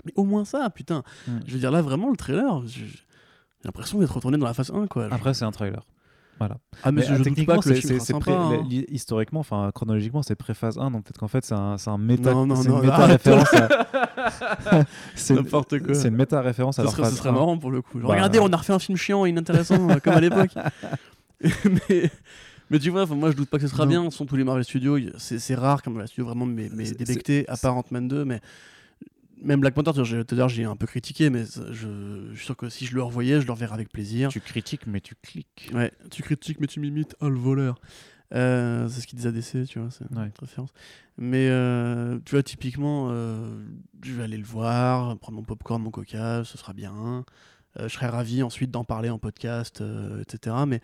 mais 0.05 0.13
au 0.17 0.25
moins 0.25 0.45
ça, 0.45 0.69
putain. 0.71 1.03
Mm. 1.27 1.33
Je 1.47 1.53
veux 1.55 1.59
dire, 1.59 1.71
là, 1.71 1.83
vraiment, 1.83 2.11
le 2.11 2.17
trailer, 2.17 2.63
j'ai 2.67 2.87
j'ai 2.87 3.67
l'impression 3.67 3.99
d'être 3.99 4.15
retourné 4.15 4.39
dans 4.39 4.47
la 4.47 4.55
phase 4.55 4.71
1, 4.71 4.87
quoi. 4.87 5.09
Après, 5.11 5.35
c'est 5.35 5.45
un 5.45 5.51
trailer. 5.51 5.85
Voilà. 6.41 6.57
ah, 6.83 6.91
mais, 6.91 7.03
Mais, 7.03 7.07
je 7.07 7.13
euh, 7.13 7.17
doute 7.17 7.25
techniquement, 7.25 7.55
pas 7.57 7.61
que 7.63 7.75
c'est 7.75 8.19
pré- 8.19 8.33
hein. 8.33 8.65
historiquement, 8.89 9.41
enfin 9.41 9.71
chronologiquement, 9.75 10.23
c'est 10.23 10.35
pré-phase 10.35 10.79
1, 10.79 10.91
donc 10.91 11.05
peut-être 11.05 11.19
qu'en 11.19 11.29
fait, 11.29 11.45
c'est 11.45 11.55
un, 11.55 11.77
un 11.87 11.99
méta, 11.99 12.33
Non, 12.33 12.47
non, 12.47 12.57
c'est 12.57 12.71
non, 12.71 12.83
une 12.83 12.89
arrête. 12.89 13.25
méta-référence 13.27 13.55
à... 13.55 14.85
c'est 15.15 15.35
une- 15.35 15.41
N'importe 15.41 15.79
quoi. 15.81 15.95
C'est 15.95 16.09
une 16.09 16.17
méta-référence 16.17 16.79
à 16.79 16.83
Ce 16.83 16.87
leur 16.87 16.93
serait, 16.93 17.05
ce 17.05 17.09
phase 17.11 17.19
serait 17.19 17.29
1. 17.29 17.33
marrant 17.33 17.59
pour 17.59 17.71
le 17.71 17.83
coup. 17.83 18.01
Genre, 18.01 18.09
Bah. 18.09 18.15
Regardez, 18.15 18.39
on 18.41 18.49
a 18.53 18.57
refait 18.57 18.73
un 18.73 18.79
film 18.79 18.97
chiant 18.97 19.27
et 19.27 19.29
inintéressant 19.31 19.89
euh, 19.91 19.97
comme 20.03 20.15
à 20.15 20.21
l'époque. 20.21 20.51
mais, 21.65 22.11
mais 22.71 22.79
tu 22.79 22.91
vois, 22.91 23.07
moi 23.07 23.31
je 23.31 23.37
doute 23.37 23.49
pas 23.51 23.59
que 23.59 23.67
ce 23.67 23.69
sera 23.69 23.85
Non. 23.85 23.91
bien. 23.91 24.11
Ce 24.11 24.17
sont 24.17 24.27
tous 24.27 24.37
les 24.37 24.45
Marvel 24.45 24.65
Studios. 24.65 24.99
C'est 25.19 25.55
rare 25.55 25.83
comme 25.83 25.93
Marvel 25.95 26.09
Studios 26.09 26.27
vraiment 26.27 26.47
mais, 26.47 26.71
mais 26.73 26.91
débecté, 26.91 27.45
à 27.49 27.57
part 27.57 27.77
Ant-Man 27.77 28.09
2. 28.09 28.25
Mais 28.25 28.41
même 29.43 29.61
Black 29.61 29.75
Panther, 29.75 29.93
tout 29.93 30.35
à 30.35 30.35
l'heure 30.37 30.49
j'ai 30.49 30.65
un 30.65 30.77
peu 30.77 30.87
critiqué, 30.87 31.31
mais 31.31 31.45
je, 31.45 32.29
je 32.31 32.37
suis 32.37 32.45
sûr 32.47 32.57
que 32.57 32.69
si 32.69 32.87
je 32.87 32.95
le 32.95 33.03
revoyais, 33.03 33.41
je 33.41 33.47
le 33.47 33.53
reverrais 33.53 33.75
avec 33.75 33.91
plaisir. 33.91 34.29
Tu 34.31 34.41
critiques, 34.41 34.87
mais 34.87 35.01
tu 35.01 35.15
cliques. 35.23 35.71
Ouais, 35.75 35.93
tu 36.11 36.23
critiques, 36.23 36.61
mais 36.61 36.67
tu 36.67 36.81
m'imites. 36.81 37.17
Ah, 37.21 37.29
le 37.29 37.37
voleur. 37.39 37.81
Euh, 38.33 38.87
c'est 38.89 39.01
ce 39.01 39.07
qu'il 39.09 39.17
disait 39.17 39.31
à 39.31 39.33
DC, 39.33 39.67
tu 39.69 39.81
vois, 39.81 39.91
c'est 39.91 40.05
une 40.11 40.19
Ouais. 40.19 40.31
référence. 40.39 40.71
Mais 41.19 41.49
euh, 41.51 42.19
tu 42.25 42.33
vois, 42.37 42.43
typiquement, 42.45 43.09
euh, 43.11 43.65
je 44.05 44.13
vais 44.13 44.23
aller 44.23 44.37
le 44.37 44.45
voir, 44.45 45.19
prendre 45.19 45.37
mon 45.37 45.45
popcorn, 45.45 45.83
mon 45.83 45.91
coca, 45.91 46.45
ce 46.45 46.57
sera 46.57 46.73
bien. 46.73 47.25
Euh, 47.79 47.89
je 47.89 47.95
serais 47.95 48.09
ravi 48.09 48.43
ensuite 48.43 48.71
d'en 48.71 48.85
parler 48.85 49.11
en 49.11 49.19
podcast, 49.19 49.81
euh, 49.81 50.23
etc. 50.23 50.57
Mais 50.67 50.81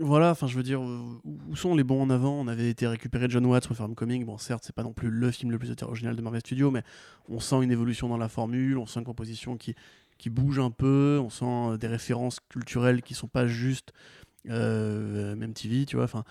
voilà, 0.00 0.30
enfin, 0.30 0.46
je 0.46 0.56
veux 0.56 0.62
dire, 0.62 0.82
euh, 0.82 1.00
où 1.24 1.54
sont 1.56 1.74
les 1.76 1.84
bons 1.84 2.02
en 2.02 2.10
avant? 2.10 2.32
On 2.40 2.48
avait 2.48 2.68
été 2.68 2.86
récupéré 2.86 3.26
John 3.28 3.46
Watts 3.46 3.66
pour 3.68 3.76
faire 3.76 3.86
Homecoming. 3.86 4.24
Bon, 4.24 4.38
certes, 4.38 4.64
c'est 4.66 4.74
pas 4.74 4.82
non 4.82 4.92
plus 4.92 5.08
le 5.10 5.30
film 5.30 5.52
le 5.52 5.58
plus 5.58 5.72
original 5.82 6.16
de 6.16 6.22
Marvel 6.22 6.40
Studios, 6.40 6.70
mais 6.70 6.82
on 7.28 7.38
sent 7.38 7.62
une 7.62 7.70
évolution 7.70 8.08
dans 8.08 8.16
la 8.16 8.28
formule, 8.28 8.76
on 8.78 8.86
sent 8.86 9.00
une 9.00 9.04
proposition 9.04 9.56
qui, 9.56 9.74
bouge 10.30 10.58
un 10.58 10.70
peu, 10.70 11.20
on 11.22 11.30
sent 11.30 11.44
euh, 11.44 11.76
des 11.76 11.86
références 11.86 12.40
culturelles 12.48 13.02
qui 13.02 13.14
sont 13.14 13.28
pas 13.28 13.46
juste 13.46 13.92
euh, 14.50 15.36
même 15.36 15.52
TV, 15.54 15.86
tu 15.86 15.96
vois. 15.96 16.06
Enfin, 16.06 16.24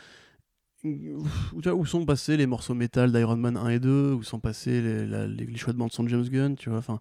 où, 0.83 1.85
sont 1.85 2.05
passés 2.05 2.35
les 2.35 2.45
morceaux 2.45 2.73
métal 2.73 3.11
d'Iron 3.13 3.37
Man 3.37 3.55
1 3.55 3.69
et 3.69 3.79
2 3.79 4.11
Où 4.13 4.23
sont 4.23 4.39
passés 4.39 4.81
les, 4.81 5.07
la- 5.07 5.27
les- 5.27 5.45
les 5.45 5.53
de 5.53 5.91
son 5.91 6.07
James 6.07 6.27
Gunn, 6.27 6.55
tu 6.55 6.69
vois. 6.69 6.79
Enfin, 6.79 6.99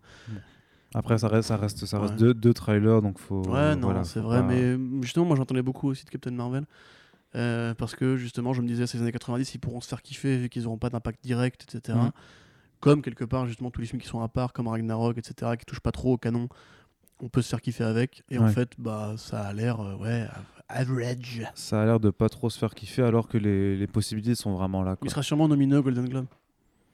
Après, 0.94 1.18
ça 1.18 1.28
reste, 1.28 1.48
ça 1.48 1.56
reste, 1.56 1.84
ça 1.86 1.98
reste 2.00 2.12
Ouais. 2.14 2.18
deux, 2.18 2.34
deux 2.34 2.52
trailers, 2.54 3.00
donc 3.02 3.18
faut. 3.18 3.42
ouais, 3.48 3.74
non, 3.76 3.82
voilà, 3.88 4.04
c'est 4.04 4.20
vrai. 4.20 4.40
pas- 4.40 4.46
Mais 4.46 4.76
justement, 5.02 5.24
moi, 5.26 5.36
j'entendais 5.36 5.62
beaucoup 5.62 5.88
aussi 5.88 6.04
de 6.04 6.10
Captain 6.10 6.30
Marvel. 6.32 6.64
euh, 7.34 7.72
parce 7.74 7.94
que 7.94 8.16
justement, 8.18 8.52
je 8.52 8.60
me 8.60 8.66
disais, 8.66 8.86
ces 8.86 9.00
années 9.00 9.10
90, 9.12 9.54
ils 9.54 9.58
pourront 9.58 9.80
se 9.80 9.88
faire 9.88 10.02
kiffer 10.02 10.36
vu 10.36 10.48
qu'ils 10.50 10.64
n'auront 10.64 10.76
pas 10.76 10.90
d'impact 10.90 11.24
direct, 11.24 11.64
etc. 11.64 11.96
Mhm. 11.98 12.10
Comme 12.80 13.00
quelque 13.00 13.24
part, 13.24 13.46
justement, 13.46 13.70
tous 13.70 13.80
les 13.80 13.86
films 13.86 14.02
qui 14.02 14.08
sont 14.08 14.20
à 14.20 14.28
part, 14.28 14.52
comme 14.52 14.68
Ragnarok, 14.68 15.16
etc., 15.16 15.52
qui 15.58 15.64
touchent 15.64 15.80
pas 15.80 15.92
trop 15.92 16.12
au 16.12 16.18
canon, 16.18 16.48
on 17.20 17.28
peut 17.30 17.40
se 17.40 17.48
faire 17.48 17.62
kiffer 17.62 17.84
avec. 17.84 18.22
Et 18.28 18.38
en 18.38 18.48
fait, 18.48 18.72
bah, 18.78 19.14
ça 19.16 19.40
a 19.40 19.52
l'air, 19.54 19.80
euh, 19.80 19.96
ouais, 19.96 20.26
average. 20.68 21.42
Ça 21.54 21.80
a 21.80 21.84
l'air 21.86 22.00
de 22.00 22.10
pas 22.10 22.28
trop 22.28 22.50
se 22.50 22.58
faire 22.58 22.74
kiffer 22.74 23.02
alors 23.02 23.28
que 23.28 23.38
les, 23.38 23.76
les 23.78 23.86
possibilités 23.86 24.34
sont 24.34 24.52
vraiment 24.54 24.82
là. 24.82 24.96
Il 25.02 25.08
sera 25.08 25.22
sûrement 25.22 25.48
nominé 25.48 25.76
au 25.76 25.82
Golden 25.82 26.08
Globe. 26.08 26.26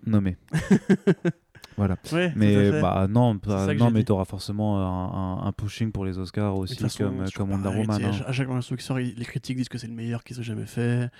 Nommé. 0.06 0.36
voilà. 1.78 1.96
Ouais, 2.12 2.32
Mais 2.36 2.70
bah 2.82 3.06
non, 3.08 3.38
que 3.38 3.78
non 3.78 3.90
mais 3.90 4.04
t'auras 4.04 4.26
forcément 4.26 4.78
un, 4.78 5.42
un- 5.44 5.46
un 5.46 5.52
pushing 5.52 5.90
pour 5.92 6.04
les 6.04 6.18
Oscars 6.18 6.56
aussi, 6.58 6.74
façon, 6.76 7.04
comme, 7.04 7.24
comme 7.34 7.50
Wonder 7.52 7.68
Woman. 7.70 8.04
hein. 8.04 8.10
À 8.26 8.32
chaque 8.32 8.50
instant 8.50 8.76
qui 8.76 8.84
sort, 8.84 8.98
les 8.98 9.14
critiques 9.24 9.56
disent 9.56 9.68
que 9.70 9.78
c'est 9.78 9.86
le 9.86 9.94
meilleur 9.94 10.22
qu'ils 10.24 10.38
aient 10.38 10.42
jamais 10.42 10.66
fait. 10.66 11.10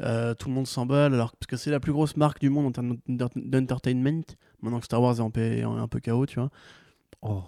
Euh, 0.00 0.34
tout 0.34 0.48
le 0.48 0.54
monde 0.54 0.66
s'emballe, 0.66 1.14
alors 1.14 1.32
parce 1.36 1.46
que 1.46 1.56
c'est 1.56 1.70
la 1.70 1.78
plus 1.78 1.92
grosse 1.92 2.16
marque 2.16 2.40
du 2.40 2.50
monde 2.50 2.66
en 2.66 2.72
termes 2.72 2.96
d'enter- 3.06 3.40
d'entertainment. 3.40 4.22
Maintenant 4.62 4.78
que 4.80 4.86
Star 4.86 5.00
Wars 5.00 5.16
est 5.18 5.22
un 5.22 5.30
peu, 5.30 5.40
est 5.40 5.62
un 5.62 5.86
peu 5.88 6.00
KO, 6.00 6.26
tu 6.26 6.40
vois. 6.40 6.50
Oh. 7.20 7.42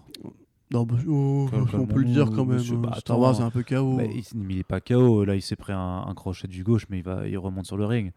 Non, 0.70 0.84
bah, 0.84 0.94
oh, 1.08 1.48
Calme- 1.50 1.68
on 1.74 1.86
peut 1.86 2.00
le 2.00 2.04
dire 2.04 2.26
quand 2.26 2.44
même. 2.44 2.56
monsieur, 2.58 2.76
hein. 2.76 2.80
bah, 2.82 2.96
Star. 2.98 3.18
Wars 3.18 3.40
est 3.40 3.42
un 3.44 3.50
peu 3.50 3.62
KO. 3.62 3.94
Mais 3.96 4.10
il, 4.14 4.24
mais 4.38 4.54
il 4.54 4.58
est 4.60 4.64
pas 4.64 4.80
KO, 4.80 5.24
là 5.24 5.34
il 5.34 5.42
s'est 5.42 5.56
pris 5.56 5.72
un, 5.72 6.04
un 6.06 6.14
crochet 6.14 6.46
du 6.48 6.62
gauche, 6.64 6.86
mais 6.90 6.98
il, 6.98 7.04
va, 7.04 7.26
il 7.26 7.36
remonte 7.38 7.66
sur 7.66 7.76
le 7.76 7.86
ring. 7.86 8.12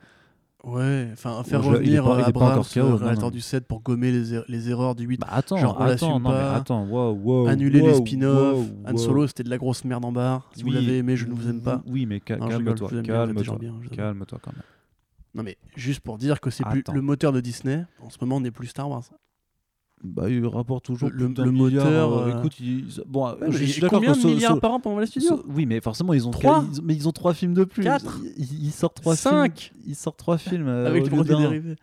Ouais, 0.67 1.07
enfin, 1.13 1.43
faire 1.43 1.63
revenir 1.63 2.03
pas- 2.03 2.25
Abrams, 2.25 2.63
KO, 2.73 2.95
réalisateur 2.97 3.31
du 3.31 3.39
7, 3.41 3.65
pour 3.67 3.81
gommer 3.81 4.11
les, 4.11 4.33
er- 4.33 4.43
les 4.49 4.69
erreurs 4.69 4.95
du 4.95 5.05
8. 5.05 5.21
Bah 5.21 5.27
attends, 5.31 5.57
Genre, 5.57 5.77
on 5.79 5.83
attends, 5.85 6.19
non 6.19 6.29
mais 6.29 6.35
attends, 6.35 6.85
wow, 6.85 7.13
wow, 7.13 7.47
Annuler 7.47 7.81
les 7.81 7.93
spin-offs. 7.95 8.67
Han. 8.85 8.97
Solo, 8.97 9.27
c'était 9.27 9.43
de 9.43 9.49
la 9.49 9.57
grosse 9.57 9.85
merde 9.85 10.03
en 10.03 10.11
barre. 10.11 10.49
Si 10.53 10.63
vous 10.63 10.71
l'avez 10.71 10.97
aimé, 10.97 11.15
je 11.15 11.25
ne 11.25 11.33
vous 11.33 11.49
aime 11.49 11.61
pas. 11.61 11.81
Oui, 11.87 12.05
mais 12.05 12.19
calme-toi, 12.19 12.49
calme-toi, 13.03 13.57
calme-toi 13.95 14.39
quand 14.41 14.51
même. 14.53 14.61
Non, 15.35 15.43
mais 15.43 15.57
juste 15.75 15.99
pour 16.01 16.17
dire 16.17 16.39
que 16.41 16.49
c'est 16.49 16.63
plus 16.65 16.83
le 16.93 17.01
moteur 17.01 17.31
de 17.31 17.39
Disney. 17.41 17.85
En 18.01 18.09
ce 18.09 18.17
moment, 18.21 18.41
n'est 18.41 18.51
plus 18.51 18.67
Star 18.67 18.89
Wars. 18.89 19.03
Bah, 20.03 20.29
il 20.29 20.45
rapporte 20.45 20.85
toujours 20.85 21.09
Le- 21.11 21.33
plus 21.33 21.43
le 21.43 21.51
moteur, 21.51 22.13
euh, 22.17 22.27
euh, 22.29 22.37
écoute, 22.39 22.59
il- 22.59 22.85
bon, 23.07 23.31
Ouais, 23.31 23.35
je 23.49 23.57
mais 23.59 23.65
suis 23.65 23.81
combien 23.81 24.11
de 24.13 24.25
milliards 24.27 24.53
so- 24.53 24.59
par 24.59 24.71
an 24.73 24.79
pour 24.79 24.99
les 24.99 25.07
studios 25.07 25.37
so- 25.37 25.45
oui, 25.47 25.65
mais 25.65 25.81
forcément 25.81 26.13
ils 26.13 26.27
ont 26.27 26.31
Trois 26.31 26.63
ils- 26.71 26.81
mais 26.83 26.93
ils 26.95 27.07
ont 27.07 27.11
trois 27.11 27.33
films 27.33 27.55
de 27.55 27.63
plus. 27.63 27.83
Quatre 27.83 28.19
Ils, 28.37 28.65
ils 28.67 28.71
sortent 28.71 28.97
trois 29.01 29.15
Cinq 29.15 29.59
films. 29.59 29.81
Ils 29.87 29.95
sortent 29.95 30.17
trois 30.17 30.37
films 30.37 30.67
euh, 30.67 30.85
Avec 30.87 31.03
les 31.05 31.09
produits 31.09 31.35
dérivés. 31.35 31.75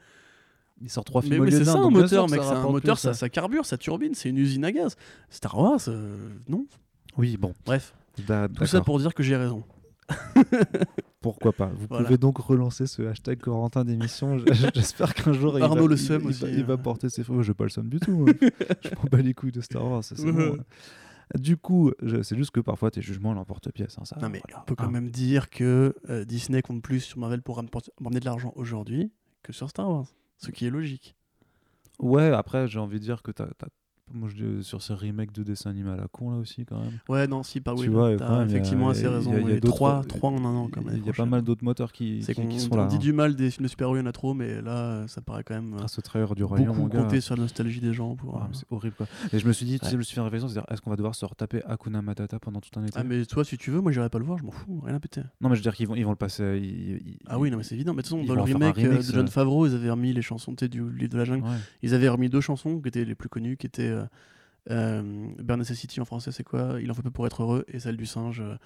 Ils 0.81 0.91
sortent 0.91 1.09
trois 1.09 1.23
Mais, 1.23 1.29
films 1.29 1.41
au 1.41 1.45
mais 1.45 1.51
lieu 1.51 1.59
c'est 1.59 1.65
ça 1.65 1.73
un 1.79 1.91
moteur, 1.91 2.29
mec. 2.29 2.41
ça 2.41 2.49
C'est 2.51 2.55
un 2.57 2.63
moteur, 2.71 2.95
plus, 2.97 3.01
ça, 3.03 3.15
ça 3.15 3.29
carbure, 3.29 3.67
ça 3.67 3.77
turbine, 3.79 4.15
c'est 4.15 4.29
une 4.29 4.39
usine 4.39 4.65
à 4.65 4.71
gaz. 4.73 4.97
Star 5.31 5.59
Wars, 5.59 5.81
euh, 5.89 6.17
non. 6.49 6.67
Oui, 7.19 7.37
bon. 7.37 7.53
Bref, 7.67 7.95
Da- 8.29 8.49
tout 8.49 8.65
ça 8.67 8.81
pour 8.81 8.99
dire 9.01 9.13
que 9.13 9.23
j'ai 9.25 9.37
raison. 9.37 9.65
Pourquoi 11.25 11.53
pas 11.53 11.67
Vous 11.75 11.87
Voilà. 11.89 12.05
pouvez 12.05 12.19
donc 12.19 12.39
relancer 12.39 12.87
ce 12.87 13.03
hashtag 13.03 13.39
Corentin 13.41 13.85
d'émission. 13.85 14.39
J'espère 14.75 15.15
qu'un 15.15 15.33
jour 15.33 15.57
il 15.59 15.61
va, 15.61 15.67
Arnaud 15.67 15.87
le 15.89 15.97
seum 15.97 16.21
il, 16.23 16.29
aussi, 16.29 16.45
il 16.47 16.65
va 16.65 16.75
hein. 16.75 16.77
porter 16.77 17.09
ses 17.09 17.25
fruits. 17.25 17.43
Je 17.43 17.53
pas 17.53 17.65
le 17.65 17.71
seum 17.71 17.89
du 17.89 17.99
tout. 17.99 18.13
moi. 18.13 18.29
je 18.83 18.89
prends 18.91 19.09
pas 19.09 19.19
les 19.23 19.35
couilles 19.35 19.51
de 19.53 19.61
Star 19.61 19.85
Wars. 19.87 20.05
c'est 20.05 20.23
bon, 20.23 20.57
hein. 20.61 20.65
Du 21.39 21.57
coup, 21.57 21.91
c'est 22.23 22.37
juste 22.37 22.51
que 22.51 22.61
parfois 22.61 22.91
tes 22.91 23.01
jugements 23.01 23.33
l'emportent-pièce. 23.33 23.97
hein, 23.99 24.05
ça, 24.05 24.17
Non, 24.21 24.29
mais 24.29 24.43
voilà. 24.47 24.61
on 24.63 24.67
peut 24.67 24.75
quand 24.75 24.85
Ah. 24.89 24.91
même 24.91 25.09
dire 25.11 25.49
que 25.49 25.95
euh, 26.11 26.25
Disney 26.27 26.61
compte 26.61 26.83
plus 26.83 27.01
sur 27.01 27.19
Marvel 27.19 27.41
pour 27.41 27.57
ramener 27.57 28.21
de 28.21 28.25
l'argent 28.27 28.53
aujourd'hui 28.57 29.11
que 29.43 29.53
sur 29.55 29.71
Star 29.71 29.91
Wars. 29.91 30.07
Ce 30.37 30.51
qui 30.51 30.67
est 30.67 30.71
logique. 30.71 31.17
Ouais, 31.99 32.29
après, 32.29 32.69
j'ai 32.69 32.79
envie 32.79 32.99
de 32.99 33.05
dire 33.05 33.23
que 33.23 33.31
t'as. 33.31 33.47
t'as- 33.57 33.69
Moi, 34.13 34.29
je 34.37 34.61
sur 34.61 34.83
ces 34.83 34.93
remakes 34.95 35.33
de 35.33 35.43
dessins 35.43 35.71
animés 35.71 35.91
à 35.91 35.97
la 35.97 36.07
con, 36.09 36.31
là 36.31 36.37
aussi, 36.37 36.67
quand 36.67 36.79
même. 36.79 36.93
Ouais, 37.09 37.27
non, 37.27 37.43
si, 37.43 37.61
pas 37.61 37.75
Tu 37.75 37.81
oui. 37.83 37.89
vois, 37.89 38.15
T'as 38.17 38.27
quand 38.27 38.39
même, 38.41 38.49
effectivement 38.51 38.91
assez 38.91 39.01
il 39.01 39.05
y 39.05 39.07
a- 39.09 39.11
raison. 39.13 39.33
il 39.39 39.49
y 39.49 39.53
a 39.57 39.61
trois, 39.61 40.05
trois 40.05 40.31
en 40.31 40.45
un 40.45 40.55
an, 40.55 40.69
quand 40.71 40.85
même. 40.85 40.99
Il 40.99 41.07
y 41.07 41.09
a 41.09 41.13
pas 41.15 41.25
mal 41.25 41.41
d'autres 41.43 41.65
moteurs 41.65 41.91
qui, 41.91 42.21
qui, 42.21 42.35
qu'on 42.35 42.47
qui 42.47 42.61
sont 42.61 42.73
on 42.73 42.77
là. 42.77 42.87
dit 42.87 42.97
hein. 42.97 42.99
du 42.99 43.13
mal 43.15 43.35
des 43.35 43.51
films 43.51 43.65
de 43.65 43.69
super-héros, 43.69 43.97
il 43.97 44.01
y 44.01 44.03
en 44.03 44.07
a 44.07 44.13
trop, 44.13 44.35
mais 44.35 44.61
là, 44.61 45.09
ça 45.09 45.23
paraît 45.23 45.43
quand 45.43 45.55
même 45.55 45.73
euh, 45.73 45.79
Grâce 45.79 45.99
au 45.99 46.03
trailer 46.03 46.35
du 46.35 46.45
Royaume, 46.45 46.69
beaucoup 46.69 46.81
mon 46.83 46.87
gars. 46.89 47.03
compter 47.03 47.21
sur 47.23 47.35
la 47.35 47.43
nostalgie 47.43 47.81
des 47.81 47.95
gens. 47.95 48.15
Pour, 48.15 48.35
Ouais, 48.35 48.41
euh, 48.43 48.47
c'est 48.53 48.67
horrible 48.71 48.95
quoi. 48.95 49.07
Et 49.33 49.39
je 49.39 49.49
me 49.49 49.53
suis 49.53 49.65
dit, 49.67 49.79
tu 49.81 49.87
sais, 49.87 49.93
je 49.93 49.97
me 49.97 50.03
suis 50.03 50.15
fait 50.15 50.21
une 50.21 50.25
réflexion, 50.27 50.49
c'est-à-dire 50.49 50.71
est-ce 50.71 50.83
qu'on 50.83 50.91
va 50.91 50.97
devoir 50.97 51.15
se 51.15 51.25
retaper 51.25 51.63
Hakuna 51.65 52.03
Matata 52.03 52.39
pendant 52.39 52.61
tout 52.61 52.79
un 52.79 52.85
été? 52.85 52.93
Ah, 52.99 53.05
mais 53.05 53.25
toi, 53.25 53.43
si 53.45 53.57
tu 53.57 53.71
veux, 53.71 53.81
moi, 53.81 53.91
j'irai 53.91 54.11
pas 54.11 54.19
le 54.19 54.27
voir, 54.27 54.37
je 54.39 54.45
m'en 54.45 54.51
fous, 54.53 54.81
rien 54.85 54.95
à 54.95 55.01
péter. 55.01 55.23
Non, 55.41 55.49
mais 55.49 55.55
je 55.57 55.61
veux 55.61 55.63
dire 55.65 55.75
qu'ils 55.75 55.89
vont, 55.89 55.95
ils 55.95 56.05
vont 56.05 56.11
le 56.11 56.17
passer. 56.17 56.43
euh, 56.43 56.99
Ah 57.27 57.39
oui, 57.39 57.51
non, 57.51 57.57
mais 57.57 57.63
c'est 57.63 57.75
évident. 57.75 57.95
Mais 57.95 58.03
de 58.03 58.07
toute 58.09 58.17
façon, 58.19 58.27
dans 58.29 58.35
le 58.37 58.43
remake, 58.43 58.79
euh, 58.79 58.99
de 58.99 59.03
John 59.03 59.27
euh. 59.27 59.31
Favreau, 59.31 59.67
ils 59.67 59.75
avaient 59.75 59.91
remis 59.91 60.13
les 60.13 60.23
chansons 60.23 60.55
tu 60.55 60.67
sais, 60.67 60.69
du 60.69 60.81
livre 60.91 61.11
de 61.13 61.19
la 61.19 61.25
jungle. 61.25 61.45
Ils 61.83 61.95
avaient 61.95 62.09
remis 62.11 62.29
deux 62.29 62.43
chansons 62.43 62.81
qui 62.81 62.89
étaient 62.89 63.05
les 63.07 63.15
plus 63.15 63.29
connues, 63.31 63.57
qui 63.57 63.67
étaient 63.67 63.94
euh, 63.95 64.05
euh, 64.71 65.29
Bare 65.43 65.57
Necessity 65.59 66.01
en 66.01 66.05
français, 66.05 66.33
c'est 66.33 66.45
quoi? 66.45 66.77
Il 66.81 66.91
en 66.91 66.95
faut 66.95 67.03
peu 67.03 67.11
pour 67.11 67.27
être 67.27 67.43
heureux, 67.43 67.65
et 67.69 67.79
celle 67.79 67.97
du 67.97 68.07
singe, 68.07 68.41
euh, 68.41 68.57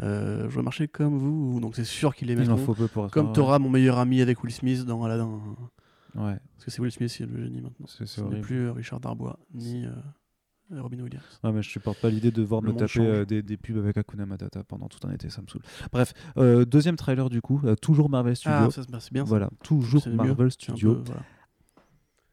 euh, 0.00 0.48
Je 0.48 0.56
veux 0.56 0.62
marcher 0.62 0.88
comme 0.88 1.18
vous. 1.18 1.60
Donc 1.60 1.76
c'est 1.76 1.84
sûr 1.84 2.14
qu'ils 2.14 2.28
les 2.28 2.34
Il 2.34 2.50
en 2.50 2.56
faut 2.56 2.74
peu 2.74 2.88
pour 2.88 3.10
Comme. 3.10 3.32
Thora, 3.32 3.58
mon 3.58 3.68
meilleur 3.70 3.98
ami 3.98 4.20
avec 4.22 4.42
Will 4.42 4.52
Smith 4.52 4.84
dans 4.84 5.02
Aladdin. 5.04 5.40
Ouais, 6.16 6.36
Parce 6.54 6.64
que 6.64 6.70
c'est 6.70 6.80
Will 6.80 6.90
Smith 6.90 7.10
qui 7.12 7.22
est 7.22 7.26
le 7.26 7.42
génie 7.44 7.60
maintenant. 7.60 7.86
c'est 7.86 8.06
c'est 8.06 8.20
Ce 8.20 8.24
n'est 8.26 8.40
plus 8.40 8.66
euh, 8.66 8.72
Richard 8.72 8.98
Darbois, 9.00 9.38
ni 9.54 9.84
euh, 9.86 9.90
Robin 10.80 10.98
Williams. 11.00 11.22
Ouais, 11.44 11.52
mais 11.52 11.62
je 11.62 11.68
supporte 11.70 12.00
pas 12.00 12.10
l'idée 12.10 12.30
de 12.32 12.42
voir 12.42 12.62
Le 12.62 12.72
me 12.72 12.76
taper 12.76 13.00
euh, 13.00 13.24
des, 13.24 13.42
des 13.42 13.56
pubs 13.56 13.76
avec 13.78 13.96
Hakuna 13.96 14.26
Matata 14.26 14.64
pendant 14.64 14.88
tout 14.88 14.98
un 15.06 15.12
été, 15.12 15.30
ça 15.30 15.40
me 15.42 15.46
saoule. 15.46 15.62
Bref, 15.92 16.12
euh, 16.36 16.64
deuxième 16.64 16.96
trailer 16.96 17.28
du 17.30 17.40
coup, 17.40 17.60
euh, 17.64 17.76
toujours 17.76 18.08
Marvel 18.10 18.34
Studios. 18.34 18.56
Ah, 18.58 18.70
ça, 18.70 18.82
c'est 19.00 19.12
bien. 19.12 19.24
ça. 19.24 19.28
voilà, 19.28 19.50
toujours 19.62 20.02
C'est 20.02 20.10
mieux. 20.10 20.16
Marvel 20.16 20.50
C'est 20.50 20.62
Studios. 20.62 20.94
peu, 20.96 21.02
voilà. 21.06 21.22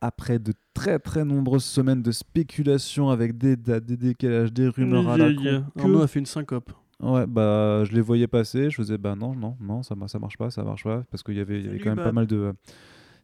Après 0.01 0.39
de 0.39 0.53
très 0.73 0.99
très 0.99 1.25
nombreuses 1.25 1.65
semaines 1.65 2.01
de 2.01 2.11
spéculation 2.11 3.09
avec 3.09 3.37
des 3.37 3.55
dates, 3.55 3.85
des 3.85 3.97
décalages, 3.97 4.53
des 4.53 4.67
rumeurs 4.67 5.09
à 5.09 5.17
la 5.17 5.33
con. 5.33 5.63
Arnaud 5.75 6.01
a 6.01 6.07
fait 6.07 6.19
une 6.19 6.25
syncope. 6.25 6.71
Ouais, 7.01 7.27
bah 7.27 7.83
je 7.83 7.93
les 7.93 8.01
voyais 8.01 8.27
passer, 8.27 8.69
je 8.69 8.75
faisais 8.75 8.97
bah 8.97 9.15
non, 9.15 9.35
non, 9.35 9.55
non, 9.59 9.83
ça, 9.83 9.95
ça 10.07 10.17
marche 10.17 10.37
pas, 10.37 10.49
ça 10.49 10.63
marche 10.63 10.83
pas, 10.83 11.03
parce 11.11 11.21
qu'il 11.21 11.35
y 11.35 11.39
avait, 11.39 11.61
y 11.61 11.79
quand 11.79 11.95
même 11.95 12.03
pas 12.03 12.11
mal 12.11 12.25
de, 12.25 12.53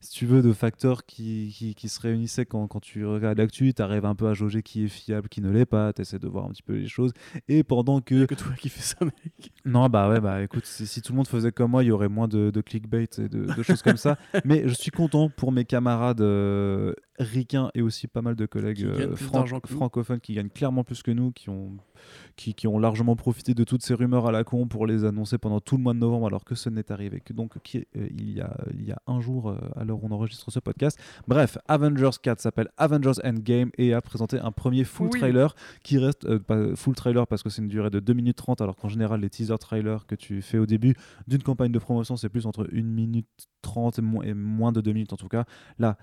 si 0.04 0.12
tu 0.12 0.26
veux, 0.26 0.42
de 0.42 0.52
facteurs 0.52 1.06
qui, 1.06 1.54
qui, 1.56 1.76
qui 1.76 1.88
se 1.90 2.00
réunissaient 2.02 2.46
quand, 2.46 2.68
quand 2.68 2.80
tu 2.82 3.06
regardes 3.06 3.38
l'actu, 3.38 3.74
tu 3.74 3.82
arrives 3.82 4.06
un 4.06 4.16
peu 4.16 4.28
à 4.28 4.34
jauger 4.34 4.62
qui 4.62 4.84
est 4.84 4.88
fiable, 4.90 5.30
qui 5.30 5.40
ne 5.42 5.50
l'est 5.50 5.66
pas, 5.66 5.94
tu 5.94 6.02
essaies 6.02 6.20
de 6.20 6.28
voir 6.28 6.46
un 6.46 6.50
petit 6.50 6.62
peu 6.64 6.74
les 6.74 6.88
choses, 6.88 7.14
et 7.48 7.64
pendant 7.64 8.02
que... 8.02 8.26
que 8.26 8.36
toi 8.36 8.52
qui 8.60 8.68
fais 8.70 8.82
ça, 8.82 8.98
mec. 9.06 9.52
Non, 9.66 9.88
bah 9.88 10.10
ouais, 10.10 10.20
bah 10.20 10.44
écoute, 10.44 10.66
si, 10.66 10.86
si 10.86 11.02
tout 11.02 11.14
le 11.14 11.18
monde 11.18 11.28
faisait 11.28 11.52
comme 11.52 11.72
moi, 11.72 11.84
il 11.84 11.88
y 11.88 11.92
aurait 11.92 12.10
moins 12.10 12.28
de, 12.28 12.52
de 12.52 12.62
clickbait 12.62 13.08
et 13.18 13.30
de, 13.30 13.46
de 13.56 13.64
choses 13.64 13.82
comme 13.82 13.98
ça, 13.98 14.18
mais 14.46 14.68
je 14.68 14.74
suis 14.74 14.92
content 14.92 15.30
pour 15.30 15.52
mes 15.52 15.64
camarades 15.66 16.22
euh, 16.22 16.94
ricains 17.20 17.72
et 17.74 17.82
aussi 17.82 18.08
pas 18.08 18.22
mal 18.22 18.36
de 18.36 18.46
collègues 18.46 18.84
euh, 18.84 19.16
fran- 19.16 19.46
francophones 19.66 20.20
qui 20.20 20.34
gagnent 20.34 20.50
clairement 20.50 20.84
plus 20.84 21.02
que 21.02 21.12
nous, 21.12 21.32
qui 21.32 21.50
ont 21.50 21.78
qui, 22.36 22.54
qui 22.54 22.68
ont 22.68 22.80
largement 22.80 23.16
profité 23.16 23.54
de 23.54 23.64
toutes 23.64 23.84
ces 23.84 23.94
rumeurs 23.94 24.26
à 24.28 24.32
la 24.32 24.44
con 24.44 24.68
pour 24.68 24.86
les 24.88 25.06
annoncer 25.06 25.38
pendant 25.38 25.60
tout 25.60 25.78
le 25.78 25.84
mois 25.84 25.94
de 25.94 26.00
novembre 26.00 26.28
alors 26.28 26.44
que 26.46 26.56
ce 26.56 26.70
n'est 26.70 26.92
arrivé 26.92 27.20
que 27.22 27.34
donc 27.34 27.60
qui, 27.64 27.80
euh, 27.96 28.08
il, 28.18 28.32
y 28.34 28.42
a, 28.42 28.56
il 28.74 28.84
y 28.86 28.92
a 28.92 29.00
un 29.08 29.20
jour 29.22 29.50
euh, 29.50 29.58
à 29.76 29.84
l'heure 29.84 30.04
où 30.04 30.08
on 30.08 30.12
enregistre 30.12 30.52
ce 30.52 30.60
podcast. 30.60 31.00
Bref, 31.28 31.58
Avengers 31.68 32.10
4 32.22 32.40
s'appelle 32.40 32.70
Avengers 32.78 33.20
Endgame 33.24 33.70
et 33.78 33.94
a 33.94 34.02
présenté 34.02 34.40
un 34.40 34.52
premier 34.52 34.84
full 34.84 35.10
Oui. 35.14 35.20
trailer 35.20 35.56
qui 35.84 35.98
reste 35.98 36.26
euh, 36.26 36.40
pas 36.40 36.76
full 36.76 36.96
trailer 36.96 37.28
parce 37.28 37.44
que 37.44 37.50
c'est 37.50 37.62
une 37.62 37.68
durée 37.68 37.90
de 37.90 38.00
2 38.00 38.14
minutes 38.14 38.38
30 38.38 38.62
alors 38.62 38.76
qu'en 38.76 38.90
général 38.90 39.22
les 39.22 39.30
teaser 39.30 39.58
trailers 39.60 40.06
que 40.08 40.16
tu 40.16 40.42
fais 40.42 40.58
au 40.58 40.66
début 40.66 40.96
d'une 41.28 41.44
campagne 41.44 41.72
de 41.72 41.80
promotion 41.80 42.16
c'est 42.18 42.30
plus 42.30 42.46
entre 42.46 42.68
1 42.74 42.82
minute 42.82 43.28
30 43.62 44.00
et, 44.00 44.02
mo- 44.02 44.24
et 44.24 44.34
moins 44.34 44.72
de 44.72 44.82
2 44.82 44.92
minutes 44.92 45.14
en 45.14 45.18
tout 45.18 45.28
cas. 45.30 45.46
Là, 45.80 45.98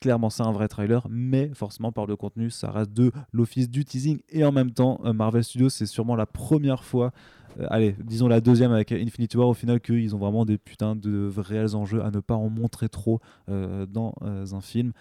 clairement 0.00 0.30
c'est 0.30 0.42
un 0.42 0.52
vrai 0.52 0.68
trailer, 0.68 1.06
mais 1.10 1.50
forcément 1.54 1.92
par 1.92 2.06
le 2.06 2.16
contenu, 2.16 2.50
ça 2.50 2.70
reste 2.70 2.92
de 2.92 3.12
l'office 3.32 3.70
du 3.70 3.84
teasing. 3.84 4.20
Et 4.30 4.44
en 4.44 4.52
même 4.52 4.70
temps, 4.70 5.00
euh, 5.04 5.12
Marvel 5.12 5.44
Studios, 5.44 5.68
c'est 5.68 5.86
sûrement 5.86 6.16
la 6.16 6.26
première 6.26 6.84
fois, 6.84 7.12
euh, 7.60 7.66
allez, 7.70 7.96
disons 8.04 8.28
la 8.28 8.40
deuxième 8.40 8.72
avec 8.72 8.92
Infinity 8.92 9.36
War, 9.36 9.48
au 9.48 9.54
final, 9.54 9.80
qu'ils 9.80 10.14
ont 10.14 10.18
vraiment 10.18 10.44
des 10.44 10.58
putains 10.58 10.96
de 10.96 11.32
réels 11.36 11.74
enjeux 11.74 12.02
à 12.02 12.10
ne 12.10 12.20
pas 12.20 12.34
en 12.34 12.48
montrer 12.48 12.88
trop 12.88 13.20
euh, 13.48 13.86
dans 13.86 14.14
un 14.22 14.60
film. 14.60 14.92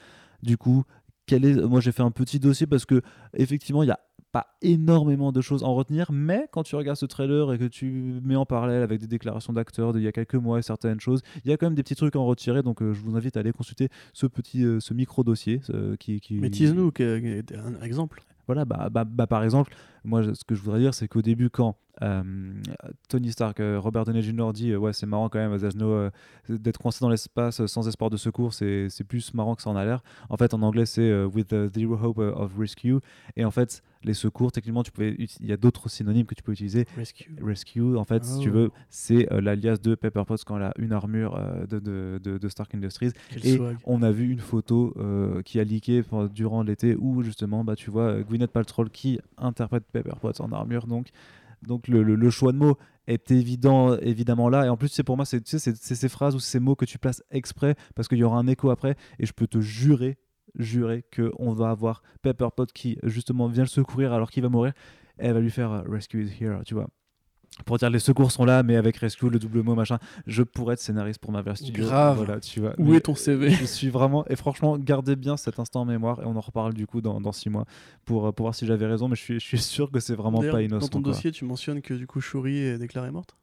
Du 0.43 0.57
coup, 0.57 0.83
quel 1.25 1.45
est... 1.45 1.55
moi 1.55 1.81
j'ai 1.81 1.91
fait 1.91 2.03
un 2.03 2.11
petit 2.11 2.39
dossier 2.39 2.67
parce 2.67 2.85
que 2.85 3.01
effectivement, 3.33 3.83
il 3.83 3.87
y 3.87 3.91
a 3.91 3.99
pas 4.35 4.57
énormément 4.61 5.31
de 5.31 5.39
choses 5.39 5.63
à 5.63 5.67
en 5.67 5.75
retenir, 5.75 6.11
mais 6.11 6.49
quand 6.51 6.63
tu 6.63 6.75
regardes 6.75 6.97
ce 6.97 7.05
trailer 7.05 7.53
et 7.53 7.57
que 7.57 7.63
tu 7.63 8.19
mets 8.21 8.35
en 8.35 8.45
parallèle 8.45 8.83
avec 8.83 8.99
des 8.99 9.07
déclarations 9.07 9.53
d'acteurs 9.53 9.93
d'il 9.93 10.01
y 10.01 10.09
a 10.09 10.11
quelques 10.11 10.35
mois 10.35 10.59
et 10.59 10.61
certaines 10.61 10.99
choses, 10.99 11.21
il 11.45 11.51
y 11.51 11.53
a 11.53 11.57
quand 11.57 11.67
même 11.67 11.73
des 11.75 11.83
petits 11.83 11.95
trucs 11.95 12.17
à 12.17 12.19
en 12.19 12.25
retirer. 12.25 12.61
Donc 12.61 12.81
euh, 12.81 12.91
je 12.91 12.99
vous 12.99 13.15
invite 13.15 13.37
à 13.37 13.39
aller 13.39 13.53
consulter 13.53 13.87
ce 14.11 14.27
petit 14.27 14.65
euh, 14.65 14.81
ce 14.81 14.93
micro 14.93 15.23
dossier 15.23 15.61
qui, 16.01 16.19
qui 16.19 16.33
Mais 16.33 16.49
tease-nous 16.49 16.91
un 16.99 17.81
exemple. 17.81 18.23
voilà, 18.45 18.65
bah, 18.65 18.89
bah, 18.91 19.05
bah, 19.05 19.25
par 19.25 19.41
exemple, 19.41 19.73
moi, 20.03 20.21
ce 20.21 20.43
que 20.43 20.53
je 20.53 20.61
voudrais 20.61 20.81
dire, 20.81 20.93
c'est 20.93 21.07
qu'au 21.07 21.21
début, 21.21 21.49
quand 21.49 21.77
euh, 22.01 22.23
Tony 23.09 23.31
Stark, 23.31 23.59
euh, 23.59 23.79
Robert 23.79 24.05
Downey 24.05 24.21
Jr. 24.21 24.51
dit 24.53 24.71
euh, 24.71 24.77
Ouais, 24.77 24.93
c'est 24.93 25.05
marrant 25.05 25.29
quand 25.29 25.39
même, 25.39 25.57
there's 25.59 25.75
no, 25.75 25.89
euh, 25.91 26.09
d'être 26.49 26.77
coincé 26.77 26.99
dans 27.01 27.09
l'espace 27.09 27.65
sans 27.65 27.87
espoir 27.87 28.09
de 28.09 28.17
secours, 28.17 28.53
c'est 28.53 28.89
c'est 28.89 29.03
plus 29.03 29.33
marrant 29.33 29.55
que 29.55 29.61
ça 29.61 29.69
en 29.69 29.75
a 29.75 29.85
l'air. 29.85 30.03
En 30.29 30.37
fait, 30.37 30.53
en 30.53 30.61
anglais, 30.61 30.85
c'est 30.85 31.23
With 31.25 31.47
the 31.49 31.73
zero 31.73 31.97
hope 32.01 32.17
of 32.19 32.51
rescue. 32.57 32.95
Et 33.35 33.45
en 33.45 33.51
fait, 33.51 33.81
les 34.03 34.13
secours, 34.13 34.51
techniquement, 34.51 34.83
tu 34.83 34.91
pouvais 34.91 35.15
il 35.17 35.45
y 35.47 35.51
a 35.51 35.57
d'autres 35.57 35.89
synonymes 35.89 36.25
que 36.25 36.35
tu 36.35 36.43
peux 36.43 36.51
utiliser. 36.51 36.85
Rescue. 36.95 37.35
Rescue, 37.41 37.95
en 37.97 38.03
fait, 38.03 38.23
si 38.23 38.39
tu 38.39 38.49
Oh. 38.49 38.53
veux, 38.53 38.71
c'est 38.89 39.27
l'alias 39.31 39.77
de 39.77 39.95
Pepper 39.95 40.23
Potts 40.27 40.43
quand 40.45 40.57
elle 40.57 40.63
a 40.63 40.73
une 40.77 40.91
armure 40.93 41.39
de, 41.69 41.79
de, 41.79 42.19
de- 42.23 42.37
de 42.37 42.49
Stark 42.49 42.73
Industries. 42.75 43.11
Quel 43.31 43.45
Et 43.47 43.55
swag. 43.57 43.77
on 43.85 44.03
a 44.03 44.11
vu 44.11 44.29
une 44.29 44.39
photo 44.39 44.93
qui 45.43 45.59
a 45.59 45.63
leaké 45.63 46.03
pendant- 46.03 46.27
durant 46.27 46.61
l'été 46.63 46.95
où 46.95 47.23
justement, 47.23 47.63
bah, 47.63 47.75
tu 47.75 47.89
vois 47.89 48.21
Gwyneth 48.21 48.51
Paltrow 48.51 48.85
qui 48.85 49.19
interprète 49.37 49.83
Pepper 49.91 50.13
Potts 50.21 50.39
en 50.41 50.51
armure. 50.51 50.85
Donc, 50.87 51.07
donc 51.67 51.87
le, 51.87 52.29
choix 52.29 52.51
de 52.51 52.57
mots 52.57 52.77
est 53.07 53.31
évident, 53.31 53.97
évidemment 53.97 54.49
là. 54.49 54.65
Et 54.65 54.69
en 54.69 54.77
plus, 54.77 54.89
c'est 54.89 55.03
pour 55.03 55.15
moi, 55.15 55.25
c'est 55.25 55.45
ces 55.45 56.09
phrases 56.09 56.35
ou 56.35 56.39
ces 56.39 56.59
mots 56.59 56.75
que 56.75 56.85
tu 56.85 56.97
places 56.97 57.23
exprès 57.31 57.75
parce 57.95 58.07
qu'il 58.07 58.17
y 58.17 58.23
aura 58.23 58.37
un 58.37 58.47
écho 58.47 58.69
après. 58.69 58.95
Et 59.19 59.25
je 59.25 59.33
peux 59.33 59.47
te 59.47 59.59
jurer, 59.59 60.17
jurer 60.57 61.03
que 61.11 61.31
on 61.37 61.53
va 61.53 61.69
avoir 61.69 62.01
Pepper 62.21 62.47
Potts 62.55 62.73
qui 62.73 62.97
justement 63.03 63.47
vient 63.47 63.63
le 63.63 63.69
secourir 63.69 64.13
alors 64.13 64.31
qu'il 64.31 64.43
va 64.43 64.49
mourir. 64.49 64.73
Elle 65.17 65.33
va 65.33 65.39
lui 65.39 65.51
faire 65.51 65.71
euh, 65.71 65.81
Rescue 65.87 66.23
is 66.23 66.43
here, 66.43 66.59
tu 66.65 66.73
vois. 66.73 66.89
Pour 67.63 67.77
dire 67.77 67.89
les 67.89 67.99
secours 67.99 68.31
sont 68.31 68.43
là, 68.43 68.63
mais 68.63 68.75
avec 68.75 68.97
Rescue, 68.97 69.29
le 69.29 69.39
double 69.39 69.61
mot, 69.63 69.75
machin. 69.75 69.97
Je 70.27 70.43
pourrais 70.43 70.73
être 70.73 70.81
scénariste 70.81 71.19
pour 71.21 71.31
Marvel 71.31 71.55
Studios. 71.55 71.85
Grave. 71.85 72.17
Voilà, 72.17 72.39
tu 72.41 72.59
vois. 72.59 72.73
Où 72.77 72.89
Mais- 72.91 72.97
est 72.97 73.01
ton 73.01 73.15
CV 73.15 73.49
je 73.49 73.63
suis 73.65 73.89
vraiment 73.89 74.25
et 74.27 74.35
franchement 74.35 74.77
gardez 74.77 75.15
bien 75.15 75.37
cet 75.37 75.59
instant 75.59 75.81
en 75.81 75.85
mémoire 75.85 76.19
et 76.21 76.25
on 76.25 76.35
en 76.35 76.41
reparle 76.41 76.73
du 76.73 76.85
coup 76.85 76.99
dans, 77.01 77.21
dans 77.21 77.31
six 77.31 77.49
mois 77.49 77.65
pour, 78.03 78.27
euh, 78.27 78.31
pour 78.31 78.45
voir 78.45 78.55
si 78.55 78.65
j'avais 78.65 78.85
raison 78.85 79.07
mais 79.07 79.15
je 79.15 79.21
suis, 79.21 79.39
je 79.39 79.45
suis 79.45 79.57
sûr 79.59 79.89
que 79.91 79.99
c'est 79.99 80.15
vraiment 80.15 80.41
pas 80.41 80.61
innocent 80.61 80.87
Dans 80.87 80.99
ton 80.99 81.01
quoi. 81.01 81.11
dossier, 81.13 81.31
tu 81.31 81.45
mentionnes 81.45 81.81
que 81.81 81.93
du 81.93 82.07
coup 82.07 82.19
Shuri 82.21 82.57
est 82.59 82.77
déclarée 82.77 83.11
morte? 83.11 83.35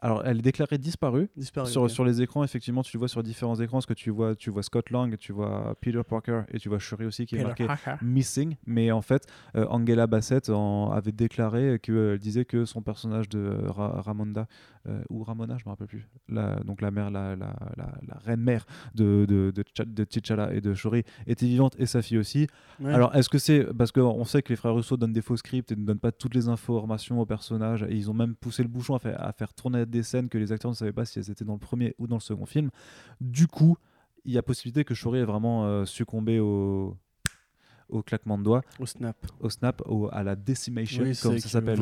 Alors, 0.00 0.22
elle 0.24 0.38
est 0.38 0.42
déclarée 0.42 0.78
disparue. 0.78 1.28
Disparu. 1.36 1.68
Sur, 1.88 2.04
les 2.04 2.22
écrans, 2.22 2.44
effectivement, 2.44 2.82
tu 2.82 2.96
le 2.96 2.98
vois 3.00 3.08
sur 3.08 3.22
différents 3.22 3.56
écrans, 3.58 3.78
parce 3.78 3.86
que 3.86 3.94
tu 3.94 4.10
vois, 4.10 4.36
tu 4.36 4.50
vois 4.50 4.62
Scott 4.62 4.90
Lang, 4.90 5.16
tu 5.18 5.32
vois 5.32 5.74
Peter 5.80 6.00
Parker 6.08 6.42
et 6.52 6.58
tu 6.58 6.68
vois 6.68 6.78
Shuri 6.78 7.04
aussi 7.04 7.26
qui 7.26 7.34
est 7.36 7.38
marqué 7.48 7.66
missing. 8.02 8.56
Mais 8.66 8.92
en 8.92 9.00
fait, 9.02 9.26
euh, 9.56 9.66
Angela 9.68 10.06
Bassett 10.06 10.50
en- 10.50 10.90
avait 10.92 11.10
déclaré 11.12 11.78
qu'elle 11.80 12.18
disait 12.18 12.44
que 12.44 12.64
son 12.64 12.80
personnage 12.80 13.28
de 13.28 13.38
euh, 13.40 13.70
Ra- 13.70 14.00
Ramonda, 14.02 14.46
euh, 14.88 15.02
ou 15.10 15.24
Ramona, 15.24 15.56
je 15.58 15.64
me 15.64 15.70
rappelle 15.70 15.88
plus, 15.88 16.06
la, 16.28 16.60
donc 16.60 16.80
la 16.80 16.90
mère, 16.92 17.10
la, 17.10 17.34
la, 17.34 17.56
la, 17.76 17.92
la 18.06 18.18
reine 18.24 18.40
mère 18.40 18.66
de, 18.94 19.26
de, 19.28 19.50
de, 19.54 19.62
T'Cha- 19.62 19.84
de 19.84 20.04
T'Challa 20.04 20.54
et 20.54 20.60
de 20.60 20.74
Shuri, 20.74 21.02
était 21.26 21.46
vivante 21.46 21.74
et 21.78 21.86
sa 21.86 22.02
fille 22.02 22.18
aussi. 22.18 22.46
Ouais. 22.80 22.92
Alors, 22.94 23.14
est-ce 23.16 23.28
que 23.28 23.38
c'est 23.38 23.64
parce 23.76 23.90
qu'on 23.92 24.24
sait 24.24 24.42
que 24.42 24.50
les 24.50 24.56
frères 24.56 24.74
Russo 24.74 24.96
donnent 24.96 25.12
des 25.12 25.22
faux 25.22 25.36
scripts 25.36 25.72
et 25.72 25.76
ne 25.76 25.84
donnent 25.84 25.98
pas 25.98 26.12
toutes 26.12 26.34
les 26.36 26.48
informations 26.48 27.20
aux 27.20 27.26
personnages 27.26 27.82
et 27.82 27.94
ils 27.96 28.08
ont 28.10 28.14
même 28.14 28.34
poussé 28.36 28.62
le 28.62 28.68
bouchon 28.68 28.94
à 28.94 28.98
faire, 29.00 29.20
à 29.22 29.32
faire 29.32 29.52
tourner 29.52 29.84
des 29.88 30.02
scènes 30.02 30.28
que 30.28 30.38
les 30.38 30.52
acteurs 30.52 30.70
ne 30.70 30.76
savaient 30.76 30.92
pas 30.92 31.04
si 31.04 31.18
elles 31.18 31.30
étaient 31.30 31.44
dans 31.44 31.54
le 31.54 31.58
premier 31.58 31.94
ou 31.98 32.06
dans 32.06 32.16
le 32.16 32.20
second 32.20 32.46
film. 32.46 32.70
Du 33.20 33.46
coup, 33.46 33.76
il 34.24 34.32
y 34.32 34.38
a 34.38 34.42
possibilité 34.42 34.84
que 34.84 34.94
Shuri 34.94 35.20
ait 35.20 35.24
vraiment 35.24 35.64
euh, 35.66 35.84
succombé 35.84 36.38
au, 36.40 36.96
au 37.88 38.02
claquement 38.02 38.36
de 38.38 38.42
doigts, 38.42 38.62
Au 38.78 38.86
snap. 38.86 39.16
au 39.40 39.48
snap, 39.50 39.82
au- 39.86 40.08
à 40.12 40.22
la 40.22 40.36
decimation, 40.36 41.02
Oui, 41.04 41.16
comme 41.22 41.38
ça 41.38 41.48
s'appelle 41.48 41.78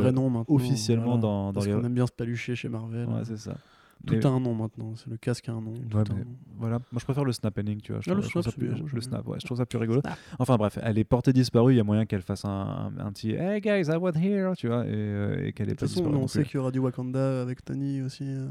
officiellement 0.48 1.04
voilà. 1.18 1.20
dans, 1.22 1.46
dans 1.46 1.52
Parce 1.54 1.66
les. 1.66 1.72
qu'on 1.72 1.84
aime 1.84 1.94
bien 1.94 2.06
se 2.06 2.12
palucher 2.12 2.54
chez 2.54 2.68
Marvel. 2.68 3.08
Ouais, 3.08 3.24
c'est 3.24 3.36
ça. 3.38 3.56
Tout 4.06 4.14
Mais- 4.14 4.26
a 4.26 4.28
un 4.28 4.40
nom 4.40 4.54
maintenant. 4.54 4.94
C'est 4.96 5.08
le 5.08 5.16
casque 5.16 5.48
a 5.48 5.52
un 5.52 5.60
nom. 5.60 5.72
Ouais, 5.72 6.00
un. 6.00 6.24
Voilà, 6.58 6.78
moi 6.92 6.98
je 7.00 7.04
préfère 7.04 7.24
le 7.24 7.32
snap 7.32 7.58
ending, 7.58 7.80
tu 7.80 7.92
vois. 7.92 8.00
Je 8.02 8.10
Ah, 8.10 8.14
le 8.14 8.20
trouve- 8.20 8.28
je 8.28 8.30
trouve 8.32 8.42
snap, 8.42 8.54
ça 8.54 8.58
plus- 8.84 8.94
le 8.94 9.00
snap, 9.00 9.26
ouais, 9.26 9.38
je 9.40 9.46
trouve 9.46 9.56
ça 9.58 9.66
plus 9.66 9.78
rigolo. 9.78 10.00
Snap. 10.00 10.18
Enfin 10.38 10.56
bref, 10.56 10.78
elle 10.82 10.98
est 10.98 11.04
portée 11.04 11.32
disparue, 11.32 11.72
il 11.72 11.76
y 11.76 11.80
a 11.80 11.84
moyen 11.84 12.04
qu'elle 12.06 12.22
fasse 12.22 12.44
un, 12.44 12.92
un, 12.98 13.10
petit 13.12 13.30
Hey 13.32 13.60
guys, 13.60 13.90
I 13.90 13.96
was 13.96 14.12
here, 14.12 14.52
tu 14.56 14.68
vois, 14.68 14.84
et, 14.86 14.90
euh, 14.92 15.46
et 15.46 15.52
qu'elle 15.52 15.66
De 15.66 15.72
est 15.72 15.74
toute 15.74 15.80
pas 15.80 15.86
façon, 15.86 16.00
disparue. 16.00 16.16
on 16.16 16.20
non 16.20 16.26
sait 16.28 16.40
plus. 16.40 16.48
qu'il 16.50 16.58
y 16.58 16.60
aura 16.60 16.70
du 16.70 16.78
Wakanda 16.78 17.42
avec 17.42 17.64
Tani 17.64 18.02
aussi. 18.02 18.24
euh, 18.26 18.46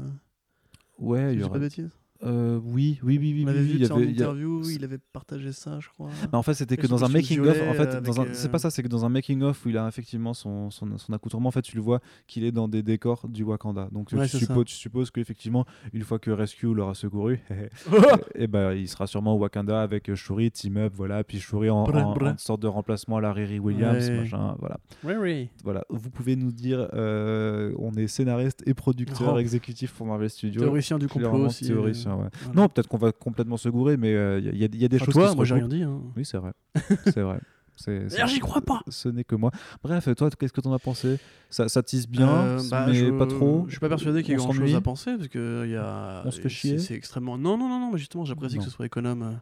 Ouais, 0.98 1.28
si 1.30 1.34
il 1.34 1.34
je 1.34 1.40
y 1.40 1.42
aura. 1.44 1.52
pas 1.52 1.58
de 1.58 1.64
bêtises. 1.64 1.90
Euh, 2.24 2.58
oui, 2.64 2.98
oui, 3.02 3.18
oui, 3.18 3.32
oui. 3.34 3.42
On 3.44 3.48
avait 3.48 3.60
oui, 3.60 3.66
vu 3.66 3.76
il 3.80 3.86
ça 3.86 3.94
en 3.94 3.96
avait- 3.98 4.06
il 4.06 4.22
a- 4.22 4.24
interview, 4.26 4.62
il 4.70 4.84
avait 4.84 4.98
partagé 5.12 5.52
ça, 5.52 5.78
je 5.80 5.88
crois. 5.88 6.08
Mais 6.32 6.38
en 6.38 6.42
fait, 6.42 6.54
c'était 6.54 6.74
Et 6.74 6.78
que 6.78 6.86
dans 6.86 7.04
un 7.04 7.08
making 7.08 7.40
of. 7.40 7.56
En 7.68 7.74
fait, 7.74 7.88
euh, 7.88 8.00
dans 8.00 8.18
avec, 8.20 8.30
un- 8.30 8.34
c'est 8.34 8.48
euh, 8.48 8.50
pas 8.50 8.58
ça, 8.58 8.70
c'est 8.70 8.82
que 8.82 8.88
dans 8.88 9.04
un 9.04 9.08
making 9.08 9.42
of 9.42 9.64
où 9.64 9.68
il 9.68 9.76
a 9.78 9.86
effectivement 9.88 10.32
son, 10.34 10.70
son, 10.70 10.96
son 10.98 11.12
accoutrement, 11.12 11.48
en 11.48 11.52
fait, 11.52 11.62
tu 11.62 11.76
le 11.76 11.82
vois 11.82 12.00
qu'il 12.26 12.44
est 12.44 12.52
dans 12.52 12.68
des 12.68 12.82
décors 12.82 13.28
du 13.28 13.42
Wakanda. 13.44 13.88
Donc 13.92 14.10
Ouais, 14.12 14.28
tu, 14.28 14.38
supposes, 14.38 14.64
tu 14.66 14.74
supposes 14.74 15.10
qu'effectivement, 15.10 15.66
une 15.92 16.02
fois 16.02 16.18
que 16.18 16.30
Rescue 16.30 16.72
l'aura 16.72 16.94
secouru, 16.94 17.40
et 18.34 18.46
ben 18.46 18.72
il 18.72 18.88
sera 18.88 19.06
sûrement 19.06 19.34
au 19.34 19.38
Wakanda 19.38 19.80
avec 19.82 20.08
euh, 20.10 20.14
Shuri, 20.14 20.50
team 20.50 20.76
up, 20.78 20.92
voilà, 20.96 21.22
puis 21.24 21.38
Shuri 21.40 21.70
en, 21.70 21.84
en- 21.84 22.16
en 22.26 22.38
sorte 22.38 22.62
de 22.62 22.66
remplacement 22.66 23.18
à 23.18 23.20
la 23.20 23.32
Riri 23.32 23.58
Williams, 23.58 24.08
Ouais. 24.08 24.18
machin, 24.20 24.56
voilà. 24.58 24.78
Oui, 25.04 25.14
oui. 25.20 25.48
Voilà, 25.64 25.84
vous 25.90 26.10
pouvez 26.10 26.36
nous 26.36 26.52
dire, 26.52 26.88
euh, 26.94 27.72
on 27.78 27.92
est 27.94 28.06
scénariste 28.06 28.62
et 28.66 28.74
producteur 28.74 29.34
Oh. 29.34 29.38
exécutif 29.38 29.92
pour 29.92 30.06
Marvel 30.06 30.30
Studios. 30.30 30.60
Théoricien 30.62 30.98
du 30.98 31.08
complot 31.08 31.46
aussi. 31.46 31.66
théoricien, 31.66 32.05
ouais. 32.14 32.28
voilà. 32.42 32.54
Non, 32.54 32.68
peut-être 32.68 32.88
qu'on 32.88 32.98
va 32.98 33.12
complètement 33.12 33.56
se 33.56 33.68
gourer, 33.68 33.96
mais 33.96 34.10
il 34.10 34.44
y, 34.44 34.48
a- 34.48 34.54
y 34.54 34.64
a- 34.64 34.68
y 34.72 34.84
a 34.84 34.88
des 34.88 34.96
Enfin, 34.96 35.04
choses 35.06 35.14
toi, 35.14 35.30
qui 35.30 35.36
moi 35.36 35.44
j'ai 35.44 35.54
rien 35.54 35.68
dit. 35.68 35.82
hein. 35.82 36.00
Oui, 36.16 36.24
c'est 36.24 36.38
vrai. 36.38 36.52
c'est 37.04 37.22
vrai. 37.22 37.40
D'ailleurs, 37.86 38.26
j'y 38.28 38.40
crois 38.40 38.62
pas. 38.62 38.80
Ce 38.88 39.06
n'est 39.10 39.22
que 39.24 39.34
moi. 39.34 39.50
Bref, 39.82 40.08
toi, 40.16 40.30
qu'est-ce 40.30 40.52
que 40.52 40.62
t'en 40.62 40.72
as 40.72 40.78
pensé? 40.78 41.18
Ça, 41.50 41.68
ça 41.68 41.82
tisse 41.82 42.08
bien, 42.08 42.28
Euh, 42.28 42.62
bah, 42.70 42.86
mais 42.88 42.94
je, 42.94 43.10
pas 43.10 43.26
trop? 43.26 43.64
Je 43.66 43.72
suis 43.72 43.80
pas 43.80 43.90
persuadé 43.90 44.22
qu'il 44.22 44.30
y 44.30 44.34
ait 44.34 44.38
grand 44.38 44.52
chose 44.52 44.74
à 44.74 44.80
penser 44.80 45.14
parce 45.16 45.28
que 45.28 45.66
y 45.68 45.76
a. 45.76 46.22
On 46.24 46.30
se 46.30 46.40
fait 46.40 46.48
chier? 46.48 46.78
C'est 46.78 46.94
extrêmement. 46.94 47.36
Non, 47.36 47.58
non, 47.58 47.68
non, 47.68 47.78
non, 47.78 47.90
mais 47.92 47.98
justement, 47.98 48.24
j'apprécie 48.24 48.56
que 48.56 48.64
ce 48.64 48.70
soit 48.70 48.86
économe 48.86 49.22
euh, 49.22 49.32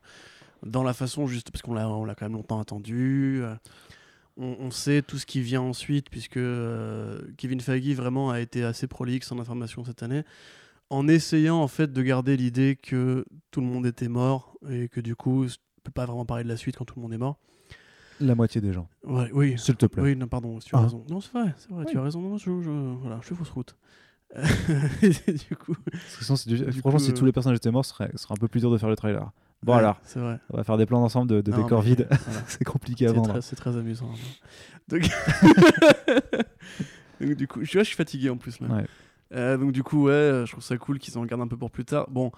dans 0.67 0.83
la 0.83 0.95
façon 0.95 1.29
juste 1.29 1.53
parce 1.53 1.63
qu'on 1.63 1.75
l'a, 1.75 1.89
on 1.89 2.05
l'a 2.05 2.17
quand 2.17 2.25
même 2.25 2.33
longtemps 2.33 2.59
attendu. 2.59 3.39
euh, 3.41 3.55
on, 4.37 4.57
on 4.59 4.71
sait 4.73 5.03
tout 5.03 5.19
ce 5.19 5.27
qui 5.27 5.41
vient 5.41 5.61
ensuite 5.63 6.11
puisque 6.11 6.37
euh, 6.39 7.21
Kevin 7.37 7.61
Feige 7.61 7.95
vraiment 7.95 8.31
a 8.31 8.41
été 8.41 8.65
assez 8.65 8.89
prolixe 8.89 9.31
en 9.31 9.39
information 9.39 9.85
cette 9.85 10.03
année 10.03 10.25
en 10.91 11.09
essayant 11.09 11.57
en 11.61 11.69
fait 11.69 11.93
de 11.93 12.03
garder 12.03 12.37
l'idée 12.37 12.77
que 12.81 13.25
tout 13.51 13.61
le 13.61 13.67
monde 13.67 13.87
était 13.87 14.09
mort 14.09 14.57
et 14.71 14.89
que 14.89 15.01
du 15.01 15.17
coup, 15.17 15.45
on 15.45 15.81
peut 15.83 15.91
pas 15.93 16.07
vraiment 16.07 16.25
parler 16.27 16.45
de 16.45 16.49
la 16.49 16.57
suite 16.57 16.77
quand 16.77 16.85
tout 16.85 16.95
le 16.97 17.03
monde 17.03 17.13
est 17.13 17.19
mort. 17.19 17.39
La 18.21 18.35
moitié 18.37 18.61
des 18.61 18.73
gens. 18.73 18.89
Ouais, 19.03 19.29
oui, 19.33 19.59
S'il 19.59 19.75
te 19.77 19.87
plaît. 19.87 20.03
oui, 20.03 20.17
non, 20.17 20.29
pardon, 20.29 20.59
tu 20.61 20.75
as 20.77 20.79
Ah. 20.79 20.83
raison. 20.83 21.05
Non, 21.11 21.21
c'est 21.21 21.33
vrai, 21.33 21.53
c'est 21.59 21.71
vrai, 21.71 21.85
tu 21.85 21.99
as 21.99 22.03
raison. 22.03 22.21
Non, 22.21 22.39
je, 22.39 22.45
je- 22.63 22.95
voilà, 23.01 23.19
je 23.23 23.27
fais 23.29 23.35
fausse 23.35 23.51
route. 23.51 23.77
Du 24.35 25.57
coup, 25.57 25.75
du- 26.47 26.57
Du 26.57 26.73
Franchement, 26.81 26.91
coup, 26.93 26.99
si 26.99 27.11
euh, 27.11 27.15
tous 27.15 27.25
les 27.25 27.33
personnages 27.33 27.57
étaient 27.57 27.71
morts, 27.71 27.85
ce 27.85 27.91
serait, 27.93 28.11
un 28.31 28.35
peu 28.37 28.49
plus 28.49 28.61
dur 28.61 28.71
de 28.71 28.79
faire 28.79 28.89
le 28.89 28.97
trailer. 28.97 29.31
Bon, 29.63 29.73
ouais, 29.73 29.79
alors, 29.79 29.99
c'est 30.05 30.19
vrai. 30.21 30.39
on 30.51 30.57
va 30.57 30.65
faire 30.65 30.77
des 30.77 30.87
plans 30.87 31.01
d'ensemble 31.01 31.29
de, 31.31 31.41
de 31.41 31.51
Non, 31.51 31.63
décors 31.63 31.83
vides. 31.83 32.07
voilà. 32.09 32.43
c'est 32.49 32.65
compliqué 32.65 33.07
à 33.07 33.13
vendre. 33.13 33.41
c'est 33.41 33.57
très 33.57 33.77
amusant. 33.77 34.11
Donc, 34.89 35.03
Donc, 37.21 37.33
du 37.35 37.47
coup, 37.49 37.65
je, 37.65 37.73
vois, 37.73 37.83
je 37.83 37.89
suis 37.89 37.97
fatigué 37.97 38.29
en 38.31 38.37
plus 38.37 38.61
là. 38.61 38.69
Ouais. 38.69 38.87
Euh, 39.35 39.57
donc 39.57 39.73
du 39.73 39.83
coup, 39.83 40.05
ouais, 40.05 40.43
je 40.47 40.53
trouve 40.53 40.65
ça 40.65 40.77
cool 40.77 40.99
qu'ils 40.99 41.19
en 41.19 41.25
gardent 41.25 41.43
un 41.43 41.49
peu 41.49 41.57
pour 41.57 41.71
plus 41.71 41.85
tard. 41.85 42.09
Bon, 42.11 42.31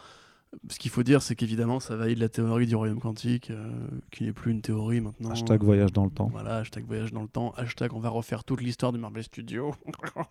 ce 0.70 0.78
qu'il 0.78 0.90
faut 0.90 1.02
dire, 1.02 1.22
c'est 1.22 1.34
qu'évidemment, 1.34 1.80
ça 1.80 1.96
valide 1.96 2.18
la 2.18 2.28
théorie 2.28 2.66
du 2.66 2.74
royaume 2.74 3.00
quantique, 3.00 3.50
euh, 3.50 3.70
qui 4.10 4.24
n'est 4.24 4.32
plus 4.32 4.52
une 4.52 4.62
théorie 4.62 5.00
maintenant. 5.00 5.30
Hashtag 5.30 5.62
voyage 5.62 5.92
dans 5.92 6.04
le 6.04 6.10
temps. 6.10 6.28
Voilà, 6.32 6.56
hashtag 6.56 6.84
voyage 6.86 7.12
dans 7.12 7.22
le 7.22 7.28
temps, 7.28 7.52
hashtag 7.56 7.92
on 7.92 8.00
va 8.00 8.08
refaire 8.08 8.44
toute 8.44 8.60
l'histoire 8.60 8.92
de 8.92 8.98
Marvel 8.98 9.22
Studios 9.22 9.74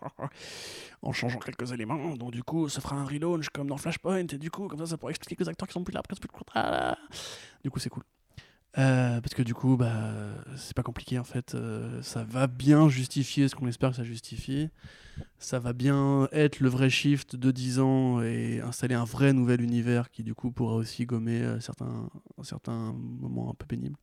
en 1.02 1.12
changeant 1.12 1.38
quelques 1.38 1.72
éléments. 1.72 2.14
Donc 2.16 2.32
du 2.32 2.42
coup, 2.42 2.68
ça 2.68 2.80
fera 2.80 2.96
un 2.96 3.04
relaunch 3.04 3.48
comme 3.50 3.68
dans 3.68 3.76
Flashpoint 3.76 4.26
et 4.26 4.38
du 4.38 4.50
coup, 4.50 4.66
comme 4.68 4.78
ça, 4.80 4.86
ça 4.86 4.96
pourra 4.96 5.10
expliquer 5.10 5.36
que 5.36 5.44
les 5.44 5.48
acteurs 5.48 5.68
qui 5.68 5.74
sont 5.74 5.84
plus 5.84 5.94
là, 5.94 6.02
plus 6.02 6.16
contrat. 6.28 6.96
Du 7.62 7.70
coup, 7.70 7.78
c'est 7.78 7.90
cool. 7.90 8.02
Euh, 8.78 9.20
parce 9.22 9.34
que 9.34 9.42
du 9.42 9.54
coup, 9.54 9.76
bah, 9.76 10.12
c'est 10.56 10.74
pas 10.74 10.82
compliqué 10.82 11.18
en 11.18 11.24
fait. 11.24 11.54
Euh, 11.54 12.00
ça 12.02 12.24
va 12.24 12.46
bien 12.46 12.88
justifier 12.88 13.48
ce 13.48 13.54
qu'on 13.54 13.66
espère 13.66 13.90
que 13.90 13.96
ça 13.96 14.04
justifie. 14.04 14.68
Ça 15.38 15.58
va 15.58 15.72
bien 15.72 16.28
être 16.32 16.60
le 16.60 16.68
vrai 16.68 16.90
shift 16.90 17.36
de 17.36 17.50
10 17.50 17.80
ans 17.80 18.20
et 18.20 18.60
installer 18.60 18.94
un 18.94 19.04
vrai 19.04 19.32
nouvel 19.32 19.62
univers 19.62 20.10
qui 20.10 20.22
du 20.22 20.34
coup 20.34 20.50
pourra 20.50 20.74
aussi 20.74 21.06
gommer 21.06 21.40
euh, 21.40 21.60
certains, 21.60 22.10
certains 22.42 22.92
moments 22.92 23.50
un 23.50 23.54
peu 23.54 23.66
pénibles. 23.66 23.98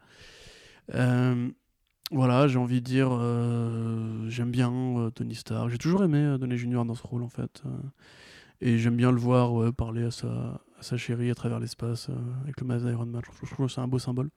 Voilà, 2.11 2.47
j'ai 2.47 2.59
envie 2.59 2.79
de 2.79 2.85
dire, 2.85 3.09
j'aime 4.29 4.51
bien 4.51 5.09
Tony 5.15 5.33
Stark. 5.33 5.69
J'ai 5.71 5.79
toujours 5.79 6.03
aimé 6.03 6.37
Downey 6.39 6.57
Junior 6.57 6.85
dans 6.85 6.93
ce 6.93 7.01
rôle 7.07 7.23
en 7.23 7.29
fait. 7.29 7.63
et 8.61 8.77
j'aime 8.77 8.97
bien 8.97 9.11
le 9.11 9.17
voir 9.17 9.73
parler 9.73 10.03
à 10.03 10.11
sa, 10.11 10.61
sa 10.79 10.95
chérie 10.97 11.31
à 11.31 11.35
travers 11.35 11.59
l'espace 11.59 12.09
avec 12.43 12.61
le 12.61 12.67
masque 12.67 12.85
d'Iron 12.85 13.07
Man. 13.07 13.21
Je 13.25 13.47
trouve 13.47 13.67
que 13.67 13.73
c'est 13.73 13.81
un 13.81 13.87
beau 13.87 13.97
symbole. 13.97 14.29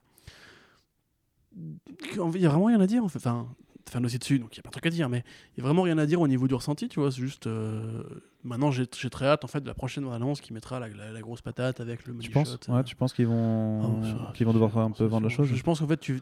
Il 1.57 2.41
y 2.41 2.47
a 2.47 2.49
vraiment 2.51 2.67
rien 2.67 2.81
à 2.81 2.87
dire 2.87 3.03
en 3.05 3.09
fait. 3.09 3.19
Enfin, 3.19 3.47
fan 3.89 4.05
aussi 4.05 4.19
dessus, 4.19 4.39
donc 4.41 4.53
il 4.55 4.57
y 4.57 4.61
a 4.61 4.63
pas 4.63 4.69
de 4.69 4.73
truc 4.73 4.87
à 4.87 4.91
dire, 4.91 5.09
mais 5.09 5.23
il 5.57 5.61
y 5.61 5.63
a 5.63 5.65
vraiment 5.65 5.83
rien 5.83 5.97
à 5.99 6.07
dire 6.07 6.21
au 6.21 6.27
niveau 6.29 6.49
du 6.49 6.55
ressenti, 6.55 6.89
tu 6.89 6.99
vois. 7.01 7.11
C'est 7.13 7.21
juste. 7.21 7.47
euh, 7.47 8.03
maintenant, 8.45 8.71
j'ai 8.73 8.85
j'ai 8.99 9.11
très 9.11 9.27
hâte 9.27 9.45
en 9.45 9.47
fait 9.49 9.61
de 9.61 9.67
la 9.69 9.75
prochaine 9.75 10.07
annonce 10.09 10.41
qui 10.41 10.53
mettra 10.53 10.81
la, 10.81 10.89
la- 10.89 11.13
la 11.13 11.21
grosse 11.21 11.41
patate 11.41 11.81
avec 11.81 12.05
le 12.07 12.17
Tu 12.19 12.31
penses 12.31 12.51
shot, 12.65 12.73
Ouais, 12.73 12.81
euh. 12.81 12.83
tu 12.83 12.97
penses 12.97 13.13
qu'ils 13.13 13.29
vont, 13.29 14.03
ça- 14.03 14.33
qu'ils 14.35 14.45
vont 14.47 14.53
devoir 14.53 14.73
faire 14.73 14.83
un 14.83 14.91
peu 14.91 15.05
vendre 15.05 15.25
la 15.29 15.29
chose 15.35 15.49
Je 15.49 15.63
pense 15.63 15.79
qu'en 15.81 15.87
fait, 15.87 15.99
tu, 16.01 16.21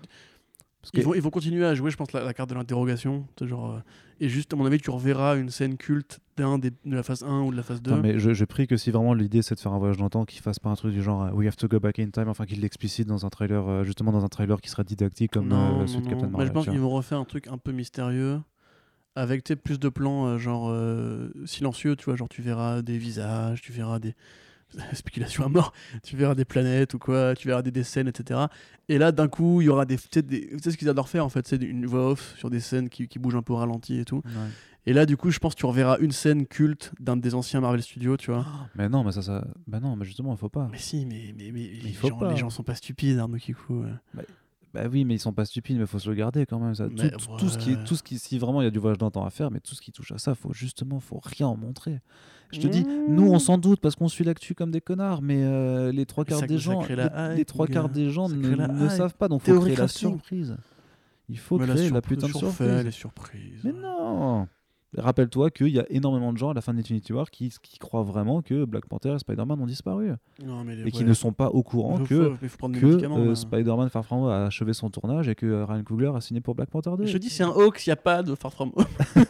Parce 0.85 0.91
que- 0.93 0.99
ils, 1.01 1.05
vont, 1.05 1.15
ils 1.15 1.23
vont 1.23 1.31
continuer 1.31 1.65
à 1.65 1.75
jouer, 1.75 1.91
je 1.91 1.97
pense, 1.97 2.13
la, 2.13 2.23
la 2.23 2.35
carte 2.35 2.51
de 2.51 2.55
l'interrogation. 2.55 3.27
Genre, 3.41 3.73
euh, 3.73 3.79
et 4.21 4.29
juste, 4.29 4.53
à 4.53 4.57
mon 4.57 4.67
avis, 4.67 4.79
tu 4.79 4.91
reverras 4.91 5.37
une 5.37 5.51
scène 5.51 5.77
culte 5.77 6.21
d'un 6.37 6.59
des, 6.59 6.71
de 6.71 6.95
la 6.95 7.03
phase 7.03 7.23
1 7.23 7.41
ou 7.43 7.51
de 7.51 7.57
la 7.57 7.63
phase 7.63 7.81
2. 7.83 7.93
Attends, 7.93 8.03
mais 8.03 8.19
je, 8.19 8.33
je 8.35 8.45
prie 8.45 8.67
que 8.67 8.77
si 8.77 8.91
vraiment 8.91 9.15
l'idée 9.15 9.43
c'est 9.43 9.55
de 9.55 9.61
faire 9.61 9.73
un 9.73 9.79
voyage 9.79 9.97
dans 9.97 10.05
le 10.05 10.11
temps, 10.11 10.25
qu'ils 10.25 10.41
fassent 10.43 10.59
pas 10.59 10.71
un 10.71 10.75
truc 10.75 10.93
du 10.93 11.03
genre 11.03 11.23
euh, 11.25 11.31
We 11.33 11.47
have 11.49 11.57
to 11.57 11.69
go 11.69 11.81
back 11.81 11.99
in 11.99 12.11
time, 12.11 12.29
enfin 12.29 12.45
qu'ils 12.47 12.61
l'explicitent 12.61 13.09
dans 13.09 13.25
un 13.27 13.31
trailer, 13.31 13.67
euh, 13.69 13.85
justement 13.85 14.13
dans 14.13 14.25
un 14.25 14.29
trailer 14.29 14.61
qui 14.61 14.69
sera 14.71 14.85
didactique 14.85 15.33
comme 15.33 15.49
non, 15.49 15.83
euh, 15.83 15.87
celui 15.87 16.01
de 16.03 16.05
non, 16.05 16.11
Captain 16.11 16.27
non. 16.27 16.33
Mais 16.33 16.45
Marvel. 16.45 16.49
je 16.49 16.53
pense 16.53 16.65
qu'ils 16.69 16.81
vont 16.81 16.91
refaire 16.91 17.19
un 17.19 17.25
truc 17.25 17.49
un 17.49 17.59
peu 17.59 17.73
mystérieux. 17.73 18.41
Avec 19.17 19.45
plus 19.63 19.79
de 19.79 19.89
plans, 19.89 20.27
euh, 20.27 20.39
genre 20.39 20.69
euh, 20.71 21.31
silencieux, 21.47 21.95
tu 21.95 22.07
vois. 22.07 22.17
Genre, 22.17 22.29
tu 22.29 22.43
verras 22.43 22.83
des 22.83 22.99
visages, 22.99 23.63
tu 23.63 23.71
verras 23.71 24.01
des. 24.01 24.13
Spéculation 24.93 25.45
à 25.45 25.49
mort. 25.49 25.73
Tu 26.03 26.17
verras 26.17 26.35
des 26.35 26.45
planètes 26.45 26.95
ou 26.95 26.99
quoi, 26.99 27.35
tu 27.35 27.49
verras 27.49 27.63
des, 27.63 27.71
des 27.71 27.85
scènes, 27.85 28.09
etc. 28.09 28.41
Et 28.89 28.99
là, 28.99 29.13
d'un 29.13 29.29
coup, 29.29 29.61
il 29.61 29.65
y 29.67 29.69
aura 29.69 29.85
des. 29.87 29.97
Tu 29.97 30.09
sais, 30.13 30.23
des- 30.23 30.49
tu 30.49 30.59
sais 30.63 30.71
ce 30.71 30.77
qu'ils 30.77 30.89
adorent 30.89 31.09
faire 31.09 31.25
en 31.25 31.29
fait, 31.29 31.47
c'est 31.47 31.63
une 31.63 31.87
voix 31.87 32.11
off 32.11 32.35
sur 32.39 32.51
des 32.51 32.61
scènes 32.61 32.89
qui, 32.89 33.09
qui 33.09 33.19
bougent 33.19 33.37
un 33.37 33.43
peu 33.43 33.53
au 33.53 33.57
ralenti 33.57 33.99
et 33.99 34.05
tout. 34.05 34.23
Ouais. 34.25 34.33
Et 34.87 34.93
là, 34.93 35.07
du 35.07 35.17
coup, 35.17 35.31
je 35.31 35.39
pense 35.39 35.55
que 35.55 35.61
tu 35.61 35.67
reverras 35.67 35.97
une 36.01 36.13
scène 36.13 36.47
culte 36.47 36.93
d'un 37.01 37.17
des 37.17 37.35
anciens 37.35 37.61
Marvel 37.63 37.83
Studios, 37.83 38.17
tu 38.19 38.31
vois. 38.31 38.45
Mais 38.75 38.89
non, 38.91 39.03
mais 39.03 39.13
ça, 39.13 39.23
ça... 39.23 39.47
Bah 39.67 39.81
non, 39.81 39.97
mais 39.97 40.05
justement, 40.05 40.33
il 40.35 40.39
faut 40.39 40.51
pas. 40.51 40.69
Mais 40.71 40.77
si, 40.79 41.07
mais, 41.07 41.35
mais, 41.39 41.51
mais, 41.53 41.71
les, 41.83 41.93
faut 41.95 42.09
gens, 42.09 42.19
pas. 42.19 42.31
les 42.31 42.37
gens 42.37 42.51
sont 42.51 42.63
pas 42.65 42.75
stupides, 42.75 43.19
Arnaud 43.19 43.39
Kikou. 43.39 43.85
euh. 43.85 44.23
Bah 44.75 44.83
oui, 44.91 45.05
mais 45.05 45.15
ils 45.15 45.19
sont 45.21 45.33
pas 45.33 45.45
stupides, 45.45 45.79
mais 45.79 45.87
faut 45.87 46.01
se 46.01 46.11
le 46.11 46.17
garder 46.17 46.45
quand 46.47 46.59
même. 46.59 46.75
Ça. 46.75 46.89
Tout, 47.39 47.49
ce 47.49 47.57
qui, 47.57 47.77
ouais. 47.77 47.85
tout 47.85 47.95
ce 47.95 48.03
qui, 48.03 48.19
si 48.19 48.39
vraiment 48.39 48.61
il 48.61 48.65
y 48.65 48.67
a 48.67 48.71
du 48.73 48.81
voyage 48.81 48.99
dans 48.99 49.07
le 49.07 49.13
temps 49.13 49.25
à 49.25 49.31
faire, 49.31 49.51
mais 49.53 49.61
tout 49.61 49.75
ce 49.75 49.81
qui 49.81 49.93
touche 49.93 50.11
à 50.13 50.19
ça, 50.19 50.35
faut 50.35 50.53
justement, 50.53 50.99
faut 51.01 51.21
rien 51.23 51.47
en 51.47 51.57
montrer. 51.57 52.01
Je 52.53 52.61
te 52.61 52.67
dis, 52.67 52.85
nous 53.09 53.29
on 53.31 53.39
s'en 53.39 53.59
doute 53.59 53.81
parce 53.81 53.97
qu'on 53.97 54.09
suit 54.09 54.25
l'actu 54.25 54.55
comme 54.55 54.71
des 54.71 54.81
connards, 54.81 55.23
mais 55.23 55.43
euh, 55.43 55.91
les 55.93 56.07
trois 56.07 56.25
quarts 56.25 56.41
ça- 56.41 56.47
des 56.47 56.55
ça 56.59 56.61
gens, 56.61 56.83
les, 57.37 57.45
trois 57.45 57.67
quarts 57.67 57.89
des 57.89 58.11
gens 58.11 58.29
ne, 58.29 58.89
savent 58.89 59.15
pas, 59.15 59.29
donc 59.29 59.41
faut 59.41 59.47
Théorie 59.47 59.73
créer 59.73 59.77
la 59.83 59.89
surprise. 59.89 60.57
Il 61.29 61.39
faut 61.39 61.59
Mais 61.59 61.67
créer 61.67 61.91
la, 61.91 62.03
putain 62.03 62.27
de 62.29 62.33
surprise. 62.33 62.85
les 62.85 62.91
surprises. 62.91 63.61
Mais 63.65 63.73
non 63.73 64.47
Rappelle-toi 64.97 65.51
qu'il 65.51 65.71
y 65.71 65.81
a 65.81 65.87
énormément 65.91 66.33
de 66.33 66.39
gens 66.39 66.51
à 66.51 66.55
la 66.55 66.61
fin 66.61 66.73
d'Infinity 66.73 67.13
War 67.13 67.29
qui, 67.29 67.53
qui 67.65 67.79
croient 67.81 68.05
vraiment 68.05 68.43
que 68.43 68.65
Black 68.65 68.87
Panther 68.87 69.13
et 69.15 69.19
Spider-Man 69.19 69.61
ont 69.61 69.67
disparu 69.67 70.13
Non, 70.47 70.63
mais 70.63 70.77
les- 70.77 70.87
et 70.87 70.93
qui 70.93 70.99
ouais. 71.03 71.09
ne 71.09 71.15
sont 71.15 71.33
pas 71.33 71.49
au 71.49 71.65
courant 71.65 71.97
Faut- 71.97 72.05
que, 72.05 72.31
faut- 72.31 72.37
il 72.43 72.49
faut 72.49 72.69
euh, 72.69 73.29
là. 73.31 73.35
Spider-Man 73.35 73.89
Far 73.89 74.05
From 74.05 74.23
Home 74.23 74.29
a 74.29 74.45
achevé 74.47 74.73
son 74.73 74.91
tournage 74.91 75.29
et 75.29 75.35
que 75.35 75.47
euh, 75.47 75.65
Ryan 75.65 75.83
Coogler 75.83 76.13
a 76.15 76.21
signé 76.21 76.41
pour 76.41 76.55
Black 76.55 76.71
Panther 76.71 76.91
2. 76.97 77.07
Je 77.07 77.19
dis, 77.19 77.29
c'est 77.29 77.43
un 77.43 77.49
hoax, 77.49 77.85
il 77.87 77.89
n'y 77.89 77.95
a 77.95 77.97
pas 77.97 78.23
de 78.23 78.37
Far 78.37 78.53
From 78.53 78.71
Home. 78.77 78.85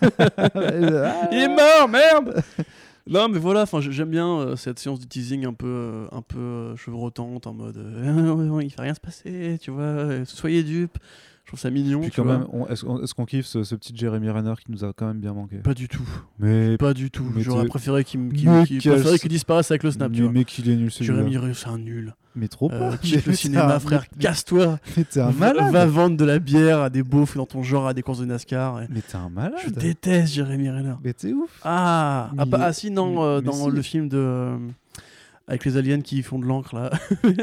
Il 1.32 1.38
est 1.38 1.48
mort, 1.48 1.88
merde 1.88 2.42
Non, 3.06 3.28
mais 3.28 3.38
voilà, 3.38 3.66
j'aime 3.80 4.08
bien 4.08 4.38
euh, 4.38 4.56
cette 4.56 4.78
séance 4.78 4.98
de 4.98 5.04
teasing 5.04 5.44
un 5.44 5.52
peu, 5.52 5.66
euh, 5.66 6.06
un 6.10 6.22
peu 6.22 6.38
euh, 6.38 6.76
chevrotante, 6.76 7.46
en 7.46 7.52
mode 7.52 7.76
il 8.62 8.70
fait 8.70 8.80
rien 8.80 8.94
se 8.94 9.00
passer, 9.00 9.58
tu 9.60 9.70
vois, 9.70 10.24
soyez 10.24 10.62
dupes. 10.62 10.96
Je 11.44 11.50
trouve 11.50 11.60
ça 11.60 11.68
mignon. 11.70 12.00
Puis 12.00 12.10
quand 12.10 12.24
même, 12.24 12.46
est-ce 12.70 13.12
qu'on 13.14 13.26
kiffe 13.26 13.44
ce, 13.44 13.64
ce 13.64 13.74
petit 13.74 13.92
Jeremy 13.94 14.30
Renner 14.30 14.54
qui 14.64 14.72
nous 14.72 14.82
a 14.82 14.94
quand 14.94 15.06
même 15.06 15.20
bien 15.20 15.34
manqué? 15.34 15.56
Pas 15.58 15.74
du 15.74 15.88
tout. 15.88 16.08
Mais, 16.38 16.78
Pas 16.78 16.94
du 16.94 17.10
tout. 17.10 17.26
J'aurais 17.36 17.66
préféré 17.66 18.02
qu'il 18.02 18.32
qu'il 18.32 18.48
qu'il- 18.64 18.80
qu'il 18.80 19.28
disparaisse 19.28 19.70
avec 19.70 19.82
le 19.82 19.90
snap, 19.90 20.10
mais 20.10 20.16
tu 20.16 20.22
vois. 20.22 20.32
mec, 20.32 20.58
il 20.58 20.70
est 20.70 20.76
nul 20.76 20.90
celui-là. 20.90 21.16
Jérémy 21.18 21.36
Renner, 21.36 21.52
c'est 21.54 21.68
un 21.68 21.76
nul. 21.78 22.14
Mais 22.34 22.48
trop 22.48 22.70
Euh, 22.72 22.90
pas. 22.92 22.96
quitte 22.96 23.26
le 23.26 23.32
cinéma, 23.34 23.74
un- 23.76 23.78
frère, 23.78 24.06
casse-toi. 24.18 24.78
Mais 24.96 25.04
t'es 25.04 25.20
un 25.20 25.32
malade. 25.32 25.70
va 25.70 25.84
vendre 25.86 26.16
de 26.16 26.24
la 26.24 26.38
bière 26.38 26.80
à 26.80 26.88
des 26.90 27.02
beaufs 27.02 27.36
dans 27.36 27.46
ton 27.46 27.62
genre, 27.62 27.86
à 27.88 27.92
des 27.94 28.00
courses 28.02 28.20
de 28.20 28.24
NASCAR. 28.24 28.80
et- 28.82 28.86
Mais 28.90 29.02
t'es 29.02 29.16
un 29.16 29.28
malade. 29.28 29.60
Je 29.66 29.70
déteste 29.70 30.32
Jérémy 30.32 30.70
Renner. 30.70 30.94
Mais 31.04 31.12
t'es 31.12 31.32
ouf. 31.34 31.50
Ah, 31.62 32.30
Mais 32.34 32.42
ah, 32.52 32.56
est- 32.56 32.60
ah, 32.62 32.72
si, 32.72 32.90
non, 32.90 33.16
mais- 33.16 33.20
euh, 33.22 33.40
dans 33.42 33.52
si. 33.52 33.70
le 33.70 33.82
film 33.82 34.08
de. 34.08 34.16
euh, 34.16 34.56
avec 35.46 35.66
les 35.66 35.76
aliens 35.76 36.00
qui 36.00 36.22
font 36.22 36.38
de 36.38 36.46
l'encre 36.46 36.74
là. 36.74 36.90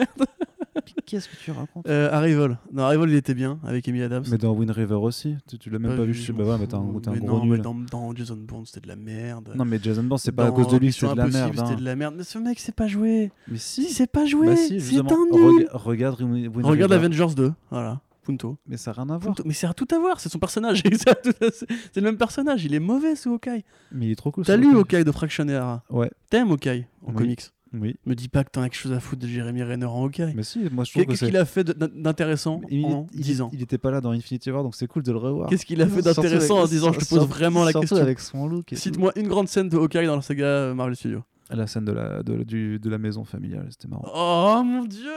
Qu'est-ce 1.06 1.27
que 1.27 1.35
tu 1.35 1.52
racontes 1.52 1.88
Euh, 1.88 2.10
Arrival. 2.11 2.57
Non, 2.72 2.84
Arrival 2.84 3.10
il 3.10 3.15
était 3.15 3.34
bien 3.34 3.60
avec 3.64 3.88
Amy 3.88 4.02
Adams. 4.02 4.23
Mais 4.31 4.38
dans 4.38 4.53
Wind 4.53 4.72
River 4.72 4.95
aussi, 4.95 5.35
tu, 5.48 5.57
tu 5.57 5.69
l'as 5.69 5.80
même 5.80 5.98
pas, 5.98 6.03
vu. 6.03 6.14
Je 6.14 6.22
sais, 6.22 6.34
bah 6.34 6.43
ouais, 6.45 6.57
mais 6.60 6.68
t'es 6.68 6.76
un, 6.76 6.81
Mais 7.11 7.19
gros 7.19 7.39
non, 7.39 7.45
mais 7.45 7.57
dans, 7.57 7.73
dans 7.76 8.15
Jason 8.15 8.38
Bourne 8.38 8.65
c'était 8.65 8.81
de 8.81 8.88
la 8.88 8.95
merde. 8.95 9.52
Non, 9.56 9.65
mais 9.65 9.80
Jason 9.81 10.03
Bourne, 10.03 10.19
c'est 10.19 10.31
pas 10.31 10.48
à 10.48 10.52
cause 10.52 10.68
de 10.68 10.77
lui 10.77 10.88
que 10.89 10.93
c'est 10.95 11.11
de 11.11 11.15
la 11.15 11.27
merde. 11.27 11.52
C'était 11.56 11.61
hein. 11.73 11.76
de 11.76 11.84
la 11.84 11.95
merde. 11.95 12.15
Mais 12.18 12.23
ce 12.23 12.38
mec 12.38 12.60
sait 12.60 12.72
pas 12.72 12.88
jouer. 12.88 13.31
Mais 13.48 13.57
Si, 13.57 13.84
si, 13.85 13.93
c'est 13.93 14.07
pas 14.11 14.26
jouer. 14.26 14.48
bah 14.48 14.56
si, 14.56 14.80
c'est 14.80 14.98
un 14.99 15.03
nul. 15.03 15.68
Rega- 15.69 15.69
regarde 15.73 16.22
Wind 16.22 16.56
Wind 16.56 16.65
Regarde 16.65 16.91
River. 16.91 17.06
Avengers 17.06 17.35
2. 17.35 17.53
Voilà. 17.69 17.99
Punto. 18.23 18.57
Mais 18.68 18.77
ça 18.77 18.91
n'a 18.91 19.02
rien 19.03 19.10
à 19.14 19.18
voir. 19.18 19.35
Punto. 19.35 19.43
Mais 19.48 19.53
c'est 19.53 19.65
à 19.68 19.73
tout 19.73 19.88
à 19.91 19.98
voir. 19.99 20.19
C'est 20.19 20.30
son 20.30 20.38
personnage. 20.39 20.84
c'est 20.93 21.65
c'est 21.91 21.95
le 21.98 22.02
même 22.03 22.18
personnage. 22.18 22.64
Il 22.64 22.73
est 22.76 22.80
mauvais 22.80 23.15
ce 23.15 23.27
Hawkeye. 23.30 23.64
Mais 23.91 24.06
il 24.06 24.11
est 24.11 24.15
trop 24.15 24.31
cool. 24.31 24.45
T'as 24.45 24.57
lu 24.57 24.76
Hawkeye. 24.76 25.03
De 25.03 25.11
Fraction 25.11 25.48
Era 25.48 25.84
Ouais, 25.89 26.10
T'aimes 26.30 26.52
Hawkeye 26.52 26.85
en 27.06 27.10
Oui. 27.10 27.15
comics? 27.15 27.52
Oui. 27.73 27.95
Me 28.06 28.15
dis 28.15 28.27
pas 28.27 28.43
que 28.43 28.49
t'as 28.52 28.64
quelque 28.64 28.76
chose 28.76 28.91
à 28.93 28.99
foutre 28.99 29.22
de 29.22 29.27
Jeremy 29.27 29.64
Renner 29.64 29.85
en 29.85 30.03
Hawkeye. 30.03 30.34
Mais 30.35 30.43
si, 30.43 30.60
moi 30.72 30.84
je 30.84 30.91
trouve 30.91 31.06
que 31.06 31.11
Qu'est-ce 31.11 31.26
qu'il 31.26 31.38
a 31.38 31.45
fait 31.45 31.64
d'intéressant 31.64 32.61
Il, 32.69 32.85
en 32.85 33.07
il- 33.14 33.22
10 33.22 33.41
ans 33.41 33.49
il 33.53 33.61
était 33.61 33.77
pas 33.77 33.91
là 33.91 34.02
dans 34.02 34.11
Infinity 34.11 34.52
War, 34.52 34.64
donc 34.64 34.76
c'est 34.76 34.88
cool 34.88 35.03
de 35.03 35.11
le 35.11 35.18
revoir. 35.18 35.49
Qu'est-ce 35.49 35.65
qu'il 35.65 35.81
a 35.81 35.88
fait 35.88 36.02
d'intéressant 36.02 36.60
en 36.60 36.65
10 36.65 36.84
ans 36.84 36.91
Je 36.93 36.99
te 36.99 37.06
pose 37.10 37.27
vraiment 37.27 37.64
la 37.64 37.73
question. 37.73 37.98
avec 37.98 38.19
son 38.19 38.48
look. 38.48 38.72
et 38.73 38.76
tout. 38.76 38.81
Cite-moi 38.81 39.11
une 39.15 39.27
grande 39.27 39.48
scène 39.48 39.69
de 39.69 39.77
Hawkeye 39.77 40.06
dans 40.06 40.15
la 40.18 40.22
saga 40.22 40.45
euh, 40.45 40.73
Marvel 40.73 40.95
Studios. 40.95 41.23
La 41.49 41.68
scène 41.68 41.85
de 41.85 41.91
la, 41.91 42.23
de, 42.23 42.43
du- 42.43 42.80
de 42.80 42.89
la 42.89 42.98
maison 42.98 43.23
familiale, 43.26 43.68
c'était 43.69 43.88
marrant. 43.89 44.06
Oh 44.15 44.64
mon 44.64 44.85
dieu 44.85 45.10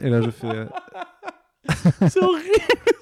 Et 0.00 0.08
là, 0.08 0.20
je 0.22 0.30
fais. 0.30 0.46
C'est 2.08 2.22
horrible 2.22 2.48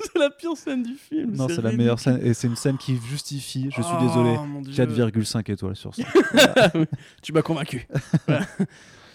C'est 0.03 0.19
la 0.19 0.31
pire 0.31 0.57
scène 0.57 0.83
du 0.83 0.95
film 0.95 1.37
non, 1.37 1.47
c'est 1.49 1.63
la 1.63 1.73
meilleure 1.73 1.99
scène. 1.99 2.21
Et 2.23 2.35
c'est 2.35 2.47
une 2.47 2.57
scène 2.57 2.79
qui 2.79 2.99
justifie, 3.09 3.69
je 3.71 3.83
suis 3.83 3.97
désolé, 4.01 4.37
4,5 4.73 5.53
étoiles 5.53 5.77
sur 5.77 5.95
5. 5.95 6.07
Tu 7.23 7.33
m'as 7.33 7.43
convaincu. 7.43 7.87
Voilà. 8.27 8.47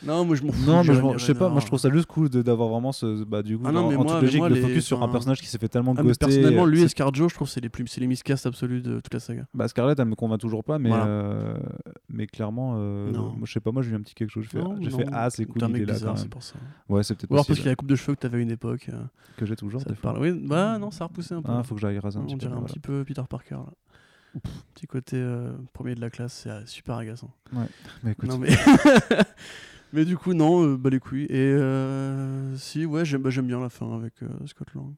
non, 0.06 0.26
moi 0.26 0.36
je 0.36 0.44
m'en 0.44 0.52
fous. 0.52 0.65
non, 0.65 0.84
mais 0.84 0.94
je, 0.94 1.02
m'en- 1.02 1.18
je 1.18 1.26
sais 1.26 1.34
pas, 1.34 1.49
moi 1.49 1.60
je 1.61 1.65
trouve 1.68 1.80
ça 1.80 1.90
juste 1.91 2.07
cool 2.07 2.30
de- 2.30 2.41
d'avoir 2.41 2.69
vraiment 2.69 2.91
ce. 2.91 3.23
Bah, 3.23 3.44
du 3.44 3.57
coup, 3.57 3.64
Ah 3.68 3.72
non, 3.72 3.82
en- 3.86 3.90
mais 3.90 3.95
en 3.95 4.03
moi- 4.03 4.14
toute 4.14 4.15
mais 4.15 4.22
logique, 4.28 4.40
moi, 4.40 4.49
le 4.49 4.56
les- 4.56 4.61
focus 4.61 4.86
sur 4.86 4.98
un 4.99 5.03
enfin- 5.03 5.11
personnage 5.11 5.40
qui 5.41 5.48
s'est 5.48 5.57
fait 5.57 5.68
tellement 5.69 5.94
Ah, 5.98 6.02
mais 6.02 6.10
ghoster. 6.10 6.26
personnellement, 6.26 6.65
lui 6.65 6.82
et 6.82 6.88
ScarJo, 6.88 7.30
je 7.30 7.36
trouve 7.36 7.48
que 7.48 7.53
c'est 7.53 7.61
les, 7.61 7.69
plus... 7.69 7.86
c'est 7.88 8.02
les 8.02 8.07
miscasts 8.07 8.45
absolus 8.45 8.82
de 8.82 8.99
toute 8.99 9.14
la 9.14 9.19
saga. 9.19 9.45
Bah, 9.53 9.68
Scarlett, 9.68 9.99
elle 9.99 10.06
me 10.07 10.15
convainc 10.15 10.40
toujours 10.40 10.64
pas, 10.64 10.80
mais, 10.80 10.90
Voilà. 10.90 11.06
euh, 11.06 11.57
mais 12.10 12.28
clairement, 12.28 12.73
euh, 12.78 13.11
Non. 13.11 13.30
moi, 13.34 13.41
je 13.45 13.53
sais 13.53 13.60
pas, 13.60 13.72
moi 13.72 13.82
j'ai 13.84 13.91
eu 13.91 13.95
un 13.95 14.02
petit 14.02 14.15
quelque 14.15 14.30
chose. 14.32 14.44
J'ai 14.45 14.49
fait, 14.57 14.64
Non, 14.64 14.76
j'ai 14.80 14.90
non, 14.90 14.98
fait 14.98 15.06
Ah, 15.11 15.30
c'est 15.30 15.45
cool, 15.45 15.57
T'es 15.60 15.64
un 15.64 15.68
il 15.68 15.73
mec 15.73 15.82
est 15.84 15.86
là 15.86 15.94
bizarre, 15.94 16.14
quand 16.14 16.19
c'est 16.19 16.30
pour 16.30 16.44
ça. 16.44 16.56
Ouais, 16.90 17.03
c'est 17.03 17.15
peut-être 17.15 17.30
Ou 17.32 17.34
alors 17.36 17.45
parce 17.45 17.48
possible 17.49 17.61
qu'il 17.64 17.69
a 17.69 17.72
la 17.72 17.76
coupe 17.76 17.90
de 17.90 17.95
cheveux 17.95 18.15
que 18.15 18.19
t'avais 18.22 18.38
à 18.38 18.41
une 18.41 18.52
époque. 18.52 18.88
euh, 18.90 19.02
que 19.38 19.45
j'ai 19.45 19.56
toujours. 19.56 19.82
ça 19.82 19.90
des 19.90 19.95
te 19.95 19.99
fois. 19.99 20.14
parle. 20.14 20.23
Oui, 20.23 20.32
bah 20.48 20.78
non, 20.80 20.91
ça 20.91 21.03
a 21.03 21.07
repoussé 21.07 21.34
un 21.34 21.41
peu. 21.41 21.52
Ah, 21.52 21.64
faut 21.64 21.76
que 21.76 21.82
j'aille 21.82 21.99
raser 21.99 22.18
un 22.18 22.22
On 22.22 22.26
petit 22.26 22.36
peu. 22.36 22.40
dirait 22.40 22.52
un 22.53 22.56
voilà. 22.56 22.68
petit 22.73 22.80
peu 22.80 23.03
Peter 23.06 23.22
Parker 23.30 23.56
là. 23.56 24.41
Petit 24.73 24.88
côté 24.88 25.18
euh, 25.18 25.52
premier 25.73 25.94
de 25.94 25.99
la 25.99 26.10
classe, 26.10 26.32
c'est 26.44 26.49
euh, 26.49 26.65
super 26.65 26.95
agaçant. 26.95 27.30
Mais 28.03 28.11
écoute, 28.14 28.30
Non 28.30 28.38
mais 28.38 28.48
mais 29.93 30.05
du 30.05 30.18
coup 30.18 30.34
non, 30.34 30.63
euh, 30.65 30.77
bah 30.77 30.89
les 30.89 30.99
couilles. 30.99 31.26
Et 31.30 31.35
euh, 31.53 32.55
si 32.57 32.85
ouais 32.85 33.05
j'aime 33.05 33.22
bah, 33.22 33.30
j'aime 33.30 33.47
bien 33.47 33.59
la 33.59 33.69
fin 33.69 33.93
avec 33.95 34.22
euh, 34.23 34.27
Scott 34.45 34.73
Lang. 34.73 34.93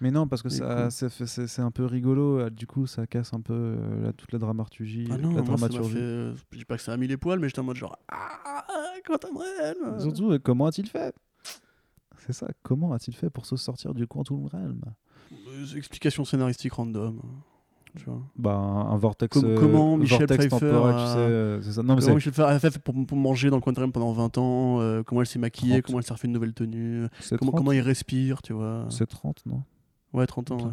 Mais 0.00 0.10
non, 0.12 0.28
parce 0.28 0.42
que 0.42 0.48
ça, 0.48 0.90
c'est 0.90 1.60
un 1.62 1.70
peu 1.72 1.84
rigolo. 1.84 2.48
Du 2.50 2.68
coup, 2.68 2.86
ça 2.86 3.06
casse 3.08 3.32
un 3.34 3.40
peu 3.40 3.52
euh, 3.52 4.02
la- 4.04 4.12
toute 4.12 4.30
la 4.32 4.38
dramaturgie. 4.38 5.08
Ah 5.10 5.18
non, 5.18 5.30
la 5.30 5.42
moi 5.42 5.56
dramaturgie. 5.56 5.94
fait. 5.94 5.98
euh, 5.98 6.34
je 6.52 6.58
dis 6.58 6.64
pas 6.64 6.76
que 6.76 6.82
ça 6.82 6.92
a 6.92 6.96
mis 6.96 7.08
les 7.08 7.16
poils, 7.16 7.40
mais 7.40 7.48
j'étais 7.48 7.58
en 7.58 7.64
mode 7.64 7.76
genre 7.76 7.98
ah 8.08 8.64
quand 9.04 9.18
t'aimerais. 9.18 9.74
Surtout, 10.00 10.30
euh, 10.32 10.38
comment 10.38 10.66
a-t-il 10.66 10.88
fait? 10.88 11.12
C'est 12.18 12.32
ça. 12.32 12.46
Comment 12.62 12.92
a-t-il 12.92 13.16
fait 13.16 13.30
pour 13.30 13.44
se 13.46 13.56
sortir 13.56 13.92
du 13.94 14.06
Quantum 14.06 14.46
Realm? 14.46 14.80
Explication 15.74 16.24
scénaristique 16.24 16.74
random. 16.74 17.20
Tu 17.96 18.04
vois. 18.04 18.20
Bah, 18.36 18.54
un, 18.54 18.96
vortex. 18.96 19.40
Com- 19.40 19.48
euh, 19.48 19.56
comment 19.58 19.96
Michel 19.96 20.18
vortex 20.18 20.46
Pfeiffer 20.46 20.66
temporel, 20.70 20.94
tu 20.94 21.00
a- 21.00 21.06
sais. 21.14 21.18
euh, 21.18 21.62
ça. 21.62 21.82
Non, 21.82 21.96
Comment 21.96 22.14
Michel 22.14 22.32
Pfeiffer 22.32 22.42
a 22.50 22.58
fait 22.58 22.78
pour, 22.78 22.94
pour 23.06 23.16
manger 23.18 23.50
dans 23.50 23.56
le 23.56 23.62
Quantum 23.62 23.90
pendant 23.92 24.12
20 24.12 24.38
ans 24.38 24.80
euh, 24.80 25.02
Comment 25.02 25.20
elle 25.22 25.26
s'est 25.26 25.38
maquillée 25.38 25.74
30. 25.82 25.82
Comment 25.86 25.98
elle 25.98 26.04
s'est 26.04 26.12
refait 26.12 26.26
une 26.28 26.34
nouvelle 26.34 26.52
tenue 26.54 27.06
comment, 27.38 27.50
30. 27.52 27.54
comment 27.56 27.72
il 27.72 27.80
respire, 27.80 28.42
tu 28.42 28.52
vois 28.52 28.86
C'est 28.90 29.06
30, 29.06 29.42
non? 29.46 29.62
Ouais, 30.14 30.26
30 30.26 30.52
ans. 30.52 30.56
Ouais. 30.56 30.70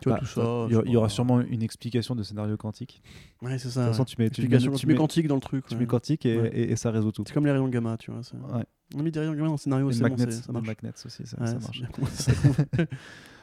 Tu 0.00 0.08
vois 0.08 0.14
Bah, 0.14 0.18
tout 0.20 0.26
ça. 0.26 0.66
Il 0.70 0.74
y, 0.74 0.78
a- 0.78 0.82
y 0.92 0.96
aura 0.96 1.08
sûrement 1.10 1.40
une 1.42 1.62
explication 1.62 2.14
de 2.14 2.22
scénario 2.22 2.56
quantique. 2.56 3.02
Ouais, 3.42 3.58
c'est 3.58 3.68
De 3.68 3.72
ça. 3.72 3.80
toute 3.82 3.90
façon, 3.92 4.04
tu 4.04 4.16
mets, 4.18 4.30
tu 4.30 4.48
mets, 4.48 4.56
tu 4.58 4.70
tu 4.70 4.86
mets 4.86 4.94
quantique 4.94 5.28
dans 5.28 5.34
le 5.34 5.40
truc. 5.42 5.66
tu 5.66 5.74
ouais. 5.74 5.80
mets 5.80 5.86
quantique 5.86 6.24
et, 6.24 6.38
Ouais. 6.40 6.48
et- 6.54 6.72
et 6.72 6.76
ça 6.76 6.90
résout 6.90 7.12
tout. 7.12 7.22
C'est 7.26 7.34
comme 7.34 7.44
les 7.44 7.52
rayons 7.52 7.68
gamma, 7.68 7.96
tu 7.98 8.10
vois. 8.10 8.20
Ouais. 8.56 8.64
On 8.96 9.00
a 9.00 9.02
mis 9.02 9.10
des 9.10 9.20
rayons 9.20 9.32
gamma 9.34 9.46
dans 9.46 9.52
le 9.52 9.58
scénario, 9.58 9.90
c'est 9.92 10.08
bon, 10.08 10.16
ça 10.16 10.52
marche. 10.52 10.66
magnet 10.66 10.92
aussi, 11.04 11.26
ça, 11.26 11.46
ça 11.46 11.54
marche. 11.54 11.82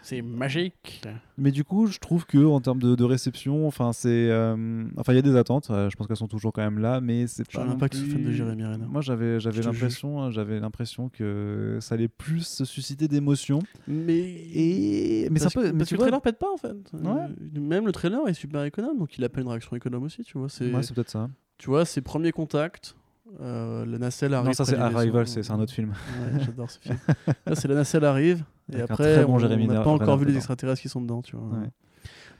C'est 0.05 0.21
magique. 0.21 1.01
Mais 1.37 1.49
du 1.49 1.63
coup, 1.63 1.87
je 1.87 1.97
trouve 1.97 2.27
que 2.27 2.37
en 2.45 2.61
termes 2.61 2.79
de, 2.79 2.93
de 2.93 3.03
réception, 3.03 3.65
enfin, 3.67 3.91
c'est, 3.91 4.29
euh, 4.29 4.85
enfin, 4.97 5.13
il 5.13 5.15
y 5.15 5.19
a 5.19 5.23
des 5.23 5.35
attentes. 5.35 5.71
euh, 5.71 5.89
je 5.89 5.95
pense 5.95 6.05
qu'elles 6.05 6.15
sont 6.15 6.27
toujours 6.27 6.53
quand 6.53 6.61
même 6.61 6.77
là, 6.77 7.01
mais 7.01 7.25
c'est 7.25 7.49
pas. 7.51 7.65
pas 7.75 7.89
que 7.89 7.97
fan 7.97 8.23
de 8.23 8.31
Jérémy 8.31 8.63
Renner. 8.65 8.85
Moi, 8.87 9.01
j'avais, 9.01 9.39
j'avais 9.39 9.63
l'impression, 9.63 10.21
hein, 10.21 10.29
j'avais 10.29 10.59
l'impression 10.59 11.09
que 11.09 11.79
ça 11.81 11.95
allait 11.95 12.07
plus 12.07 12.63
susciter 12.63 13.07
d'émotions. 13.07 13.59
Mais. 13.87 14.19
Et 14.53 15.27
mais 15.31 15.39
ça 15.39 15.49
peut, 15.49 15.71
mais 15.71 15.79
parce 15.79 15.89
tu 15.89 15.95
que 15.95 16.01
vois, 16.01 16.05
le 16.05 16.11
trailer 16.11 16.21
pète 16.21 16.37
pas 16.37 16.51
en 16.53 16.57
fait. 16.57 16.75
Ouais. 16.93 17.23
Euh, 17.55 17.59
Même 17.59 17.87
le 17.87 17.91
trailer 17.91 18.27
est 18.27 18.33
super 18.35 18.63
économe, 18.63 18.99
donc 18.99 19.17
il 19.17 19.23
appelle 19.23 19.41
une 19.43 19.49
réaction 19.49 19.75
économe 19.75 20.03
aussi, 20.03 20.23
tu 20.23 20.37
vois. 20.37 20.49
C'est, 20.49 20.71
ouais, 20.71 20.83
c'est 20.83 20.93
peut-être 20.93 21.09
ça. 21.09 21.29
tu 21.57 21.67
vois, 21.71 21.83
ses 21.83 22.01
premiers 22.01 22.31
contacts. 22.31 22.95
Euh, 23.41 23.85
la 23.85 23.97
nacelle 23.97 24.33
arrive. 24.33 24.47
Non, 24.47 24.53
ça 24.53 24.65
c'est. 24.65 24.75
Arrival, 24.75 25.27
c'est, 25.27 25.49
un 25.51 25.59
autre 25.59 25.73
film. 25.73 25.89
Ouais, 25.89 26.39
j'adore 26.43 26.69
ce 26.69 26.79
film. 26.79 26.97
Là, 27.45 27.55
c'est 27.55 27.67
la 27.67 27.75
nacelle 27.75 28.05
arrive, 28.05 28.43
et 28.71 28.75
Avec 28.75 28.91
après, 28.91 29.25
bon 29.25 29.35
on 29.35 29.67
n'a 29.67 29.81
pas 29.81 29.89
encore 29.89 30.17
vu 30.17 30.25
les 30.25 30.35
extraterrestres 30.35 30.81
qui 30.81 30.89
sont 30.89 31.01
dedans, 31.01 31.21
tu 31.21 31.35
vois. 31.35 31.47
Ouais. 31.59 31.67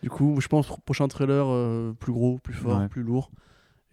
Du 0.03 0.09
coup, 0.09 0.39
je 0.39 0.47
pense 0.47 0.67
prochain 0.85 1.07
trailer 1.07 1.45
euh, 1.47 1.93
plus 1.99 2.13
gros, 2.13 2.37
plus 2.37 2.53
fort, 2.53 2.79
Ouais. 2.79 2.87
plus 2.87 3.03
lourd. 3.03 3.31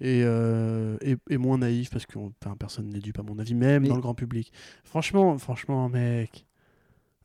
Et, 0.00 0.22
euh, 0.24 0.96
et, 1.00 1.16
et 1.30 1.38
moins 1.38 1.58
naïf 1.58 1.90
parce 1.90 2.06
que 2.06 2.18
enfin, 2.18 2.56
personne 2.58 2.88
n'est 2.88 2.98
dupe 2.98 3.20
à 3.20 3.22
mon 3.22 3.38
avis, 3.38 3.54
même 3.54 3.82
Mais- 3.82 3.88
dans 3.88 3.94
le 3.94 4.00
grand 4.00 4.14
public. 4.14 4.52
Franchement, 4.84 5.38
franchement, 5.38 5.88
mec, 5.88 6.44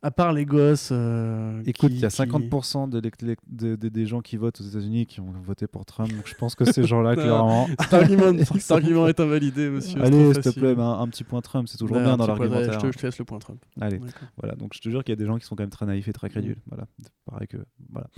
à 0.02 0.10
part 0.10 0.32
les 0.32 0.44
gosses. 0.44 0.90
euh, 0.92 1.60
Écoute, 1.66 1.90
qui- 1.90 1.96
il 1.96 2.00
y 2.00 2.04
a 2.04 2.08
qui- 2.08 2.16
50% 2.16 2.88
de 2.88 2.98
l'élect- 2.98 3.44
de- 3.48 3.76
de- 3.76 3.88
des 3.88 4.06
gens 4.06 4.20
qui 4.20 4.36
votent 4.36 4.60
aux 4.60 4.64
États-Unis 4.64 5.06
qui 5.06 5.20
ont 5.20 5.32
voté 5.42 5.66
pour 5.66 5.84
Trump. 5.84 6.10
Donc 6.12 6.26
je 6.26 6.34
pense 6.34 6.54
que 6.54 6.64
ces 6.64 6.82
gens-là, 6.86 7.16
Non. 7.16 7.22
clairement. 7.22 7.66
Cet 7.80 7.94
argument, 7.94 8.32
cet 8.60 8.70
argument 8.70 9.08
est 9.08 9.18
invalidé, 9.20 9.68
monsieur. 9.70 10.00
Allez, 10.02 10.32
s'il 10.34 10.42
te 10.42 10.50
plaît, 10.50 10.74
ben, 10.74 10.98
un 11.00 11.08
petit 11.08 11.24
point 11.24 11.40
Trump, 11.40 11.68
c'est 11.68 11.78
toujours 11.78 11.96
Ouais, 11.96 12.02
bien 12.04 12.16
dans 12.16 12.26
l'argumentaire. 12.26 12.74
Je 12.74 12.78
te, 12.78 12.92
je 12.92 12.98
te 12.98 13.06
laisse 13.06 13.18
le 13.18 13.24
point 13.24 13.38
Trump. 13.38 13.62
Allez, 13.80 14.00
voilà. 14.40 14.54
Donc 14.56 14.72
je 14.74 14.80
te 14.80 14.88
jure 14.88 15.02
qu'il 15.04 15.12
y 15.12 15.16
a 15.16 15.16
des 15.16 15.26
gens 15.26 15.36
qui 15.38 15.46
sont 15.46 15.56
quand 15.56 15.62
même 15.62 15.70
très 15.70 15.86
naïfs 15.86 16.08
et 16.08 16.12
très 16.12 16.28
crédules. 16.28 16.58
Voilà. 16.68 16.86
Pareil 17.24 17.48
que 17.48 17.58
voilà. 17.90 18.08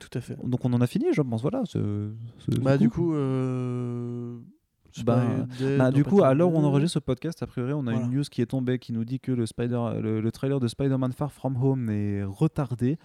Tout 0.00 0.10
à 0.18 0.20
fait. 0.20 0.36
Donc 0.44 0.64
on 0.64 0.72
en 0.72 0.80
a 0.80 0.86
fini, 0.86 1.06
je 1.12 1.22
pense. 1.22 1.42
Voilà. 1.42 1.62
Bah, 2.62 2.78
du 2.78 2.90
coup. 2.90 3.14
Euh... 3.14 4.38
Bah, 5.04 5.22
Spider- 5.52 5.76
Bah, 5.76 5.90
du 5.90 6.04
coup, 6.04 6.22
à 6.24 6.34
l'heure 6.34 6.50
où 6.52 6.56
on 6.56 6.64
enregistre 6.64 6.94
ce 6.94 6.98
podcast, 6.98 7.42
a 7.42 7.46
priori, 7.46 7.72
on 7.72 7.86
a 7.86 7.92
Voilà. 7.92 8.00
une 8.06 8.10
news 8.12 8.24
qui 8.30 8.42
est 8.42 8.46
tombée 8.46 8.78
qui 8.78 8.92
nous 8.92 9.04
dit 9.04 9.20
que 9.20 9.30
le, 9.32 9.46
Spider, 9.46 9.80
le, 10.00 10.20
le 10.20 10.32
trailer 10.32 10.60
de 10.60 10.66
Spider-Man 10.68 11.12
Far 11.12 11.32
From 11.32 11.56
Home 11.62 11.90
est 11.90 12.24
retardé. 12.24 12.98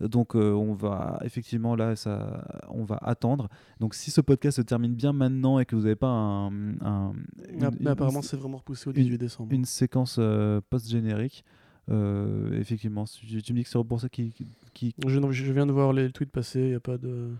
Donc, 0.00 0.34
euh, 0.34 0.52
on 0.52 0.72
va 0.72 1.18
effectivement 1.24 1.74
là, 1.76 1.94
ça, 1.96 2.42
on 2.70 2.84
va 2.84 2.98
attendre. 3.02 3.48
Donc, 3.80 3.94
si 3.94 4.10
ce 4.10 4.20
podcast 4.22 4.56
se 4.56 4.62
termine 4.62 4.94
bien 4.94 5.12
maintenant 5.12 5.58
et 5.58 5.66
que 5.66 5.76
vous 5.76 5.82
n'avez 5.82 5.96
pas 5.96 6.08
un, 6.08 6.48
un- 6.80 7.12
une, 7.52 7.64
Ah, 7.64 7.70
mais 7.80 7.90
apparemment, 7.90 8.22
c'est 8.22 8.36
vraiment 8.38 8.56
repoussé 8.58 8.88
au 8.88 8.92
une- 8.92 9.02
18 9.02 9.18
décembre. 9.18 9.52
une 9.52 9.64
séquence 9.66 10.16
euh, 10.18 10.60
post-générique, 10.70 11.44
euh, 11.90 12.58
effectivement, 12.58 13.04
tu, 13.04 13.42
tu 13.42 13.52
me 13.52 13.58
dis 13.58 13.64
que 13.64 13.68
c'est 13.70 13.82
pour 13.84 14.00
ça 14.00 14.08
qui, 14.08 14.32
qui, 14.72 14.94
Je, 15.06 15.52
viens 15.52 15.66
de 15.66 15.72
voir 15.72 15.92
les 15.92 16.10
tweets 16.12 16.30
passer, 16.30 16.60
il 16.60 16.68
n'y 16.68 16.74
a 16.74 16.80
pas 16.80 16.96
de. 16.96 17.30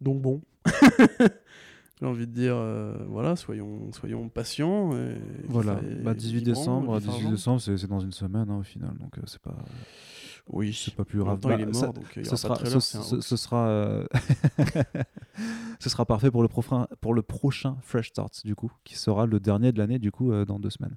Donc 0.00 0.20
bon. 0.22 0.40
J'ai 2.00 2.06
envie 2.06 2.26
de 2.26 2.32
dire, 2.32 2.54
euh, 2.56 2.94
voilà, 3.08 3.36
soyons, 3.36 3.90
soyons 3.92 4.28
patients. 4.28 4.92
et- 4.96 5.16
voilà, 5.48 5.76
bah, 6.04 6.12
et 6.12 6.14
18 6.14 6.38
vibrants, 6.44 6.60
décembre, 6.60 6.96
et 6.96 7.00
18 7.00 7.12
fervents. 7.12 7.30
décembre, 7.30 7.60
c'est 7.60 7.86
dans 7.86 8.00
une 8.00 8.12
semaine 8.12 8.50
hein, 8.50 8.58
au 8.58 8.62
final, 8.62 8.94
donc 8.98 9.16
euh, 9.18 9.22
c'est 9.26 9.40
pas, 9.40 9.56
Oui, 10.48 10.72
c'est 10.74 10.94
pas 10.94 11.04
plus 11.06 11.20
grave. 11.20 11.40
Bah, 11.40 11.56
mort, 11.56 11.74
ça- 11.74 11.86
donc 11.88 12.04
ce 12.22 12.36
sera, 12.36 12.54
trailer, 12.56 12.82
ce, 12.82 13.00
ce- 13.00 13.20
ce 13.22 13.36
sera, 13.36 13.66
euh, 13.68 14.06
ce 15.80 15.88
sera 15.88 16.04
parfait 16.04 16.30
pour 16.30 16.42
le, 16.42 16.48
prochain, 16.48 16.86
pour 17.00 17.14
le 17.14 17.22
prochain 17.22 17.76
Fresh 17.80 18.08
Starts, 18.08 18.42
du 18.44 18.54
coup, 18.54 18.70
qui 18.84 18.96
sera 18.96 19.26
le 19.26 19.40
dernier 19.40 19.72
de 19.72 19.78
l'année, 19.78 19.98
du 19.98 20.10
coup, 20.10 20.32
euh, 20.32 20.44
dans 20.44 20.58
deux 20.58 20.70
semaines. 20.70 20.94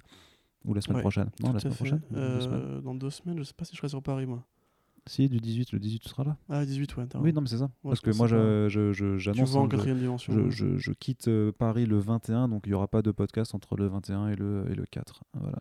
Ou 0.66 0.74
la 0.74 0.82
semaine 0.82 0.96
Ouais, 0.96 1.02
prochaine. 1.02 1.30
Non, 1.42 1.52
la 1.54 1.60
semaine 1.60 1.72
fait. 1.72 1.76
prochaine. 1.78 2.02
deux 2.10 2.40
semaines. 2.42 2.60
Euh, 2.62 2.80
dans 2.82 2.94
deux 2.94 3.08
semaines, 3.10 3.38
je 3.38 3.44
sais 3.44 3.54
pas 3.54 3.64
si 3.64 3.72
je 3.72 3.78
serai 3.78 3.88
sur 3.88 4.02
Paris, 4.02 4.26
moi. 4.26 4.44
Si, 5.06 5.28
du 5.28 5.38
18, 5.40 5.72
le 5.72 5.78
18, 5.78 5.98
tu 6.00 6.08
seras 6.08 6.24
là. 6.24 6.36
Ah, 6.48 6.64
18, 6.64 6.96
ouais. 6.96 7.04
Oui, 7.20 7.32
non, 7.32 7.40
mais 7.40 7.46
c'est 7.48 7.58
ça. 7.58 7.64
Ouais, 7.82 7.90
Parce 7.90 8.00
que 8.00 8.10
moi, 8.10 8.26
pensais 8.28 8.36
je- 8.36 8.68
je- 8.68 8.92
je- 8.92 9.14
Tu 9.14 9.18
j'annonce. 9.20 9.50
vois 9.50 9.60
en 9.62 9.64
hein, 9.64 9.68
quatrième 9.68 9.98
dimension. 9.98 10.32
je, 10.32 10.50
je- 10.50 10.76
je 10.78 10.92
quitte 10.92 11.28
euh, 11.28 11.52
Paris 11.52 11.86
le 11.86 11.98
21, 11.98 12.48
donc 12.48 12.62
il 12.66 12.70
n'y 12.70 12.74
aura 12.74 12.86
pas 12.88 13.02
de 13.02 13.10
podcast 13.10 13.54
entre 13.54 13.76
le 13.76 13.86
21 13.88 14.28
et 14.28 14.36
le, 14.36 14.64
et 14.70 14.74
le 14.74 14.84
4. 14.84 15.22
Voilà. 15.34 15.58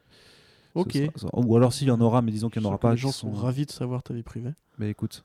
Ok. 0.76 0.91
sera- 0.94 1.11
ça- 1.16 1.30
Ou 1.34 1.56
alors 1.56 1.74
s'il 1.74 1.88
y 1.88 1.91
en 1.91 1.99
aura, 2.02 2.22
mais 2.22 2.32
disons 2.32 2.49
qu'il 2.49 2.61
n'y 2.61 2.68
en 2.68 2.70
aura 2.70 2.78
pas. 2.80 2.91
Les 2.91 2.98
gens 2.98 3.11
sont 3.11 3.32
ravis 3.32 3.66
de 3.66 3.72
savoir 3.72 4.03
ta 4.03 4.14
vie 4.14 4.24
privée. 4.24 4.52
Mais 4.78 4.90
écoute, 4.90 5.24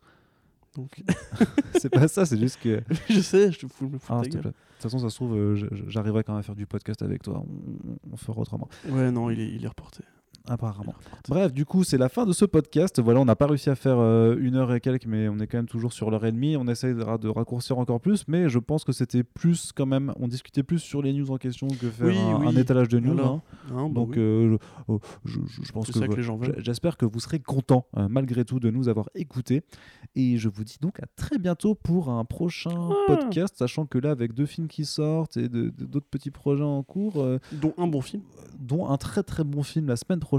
Donc, 0.76 1.02
c'est 1.80 1.90
pas 1.90 2.08
ça, 2.08 2.24
c'est 2.26 2.38
juste 2.38 2.58
que. 2.60 2.82
je 3.08 3.20
sais, 3.20 3.52
je 3.52 3.58
te 3.60 3.66
fous, 3.68 3.88
me 3.88 3.98
fous 3.98 4.12
Ah, 4.12 4.22
de 4.22 4.28
ta 4.28 4.40
gueule. 4.40 4.42
toute 4.52 4.82
façon, 4.82 4.98
ça 4.98 5.08
se 5.10 5.14
trouve, 5.14 5.36
euh, 5.36 5.68
j'arriverai 5.86 6.24
quand 6.24 6.32
même 6.32 6.40
à 6.40 6.42
faire 6.42 6.56
du 6.56 6.66
podcast 6.66 7.00
avec 7.02 7.22
toi. 7.22 7.44
On, 7.46 7.90
on- 7.90 7.96
on 8.12 8.16
fera 8.16 8.40
autrement. 8.40 8.68
Ouais, 8.88 9.10
non, 9.12 9.30
il 9.30 9.38
est, 9.40 9.48
il 9.54 9.64
est 9.64 9.68
reporté. 9.68 10.02
Apparemment. 10.46 10.92
Bref, 11.26 11.54
du 11.54 11.64
coup, 11.64 11.84
c'est 11.84 11.96
la 11.96 12.10
fin 12.10 12.26
de 12.26 12.32
ce 12.34 12.44
podcast. 12.44 13.00
Voilà, 13.00 13.18
on 13.20 13.24
n'a 13.24 13.34
pas 13.34 13.46
réussi 13.46 13.70
à 13.70 13.74
faire 13.74 13.96
euh, 13.98 14.36
une 14.38 14.56
heure 14.56 14.74
et 14.74 14.80
quelques, 14.80 15.06
mais 15.06 15.26
on 15.26 15.38
est 15.38 15.46
quand 15.46 15.56
même 15.56 15.66
toujours 15.68 15.94
sur 15.94 16.10
l'heure 16.10 16.26
et 16.26 16.32
demie. 16.32 16.54
On 16.58 16.66
essaie 16.68 16.92
de, 16.92 17.02
ra- 17.02 17.16
de 17.16 17.28
raccourcir 17.28 17.78
encore 17.78 17.98
plus, 17.98 18.24
mais 18.28 18.50
je 18.50 18.58
pense 18.58 18.84
que 18.84 18.92
c'était 18.92 19.22
plus 19.24 19.72
quand 19.74 19.86
même. 19.86 20.12
On 20.20 20.28
discutait 20.28 20.62
plus 20.62 20.80
sur 20.80 21.00
les 21.00 21.14
news 21.14 21.30
en 21.30 21.38
question 21.38 21.66
que 21.68 21.88
faire 21.88 22.06
Oui, 22.08 22.18
un, 22.18 22.40
oui. 22.40 22.46
un 22.48 22.56
étalage 22.56 22.88
de 22.88 22.98
news. 23.00 23.14
Voilà. 23.14 23.28
hein. 23.30 23.42
Hein, 23.70 23.88
bah 23.88 23.94
Donc, 23.94 24.08
oui. 24.10 24.18
euh, 24.18 24.58
je, 24.88 24.94
je- 25.24 25.40
je- 25.46 25.62
je 25.62 25.72
pense 25.72 25.90
que, 25.90 26.60
j'espère 26.62 26.98
que 26.98 27.06
vous 27.06 27.20
serez 27.20 27.38
contents 27.40 27.86
malgré 28.10 28.44
tout 28.44 28.60
de 28.60 28.68
nous 28.70 28.88
avoir 28.90 29.08
écoutés. 29.14 29.62
Et 30.14 30.36
je 30.36 30.50
vous 30.50 30.62
dis 30.64 30.76
donc 30.80 31.00
à 31.02 31.06
très 31.16 31.38
bientôt 31.38 31.74
pour 31.74 32.10
un 32.10 32.24
prochain 32.26 32.90
Ah. 32.90 32.94
podcast, 33.06 33.56
sachant 33.56 33.86
que 33.86 33.96
là, 33.96 34.10
avec 34.10 34.34
deux 34.34 34.46
films 34.46 34.68
qui 34.68 34.84
sortent 34.84 35.38
et 35.38 35.48
d'autres 35.48 36.06
petits 36.10 36.30
projets 36.30 36.62
en 36.62 36.82
cours, 36.82 37.22
euh, 37.22 37.38
Dont 37.52 37.72
un 37.78 37.86
bon 37.86 38.02
film. 38.02 38.22
dont 38.60 38.88
un 38.90 38.98
très 38.98 39.22
très 39.22 39.42
bon 39.42 39.62
film 39.62 39.86
la 39.88 39.96
semaine 39.96 40.20
prochaine, 40.20 40.33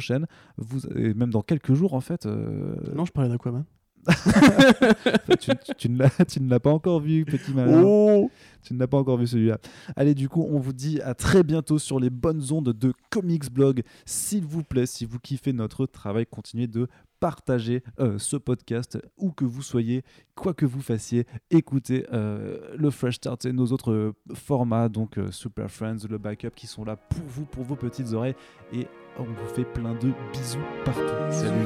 vous, 0.58 0.86
et 0.96 1.14
même 1.14 1.30
dans 1.32 1.42
quelques 1.42 1.74
jours 1.74 1.94
en 1.94 2.02
fait. 2.02 2.26
euh, 2.26 2.76
Non, 2.96 3.06
je 3.06 3.12
parlais 3.12 3.30
d'Aquaman. 3.30 3.66
tu, 5.40 5.50
tu- 5.66 5.76
tu 5.78 5.90
ne 5.90 6.50
l'as- 6.50 6.60
pas 6.60 6.70
encore 6.70 7.00
vu, 7.00 7.26
petit 7.26 7.52
malin. 7.54 7.82
Oh 7.84 8.30
Tu 8.64 8.74
ne 8.76 8.80
l'as 8.80 8.88
pas 8.88 8.98
encore 8.98 9.18
vu 9.18 9.26
celui-là. 9.28 9.58
Allez, 9.96 10.14
du 10.14 10.30
coup, 10.30 10.46
on 10.50 10.60
vous 10.60 10.74
dit 10.74 11.02
à 11.02 11.14
très 11.16 11.42
bientôt 11.44 11.80
sur 11.80 12.00
les 12.00 12.10
bonnes 12.12 12.44
ondes 12.52 12.72
de 12.74 12.94
Comics 13.10 13.52
Blog. 13.52 13.82
S'il 14.06 14.44
vous 14.46 14.64
plaît, 14.64 14.86
si 14.86 15.06
vous 15.06 15.18
kiffez 15.20 15.54
notre 15.54 15.86
travail, 15.88 16.26
continuez 16.28 16.68
de 16.68 16.88
partager 17.20 17.82
euh, 18.00 18.20
ce 18.20 18.38
podcast 18.38 19.00
où 19.18 19.32
que 19.32 19.46
vous 19.46 19.64
soyez, 19.64 20.04
quoi 20.36 20.54
que 20.54 20.68
vous 20.68 20.82
fassiez. 20.82 21.26
Écoutez 21.50 22.06
euh, 22.14 22.60
le 22.78 22.92
Fresh 22.92 23.16
Start 23.16 23.46
et 23.46 23.54
nos 23.54 23.68
autres 23.72 23.92
euh, 23.92 24.14
formats, 24.36 24.88
donc 24.90 25.18
Super 25.32 25.72
Friends, 25.72 26.06
le 26.08 26.18
Backup, 26.20 26.52
qui 26.56 26.68
sont 26.68 26.86
là 26.86 26.96
pour 26.96 27.26
vous, 27.26 27.46
pour 27.46 27.64
vos 27.64 27.76
petites 27.76 28.14
oreilles. 28.14 28.36
Et 28.74 28.86
on 29.18 29.24
vous 29.24 29.56
fait 29.56 29.64
plein 29.64 29.94
de 29.94 30.12
bisous 30.34 30.60
partout. 30.84 31.02
Salut. 31.32 31.66